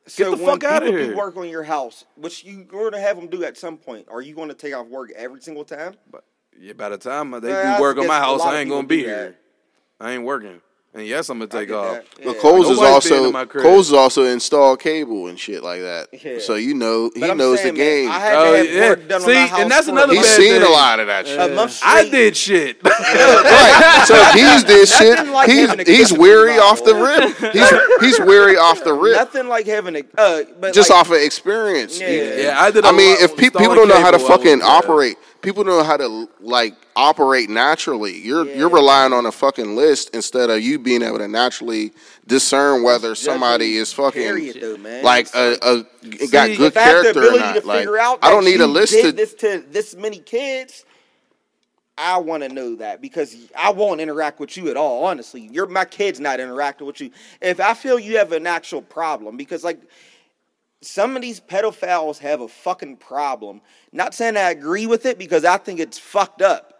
So 0.07 0.31
the 0.31 0.37
when 0.37 0.61
fuck 0.61 0.65
out 0.65 0.83
of 0.83 0.89
here. 0.89 1.11
do 1.11 1.17
work 1.17 1.37
on 1.37 1.49
your 1.49 1.63
house, 1.63 2.05
which 2.17 2.45
you 2.45 2.65
going 2.65 2.91
to 2.91 2.99
have 2.99 3.17
them 3.17 3.29
do 3.29 3.45
at 3.45 3.57
some 3.57 3.77
point, 3.77 4.09
are 4.11 4.21
you 4.21 4.35
going 4.35 4.49
to 4.49 4.55
take 4.55 4.75
off 4.75 4.89
work 4.89 5.13
every 5.15 5.41
single 5.41 5.65
time? 5.65 5.95
But 6.11 6.25
yeah, 6.59 6.73
by 6.73 6.89
the 6.89 6.99
time 6.99 7.31
they 7.41 7.51
Yeah, 7.51 7.75
I 7.75 7.77
do 7.77 7.83
work 7.83 7.99
on 7.99 8.09
my 8.09 8.19
house, 8.19 8.41
I 8.41 8.61
ain't 8.61 8.71
gonna 8.71 8.87
be 8.87 9.05
here. 9.05 9.37
I 10.01 10.13
ain't 10.13 10.25
working. 10.25 10.61
And 10.95 11.07
yes, 11.07 11.31
I'm 11.31 11.39
gonna 11.39 11.49
take 11.49 11.71
off. 11.73 11.95
that. 11.95 12.05
But 12.23 12.39
Coles 12.39 12.69
is 12.69 12.79
also 12.79 13.25
in 13.29 13.33
my 13.33 13.47
crib. 13.47 13.63
Coles 13.65 13.87
is 13.87 13.93
also 13.95 14.25
installed 14.25 14.79
cable 14.81 15.29
and 15.29 15.41
shit 15.41 15.63
like 15.63 15.81
that. 15.81 16.09
Yeah. 16.13 16.39
So 16.39 16.57
you 16.57 16.75
know 16.75 17.11
he 17.15 17.21
But 17.21 17.39
knows 17.39 17.61
saying, 17.63 17.75
the 17.75 17.81
man, 17.81 17.89
game. 18.03 18.11
I 18.11 18.19
had 18.19 18.35
Oh, 18.37 18.53
to 18.53 18.59
have 18.59 18.71
yeah. 18.75 18.89
work 18.91 19.09
done 19.09 19.21
See, 19.23 19.37
on 19.39 19.51
my 19.51 19.61
and 19.63 19.71
that's 19.71 19.87
for 19.87 19.93
another 19.93 20.13
He's 20.13 20.23
bad 20.27 20.37
seen 20.37 20.53
thing. 20.53 20.63
a 20.63 20.69
lot 20.69 21.01
of 21.01 21.07
that 21.07 21.27
shit. 21.27 21.41
a 21.41 21.55
month 21.55 21.81
I 21.83 22.09
did 22.11 22.37
shit. 22.37 22.77
right. 22.85 24.05
So 24.07 24.15
he's 24.39 24.65
did 24.65 24.87
shit, 24.89 25.27
like 25.29 25.49
he's 25.51 25.73
he's 25.89 26.13
weary 26.13 26.59
off 26.59 26.85
the 26.85 26.95
rip. 26.95 27.53
He's 27.53 27.71
he's 28.01 28.21
weary 28.27 28.57
off 28.59 28.85
the 28.85 28.93
rip. 28.93 29.17
Nothing 29.17 29.49
like 29.49 29.65
having 29.67 29.97
a 29.97 30.03
uh, 30.19 30.43
but 30.61 30.75
Just 30.75 30.91
like, 30.91 30.99
off 31.01 31.11
of 31.11 31.17
experience. 31.17 31.99
Yeah. 31.99 32.09
Yeah, 32.37 32.61
I 32.63 32.71
did. 32.71 32.85
a 32.85 32.89
I 32.89 32.93
mean, 32.93 33.17
if 33.21 33.35
people 33.37 33.61
don't 33.63 33.89
know 33.89 34.01
how 34.01 34.11
to 34.11 34.19
cable, 34.19 34.31
I 34.33 34.37
fucking 34.37 34.59
yeah. 34.59 34.65
operate, 34.67 35.17
people 35.43 35.65
know 35.65 35.83
how 35.83 35.97
to 35.97 36.29
like 36.41 36.75
operate 36.97 37.51
naturally. 37.51 38.19
You're 38.19 38.47
Yeah. 38.47 38.57
you're 38.57 38.69
relying 38.71 39.13
on 39.13 39.27
a 39.27 39.33
fucking 39.33 39.77
list 39.77 40.11
instead 40.15 40.49
of 40.51 40.63
you 40.63 40.79
being 40.79 41.03
able 41.03 41.19
to 41.19 41.29
naturally 41.29 41.93
discern 42.27 42.83
whether 42.83 43.15
somebody 43.15 43.77
is 43.77 43.93
fucking 43.93 44.23
Period, 44.23 44.59
though, 44.61 44.77
man. 44.79 45.05
like 45.05 45.29
a, 45.35 45.57
a 45.63 46.27
got 46.29 46.49
good 46.57 46.61
if 46.61 46.77
I 46.77 46.81
have 46.81 47.05
the 47.05 47.13
character 47.13 47.29
or 47.35 47.39
not. 47.39 47.65
Like, 47.65 47.89
I 48.23 48.31
don't 48.31 48.45
need 48.45 48.61
a 48.61 48.67
list 48.67 48.95
to. 48.95 49.13
this 49.13 49.35
to 49.35 49.65
this 49.71 49.95
many 49.95 50.19
kids. 50.19 50.85
I 51.99 52.17
want 52.19 52.43
to 52.43 52.49
know 52.49 52.77
that 52.77 53.03
because 53.03 53.37
I 53.57 53.71
won't 53.71 54.01
interact 54.01 54.41
with 54.41 54.57
you 54.57 54.71
at 54.71 54.77
all. 54.79 55.05
Honestly, 55.05 55.49
you're 55.53 55.67
my 55.67 55.85
kid's 55.85 56.21
not 56.21 56.41
interacting 56.41 56.87
with 56.87 57.01
you. 57.01 57.11
If 57.41 57.61
I 57.61 57.75
feel 57.75 57.99
you 57.99 58.17
have 58.17 58.33
an 58.33 58.47
actual 58.47 58.81
problem, 58.81 59.37
because 59.37 59.63
like 59.63 59.79
some 60.83 61.17
of 61.17 61.23
these 61.23 61.41
pedophiles 61.41 62.19
have 62.19 62.41
a 62.41 62.49
fucking 62.49 62.97
problem. 62.99 63.61
Not 63.93 64.15
saying 64.15 64.37
I 64.37 64.51
agree 64.51 64.87
with 64.87 65.07
it 65.07 65.19
because 65.19 65.45
I 65.45 65.57
think 65.57 65.81
it's 65.81 65.99
fucked 65.99 66.43
up, 66.43 66.75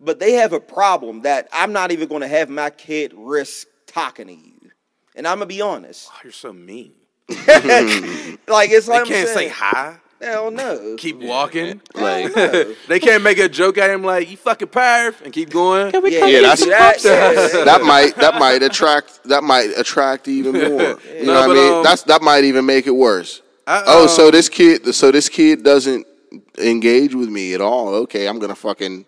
but 0.00 0.18
they 0.20 0.32
have 0.34 0.52
a 0.52 0.60
problem 0.60 1.22
that 1.22 1.48
I'm 1.52 1.72
not 1.72 1.90
even 1.92 2.08
going 2.08 2.22
to 2.22 2.28
have 2.28 2.48
my 2.48 2.70
kid 2.70 3.12
risk 3.16 3.66
talking 3.86 4.26
to 4.28 4.34
you. 4.34 4.70
And 5.16 5.26
I'm 5.26 5.38
gonna 5.38 5.46
be 5.46 5.60
honest. 5.60 6.08
Oh, 6.12 6.18
you're 6.22 6.32
so 6.32 6.52
mean. 6.52 6.92
like 7.28 8.70
it's 8.70 8.88
like 8.88 9.00
I'm 9.02 9.06
can't 9.06 9.28
say 9.28 9.34
saying, 9.34 9.50
hi. 9.50 9.96
Hell 10.20 10.50
no. 10.50 10.96
Keep 10.98 11.18
walking. 11.20 11.80
Hell 11.94 12.02
Like 12.24 12.36
no. 12.36 12.74
they 12.88 12.98
can't 13.00 13.22
make 13.22 13.38
a 13.38 13.48
joke 13.48 13.78
at 13.78 13.90
him 13.90 14.02
like 14.02 14.30
you 14.30 14.36
fucking 14.36 14.68
perv 14.68 15.20
and 15.22 15.32
keep 15.32 15.50
going. 15.50 15.92
Yeah, 15.92 16.26
Yeah, 16.26 16.40
that's- 16.40 16.64
that, 16.64 16.98
yeah. 17.54 17.64
that 17.64 17.82
might 17.82 18.14
that 18.16 18.38
might 18.38 18.62
attract 18.62 19.22
that 19.24 19.42
might 19.44 19.70
attract 19.76 20.28
even 20.28 20.52
more. 20.52 20.60
You 20.62 21.24
No, 21.24 21.34
know 21.34 21.48
what 21.48 21.50
I 21.50 21.54
mean? 21.54 21.72
um, 21.78 21.82
That's 21.84 22.02
that 22.04 22.22
might 22.22 22.44
even 22.44 22.64
make 22.66 22.86
it 22.86 22.92
worse. 22.94 23.42
I, 23.68 23.82
Oh, 23.86 24.06
so 24.06 24.30
this 24.30 24.48
kid, 24.48 24.94
so 24.94 25.10
this 25.10 25.28
kid 25.28 25.62
doesn't 25.62 26.06
engage 26.56 27.14
with 27.14 27.28
me 27.28 27.52
at 27.52 27.60
all. 27.60 27.88
Okay, 27.94 28.26
I'm 28.26 28.38
gonna 28.38 28.54
fucking 28.54 29.04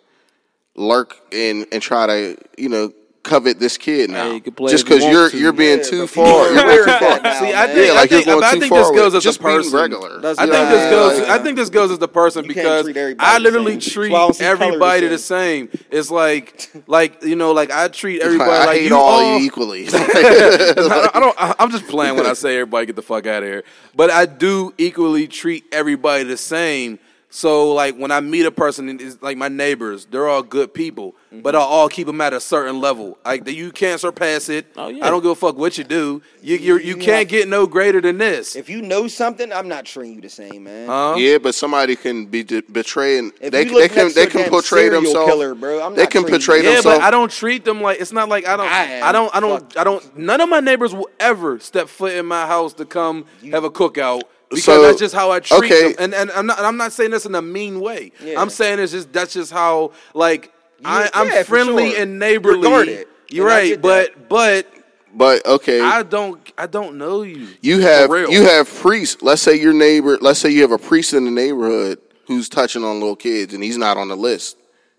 lurk 0.74 1.16
and 1.32 1.66
and 1.73 1.82
try 1.82 2.07
to 2.07 2.37
you 2.59 2.69
know 2.69 2.93
covet 3.22 3.59
this 3.59 3.76
kid 3.76 4.09
now, 4.10 4.30
you 4.32 4.40
can 4.40 4.55
play 4.55 4.70
just 4.70 4.84
because 4.86 5.05
you're 5.05 5.28
you're 5.30 5.52
being 5.52 5.78
Yeah, 5.78 5.84
too 5.84 6.06
far. 6.06 6.51
You're 6.52 6.84
too 6.86 6.92
far. 6.92 7.18
See, 7.34 7.52
I 7.52 7.66
think, 7.66 7.86
Yeah, 7.86 7.92
I 7.92 7.94
like 7.94 8.10
you're 8.10 8.22
think, 8.22 8.42
I 8.42 8.51
think 8.52 8.72
this 8.72 8.90
goes 8.90 9.14
as 9.14 9.22
just 9.22 9.40
a 9.40 9.42
person. 9.42 9.78
regular. 9.78 10.20
That's 10.20 10.38
I 10.38 10.44
think 10.44 10.55
Yeah, 10.55 10.70
this 10.70 10.90
goes. 10.90 11.28
I 11.28 11.38
think 11.38 11.56
this 11.56 11.70
goes 11.70 11.90
as 11.90 11.98
the 11.98 12.09
person 12.09 12.44
You 12.44 12.48
because 12.48 12.88
I 13.18 13.38
literally 13.38 13.76
treat 13.78 14.12
Well, 14.12 14.22
I 14.22 14.24
don't 14.26 14.34
see 14.34 14.44
color 14.44 14.56
the 14.56 14.64
everybody 14.64 15.09
the 15.09 15.18
same. 15.18 15.68
It's 15.90 16.10
like, 16.10 16.70
like 16.86 17.22
you 17.22 17.36
know, 17.36 17.52
like 17.52 17.70
I 17.70 17.88
treat 17.88 18.22
everybody 18.22 18.51
I 18.51 18.64
like 18.66 18.82
you 18.82 18.97
all 18.97 19.20
all. 19.20 19.38
equally. 19.40 19.86
I 19.92 20.72
don't. 20.76 21.16
I 21.16 21.20
don't 21.20 21.36
I- 21.38 21.55
I'm 21.59 21.70
just 21.70 21.86
playing 21.88 22.16
when 22.16 22.26
I 22.26 22.32
say 22.32 22.55
everybody 22.56 22.86
get 22.86 22.97
the 22.97 23.02
fuck 23.02 23.26
out 23.26 23.42
of 23.42 23.48
here. 23.48 23.64
But 23.94 24.10
I 24.10 24.24
do 24.26 24.72
equally 24.78 25.26
treat 25.28 25.64
everybody 25.72 26.24
the 26.24 26.36
same. 26.36 26.98
So 27.32 27.73
like 27.73 27.94
when 27.97 28.11
I 28.11 28.20
meet 28.20 28.44
a 28.44 28.51
person, 28.51 29.01
it's 29.01 29.23
like 29.23 29.36
my 29.36 29.48
neighbors, 29.48 30.05
they're 30.05 30.28
all 30.28 30.43
good 30.43 30.74
people, 30.74 31.15
but 31.31 31.55
mm-hmm. 31.55 31.57
I'll 31.57 31.69
all 31.69 31.89
keep 31.89 32.09
them 32.09 32.20
at 32.20 32.32
a 32.32 32.40
certain 32.40 32.81
level. 32.81 33.19
Like 33.24 33.48
you 33.48 33.70
can't 33.70 34.01
surpass 34.01 34.48
it. 34.48 34.66
Oh, 34.77 34.89
yeah. 34.89 35.07
I 35.07 35.11
don't 35.11 35.23
give 35.23 35.31
a 35.31 35.35
fuck 35.36 35.57
what 35.57 35.78
you 35.78 35.85
do. 35.85 36.23
You 36.43 36.57
you 36.57 36.78
you 36.78 36.97
can't 36.97 37.28
get 37.28 37.47
no 37.48 37.69
greater 37.69 38.01
than 38.01 38.19
this. 38.19 38.57
If 38.57 38.69
you 38.69 38.82
know 38.82 39.07
something, 39.07 39.52
I'm 39.52 39.69
not 39.69 39.85
treating 39.85 40.16
you 40.16 40.20
the 40.23 40.28
same, 40.28 40.65
man. 40.65 40.89
Huh? 40.89 41.15
yeah, 41.19 41.39
but 41.39 41.55
somebody 41.55 41.94
can 41.94 42.27
be 42.27 42.43
de- 42.43 42.62
betraying. 42.62 43.31
If 43.40 43.52
They 43.52 43.61
you 43.61 43.65
they 43.66 43.82
look 43.82 43.93
can 43.93 44.05
next 44.07 44.15
they 44.16 44.27
to 44.27 44.28
a 44.28 44.43
can 44.43 44.51
portray 44.51 44.82
serial 44.86 45.02
themselves. 45.02 45.31
killer, 45.31 45.55
bro, 45.55 45.86
I'm 45.86 45.94
they 45.94 46.02
not 46.02 46.11
can 46.11 46.23
treating 46.23 46.40
portray 46.40 46.62
you. 46.65 46.70
Yeah, 46.70 46.81
but 46.82 47.01
I 47.01 47.12
don't 47.12 47.31
treat 47.31 47.65
them 47.65 47.81
like 47.81 48.01
it's 48.01 48.12
not 48.12 48.28
like 48.28 48.48
I 48.48 48.57
don't. 48.57 48.66
I 48.66 49.09
I, 49.09 49.12
don't. 49.12 49.35
I 49.36 49.39
don't. 49.39 49.61
Fuck. 49.61 49.78
I 49.78 49.85
don't. 49.85 50.19
None 50.19 50.40
of 50.40 50.48
my 50.48 50.59
neighbors 50.59 50.93
will 50.93 51.11
ever 51.20 51.61
step 51.61 51.89
foot 51.89 52.15
in 52.15 52.27
my 52.27 52.47
house 52.47 52.73
to 52.74 52.85
come 52.85 53.27
have 53.52 53.62
a 53.62 53.70
cookout 53.70 54.23
because 54.51 54.64
So, 54.64 54.82
that's 54.82 54.98
just 54.98 55.14
how 55.14 55.31
I 55.31 55.40
treat 55.40 55.64
okay. 55.64 55.93
them. 55.93 55.97
And 55.98 56.14
and 56.14 56.31
I'm 56.32 56.47
not. 56.47 56.59
and 56.59 56.66
I'm 56.66 56.77
not 56.77 56.93
saying 56.93 57.10
this 57.12 57.27
in 57.27 57.35
a 57.35 57.43
mean 57.43 57.81
way. 57.81 58.12
Yeah. 58.22 58.40
I'm 58.40 58.51
saying 58.51 58.78
it's 58.81 58.93
just 58.93 59.12
that's 59.12 59.32
just 59.32 59.52
how 59.52 59.93
like 60.14 60.52
I, 60.85 61.09
I'm 61.14 61.28
yeah, 61.28 61.43
friendly 61.44 61.93
sure. 61.93 62.02
and 62.02 62.18
neighborly. 62.18 62.59
Regard. 62.59 63.06
You're 63.28 63.48
And 63.48 63.56
right, 63.56 63.81
but 63.81 64.28
but 64.28 64.66
But 65.14 65.47
okay, 65.47 65.81
I 65.81 66.02
don't. 66.02 66.40
I 66.59 66.66
don't 66.66 66.98
know 66.98 67.22
you. 67.22 67.48
You 67.62 67.77
For 67.81 67.82
have 67.82 68.10
real. 68.10 68.31
you 68.31 68.43
have 68.43 68.68
priests. 68.68 69.22
Let's 69.22 69.43
say 69.43 69.55
your 69.60 69.72
neighbor. 69.72 70.18
Let's 70.20 70.40
say 70.40 70.51
you 70.51 70.62
have 70.62 70.72
a 70.72 70.78
priest 70.78 71.14
in 71.14 71.24
the 71.24 71.31
neighborhood 71.31 71.98
who's 72.27 72.48
touching 72.48 72.82
on 72.85 72.98
little 73.01 73.16
kids, 73.16 73.55
and 73.55 73.62
he's 73.62 73.77
not 73.78 73.97
on 73.97 74.09
the 74.09 74.16
list, 74.16 74.56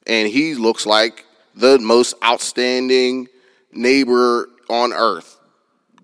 and 0.07 0.27
he 0.29 0.55
looks 0.55 0.85
like 0.85 1.25
the 1.55 1.77
most 1.79 2.13
outstanding 2.23 3.27
neighbor 3.73 4.49
on 4.69 4.93
earth. 4.93 5.39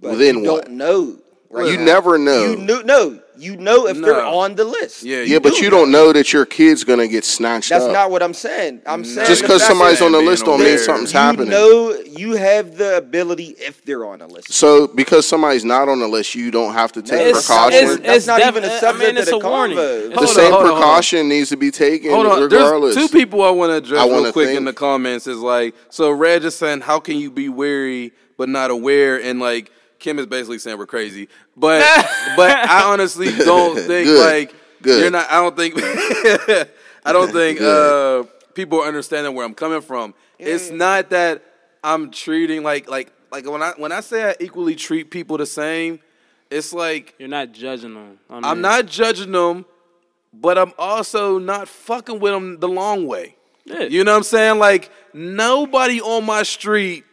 But 0.02 0.18
then 0.18 0.44
you 0.44 0.52
what? 0.52 0.66
don't 0.66 0.78
know. 0.78 1.18
Right 1.50 1.72
You 1.72 1.78
now. 1.78 1.86
never 1.86 2.18
know. 2.18 2.52
You 2.52 2.58
knew, 2.58 2.84
no, 2.84 3.20
you 3.40 3.56
know 3.58 3.88
if 3.88 4.00
they're 4.02 4.24
on 4.26 4.56
the 4.56 4.64
list. 4.66 5.04
Yeah, 5.04 5.22
yeah, 5.22 5.40
but 5.40 5.60
you 5.60 5.70
don't 5.70 5.92
know 5.92 6.12
that 6.14 6.34
your 6.34 6.46
kid's 6.46 6.84
gonna 6.84 7.08
get 7.08 7.24
snatched 7.26 7.70
That's 7.70 7.86
up. 7.86 7.92
not 7.92 8.12
what 8.12 8.22
I'm 8.24 8.34
saying. 8.34 8.82
I'm 8.86 9.04
saying 9.06 9.28
Just 9.28 9.42
because 9.42 9.66
somebody's 9.66 10.02
on 10.02 10.12
the 10.12 10.22
list 10.22 10.46
don't 10.46 10.60
mean 10.60 10.70
there. 10.70 10.78
something's 10.78 11.14
you 11.14 11.20
happening. 11.20 11.50
know 11.50 11.92
you 12.06 12.34
have 12.34 12.78
the 12.78 12.98
ability 12.98 13.56
if 13.60 13.84
they're 13.84 14.06
on 14.06 14.20
the 14.20 14.28
list. 14.28 14.52
so 14.54 14.88
because 14.88 15.28
somebody's 15.28 15.66
not 15.66 15.90
on 15.90 16.00
the 16.00 16.08
list, 16.08 16.36
you 16.36 16.52
don't 16.52 16.74
have 16.74 16.92
to 16.94 17.02
take 17.02 17.22
It's- 17.28 17.46
precaution. 17.48 17.80
it's- 17.80 18.00
That's 18.04 18.28
not 18.28 18.42
even 18.42 18.64
a 18.64 18.68
defi- 18.68 18.76
I 18.76 18.80
subject 18.80 19.08
mean, 19.14 19.18
it's 19.22 19.28
of 19.32 19.38
a 19.38 19.40
the 19.40 19.48
warning. 19.50 19.78
convo. 19.78 20.10
the 20.10 20.16
Hold 20.16 20.30
on, 20.30 20.36
same 20.36 20.52
hold 20.52 20.54
on, 20.54 20.60
hold 20.62 20.66
on. 20.72 20.82
precaution 20.82 21.30
needs 21.30 21.50
to 21.50 21.58
be 21.58 21.72
taken 21.72 22.12
Hold 22.12 22.26
on, 22.28 22.42
regardless. 22.42 22.96
there's 22.96 23.10
two 23.10 23.18
people 23.18 23.42
I 23.44 23.50
want 23.52 23.72
to 23.72 23.76
address 23.78 24.08
real 24.10 24.32
quick 24.32 24.48
think. 24.48 24.58
in 24.58 24.66
the 24.66 24.74
comments. 24.74 25.28
Is 25.28 25.38
like, 25.40 25.76
so 25.90 26.12
Red 26.12 26.42
just 26.42 26.58
saying, 26.60 26.82
how 26.82 27.00
can 27.00 27.18
you 27.18 27.30
be 27.32 27.50
wary 27.50 28.14
but 28.38 28.50
not 28.50 28.72
aware? 28.72 29.22
And 29.22 29.40
like, 29.40 29.72
Kim 30.00 30.20
is 30.20 30.26
basically 30.28 30.60
saying 30.60 30.78
we're 30.78 30.86
crazy, 30.86 31.28
but 31.56 31.82
but 32.36 32.52
I 32.70 32.92
honestly 32.92 33.32
don't 33.36 33.76
think 33.88 34.08
Good. 34.08 34.26
like 34.26 34.56
Good. 34.82 35.02
you're 35.02 35.12
not. 35.12 35.30
I 35.32 35.42
don't 35.42 35.56
think 35.56 35.76
I 37.06 37.14
don't 37.14 37.32
think 37.32 37.62
uh, 37.62 38.24
people 38.54 38.82
are 38.82 38.88
understanding 38.88 39.34
where 39.34 39.46
I'm 39.46 39.54
coming 39.56 39.82
from. 39.82 40.14
It's 40.40 40.70
not 40.70 41.10
that 41.12 41.44
I'm 41.84 42.12
treating 42.12 42.64
like 42.64 42.90
like 42.90 43.12
like 43.32 43.50
when 43.50 43.64
I 43.64 43.74
when 43.78 43.92
I 43.92 44.02
say 44.02 44.30
I 44.30 44.36
equally 44.40 44.76
treat 44.76 45.10
people 45.10 45.38
the 45.38 45.46
same, 45.46 46.00
it's 46.52 46.74
like 46.74 47.16
You're 47.18 47.30
not 47.30 47.52
judging 47.52 47.94
them. 47.94 48.20
I 48.30 48.36
mean, 48.36 48.46
I'm 48.46 48.62
not 48.62 48.86
judging 48.86 49.32
them, 49.32 49.66
but 50.34 50.58
I'm 50.58 50.74
also 50.78 51.40
not 51.40 51.68
fucking 51.68 52.20
with 52.20 52.34
them 52.34 52.60
the 52.60 52.68
long 52.68 53.08
way. 53.08 53.36
Yeah. 53.66 53.84
You 53.84 54.04
know 54.04 54.12
what 54.12 54.18
I'm 54.18 54.24
saying? 54.24 54.60
Like 54.60 54.92
nobody 55.14 56.00
on 56.02 56.26
my 56.26 56.44
street 56.44 57.04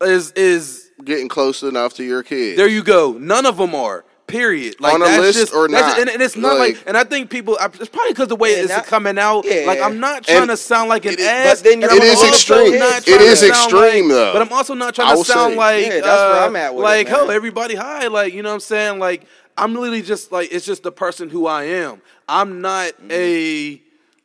is 0.00 0.32
is 0.32 0.81
Getting 1.04 1.28
close 1.28 1.62
enough 1.62 1.94
to 1.94 2.04
your 2.04 2.22
kid. 2.22 2.58
there. 2.58 2.68
You 2.68 2.82
go. 2.82 3.12
None 3.12 3.46
of 3.46 3.56
them 3.56 3.74
are. 3.74 4.04
Period. 4.28 4.76
Like 4.80 4.94
On 4.94 5.02
a 5.02 5.04
that's 5.04 5.20
list 5.20 5.38
just, 5.38 5.54
or 5.54 5.68
that's- 5.68 5.90
not? 5.92 6.00
and, 6.00 6.08
and 6.08 6.22
it's 6.22 6.36
not 6.36 6.56
like, 6.56 6.76
Like- 6.76 6.84
And 6.86 6.96
I 6.96 7.04
think 7.04 7.28
people. 7.28 7.58
I- 7.60 7.66
It's 7.66 7.88
probably 7.88 8.12
because 8.12 8.28
the 8.28 8.36
way 8.36 8.52
Yeah, 8.52 8.58
it's 8.62 8.68
that- 8.68 8.86
coming 8.86 9.18
out. 9.18 9.44
yeah. 9.44 9.64
Like 9.66 9.80
I'm 9.80 10.00
not 10.00 10.24
trying 10.24 10.42
And 10.42 10.50
to 10.50 10.56
sound 10.56 10.88
like 10.88 11.04
an 11.04 11.14
it 11.14 11.20
is- 11.20 11.26
ass. 11.26 11.60
but 11.60 11.64
then 11.68 11.80
you're 11.80 11.90
and 11.90 11.98
It 11.98 12.02
I'm 12.04 12.08
is 12.08 12.14
also 12.18 12.28
extreme. 12.28 12.78
not 12.78 13.04
trying 13.04 13.18
to 13.18 13.36
sound 13.36 13.50
extreme, 13.50 14.08
like- 14.08 14.14
though. 14.16 14.32
But 14.32 14.42
I'm 14.42 14.52
also 14.52 14.74
not 14.74 14.94
trying 14.94 15.16
to 15.16 15.24
sound 15.24 15.52
say. 15.52 15.58
like 15.58 15.86
Yeah, 15.86 16.00
that's 16.00 16.04
where 16.04 16.42
uh, 16.42 16.46
I'm 16.46 16.56
at 16.56 16.74
with 16.74 16.80
it, 16.82 16.88
like 16.88 17.12
oh 17.12 17.28
everybody 17.28 17.74
high. 17.74 18.06
Like 18.06 18.32
you 18.32 18.42
know 18.42 18.50
what 18.50 18.54
I'm 18.54 18.60
saying? 18.60 18.98
Like 19.00 19.24
I'm 19.58 19.74
literally 19.74 20.02
just 20.02 20.32
like 20.32 20.50
it's 20.52 20.64
just 20.64 20.82
the 20.82 20.92
person 20.92 21.28
who 21.28 21.46
I 21.46 21.64
am. 21.64 22.00
I'm 22.28 22.62
not 22.62 22.92
a. 23.10 23.82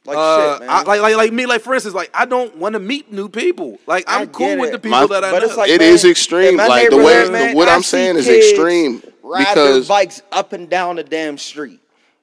Like 0.07 0.17
uh, 0.17 0.53
shit, 0.53 0.59
man. 0.61 0.69
I, 0.69 0.81
like, 0.83 1.01
like, 1.01 1.15
like 1.17 1.33
me, 1.33 1.45
like 1.45 1.61
for 1.61 1.73
instance, 1.73 1.93
like 1.93 2.09
I 2.13 2.25
don't 2.25 2.55
want 2.57 2.73
to 2.73 2.79
meet 2.79 3.11
new 3.11 3.27
people. 3.29 3.77
Like 3.85 4.05
I 4.07 4.21
I'm 4.21 4.29
cool 4.29 4.47
get 4.47 4.59
with 4.59 4.69
it. 4.69 4.71
the 4.71 4.79
people 4.79 4.99
My- 5.01 5.07
that 5.07 5.23
I 5.25 5.31
But 5.31 5.39
know. 5.39 5.45
it's 5.49 5.57
like 5.57 5.69
It 5.69 5.81
man, 5.81 5.93
is 5.93 6.05
extreme. 6.05 6.55
Like, 6.57 6.89
the 6.89 6.97
way- 6.97 7.03
neighborhood, 7.23 7.51
the- 7.51 7.55
what 7.55 7.67
I 7.67 7.75
I'm 7.75 7.83
saying 7.83 8.15
is 8.15 8.27
extreme 8.27 9.03
Ride 9.21 9.39
because- 9.39 9.87
their 9.87 9.95
bikes 9.95 10.21
up 10.31 10.53
and 10.53 10.69
down 10.69 10.95
the 10.95 11.03
damn 11.03 11.37
street 11.37 11.81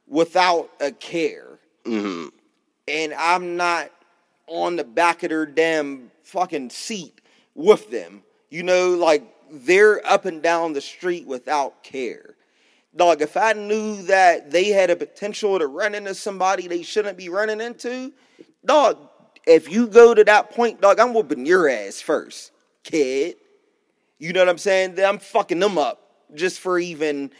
without 0.09 0.70
a 0.81 0.90
care, 0.93 1.59
Mm-hmm. 1.85 2.28
and 2.89 3.15
I'm 3.15 3.56
not 3.59 3.90
on 4.47 4.77
the 4.77 4.85
back 4.85 5.23
of 5.23 5.28
their 5.31 5.44
damn 5.47 6.11
fucking 6.23 6.70
seat 6.70 7.20
with 7.55 7.90
them. 7.90 8.23
You 8.51 8.62
know, 8.62 8.90
like 8.90 9.23
they're 9.51 10.05
up 10.06 10.24
and 10.24 10.43
down 10.43 10.73
the 10.73 10.81
street 10.81 11.27
without 11.27 11.82
care. 11.82 12.34
Dog, 12.96 13.22
if 13.22 13.36
I 13.36 13.52
knew 13.54 14.02
that 14.02 14.50
they 14.50 14.68
had 14.68 14.90
a 14.90 14.96
potential 14.96 15.58
to 15.58 15.66
run 15.66 15.94
into 15.94 16.14
somebody 16.14 16.68
they 16.68 16.82
shouldn't 16.82 17.18
be 17.18 17.28
running 17.28 17.60
into, 17.60 18.12
dog, 18.64 18.98
if 19.46 19.70
you 19.70 19.88
go 19.88 20.14
to 20.14 20.22
that 20.24 20.52
point, 20.52 20.80
dog, 20.80 21.00
I'm 21.00 21.12
whooping 21.12 21.44
your 21.44 21.68
ass 21.68 22.00
first, 22.00 22.52
kid. 22.84 23.36
You 24.18 24.32
know 24.32 24.40
what 24.40 24.48
I'm 24.48 24.58
saying? 24.58 24.98
I'm 24.98 25.18
fucking 25.18 25.58
them 25.58 25.76
up 25.76 26.00
just 26.34 26.60
for 26.60 26.78
even 26.78 27.30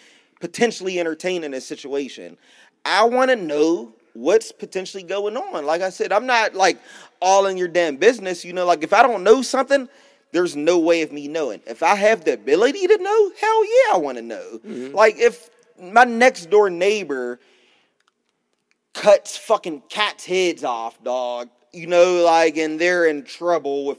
potentially 0.41 0.99
entertaining 0.99 1.55
a 1.55 1.61
situation. 1.61 2.37
I 2.85 3.05
want 3.05 3.31
to 3.31 3.37
know 3.37 3.95
what's 4.13 4.53
potentially 4.53 5.03
going 5.03 5.37
on. 5.37 5.65
Like 5.65 5.83
I 5.83 5.91
said, 5.91 6.13
I'm 6.13 6.27
not 6.27 6.55
like 6.55 6.79
all 7.21 7.47
in 7.47 7.57
your 7.57 7.69
damn 7.69 7.97
business. 7.97 8.45
You 8.45 8.53
know, 8.53 8.67
like 8.67 8.83
if 8.83 8.93
I 8.93 9.03
don't 9.03 9.25
know 9.25 9.41
something, 9.41 9.89
there's 10.35 10.57
no 10.57 10.81
way 10.81 11.03
of 11.03 11.13
me 11.13 11.29
knowing. 11.29 11.61
If 11.65 11.83
I 11.83 11.95
have 11.95 12.25
the 12.25 12.35
ability 12.35 12.89
to 12.89 12.99
know, 12.99 13.33
hell 13.41 13.65
yeah, 13.65 13.95
I 13.95 13.99
want 13.99 14.19
to 14.19 14.23
know. 14.23 14.59
Mm-hmm. 14.67 14.95
Like 14.95 15.17
if 15.17 15.49
my 15.81 16.03
next 16.03 16.51
door 16.51 16.69
neighbor 16.69 17.39
cuts 18.95 19.37
fucking 19.37 19.85
cats' 19.89 20.27
heads 20.27 20.65
off, 20.65 21.03
dog. 21.05 21.51
You 21.73 21.87
know, 21.87 22.23
like, 22.25 22.57
and 22.57 22.81
they're 22.81 23.07
in 23.07 23.23
trouble 23.25 23.87
with 23.87 23.99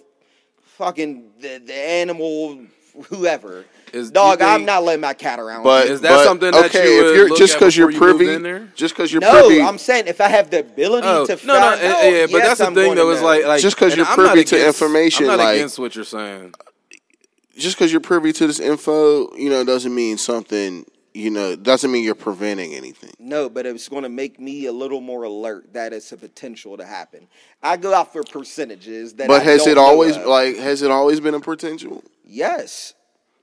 fucking 0.62 1.32
the, 1.40 1.62
the 1.66 1.74
animal 1.74 2.60
whoever. 3.10 3.66
Is- 3.94 4.12
Dog, 4.12 4.40
you 4.40 4.46
I'm 4.46 4.66
not 4.66 4.84
letting 4.84 5.02
my 5.02 5.14
cat 5.14 5.40
around. 5.40 5.64
But 5.64 5.88
Is 5.88 6.02
that 6.02 6.10
but, 6.10 6.24
something 6.24 6.52
that 6.52 6.66
okay, 6.66 6.96
you 6.98 7.04
would 7.04 7.10
if 7.12 7.16
you're 7.18 7.30
look 7.30 7.38
just 7.38 7.54
because 7.54 7.76
you're 7.78 7.88
before 7.92 8.10
you 8.10 8.18
privy, 8.18 8.68
just 8.76 8.94
because 8.96 9.12
you're 9.12 9.22
privy. 9.22 9.36
no, 9.38 9.48
privy, 9.48 9.62
I'm 9.62 9.78
saying 9.78 10.08
if 10.08 10.20
I 10.22 10.28
have 10.28 10.50
the 10.50 10.60
ability 10.62 11.08
Oh, 11.08 11.26
to 11.26 11.46
no, 11.46 11.54
no, 11.54 11.60
find 11.62 11.82
eh, 11.82 11.88
out, 11.92 12.04
yeah, 12.04 12.26
but 12.26 12.32
yes, 12.32 12.48
that's 12.48 12.60
the 12.60 12.66
I'm 12.68 12.74
thing 12.76 12.86
going 12.86 12.96
though. 12.98 13.12
Is 13.12 13.22
like, 13.22 13.46
like 13.46 13.62
Just 13.62 13.78
'cause 13.78 13.92
and 13.94 13.98
you're 13.98 14.06
I'm 14.08 14.18
not 14.18 14.32
privy 14.34 14.44
to 14.46 14.68
information, 14.68 15.26
I'm 15.26 15.38
not 15.38 15.44
like- 15.44 15.56
against 15.56 15.80
what 15.80 15.96
you're 15.96 16.04
saying. 16.06 16.54
just 17.58 17.78
because 17.78 17.92
you're 17.92 18.02
privy 18.02 18.34
to 18.34 18.48
this 18.48 18.60
info, 18.60 19.34
you 19.36 19.50
know, 19.50 19.64
doesn't 19.64 19.94
mean 19.94 20.18
something. 20.18 20.86
You 21.14 21.30
know, 21.30 21.56
doesn't 21.56 21.90
mean 21.94 22.04
you're 22.04 22.14
preventing 22.14 22.74
anything. 22.76 23.12
No, 23.20 23.48
but 23.48 23.66
it's 23.66 23.88
going 23.88 24.04
to 24.04 24.10
make 24.10 24.38
me 24.38 24.66
a 24.66 24.74
little 24.74 25.00
more 25.00 25.24
alert 25.24 25.72
that 25.72 25.94
it's 25.94 26.12
a 26.12 26.18
potential 26.18 26.76
to 26.76 26.86
happen. 26.86 27.28
I 27.64 27.78
go 27.78 27.94
out 27.94 28.12
for 28.12 28.22
percentages 28.24 29.14
that. 29.14 29.30
But 29.30 29.40
I 29.40 29.44
has 29.46 29.60
don't 29.64 29.70
it 29.70 29.78
always 29.78 30.18
like 30.18 30.58
has 30.58 30.82
it 30.82 30.92
always 30.92 31.22
been 31.22 31.34
a 31.34 31.40
potential 31.40 32.04
Yes, 32.26 32.96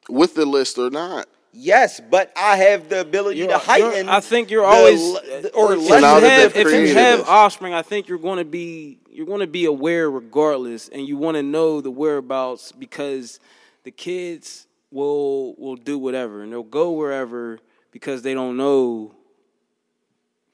with 0.09 0.35
the 0.35 0.47
list 0.47 0.79
or 0.79 0.91
not? 0.91 1.27
yes, 1.55 2.01
but 2.11 2.33
I 2.35 2.57
have 2.57 2.89
the 2.89 3.01
ability 3.03 3.41
You're- 3.41 3.53
to 3.53 3.59
heighten. 3.59 4.09
I 4.09 4.20
think 4.20 4.51
you're 4.51 4.65
always 4.65 4.99
the- 5.01 5.51
uh, 5.53 5.59
or 5.59 5.74
if 5.74 5.83
So 5.83 5.97
you 5.99 6.03
have, 6.05 6.57
if 6.57 6.66
you 6.73 6.95
have 6.95 7.19
this- 7.19 7.29
offspring, 7.29 7.74
I 7.74 7.83
think 7.83 8.09
you're 8.09 8.16
going 8.19 8.39
to 8.39 8.45
be 8.45 8.99
you're 9.11 9.27
going 9.27 9.41
to 9.41 9.47
be 9.47 9.66
aware 9.66 10.11
regardless, 10.11 10.89
and 10.89 11.07
you 11.07 11.19
want 11.19 11.37
to 11.37 11.43
know 11.43 11.83
the 11.83 11.91
whereabouts 11.91 12.73
because 12.73 13.39
the 13.85 13.91
kids 13.91 14.66
will 14.91 15.55
will 15.59 15.77
do 15.77 15.99
whatever 15.99 16.43
and 16.43 16.51
they'll 16.53 16.62
go 16.62 16.93
wherever 16.93 17.59
because 17.91 18.23
they 18.23 18.33
don't 18.33 18.57
know 18.57 19.15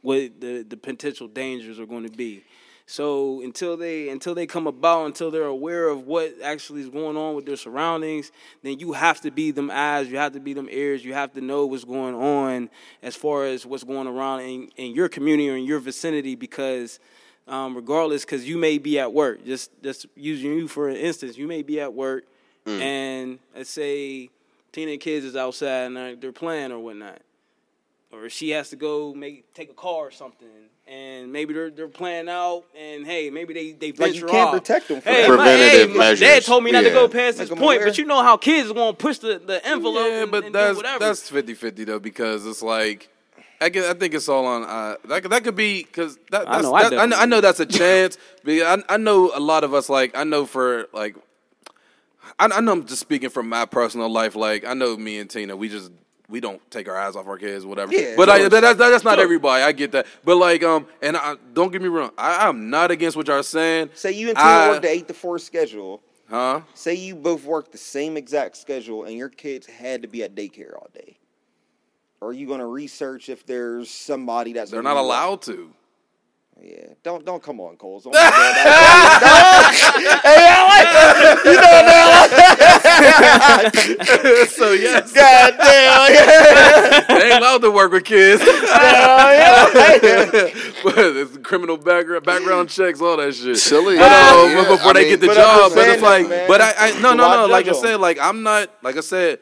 what 0.01 0.41
the 0.41 0.65
the 0.69 0.77
potential 0.77 1.29
dangers 1.29 1.79
are 1.79 1.87
going 1.87 2.05
to 2.09 2.17
be. 2.17 2.43
So 2.91 3.43
until 3.43 3.77
they 3.77 4.09
until 4.09 4.35
they 4.35 4.47
come 4.47 4.67
about, 4.67 5.05
until 5.05 5.31
they're 5.31 5.43
aware 5.43 5.89
of 5.89 6.07
what 6.07 6.33
actually 6.43 6.81
is 6.81 6.89
going 6.89 7.19
on 7.19 7.35
with 7.35 7.45
their 7.45 7.57
surroundings, 7.57 8.33
then 8.63 8.79
you 8.79 8.95
have 8.95 9.21
to 9.21 9.31
be 9.31 9.51
them 9.51 9.71
eyes, 9.71 10.09
you 10.09 10.17
have 10.17 10.33
to 10.33 10.41
be 10.41 10.55
them 10.55 10.69
ears, 10.71 11.05
you 11.05 11.13
have 11.13 11.35
to 11.35 11.43
know 11.43 11.67
what's 11.67 11.85
going 11.85 12.15
on 12.15 12.71
as 13.03 13.15
far 13.15 13.45
as 13.45 13.67
what's 13.67 13.85
going 13.85 14.07
around 14.07 14.41
in, 14.41 14.71
in 14.79 14.95
your 14.95 15.07
community 15.11 15.51
or 15.51 15.57
in 15.59 15.65
your 15.65 15.81
vicinity 15.81 16.35
because 16.35 16.99
um, 17.47 17.77
regardless, 17.77 18.25
because 18.25 18.49
you 18.49 18.57
may 18.57 18.79
be 18.79 18.99
at 18.99 19.13
work. 19.13 19.45
Just 19.45 19.71
just 19.83 20.07
using 20.17 20.55
you 20.55 20.67
for 20.67 20.89
an 20.89 20.97
instance, 20.97 21.37
you 21.37 21.47
may 21.47 21.63
be 21.63 21.81
at 21.83 21.93
work 21.93 22.25
and 22.67 23.39
let's 23.55 23.69
say 23.69 24.31
teenage 24.73 25.01
kids 25.01 25.27
is 25.27 25.37
outside 25.37 25.85
and 25.89 25.97
they're- 25.97 26.17
they're 26.17 26.33
playing 26.33 26.73
or 26.73 26.79
whatnot 26.79 27.21
or 28.13 28.31
she 28.31 28.49
has 28.51 28.71
to 28.71 28.77
go 28.77 29.13
make 29.13 29.53
take 29.53 29.69
a 29.71 29.75
car 29.75 30.07
or 30.07 30.11
something, 30.11 30.49
and 30.91 31.33
maybe 31.33 31.53
they're 31.55 31.71
they're 31.71 31.89
playing 31.89 32.29
out, 32.29 32.65
and 32.77 33.07
hey, 33.07 33.31
maybe 33.31 33.53
they 33.55 33.73
they 33.73 33.89
Like, 33.89 33.97
venture 34.13 34.21
you 34.21 34.27
can't 34.27 34.49
off. 34.49 34.55
protect 34.55 34.89
them 34.89 35.01
for 35.01 35.09
hey, 35.11 35.23
that. 35.29 35.37
my, 35.37 35.45
hey, 35.47 35.85
Preventative 35.87 35.97
my 35.97 36.15
dad 36.15 36.43
told 36.45 36.65
me 36.65 36.71
not 36.73 36.83
to 36.83 36.91
go 36.91 37.09
past 37.09 37.39
this 37.39 37.49
point, 37.51 37.63
aware. 37.63 37.85
but 37.87 37.99
you 37.99 38.05
know 38.07 38.23
how 38.23 38.37
kids 38.37 38.73
want 38.73 38.99
to 38.99 39.03
push 39.03 39.19
the, 39.19 39.39
the 39.39 39.65
envelope. 39.67 40.07
Yeah, 40.09 40.23
and, 40.23 40.31
but 40.31 40.45
and 40.45 40.53
do 40.53 40.59
that's 40.59 40.77
whatever. 40.77 40.99
that's 41.01 41.31
50-50 41.31 41.87
though 41.87 41.99
because 41.99 42.47
it's 42.47 42.63
like 42.63 43.09
I, 43.61 43.69
get, 43.71 43.85
I 43.85 43.99
think 43.99 44.15
it's 44.15 44.29
all 44.29 44.47
on 44.47 44.63
uh, 44.65 44.97
that. 45.07 45.23
could- 45.23 45.33
That 45.33 45.45
could 45.45 45.57
be 45.57 45.83
because 45.83 46.17
that, 46.31 46.49
I 46.49 46.61
know, 46.63 46.73
I 46.75 46.89
that- 46.89 46.99
I, 46.99 47.07
know, 47.07 47.17
I 47.19 47.27
know 47.27 47.41
that's 47.41 47.61
a 47.61 47.67
chance. 47.81 48.17
because 48.45 48.83
I, 48.89 48.95
I 48.95 48.97
know 48.97 49.31
a 49.35 49.41
lot 49.41 49.65
of 49.65 49.75
us 49.75 49.89
like 49.89 50.17
I 50.17 50.25
know 50.25 50.47
for 50.47 50.87
like 50.93 51.17
I, 52.39 52.47
I 52.47 52.61
know 52.61 52.73
I'm 52.73 52.87
just 52.87 53.01
speaking 53.01 53.31
from 53.31 53.49
my 53.49 53.65
personal 53.65 54.09
life. 54.11 54.37
Like 54.37 54.65
I 54.65 54.75
know 54.75 54.97
me 54.97 55.19
and 55.19 55.29
Tina, 55.29 55.57
we 55.57 55.69
just 55.69 55.91
we 56.29 56.41
don't 56.41 56.61
take 56.71 56.89
our 56.89 56.97
eyes 56.97 57.17
off 57.17 57.27
our 57.27 57.39
kids, 57.39 57.65
whatever. 57.65 57.93
Yeah, 57.93 58.15
but 58.17 58.29
I, 58.29 58.49
but 58.49 58.61
that's, 58.61 58.79
that's 58.79 59.05
not 59.05 59.15
Sure. 59.15 59.25
everybody. 59.25 59.63
I 59.63 59.73
get 59.73 59.93
that. 59.93 60.07
But 60.25 60.37
like 60.37 60.63
um, 60.63 60.87
and 61.03 61.17
I, 61.17 61.37
don't 61.55 61.73
get 61.73 61.81
me 61.83 61.89
wrong, 61.89 62.11
I, 62.19 62.47
I'm 62.49 62.71
not 62.71 62.91
against 62.91 63.17
what 63.17 63.27
y'all 63.29 63.43
saying. 63.43 63.91
Say 63.95 64.13
you 64.13 64.29
and 64.29 64.37
Tina 64.37 64.69
work 64.71 64.83
the 64.83 64.91
eight 64.91 65.09
to 65.09 65.15
four 65.15 65.39
schedule. 65.39 66.03
Huh? 66.29 66.61
Say 66.75 66.95
you 66.95 67.15
both 67.15 67.45
work 67.45 67.73
the 67.73 67.79
same 67.79 68.19
exact 68.19 68.57
schedule, 68.59 69.05
and 69.05 69.15
your 69.17 69.31
kids 69.31 69.67
had 69.67 70.03
to 70.03 70.09
be 70.09 70.23
at 70.23 70.35
daycare 70.35 70.75
all 70.75 70.89
day. 70.93 71.17
Are 72.21 72.33
you 72.35 72.47
going 72.47 72.59
to 72.61 72.67
research 72.67 73.29
if 73.31 73.47
there's 73.47 73.89
somebody 73.89 74.53
that's 74.53 74.71
They're 74.71 74.83
not 74.83 74.97
allowed 74.99 75.41
to. 75.43 75.71
Yeah, 76.61 76.89
don't 77.05 77.25
don't 77.25 77.41
come 77.41 77.61
on, 77.61 77.77
Coles. 77.77 78.03
Don't 78.03 78.13
do 78.13 78.19
that. 78.19 79.71
hey, 80.25 80.37
so 84.49 84.73
yes, 84.73 85.13
God 85.13 85.55
damn. 85.59 87.09
they 87.19 87.25
ain't 87.33 87.43
allowed 87.43 87.63
to 87.63 87.71
work 87.71 87.93
with 87.93 88.05
kids. 88.05 88.41
but 88.41 88.55
it's 90.97 91.37
criminal 91.39 91.77
background, 91.77 92.25
background 92.25 92.69
checks, 92.69 93.01
all 93.01 93.17
that 93.17 93.35
shit. 93.35 93.57
Silly, 93.59 93.97
But, 93.97 94.11
uh, 94.11 94.47
yeah, 94.49 94.55
but 94.65 94.69
before 94.77 94.91
I 94.91 94.93
they 94.95 95.01
mean- 95.03 95.09
get 95.11 95.21
the 95.21 95.27
But 95.29 95.35
job, 95.35 95.73
but 95.75 95.89
it's 95.89 96.03
like, 96.03 96.29
man. 96.29 96.49
but 96.49 96.61
I, 96.61 96.73
I 96.79 97.01
no, 97.01 97.15
no, 97.15 97.43
no. 97.43 97.47
Like 97.47 97.69
I 97.69 97.73
said, 97.73 98.01
like 98.01 98.19
I'm 98.21 98.43
not, 98.43 98.71
like 98.83 98.97
I 98.97 99.01
said, 99.01 99.39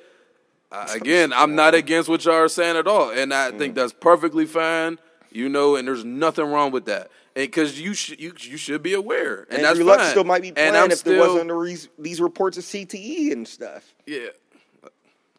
uh, 0.72 0.86
again, 0.94 1.32
I'm 1.32 1.54
not 1.54 1.74
against 1.74 2.08
what 2.08 2.24
y'all 2.24 2.34
are 2.34 2.48
saying 2.48 2.76
at 2.76 2.86
all, 2.86 3.10
and 3.10 3.32
I 3.32 3.50
think 3.52 3.74
that's 3.74 3.92
perfectly 3.92 4.46
fine. 4.46 4.98
You 5.30 5.48
know, 5.50 5.76
and 5.76 5.86
there's 5.86 6.04
nothing 6.04 6.46
wrong 6.46 6.70
with 6.72 6.86
that, 6.86 7.10
because 7.44 7.80
you 7.80 7.94
should 7.94 8.18
you 8.20 8.32
you 8.40 8.56
should 8.56 8.82
be 8.82 8.94
aware, 8.94 9.46
and 9.50 9.64
Andrew 9.64 9.84
that's 9.84 9.86
Luck 9.86 9.98
fine. 10.00 10.10
still 10.10 10.24
might 10.24 10.42
be 10.42 10.52
playing 10.52 10.68
and 10.68 10.76
I'm 10.76 10.90
if 10.90 10.98
still, 10.98 11.12
there 11.12 11.20
wasn't 11.28 11.48
the 11.48 11.54
re- 11.54 11.78
these 11.98 12.20
reports 12.20 12.56
of 12.58 12.64
CTE 12.64 13.32
and 13.32 13.46
stuff. 13.46 13.94
yeah. 14.06 14.28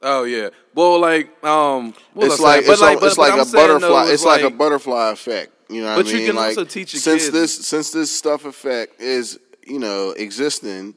Oh 0.02 0.24
yeah. 0.26 0.50
Well, 0.76 1.00
like 1.00 1.44
um, 1.44 1.94
what 2.14 2.26
was 2.26 2.34
it's 2.34 2.42
like? 2.42 2.66
But 2.66 2.74
it's, 2.74 2.82
al- 2.82 3.00
but- 3.00 3.04
it's 3.08 3.16
but 3.16 3.22
like 3.22 3.34
I'm 3.34 3.40
a 3.40 3.52
butterfly. 3.52 4.06
It's 4.12 4.24
like, 4.24 4.42
a 4.44 4.50
butterfly 4.52 5.10
effect. 5.12 5.52
You 5.70 5.82
know, 5.82 5.96
what 5.96 6.06
But 6.06 6.08
I 6.08 6.10
you 6.12 6.18
mean? 6.20 6.28
can 6.28 6.36
like, 6.36 6.48
also 6.50 6.64
teach 6.66 6.94
your 6.94 7.02
since 7.02 7.24
kids- 7.26 7.34
this 7.34 7.68
since 7.68 7.92
this 7.92 8.12
stuff 8.16 8.46
effect 8.46 9.02
is 9.02 9.40
you 9.66 9.80
know 9.80 10.12
existing, 10.12 10.94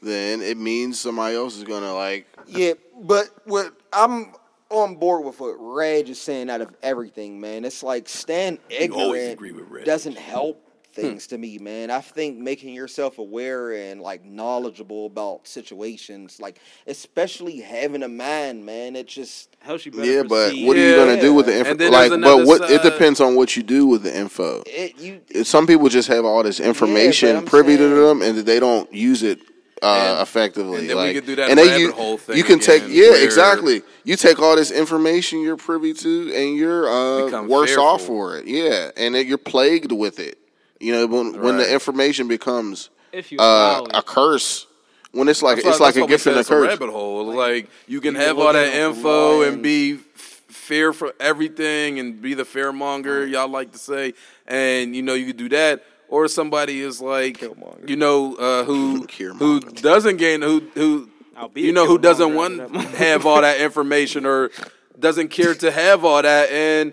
then 0.00 0.42
it 0.42 0.56
means 0.56 1.00
somebody 1.00 1.34
else 1.34 1.56
is 1.56 1.64
gonna 1.64 1.92
like. 1.92 2.26
Yeah, 2.46 2.74
but 3.02 3.28
what 3.46 3.72
I'm 3.92 4.32
on 4.70 4.96
board 4.96 5.24
with 5.24 5.40
what 5.40 5.56
Reg 5.58 6.08
is 6.08 6.20
saying 6.20 6.50
out 6.50 6.60
of 6.60 6.74
everything, 6.82 7.40
man. 7.40 7.64
It's 7.64 7.82
like 7.82 8.08
staying 8.08 8.58
always 8.92 9.22
ignorant 9.22 9.32
agree 9.32 9.52
with 9.52 9.84
doesn't 9.84 10.18
help 10.18 10.60
hmm. 10.94 11.00
things 11.00 11.26
to 11.28 11.38
me, 11.38 11.58
man. 11.58 11.90
I 11.90 12.00
think 12.00 12.38
making 12.38 12.74
yourself 12.74 13.18
aware 13.18 13.72
and 13.72 14.00
like 14.00 14.24
knowledgeable 14.24 15.06
about 15.06 15.46
situations, 15.46 16.40
like 16.40 16.58
especially 16.86 17.60
having 17.60 18.02
a 18.02 18.08
mind, 18.08 18.66
man, 18.66 18.96
it 18.96 19.06
just 19.06 19.56
helps 19.60 19.86
you 19.86 19.92
better 19.92 20.04
Yeah, 20.04 20.22
but 20.22 20.50
perceive. 20.50 20.66
what 20.66 20.76
are 20.76 20.80
you 20.80 20.90
Yeah. 20.90 20.96
gonna 20.96 21.20
do 21.20 21.32
with 21.32 21.46
the 21.46 21.58
info? 21.58 21.90
Like, 21.90 22.10
but 22.10 22.12
another 22.12 22.44
what 22.44 22.70
it 22.70 22.82
depends 22.82 23.20
on 23.20 23.36
what 23.36 23.56
you 23.56 23.62
do 23.62 23.86
with 23.86 24.02
the 24.02 24.16
info. 24.16 24.62
it 24.66 24.98
you 24.98 25.20
Some 25.44 25.66
people 25.66 25.88
just 25.88 26.08
have 26.08 26.24
all 26.24 26.42
this 26.42 26.58
information 26.58 27.36
I'm 27.36 27.44
privy 27.44 27.76
to 27.76 27.88
them, 27.88 28.22
and 28.22 28.38
they 28.38 28.58
don't 28.58 28.92
use 28.92 29.22
it 29.22 29.38
uh, 29.82 29.86
And- 30.16 30.22
effectively. 30.22 30.78
and 30.80 30.90
then 30.90 30.96
we 30.96 31.12
could 31.14 31.26
do 31.26 31.36
that 31.36 31.50
and 31.50 31.58
they 31.58 31.66
rabbit 31.68 31.80
u- 31.80 31.92
hole 31.92 32.16
thing 32.18 32.36
You 32.36 32.44
can 32.44 32.58
take, 32.58 32.84
yeah, 32.88 33.14
exactly. 33.14 33.82
You 34.04 34.16
take 34.16 34.38
all 34.38 34.56
this 34.56 34.70
information 34.70 35.40
you're 35.42 35.56
privy 35.56 35.92
to, 35.94 36.32
and 36.34 36.56
you're 36.56 36.88
uh, 36.88 37.24
Become 37.26 37.48
worse 37.48 37.76
off 37.76 38.02
for 38.02 38.38
it. 38.38 38.46
Yeah, 38.46 38.90
and 38.96 39.14
then 39.14 39.26
you're 39.26 39.36
plagued 39.38 39.92
with 39.92 40.18
it. 40.18 40.38
You 40.80 40.92
know, 40.92 41.06
when 41.06 41.40
when 41.40 41.56
the 41.58 41.70
information 41.72 42.28
becomes 42.28 42.90
If 43.12 43.32
you 43.32 43.38
uh, 43.38 43.84
a 43.94 44.02
curse, 44.02 44.66
when 45.12 45.28
it's 45.28 45.42
like 45.42 45.56
That's 45.56 45.68
it's 45.68 45.80
why- 45.80 45.86
like 45.86 45.96
a 45.96 46.06
gift 46.06 46.26
and 46.26 46.36
a 46.38 46.44
curse. 46.44 46.68
rabbit 46.68 46.90
hole. 46.90 47.24
Like 47.34 47.68
you 47.86 48.00
can 48.00 48.14
you 48.14 48.20
have 48.20 48.38
all 48.38 48.52
that 48.52 48.74
info 48.74 49.42
from 49.42 49.54
and 49.54 49.62
be 49.62 49.96
fear 50.48 50.92
for 50.92 51.14
everything 51.20 51.98
and 52.00 52.20
be 52.20 52.34
the 52.34 52.42
fearmonger 52.44 53.28
y'all 53.30 53.48
like 53.48 53.72
to 53.72 53.78
say, 53.78 54.14
and 54.46 54.94
you 54.96 55.02
know 55.02 55.14
you 55.14 55.26
could 55.26 55.36
do 55.36 55.48
that. 55.50 55.84
Or 56.08 56.28
somebody 56.28 56.80
is 56.80 57.00
like, 57.00 57.38
Killmonger. 57.38 57.88
you 57.88 57.96
know, 57.96 58.34
uh, 58.36 58.64
who 58.64 59.06
who 59.38 59.60
doesn't 59.60 60.18
gain 60.18 60.42
who 60.42 60.60
who 60.74 61.10
you 61.54 61.72
know 61.72 61.86
who 61.86 61.98
doesn't 61.98 62.34
want 62.34 62.74
have 62.96 63.26
all 63.26 63.40
that 63.40 63.60
information 63.60 64.24
or 64.24 64.50
doesn't 64.98 65.28
care 65.28 65.54
to 65.54 65.70
have 65.70 66.04
all 66.04 66.22
that. 66.22 66.50
And 66.50 66.92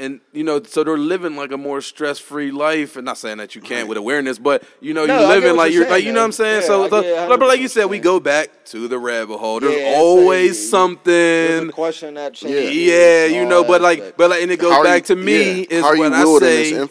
and 0.00 0.20
you 0.32 0.44
know 0.44 0.62
so 0.62 0.82
they're 0.84 0.96
living 0.96 1.34
like 1.36 1.50
a 1.52 1.56
more 1.58 1.80
stress 1.80 2.18
free 2.18 2.50
life. 2.52 2.96
And 2.96 3.04
not 3.04 3.18
saying 3.18 3.36
that 3.38 3.54
you 3.54 3.60
can't 3.60 3.88
with 3.88 3.98
awareness 3.98 4.38
but 4.38 4.62
you 4.80 4.94
know 4.94 5.04
No, 5.06 5.14
you're 5.18 5.28
get 5.28 5.34
living 5.42 5.56
like 5.56 5.72
you're 5.72 5.82
you're 5.82 5.90
like 5.90 6.04
you 6.04 6.12
know 6.12 6.20
what 6.20 6.26
I'm 6.26 6.32
saying? 6.32 6.62
Yeah, 6.62 6.66
so, 6.68 6.88
so 6.88 7.02
get 7.02 7.28
but 7.28 7.40
like 7.40 7.60
you 7.60 7.68
said 7.68 7.84
we 7.86 7.98
go 7.98 8.18
back 8.20 8.64
to 8.66 8.88
the 8.88 8.98
rabbit 8.98 9.38
hole. 9.38 9.60
There's 9.60 9.74
Yeah, 9.76 9.92
so 9.94 9.98
always 9.98 10.48
you- 10.60 10.68
something. 10.68 11.02
There's 11.12 11.68
a 11.68 11.72
question 11.72 12.14
that 12.14 12.34
changes. 12.34 12.74
yeah 12.76 13.26
you 13.26 13.44
know 13.44 13.62
but 13.64 13.80
like 13.82 14.16
but 14.16 14.30
like 14.30 14.42
and 14.42 14.50
it 14.52 14.58
goes 14.58 14.72
How 14.72 14.82
back 14.84 15.02
you- 15.08 15.14
to 15.14 15.16
me 15.16 15.60
yeah, 15.60 15.66
is 15.70 15.82
how 15.82 15.88
are 15.90 15.94
you 15.96 16.00
when 16.02 16.14
I 16.14 16.24
wielding 16.24 16.48
say. 16.48 16.72
this 16.72 16.88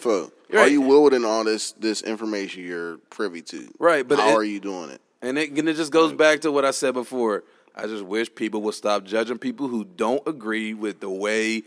info? 0.50 0.62
Are 0.62 0.68
you 0.68 0.82
wielding 0.82 1.26
all 1.26 1.44
this 1.44 1.72
this 1.74 2.02
information 2.02 2.64
you're 2.64 2.98
privy 3.10 3.42
to? 3.44 3.68
Right, 3.80 4.08
but 4.08 4.20
how 4.20 4.30
it- 4.30 4.36
are 4.36 4.44
you 4.44 4.60
doing 4.60 4.90
it? 4.92 5.02
And 5.22 5.38
it, 5.40 5.52
and 5.52 5.68
it 5.68 5.76
just 5.76 5.92
goes 5.92 6.14
back 6.14 6.42
to 6.42 6.52
what 6.52 6.64
I 6.66 6.72
said 6.72 6.94
before. 6.94 7.44
I 7.76 7.88
just 7.88 8.04
wish 8.04 8.34
people 8.34 8.62
would 8.64 8.74
stop 8.76 9.04
judging 9.04 9.38
people 9.38 9.68
who 9.68 9.84
don't 9.84 10.22
agree 10.28 10.74
with 10.74 11.00
the 11.00 11.10
way 11.10 11.64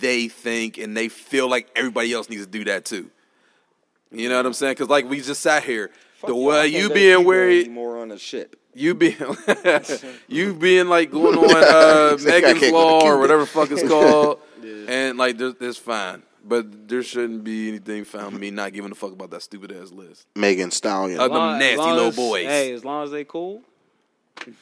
they 0.00 0.28
think 0.28 0.78
and 0.78 0.96
they 0.96 1.08
feel 1.08 1.48
like 1.48 1.68
everybody 1.76 2.12
else 2.12 2.28
needs 2.28 2.44
to 2.44 2.50
do 2.50 2.64
that 2.64 2.84
too. 2.84 3.10
You 4.10 4.28
know 4.28 4.36
what 4.36 4.46
I'm 4.46 4.52
saying? 4.52 4.72
Because 4.72 4.88
like 4.88 5.08
we 5.08 5.20
just 5.20 5.40
sat 5.42 5.64
here, 5.64 5.90
Fuck 6.16 6.28
the 6.28 6.34
way 6.36 6.68
you 6.68 6.88
being 6.90 7.18
people 7.18 7.24
worried, 7.26 7.70
more 7.70 7.98
on 7.98 8.10
a 8.10 8.18
ship. 8.18 8.56
you 8.74 8.94
being 8.94 9.16
you 10.28 10.54
being 10.54 10.88
like 10.88 11.10
going 11.10 11.36
on 11.38 11.56
uh, 11.56 12.10
He's 12.16 12.24
like, 12.24 12.42
Megan's 12.42 12.60
can't 12.60 12.72
go 12.72 12.80
to 12.80 12.86
Law 12.86 13.04
or 13.06 13.18
whatever 13.18 13.40
the 13.42 13.46
fuck 13.46 13.70
it's 13.70 13.86
called, 13.86 14.40
and 14.88 15.18
like 15.18 15.38
there's 15.38 15.54
it's 15.60 15.78
fine. 15.78 16.22
But 16.48 16.88
there 16.88 17.02
shouldn't 17.02 17.44
be 17.44 17.68
anything 17.68 18.04
found 18.04 18.38
me 18.40 18.50
not 18.50 18.72
giving 18.72 18.90
a 18.90 18.94
fuck 18.94 19.12
about 19.12 19.30
that 19.30 19.42
stupid 19.42 19.70
ass 19.72 19.90
list. 19.92 20.26
Megan 20.34 20.70
Stallion. 20.70 21.20
Uh, 21.20 21.24
As 21.24 21.30
long- 21.30 21.50
them 21.50 21.58
nasty 21.58 21.90
little 21.92 22.06
as- 22.08 22.16
boys. 22.16 22.46
Hey, 22.46 22.72
as 22.72 22.84
long 22.84 23.04
as 23.04 23.10
they 23.10 23.24
cool. 23.24 23.62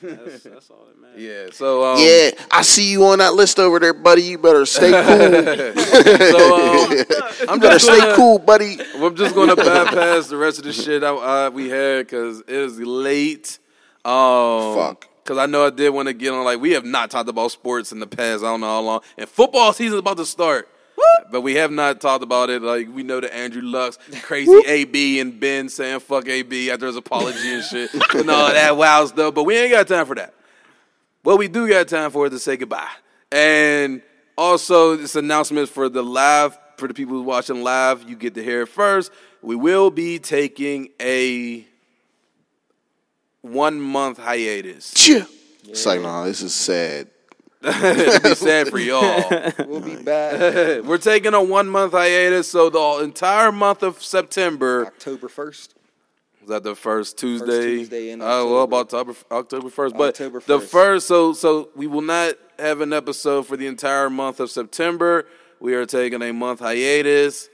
That's, 0.03 0.43
that's 0.45 0.71
all 0.71 0.87
that 0.87 1.01
matters. 1.01 1.23
Yeah. 1.23 1.47
So 1.53 1.85
um, 1.85 1.99
yeah, 2.01 2.31
I 2.51 2.63
see 2.63 2.91
you 2.91 3.05
on 3.05 3.19
that 3.19 3.35
list 3.35 3.59
over 3.61 3.79
there, 3.79 3.93
buddy. 3.93 4.23
You 4.23 4.39
better 4.39 4.65
stay 4.67 4.91
cool. 5.07 5.77
So 5.85 6.57
um, 6.57 7.49
I'm 7.49 7.61
better 7.61 7.75
just 7.75 7.85
stay 7.85 7.99
gonna, 7.99 8.17
cool, 8.17 8.39
buddy. 8.39 8.79
I'm 8.97 9.15
just 9.15 9.35
gonna 9.35 9.55
bypass 9.55 10.29
the 10.29 10.37
rest 10.39 10.59
of 10.59 10.65
the 10.65 10.73
shit 10.73 11.05
I, 11.05 11.11
I, 11.15 11.49
we 11.51 11.69
had 11.69 12.07
because 12.07 12.41
it 12.41 12.49
is 12.49 12.79
late. 12.81 13.59
Um, 14.05 14.75
Fuck. 14.77 15.09
Because 15.23 15.39
I 15.39 15.47
know 15.47 15.67
I 15.67 15.71
did 15.71 15.91
want 15.91 16.09
to 16.09 16.15
get 16.15 16.33
on. 16.33 16.43
Like 16.45 16.61
we 16.61 16.71
have 16.73 16.85
not 16.85 17.11
talked 17.11 17.29
about 17.29 17.51
sports 17.51 17.93
in 17.93 18.01
the 18.01 18.07
past. 18.07 18.43
I 18.43 18.47
don't 18.47 18.61
know 18.61 18.69
how 18.69 18.81
long. 18.81 19.01
And 19.19 19.29
football 19.29 19.73
season 19.73 19.95
is 19.95 20.01
about 20.01 20.17
to 20.19 20.27
start. 20.27 20.69
But 21.31 21.41
we 21.41 21.55
have 21.57 21.70
not 21.70 22.01
talked 22.01 22.23
about 22.23 22.51
it. 22.51 22.62
Like 22.62 22.89
we 22.93 23.03
know 23.03 23.20
that 23.20 23.35
Andrew 23.35 23.62
Luck's, 23.62 23.99
crazy 24.23 24.53
AB, 24.66 25.20
and 25.20 25.39
Ben 25.39 25.69
saying 25.69 26.01
"fuck 26.01 26.28
AB" 26.28 26.70
after 26.70 26.87
his 26.87 26.97
apology 26.97 27.55
and 27.55 27.65
shit, 27.65 27.93
and 28.15 28.31
all 28.31 28.49
that 28.49 28.77
wild 28.77 29.09
stuff. 29.09 29.35
But 29.35 29.45
we 29.45 29.57
ain't 29.57 29.73
got 29.73 29.89
time 29.89 30.07
for 30.07 30.15
that. 30.15 30.35
What 31.23 31.39
we 31.39 31.49
do 31.49 31.69
got 31.69 31.89
time 31.89 32.11
for 32.11 32.27
is 32.27 32.33
to 32.33 32.39
say 32.39 32.57
goodbye. 32.57 32.89
And 33.33 34.03
also, 34.39 34.97
this 34.97 35.16
announcement 35.16 35.69
for 35.69 35.89
the 35.89 36.03
live, 36.03 36.57
for 36.77 36.87
the 36.87 36.95
people 36.95 37.16
who's 37.16 37.27
watching 37.27 37.62
live, 37.62 38.09
you 38.09 38.15
get 38.15 38.35
to 38.35 38.45
hear 38.45 38.62
it 38.62 38.69
first. 38.69 39.11
We 39.43 39.57
will 39.57 39.91
be 39.91 40.19
taking 40.19 40.91
a 41.01 41.66
one 43.43 43.81
month 43.81 44.19
hiatus. 44.19 44.93
It's 45.65 45.85
like, 45.87 46.01
nah, 46.01 46.24
this 46.24 46.43
is 46.43 46.55
sad. 46.55 47.09
It'd 47.83 48.23
be 48.23 48.35
sad 48.35 48.69
for 48.69 48.79
y'all. 48.79 49.25
We'll 49.67 49.81
be 49.81 49.97
back 49.97 50.85
We're 50.85 50.99
taking 50.99 51.35
a 51.35 51.43
one 51.43 51.69
month 51.69 51.93
hiatus, 51.93 52.49
so 52.49 52.71
the 52.71 53.03
entire 53.05 53.51
month 53.51 53.83
of 53.83 54.03
September. 54.03 54.87
October 54.87 55.29
first. 55.29 55.75
Was 56.41 56.51
that 56.51 56.63
the 56.63 56.77
first 56.77 57.19
Tuesday? 57.19 57.63
Tuesday 57.79 58.11
in 58.11 58.23
Oh, 58.23 58.53
well, 58.53 58.63
about 58.63 58.93
October. 58.95 59.11
October 59.13 59.35
October 59.35 59.71
first, 59.71 59.97
but 59.97 60.09
October 60.11 60.41
the 60.47 60.59
1st. 60.61 60.69
first. 60.69 61.07
So 61.09 61.33
so 61.33 61.71
we 61.75 61.87
will 61.89 62.03
not 62.03 62.35
have 62.59 62.81
an 62.81 62.93
episode 62.93 63.47
for 63.49 63.57
the 63.57 63.67
entire 63.67 64.09
month 64.09 64.39
of 64.39 64.51
September. 64.51 65.27
We 65.59 65.75
are 65.75 65.87
taking 65.87 66.23
a 66.23 66.33
month 66.33 66.61
hiatus 66.61 67.49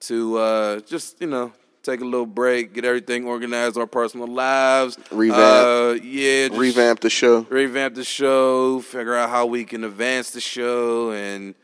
to 0.00 0.36
uh, 0.38 0.80
just 0.80 1.20
you 1.20 1.28
know 1.28 1.52
take 1.88 2.00
a 2.00 2.04
little 2.04 2.26
break, 2.26 2.74
get 2.74 2.84
everything 2.84 3.24
organized, 3.24 3.76
our 3.76 3.86
personal 3.86 4.26
lives, 4.26 4.98
Revamp. 5.10 5.38
uh, 5.40 6.04
yeah, 6.04 6.48
Revamp 6.52 7.00
the 7.00 7.10
show. 7.10 7.40
revamp 7.48 7.94
the 7.94 8.04
show, 8.04 8.80
figure 8.80 9.14
out 9.14 9.30
how 9.30 9.46
we 9.46 9.64
can 9.64 9.84
advance 9.84 10.30
the 10.30 10.40
show, 10.40 11.12
and 11.12 11.54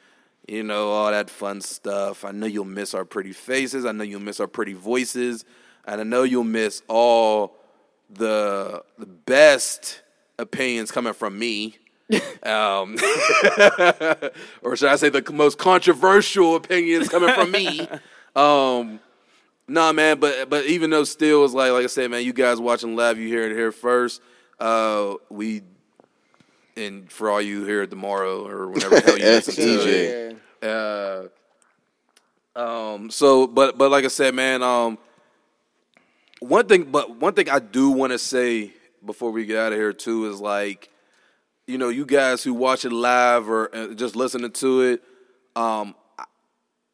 you 0.49 0.63
know 0.63 0.91
all 0.91 1.11
that 1.11 1.31
fun 1.31 1.61
stuff. 1.61 2.25
I 2.25 2.31
know 2.31 2.47
you'll 2.47 2.65
miss 2.65 2.95
our 2.95 3.05
pretty 3.05 3.33
faces. 3.33 3.85
I 3.85 3.93
know 3.93 4.05
you'll 4.05 4.21
miss 4.21 4.41
our 4.41 4.47
pretty 4.47 4.75
voices, 4.75 5.45
and 5.87 6.01
I 6.01 6.05
know 6.05 6.23
you'll 6.23 6.45
miss 6.45 6.83
all 6.89 7.57
the 8.11 8.83
the 8.99 9.07
best 9.07 10.03
opinions 10.39 10.91
coming 10.91 11.13
from 11.13 11.39
me. 11.39 11.77
um, 12.43 12.97
or 14.63 14.77
should 14.77 14.89
I 14.91 14.97
say 14.97 15.09
the 15.09 15.25
most 15.33 15.59
controversial 15.59 16.57
opinions 16.57 17.09
coming 17.09 17.33
from 17.35 17.51
me? 17.51 17.87
Um, 18.37 18.99
Nah, 19.67 19.93
man, 19.93 20.19
but 20.21 20.51
but 20.51 20.67
even 20.67 20.91
though 20.91 21.05
still 21.05 21.45
is 21.45 21.55
like 21.55 21.73
like 21.73 21.85
I 21.85 21.89
said, 21.89 22.11
man, 22.11 22.25
you 22.25 22.33
guys 22.33 22.61
watching 22.61 22.97
live, 22.97 23.19
you 23.19 23.29
hear 23.29 23.45
it 23.45 23.53
here 23.53 23.73
first. 23.73 24.21
Uh, 24.61 25.15
we 25.31 25.63
and 26.77 27.11
for 27.11 27.31
all 27.31 27.41
you 27.41 27.65
here 27.65 27.87
tomorrow 27.87 28.47
or 28.47 28.69
whenever 28.69 28.97
the 28.97 29.01
hell 29.01 29.19
you 29.19 29.25
listen 29.25 29.55
to 29.55 29.89
it. 29.89 30.37
TJ. 30.63 31.29
Uh, 32.57 32.59
um, 32.59 33.11
so 33.11 33.47
but 33.47 33.79
but 33.79 33.91
like 33.91 34.05
I 34.05 34.09
said, 34.09 34.35
man, 34.35 34.63
um, 34.63 34.99
one 36.41 36.67
thing, 36.67 36.85
but 36.85 37.17
one 37.17 37.33
thing 37.35 37.49
I 37.49 37.59
do 37.59 37.91
want 37.91 38.13
to 38.13 38.19
say 38.19 38.73
before 39.05 39.31
we 39.31 39.47
get 39.47 39.57
out 39.57 39.73
of 39.73 39.79
here 39.79 39.93
too 39.93 40.31
is 40.31 40.41
like, 40.41 40.91
you 41.67 41.79
know, 41.79 41.89
you 41.89 42.05
guys 42.05 42.43
who 42.43 42.53
watch 42.55 42.85
it 42.85 42.93
live 42.93 43.49
or 43.49 43.75
uh, 43.75 43.95
just 43.95 44.15
listening 44.15 44.53
to 44.53 44.83
it, 44.83 45.03
um, 45.57 45.95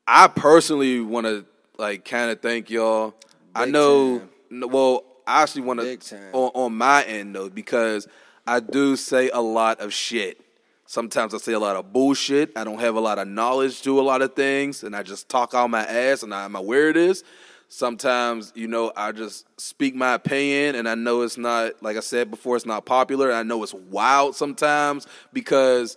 I 0.06 0.28
personally 0.28 1.00
want 1.00 1.26
to 1.26 1.44
like 1.80 2.04
kind 2.04 2.30
of 2.30 2.40
thank 2.40 2.70
y'all. 2.70 3.14
I 3.54 3.64
know, 3.64 4.20
time. 4.50 4.70
well, 4.70 5.04
I 5.26 5.42
actually 5.42 5.62
want 5.62 5.80
to 5.80 6.30
on, 6.32 6.50
on 6.54 6.76
my 6.76 7.02
end 7.04 7.34
though 7.34 7.48
because 7.48 8.06
I 8.46 8.60
do 8.60 8.94
say 8.94 9.30
a 9.30 9.40
lot 9.40 9.80
of 9.80 9.92
shit. 9.92 10.40
Sometimes 10.86 11.34
I 11.34 11.38
say 11.38 11.52
a 11.52 11.58
lot 11.58 11.76
of 11.76 11.92
bullshit. 11.92 12.52
I 12.56 12.64
don't 12.64 12.80
have 12.80 12.96
a 12.96 13.00
lot 13.00 13.18
of 13.18 13.28
knowledge 13.28 13.82
to 13.82 13.98
a 13.98 14.02
lot 14.02 14.22
of 14.22 14.34
things, 14.34 14.82
and 14.82 14.94
I 14.94 15.02
just 15.02 15.28
talk 15.28 15.54
out 15.54 15.70
my 15.70 15.84
ass, 15.84 16.22
and 16.22 16.34
I'm 16.34 16.56
aware 16.56 16.88
it 16.90 16.96
is. 16.96 17.22
Sometimes, 17.68 18.52
you 18.56 18.66
know, 18.66 18.92
I 18.96 19.12
just 19.12 19.46
speak 19.60 19.94
my 19.94 20.14
opinion, 20.14 20.74
and 20.74 20.88
I 20.88 20.96
know 20.96 21.22
it's 21.22 21.38
not, 21.38 21.80
like 21.80 21.96
I 21.96 22.00
said 22.00 22.28
before, 22.28 22.56
it's 22.56 22.66
not 22.66 22.86
popular. 22.86 23.32
I 23.32 23.44
know 23.44 23.62
it's 23.62 23.72
wild 23.72 24.34
sometimes 24.34 25.06
because 25.32 25.96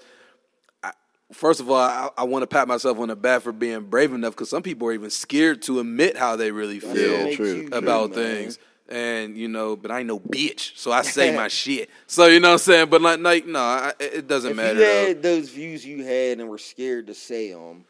first 1.35 1.59
of 1.59 1.69
all, 1.69 1.77
I, 1.77 2.09
I 2.17 2.23
want 2.23 2.43
to 2.43 2.47
pat 2.47 2.67
myself 2.67 2.99
on 2.99 3.09
the 3.09 3.15
back 3.15 3.41
for 3.41 3.51
being 3.51 3.81
brave 3.81 4.13
enough 4.13 4.33
because 4.33 4.49
some 4.49 4.63
people 4.63 4.87
are 4.87 4.93
even 4.93 5.09
scared 5.09 5.61
to 5.63 5.79
admit 5.79 6.17
how 6.17 6.35
they 6.35 6.51
really 6.51 6.79
feel 6.79 7.23
makes 7.25 7.35
true, 7.37 7.53
you 7.55 7.69
true, 7.69 7.77
about 7.77 8.13
things. 8.13 8.59
And 8.89 9.37
you 9.37 9.47
know, 9.47 9.75
but 9.75 9.91
I 9.91 9.99
ain't 9.99 10.07
no 10.07 10.19
bitch, 10.19 10.77
so 10.77 10.91
I 10.91 11.01
say 11.03 11.35
my 11.35 11.47
shit. 11.49 11.89
So 12.05 12.27
you 12.27 12.39
know 12.39 12.49
what 12.49 12.53
I'm 12.53 12.59
saying. 12.59 12.89
But 12.89 13.01
like, 13.01 13.19
like 13.19 13.47
no, 13.47 13.59
I, 13.59 13.93
it 13.99 14.27
doesn't 14.27 14.51
If 14.51 14.57
matter. 14.57 14.73
you 14.73 14.79
though. 14.85 15.07
had 15.07 15.23
those 15.23 15.49
views 15.49 15.85
you 15.85 16.03
had 16.03 16.39
and 16.39 16.49
were 16.49 16.57
scared 16.57 17.07
to 17.07 17.13
say 17.13 17.53
them, 17.53 17.85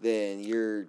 then 0.00 0.40
you're 0.42 0.86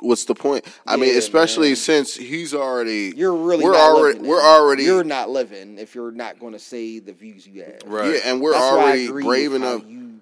What's 0.00 0.26
the 0.26 0.34
point? 0.34 0.66
I 0.86 0.96
mean, 0.96 1.16
especially 1.16 1.68
man. 1.68 1.76
since 1.76 2.14
he's 2.14 2.52
already 2.52 3.14
you're 3.16 3.34
really 3.34 3.64
we're 3.64 3.72
not 3.72 3.92
already 3.92 4.18
living 4.18 4.30
we're 4.30 4.42
already 4.42 4.84
you're 4.84 5.04
not 5.04 5.30
living 5.30 5.78
if 5.78 5.94
you're 5.94 6.10
not 6.10 6.38
going 6.38 6.52
to 6.52 6.58
say 6.58 6.98
the 6.98 7.12
views 7.12 7.46
you 7.46 7.62
have. 7.62 7.78
Right. 7.86 8.14
yeah, 8.14 8.20
and 8.24 8.40
we're 8.40 8.52
That's 8.52 8.62
why 8.62 8.78
I 8.78 8.82
already 8.82 9.06
agree 9.06 9.24
brave 9.24 9.52
with 9.52 9.62
how 9.62 9.74
enough. 9.76 9.88
You 9.88 10.20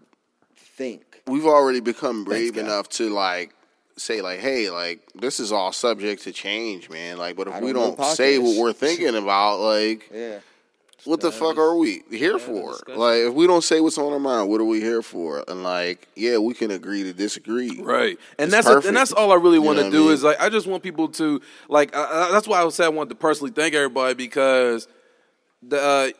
think 0.55 1.15
We've 1.27 1.47
already 1.47 1.81
become 1.81 2.25
brave 2.25 2.55
guy. 2.55 2.61
enough 2.61 2.89
to 2.91 3.09
like 3.09 3.55
say 3.97 4.21
like, 4.21 4.41
hey, 4.41 4.71
like 4.71 5.01
this 5.15 5.41
is 5.41 5.53
all 5.53 5.73
subject 5.73 6.23
to 6.25 6.33
change, 6.33 6.91
man. 6.91 7.17
Like, 7.17 7.37
but 7.37 7.49
if 7.49 7.61
we 7.61 7.73
don't 7.73 7.99
know 7.99 8.05
don't 8.05 8.17
say 8.17 8.39
what 8.39 8.61
we're 8.61 8.73
thinking 8.73 9.15
about, 9.15 9.61
like, 9.61 10.11
yeah. 10.13 10.39
What 11.05 11.21
the 11.21 11.31
fuck 11.31 11.59
are 11.59 11.77
we 11.77 12.03
here 12.11 12.39
for? 12.39 12.77
Like, 12.89 13.19
if 13.19 13.35
we 13.35 13.47
don't 13.47 13.63
say 13.63 13.81
what's 13.81 13.99
on 13.99 14.13
our 14.13 14.19
mind, 14.19 14.49
what 14.49 14.61
are 14.61 14.65
we 14.65 14.81
here 14.81 15.03
for? 15.03 15.45
And 15.49 15.63
like, 15.63 16.09
yeah, 16.17 16.39
we 16.39 16.55
can 16.55 16.71
agree 16.71 17.03
to 17.05 17.13
disagree. 17.13 17.81
Right, 17.81 18.19
and 18.39 18.47
It's 18.47 18.53
that's 18.53 18.67
perfect. 18.67 18.87
and 18.87 18.97
that's 18.97 19.13
all 19.13 19.31
I 19.33 19.37
really 19.37 19.59
want 19.59 19.79
to 19.79 19.85
what 19.85 19.89
I 19.93 19.97
do 19.97 20.05
mean? 20.05 20.13
is 20.13 20.23
like 20.23 20.41
I 20.41 20.49
just 20.49 20.67
want 20.67 20.83
people 20.83 21.09
to 21.09 21.41
like. 21.69 21.95
Uh, 21.95 22.01
uh, 22.01 22.33
that's 22.33 22.49
why 22.49 22.63
I 22.63 22.69
said 22.71 22.87
I 22.87 22.89
wanted 22.89 23.11
to 23.11 23.17
personally 23.17 23.53
thank 23.53 23.75
everybody 23.75 24.15
because 24.15 24.89
the 25.63 25.81
uh, 25.81 26.11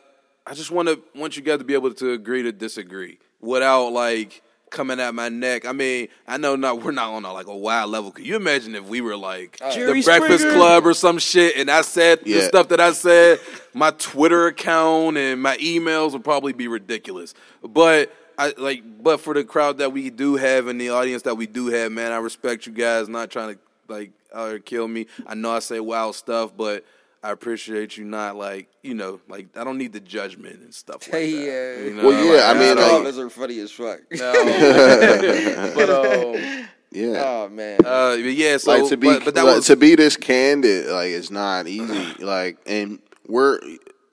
I 0.47 0.53
just 0.53 0.69
want 0.71 0.87
to 0.89 1.01
want 1.15 1.35
you 1.37 1.43
guys 1.43 1.57
to 1.57 1.63
be 1.63 1.73
able 1.73 1.93
to 1.93 2.11
agree 2.11 2.43
to 2.43 2.51
disagree 2.51 3.17
without 3.41 3.89
like 3.89 4.41
coming 4.75 4.99
at 4.99 5.15
my 5.15 5.29
neck. 5.29 5.65
I 5.65 5.71
mean, 5.71 6.09
I 6.27 6.37
know 6.37 6.55
not 6.55 6.83
we're 6.83 6.91
not 6.91 7.11
on 7.13 7.25
a, 7.25 7.33
like 7.33 7.47
a 7.47 7.55
wild 7.55 7.89
level. 7.89 8.11
Could 8.11 8.27
you 8.27 8.35
imagine 8.35 8.75
if 8.75 8.85
we 8.85 9.01
were 9.01 9.15
like 9.15 9.57
Jerry 9.71 10.01
the 10.01 10.05
Breakfast 10.05 10.41
Springer. 10.41 10.57
Club 10.57 10.85
or 10.85 10.93
some 10.93 11.17
shit, 11.17 11.57
and 11.57 11.71
I 11.71 11.81
said 11.81 12.19
the 12.23 12.41
stuff 12.41 12.67
that 12.67 12.79
I 12.79 12.91
said, 12.91 13.39
my 13.73 13.91
Twitter 13.91 14.47
account 14.47 15.17
and 15.17 15.41
my 15.41 15.57
emails 15.57 16.11
would 16.11 16.23
probably 16.23 16.53
be 16.53 16.67
ridiculous. 16.67 17.33
But 17.63 18.13
I 18.37 18.53
like, 18.57 18.83
but 19.01 19.21
for 19.21 19.33
the 19.33 19.43
crowd 19.43 19.77
that 19.79 19.93
we 19.93 20.09
do 20.09 20.35
have 20.35 20.67
and 20.67 20.79
the 20.79 20.89
audience 20.89 21.23
that 21.23 21.35
we 21.35 21.47
do 21.47 21.67
have, 21.67 21.91
man, 21.91 22.11
I 22.11 22.17
respect 22.17 22.67
you 22.67 22.73
guys. 22.73 23.07
Not 23.07 23.31
trying 23.31 23.55
to 23.55 23.59
like 23.87 24.11
uh, 24.33 24.57
kill 24.63 24.87
me. 24.87 25.07
I 25.25 25.35
know 25.35 25.51
I 25.51 25.59
say 25.59 25.79
wild 25.79 26.15
stuff, 26.15 26.55
but 26.55 26.85
I 27.25 27.31
appreciate 27.31 27.97
you 27.97 28.05
not 28.05 28.35
like 28.35 28.67
you 28.83 28.93
know 28.93 29.19
like 29.27 29.47
I 29.57 29.63
don't 29.63 29.77
need 29.77 29.93
the 29.93 29.99
judgment 29.99 30.61
and 30.61 30.73
stuff 30.73 31.07
like 31.07 31.11
Hey, 31.11 31.31
that. 31.33 31.41
yeah. 31.79 31.85
You 31.85 31.93
know, 31.95 32.07
Well, 32.07 32.35
yeah, 32.35 32.49
I 32.49 32.53
mean, 32.53 32.75
don't- 32.75 33.03
like- 33.03 33.15
are 33.15 33.29
funny 33.29 33.59
as 33.59 33.71
fuck. 33.71 33.99
no. 34.11 34.33
but 35.75 35.89
um, 35.89 36.67
Yeah. 36.91 37.23
Oh 37.25 37.49
man. 37.49 37.79
uh, 37.83 38.11
but 38.15 38.19
yeah. 38.19 38.57
So, 38.57 38.71
like 38.77 38.89
to 38.89 38.95
be 38.97 39.07
but, 39.07 39.25
but 39.25 39.35
that 39.35 39.43
like, 39.43 39.55
was 39.57 39.65
to 39.67 39.75
be 39.75 39.95
this 39.95 40.15
candid, 40.15 40.87
like 40.87 41.09
it's 41.09 41.29
not 41.31 41.67
easy. 41.67 42.13
like, 42.23 42.57
and 42.65 42.99
we're 43.27 43.59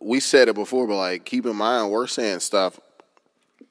we 0.01 0.19
said 0.19 0.49
it 0.49 0.55
before, 0.55 0.87
but 0.89 0.97
like 0.97 1.25
keep 1.25 1.47
in 1.47 1.55
mind 1.55 1.91
we're 1.93 2.07
saying 2.09 2.41
stuff 2.41 2.81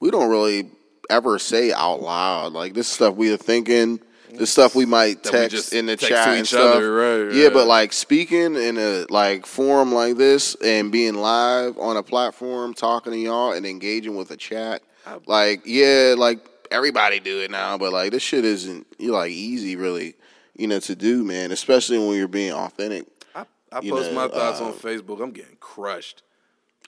we 0.00 0.10
don't 0.10 0.30
really 0.30 0.70
ever 1.10 1.38
say 1.38 1.72
out 1.72 2.00
loud. 2.00 2.52
Like 2.54 2.74
this 2.74 2.88
stuff 2.88 3.14
we 3.16 3.30
are 3.32 3.36
thinking, 3.36 4.00
this 4.38 4.50
stuff 4.50 4.74
we 4.74 4.86
might 4.86 5.24
we 5.24 5.30
text 5.30 5.50
just 5.50 5.72
in 5.72 5.86
the 5.86 5.96
text 5.96 6.08
chat 6.08 6.24
to 6.26 6.30
and 6.32 6.48
stuff. 6.48 6.76
other, 6.76 6.92
right, 6.92 7.34
Yeah, 7.34 7.50
but 7.50 7.66
like 7.66 7.92
speaking 7.92 8.56
in 8.56 8.78
a 8.78 9.06
like 9.10 9.46
forum 9.46 9.92
like 9.92 10.16
this 10.16 10.54
and 10.56 10.90
being 10.90 11.14
live 11.14 11.78
on 11.78 11.96
a 11.96 12.02
platform, 12.02 12.74
talking 12.74 13.12
to 13.12 13.18
y'all 13.18 13.52
and 13.52 13.66
engaging 13.66 14.16
with 14.16 14.30
a 14.30 14.36
chat, 14.36 14.82
like 15.26 15.62
yeah, 15.64 16.14
like 16.16 16.40
everybody 16.70 17.20
do 17.20 17.40
it 17.40 17.50
now, 17.50 17.78
but 17.78 17.92
like 17.92 18.12
this 18.12 18.22
shit 18.22 18.44
isn't 18.44 18.86
you 18.98 19.12
like 19.12 19.30
easy 19.30 19.76
really, 19.76 20.14
you 20.56 20.66
know, 20.66 20.80
to 20.80 20.94
do, 20.94 21.24
man. 21.24 21.52
Especially 21.52 21.98
when 21.98 22.16
you're 22.16 22.28
being 22.28 22.52
authentic. 22.52 23.06
I, 23.34 23.44
I 23.70 23.80
post 23.80 24.10
know, 24.10 24.14
my 24.14 24.28
thoughts 24.28 24.60
uh, 24.60 24.66
on 24.66 24.72
Facebook. 24.72 25.22
I'm 25.22 25.32
getting 25.32 25.56
crushed. 25.60 26.22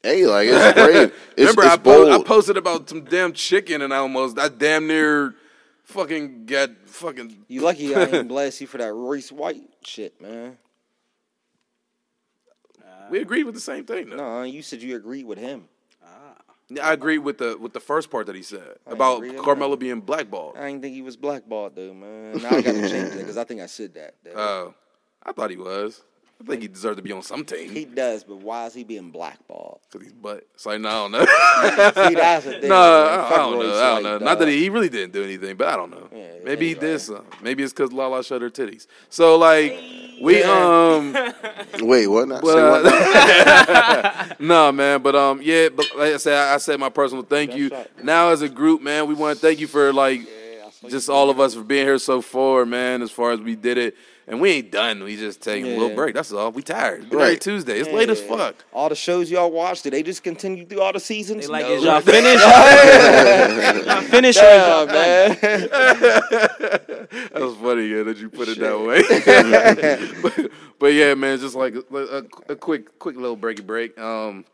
Hey, 0.04 0.26
like 0.26 0.48
it's 0.52 0.74
great. 0.74 1.12
It's, 1.36 1.38
Remember, 1.38 1.62
it's 1.62 1.72
I, 1.72 1.76
po- 1.78 2.12
I 2.12 2.22
posted 2.22 2.56
about 2.58 2.88
some 2.88 3.04
damn 3.04 3.32
chicken, 3.32 3.80
and 3.80 3.92
I 3.92 3.96
almost, 3.96 4.38
I 4.38 4.48
damn 4.48 4.86
near, 4.86 5.34
fucking 5.84 6.46
got 6.46 6.70
fucking. 6.86 7.44
you 7.48 7.60
lucky 7.60 7.94
I 7.94 8.04
ain't 8.04 8.28
blast 8.34 8.60
you 8.60 8.66
for 8.66 8.78
that 8.78 8.92
Royce 8.92 9.30
White 9.30 9.62
shit, 9.84 10.20
man. 10.20 10.58
Uh, 12.82 13.06
we 13.10 13.20
agreed 13.20 13.44
with 13.44 13.54
the 13.54 13.60
same 13.60 13.84
thing. 13.84 14.10
Though. 14.10 14.16
No, 14.16 14.42
you 14.42 14.62
said 14.62 14.82
you 14.82 14.96
agreed 14.96 15.24
with 15.26 15.38
him. 15.38 15.64
Ah. 16.04 16.34
I 16.82 16.92
agreed 16.92 17.18
with 17.18 17.38
the 17.38 17.56
with 17.58 17.72
the 17.72 17.80
first 17.80 18.10
part 18.10 18.26
that 18.26 18.34
he 18.34 18.42
said 18.42 18.76
about 18.86 19.18
agree 19.18 19.30
with 19.32 19.42
Carmelo 19.42 19.76
being 19.76 20.00
blackballed. 20.00 20.56
I 20.56 20.68
didn't 20.68 20.82
think 20.82 20.94
he 20.94 21.02
was 21.02 21.16
blackballed 21.16 21.76
though, 21.76 21.94
man. 21.94 22.42
Now 22.42 22.48
I 22.50 22.62
gotta 22.62 22.88
change 22.88 23.14
it 23.14 23.18
because 23.18 23.36
I 23.36 23.44
think 23.44 23.60
I 23.60 23.66
said 23.66 23.94
that. 23.94 24.14
that 24.24 24.34
Oh, 24.36 24.74
I 25.22 25.32
thought 25.32 25.50
he 25.50 25.56
was. 25.56 26.02
I 26.40 26.46
think 26.46 26.62
he 26.62 26.68
deserves 26.68 26.96
to 26.96 27.02
be 27.02 27.12
on 27.12 27.22
some 27.22 27.44
team 27.44 27.70
he 27.70 27.84
does, 27.84 28.22
but 28.24 28.36
why 28.36 28.66
is 28.66 28.74
he 28.74 28.84
being 28.84 29.10
blackballed? 29.10 29.80
because 29.90 30.06
he's 30.06 30.12
butt. 30.12 30.46
So 30.56 30.70
I 30.70 30.78
don't 30.78 31.12
know. 31.12 31.20
See, 31.24 32.14
that's 32.14 32.44
the 32.44 32.58
thing. 32.60 32.68
no, 32.68 33.04
man. 33.04 33.20
I 33.20 33.36
don't 33.36 33.58
know. 33.58 33.60
I 33.60 33.62
don't 33.62 33.94
like 33.94 34.02
know. 34.02 34.18
that. 34.18 34.24
Not 34.24 34.38
that 34.40 34.48
he, 34.48 34.58
he 34.60 34.68
really 34.68 34.88
didn't 34.90 35.12
do 35.12 35.22
anything, 35.24 35.56
but 35.56 35.68
I 35.68 35.76
don't 35.76 35.90
know. 35.90 36.08
Yeah, 36.12 36.26
Maybe 36.44 36.66
he 36.66 36.72
anyway. 36.72 36.86
did 36.92 36.98
some. 37.00 37.24
Maybe 37.42 37.62
it's 37.62 37.72
because 37.72 37.92
Lala 37.92 38.22
shut 38.24 38.42
her 38.42 38.50
titties. 38.50 38.86
So 39.08 39.36
like 39.38 39.72
we 40.20 40.42
um. 40.42 41.16
Wait, 41.80 42.06
what? 42.08 42.28
Not, 42.28 42.42
But, 42.42 42.82
what? 42.84 42.86
uh, 42.86 44.34
no, 44.38 44.70
man. 44.72 45.02
But 45.02 45.16
um, 45.16 45.40
yeah. 45.42 45.68
But 45.70 45.86
like 45.96 46.14
I 46.14 46.16
said, 46.18 46.36
I, 46.36 46.54
I 46.54 46.56
said 46.58 46.78
my 46.78 46.88
personal 46.90 47.22
thank 47.24 47.54
you. 47.54 47.68
Right. 47.68 48.04
Now 48.04 48.30
as 48.30 48.42
a 48.42 48.48
group, 48.48 48.82
man, 48.82 49.06
we 49.06 49.14
want 49.14 49.38
to 49.38 49.40
thank 49.46 49.60
you 49.60 49.66
for 49.66 49.92
like 49.92 50.20
Yeah, 50.20 50.88
just 50.90 51.08
all 51.08 51.30
of 51.30 51.40
us 51.40 51.54
for 51.54 51.62
being 51.62 51.86
here 51.86 51.98
so 51.98 52.20
far, 52.20 52.66
man. 52.66 53.02
As 53.02 53.10
far 53.10 53.30
as 53.32 53.40
we 53.40 53.54
did 53.56 53.78
it, 53.78 53.96
and 54.26 54.40
we 54.40 54.50
ain't 54.52 54.70
done. 54.70 55.02
We 55.04 55.16
just 55.16 55.40
taking 55.42 55.72
a 55.72 55.76
little 55.78 55.94
break. 55.94 56.14
That's 56.14 56.32
all. 56.32 56.50
We 56.52 56.62
tired. 56.62 57.10
Good 57.10 57.16
Right. 57.18 57.28
night 57.32 57.40
Tuesday. 57.40 57.78
It's 57.80 57.90
late 57.90 58.08
as 58.08 58.20
fuck. 58.22 58.54
All 58.72 58.88
the 58.88 58.94
shows 58.94 59.30
y'all 59.30 59.50
watched, 59.50 59.84
did 59.84 59.92
they 59.92 60.02
just 60.02 60.22
continue 60.22 60.64
through 60.66 60.80
all 60.80 60.92
the 60.92 61.00
seasons? 61.00 61.46
They 61.46 61.52
like, 61.52 61.66
no. 61.66 61.72
is 61.72 61.84
y'all 61.84 62.00
finished? 62.02 62.42
y'all 62.44 64.00
finished? 64.02 64.38
or 64.38 64.42
is 64.42 64.46
Yeah, 64.46 64.76
y'all 64.76 64.86
man. 64.86 65.36
that 65.40 67.32
was 67.34 67.54
funny, 67.56 67.86
yeah, 67.86 68.02
that 68.02 68.16
you 68.18 68.28
put 68.30 68.48
it 68.48 68.58
that 68.58 68.80
way. 68.80 69.02
but, 70.22 70.50
but 70.78 70.86
yeah, 70.92 71.14
man, 71.14 71.38
just 71.38 71.54
like 71.54 71.74
a, 71.74 71.84
a, 71.96 72.24
a 72.52 72.56
quick, 72.56 72.98
quick 72.98 73.16
little 73.16 73.36
breaky 73.36 73.64
break. 73.64 73.98
Um, 73.98 74.44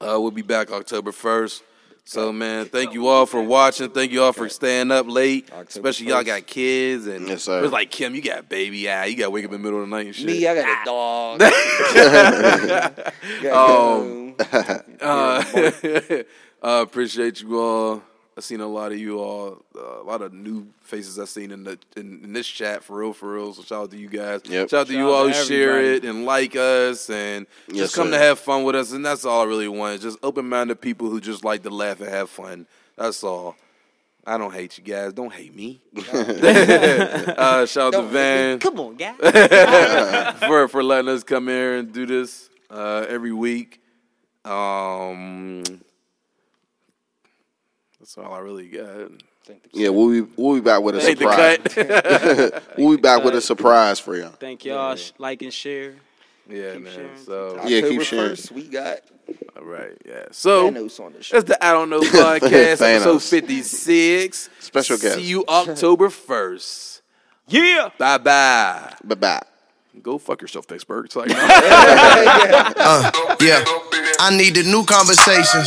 uh, 0.00 0.18
we'll 0.20 0.30
be 0.30 0.42
back 0.42 0.70
October 0.72 1.12
first. 1.12 1.62
So 2.04 2.32
man, 2.32 2.66
thank 2.66 2.94
you 2.94 3.06
all 3.06 3.26
for 3.26 3.40
watching. 3.40 3.88
Thank 3.90 4.10
you 4.12 4.22
all 4.22 4.32
for 4.32 4.48
staying 4.48 4.90
up 4.90 5.06
late, 5.08 5.48
especially 5.68 6.08
y'all 6.08 6.24
got 6.24 6.46
kids 6.46 7.06
and 7.06 7.28
Yes, 7.28 7.44
sir. 7.44 7.62
It's 7.62 7.72
like 7.72 7.90
Kim, 7.90 8.14
you 8.14 8.22
got 8.22 8.48
baby 8.48 8.90
eye. 8.90 9.06
You 9.06 9.16
got 9.16 9.26
to 9.26 9.30
wake 9.30 9.44
up 9.44 9.52
in 9.52 9.62
the 9.62 9.64
middle 9.64 9.82
of 9.82 9.88
the 9.88 9.96
night 9.96 10.06
and 10.06 10.14
shit. 10.14 10.26
Me, 10.26 10.46
I 10.46 10.54
got 10.54 10.68
a 10.68 10.84
dog. 10.84 11.40
Um, 13.52 14.34
Uh, 15.02 15.42
uh, 16.62 16.82
appreciate 16.82 17.40
you 17.42 17.58
all. 17.58 18.02
I've 18.36 18.44
seen 18.44 18.60
a 18.60 18.66
lot 18.66 18.92
of 18.92 18.98
you 18.98 19.18
all, 19.18 19.62
uh, 19.76 20.00
a 20.00 20.04
lot 20.04 20.22
of 20.22 20.32
new 20.32 20.66
faces 20.80 21.18
I've 21.18 21.28
seen 21.28 21.50
in 21.50 21.64
the 21.64 21.78
in, 21.96 22.24
in 22.24 22.32
this 22.32 22.46
chat 22.46 22.82
for 22.82 22.98
real, 23.00 23.12
for 23.12 23.34
real. 23.34 23.52
So 23.52 23.62
shout 23.62 23.82
out 23.84 23.90
to 23.90 23.98
you 23.98 24.08
guys. 24.08 24.40
Yep. 24.44 24.70
Shout 24.70 24.80
out 24.80 24.86
to 24.86 24.92
Shout 24.94 24.98
you 24.98 25.10
all 25.10 25.26
who 25.26 25.34
share 25.34 25.82
it 25.82 26.04
and 26.04 26.24
like 26.24 26.56
us 26.56 27.10
and 27.10 27.46
Yes, 27.68 27.76
just 27.76 27.94
come 27.94 28.06
sir. 28.06 28.12
to 28.12 28.18
have 28.18 28.38
fun 28.38 28.64
with 28.64 28.74
us. 28.74 28.92
And 28.92 29.04
that's 29.04 29.26
all 29.26 29.42
I 29.42 29.44
really 29.44 29.68
want. 29.68 29.96
Is 29.96 30.02
Just 30.02 30.18
open 30.22 30.48
minded 30.48 30.80
people 30.80 31.10
who 31.10 31.20
just 31.20 31.44
like 31.44 31.62
to 31.64 31.70
laugh 31.70 32.00
and 32.00 32.08
have 32.08 32.30
fun. 32.30 32.66
That's 32.96 33.22
all. 33.22 33.54
I 34.26 34.38
don't 34.38 34.54
hate 34.54 34.78
you 34.78 34.84
guys. 34.84 35.12
Don't 35.12 35.32
hate 35.32 35.54
me. 35.54 35.82
uh, 36.12 37.66
shout 37.66 37.88
out 37.88 37.90
to 37.90 37.96
Don't 37.98 38.04
hate 38.06 38.12
Van 38.12 38.58
Come 38.60 38.80
on, 38.80 38.96
guy. 38.96 39.12
for 40.46 40.68
for 40.68 40.82
letting 40.82 41.10
us 41.10 41.22
come 41.22 41.48
here 41.48 41.76
and 41.76 41.92
do 41.92 42.06
this 42.06 42.48
uh, 42.70 43.04
every 43.08 43.32
week. 43.32 43.80
Um, 44.44 45.62
that's 48.14 48.26
all 48.26 48.34
I 48.34 48.38
really 48.40 48.68
got. 48.68 49.10
Yeah, 49.72 49.88
we'll 49.88 50.10
be 50.10 50.20
we'll 50.36 50.54
be 50.54 50.60
back 50.60 50.82
with 50.82 50.96
a 50.96 51.00
Take 51.00 51.18
surprise. 51.18 51.58
the 51.64 51.84
cut. 52.52 52.62
We'll 52.78 52.96
be 52.96 53.00
back 53.02 53.24
with 53.24 53.34
a 53.34 53.40
surprise 53.40 53.98
for 53.98 54.16
y'all. 54.16 54.30
Thank 54.30 54.64
y'all. 54.64 54.94
Sh- 54.96 55.12
like 55.18 55.42
and 55.42 55.52
share. 55.52 55.94
yeah, 56.48 56.74
Keep 56.74 56.82
man. 56.82 56.92
sharing. 56.94 57.16
So 57.18 57.56
Yeah, 57.64 57.80
keep 57.80 57.84
October 58.00 58.04
sharing. 58.04 58.30
1st, 58.32 58.50
we 58.52 58.62
got 58.68 58.98
all 59.56 59.64
right, 59.64 59.96
yeah. 60.06 60.26
So 60.30 60.70
the 60.70 60.80
that's 61.30 61.44
the 61.44 61.58
I 61.60 61.72
don't 61.72 61.90
know 61.90 62.00
podcast 62.02 62.76
Thanos. 62.78 62.96
episode 62.96 63.22
fifty 63.22 63.62
six. 63.62 64.48
Special 64.60 64.96
guest. 64.98 65.16
See 65.16 65.22
you 65.24 65.44
October 65.48 66.08
first. 66.10 67.02
Yeah. 67.48 67.90
Bye 67.98 68.18
bye. 68.18 68.94
Bye 69.04 69.14
bye. 69.14 69.42
Go 70.02 70.18
fuck 70.18 70.40
yourself, 70.40 70.66
Pittsburgh. 70.66 71.04
It's 71.06 71.16
like, 71.16 71.28
Yeah, 71.28 72.72
uh, 72.76 73.10
I 74.22 74.30
needed 74.30 74.66
new 74.66 74.84
conversations. 74.86 75.66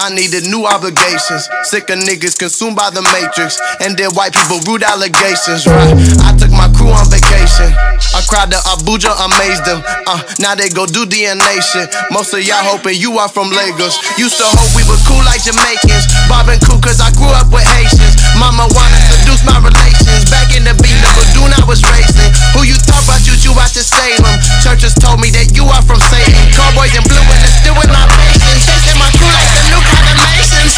I 0.00 0.08
needed 0.08 0.48
new 0.48 0.64
obligations. 0.64 1.44
Sick 1.68 1.92
of 1.92 2.00
niggas 2.00 2.40
consumed 2.40 2.72
by 2.72 2.88
the 2.88 3.04
matrix. 3.12 3.60
And 3.84 3.92
then 4.00 4.08
white 4.16 4.32
people 4.32 4.64
rude 4.64 4.80
allegations, 4.80 5.68
right? 5.68 5.92
I 6.24 6.32
took 6.40 6.48
my 6.48 6.72
crew 6.72 6.88
on 6.88 7.12
vacation. 7.12 7.68
I 8.16 8.24
cried 8.24 8.48
to 8.56 8.60
Abuja, 8.72 9.12
amazed 9.28 9.68
them. 9.68 9.84
Uh, 10.08 10.24
now 10.40 10.56
they 10.56 10.72
go 10.72 10.88
do 10.88 11.04
DNA 11.04 11.60
shit. 11.60 11.92
Most 12.08 12.32
of 12.32 12.40
y'all 12.40 12.64
hoping 12.64 12.96
you 12.96 13.20
are 13.20 13.28
from 13.28 13.52
Lagos. 13.52 14.00
Used 14.16 14.40
to 14.40 14.48
hope 14.48 14.72
we 14.72 14.80
were 14.88 14.98
cool 15.04 15.20
like 15.28 15.44
Jamaicans. 15.44 16.08
Bob 16.32 16.48
and 16.48 16.60
cool 16.64 16.80
cause 16.80 16.96
I 16.96 17.12
grew 17.12 17.28
up 17.36 17.52
with 17.52 17.68
Haitians. 17.76 18.16
Mama 18.40 18.72
wanna 18.72 19.00
seduce 19.12 19.44
my 19.44 19.60
relations. 19.60 20.24
Back 20.32 20.56
in 20.56 20.64
the 20.64 20.72
beat, 20.80 20.96
Badoon 21.42 21.58
I 21.58 21.66
was 21.66 21.82
racing. 21.82 22.30
Who 22.54 22.62
you 22.62 22.78
talk 22.86 23.02
about, 23.02 23.26
you, 23.26 23.34
you 23.42 23.50
out 23.58 23.74
to 23.74 23.82
Salem. 23.82 24.38
Churches 24.62 24.94
told 24.94 25.18
me 25.18 25.34
that 25.34 25.50
you 25.58 25.66
are 25.66 25.82
from 25.82 25.98
Satan. 25.98 26.38
Cowboys 26.54 26.94
in 26.94 27.02
blue 27.02 27.18
and 27.18 27.42
still 27.50 27.74
with 27.74 27.90
my 27.90 28.06
patience. 28.06 28.62
Chasing 28.62 28.98
my 28.98 29.10
crew 29.18 29.26
like 29.26 29.50
the 29.50 29.62
new 29.74 29.82
condemnations. 29.82 30.72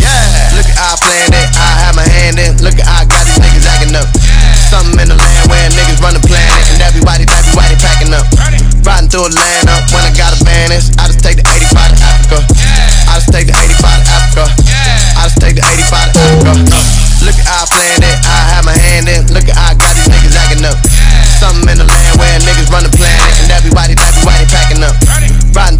Yeah, 0.00 0.56
look 0.56 0.68
at 0.72 0.78
I 0.80 0.96
planned 0.96 1.36
it, 1.36 1.48
I 1.52 1.68
had 1.84 1.92
my 1.92 2.06
hand 2.08 2.40
in. 2.40 2.56
Look 2.64 2.80
at 2.80 2.88
I 2.88 3.04
got 3.04 3.28
these 3.28 3.36
niggas 3.36 3.68
acting 3.68 3.92
up. 3.92 4.08
Something 4.56 5.04
in 5.04 5.08
the 5.12 5.18
land 5.18 5.44
where 5.52 5.68
niggas 5.68 6.00
run 6.00 6.16
the 6.16 6.24
planet 6.24 6.64
and 6.72 6.80
everybody 6.80 7.28
white 7.52 7.76
packing 7.82 8.14
up. 8.16 8.24
Riding 8.88 9.12
through 9.12 9.28
Atlanta 9.28 9.84
when 9.92 10.00
I 10.06 10.12
got 10.16 10.32
a 10.32 10.40
vanish. 10.40 10.88
I 10.96 11.12
just 11.12 11.20
take 11.20 11.36
the 11.36 11.44
85 11.44 11.97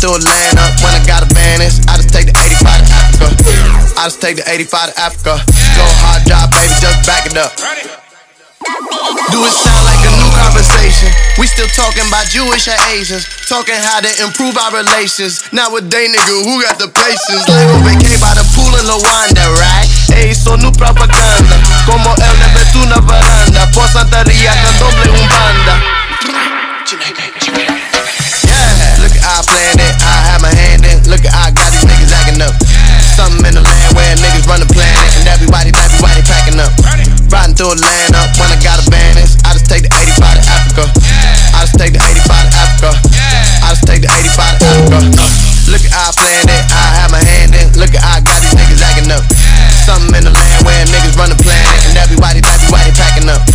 Through 0.09 0.25
Atlanta 0.25 0.65
when 0.81 0.97
I 0.97 1.05
got 1.05 1.21
a 1.21 1.29
vanish. 1.37 1.85
I 1.85 2.01
just 2.01 2.09
take 2.09 2.33
the 2.33 2.33
85 2.33 2.65
to 2.65 2.97
Africa. 2.97 3.29
I 4.01 4.09
just 4.09 4.25
take 4.25 4.41
the 4.41 4.47
85 4.49 4.65
to 4.89 5.05
Africa. 5.05 5.35
Go 5.77 5.85
hard 6.01 6.25
job, 6.25 6.49
baby, 6.49 6.73
just 6.81 7.05
back 7.05 7.29
it 7.29 7.37
up. 7.37 7.53
Do 9.29 9.45
it 9.45 9.53
sound 9.53 9.85
like 9.85 10.01
a 10.09 10.13
new 10.17 10.33
conversation? 10.33 11.13
We 11.37 11.45
still 11.45 11.69
talking 11.77 12.09
about 12.09 12.25
Jewish 12.33 12.73
and 12.73 12.81
Asians, 12.89 13.29
talking 13.53 13.77
how 13.77 14.01
to 14.01 14.09
improve 14.25 14.57
our 14.57 14.81
relations. 14.81 15.45
now 15.53 15.69
Nowadays, 15.69 16.09
nigga, 16.09 16.41
who 16.41 16.65
got 16.65 16.81
the 16.81 16.89
patience? 16.89 17.45
Like 17.45 17.69
on 17.69 17.85
vacay 17.85 18.17
by 18.17 18.33
the 18.33 18.49
pool 18.57 18.73
in 18.81 18.89
Luanda, 18.89 19.45
right? 19.61 19.93
Ey, 20.17 20.33
son 20.33 20.65
new 20.65 20.73
propaganda. 20.73 21.61
Como 21.85 22.17
él 22.17 22.33
le 22.41 22.49
ve 22.57 22.65
tu 22.73 22.81
una 22.81 22.97
veranda. 23.05 23.69
Por 23.77 23.85
Santería 23.93 24.57
con 24.65 24.73
doble 24.81 25.21
un 25.21 25.29
banda. 25.29 25.77
I 29.39 29.47
planned 29.47 29.79
it, 29.79 29.95
I 30.03 30.35
had 30.35 30.43
my 30.43 30.51
hand 30.51 30.83
in. 30.83 30.99
Look 31.07 31.23
at 31.23 31.31
I 31.31 31.55
got 31.55 31.71
these 31.71 31.87
niggas 31.87 32.11
acting 32.11 32.43
up. 32.43 32.51
Something 33.15 33.47
in 33.47 33.55
the 33.55 33.63
land 33.63 33.95
where 33.95 34.11
niggas 34.19 34.51
run 34.51 34.59
the 34.59 34.67
planet 34.67 35.15
and 35.15 35.31
everybody, 35.31 35.71
everybody 35.79 36.27
packing 36.27 36.59
up. 36.59 36.75
Riding 37.31 37.55
through 37.55 37.79
Atlanta 37.79 38.27
when 38.35 38.51
I 38.51 38.59
got 38.59 38.83
a 38.83 38.85
vanish. 38.91 39.39
I 39.47 39.55
just 39.55 39.71
take 39.71 39.87
the 39.87 39.95
85 39.95 40.43
to 40.43 40.43
Africa. 40.43 40.85
I 41.55 41.59
just 41.63 41.79
take 41.79 41.95
the 41.95 42.03
85 42.03 42.51
to 42.51 42.59
Africa. 42.59 42.91
I 43.63 43.67
just 43.79 43.87
take 43.87 44.03
the 44.03 44.11
85 44.11 44.59
to 44.59 44.65
Africa. 44.75 44.99
Look 45.71 45.87
at 45.87 45.93
I 45.95 46.11
planned 46.19 46.51
it, 46.51 46.65
I 46.75 46.85
had 46.99 47.09
my 47.15 47.23
hand 47.23 47.55
in. 47.55 47.67
Look 47.79 47.95
at 47.95 48.03
I 48.03 48.19
got 48.27 48.43
these 48.43 48.59
niggas 48.59 48.83
acting 48.83 49.15
up. 49.15 49.23
Something 49.87 50.19
in 50.19 50.27
the 50.27 50.35
land 50.35 50.67
where 50.67 50.83
niggas 50.91 51.15
run 51.15 51.31
the 51.31 51.39
planet 51.39 51.79
and 51.87 51.95
everybody, 51.95 52.43
everybody 52.43 52.91
packing 52.91 53.31
up. 53.31 53.47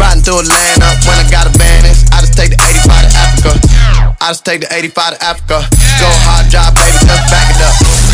Riding 0.00 0.24
through 0.24 0.48
Atlanta 0.48 0.96
when 1.04 1.20
I 1.20 1.28
got 1.28 1.44
a. 1.52 1.55
I 4.26 4.30
just 4.30 4.44
take 4.44 4.60
the 4.60 4.66
85 4.74 5.18
to 5.18 5.24
Africa. 5.24 5.58
Go 5.70 6.08
hard, 6.26 6.50
drive, 6.50 6.74
baby, 6.74 6.98
just 6.98 7.30
back 7.30 7.46
it 7.46 7.62
up. 7.62 8.05